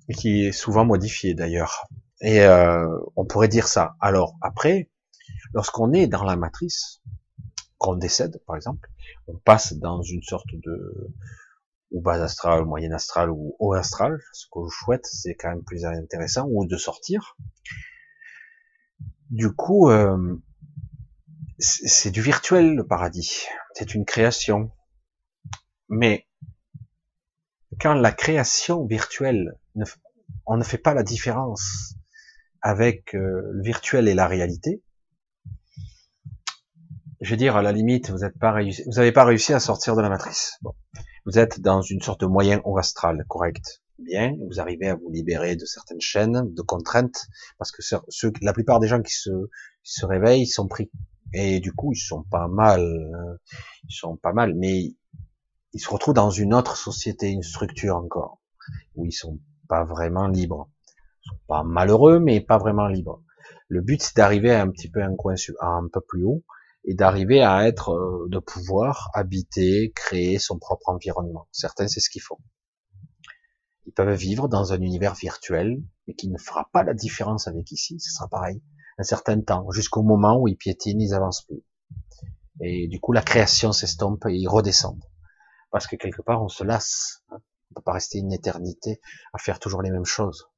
et 0.08 0.14
qui 0.14 0.46
est 0.46 0.52
souvent 0.52 0.84
modifiée 0.84 1.34
d'ailleurs. 1.34 1.86
Et 2.20 2.40
euh, 2.40 2.86
on 3.16 3.24
pourrait 3.24 3.48
dire 3.48 3.68
ça. 3.68 3.96
Alors 4.00 4.36
après, 4.40 4.90
lorsqu'on 5.52 5.92
est 5.92 6.06
dans 6.06 6.24
la 6.24 6.36
matrice, 6.36 7.02
qu'on 7.78 7.96
décède, 7.96 8.40
par 8.46 8.56
exemple, 8.56 8.88
on 9.26 9.36
passe 9.36 9.74
dans 9.74 10.02
une 10.02 10.22
sorte 10.22 10.48
de 10.52 11.12
ou 11.90 12.00
base 12.00 12.20
astrale, 12.22 12.64
moyenne 12.64 12.92
astrale 12.92 13.30
ou 13.30 13.54
haut 13.60 13.72
astral, 13.72 14.20
ce 14.32 14.46
que 14.50 14.60
je 14.68 14.76
souhaite, 14.84 15.06
c'est 15.06 15.34
quand 15.34 15.50
même 15.50 15.62
plus 15.62 15.84
intéressant, 15.84 16.46
ou 16.50 16.66
de 16.66 16.76
sortir. 16.76 17.36
Du 19.34 19.52
coup, 19.52 19.90
euh, 19.90 20.40
c'est 21.58 22.12
du 22.12 22.22
virtuel 22.22 22.76
le 22.76 22.86
paradis. 22.86 23.46
C'est 23.72 23.96
une 23.96 24.04
création. 24.04 24.70
Mais 25.88 26.28
quand 27.80 27.94
la 27.94 28.12
création 28.12 28.86
virtuelle, 28.86 29.58
on 30.46 30.56
ne 30.56 30.62
fait 30.62 30.78
pas 30.78 30.94
la 30.94 31.02
différence 31.02 31.96
avec 32.62 33.16
euh, 33.16 33.42
le 33.50 33.62
virtuel 33.64 34.06
et 34.06 34.14
la 34.14 34.28
réalité, 34.28 34.84
je 37.20 37.30
veux 37.30 37.36
dire, 37.36 37.56
à 37.56 37.62
la 37.62 37.72
limite, 37.72 38.10
vous 38.10 38.18
n'êtes 38.18 38.38
pas 38.38 38.52
réussi, 38.52 38.84
vous 38.86 38.98
n'avez 38.98 39.10
pas 39.10 39.24
réussi 39.24 39.52
à 39.52 39.58
sortir 39.58 39.96
de 39.96 40.00
la 40.00 40.10
matrice. 40.10 40.60
Vous 41.26 41.40
êtes 41.40 41.58
dans 41.58 41.82
une 41.82 42.00
sorte 42.00 42.20
de 42.20 42.26
moyen 42.26 42.60
haut 42.64 42.78
astral, 42.78 43.24
correct. 43.26 43.82
Bien, 43.98 44.36
vous 44.48 44.60
arrivez 44.60 44.89
à 44.89 44.97
vous 44.97 45.08
libérer 45.10 45.55
de 45.55 45.64
certaines 45.64 46.00
chaînes, 46.00 46.52
de 46.52 46.62
contraintes, 46.62 47.26
parce 47.58 47.70
que 47.70 47.81
ceux, 47.82 48.32
la 48.42 48.52
plupart 48.52 48.81
des 48.81 48.89
gens 48.89 49.00
qui 49.00 49.14
se, 49.14 49.31
se 49.82 50.05
réveillent, 50.05 50.42
ils 50.42 50.47
sont 50.47 50.66
pris. 50.66 50.90
Et 51.32 51.60
du 51.60 51.73
coup, 51.73 51.92
ils 51.92 51.98
sont 51.98 52.24
pas 52.24 52.48
mal, 52.48 52.81
hein. 52.81 53.36
ils 53.89 53.94
sont 53.94 54.16
pas 54.16 54.32
mal, 54.32 54.55
mais 54.55 54.94
ils 55.73 55.81
se 55.81 55.89
retrouvent 55.89 56.14
dans 56.14 56.31
une 56.31 56.55
autre 56.55 56.76
société, 56.76 57.28
une 57.31 57.42
structure 57.42 57.97
encore, 57.97 58.40
où 58.97 59.06
ils 59.06 59.12
sont 59.12 59.39
pas 59.68 59.84
vraiment 59.84 60.26
libres. 60.26 60.70
Ils 61.24 61.28
sont 61.31 61.40
pas 61.47 61.62
malheureux, 61.62 62.18
mais 62.18 62.40
pas 62.40 62.58
vraiment 62.58 62.89
libres. 62.89 63.23
Le 63.68 63.81
but, 63.81 64.02
c'est 64.02 64.16
d'arriver 64.16 64.52
à 64.52 64.62
un 64.62 64.70
petit 64.70 64.90
peu 64.90 65.02
un 65.02 65.14
coin, 65.14 65.34
un 65.60 65.89
peu 65.92 66.00
plus 66.00 66.24
haut, 66.24 66.44
et 66.84 66.94
d'arriver 66.94 67.42
à 67.42 67.66
être, 67.66 67.90
euh, 67.90 68.26
de 68.28 68.39
pouvoir 68.39 69.10
habiter, 69.14 69.92
créer 69.94 70.39
son 70.39 70.58
propre 70.58 70.89
environnement. 70.89 71.48
Certains, 71.50 71.89
c'est 71.89 72.00
ce 72.00 72.10
qu'ils 72.10 72.23
font. 72.23 72.39
Ils 73.86 73.92
peuvent 73.92 74.14
vivre 74.14 74.48
dans 74.48 74.72
un 74.72 74.80
univers 74.80 75.14
virtuel, 75.14 75.82
mais 76.06 76.14
qui 76.14 76.28
ne 76.28 76.38
fera 76.38 76.68
pas 76.72 76.82
la 76.82 76.94
différence 76.94 77.48
avec 77.48 77.70
ici. 77.72 78.00
Ce 78.00 78.10
sera 78.10 78.28
pareil. 78.28 78.62
Un 78.98 79.02
certain 79.02 79.40
temps, 79.40 79.70
jusqu'au 79.70 80.02
moment 80.02 80.40
où 80.40 80.48
ils 80.48 80.56
piétinent, 80.56 81.00
ils 81.00 81.14
avancent 81.14 81.42
plus. 81.42 81.62
Et 82.60 82.88
du 82.88 83.00
coup, 83.00 83.12
la 83.12 83.22
création 83.22 83.72
s'estompe 83.72 84.24
et 84.26 84.34
ils 84.34 84.48
redescendent. 84.48 85.04
Parce 85.70 85.86
que 85.86 85.96
quelque 85.96 86.22
part, 86.22 86.42
on 86.42 86.48
se 86.48 86.64
lasse. 86.64 87.22
Hein. 87.30 87.38
On 87.38 87.72
ne 87.72 87.74
peut 87.80 87.84
pas 87.84 87.92
rester 87.92 88.18
une 88.18 88.32
éternité 88.32 89.00
à 89.32 89.38
faire 89.38 89.58
toujours 89.58 89.82
les 89.82 89.90
mêmes 89.90 90.04
choses. 90.04 90.48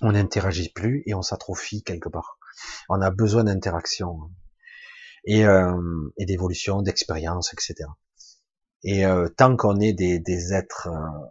On 0.00 0.12
n'interagit 0.12 0.70
plus 0.72 1.02
et 1.06 1.14
on 1.14 1.22
s'atrophie 1.22 1.82
quelque 1.82 2.08
part. 2.08 2.38
On 2.88 3.02
a 3.02 3.10
besoin 3.10 3.44
d'interaction. 3.44 4.22
Hein 4.22 4.30
et, 5.24 5.44
euh, 5.44 6.10
et 6.16 6.24
d'évolution, 6.24 6.82
d'expérience, 6.82 7.52
etc. 7.52 7.88
Et 8.82 9.04
euh, 9.04 9.28
tant 9.28 9.56
qu'on 9.56 9.78
est 9.80 9.92
des, 9.92 10.18
des 10.18 10.54
êtres 10.54 10.88
euh, 10.88 11.26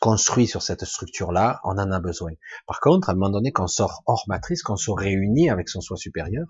construits 0.00 0.46
sur 0.46 0.62
cette 0.62 0.84
structure-là, 0.84 1.60
on 1.64 1.78
en 1.78 1.90
a 1.90 2.00
besoin. 2.00 2.32
Par 2.66 2.80
contre, 2.80 3.08
à 3.08 3.12
un 3.12 3.14
moment 3.14 3.30
donné, 3.30 3.52
qu'on 3.52 3.66
sort 3.66 4.02
hors 4.06 4.24
matrice, 4.28 4.62
qu'on 4.62 4.76
se 4.76 4.90
réunit 4.90 5.50
avec 5.50 5.68
son 5.68 5.80
soi 5.80 5.96
supérieur, 5.96 6.46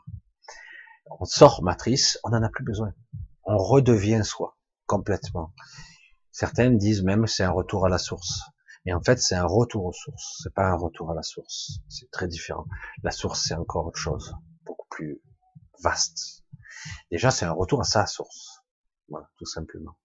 on 1.18 1.24
sort 1.24 1.62
matrice, 1.62 2.18
on 2.24 2.30
n'en 2.30 2.42
a 2.42 2.48
plus 2.48 2.64
besoin. 2.64 2.92
On 3.44 3.56
redevient 3.56 4.22
soi, 4.24 4.56
complètement. 4.86 5.54
Certains 6.30 6.70
disent 6.70 7.02
même 7.02 7.26
c'est 7.26 7.42
un 7.42 7.50
retour 7.50 7.86
à 7.86 7.88
la 7.88 7.98
source. 7.98 8.42
Et 8.86 8.94
en 8.94 9.02
fait, 9.02 9.20
c'est 9.20 9.34
un 9.34 9.46
retour 9.46 9.84
aux 9.84 9.92
sources. 9.92 10.40
C'est 10.42 10.54
pas 10.54 10.68
un 10.68 10.76
retour 10.76 11.10
à 11.10 11.14
la 11.14 11.22
source. 11.22 11.80
C'est 11.88 12.10
très 12.10 12.28
différent. 12.28 12.64
La 13.02 13.10
source, 13.10 13.44
c'est 13.46 13.54
encore 13.54 13.86
autre 13.86 13.98
chose. 13.98 14.34
Beaucoup 14.64 14.86
plus 14.88 15.20
vaste. 15.82 16.44
Déjà, 17.10 17.30
c'est 17.30 17.44
un 17.44 17.52
retour 17.52 17.80
à 17.80 17.84
sa 17.84 18.06
source. 18.06 18.62
Voilà, 19.08 19.28
tout 19.36 19.44
simplement. 19.44 19.98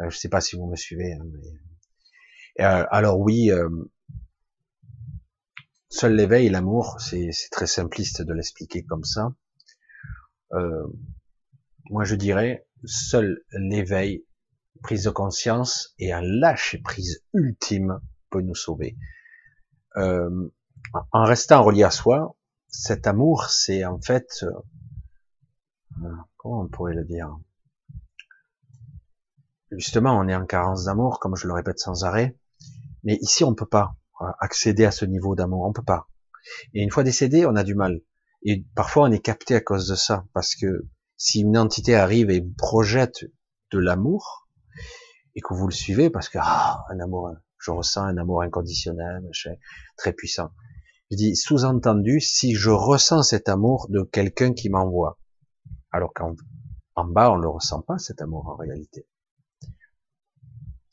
Euh, 0.00 0.10
je 0.10 0.18
sais 0.18 0.28
pas 0.28 0.40
si 0.40 0.56
vous 0.56 0.66
me 0.66 0.76
suivez. 0.76 1.14
Hein, 1.14 1.24
mais... 1.24 1.40
euh, 2.60 2.84
alors 2.90 3.20
oui, 3.20 3.50
euh, 3.50 3.68
seul 5.88 6.14
l'éveil 6.14 6.48
l'amour, 6.48 7.00
c'est 7.00 7.30
très 7.50 7.66
simpliste 7.66 8.22
de 8.22 8.32
l'expliquer 8.32 8.84
comme 8.84 9.04
ça. 9.04 9.32
Euh, 10.52 10.86
moi, 11.90 12.04
je 12.04 12.14
dirais, 12.14 12.66
seul 12.84 13.42
l'éveil, 13.52 14.24
prise 14.82 15.04
de 15.04 15.10
conscience 15.10 15.94
et 15.98 16.12
un 16.12 16.22
lâcher 16.22 16.78
prise 16.78 17.24
ultime 17.34 18.00
peut 18.30 18.42
nous 18.42 18.54
sauver. 18.54 18.96
En 19.96 21.24
restant 21.24 21.64
relié 21.64 21.82
à 21.82 21.90
soi, 21.90 22.36
cet 22.68 23.08
amour, 23.08 23.46
c'est 23.46 23.84
en 23.84 24.00
fait 24.00 24.44
comment 26.36 26.62
on 26.62 26.68
pourrait 26.68 26.94
le 26.94 27.04
dire? 27.04 27.36
Justement, 29.70 30.18
on 30.18 30.28
est 30.28 30.34
en 30.34 30.46
carence 30.46 30.84
d'amour, 30.84 31.20
comme 31.20 31.36
je 31.36 31.46
le 31.46 31.52
répète 31.52 31.78
sans 31.78 32.04
arrêt. 32.04 32.38
Mais 33.04 33.18
ici, 33.20 33.44
on 33.44 33.54
peut 33.54 33.66
pas 33.66 33.94
accéder 34.40 34.84
à 34.84 34.90
ce 34.90 35.04
niveau 35.04 35.34
d'amour, 35.34 35.66
on 35.66 35.72
peut 35.72 35.82
pas. 35.82 36.08
Et 36.74 36.82
une 36.82 36.90
fois 36.90 37.04
décédé, 37.04 37.46
on 37.46 37.56
a 37.56 37.64
du 37.64 37.74
mal. 37.74 38.00
Et 38.42 38.64
parfois, 38.74 39.08
on 39.08 39.12
est 39.12 39.20
capté 39.20 39.54
à 39.54 39.60
cause 39.60 39.88
de 39.88 39.94
ça, 39.94 40.24
parce 40.32 40.54
que 40.54 40.86
si 41.16 41.40
une 41.40 41.58
entité 41.58 41.94
arrive 41.94 42.30
et 42.30 42.42
projette 42.56 43.24
de 43.72 43.78
l'amour, 43.78 44.48
et 45.34 45.40
que 45.40 45.54
vous 45.54 45.66
le 45.66 45.72
suivez, 45.72 46.10
parce 46.10 46.28
que 46.28 46.38
ah, 46.40 46.84
un 46.90 47.00
amour, 47.00 47.32
je 47.58 47.70
ressens 47.70 48.04
un 48.04 48.16
amour 48.16 48.42
inconditionnel, 48.42 49.28
très 49.96 50.12
puissant. 50.12 50.50
Je 51.10 51.16
dis 51.16 51.36
sous-entendu, 51.36 52.20
si 52.20 52.54
je 52.54 52.70
ressens 52.70 53.22
cet 53.22 53.48
amour 53.48 53.86
de 53.88 54.02
quelqu'un 54.02 54.52
qui 54.52 54.68
m'envoie, 54.68 55.18
alors 55.90 56.12
qu'en 56.12 56.34
en 56.94 57.04
bas, 57.04 57.30
on 57.30 57.36
le 57.36 57.48
ressent 57.48 57.82
pas, 57.82 57.98
cet 57.98 58.20
amour, 58.20 58.48
en 58.48 58.56
réalité. 58.56 59.06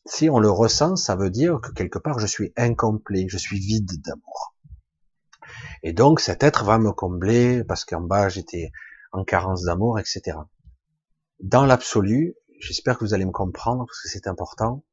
Si 0.06 0.30
on 0.30 0.40
le 0.40 0.50
ressent, 0.50 0.96
ça 0.96 1.16
veut 1.16 1.32
dire 1.32 1.60
que 1.62 1.72
quelque 1.72 1.98
part, 1.98 2.20
je 2.20 2.28
suis 2.28 2.54
incomplet, 2.58 3.26
je 3.28 3.38
suis 3.38 3.60
vide 3.60 4.02
d'amour. 4.04 4.56
Et 5.82 5.94
donc, 5.94 6.20
cet 6.20 6.44
être 6.44 6.64
va 6.64 6.78
me 6.78 6.92
combler, 6.92 7.64
parce 7.64 7.86
qu'en 7.86 8.02
bas, 8.02 8.30
j'étais 8.30 8.72
en 9.12 9.24
carence 9.24 9.64
d'amour, 9.64 10.00
etc. 10.00 10.38
Dans 11.40 11.66
l'absolu, 11.66 12.36
j'espère 12.60 12.98
que 12.98 13.04
vous 13.04 13.14
allez 13.14 13.26
me 13.26 13.32
comprendre, 13.32 13.86
parce 13.88 14.02
que 14.02 14.10
c'est 14.10 14.28
important, 14.28 14.86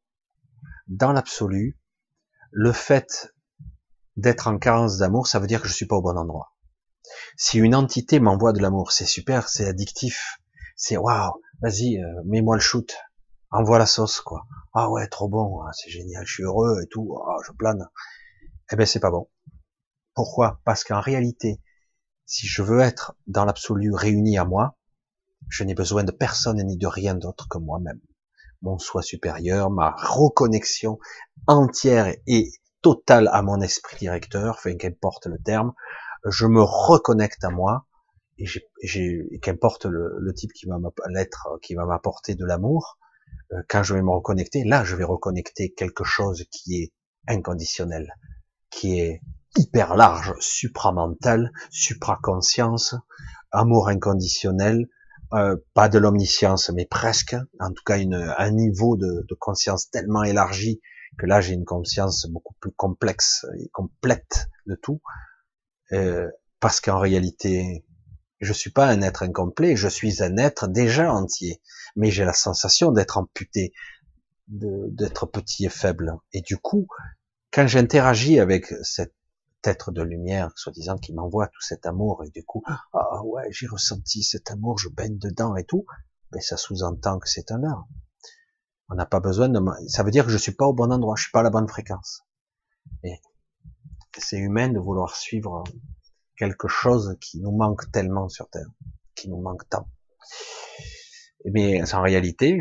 dans 0.89 1.13
l'absolu, 1.13 1.79
le 2.51 2.73
fait 2.73 3.35
d'être 4.17 4.49
en 4.49 4.59
carence 4.59 4.99
d'amour, 4.99 5.27
ça 5.27 5.39
veut 5.39 5.47
dire 5.47 5.61
que 5.61 5.69
je 5.69 5.75
suis 5.75 5.87
pas 5.87 5.97
au 5.97 6.03
bon 6.03 6.17
endroit. 6.17 6.55
Si 7.37 7.59
une 7.59 7.75
entité 7.75 8.19
m'envoie 8.19 8.53
de 8.53 8.61
l'amour, 8.61 8.93
c'est 8.93 9.07
super, 9.07 9.49
c'est 9.49 9.67
addictif, 9.67 10.39
c'est 10.77 10.97
waouh, 10.97 11.33
vas-y, 11.61 11.99
euh, 11.99 12.23
mets-moi 12.25 12.57
le 12.57 12.61
shoot, 12.61 12.95
envoie 13.53 13.79
la 13.79 13.87
sauce, 13.87 14.21
quoi. 14.21 14.47
Ah 14.75 14.91
ouais, 14.91 15.07
trop 15.09 15.29
bon, 15.29 15.61
ah, 15.63 15.71
c'est 15.73 15.91
génial, 15.91 16.27
je 16.27 16.33
suis 16.33 16.43
heureux 16.43 16.81
et 16.83 16.87
tout, 16.89 17.17
ah, 17.27 17.37
je 17.47 17.53
plane. 17.53 17.89
Eh 18.73 18.77
ben 18.77 18.87
c'est 18.87 19.01
pas 19.01 19.11
bon. 19.11 19.29
Pourquoi? 20.15 20.61
Parce 20.65 20.85
qu'en 20.85 21.01
réalité, 21.01 21.61
si 22.27 22.47
je 22.47 22.63
veux 22.63 22.81
être 22.81 23.15
dans 23.27 23.45
l'absolu 23.45 23.93
réuni 23.95 24.39
à 24.39 24.45
moi, 24.45 24.79
je 25.49 25.65
n'ai 25.65 25.75
besoin 25.75 26.05
de 26.05 26.13
personne 26.13 26.63
ni 26.65 26.77
de 26.77 26.87
rien 26.87 27.15
d'autre 27.15 27.49
que 27.49 27.59
moi-même. 27.59 28.01
Mon 28.63 28.79
soi 28.79 29.03
supérieur, 29.03 29.71
ma 29.71 29.91
reconnexion 29.91 30.99
entière 31.47 32.15
et 32.27 32.51
totale 32.81 33.29
à 33.33 33.43
mon 33.43 33.61
esprit 33.61 33.99
directeur, 33.99 34.55
enfin 34.57 34.77
qu'importe 34.77 35.27
le 35.27 35.39
terme, 35.39 35.73
je 36.25 36.47
me 36.47 36.63
reconnecte 36.63 37.45
à 37.45 37.51
moi 37.51 37.87
et 38.39 38.47
qu'importe 39.41 39.87
le, 39.87 40.33
type 40.35 40.53
qui 40.53 40.67
va 40.67 40.79
qui 41.61 41.75
va 41.75 41.85
m'apporter 41.85 42.35
de 42.35 42.45
l'amour, 42.45 42.99
quand 43.69 43.83
je 43.83 43.95
vais 43.95 44.03
me 44.03 44.11
reconnecter, 44.11 44.65
là 44.65 44.85
je 44.85 44.97
vais 44.97 45.05
reconnecter 45.05 45.73
quelque 45.73 46.05
chose 46.05 46.45
qui 46.51 46.83
est 46.83 46.93
inconditionnel, 47.29 48.15
qui 48.71 49.01
est 49.01 49.21
hyper 49.57 49.95
large, 49.97 50.35
supramental, 50.41 51.53
supraconscience, 51.71 52.95
amour 53.51 53.89
inconditionnel, 53.89 54.89
euh, 55.35 55.57
pas 55.75 55.89
de 55.89 55.99
l'omniscience, 55.99 56.71
mais 56.71 56.87
presque, 56.87 57.37
en 57.61 57.71
tout 57.71 57.83
cas 57.85 57.99
une, 57.99 58.15
un 58.15 58.51
niveau 58.51 58.97
de, 58.97 59.25
de 59.29 59.35
conscience 59.35 59.91
tellement 59.91 60.23
élargi 60.23 60.81
que 61.19 61.27
là 61.27 61.41
j'ai 61.41 61.55
une 61.55 61.65
conscience 61.65 62.27
beaucoup 62.31 62.55
plus 62.61 62.73
complexe 62.73 63.47
et 63.59 63.69
complète 63.69 64.49
de 64.67 64.75
tout, 64.75 65.01
euh, 65.93 66.29
parce 66.61 66.81
qu'en 66.81 66.99
réalité, 66.99 67.85
je 68.43 68.53
suis 68.53 68.71
pas 68.71 68.89
un 68.89 69.01
être 69.03 69.23
incomplet, 69.23 69.77
je 69.77 69.89
suis 69.89 70.23
un 70.23 70.37
être 70.37 70.67
déjà 70.67 71.13
entier, 71.13 71.63
mais 71.97 72.11
j'ai 72.11 72.25
la 72.25 72.33
sensation 72.33 72.91
d'être 72.91 73.17
amputé, 73.17 73.73
d'être 74.49 75.27
petit 75.27 75.67
et 75.67 75.69
faible. 75.69 76.19
Et 76.33 76.43
du 76.43 76.59
coup, 76.59 76.89
quand 77.53 77.67
j'interagis 77.69 78.41
avec 78.41 78.67
cet 78.83 79.15
être 79.65 79.93
de 79.93 80.03
lumière, 80.03 80.51
soi-disant, 80.57 80.99
qui 80.99 81.15
m'envoie 81.15 81.47
tout 81.47 81.61
cet 81.61 81.87
amour, 81.87 82.25
et 82.25 82.31
du 82.31 82.43
coup, 82.43 82.65
ah 82.93 83.23
ouais, 83.25 83.47
j'ai 83.51 83.69
ressenti 83.69 84.25
cet 84.25 84.51
amour, 84.51 84.77
je 84.77 84.89
baigne 84.89 85.19
dedans 85.19 85.55
et 85.55 85.65
tout, 85.65 85.87
ben 86.33 86.41
ça 86.41 86.57
sous-entend 86.57 87.21
que 87.21 87.29
c'est 87.29 87.53
un 87.53 87.59
leurre. 87.59 87.87
On 88.89 88.97
n'a 88.97 89.07
pas 89.07 89.21
besoin 89.21 89.49
de, 89.49 89.61
ça 89.87 90.03
veut 90.03 90.11
dire 90.11 90.25
que 90.25 90.33
je 90.33 90.37
suis 90.37 90.53
pas 90.53 90.67
au 90.67 90.73
bon 90.73 90.91
endroit, 90.93 91.15
je 91.17 91.23
suis 91.23 91.31
pas 91.31 91.41
à 91.41 91.45
la 91.45 91.51
bonne 91.51 91.69
fréquence. 91.69 92.25
Et 93.05 93.21
c'est 94.19 94.39
humain 94.39 94.69
de 94.69 94.81
vouloir 94.81 95.15
suivre 95.15 95.63
quelque 96.37 96.69
chose 96.69 97.17
qui 97.21 97.41
nous 97.41 97.53
manque 97.53 97.91
tellement 97.93 98.29
sur 98.29 98.49
Terre, 98.49 98.69
qui 99.15 99.29
nous 99.29 99.41
manque 99.41 99.69
tant. 99.69 99.89
Mais 101.45 101.83
en 101.93 102.03
réalité, 102.03 102.61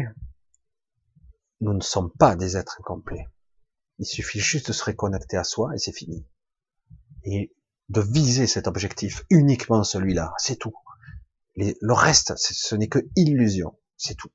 nous 1.61 1.74
ne 1.74 1.82
sommes 1.82 2.11
pas 2.11 2.35
des 2.35 2.58
êtres 2.58 2.77
incomplets. 2.80 3.27
Il 4.00 4.06
suffit 4.06 4.40
juste 4.40 4.67
de 4.67 4.74
se 4.74 4.83
reconnecter 4.83 5.38
à 5.38 5.43
soi 5.43 5.72
et 5.75 5.77
c'est 5.77 5.91
fini. 5.91 6.25
Et 7.24 7.53
de 7.90 8.01
viser 8.01 8.48
cet 8.48 8.67
objectif, 8.67 9.24
uniquement 9.30 9.83
celui-là, 9.83 10.33
c'est 10.38 10.58
tout. 10.58 10.74
le 11.56 11.93
reste, 11.93 12.33
ce 12.38 12.75
n'est 12.75 12.88
que 12.88 13.00
illusion, 13.16 13.77
c'est 13.98 14.16
tout 14.16 14.32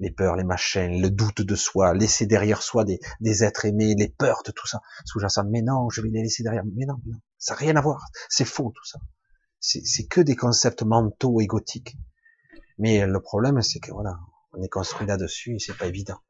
les 0.00 0.10
peurs, 0.10 0.36
les 0.36 0.44
machins, 0.44 1.00
le 1.00 1.10
doute 1.10 1.42
de 1.42 1.54
soi, 1.54 1.94
laisser 1.94 2.26
derrière 2.26 2.62
soi 2.62 2.84
des, 2.84 2.98
des 3.20 3.44
êtres 3.44 3.66
aimés, 3.66 3.94
les 3.96 4.08
peurs 4.08 4.42
de 4.44 4.50
tout 4.50 4.66
ça. 4.66 4.80
Sous-jacent, 5.04 5.44
mais 5.44 5.62
non, 5.62 5.90
je 5.90 6.00
vais 6.00 6.08
les 6.08 6.22
laisser 6.22 6.42
derrière. 6.42 6.64
Mais 6.64 6.86
non, 6.86 6.96
non 7.06 7.18
ça 7.40 7.54
n'a 7.54 7.58
rien 7.58 7.74
à 7.76 7.80
voir. 7.80 8.06
C'est 8.28 8.44
faux 8.44 8.72
tout 8.74 8.84
ça. 8.84 9.00
C'est 9.58 10.06
que 10.06 10.20
des 10.20 10.36
concepts 10.36 10.82
mentaux 10.82 11.40
égotiques. 11.40 11.96
Mais 12.78 13.04
le 13.06 13.20
problème, 13.20 13.60
c'est 13.62 13.80
que 13.80 13.90
voilà, 13.90 14.18
on 14.52 14.62
est 14.62 14.68
construit 14.68 15.06
là-dessus 15.06 15.56
et 15.56 15.58
c'est 15.58 15.76
pas 15.76 15.86
évident. 15.86 16.20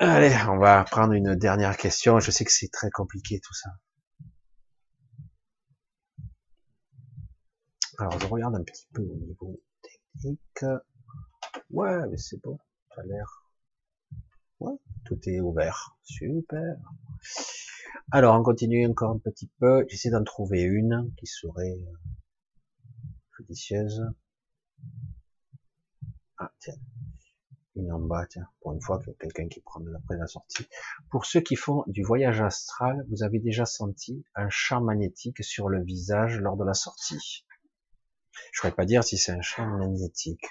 Allez, 0.00 0.34
on 0.48 0.58
va 0.58 0.84
prendre 0.84 1.12
une 1.12 1.34
dernière 1.34 1.76
question. 1.76 2.20
Je 2.20 2.30
sais 2.30 2.44
que 2.44 2.52
c'est 2.52 2.70
très 2.72 2.90
compliqué 2.90 3.40
tout 3.40 3.54
ça. 3.54 3.70
Alors, 7.98 8.18
je 8.20 8.26
regarde 8.26 8.54
un 8.54 8.62
petit 8.62 8.86
peu 8.92 9.02
au 9.02 9.16
niveau 9.16 9.60
technique. 9.82 10.64
Ouais, 11.70 12.06
mais 12.08 12.16
c'est 12.16 12.40
bon. 12.40 12.58
Ça 12.94 13.00
a 13.00 13.04
l'air. 13.04 13.47
Ouais, 14.60 14.74
tout 15.04 15.18
est 15.28 15.40
ouvert. 15.40 15.96
Super. 16.02 16.76
Alors, 18.10 18.38
on 18.38 18.42
continue 18.42 18.86
encore 18.86 19.12
un 19.12 19.18
petit 19.18 19.50
peu. 19.60 19.84
J'essaie 19.88 20.10
d'en 20.10 20.24
trouver 20.24 20.62
une 20.62 21.12
qui 21.16 21.26
serait 21.26 21.78
euh, 21.78 21.94
judicieuse. 23.36 24.02
Ah, 26.38 26.52
tiens. 26.58 26.74
Une 27.76 27.92
en 27.92 28.00
bas, 28.00 28.26
tiens. 28.26 28.48
Pour 28.60 28.72
une 28.72 28.80
fois, 28.80 29.00
quelqu'un 29.20 29.48
qui 29.48 29.60
prend 29.60 29.80
après 29.94 30.16
la 30.16 30.26
sortie. 30.26 30.66
Pour 31.10 31.26
ceux 31.26 31.40
qui 31.40 31.54
font 31.54 31.84
du 31.86 32.02
voyage 32.02 32.40
astral, 32.40 33.06
vous 33.08 33.22
avez 33.22 33.38
déjà 33.38 33.66
senti 33.66 34.24
un 34.34 34.48
champ 34.48 34.80
magnétique 34.80 35.44
sur 35.44 35.68
le 35.68 35.82
visage 35.84 36.40
lors 36.40 36.56
de 36.56 36.64
la 36.64 36.74
sortie. 36.74 37.44
Je 38.52 38.58
ne 38.58 38.60
pourrais 38.60 38.74
pas 38.74 38.86
dire 38.86 39.04
si 39.04 39.16
c'est 39.18 39.32
un 39.32 39.42
champ 39.42 39.66
magnétique. 39.66 40.46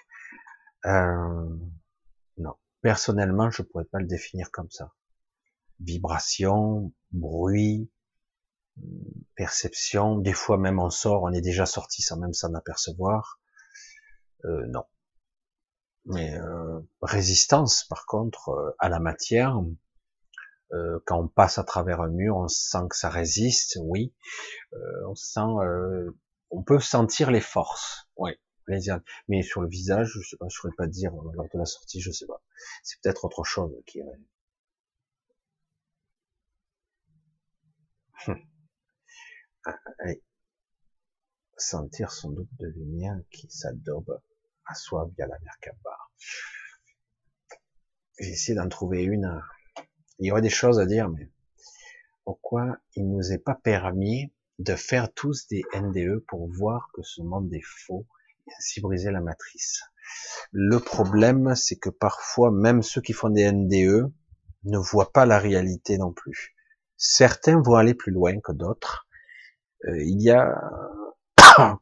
Euh, 0.86 1.58
non. 2.38 2.56
Personnellement, 2.88 3.52
je 3.52 3.64
pourrais 3.64 3.84
pas 3.84 4.00
le 4.00 4.08
définir 4.08 4.50
comme 4.50 4.72
ça. 4.72 4.94
Vibration, 5.82 6.94
bruit, 7.12 7.92
perception. 9.36 10.18
Des 10.18 10.32
fois 10.32 10.58
même 10.58 10.80
on 10.80 10.90
sort, 10.90 11.24
on 11.24 11.34
est 11.34 11.42
déjà 11.42 11.66
sorti 11.66 12.02
sans 12.02 12.16
même 12.16 12.32
s'en 12.32 12.54
apercevoir. 12.54 13.42
Euh, 14.46 14.68
non. 14.68 14.86
Mais 16.06 16.40
euh, 16.40 16.80
résistance, 17.02 17.84
par 17.84 18.06
contre, 18.06 18.52
euh, 18.52 18.72
à 18.80 18.88
la 18.88 19.02
matière. 19.02 19.62
Euh, 20.72 21.00
quand 21.06 21.20
on 21.20 21.28
passe 21.28 21.58
à 21.58 21.66
travers 21.66 22.00
un 22.00 22.08
mur, 22.08 22.38
on 22.38 22.48
sent 22.48 22.88
que 22.90 22.96
ça 22.96 23.10
résiste, 23.10 23.78
oui. 23.82 24.16
on 25.10 25.16
sent, 25.16 25.42
on 26.52 26.64
peut 26.64 26.80
sentir 26.80 27.32
les 27.32 27.42
forces, 27.42 28.08
oui. 28.16 28.32
Mais 29.28 29.44
sur 29.44 29.62
le 29.62 29.68
visage, 29.70 30.12
je 30.14 30.22
sais 30.22 30.38
pas, 30.38 30.48
je 30.50 30.60
pourrais 30.60 30.76
pas 30.76 30.88
dire 30.88 31.12
lors 31.14 31.46
de 31.46 31.58
la 31.58 31.66
sortie, 31.66 32.02
je 32.02 32.12
sais 32.12 32.26
pas. 32.26 32.42
C'est 32.84 33.00
peut-être 33.02 33.26
autre 33.26 33.44
chose 33.44 33.74
qui 33.86 34.00
est. 34.00 34.06
Allez. 40.00 40.22
Sentir 41.58 42.12
son 42.12 42.32
doute 42.32 42.50
de 42.60 42.68
lumière 42.68 43.20
qui 43.32 43.50
s'adobe 43.50 44.22
à 44.66 44.76
soi 44.76 45.10
via 45.16 45.28
la 45.28 45.40
Merkaba. 45.40 45.98
J'ai 48.20 48.30
essayé 48.30 48.56
d'en 48.56 48.70
trouver 48.70 49.04
une. 49.04 49.42
Il 50.20 50.28
y 50.28 50.32
aurait 50.32 50.42
des 50.42 50.50
choses 50.50 50.80
à 50.80 50.86
dire, 50.86 51.10
mais 51.10 51.30
pourquoi 52.26 52.78
il 52.96 53.10
nous 53.10 53.32
est 53.32 53.38
pas 53.38 53.56
permis 53.56 54.32
de 54.60 54.76
faire 54.76 55.14
tous 55.14 55.48
des 55.48 55.64
NDE 55.74 56.20
pour 56.28 56.48
voir 56.48 56.90
que 56.94 57.02
ce 57.04 57.22
monde 57.22 57.54
est 57.54 57.66
faux? 57.66 58.06
Ainsi 58.58 58.82
briser 58.82 59.12
la 59.12 59.22
matrice. 59.22 59.82
Le 60.52 60.80
problème, 60.80 61.56
c'est 61.56 61.78
que 61.78 61.90
parfois, 61.90 62.52
même 62.52 62.82
ceux 62.82 63.02
qui 63.02 63.14
font 63.14 63.30
des 63.30 63.52
NDE 63.52 64.12
ne 64.64 64.78
voient 64.78 65.12
pas 65.12 65.26
la 65.26 65.40
réalité 65.40 65.98
non 65.98 66.14
plus. 66.14 66.56
Certains 66.98 67.62
vont 67.62 67.76
aller 67.76 67.94
plus 67.94 68.12
loin 68.12 68.40
que 68.40 68.52
d'autres. 68.52 69.08
Euh, 69.86 70.02
il 70.04 70.22
y 70.22 70.32
a, 70.32 70.56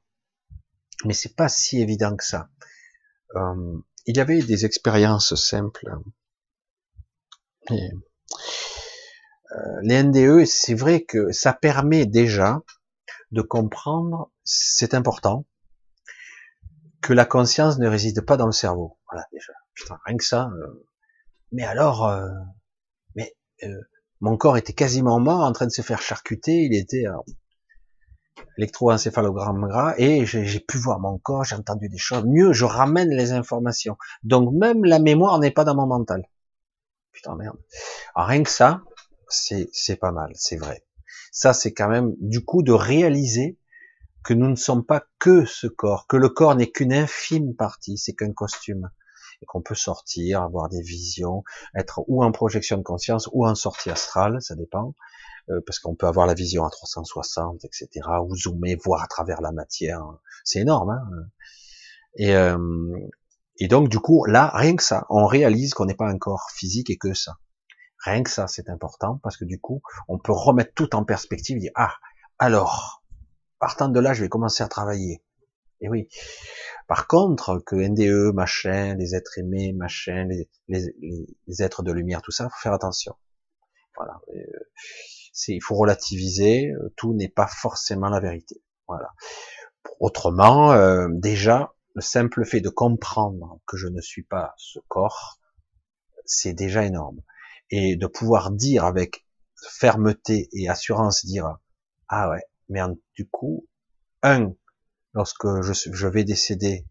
mais 1.06 1.14
c'est 1.14 1.36
pas 1.36 1.50
si 1.50 1.82
évident 1.82 2.16
que 2.16 2.24
ça. 2.24 2.50
Euh, 3.36 3.78
il 4.06 4.18
y 4.18 4.20
avait 4.20 4.42
des 4.42 4.66
expériences 4.66 5.36
simples. 5.36 5.90
Euh, 7.72 7.76
les 9.84 10.04
NDE, 10.04 10.46
c'est 10.46 10.74
vrai 10.74 11.04
que 11.04 11.32
ça 11.32 11.54
permet 11.54 12.06
déjà 12.06 12.62
de 13.32 13.42
comprendre, 13.42 14.32
c'est 14.44 14.94
important, 14.94 15.46
que 17.06 17.14
la 17.14 17.26
conscience 17.26 17.78
ne 17.78 17.88
réside 17.88 18.22
pas 18.22 18.36
dans 18.36 18.48
le 18.48 18.52
cerveau. 18.52 18.98
Voilà 19.12 19.28
déjà. 19.32 19.54
Putain, 19.76 20.00
rien 20.06 20.18
que 20.18 20.24
ça. 20.24 20.50
Euh, 20.50 20.88
mais 21.52 21.64
alors, 21.64 22.08
euh, 22.08 22.28
mais 23.14 23.36
euh, 23.62 23.80
mon 24.22 24.38
corps 24.38 24.58
était 24.58 24.74
quasiment 24.74 25.20
mort, 25.20 25.42
en 25.42 25.52
train 25.52 25.68
de 25.68 25.72
se 25.72 25.84
faire 25.84 26.02
charcuter. 26.02 26.64
Il 26.64 26.76
était 26.76 27.06
électroencéphalogramme 28.58 29.68
gras 29.68 29.94
et 30.00 30.26
j'ai 30.26 30.60
pu 30.60 30.80
voir 30.80 31.00
mon 31.00 31.20
corps, 31.20 31.44
j'ai 31.44 31.56
entendu 31.56 31.90
des 31.90 32.00
choses. 32.00 32.26
Mieux, 32.26 32.54
je 32.54 32.66
ramène 32.66 33.12
les 33.12 33.34
informations. 33.34 33.98
Donc 34.24 34.52
même 34.52 34.84
la 34.84 34.98
mémoire 34.98 35.38
n'est 35.38 35.52
pas 35.52 35.64
dans 35.64 35.76
mon 35.76 35.86
mental. 35.86 36.28
Putain 37.12 37.36
merde. 37.36 37.58
Rien 38.16 38.42
que 38.42 38.50
ça, 38.50 38.82
c'est 39.30 40.00
pas 40.00 40.12
mal, 40.12 40.32
c'est 40.34 40.58
vrai. 40.58 40.84
Ça 41.32 41.54
c'est 41.54 41.72
quand 41.72 41.88
même 41.88 42.16
du 42.20 42.44
coup 42.44 42.64
de 42.64 42.72
réaliser 42.72 43.60
que 44.26 44.34
nous 44.34 44.50
ne 44.50 44.56
sommes 44.56 44.84
pas 44.84 45.06
que 45.20 45.46
ce 45.46 45.68
corps, 45.68 46.08
que 46.08 46.18
le 46.18 46.30
corps 46.30 46.56
n'est 46.56 46.72
qu'une 46.72 46.94
infime 46.94 47.56
partie, 47.56 47.98
c'est 47.98 48.14
qu'un 48.14 48.34
costume, 48.34 48.90
et 49.42 49.46
qu'on 49.46 49.62
peut 49.62 49.76
sortir, 49.76 50.42
avoir 50.42 50.68
des 50.68 50.82
visions, 50.82 51.44
être 51.76 52.02
ou 52.08 52.24
en 52.24 52.32
projection 52.32 52.78
de 52.78 52.84
conscience 52.84 53.30
ou 53.34 53.46
en 53.46 53.54
sortie 53.54 53.92
astrale, 53.92 54.42
ça 54.42 54.56
dépend, 54.56 54.96
euh, 55.50 55.62
parce 55.68 55.78
qu'on 55.80 55.96
peut 55.96 56.08
avoir 56.08 56.26
la 56.26 56.34
vision 56.34 56.66
à 56.66 56.70
360, 56.72 57.64
etc., 57.66 57.88
ou 58.24 58.36
zoomer, 58.36 58.76
voir 58.84 59.04
à 59.04 59.08
travers 59.08 59.42
la 59.42 59.52
matière, 59.52 60.02
c'est 60.44 60.60
énorme. 60.60 60.90
Hein 60.90 61.28
et, 62.18 62.36
euh, 62.36 62.58
et 63.58 63.68
donc 63.68 63.90
du 63.90 64.00
coup, 64.00 64.26
là, 64.26 64.52
rien 64.56 64.76
que 64.76 64.84
ça, 64.84 65.06
on 65.10 65.28
réalise 65.28 65.76
qu'on 65.76 65.86
n'est 65.86 65.96
pas 65.96 66.10
un 66.10 66.18
corps 66.18 66.50
physique 66.52 66.90
et 66.90 66.98
que 66.98 67.14
ça. 67.14 67.36
Rien 68.04 68.24
que 68.24 68.32
ça, 68.32 68.48
c'est 68.48 68.70
important, 68.70 69.20
parce 69.22 69.38
que 69.38 69.46
du 69.46 69.60
coup, 69.60 69.82
on 70.08 70.18
peut 70.18 70.34
remettre 70.34 70.74
tout 70.74 70.96
en 70.96 71.04
perspective, 71.04 71.58
et 71.58 71.60
dire, 71.60 71.72
ah, 71.76 71.94
alors, 72.40 73.05
Partant 73.60 73.90
de 73.90 74.00
là, 74.00 74.14
je 74.14 74.22
vais 74.24 74.30
commencer 74.30 74.64
à 74.64 74.68
travailler. 74.68 75.24
Et 75.82 75.90
oui. 75.90 76.08
Par 76.88 77.08
contre, 77.08 77.60
que 77.66 77.76
NDE, 77.76 78.34
machin, 78.34 78.96
les 78.96 79.16
êtres 79.16 79.40
aimés, 79.40 79.74
machin, 79.74 80.28
les, 80.30 80.50
les, 80.68 81.62
êtres 81.62 81.84
de 81.84 81.92
lumière, 81.92 82.22
tout 82.22 82.32
ça, 82.32 82.50
faut 82.50 82.62
faire 82.62 82.74
attention. 82.74 83.16
Voilà. 83.96 84.20
Euh, 84.36 84.42
il 85.48 85.62
faut 85.62 85.76
relativiser. 85.76 86.72
Tout 86.96 87.14
n'est 87.14 87.30
pas 87.30 87.48
forcément 87.48 88.10
la 88.10 88.20
vérité. 88.20 88.62
Voilà. 88.88 89.10
Autrement, 90.00 90.74
euh, 90.74 91.08
déjà, 91.12 91.74
le 91.94 92.02
simple 92.02 92.46
fait 92.46 92.62
de 92.62 92.70
comprendre 92.70 93.60
que 93.66 93.78
je 93.78 93.88
ne 93.88 94.02
suis 94.02 94.24
pas 94.24 94.54
ce 94.58 94.80
corps, 94.88 95.40
c'est 96.26 96.54
déjà 96.54 96.86
énorme. 96.86 97.22
Et 97.70 97.96
de 97.96 98.08
pouvoir 98.08 98.52
dire 98.52 98.86
avec 98.86 99.26
fermeté 99.56 100.50
et 100.52 100.70
assurance, 100.70 101.26
dire 101.26 101.58
ah 102.10 102.30
ouais, 102.30 102.44
mais 102.70 102.80
du 103.16 103.28
coup, 103.28 103.68
un, 104.22 104.54
lorsque 105.14 105.48
je, 105.62 105.74
je 105.74 106.08
vais 106.08 106.24
décéder, 106.24 106.86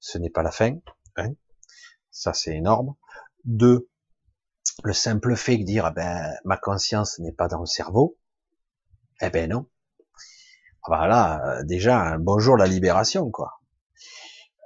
ce 0.00 0.18
n'est 0.18 0.30
pas 0.30 0.42
la 0.42 0.50
fin, 0.50 0.76
hein, 1.16 1.32
ça 2.10 2.32
c'est 2.32 2.54
énorme. 2.54 2.94
Deux, 3.44 3.88
le 4.84 4.92
simple 4.92 5.36
fait 5.36 5.58
de 5.58 5.64
dire, 5.64 5.86
ah 5.86 5.90
ben, 5.90 6.32
ma 6.44 6.56
conscience 6.56 7.18
n'est 7.18 7.32
pas 7.32 7.48
dans 7.48 7.60
le 7.60 7.66
cerveau, 7.66 8.18
eh 9.20 9.30
ben 9.30 9.50
non. 9.50 9.66
Voilà, 10.86 11.62
déjà, 11.64 12.00
un 12.00 12.18
bonjour 12.18 12.56
la 12.56 12.66
libération, 12.66 13.30
quoi. 13.30 13.60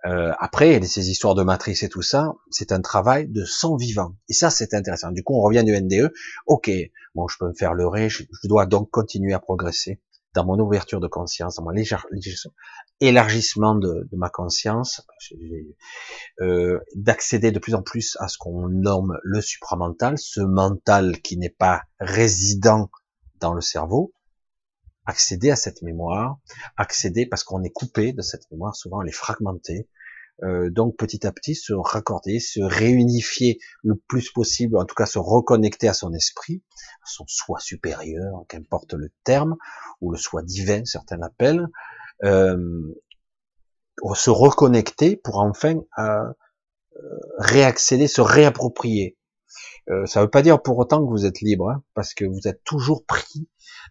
Euh, 0.07 0.33
après, 0.39 0.83
ces 0.83 1.11
histoires 1.11 1.35
de 1.35 1.43
matrice 1.43 1.83
et 1.83 1.89
tout 1.89 2.03
ça, 2.03 2.33
c'est 2.51 2.73
un 2.73 2.81
travail 2.81 3.29
de 3.29 3.45
son 3.45 3.77
vivant. 3.77 4.15
Et 4.29 4.33
ça, 4.33 4.51
c'est 4.51 4.73
intéressant. 4.75 5.13
Du 5.13 5.23
coup, 5.23 5.35
on 5.35 5.43
revient 5.43 5.65
du 5.65 5.79
NDE. 5.79 6.13
Ok, 6.47 6.71
bon, 7.15 7.29
je 7.29 7.37
peux 7.39 7.49
me 7.49 7.55
faire 7.55 7.75
leurrer, 7.75 8.09
je 8.09 8.25
dois 8.45 8.67
donc 8.67 8.91
continuer 8.91 9.35
à 9.35 9.41
progresser 9.41 10.01
dans 10.35 10.45
mon 10.45 10.59
ouverture 10.59 11.01
de 11.01 11.09
conscience, 11.09 11.57
dans 11.57 11.65
mon 11.65 11.75
élargissement 13.01 13.75
de, 13.75 14.09
ma 14.13 14.31
conscience, 14.31 15.07
euh, 16.41 16.79
d'accéder 16.95 17.51
de 17.51 17.59
plus 17.59 17.75
en 17.75 17.83
plus 17.83 18.17
à 18.21 18.29
ce 18.29 18.39
qu'on 18.39 18.69
nomme 18.69 19.19
le 19.23 19.41
supramental, 19.41 20.19
ce 20.19 20.41
mental 20.41 21.21
qui 21.21 21.37
n'est 21.37 21.49
pas 21.49 21.83
résident 21.99 22.91
dans 23.41 23.55
le 23.55 23.61
cerveau, 23.61 24.13
accéder 25.07 25.51
à 25.51 25.57
cette 25.57 25.83
mémoire, 25.83 26.39
accéder 26.77 27.27
parce 27.27 27.43
qu'on 27.43 27.63
est 27.63 27.73
coupé 27.73 28.13
de 28.13 28.23
cette 28.23 28.51
mémoire, 28.51 28.77
souvent 28.77 29.03
elle 29.03 29.09
est 29.09 29.13
fragmentée, 29.13 29.89
euh, 30.43 30.71
donc 30.71 30.97
petit 30.97 31.27
à 31.27 31.33
petit 31.33 31.55
se 31.55 31.73
raccorder, 31.73 32.41
se 32.41 32.61
réunifier 32.61 33.59
le 33.83 33.95
plus 33.97 34.31
possible, 34.31 34.77
en 34.77 34.85
tout 34.85 34.95
cas 34.95 35.07
se 35.07 35.19
reconnecter 35.19 35.89
à 35.89 35.95
son 35.95 36.13
esprit, 36.13 36.63
à 37.03 37.07
son 37.07 37.25
soi 37.27 37.59
supérieur, 37.61 38.45
qu'importe 38.49 38.95
le 38.95 39.11
terme, 39.25 39.57
ou 40.01 40.11
le 40.11 40.19
soi 40.19 40.43
divin, 40.43 40.85
certains 40.85 41.19
l'appellent, 41.19 41.67
euh, 42.25 42.95
se 44.15 44.31
reconnecter 44.31 45.17
pour 45.17 45.41
enfin 45.41 45.81
euh, 45.99 46.33
réaccéder, 47.39 48.09
se 48.09 48.21
réapproprier. 48.21 49.17
Euh, 49.91 50.07
ça 50.07 50.21
ne 50.21 50.25
veut 50.25 50.31
pas 50.31 50.43
dire 50.43 50.63
pour 50.63 50.79
autant 50.79 51.05
que 51.05 51.11
vous 51.11 51.27
êtes 51.27 51.41
libre, 51.41 51.71
hein, 51.71 51.83
parce 51.95 52.15
que 52.15 52.25
vous 52.25 52.47
êtes 52.47 52.63
toujours 52.65 53.05
pris 53.05 53.49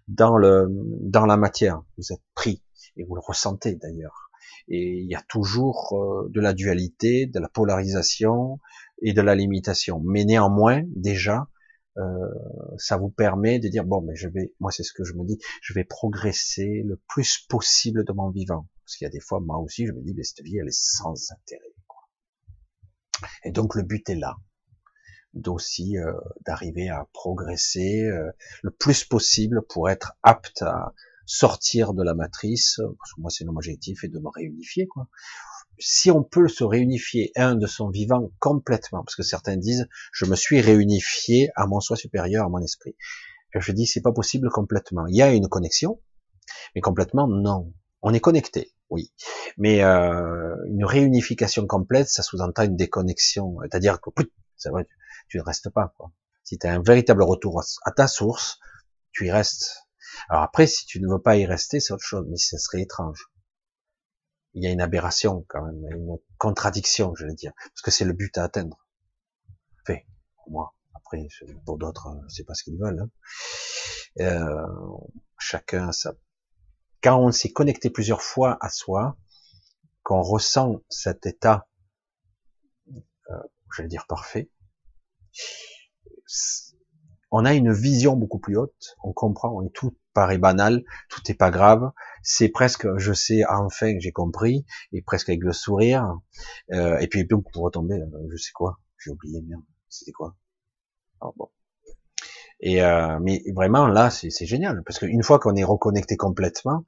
dans 0.08 0.38
le 0.38 0.68
dans 0.70 1.26
la 1.26 1.38
matière. 1.38 1.82
Vous 1.98 2.14
êtes 2.14 2.24
pris 2.36 2.64
et 2.96 3.04
vous 3.04 3.16
le 3.16 3.22
ressentez 3.22 3.76
d'ailleurs. 3.76 4.29
Et 4.68 5.00
il 5.00 5.10
y 5.10 5.16
a 5.16 5.24
toujours 5.30 5.94
euh, 5.94 6.30
de 6.30 6.42
la 6.42 6.54
dualité, 6.54 7.26
de 7.26 7.40
la 7.40 7.50
polarisation 7.50 8.60
et 9.02 9.14
de 9.14 9.22
la 9.22 9.36
limitation. 9.36 10.02
Mais 10.04 10.26
néanmoins, 10.26 10.84
déjà, 10.96 11.48
euh, 11.98 12.04
ça 12.78 12.98
vous 12.98 13.10
permet 13.10 13.60
de 13.60 13.68
dire 13.68 13.84
bon, 13.86 14.02
mais 14.02 14.16
je 14.16 14.28
vais, 14.28 14.54
moi 14.60 14.72
c'est 14.72 14.84
ce 14.84 14.94
que 14.94 15.04
je 15.04 15.14
me 15.14 15.26
dis, 15.26 15.38
je 15.62 15.74
vais 15.74 15.84
progresser 15.84 16.84
le 16.86 17.02
plus 17.08 17.46
possible 17.50 18.06
de 18.06 18.14
mon 18.14 18.30
vivant. 18.30 18.68
Parce 18.86 18.98
qu'il 18.98 19.06
y 19.06 19.08
a 19.08 19.12
des 19.12 19.20
fois, 19.20 19.40
moi 19.40 19.58
aussi, 19.60 19.86
je 19.86 19.92
me 19.92 20.02
dis, 20.02 20.14
mais 20.16 20.24
cette 20.24 20.44
vie, 20.44 20.58
elle 20.58 20.68
est 20.68 20.80
sans 20.80 21.32
intérêt. 21.32 21.74
Et 23.44 23.52
donc 23.52 23.76
le 23.76 23.84
but 23.84 24.08
est 24.10 24.16
là, 24.16 24.38
d'aussi 25.34 25.98
euh, 25.98 26.14
d'arriver 26.46 26.90
à 26.90 27.08
progresser 27.14 28.04
euh, 28.06 28.32
le 28.64 28.72
plus 28.72 29.04
possible 29.04 29.62
pour 29.68 29.90
être 29.90 30.14
apte 30.24 30.62
à 30.62 30.94
sortir 31.30 31.94
de 31.94 32.04
la 32.04 32.16
matrice. 32.16 32.82
Parce 32.98 33.14
que 33.14 33.22
moi, 33.22 33.30
c'est 33.30 33.46
mon 33.46 33.56
objectif 33.56 34.04
et 34.04 34.08
de 34.08 34.20
me 34.20 34.30
réunifier. 34.30 34.88
Quoi. 34.88 35.08
Si 35.78 36.12
on 36.12 36.24
peut 36.24 36.48
se 36.48 36.64
réunifier 36.64 37.32
un 37.36 37.56
de 37.56 37.68
son 37.68 37.90
vivant 37.90 38.32
complètement, 38.40 39.04
parce 39.04 39.16
que 39.16 39.24
certains 39.24 39.56
disent, 39.56 39.88
je 40.12 40.26
me 40.26 40.36
suis 40.36 40.60
réunifié 40.60 41.52
à 41.56 41.68
mon 41.68 41.80
soi 41.80 41.96
supérieur, 41.96 42.46
à 42.46 42.50
mon 42.50 42.60
esprit. 42.60 42.96
Je 43.54 43.72
dis, 43.72 43.86
c'est 43.86 44.02
pas 44.02 44.12
possible 44.12 44.50
complètement. 44.50 45.08
Il 45.08 45.16
y 45.16 45.22
a 45.22 45.32
une 45.32 45.48
connexion, 45.48 46.02
mais 46.76 46.82
complètement 46.82 47.28
non. 47.28 47.74
On 48.02 48.14
est 48.14 48.20
connecté, 48.20 48.74
oui. 48.90 49.12
Mais 49.58 49.84
euh, 49.84 50.56
une 50.68 50.86
réunification 50.86 51.66
complète, 51.68 52.10
ça 52.10 52.24
sous-entend 52.24 52.64
une 52.64 52.76
déconnexion. 52.76 53.58
C'est-à-dire 53.62 54.02
que 54.02 54.10
ça 54.58 54.72
va, 54.72 54.84
tu 55.28 55.38
ne 55.38 55.44
restes 55.44 55.70
pas. 55.70 55.94
Quoi. 55.98 56.12
Si 56.44 56.58
tu 56.58 56.68
as 56.68 56.74
un 56.74 56.82
véritable 56.82 57.24
retour 57.24 57.62
à 57.86 57.92
ta 57.92 58.08
source, 58.08 58.60
tu 59.12 59.28
y 59.28 59.32
restes. 59.32 59.89
Alors 60.30 60.44
après, 60.44 60.68
si 60.68 60.86
tu 60.86 61.02
ne 61.02 61.08
veux 61.08 61.22
pas 61.22 61.38
y 61.38 61.46
rester, 61.46 61.80
c'est 61.80 61.94
autre 61.94 62.04
chose, 62.04 62.26
mais 62.30 62.38
ça 62.38 62.58
serait 62.58 62.82
étrange. 62.82 63.32
Il 64.54 64.64
y 64.64 64.68
a 64.68 64.72
une 64.72 64.82
aberration 64.82 65.46
quand 65.48 65.64
même, 65.64 65.86
une 65.92 66.18
contradiction, 66.38 67.14
je 67.16 67.26
vais 67.26 67.34
dire, 67.34 67.54
parce 67.56 67.82
que 67.84 67.92
c'est 67.92 68.06
le 68.06 68.14
but 68.14 68.38
à 68.38 68.44
atteindre. 68.44 68.86
Fait, 69.86 70.08
pour 70.36 70.52
moi. 70.52 70.76
Après, 70.96 71.28
pour 71.66 71.78
d'autres, 71.78 72.08
c'est 72.28 72.44
pas 72.44 72.54
ce 72.54 72.64
qu'ils 72.64 72.78
veulent. 72.80 73.00
Hein. 73.00 73.10
Euh, 74.20 74.68
chacun 75.38 75.92
ça. 75.92 76.14
Quand 77.02 77.20
on 77.20 77.32
s'est 77.32 77.52
connecté 77.52 77.90
plusieurs 77.90 78.22
fois 78.22 78.58
à 78.62 78.70
soi, 78.70 79.18
qu'on 80.04 80.22
ressent 80.22 80.82
cet 80.90 81.26
état, 81.26 81.68
euh, 82.90 83.38
je 83.74 83.84
vais 83.84 83.88
dire 83.88 84.06
parfait, 84.08 84.50
on 87.32 87.46
a 87.46 87.54
une 87.54 87.72
vision 87.72 88.16
beaucoup 88.16 88.40
plus 88.40 88.58
haute, 88.58 88.98
on 89.04 89.14
comprend, 89.14 89.62
est 89.64 89.74
tout 89.74 89.96
paraît 90.14 90.38
banal, 90.38 90.84
tout 91.10 91.22
est 91.30 91.36
pas 91.36 91.52
grave, 91.52 91.92
c'est 92.24 92.50
presque, 92.50 92.88
je 92.98 93.14
sais 93.14 93.44
enfin 93.48 93.94
j'ai 94.00 94.12
compris, 94.12 94.66
et 94.92 95.02
presque 95.02 95.30
avec 95.30 95.44
le 95.44 95.54
sourire, 95.54 96.20
euh, 96.74 96.98
et 96.98 97.08
puis 97.08 97.26
pour 97.26 97.64
retomber, 97.64 97.96
euh, 97.96 98.28
je 98.32 98.38
sais 98.38 98.52
quoi, 98.54 98.80
j'ai 98.98 99.12
oublié 99.12 99.42
bien, 99.42 99.64
c'était 99.90 100.12
quoi? 100.12 100.36
Oh, 101.22 101.34
bon. 101.38 101.50
Et 102.62 102.84
euh, 102.84 103.20
mais 103.22 103.42
vraiment 103.56 103.88
là, 103.88 104.10
c'est 104.10 104.46
génial. 104.46 104.84
Parce 104.86 105.00
qu'une 105.00 105.24
fois 105.24 105.40
qu'on 105.40 105.56
est 105.56 105.64
reconnecté 105.64 106.18
complètement, 106.18 106.84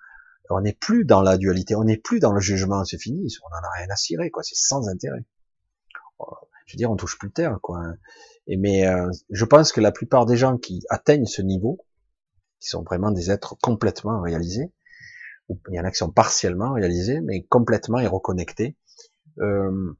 on 0.49 0.61
n'est 0.61 0.73
plus 0.73 1.05
dans 1.05 1.21
la 1.21 1.37
dualité, 1.37 1.75
on 1.75 1.85
n'est 1.85 1.97
plus 1.97 2.19
dans 2.19 2.33
le 2.33 2.41
jugement, 2.41 2.83
c'est 2.83 2.97
fini, 2.97 3.25
on 3.43 3.55
en 3.55 3.67
a 3.67 3.69
rien 3.77 3.87
à 3.89 3.95
cirer, 3.95 4.31
quoi, 4.31 4.43
c'est 4.43 4.55
sans 4.55 4.89
intérêt. 4.89 5.23
Je 6.65 6.73
veux 6.73 6.77
dire, 6.77 6.91
on 6.91 6.95
touche 6.95 7.17
plus 7.17 7.31
terre, 7.31 7.57
quoi. 7.61 7.81
Et 8.47 8.57
mais 8.57 8.87
euh, 8.87 9.09
je 9.29 9.45
pense 9.45 9.71
que 9.71 9.81
la 9.81 9.91
plupart 9.91 10.25
des 10.25 10.37
gens 10.37 10.57
qui 10.57 10.83
atteignent 10.89 11.25
ce 11.25 11.41
niveau, 11.41 11.79
qui 12.59 12.69
sont 12.69 12.83
vraiment 12.83 13.11
des 13.11 13.31
êtres 13.31 13.55
complètement 13.61 14.21
réalisés, 14.21 14.71
ou 15.49 15.59
il 15.69 15.75
y 15.75 15.79
en 15.79 15.83
a 15.83 15.91
qui 15.91 15.97
sont 15.97 16.11
partiellement 16.11 16.73
réalisés, 16.73 17.21
mais 17.21 17.43
complètement 17.43 17.99
et 17.99 18.07
reconnectés, 18.07 18.77
euh, 19.39 19.93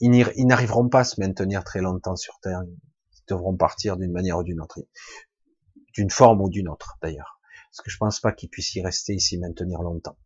ils 0.00 0.46
n'arriveront 0.46 0.88
pas 0.88 1.00
à 1.00 1.04
se 1.04 1.20
maintenir 1.20 1.64
très 1.64 1.80
longtemps 1.80 2.16
sur 2.16 2.38
Terre. 2.40 2.62
Ils 2.64 3.22
devront 3.28 3.56
partir 3.56 3.96
d'une 3.96 4.12
manière 4.12 4.38
ou 4.38 4.42
d'une 4.44 4.60
autre, 4.60 4.80
d'une 5.92 6.10
forme 6.10 6.40
ou 6.40 6.48
d'une 6.48 6.68
autre 6.68 6.96
d'ailleurs. 7.02 7.40
Parce 7.70 7.84
que 7.84 7.90
je 7.90 7.96
pense 7.98 8.20
pas 8.20 8.32
qu'ils 8.32 8.48
puissent 8.48 8.74
y 8.76 8.82
rester 8.82 9.14
ici 9.14 9.38
maintenir 9.38 9.82
longtemps. 9.82 10.16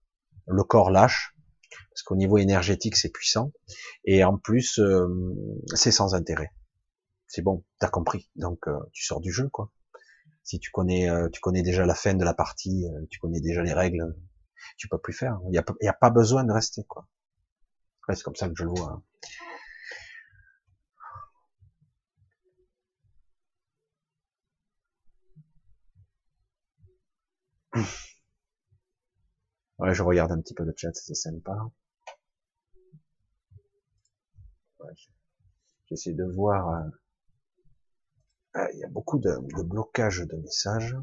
Le 0.47 0.63
corps 0.63 0.91
lâche, 0.91 1.35
parce 1.91 2.03
qu'au 2.03 2.17
niveau 2.17 2.39
énergétique 2.39 2.97
c'est 2.97 3.09
puissant, 3.09 3.53
et 4.05 4.25
en 4.25 4.37
plus 4.37 4.79
euh, 4.79 5.09
c'est 5.75 5.91
sans 5.91 6.15
intérêt 6.15 6.51
c'est 7.33 7.41
bon, 7.43 7.65
t'as 7.79 7.89
compris, 7.89 8.29
donc 8.37 8.69
euh, 8.69 8.79
tu 8.93 9.05
sors 9.05 9.21
du 9.21 9.33
jeu, 9.33 9.49
quoi. 9.49 9.71
Si 10.45 10.61
tu 10.61 10.71
connais, 10.71 11.09
euh, 11.09 11.31
tu 11.31 11.41
connais 11.41 11.63
déjà 11.63 11.87
la 11.87 11.95
fin 11.95 12.15
de 12.15 12.25
la 12.25 12.35
partie, 12.35 12.87
euh, 12.87 13.07
tu 13.11 13.19
connais 13.21 13.41
déjà 13.41 13.63
les 13.63 13.73
règles, 13.73 14.15
tu 14.77 14.87
peux 14.89 14.99
plus 14.99 15.15
faire. 15.15 15.41
Il 15.47 15.51
n'y 15.51 15.59
a, 15.59 15.65
a, 15.89 15.93
pas 15.95 16.11
besoin 16.11 16.45
de 16.45 16.53
rester, 16.53 16.85
quoi. 16.85 17.09
c'est 18.15 18.23
comme 18.23 18.37
ça 18.37 18.49
que 18.49 18.55
je 18.57 18.65
le 18.65 18.71
vois. 18.71 19.03
Hein. 27.75 27.85
Ouais, 29.79 29.95
je 29.95 30.03
regarde 30.03 30.33
un 30.33 30.41
petit 30.41 30.55
peu 30.55 30.65
le 30.65 30.73
chat, 30.77 30.93
c'est 30.95 31.15
sympa. 31.15 31.57
J'essaie 35.89 36.13
de 36.13 36.25
voir. 36.25 36.91
Ah, 38.55 38.69
il 38.73 38.81
y 38.81 38.85
a 38.85 38.89
beaucoup 38.89 39.19
de, 39.19 39.31
de 39.31 39.63
blocage 39.63 40.21
de 40.21 40.37
messages. 40.37 40.97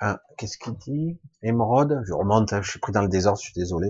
Ah, 0.00 0.20
qu'est-ce 0.36 0.58
qu'il 0.58 0.76
dit? 0.76 1.18
Émeraude, 1.42 2.02
je 2.06 2.12
remonte, 2.12 2.52
hein, 2.52 2.62
je 2.62 2.70
suis 2.70 2.78
pris 2.78 2.92
dans 2.92 3.02
le 3.02 3.08
désordre, 3.08 3.38
je 3.40 3.46
suis 3.46 3.54
désolé. 3.54 3.88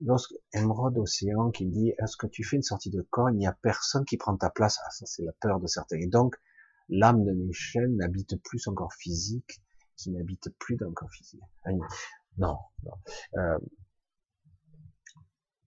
Lorsque 0.00 0.34
Émeraude 0.52 0.98
Océan 0.98 1.50
qui 1.50 1.66
dit 1.66 1.94
est-ce 1.98 2.16
que 2.18 2.26
tu 2.26 2.44
fais 2.44 2.56
une 2.56 2.62
sortie 2.62 2.90
de 2.90 3.00
corps, 3.00 3.30
il 3.30 3.36
n'y 3.36 3.46
a 3.46 3.56
personne 3.62 4.04
qui 4.04 4.18
prend 4.18 4.36
ta 4.36 4.50
place. 4.50 4.78
Ah, 4.84 4.90
ça 4.90 5.06
c'est 5.06 5.22
la 5.22 5.32
peur 5.40 5.58
de 5.58 5.66
certains. 5.66 5.96
Et 5.96 6.06
donc 6.06 6.36
l'âme 6.88 7.24
de 7.24 7.32
Michel 7.32 7.94
n'habite 7.96 8.42
plus 8.42 8.58
son 8.58 8.74
corps 8.74 8.92
physique, 8.92 9.62
qui 9.96 10.10
n'habite 10.10 10.50
plus 10.58 10.76
dans 10.76 10.88
le 10.88 10.92
corps 10.92 11.10
physique. 11.10 11.40
Ah, 11.64 11.70
non, 12.36 12.58
non. 12.84 12.92
Euh, 13.38 13.58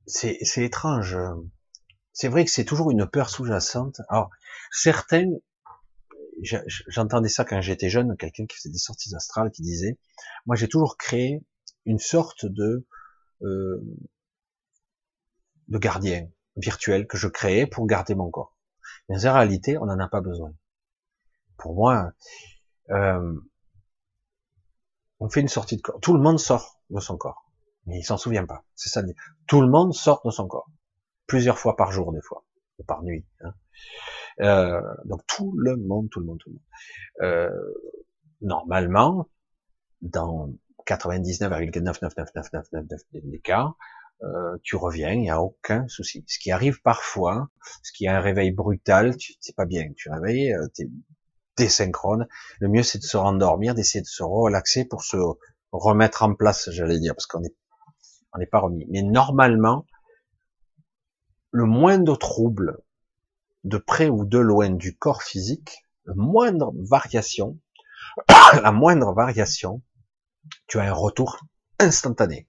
c'est 0.06 0.38
étrange. 0.58 1.17
C'est 2.14 2.27
vrai 2.27 2.45
que 2.45 2.51
c'est 2.51 2.66
toujours 2.66 2.91
une 2.91 3.08
peur 3.08 3.30
sous-jacente. 3.30 4.01
Alors 4.09 4.30
certains 4.72 5.32
j'entendais 6.43 7.29
ça 7.29 7.45
quand 7.45 7.61
j'étais 7.61 7.89
jeune, 7.89 8.15
quelqu'un 8.17 8.45
qui 8.45 8.57
faisait 8.57 8.69
des 8.69 8.77
sorties 8.77 9.13
astrales 9.15 9.51
qui 9.51 9.61
disait, 9.61 9.97
moi 10.45 10.55
j'ai 10.55 10.67
toujours 10.67 10.97
créé 10.97 11.43
une 11.85 11.99
sorte 11.99 12.45
de 12.45 12.87
euh, 13.41 13.81
de 15.69 15.77
gardien 15.77 16.27
virtuel 16.55 17.07
que 17.07 17.17
je 17.17 17.27
créais 17.27 17.67
pour 17.67 17.85
garder 17.87 18.15
mon 18.15 18.29
corps. 18.29 18.55
Mais 19.07 19.25
en 19.25 19.33
réalité, 19.33 19.77
on 19.77 19.85
n'en 19.85 19.99
a 19.99 20.07
pas 20.07 20.21
besoin. 20.21 20.51
Pour 21.57 21.75
moi, 21.75 22.11
euh, 22.89 23.39
on 25.19 25.29
fait 25.29 25.41
une 25.41 25.47
sortie 25.47 25.77
de 25.77 25.81
corps. 25.81 25.99
Tout 26.01 26.13
le 26.13 26.21
monde 26.21 26.39
sort 26.39 26.81
de 26.89 26.99
son 26.99 27.17
corps, 27.17 27.51
mais 27.85 27.99
il 27.99 28.03
s'en 28.03 28.17
souvient 28.17 28.45
pas. 28.45 28.65
C'est 28.75 28.89
ça. 28.89 29.01
Tout 29.47 29.61
le 29.61 29.69
monde 29.69 29.93
sort 29.93 30.21
de 30.25 30.31
son 30.31 30.47
corps, 30.47 30.69
plusieurs 31.27 31.57
fois 31.57 31.75
par 31.75 31.91
jour 31.91 32.11
des 32.11 32.21
fois, 32.21 32.45
ou 32.77 32.83
par 32.83 33.03
nuit. 33.03 33.25
Hein. 33.41 33.53
Euh, 34.41 34.81
donc 35.05 35.21
tout 35.27 35.53
le 35.57 35.75
monde, 35.75 36.09
tout 36.09 36.19
le 36.19 36.25
monde, 36.25 36.39
tout 36.39 36.49
le 36.49 36.55
monde. 36.55 36.63
Euh, 37.21 37.49
normalement, 38.41 39.29
dans 40.01 40.49
99,99999 40.85 43.03
des 43.13 43.39
cas, 43.39 43.73
euh, 44.23 44.57
tu 44.63 44.75
reviens, 44.75 45.11
il 45.11 45.21
n'y 45.21 45.29
a 45.29 45.41
aucun 45.41 45.87
souci. 45.87 46.25
Ce 46.27 46.39
qui 46.39 46.51
arrive 46.51 46.81
parfois, 46.81 47.47
ce 47.83 47.91
qui 47.93 48.05
est 48.05 48.09
un 48.09 48.19
réveil 48.19 48.51
brutal, 48.51 49.15
tu 49.17 49.33
c'est 49.39 49.55
pas 49.55 49.65
bien. 49.65 49.91
Tu 49.95 50.09
réveilles, 50.09 50.53
euh, 50.53 50.67
tu 50.75 50.83
es 50.83 50.89
désynchrone. 51.57 52.27
Le 52.59 52.67
mieux 52.67 52.83
c'est 52.83 52.99
de 52.99 53.03
se 53.03 53.17
rendormir, 53.17 53.75
d'essayer 53.75 54.01
de 54.01 54.07
se 54.07 54.23
relaxer 54.23 54.85
pour 54.85 55.03
se 55.03 55.17
remettre 55.71 56.23
en 56.23 56.33
place, 56.33 56.69
j'allais 56.71 56.99
dire, 56.99 57.13
parce 57.15 57.27
qu'on 57.27 57.43
est 57.43 57.55
on 58.33 58.39
n'est 58.39 58.45
pas 58.45 58.59
remis. 58.59 58.85
Mais 58.89 59.01
normalement, 59.01 59.85
le 61.51 61.65
moindre 61.65 62.17
trouble 62.17 62.77
de 63.63 63.77
près 63.77 64.09
ou 64.09 64.25
de 64.25 64.39
loin 64.39 64.69
du 64.69 64.95
corps 64.97 65.23
physique, 65.23 65.85
la 66.05 66.13
moindre 66.15 66.73
variation, 66.89 67.59
la 68.27 68.71
moindre 68.71 69.13
variation, 69.13 69.81
tu 70.67 70.79
as 70.79 70.83
un 70.83 70.93
retour 70.93 71.39
instantané. 71.79 72.47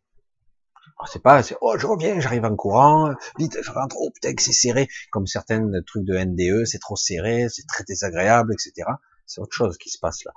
C'est 1.07 1.23
pas, 1.23 1.43
oh, 1.63 1.77
je 1.79 1.87
reviens, 1.87 2.21
j'arrive 2.21 2.45
en 2.45 2.55
courant, 2.55 3.15
vite, 3.39 3.57
je 3.63 3.71
rentre, 3.71 3.97
oh 3.99 4.11
putain 4.11 4.35
que 4.35 4.43
c'est 4.43 4.53
serré, 4.53 4.87
comme 5.11 5.27
certains 5.27 5.71
trucs 5.87 6.05
de 6.05 6.17
NDE, 6.17 6.67
c'est 6.67 6.79
trop 6.79 6.97
serré, 6.97 7.49
c'est 7.49 7.67
très 7.67 7.85
désagréable, 7.85 8.53
etc. 8.53 8.87
C'est 9.25 9.41
autre 9.41 9.55
chose 9.55 9.79
qui 9.79 9.89
se 9.89 9.99
passe 9.99 10.25
là. 10.25 10.33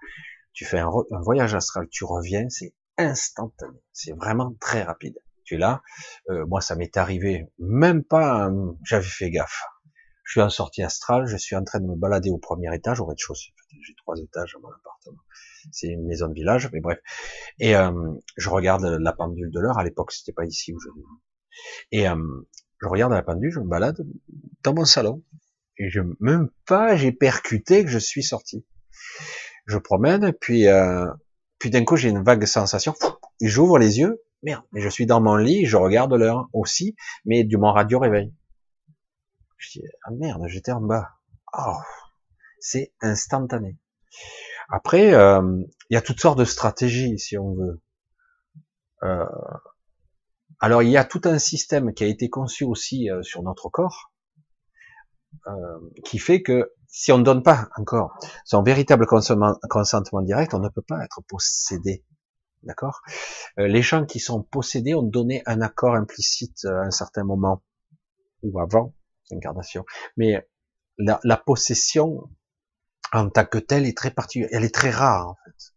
Tu 0.53 0.66
fais 0.66 0.80
un, 0.80 0.90
voyage 1.11 1.53
astral, 1.56 1.88
tu 1.90 2.06
reviens, 2.06 2.48
c'est 2.50 2.74
instantané. 2.98 3.77
C'est 3.92 4.14
vraiment 4.14 4.56
très 4.61 4.84
rapide. 4.84 5.18
Tu 5.43 5.56
es 5.56 5.58
là. 5.58 5.82
Euh, 6.30 6.45
moi, 6.45 6.61
ça 6.61 6.76
m'est 6.76 6.95
arrivé, 6.95 7.52
même 7.60 8.03
pas, 8.03 8.48
euh, 8.48 8.72
j'avais 8.84 9.03
fait 9.03 9.32
gaffe. 9.32 9.64
Je 10.24 10.32
suis 10.32 10.42
en 10.42 10.50
sortie 10.50 10.84
astrale, 10.84 11.26
je 11.27 11.38
suis 11.38 11.56
en 11.56 11.64
train 11.64 11.80
de 11.80 11.85
me 11.85 11.95
balader 11.95 12.30
au 12.30 12.38
premier 12.38 12.74
étage, 12.74 13.02
au 13.02 13.06
rez-de-chaussée. 13.06 13.53
J'ai 13.85 13.93
trois 13.95 14.18
étages 14.18 14.56
à 14.56 14.60
mon 14.60 14.69
appartement. 14.69 15.22
c'est 15.72 15.88
une 15.88 16.06
maison 16.06 16.27
de 16.27 16.34
village, 16.34 16.69
mais 16.72 16.80
bref. 16.80 17.00
Et 17.60 17.76
euh, 17.76 17.92
je 18.38 18.50
regarde 18.50 18.84
la 18.84 19.14
pendule 19.14 19.52
de 19.52 19.60
l'heure. 19.60 19.77
À 19.77 19.84
l'époque, 19.84 20.11
c'était 20.11 20.32
pas 20.32 20.45
ici 20.45 20.74
où 20.74 20.80
je. 20.80 20.90
Et 21.92 22.08
euh, 22.08 22.16
je 22.82 22.88
regarde 22.88 23.14
la 23.14 23.22
pendule, 23.22 23.52
je 23.52 23.60
me 23.60 23.68
balade 23.68 24.06
dans 24.64 24.74
mon 24.74 24.85
salon. 24.85 25.24
Et 25.77 25.90
je 25.90 26.02
même 26.19 26.50
pas, 26.66 26.95
j'ai 26.95 27.11
percuté 27.11 27.84
que 27.84 27.90
je 27.90 28.00
suis 28.00 28.24
sorti. 28.24 28.66
Je 29.66 29.77
promène, 29.77 30.34
puis 30.34 30.68
euh, 30.68 31.08
puis 31.58 31.69
d'un 31.69 31.84
coup 31.84 31.95
j'ai 31.95 32.10
une 32.10 32.24
vague 32.24 32.45
sensation. 32.45 32.93
J'ouvre 33.42 33.80
les 33.80 34.00
yeux, 34.00 34.22
merde, 34.43 34.64
mais 34.72 34.82
je 34.82 34.90
suis 34.90 35.06
dans 35.06 35.22
mon 35.22 35.35
lit, 35.35 35.66
je 35.66 35.77
regarde 35.77 36.14
l'heure 36.14 36.48
aussi, 36.53 36.95
mais 37.26 37.43
du 37.43 37.58
mon 37.58 37.72
radio 37.72 38.00
réveil. 38.00 38.34
Je 39.64 39.80
dis 39.80 39.85
ah 40.03 40.11
merde, 40.11 40.43
j'étais 40.48 40.74
en 40.74 40.82
bas. 40.82 41.11
Oh, 41.58 41.77
c'est 42.59 42.93
instantané. 43.01 43.77
Après, 44.69 45.14
euh, 45.14 45.64
il 45.90 45.93
y 45.93 45.98
a 45.98 46.01
toutes 46.01 46.19
sortes 46.19 46.38
de 46.38 46.45
stratégies, 46.45 47.17
si 47.17 47.38
on 47.38 47.53
veut. 47.53 47.82
Euh, 49.03 49.25
alors, 50.59 50.83
il 50.83 50.90
y 50.90 50.98
a 50.98 51.06
tout 51.06 51.22
un 51.25 51.40
système 51.40 51.93
qui 51.93 52.03
a 52.03 52.08
été 52.08 52.30
conçu 52.30 52.66
aussi 52.66 53.09
euh, 53.09 53.22
sur 53.24 53.42
notre 53.43 53.69
corps, 53.69 54.11
qui 56.06 56.19
fait 56.19 56.42
que 56.42 56.72
si 56.88 57.11
on 57.11 57.17
ne 57.17 57.24
donne 57.24 57.42
pas 57.42 57.69
encore 57.75 58.17
son 58.45 58.61
véritable 58.61 59.08
consentement 59.08 60.22
direct, 60.22 60.53
on 60.53 60.59
ne 60.59 60.69
peut 60.69 60.83
pas 60.83 61.03
être 61.03 61.22
possédé. 61.27 62.06
D'accord? 62.61 63.01
Les 63.58 63.82
gens 63.82 64.06
qui 64.06 64.19
sont 64.19 64.43
possédés 64.43 64.93
ont 64.93 65.03
donné 65.03 65.42
un 65.45 65.61
accord 65.61 65.95
implicite 65.95 66.64
à 66.66 66.83
un 66.83 66.92
certain 66.92 67.24
moment 67.24 67.64
ou 68.43 68.59
avant 68.59 68.93
l'incarnation. 69.32 69.85
Mais 70.18 70.48
la, 70.98 71.19
la 71.24 71.38
possession, 71.38 72.30
en 73.11 73.30
tant 73.30 73.45
que 73.45 73.58
telle 73.58 73.85
est 73.85 73.98
très 73.98 74.11
particulière, 74.11 74.50
elle 74.52 74.64
est 74.64 74.74
très 74.74 74.92
rare 74.92 75.30
en 75.30 75.35
fait. 75.45 75.74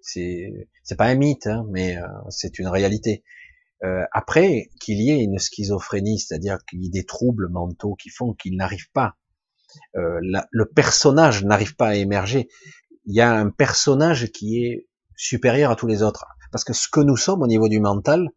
C'est 0.00 0.68
c'est 0.82 0.96
pas 0.96 1.06
un 1.06 1.16
mythe, 1.16 1.46
hein, 1.46 1.66
mais 1.70 1.96
euh, 1.98 2.06
c'est 2.30 2.58
une 2.58 2.68
réalité. 2.68 3.24
Euh, 3.84 4.04
après 4.12 4.70
qu'il 4.80 5.00
y 5.00 5.10
ait 5.10 5.22
une 5.22 5.38
schizophrénie, 5.38 6.18
c'est-à-dire 6.18 6.58
qu'il 6.68 6.82
y 6.82 6.86
ait 6.86 6.90
des 6.90 7.04
troubles 7.04 7.48
mentaux 7.48 7.94
qui 7.94 8.08
font 8.08 8.32
qu'il 8.32 8.56
n'arrive 8.56 8.90
pas, 8.92 9.16
euh, 9.96 10.18
le 10.50 10.64
personnage 10.64 11.44
n'arrive 11.44 11.76
pas 11.76 11.88
à 11.88 11.94
émerger. 11.94 12.48
Il 13.04 13.14
y 13.14 13.20
a 13.20 13.32
un 13.32 13.50
personnage 13.50 14.30
qui 14.32 14.64
est 14.64 14.88
supérieur 15.16 15.70
à 15.70 15.76
tous 15.76 15.86
les 15.86 16.02
autres, 16.02 16.26
parce 16.50 16.64
que 16.64 16.72
ce 16.72 16.88
que 16.88 17.00
nous 17.00 17.16
sommes 17.16 17.42
au 17.42 17.46
niveau 17.46 17.68
du 17.68 17.80
mental, 17.80 18.28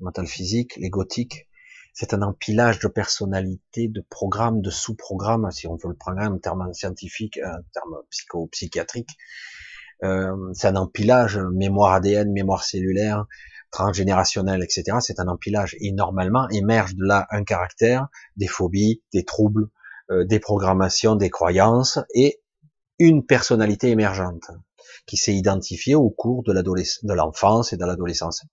mental 0.00 0.26
physique, 0.26 0.76
l'égotique, 0.76 1.48
c'est 1.92 2.14
un 2.14 2.22
empilage 2.22 2.78
de 2.78 2.88
personnalités, 2.88 3.88
de 3.88 4.00
programmes, 4.08 4.62
de 4.62 4.70
sous-programmes, 4.70 5.50
si 5.50 5.66
on 5.66 5.76
veut 5.76 5.90
le 5.90 5.96
prendre 5.96 6.22
en 6.22 6.38
termes 6.38 6.72
scientifiques, 6.72 7.38
en 7.44 7.62
termes 7.72 7.96
psycho-psychiatriques. 8.10 9.16
Euh, 10.02 10.34
c'est 10.54 10.68
un 10.68 10.76
empilage, 10.76 11.38
mémoire 11.38 11.92
ADN, 11.92 12.32
mémoire 12.32 12.64
cellulaire, 12.64 13.26
transgénérationnel, 13.70 14.62
etc. 14.62 14.98
C'est 15.00 15.20
un 15.20 15.28
empilage. 15.28 15.76
Et 15.80 15.92
normalement, 15.92 16.48
émerge 16.48 16.94
de 16.94 17.04
là 17.04 17.26
un 17.30 17.44
caractère, 17.44 18.08
des 18.36 18.48
phobies, 18.48 19.02
des 19.12 19.24
troubles, 19.24 19.68
euh, 20.10 20.24
des 20.24 20.40
programmations, 20.40 21.14
des 21.14 21.30
croyances 21.30 21.98
et 22.14 22.40
une 22.98 23.24
personnalité 23.24 23.90
émergente 23.90 24.50
qui 25.06 25.16
s'est 25.16 25.34
identifiée 25.34 25.94
au 25.94 26.10
cours 26.10 26.42
de 26.44 27.12
l'enfance 27.12 27.72
et 27.72 27.76
de 27.76 27.84
l'adolescence. 27.84 28.44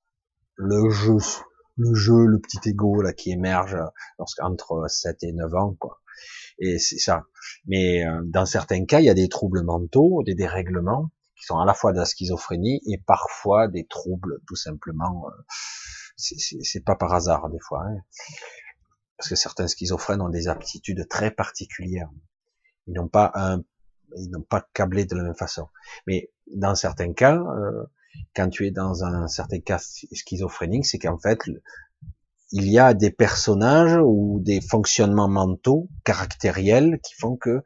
Le 0.56 0.90
jeu 0.90 1.18
le 1.80 1.96
jeu, 1.96 2.26
le 2.26 2.40
petit 2.40 2.60
ego 2.70 3.02
là 3.02 3.14
qui 3.14 3.32
émerge 3.32 3.78
entre 4.40 4.86
7 4.88 5.24
et 5.24 5.32
9 5.32 5.56
ans, 5.56 5.76
quoi. 5.80 6.02
Et 6.60 6.78
c'est 6.78 6.98
ça. 6.98 7.24
Mais 7.66 8.06
euh, 8.06 8.22
dans 8.26 8.46
certains 8.46 8.86
cas, 8.86 9.00
il 9.00 9.06
y 9.06 9.10
a 9.10 9.14
des 9.14 9.30
troubles 9.30 9.64
mentaux, 9.64 10.22
des 10.26 10.36
dérèglements 10.36 11.10
qui 11.38 11.46
sont 11.46 11.58
à 11.58 11.66
la 11.66 11.74
fois 11.74 11.94
de 11.94 11.98
la 11.98 12.06
schizophrénie 12.06 12.82
et 12.86 12.98
parfois 12.98 13.70
des 13.70 13.88
troubles 13.88 14.40
tout 14.46 14.58
simplement. 14.58 15.28
Euh, 15.30 15.42
c'est 16.18 16.84
pas 16.84 16.96
par 16.96 17.14
hasard 17.14 17.50
des 17.50 17.60
fois, 17.62 17.86
hein. 17.86 18.02
parce 19.18 19.30
que 19.30 19.36
certains 19.36 19.68
schizophrènes 19.68 20.20
ont 20.20 20.28
des 20.28 20.50
aptitudes 20.50 21.08
très 21.08 21.32
particulières. 21.32 22.10
Ils 22.88 22.94
n'ont 22.94 23.08
pas 23.08 23.32
un, 23.36 23.62
ils 24.18 24.30
n'ont 24.30 24.42
pas 24.42 24.68
câblé 24.74 25.06
de 25.06 25.16
la 25.16 25.24
même 25.24 25.36
façon. 25.36 25.70
Mais 26.08 26.30
dans 26.54 26.76
certains 26.76 27.14
cas, 27.14 27.38
euh, 27.38 27.86
quand 28.36 28.50
tu 28.50 28.68
es 28.68 28.72
dans 28.72 29.04
un 29.04 29.28
certain 29.28 29.60
cas 29.60 29.80
schizophrénique, 29.80 30.86
c'est 30.86 31.00
qu'en 31.00 31.18
fait, 31.18 31.40
il 32.52 32.68
y 32.68 32.80
a 32.80 32.94
des 32.94 33.12
personnages 33.12 34.00
ou 34.04 34.40
des 34.42 34.62
fonctionnements 34.62 35.30
mentaux 35.30 35.90
caractériels 36.04 37.00
qui 37.04 37.16
font 37.16 37.36
que 37.36 37.62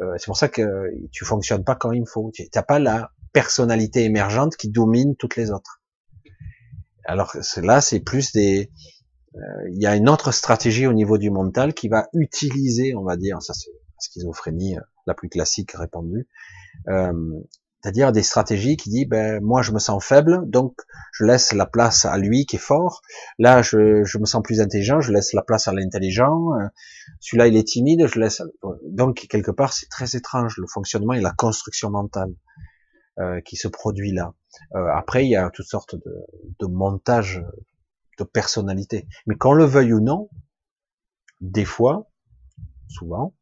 euh, 0.00 0.14
c'est 0.16 0.26
pour 0.26 0.36
ça 0.36 0.48
que 0.48 0.62
tu 1.10 1.24
fonctionnes 1.24 1.64
pas 1.64 1.74
quand 1.74 1.92
il 1.92 2.06
faut. 2.06 2.30
Tu 2.32 2.48
n'as 2.54 2.62
pas 2.62 2.78
la 2.78 3.10
personnalité 3.32 4.04
émergente 4.04 4.56
qui 4.56 4.68
domine 4.68 5.16
toutes 5.16 5.36
les 5.36 5.50
autres. 5.50 5.80
Alors 7.04 7.34
là, 7.62 7.80
c'est 7.80 8.00
plus 8.00 8.32
des. 8.32 8.70
Euh, 9.34 9.70
il 9.70 9.80
y 9.82 9.86
a 9.86 9.96
une 9.96 10.08
autre 10.08 10.30
stratégie 10.32 10.86
au 10.86 10.92
niveau 10.92 11.18
du 11.18 11.30
mental 11.30 11.74
qui 11.74 11.88
va 11.88 12.08
utiliser, 12.12 12.94
on 12.94 13.02
va 13.02 13.16
dire, 13.16 13.40
ça 13.42 13.54
c'est 13.54 13.70
la 13.70 14.00
schizophrénie 14.00 14.76
euh, 14.76 14.82
la 15.06 15.14
plus 15.14 15.28
classique 15.28 15.72
répandue, 15.72 16.26
euh, 16.88 17.12
c'est-à-dire 17.80 18.10
des 18.10 18.22
stratégies 18.22 18.76
qui 18.76 18.90
disent, 18.90 19.08
ben, 19.08 19.40
moi 19.42 19.62
je 19.62 19.72
me 19.72 19.78
sens 19.78 20.04
faible, 20.04 20.48
donc 20.50 20.74
je 21.12 21.24
laisse 21.24 21.52
la 21.52 21.66
place 21.66 22.04
à 22.04 22.18
lui 22.18 22.44
qui 22.44 22.56
est 22.56 22.60
fort. 22.60 23.02
Là, 23.38 23.62
je, 23.62 24.18
me 24.18 24.24
sens 24.24 24.42
plus 24.42 24.60
intelligent, 24.60 25.00
je 25.00 25.12
laisse 25.12 25.32
la 25.32 25.42
place 25.42 25.68
à 25.68 25.72
l'intelligent. 25.72 26.54
Euh, 26.54 26.66
celui-là, 27.20 27.46
il 27.46 27.56
est 27.56 27.66
timide, 27.66 28.06
je 28.06 28.18
laisse. 28.18 28.42
Donc 28.84 29.26
quelque 29.30 29.52
part, 29.52 29.72
c'est 29.72 29.88
très 29.88 30.16
étrange 30.16 30.56
le 30.58 30.66
fonctionnement 30.66 31.12
et 31.12 31.20
la 31.20 31.32
construction 31.32 31.90
mentale 31.90 32.34
euh, 33.20 33.40
qui 33.42 33.56
se 33.56 33.68
produit 33.68 34.12
là. 34.12 34.34
Euh, 34.74 34.88
après, 34.94 35.24
il 35.24 35.30
y 35.30 35.36
a 35.36 35.48
toutes 35.50 35.66
sortes 35.66 35.94
de, 35.94 36.14
de 36.58 36.66
montages 36.66 37.42
de 38.18 38.24
personnalité. 38.24 39.06
Mais 39.26 39.36
qu'on 39.36 39.52
le 39.52 39.64
veuille 39.64 39.92
ou 39.92 40.00
non, 40.00 40.28
des 41.40 41.64
fois, 41.64 42.10
souvent, 42.88 43.34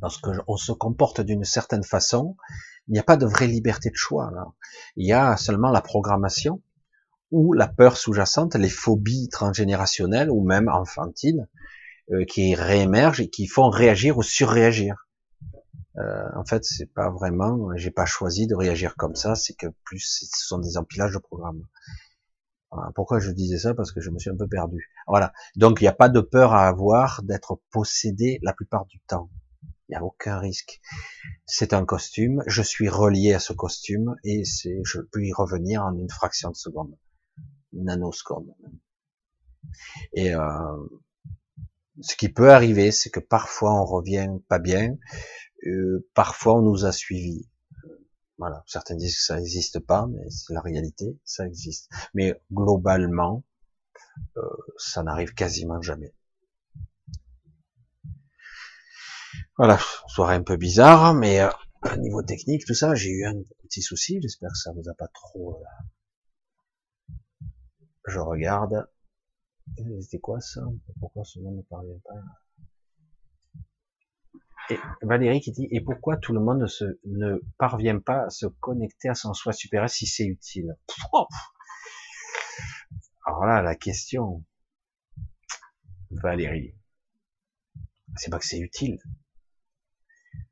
parce 0.00 0.18
qu'on 0.18 0.56
se 0.56 0.72
comporte 0.72 1.20
d'une 1.20 1.44
certaine 1.44 1.84
façon, 1.84 2.36
il 2.88 2.92
n'y 2.92 2.98
a 2.98 3.04
pas 3.04 3.16
de 3.16 3.26
vraie 3.26 3.46
liberté 3.46 3.90
de 3.90 3.96
choix. 3.96 4.30
Là. 4.34 4.46
Il 4.96 5.06
y 5.06 5.12
a 5.12 5.36
seulement 5.36 5.70
la 5.70 5.80
programmation 5.80 6.62
ou 7.30 7.52
la 7.52 7.68
peur 7.68 7.96
sous-jacente, 7.96 8.56
les 8.56 8.68
phobies 8.68 9.28
transgénérationnelles 9.28 10.30
ou 10.30 10.44
même 10.44 10.68
enfantines 10.68 11.48
euh, 12.12 12.24
qui 12.24 12.54
réémergent 12.54 13.20
et 13.20 13.30
qui 13.30 13.46
font 13.46 13.70
réagir 13.70 14.18
ou 14.18 14.22
surréagir. 14.22 15.06
Euh, 15.98 16.24
en 16.36 16.44
fait, 16.44 16.64
c'est 16.64 16.92
pas 16.92 17.10
vraiment, 17.10 17.76
j'ai 17.76 17.90
pas 17.90 18.06
choisi 18.06 18.46
de 18.46 18.54
réagir 18.54 18.96
comme 18.96 19.14
ça, 19.14 19.34
c'est 19.34 19.54
que 19.54 19.66
plus 19.84 20.00
ce 20.00 20.46
sont 20.46 20.58
des 20.58 20.76
empilages 20.76 21.12
de 21.12 21.18
programmes. 21.18 21.64
Pourquoi 22.94 23.18
je 23.18 23.32
disais 23.32 23.58
ça? 23.58 23.74
Parce 23.74 23.90
que 23.90 24.00
je 24.00 24.10
me 24.10 24.18
suis 24.18 24.30
un 24.30 24.36
peu 24.36 24.46
perdu. 24.46 24.90
Voilà. 25.08 25.32
Donc 25.56 25.80
il 25.80 25.84
n'y 25.84 25.88
a 25.88 25.92
pas 25.92 26.08
de 26.08 26.20
peur 26.20 26.52
à 26.52 26.68
avoir 26.68 27.20
d'être 27.24 27.60
possédé 27.72 28.38
la 28.42 28.52
plupart 28.52 28.86
du 28.86 29.00
temps. 29.00 29.28
Il 29.90 29.94
n'y 29.94 29.96
a 29.96 30.04
aucun 30.04 30.38
risque. 30.38 30.80
C'est 31.46 31.72
un 31.72 31.84
costume, 31.84 32.44
je 32.46 32.62
suis 32.62 32.88
relié 32.88 33.34
à 33.34 33.40
ce 33.40 33.52
costume 33.52 34.14
et 34.22 34.44
c'est, 34.44 34.78
je 34.84 35.00
peux 35.00 35.24
y 35.24 35.32
revenir 35.32 35.82
en 35.82 35.92
une 35.98 36.08
fraction 36.08 36.50
de 36.50 36.54
seconde, 36.54 36.96
une. 37.72 37.90
Et 40.12 40.32
euh, 40.32 40.76
ce 42.02 42.14
qui 42.14 42.28
peut 42.28 42.52
arriver, 42.52 42.92
c'est 42.92 43.10
que 43.10 43.18
parfois 43.18 43.82
on 43.82 43.84
revient 43.84 44.28
pas 44.46 44.60
bien, 44.60 44.96
euh, 45.66 46.08
parfois 46.14 46.54
on 46.54 46.62
nous 46.62 46.84
a 46.84 46.92
suivis. 46.92 47.48
Voilà, 48.38 48.62
certains 48.68 48.94
disent 48.94 49.16
que 49.16 49.24
ça 49.24 49.36
n'existe 49.38 49.80
pas, 49.80 50.06
mais 50.06 50.30
c'est 50.30 50.54
la 50.54 50.60
réalité, 50.60 51.18
ça 51.24 51.48
existe. 51.48 51.90
Mais 52.14 52.40
globalement, 52.52 53.44
euh, 54.36 54.40
ça 54.78 55.02
n'arrive 55.02 55.34
quasiment 55.34 55.82
jamais. 55.82 56.14
Voilà, 59.62 59.78
soirée 60.06 60.36
un 60.36 60.42
peu 60.42 60.56
bizarre, 60.56 61.12
mais 61.12 61.42
euh, 61.42 61.50
niveau 61.98 62.22
technique, 62.22 62.64
tout 62.64 62.72
ça, 62.72 62.94
j'ai 62.94 63.10
eu 63.10 63.26
un 63.26 63.34
petit 63.64 63.82
souci. 63.82 64.18
J'espère 64.22 64.48
que 64.48 64.56
ça 64.56 64.72
vous 64.72 64.88
a 64.88 64.94
pas 64.94 65.08
trop. 65.08 65.60
Euh, 65.60 67.46
je 68.06 68.18
regarde. 68.20 68.88
C'était 70.00 70.18
quoi 70.18 70.40
ça? 70.40 70.62
Pourquoi 70.98 71.24
ce 71.24 71.40
monde 71.40 71.58
ne 71.58 71.62
parvient 71.62 72.00
pas? 72.06 72.14
Et 74.70 74.78
Valérie 75.02 75.42
qui 75.42 75.52
dit 75.52 75.68
et 75.70 75.82
pourquoi 75.82 76.16
tout 76.16 76.32
le 76.32 76.40
monde 76.40 76.60
ne, 76.60 76.66
se, 76.66 76.98
ne 77.04 77.38
parvient 77.58 77.98
pas 77.98 78.24
à 78.24 78.30
se 78.30 78.46
connecter 78.46 79.10
à 79.10 79.14
son 79.14 79.34
soi 79.34 79.52
supérieur 79.52 79.90
si 79.90 80.06
c'est 80.06 80.24
utile? 80.24 80.74
Alors 83.26 83.44
là, 83.44 83.60
la 83.60 83.74
question, 83.74 84.42
Valérie, 86.10 86.74
c'est 88.16 88.30
pas 88.30 88.38
que 88.38 88.46
c'est 88.46 88.58
utile, 88.58 88.98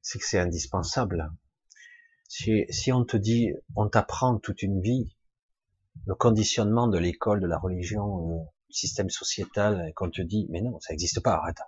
c'est 0.09 0.19
que 0.19 0.25
c'est 0.25 0.39
indispensable. 0.39 1.31
Si, 2.31 2.65
si 2.70 2.93
on 2.93 3.05
te 3.05 3.19
dit, 3.19 3.53
on 3.77 3.91
t'apprend 3.91 4.39
toute 4.39 4.62
une 4.62 4.81
vie, 4.81 5.15
le 6.07 6.15
conditionnement 6.15 6.89
de 6.89 6.97
l'école, 6.97 7.41
de 7.43 7.47
la 7.47 7.59
religion, 7.59 8.07
euh, 8.07 8.39
du 8.70 8.75
système 8.75 9.11
sociétal, 9.11 9.87
et 9.87 9.93
qu'on 9.93 10.09
te 10.09 10.23
dit, 10.23 10.47
mais 10.49 10.62
non, 10.62 10.81
ça 10.81 10.95
n'existe 10.95 11.20
pas, 11.20 11.35
arrête. 11.35 11.59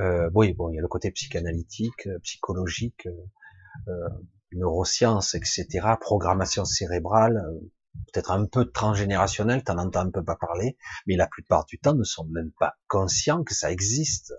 Euh, 0.00 0.28
oui, 0.34 0.52
bon, 0.52 0.68
il 0.70 0.74
y 0.74 0.78
a 0.80 0.82
le 0.82 0.88
côté 0.88 1.12
psychanalytique, 1.12 2.08
euh, 2.08 2.18
psychologique, 2.24 3.06
euh, 3.86 4.08
neurosciences, 4.52 5.36
etc., 5.36 5.66
programmation 6.00 6.64
cérébrale, 6.64 7.36
euh, 7.36 7.70
peut-être 8.12 8.32
un 8.32 8.46
peu 8.46 8.64
transgénérationnel, 8.64 9.62
t'en 9.62 9.78
entends 9.78 10.00
un 10.00 10.10
peu 10.10 10.24
pas 10.24 10.34
parler, 10.34 10.76
mais 11.06 11.14
la 11.14 11.28
plupart 11.28 11.66
du 11.66 11.78
temps 11.78 11.94
ne 11.94 12.02
sont 12.02 12.24
même 12.24 12.50
pas 12.58 12.74
conscients 12.88 13.44
que 13.44 13.54
ça 13.54 13.70
existe. 13.70 14.34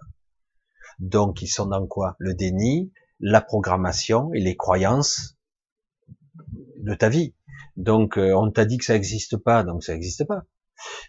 Donc 0.99 1.41
ils 1.41 1.47
sont 1.47 1.67
dans 1.67 1.87
quoi? 1.87 2.17
Le 2.19 2.33
déni, 2.33 2.91
la 3.19 3.41
programmation 3.41 4.33
et 4.33 4.39
les 4.39 4.55
croyances 4.55 5.37
de 6.77 6.93
ta 6.93 7.09
vie. 7.09 7.33
Donc 7.77 8.17
euh, 8.17 8.33
on 8.33 8.51
t'a 8.51 8.65
dit 8.65 8.77
que 8.77 8.85
ça 8.85 8.93
n'existe 8.93 9.37
pas, 9.37 9.63
donc 9.63 9.83
ça 9.83 9.93
n'existe 9.93 10.25
pas. 10.25 10.43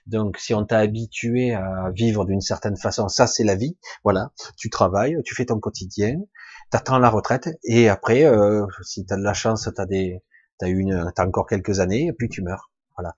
Donc 0.07 0.39
si 0.39 0.55
on 0.55 0.65
t'a 0.65 0.79
habitué 0.79 1.55
à 1.55 1.91
vivre 1.93 2.25
d'une 2.25 2.41
certaine 2.41 2.77
façon, 2.77 3.09
ça 3.09 3.27
c'est 3.27 3.45
la 3.45 3.57
vie, 3.57 3.77
voilà, 4.05 4.33
tu 4.57 4.71
travailles, 4.71 5.17
tu 5.25 5.35
fais 5.35 5.47
ton 5.47 5.59
quotidien, 5.59 6.21
t'attends 6.71 6.99
la 6.99 7.11
retraite, 7.11 7.49
et 7.65 7.89
après, 7.89 8.25
euh, 8.25 8.67
si 8.83 9.05
t'as 9.07 9.17
de 9.17 9.23
la 9.23 9.35
chance, 9.35 9.69
t'as 9.75 9.87
des, 9.87 10.23
t'as 10.59 10.69
une, 10.69 11.13
t'as 11.15 11.27
encore 11.27 11.47
quelques 11.47 11.81
années, 11.81 12.07
et 12.07 12.13
puis 12.13 12.29
tu 12.29 12.43
meurs, 12.43 12.71
voilà. 12.97 13.15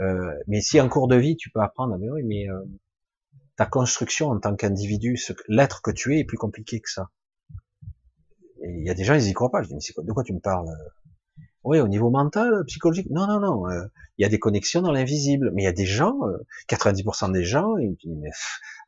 Euh, 0.00 0.32
mais 0.48 0.60
si 0.60 0.80
en 0.80 0.88
cours 0.88 1.08
de 1.08 1.16
vie 1.16 1.36
tu 1.36 1.50
peux 1.50 1.60
apprendre, 1.60 1.96
mais 1.98 2.10
oui, 2.10 2.22
mais 2.24 2.48
euh, 2.48 2.64
ta 3.56 3.66
construction 3.66 4.28
en 4.28 4.40
tant 4.40 4.56
qu'individu, 4.56 5.18
l'être 5.48 5.82
que 5.82 5.90
tu 5.90 6.16
es 6.16 6.20
est 6.20 6.24
plus 6.24 6.38
compliqué 6.38 6.80
que 6.80 6.90
ça. 6.90 7.10
Il 8.62 8.86
y 8.86 8.90
a 8.90 8.94
des 8.94 9.04
gens, 9.04 9.14
ils 9.14 9.28
y 9.28 9.32
croient 9.32 9.50
pas. 9.50 9.62
Je 9.62 9.68
dis, 9.68 9.74
mais 9.74 9.80
c'est 9.80 9.92
quoi, 9.92 10.04
de 10.04 10.12
quoi 10.12 10.24
tu 10.24 10.32
me 10.32 10.40
parles 10.40 10.68
Oui, 11.64 11.80
au 11.80 11.88
niveau 11.88 12.10
mental, 12.10 12.64
psychologique. 12.66 13.08
Non, 13.10 13.26
non, 13.26 13.40
non. 13.40 13.68
Euh, 13.68 13.86
il 14.18 14.22
y 14.22 14.24
a 14.24 14.28
des 14.28 14.38
connexions 14.38 14.82
dans 14.82 14.92
l'invisible. 14.92 15.50
Mais 15.52 15.62
il 15.62 15.64
y 15.64 15.68
a 15.68 15.72
des 15.72 15.86
gens, 15.86 16.18
90% 16.68 17.28
euh, 17.30 17.32
des 17.32 17.44
gens, 17.44 17.76
ils 17.78 17.90
me 17.90 17.96
disent, 17.96 18.16
mais 18.20 18.30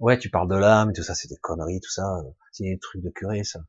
ouais, 0.00 0.18
tu 0.18 0.30
parles 0.30 0.48
de 0.48 0.56
l'âme, 0.56 0.92
tout 0.92 1.02
ça, 1.02 1.14
c'est 1.14 1.28
des 1.28 1.36
conneries, 1.36 1.80
tout 1.80 1.90
ça, 1.90 2.22
c'est 2.52 2.64
des 2.64 2.78
trucs 2.78 3.02
de 3.02 3.10
curé, 3.10 3.44
ça. 3.44 3.60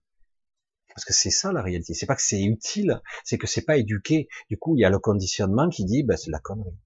Parce 0.96 1.04
que 1.04 1.14
c'est 1.14 1.32
ça 1.32 1.52
la 1.52 1.62
réalité. 1.62 1.94
C'est 1.94 2.06
pas 2.06 2.16
que 2.16 2.22
c'est 2.22 2.42
utile, 2.42 3.02
c'est 3.26 3.38
que 3.38 3.48
c'est 3.48 3.64
pas 3.64 3.78
éduqué. 3.78 4.30
Du 4.50 4.58
coup, 4.58 4.76
il 4.78 4.80
y 4.80 4.86
a 4.86 4.90
le 4.90 5.00
conditionnement 5.00 5.70
qui 5.70 5.84
dit, 5.84 6.04
ben, 6.04 6.16
c'est 6.16 6.32
la 6.32 6.40
connerie, 6.40 6.78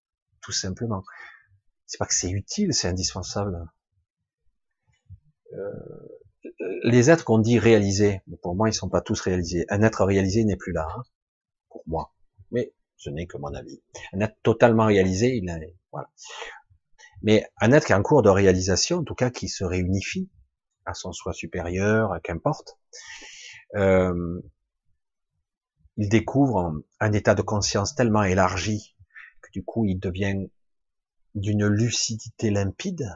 tout 0.42 0.52
simplement. 0.52 1.04
C'est 1.86 2.00
pas 2.00 2.08
que 2.08 2.16
c'est 2.16 2.32
utile, 2.32 2.74
c'est 2.74 2.88
indispensable. 2.88 3.70
Euh, 5.54 6.19
les 6.84 7.10
êtres 7.10 7.26
qu'on 7.26 7.40
dit 7.40 7.60
réalisés, 7.60 8.22
pour 8.42 8.56
moi, 8.56 8.70
ils 8.70 8.74
sont 8.74 8.90
pas 8.90 9.02
tous 9.02 9.20
réalisés. 9.22 9.66
Un 9.70 9.82
être 9.82 10.04
réalisé 10.06 10.44
n'est 10.44 10.58
plus 10.58 10.72
là, 10.72 10.88
hein, 10.96 11.04
pour 11.70 11.84
moi. 11.88 12.14
Mais 12.52 12.74
ce 12.98 13.10
n'est 13.10 13.28
que 13.28 13.38
mon 13.38 13.54
avis. 13.54 13.82
Un 14.14 14.22
être 14.22 14.38
totalement 14.44 14.86
réalisé, 14.86 15.36
il 15.36 15.50
est, 15.50 15.76
voilà. 15.92 16.10
Mais 17.22 17.46
un 17.60 17.72
être 17.72 17.86
qui 17.86 17.92
est 17.92 17.96
en 17.96 18.04
cours 18.04 18.22
de 18.22 18.30
réalisation, 18.30 18.98
en 18.98 19.04
tout 19.04 19.16
cas, 19.16 19.30
qui 19.30 19.48
se 19.48 19.64
réunifie 19.64 20.30
à 20.86 20.94
son 20.94 21.12
soi 21.12 21.34
supérieur, 21.34 22.20
qu'importe, 22.24 22.78
euh, 23.76 24.42
il 25.98 26.10
découvre 26.10 26.82
un 27.00 27.12
état 27.12 27.36
de 27.36 27.42
conscience 27.42 27.94
tellement 27.94 28.24
élargi 28.24 28.96
que 29.42 29.52
du 29.52 29.64
coup, 29.64 29.86
il 29.86 30.00
devient 30.00 30.48
d'une 31.36 31.68
lucidité 31.68 32.50
limpide, 32.50 33.16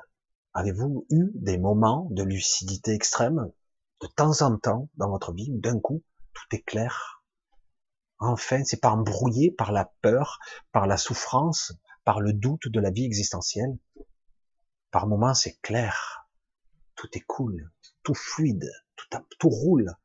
Avez-vous 0.56 1.08
eu 1.10 1.32
des 1.34 1.58
moments 1.58 2.08
de 2.12 2.22
lucidité 2.22 2.94
extrême, 2.94 3.52
de 4.02 4.08
temps 4.08 4.44
en 4.44 4.56
temps, 4.58 4.88
dans 4.98 5.10
votre 5.10 5.34
vie, 5.34 5.52
où 5.52 5.60
d'un 5.60 5.80
coup, 5.80 6.04
tout 6.34 6.56
est 6.56 6.62
clair? 6.62 7.24
Enfin, 8.20 8.64
c'est 8.64 8.80
pas 8.80 8.92
embrouillé 8.92 9.52
par 9.52 9.72
la 9.72 9.92
peur, 10.02 10.38
par 10.72 10.86
la 10.86 10.98
souffrance, 10.98 11.74
par 12.04 12.22
le 12.22 12.34
doute 12.34 12.68
de 12.68 12.80
la 12.80 12.92
vie 12.92 13.04
existentielle? 13.04 13.80
Par 14.92 15.08
moments, 15.08 15.34
c'est 15.34 15.60
clair. 15.62 16.28
Tout 16.96 17.10
est 17.14 17.26
cool, 17.26 17.72
tout 18.04 18.14
fluide, 18.14 18.70
tout, 19.40 19.50
roule. 19.50 19.96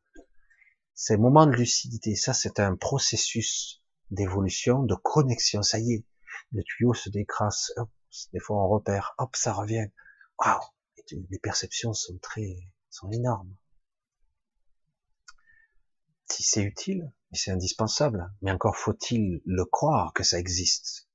Ces 0.94 1.18
moments 1.18 1.46
de 1.46 1.52
lucidité, 1.52 2.16
ça, 2.16 2.32
c'est 2.32 2.58
un 2.58 2.74
processus 2.74 3.82
d'évolution, 4.10 4.82
de 4.82 4.94
connexion. 4.94 5.62
Ça 5.62 5.78
y 5.78 5.92
est, 5.92 6.06
le 6.52 6.62
tuyau 6.62 6.94
se 6.94 7.10
décrasse, 7.10 7.70
des 8.32 8.40
fois 8.40 8.64
on 8.64 8.68
repère, 8.68 9.14
hop, 9.18 9.36
ça 9.36 9.52
revient 9.52 9.90
waouh, 10.38 10.60
les 11.30 11.38
perceptions 11.38 11.92
sont 11.92 12.18
très, 12.18 12.56
sont 12.90 13.10
énormes. 13.10 13.54
Si 16.30 16.42
c'est 16.42 16.62
utile, 16.62 17.10
c'est 17.32 17.50
indispensable, 17.50 18.32
mais 18.42 18.52
encore 18.52 18.76
faut-il 18.76 19.40
le 19.44 19.64
croire 19.64 20.12
que 20.12 20.22
ça 20.22 20.38
existe. 20.38 21.08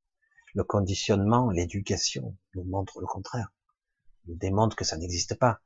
Le 0.54 0.64
conditionnement, 0.64 1.50
l'éducation 1.50 2.38
nous 2.56 2.64
montre 2.64 3.00
le 3.00 3.08
contraire, 3.08 3.52
nous 4.26 4.36
démontre 4.36 4.76
que 4.76 4.86
ça 4.86 4.98
n'existe 4.98 5.36
pas. 5.36 5.62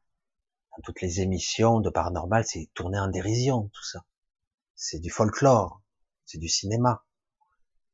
Dans 0.71 0.81
toutes 0.83 1.01
les 1.01 1.21
émissions 1.21 1.79
de 1.79 1.89
paranormal, 1.89 2.45
c'est 2.45 2.69
tourné 2.73 2.99
en 2.99 3.07
dérision, 3.07 3.69
tout 3.73 3.83
ça. 3.83 4.05
C'est 4.75 4.99
du 4.99 5.09
folklore, 5.09 5.81
c'est 6.25 6.37
du 6.37 6.49
cinéma. 6.49 7.03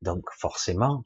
Donc 0.01 0.29
forcément, 0.31 1.03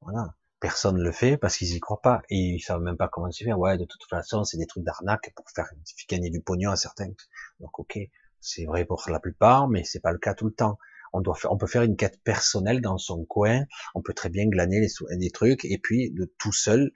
voilà, 0.00 0.36
personne 0.62 1.02
le 1.02 1.10
fait 1.10 1.36
parce 1.36 1.56
qu'ils 1.56 1.74
y 1.74 1.80
croient 1.80 2.00
pas 2.00 2.22
et 2.30 2.36
ils 2.36 2.60
savent 2.60 2.80
même 2.80 2.96
pas 2.96 3.08
comment 3.08 3.30
se 3.32 3.42
faire. 3.42 3.58
Ouais, 3.58 3.76
de 3.76 3.84
toute 3.84 4.04
façon, 4.04 4.44
c'est 4.44 4.56
des 4.56 4.66
trucs 4.66 4.84
d'arnaque 4.84 5.32
pour 5.34 5.44
faire 5.50 5.68
gagner 6.08 6.30
du 6.30 6.40
pognon 6.40 6.70
à 6.70 6.76
certains. 6.76 7.10
Donc, 7.58 7.80
ok, 7.80 7.98
c'est 8.40 8.64
vrai 8.64 8.84
pour 8.84 9.02
la 9.08 9.18
plupart, 9.18 9.68
mais 9.68 9.82
c'est 9.82 9.98
pas 9.98 10.12
le 10.12 10.18
cas 10.18 10.34
tout 10.34 10.46
le 10.46 10.54
temps. 10.54 10.78
On 11.12 11.20
doit 11.20 11.34
faire, 11.34 11.50
on 11.50 11.58
peut 11.58 11.66
faire 11.66 11.82
une 11.82 11.96
quête 11.96 12.22
personnelle 12.22 12.80
dans 12.80 12.96
son 12.96 13.24
coin. 13.24 13.64
On 13.96 14.02
peut 14.02 14.14
très 14.14 14.28
bien 14.28 14.46
glaner 14.46 14.80
les, 14.80 15.16
des 15.18 15.30
trucs 15.32 15.64
et 15.64 15.78
puis 15.78 16.12
de 16.12 16.32
tout 16.38 16.52
seul, 16.52 16.92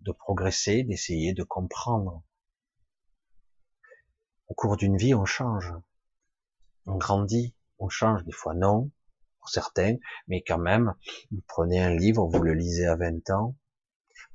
de 0.00 0.12
progresser, 0.12 0.82
d'essayer 0.82 1.34
de 1.34 1.42
comprendre. 1.42 2.22
Au 4.48 4.54
cours 4.54 4.78
d'une 4.78 4.96
vie, 4.96 5.14
on 5.14 5.26
change, 5.26 5.74
on 6.86 6.96
grandit, 6.96 7.54
on 7.78 7.90
change. 7.90 8.24
Des 8.24 8.32
fois, 8.32 8.54
non 8.54 8.90
pour 9.40 9.48
certains, 9.48 9.96
mais 10.28 10.42
quand 10.42 10.58
même, 10.58 10.94
vous 11.30 11.42
prenez 11.46 11.80
un 11.80 11.94
livre, 11.94 12.26
vous 12.26 12.42
le 12.42 12.54
lisez 12.54 12.86
à 12.86 12.96
20 12.96 13.30
ans, 13.30 13.56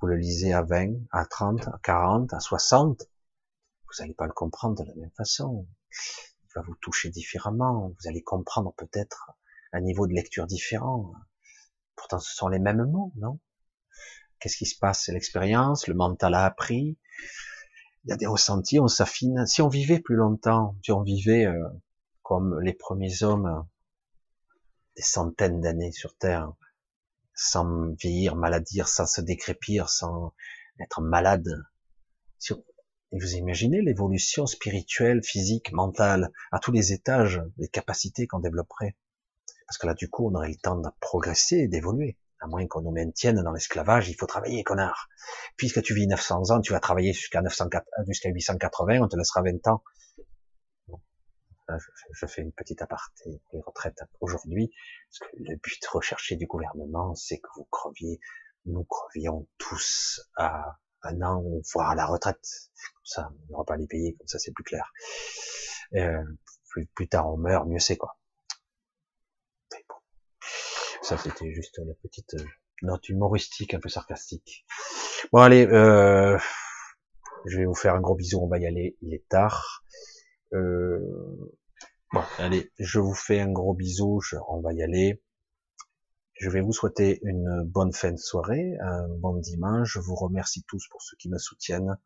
vous 0.02 0.08
le 0.08 0.18
lisez 0.18 0.54
à 0.54 0.64
20, 0.64 0.94
à 1.12 1.26
30, 1.26 1.68
à 1.68 1.80
40, 1.84 2.34
à 2.34 2.40
60, 2.40 3.02
vous 3.02 3.94
n'allez 4.00 4.14
pas 4.14 4.26
le 4.26 4.34
comprendre 4.34 4.84
de 4.84 4.88
la 4.88 4.96
même 4.96 5.12
façon. 5.12 5.68
Il 6.44 6.50
va 6.56 6.62
vous 6.62 6.76
toucher 6.76 7.10
différemment, 7.10 7.90
vous 7.90 8.08
allez 8.08 8.22
comprendre 8.22 8.74
peut-être 8.76 9.32
un 9.72 9.82
niveau 9.82 10.08
de 10.08 10.14
lecture 10.14 10.48
différent. 10.48 11.14
Pourtant, 11.96 12.20
ce 12.20 12.34
sont 12.34 12.48
les 12.48 12.60
mêmes 12.60 12.84
mots, 12.86 13.14
non? 13.16 13.40
Qu'est-ce 14.40 14.58
qui 14.58 14.66
se 14.66 14.78
passe? 14.78 15.04
C'est 15.06 15.14
l'expérience, 15.14 15.88
le 15.88 15.94
mental 15.94 16.34
a 16.34 16.46
appris, 16.46 16.98
il 18.04 18.10
y 18.10 18.12
a 18.12 18.18
des 18.18 18.28
ressentis, 18.28 18.80
on 18.80 18.88
s'affine. 18.88 19.46
Si 19.48 19.62
on 19.62 19.68
vivait 19.68 20.00
plus 20.00 20.16
longtemps, 20.16 20.76
si 20.84 20.92
on 20.92 21.02
vivait 21.02 21.46
euh, 21.46 21.68
comme 22.22 22.60
les 22.62 22.74
premiers 22.74 23.24
hommes 23.24 23.66
des 24.96 25.02
centaines 25.02 25.62
d'années 25.62 25.92
sur 25.92 26.16
Terre, 26.16 26.54
sans 27.34 27.94
vieillir, 27.96 28.36
maladir, 28.36 28.88
sans 28.88 29.06
se 29.06 29.22
décrépir, 29.22 29.90
sans 29.90 30.34
être 30.80 31.02
malade. 31.02 31.48
Et 33.12 33.20
vous 33.20 33.36
imaginez 33.36 33.82
l'évolution 33.82 34.46
spirituelle, 34.46 35.24
physique, 35.24 35.72
mentale, 35.72 36.32
à 36.52 36.60
tous 36.60 36.72
les 36.72 36.92
étages, 36.92 37.42
les 37.58 37.68
capacités 37.68 38.28
qu'on 38.28 38.40
développerait. 38.40 38.96
Parce 39.68 39.78
que 39.78 39.88
là, 39.88 39.94
du 39.94 40.10
coup, 40.10 40.30
on 40.30 40.36
aurait 40.36 40.50
le 40.50 40.56
temps 40.56 40.78
de 40.78 40.90
progresser, 41.00 41.68
d'évoluer. 41.68 42.18
À 42.42 42.48
moins 42.48 42.68
qu'on 42.68 42.82
nous 42.82 42.92
maintienne 42.92 43.42
dans 43.42 43.52
l'esclavage, 43.52 44.10
il 44.10 44.16
faut 44.16 44.26
travailler, 44.26 44.64
connard. 44.64 45.08
Puisque 45.56 45.82
tu 45.82 45.94
vis 45.94 46.08
900 46.08 46.52
ans, 46.52 46.62
tu 46.62 46.74
vas 46.74 46.80
travailler 46.80 47.14
jusqu'à 47.14 47.42
904, 47.42 47.86
jusqu'à 48.08 48.30
880, 48.30 49.00
on 49.02 49.08
te 49.08 49.16
laissera 49.16 49.42
20 49.42 49.68
ans 49.68 49.84
je, 52.12 52.26
fais 52.28 52.42
une 52.42 52.52
petite 52.52 52.82
aparté 52.82 53.42
les 53.54 53.62
retraites 53.62 54.04
aujourd'hui, 54.22 54.72
parce 55.10 55.32
que 55.32 55.38
le 55.38 55.56
but 55.56 55.86
recherché 55.88 56.36
du 56.36 56.46
gouvernement, 56.46 57.16
c'est 57.16 57.40
que 57.40 57.48
vous 57.56 57.66
creviez, 57.66 58.20
nous 58.66 58.84
crevions 58.84 59.48
tous 59.58 60.22
à 60.36 60.78
un 61.04 61.22
an, 61.22 61.44
voire 61.74 61.92
à 61.92 61.96
la 61.96 62.06
retraite. 62.06 62.70
Comme 62.94 63.06
ça, 63.06 63.32
on 63.32 63.52
n'aura 63.52 63.66
pas 63.66 63.78
les 63.78 63.88
payer, 63.88 64.16
comme 64.16 64.28
ça 64.28 64.40
c'est 64.40 64.52
plus 64.52 64.64
clair. 64.64 64.92
Euh, 65.94 66.24
plus, 66.94 67.08
tard 67.08 67.32
on 67.32 67.38
meurt, 67.38 67.68
mieux 67.68 67.80
c'est 67.80 67.96
quoi. 67.96 68.18
bon. 69.72 69.96
Ça 71.02 71.18
c'était 71.18 71.54
juste 71.54 71.80
la 71.80 71.94
petite 72.02 72.34
euh, 72.36 72.46
note 72.82 73.08
humoristique, 73.10 73.74
un 73.74 73.80
peu 73.80 73.90
sarcastique. 73.90 74.66
Bon 75.32 75.40
allez, 75.40 75.66
euh, 75.68 76.38
je 77.46 77.58
vais 77.58 77.66
vous 77.66 77.76
faire 77.76 77.96
un 77.96 78.02
gros 78.02 78.16
bisou, 78.16 78.42
on 78.42 78.48
va 78.48 78.58
y 78.58 78.66
aller, 78.66 78.98
il 79.02 79.14
est 79.14 79.28
tard. 79.30 79.84
Euh, 80.56 81.54
bon, 82.14 82.22
allez, 82.38 82.72
je 82.80 83.00
vous 83.00 83.14
fais 83.14 83.42
un 83.42 83.52
gros 83.52 83.74
bisou, 83.74 84.22
on 84.48 84.62
va 84.62 84.74
y 84.74 84.82
aller. 84.82 85.22
Je 86.34 86.50
vais 86.50 86.62
vous 86.62 86.74
souhaiter 86.74 87.20
une 87.24 87.64
bonne 87.64 87.94
fin 87.94 88.12
de 88.12 88.18
soirée, 88.18 88.78
un 88.82 89.08
bon 89.08 89.38
dimanche. 89.38 89.94
Je 89.94 90.00
vous 90.00 90.16
remercie 90.16 90.64
tous 90.68 90.88
pour 90.90 91.02
ceux 91.02 91.16
qui 91.18 91.30
me 91.30 91.38
soutiennent. 91.38 91.98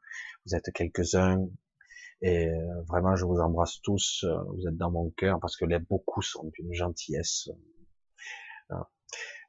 Vous 0.46 0.56
êtes 0.56 0.72
quelques-uns 0.74 1.48
et 2.22 2.48
euh, 2.48 2.82
vraiment 2.88 3.16
je 3.16 3.26
vous 3.26 3.40
embrasse 3.40 3.82
tous. 3.82 4.26
Vous 4.50 4.68
êtes 4.68 4.78
dans 4.78 4.92
mon 4.92 5.10
cœur 5.12 5.40
parce 5.40 5.56
que 5.56 5.66
les 5.66 5.80
beaucoup 5.80 6.22
sont 6.22 6.52
d'une 6.54 6.74
gentillesse. 6.74 7.50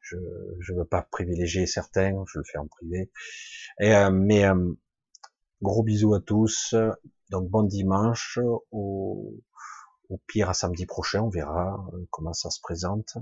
Je 0.01 0.17
ne 0.17 0.79
veux 0.79 0.87
pas 0.87 1.03
privilégier 1.03 1.67
certains, 1.67 2.25
je 2.33 2.39
le 2.39 2.45
fais 2.45 2.59
en 2.59 2.67
privé. 2.67 3.11
Et, 3.81 3.95
euh, 3.95 4.11
mais 4.11 4.45
gros 5.63 5.83
bisous 5.83 6.15
à 6.15 6.21
tous. 6.21 6.75
Donc 7.31 7.49
bon 7.49 7.63
dimanche, 7.63 8.39
Au 8.73 9.41
pire, 10.27 10.51
à 10.51 10.55
samedi 10.55 10.87
prochain, 10.87 11.23
on 11.23 11.29
verra 11.29 11.89
euh, 11.95 12.07
comment 12.11 12.33
ça 12.33 12.51
se 12.51 12.61
présente. 12.61 13.17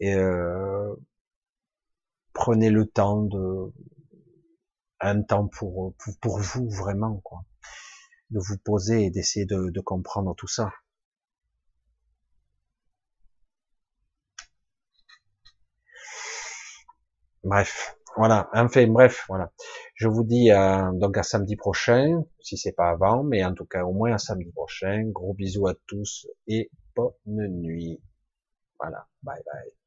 Et 0.00 0.14
euh, 0.14 0.94
prenez 2.32 2.70
le 2.70 2.86
temps 2.86 3.22
de 3.22 3.72
un 5.00 5.22
temps 5.22 5.46
pour, 5.48 5.94
pour, 6.20 6.38
vous 6.40 6.68
vraiment 6.70 7.20
quoi, 7.24 7.44
de 8.30 8.40
vous 8.40 8.58
poser 8.58 9.04
et 9.06 9.10
d'essayer 9.10 9.46
de, 9.46 9.70
de 9.70 9.80
comprendre 9.80 10.34
tout 10.36 10.48
ça. 10.48 10.72
Bref, 17.44 17.96
voilà. 18.16 18.48
Enfin, 18.52 18.86
bref, 18.86 19.24
voilà. 19.28 19.52
Je 19.94 20.08
vous 20.08 20.24
dis 20.24 20.50
euh, 20.50 20.92
donc 20.92 21.16
à 21.18 21.22
samedi 21.22 21.56
prochain, 21.56 22.24
si 22.40 22.56
c'est 22.56 22.72
pas 22.72 22.90
avant, 22.90 23.22
mais 23.22 23.44
en 23.44 23.54
tout 23.54 23.66
cas 23.66 23.84
au 23.84 23.92
moins 23.92 24.12
à 24.12 24.18
samedi 24.18 24.50
prochain. 24.52 25.04
Gros 25.12 25.34
bisous 25.34 25.66
à 25.68 25.74
tous 25.86 26.26
et 26.46 26.70
bonne 26.96 27.60
nuit. 27.60 28.00
Voilà. 28.78 29.06
Bye 29.22 29.42
bye. 29.46 29.79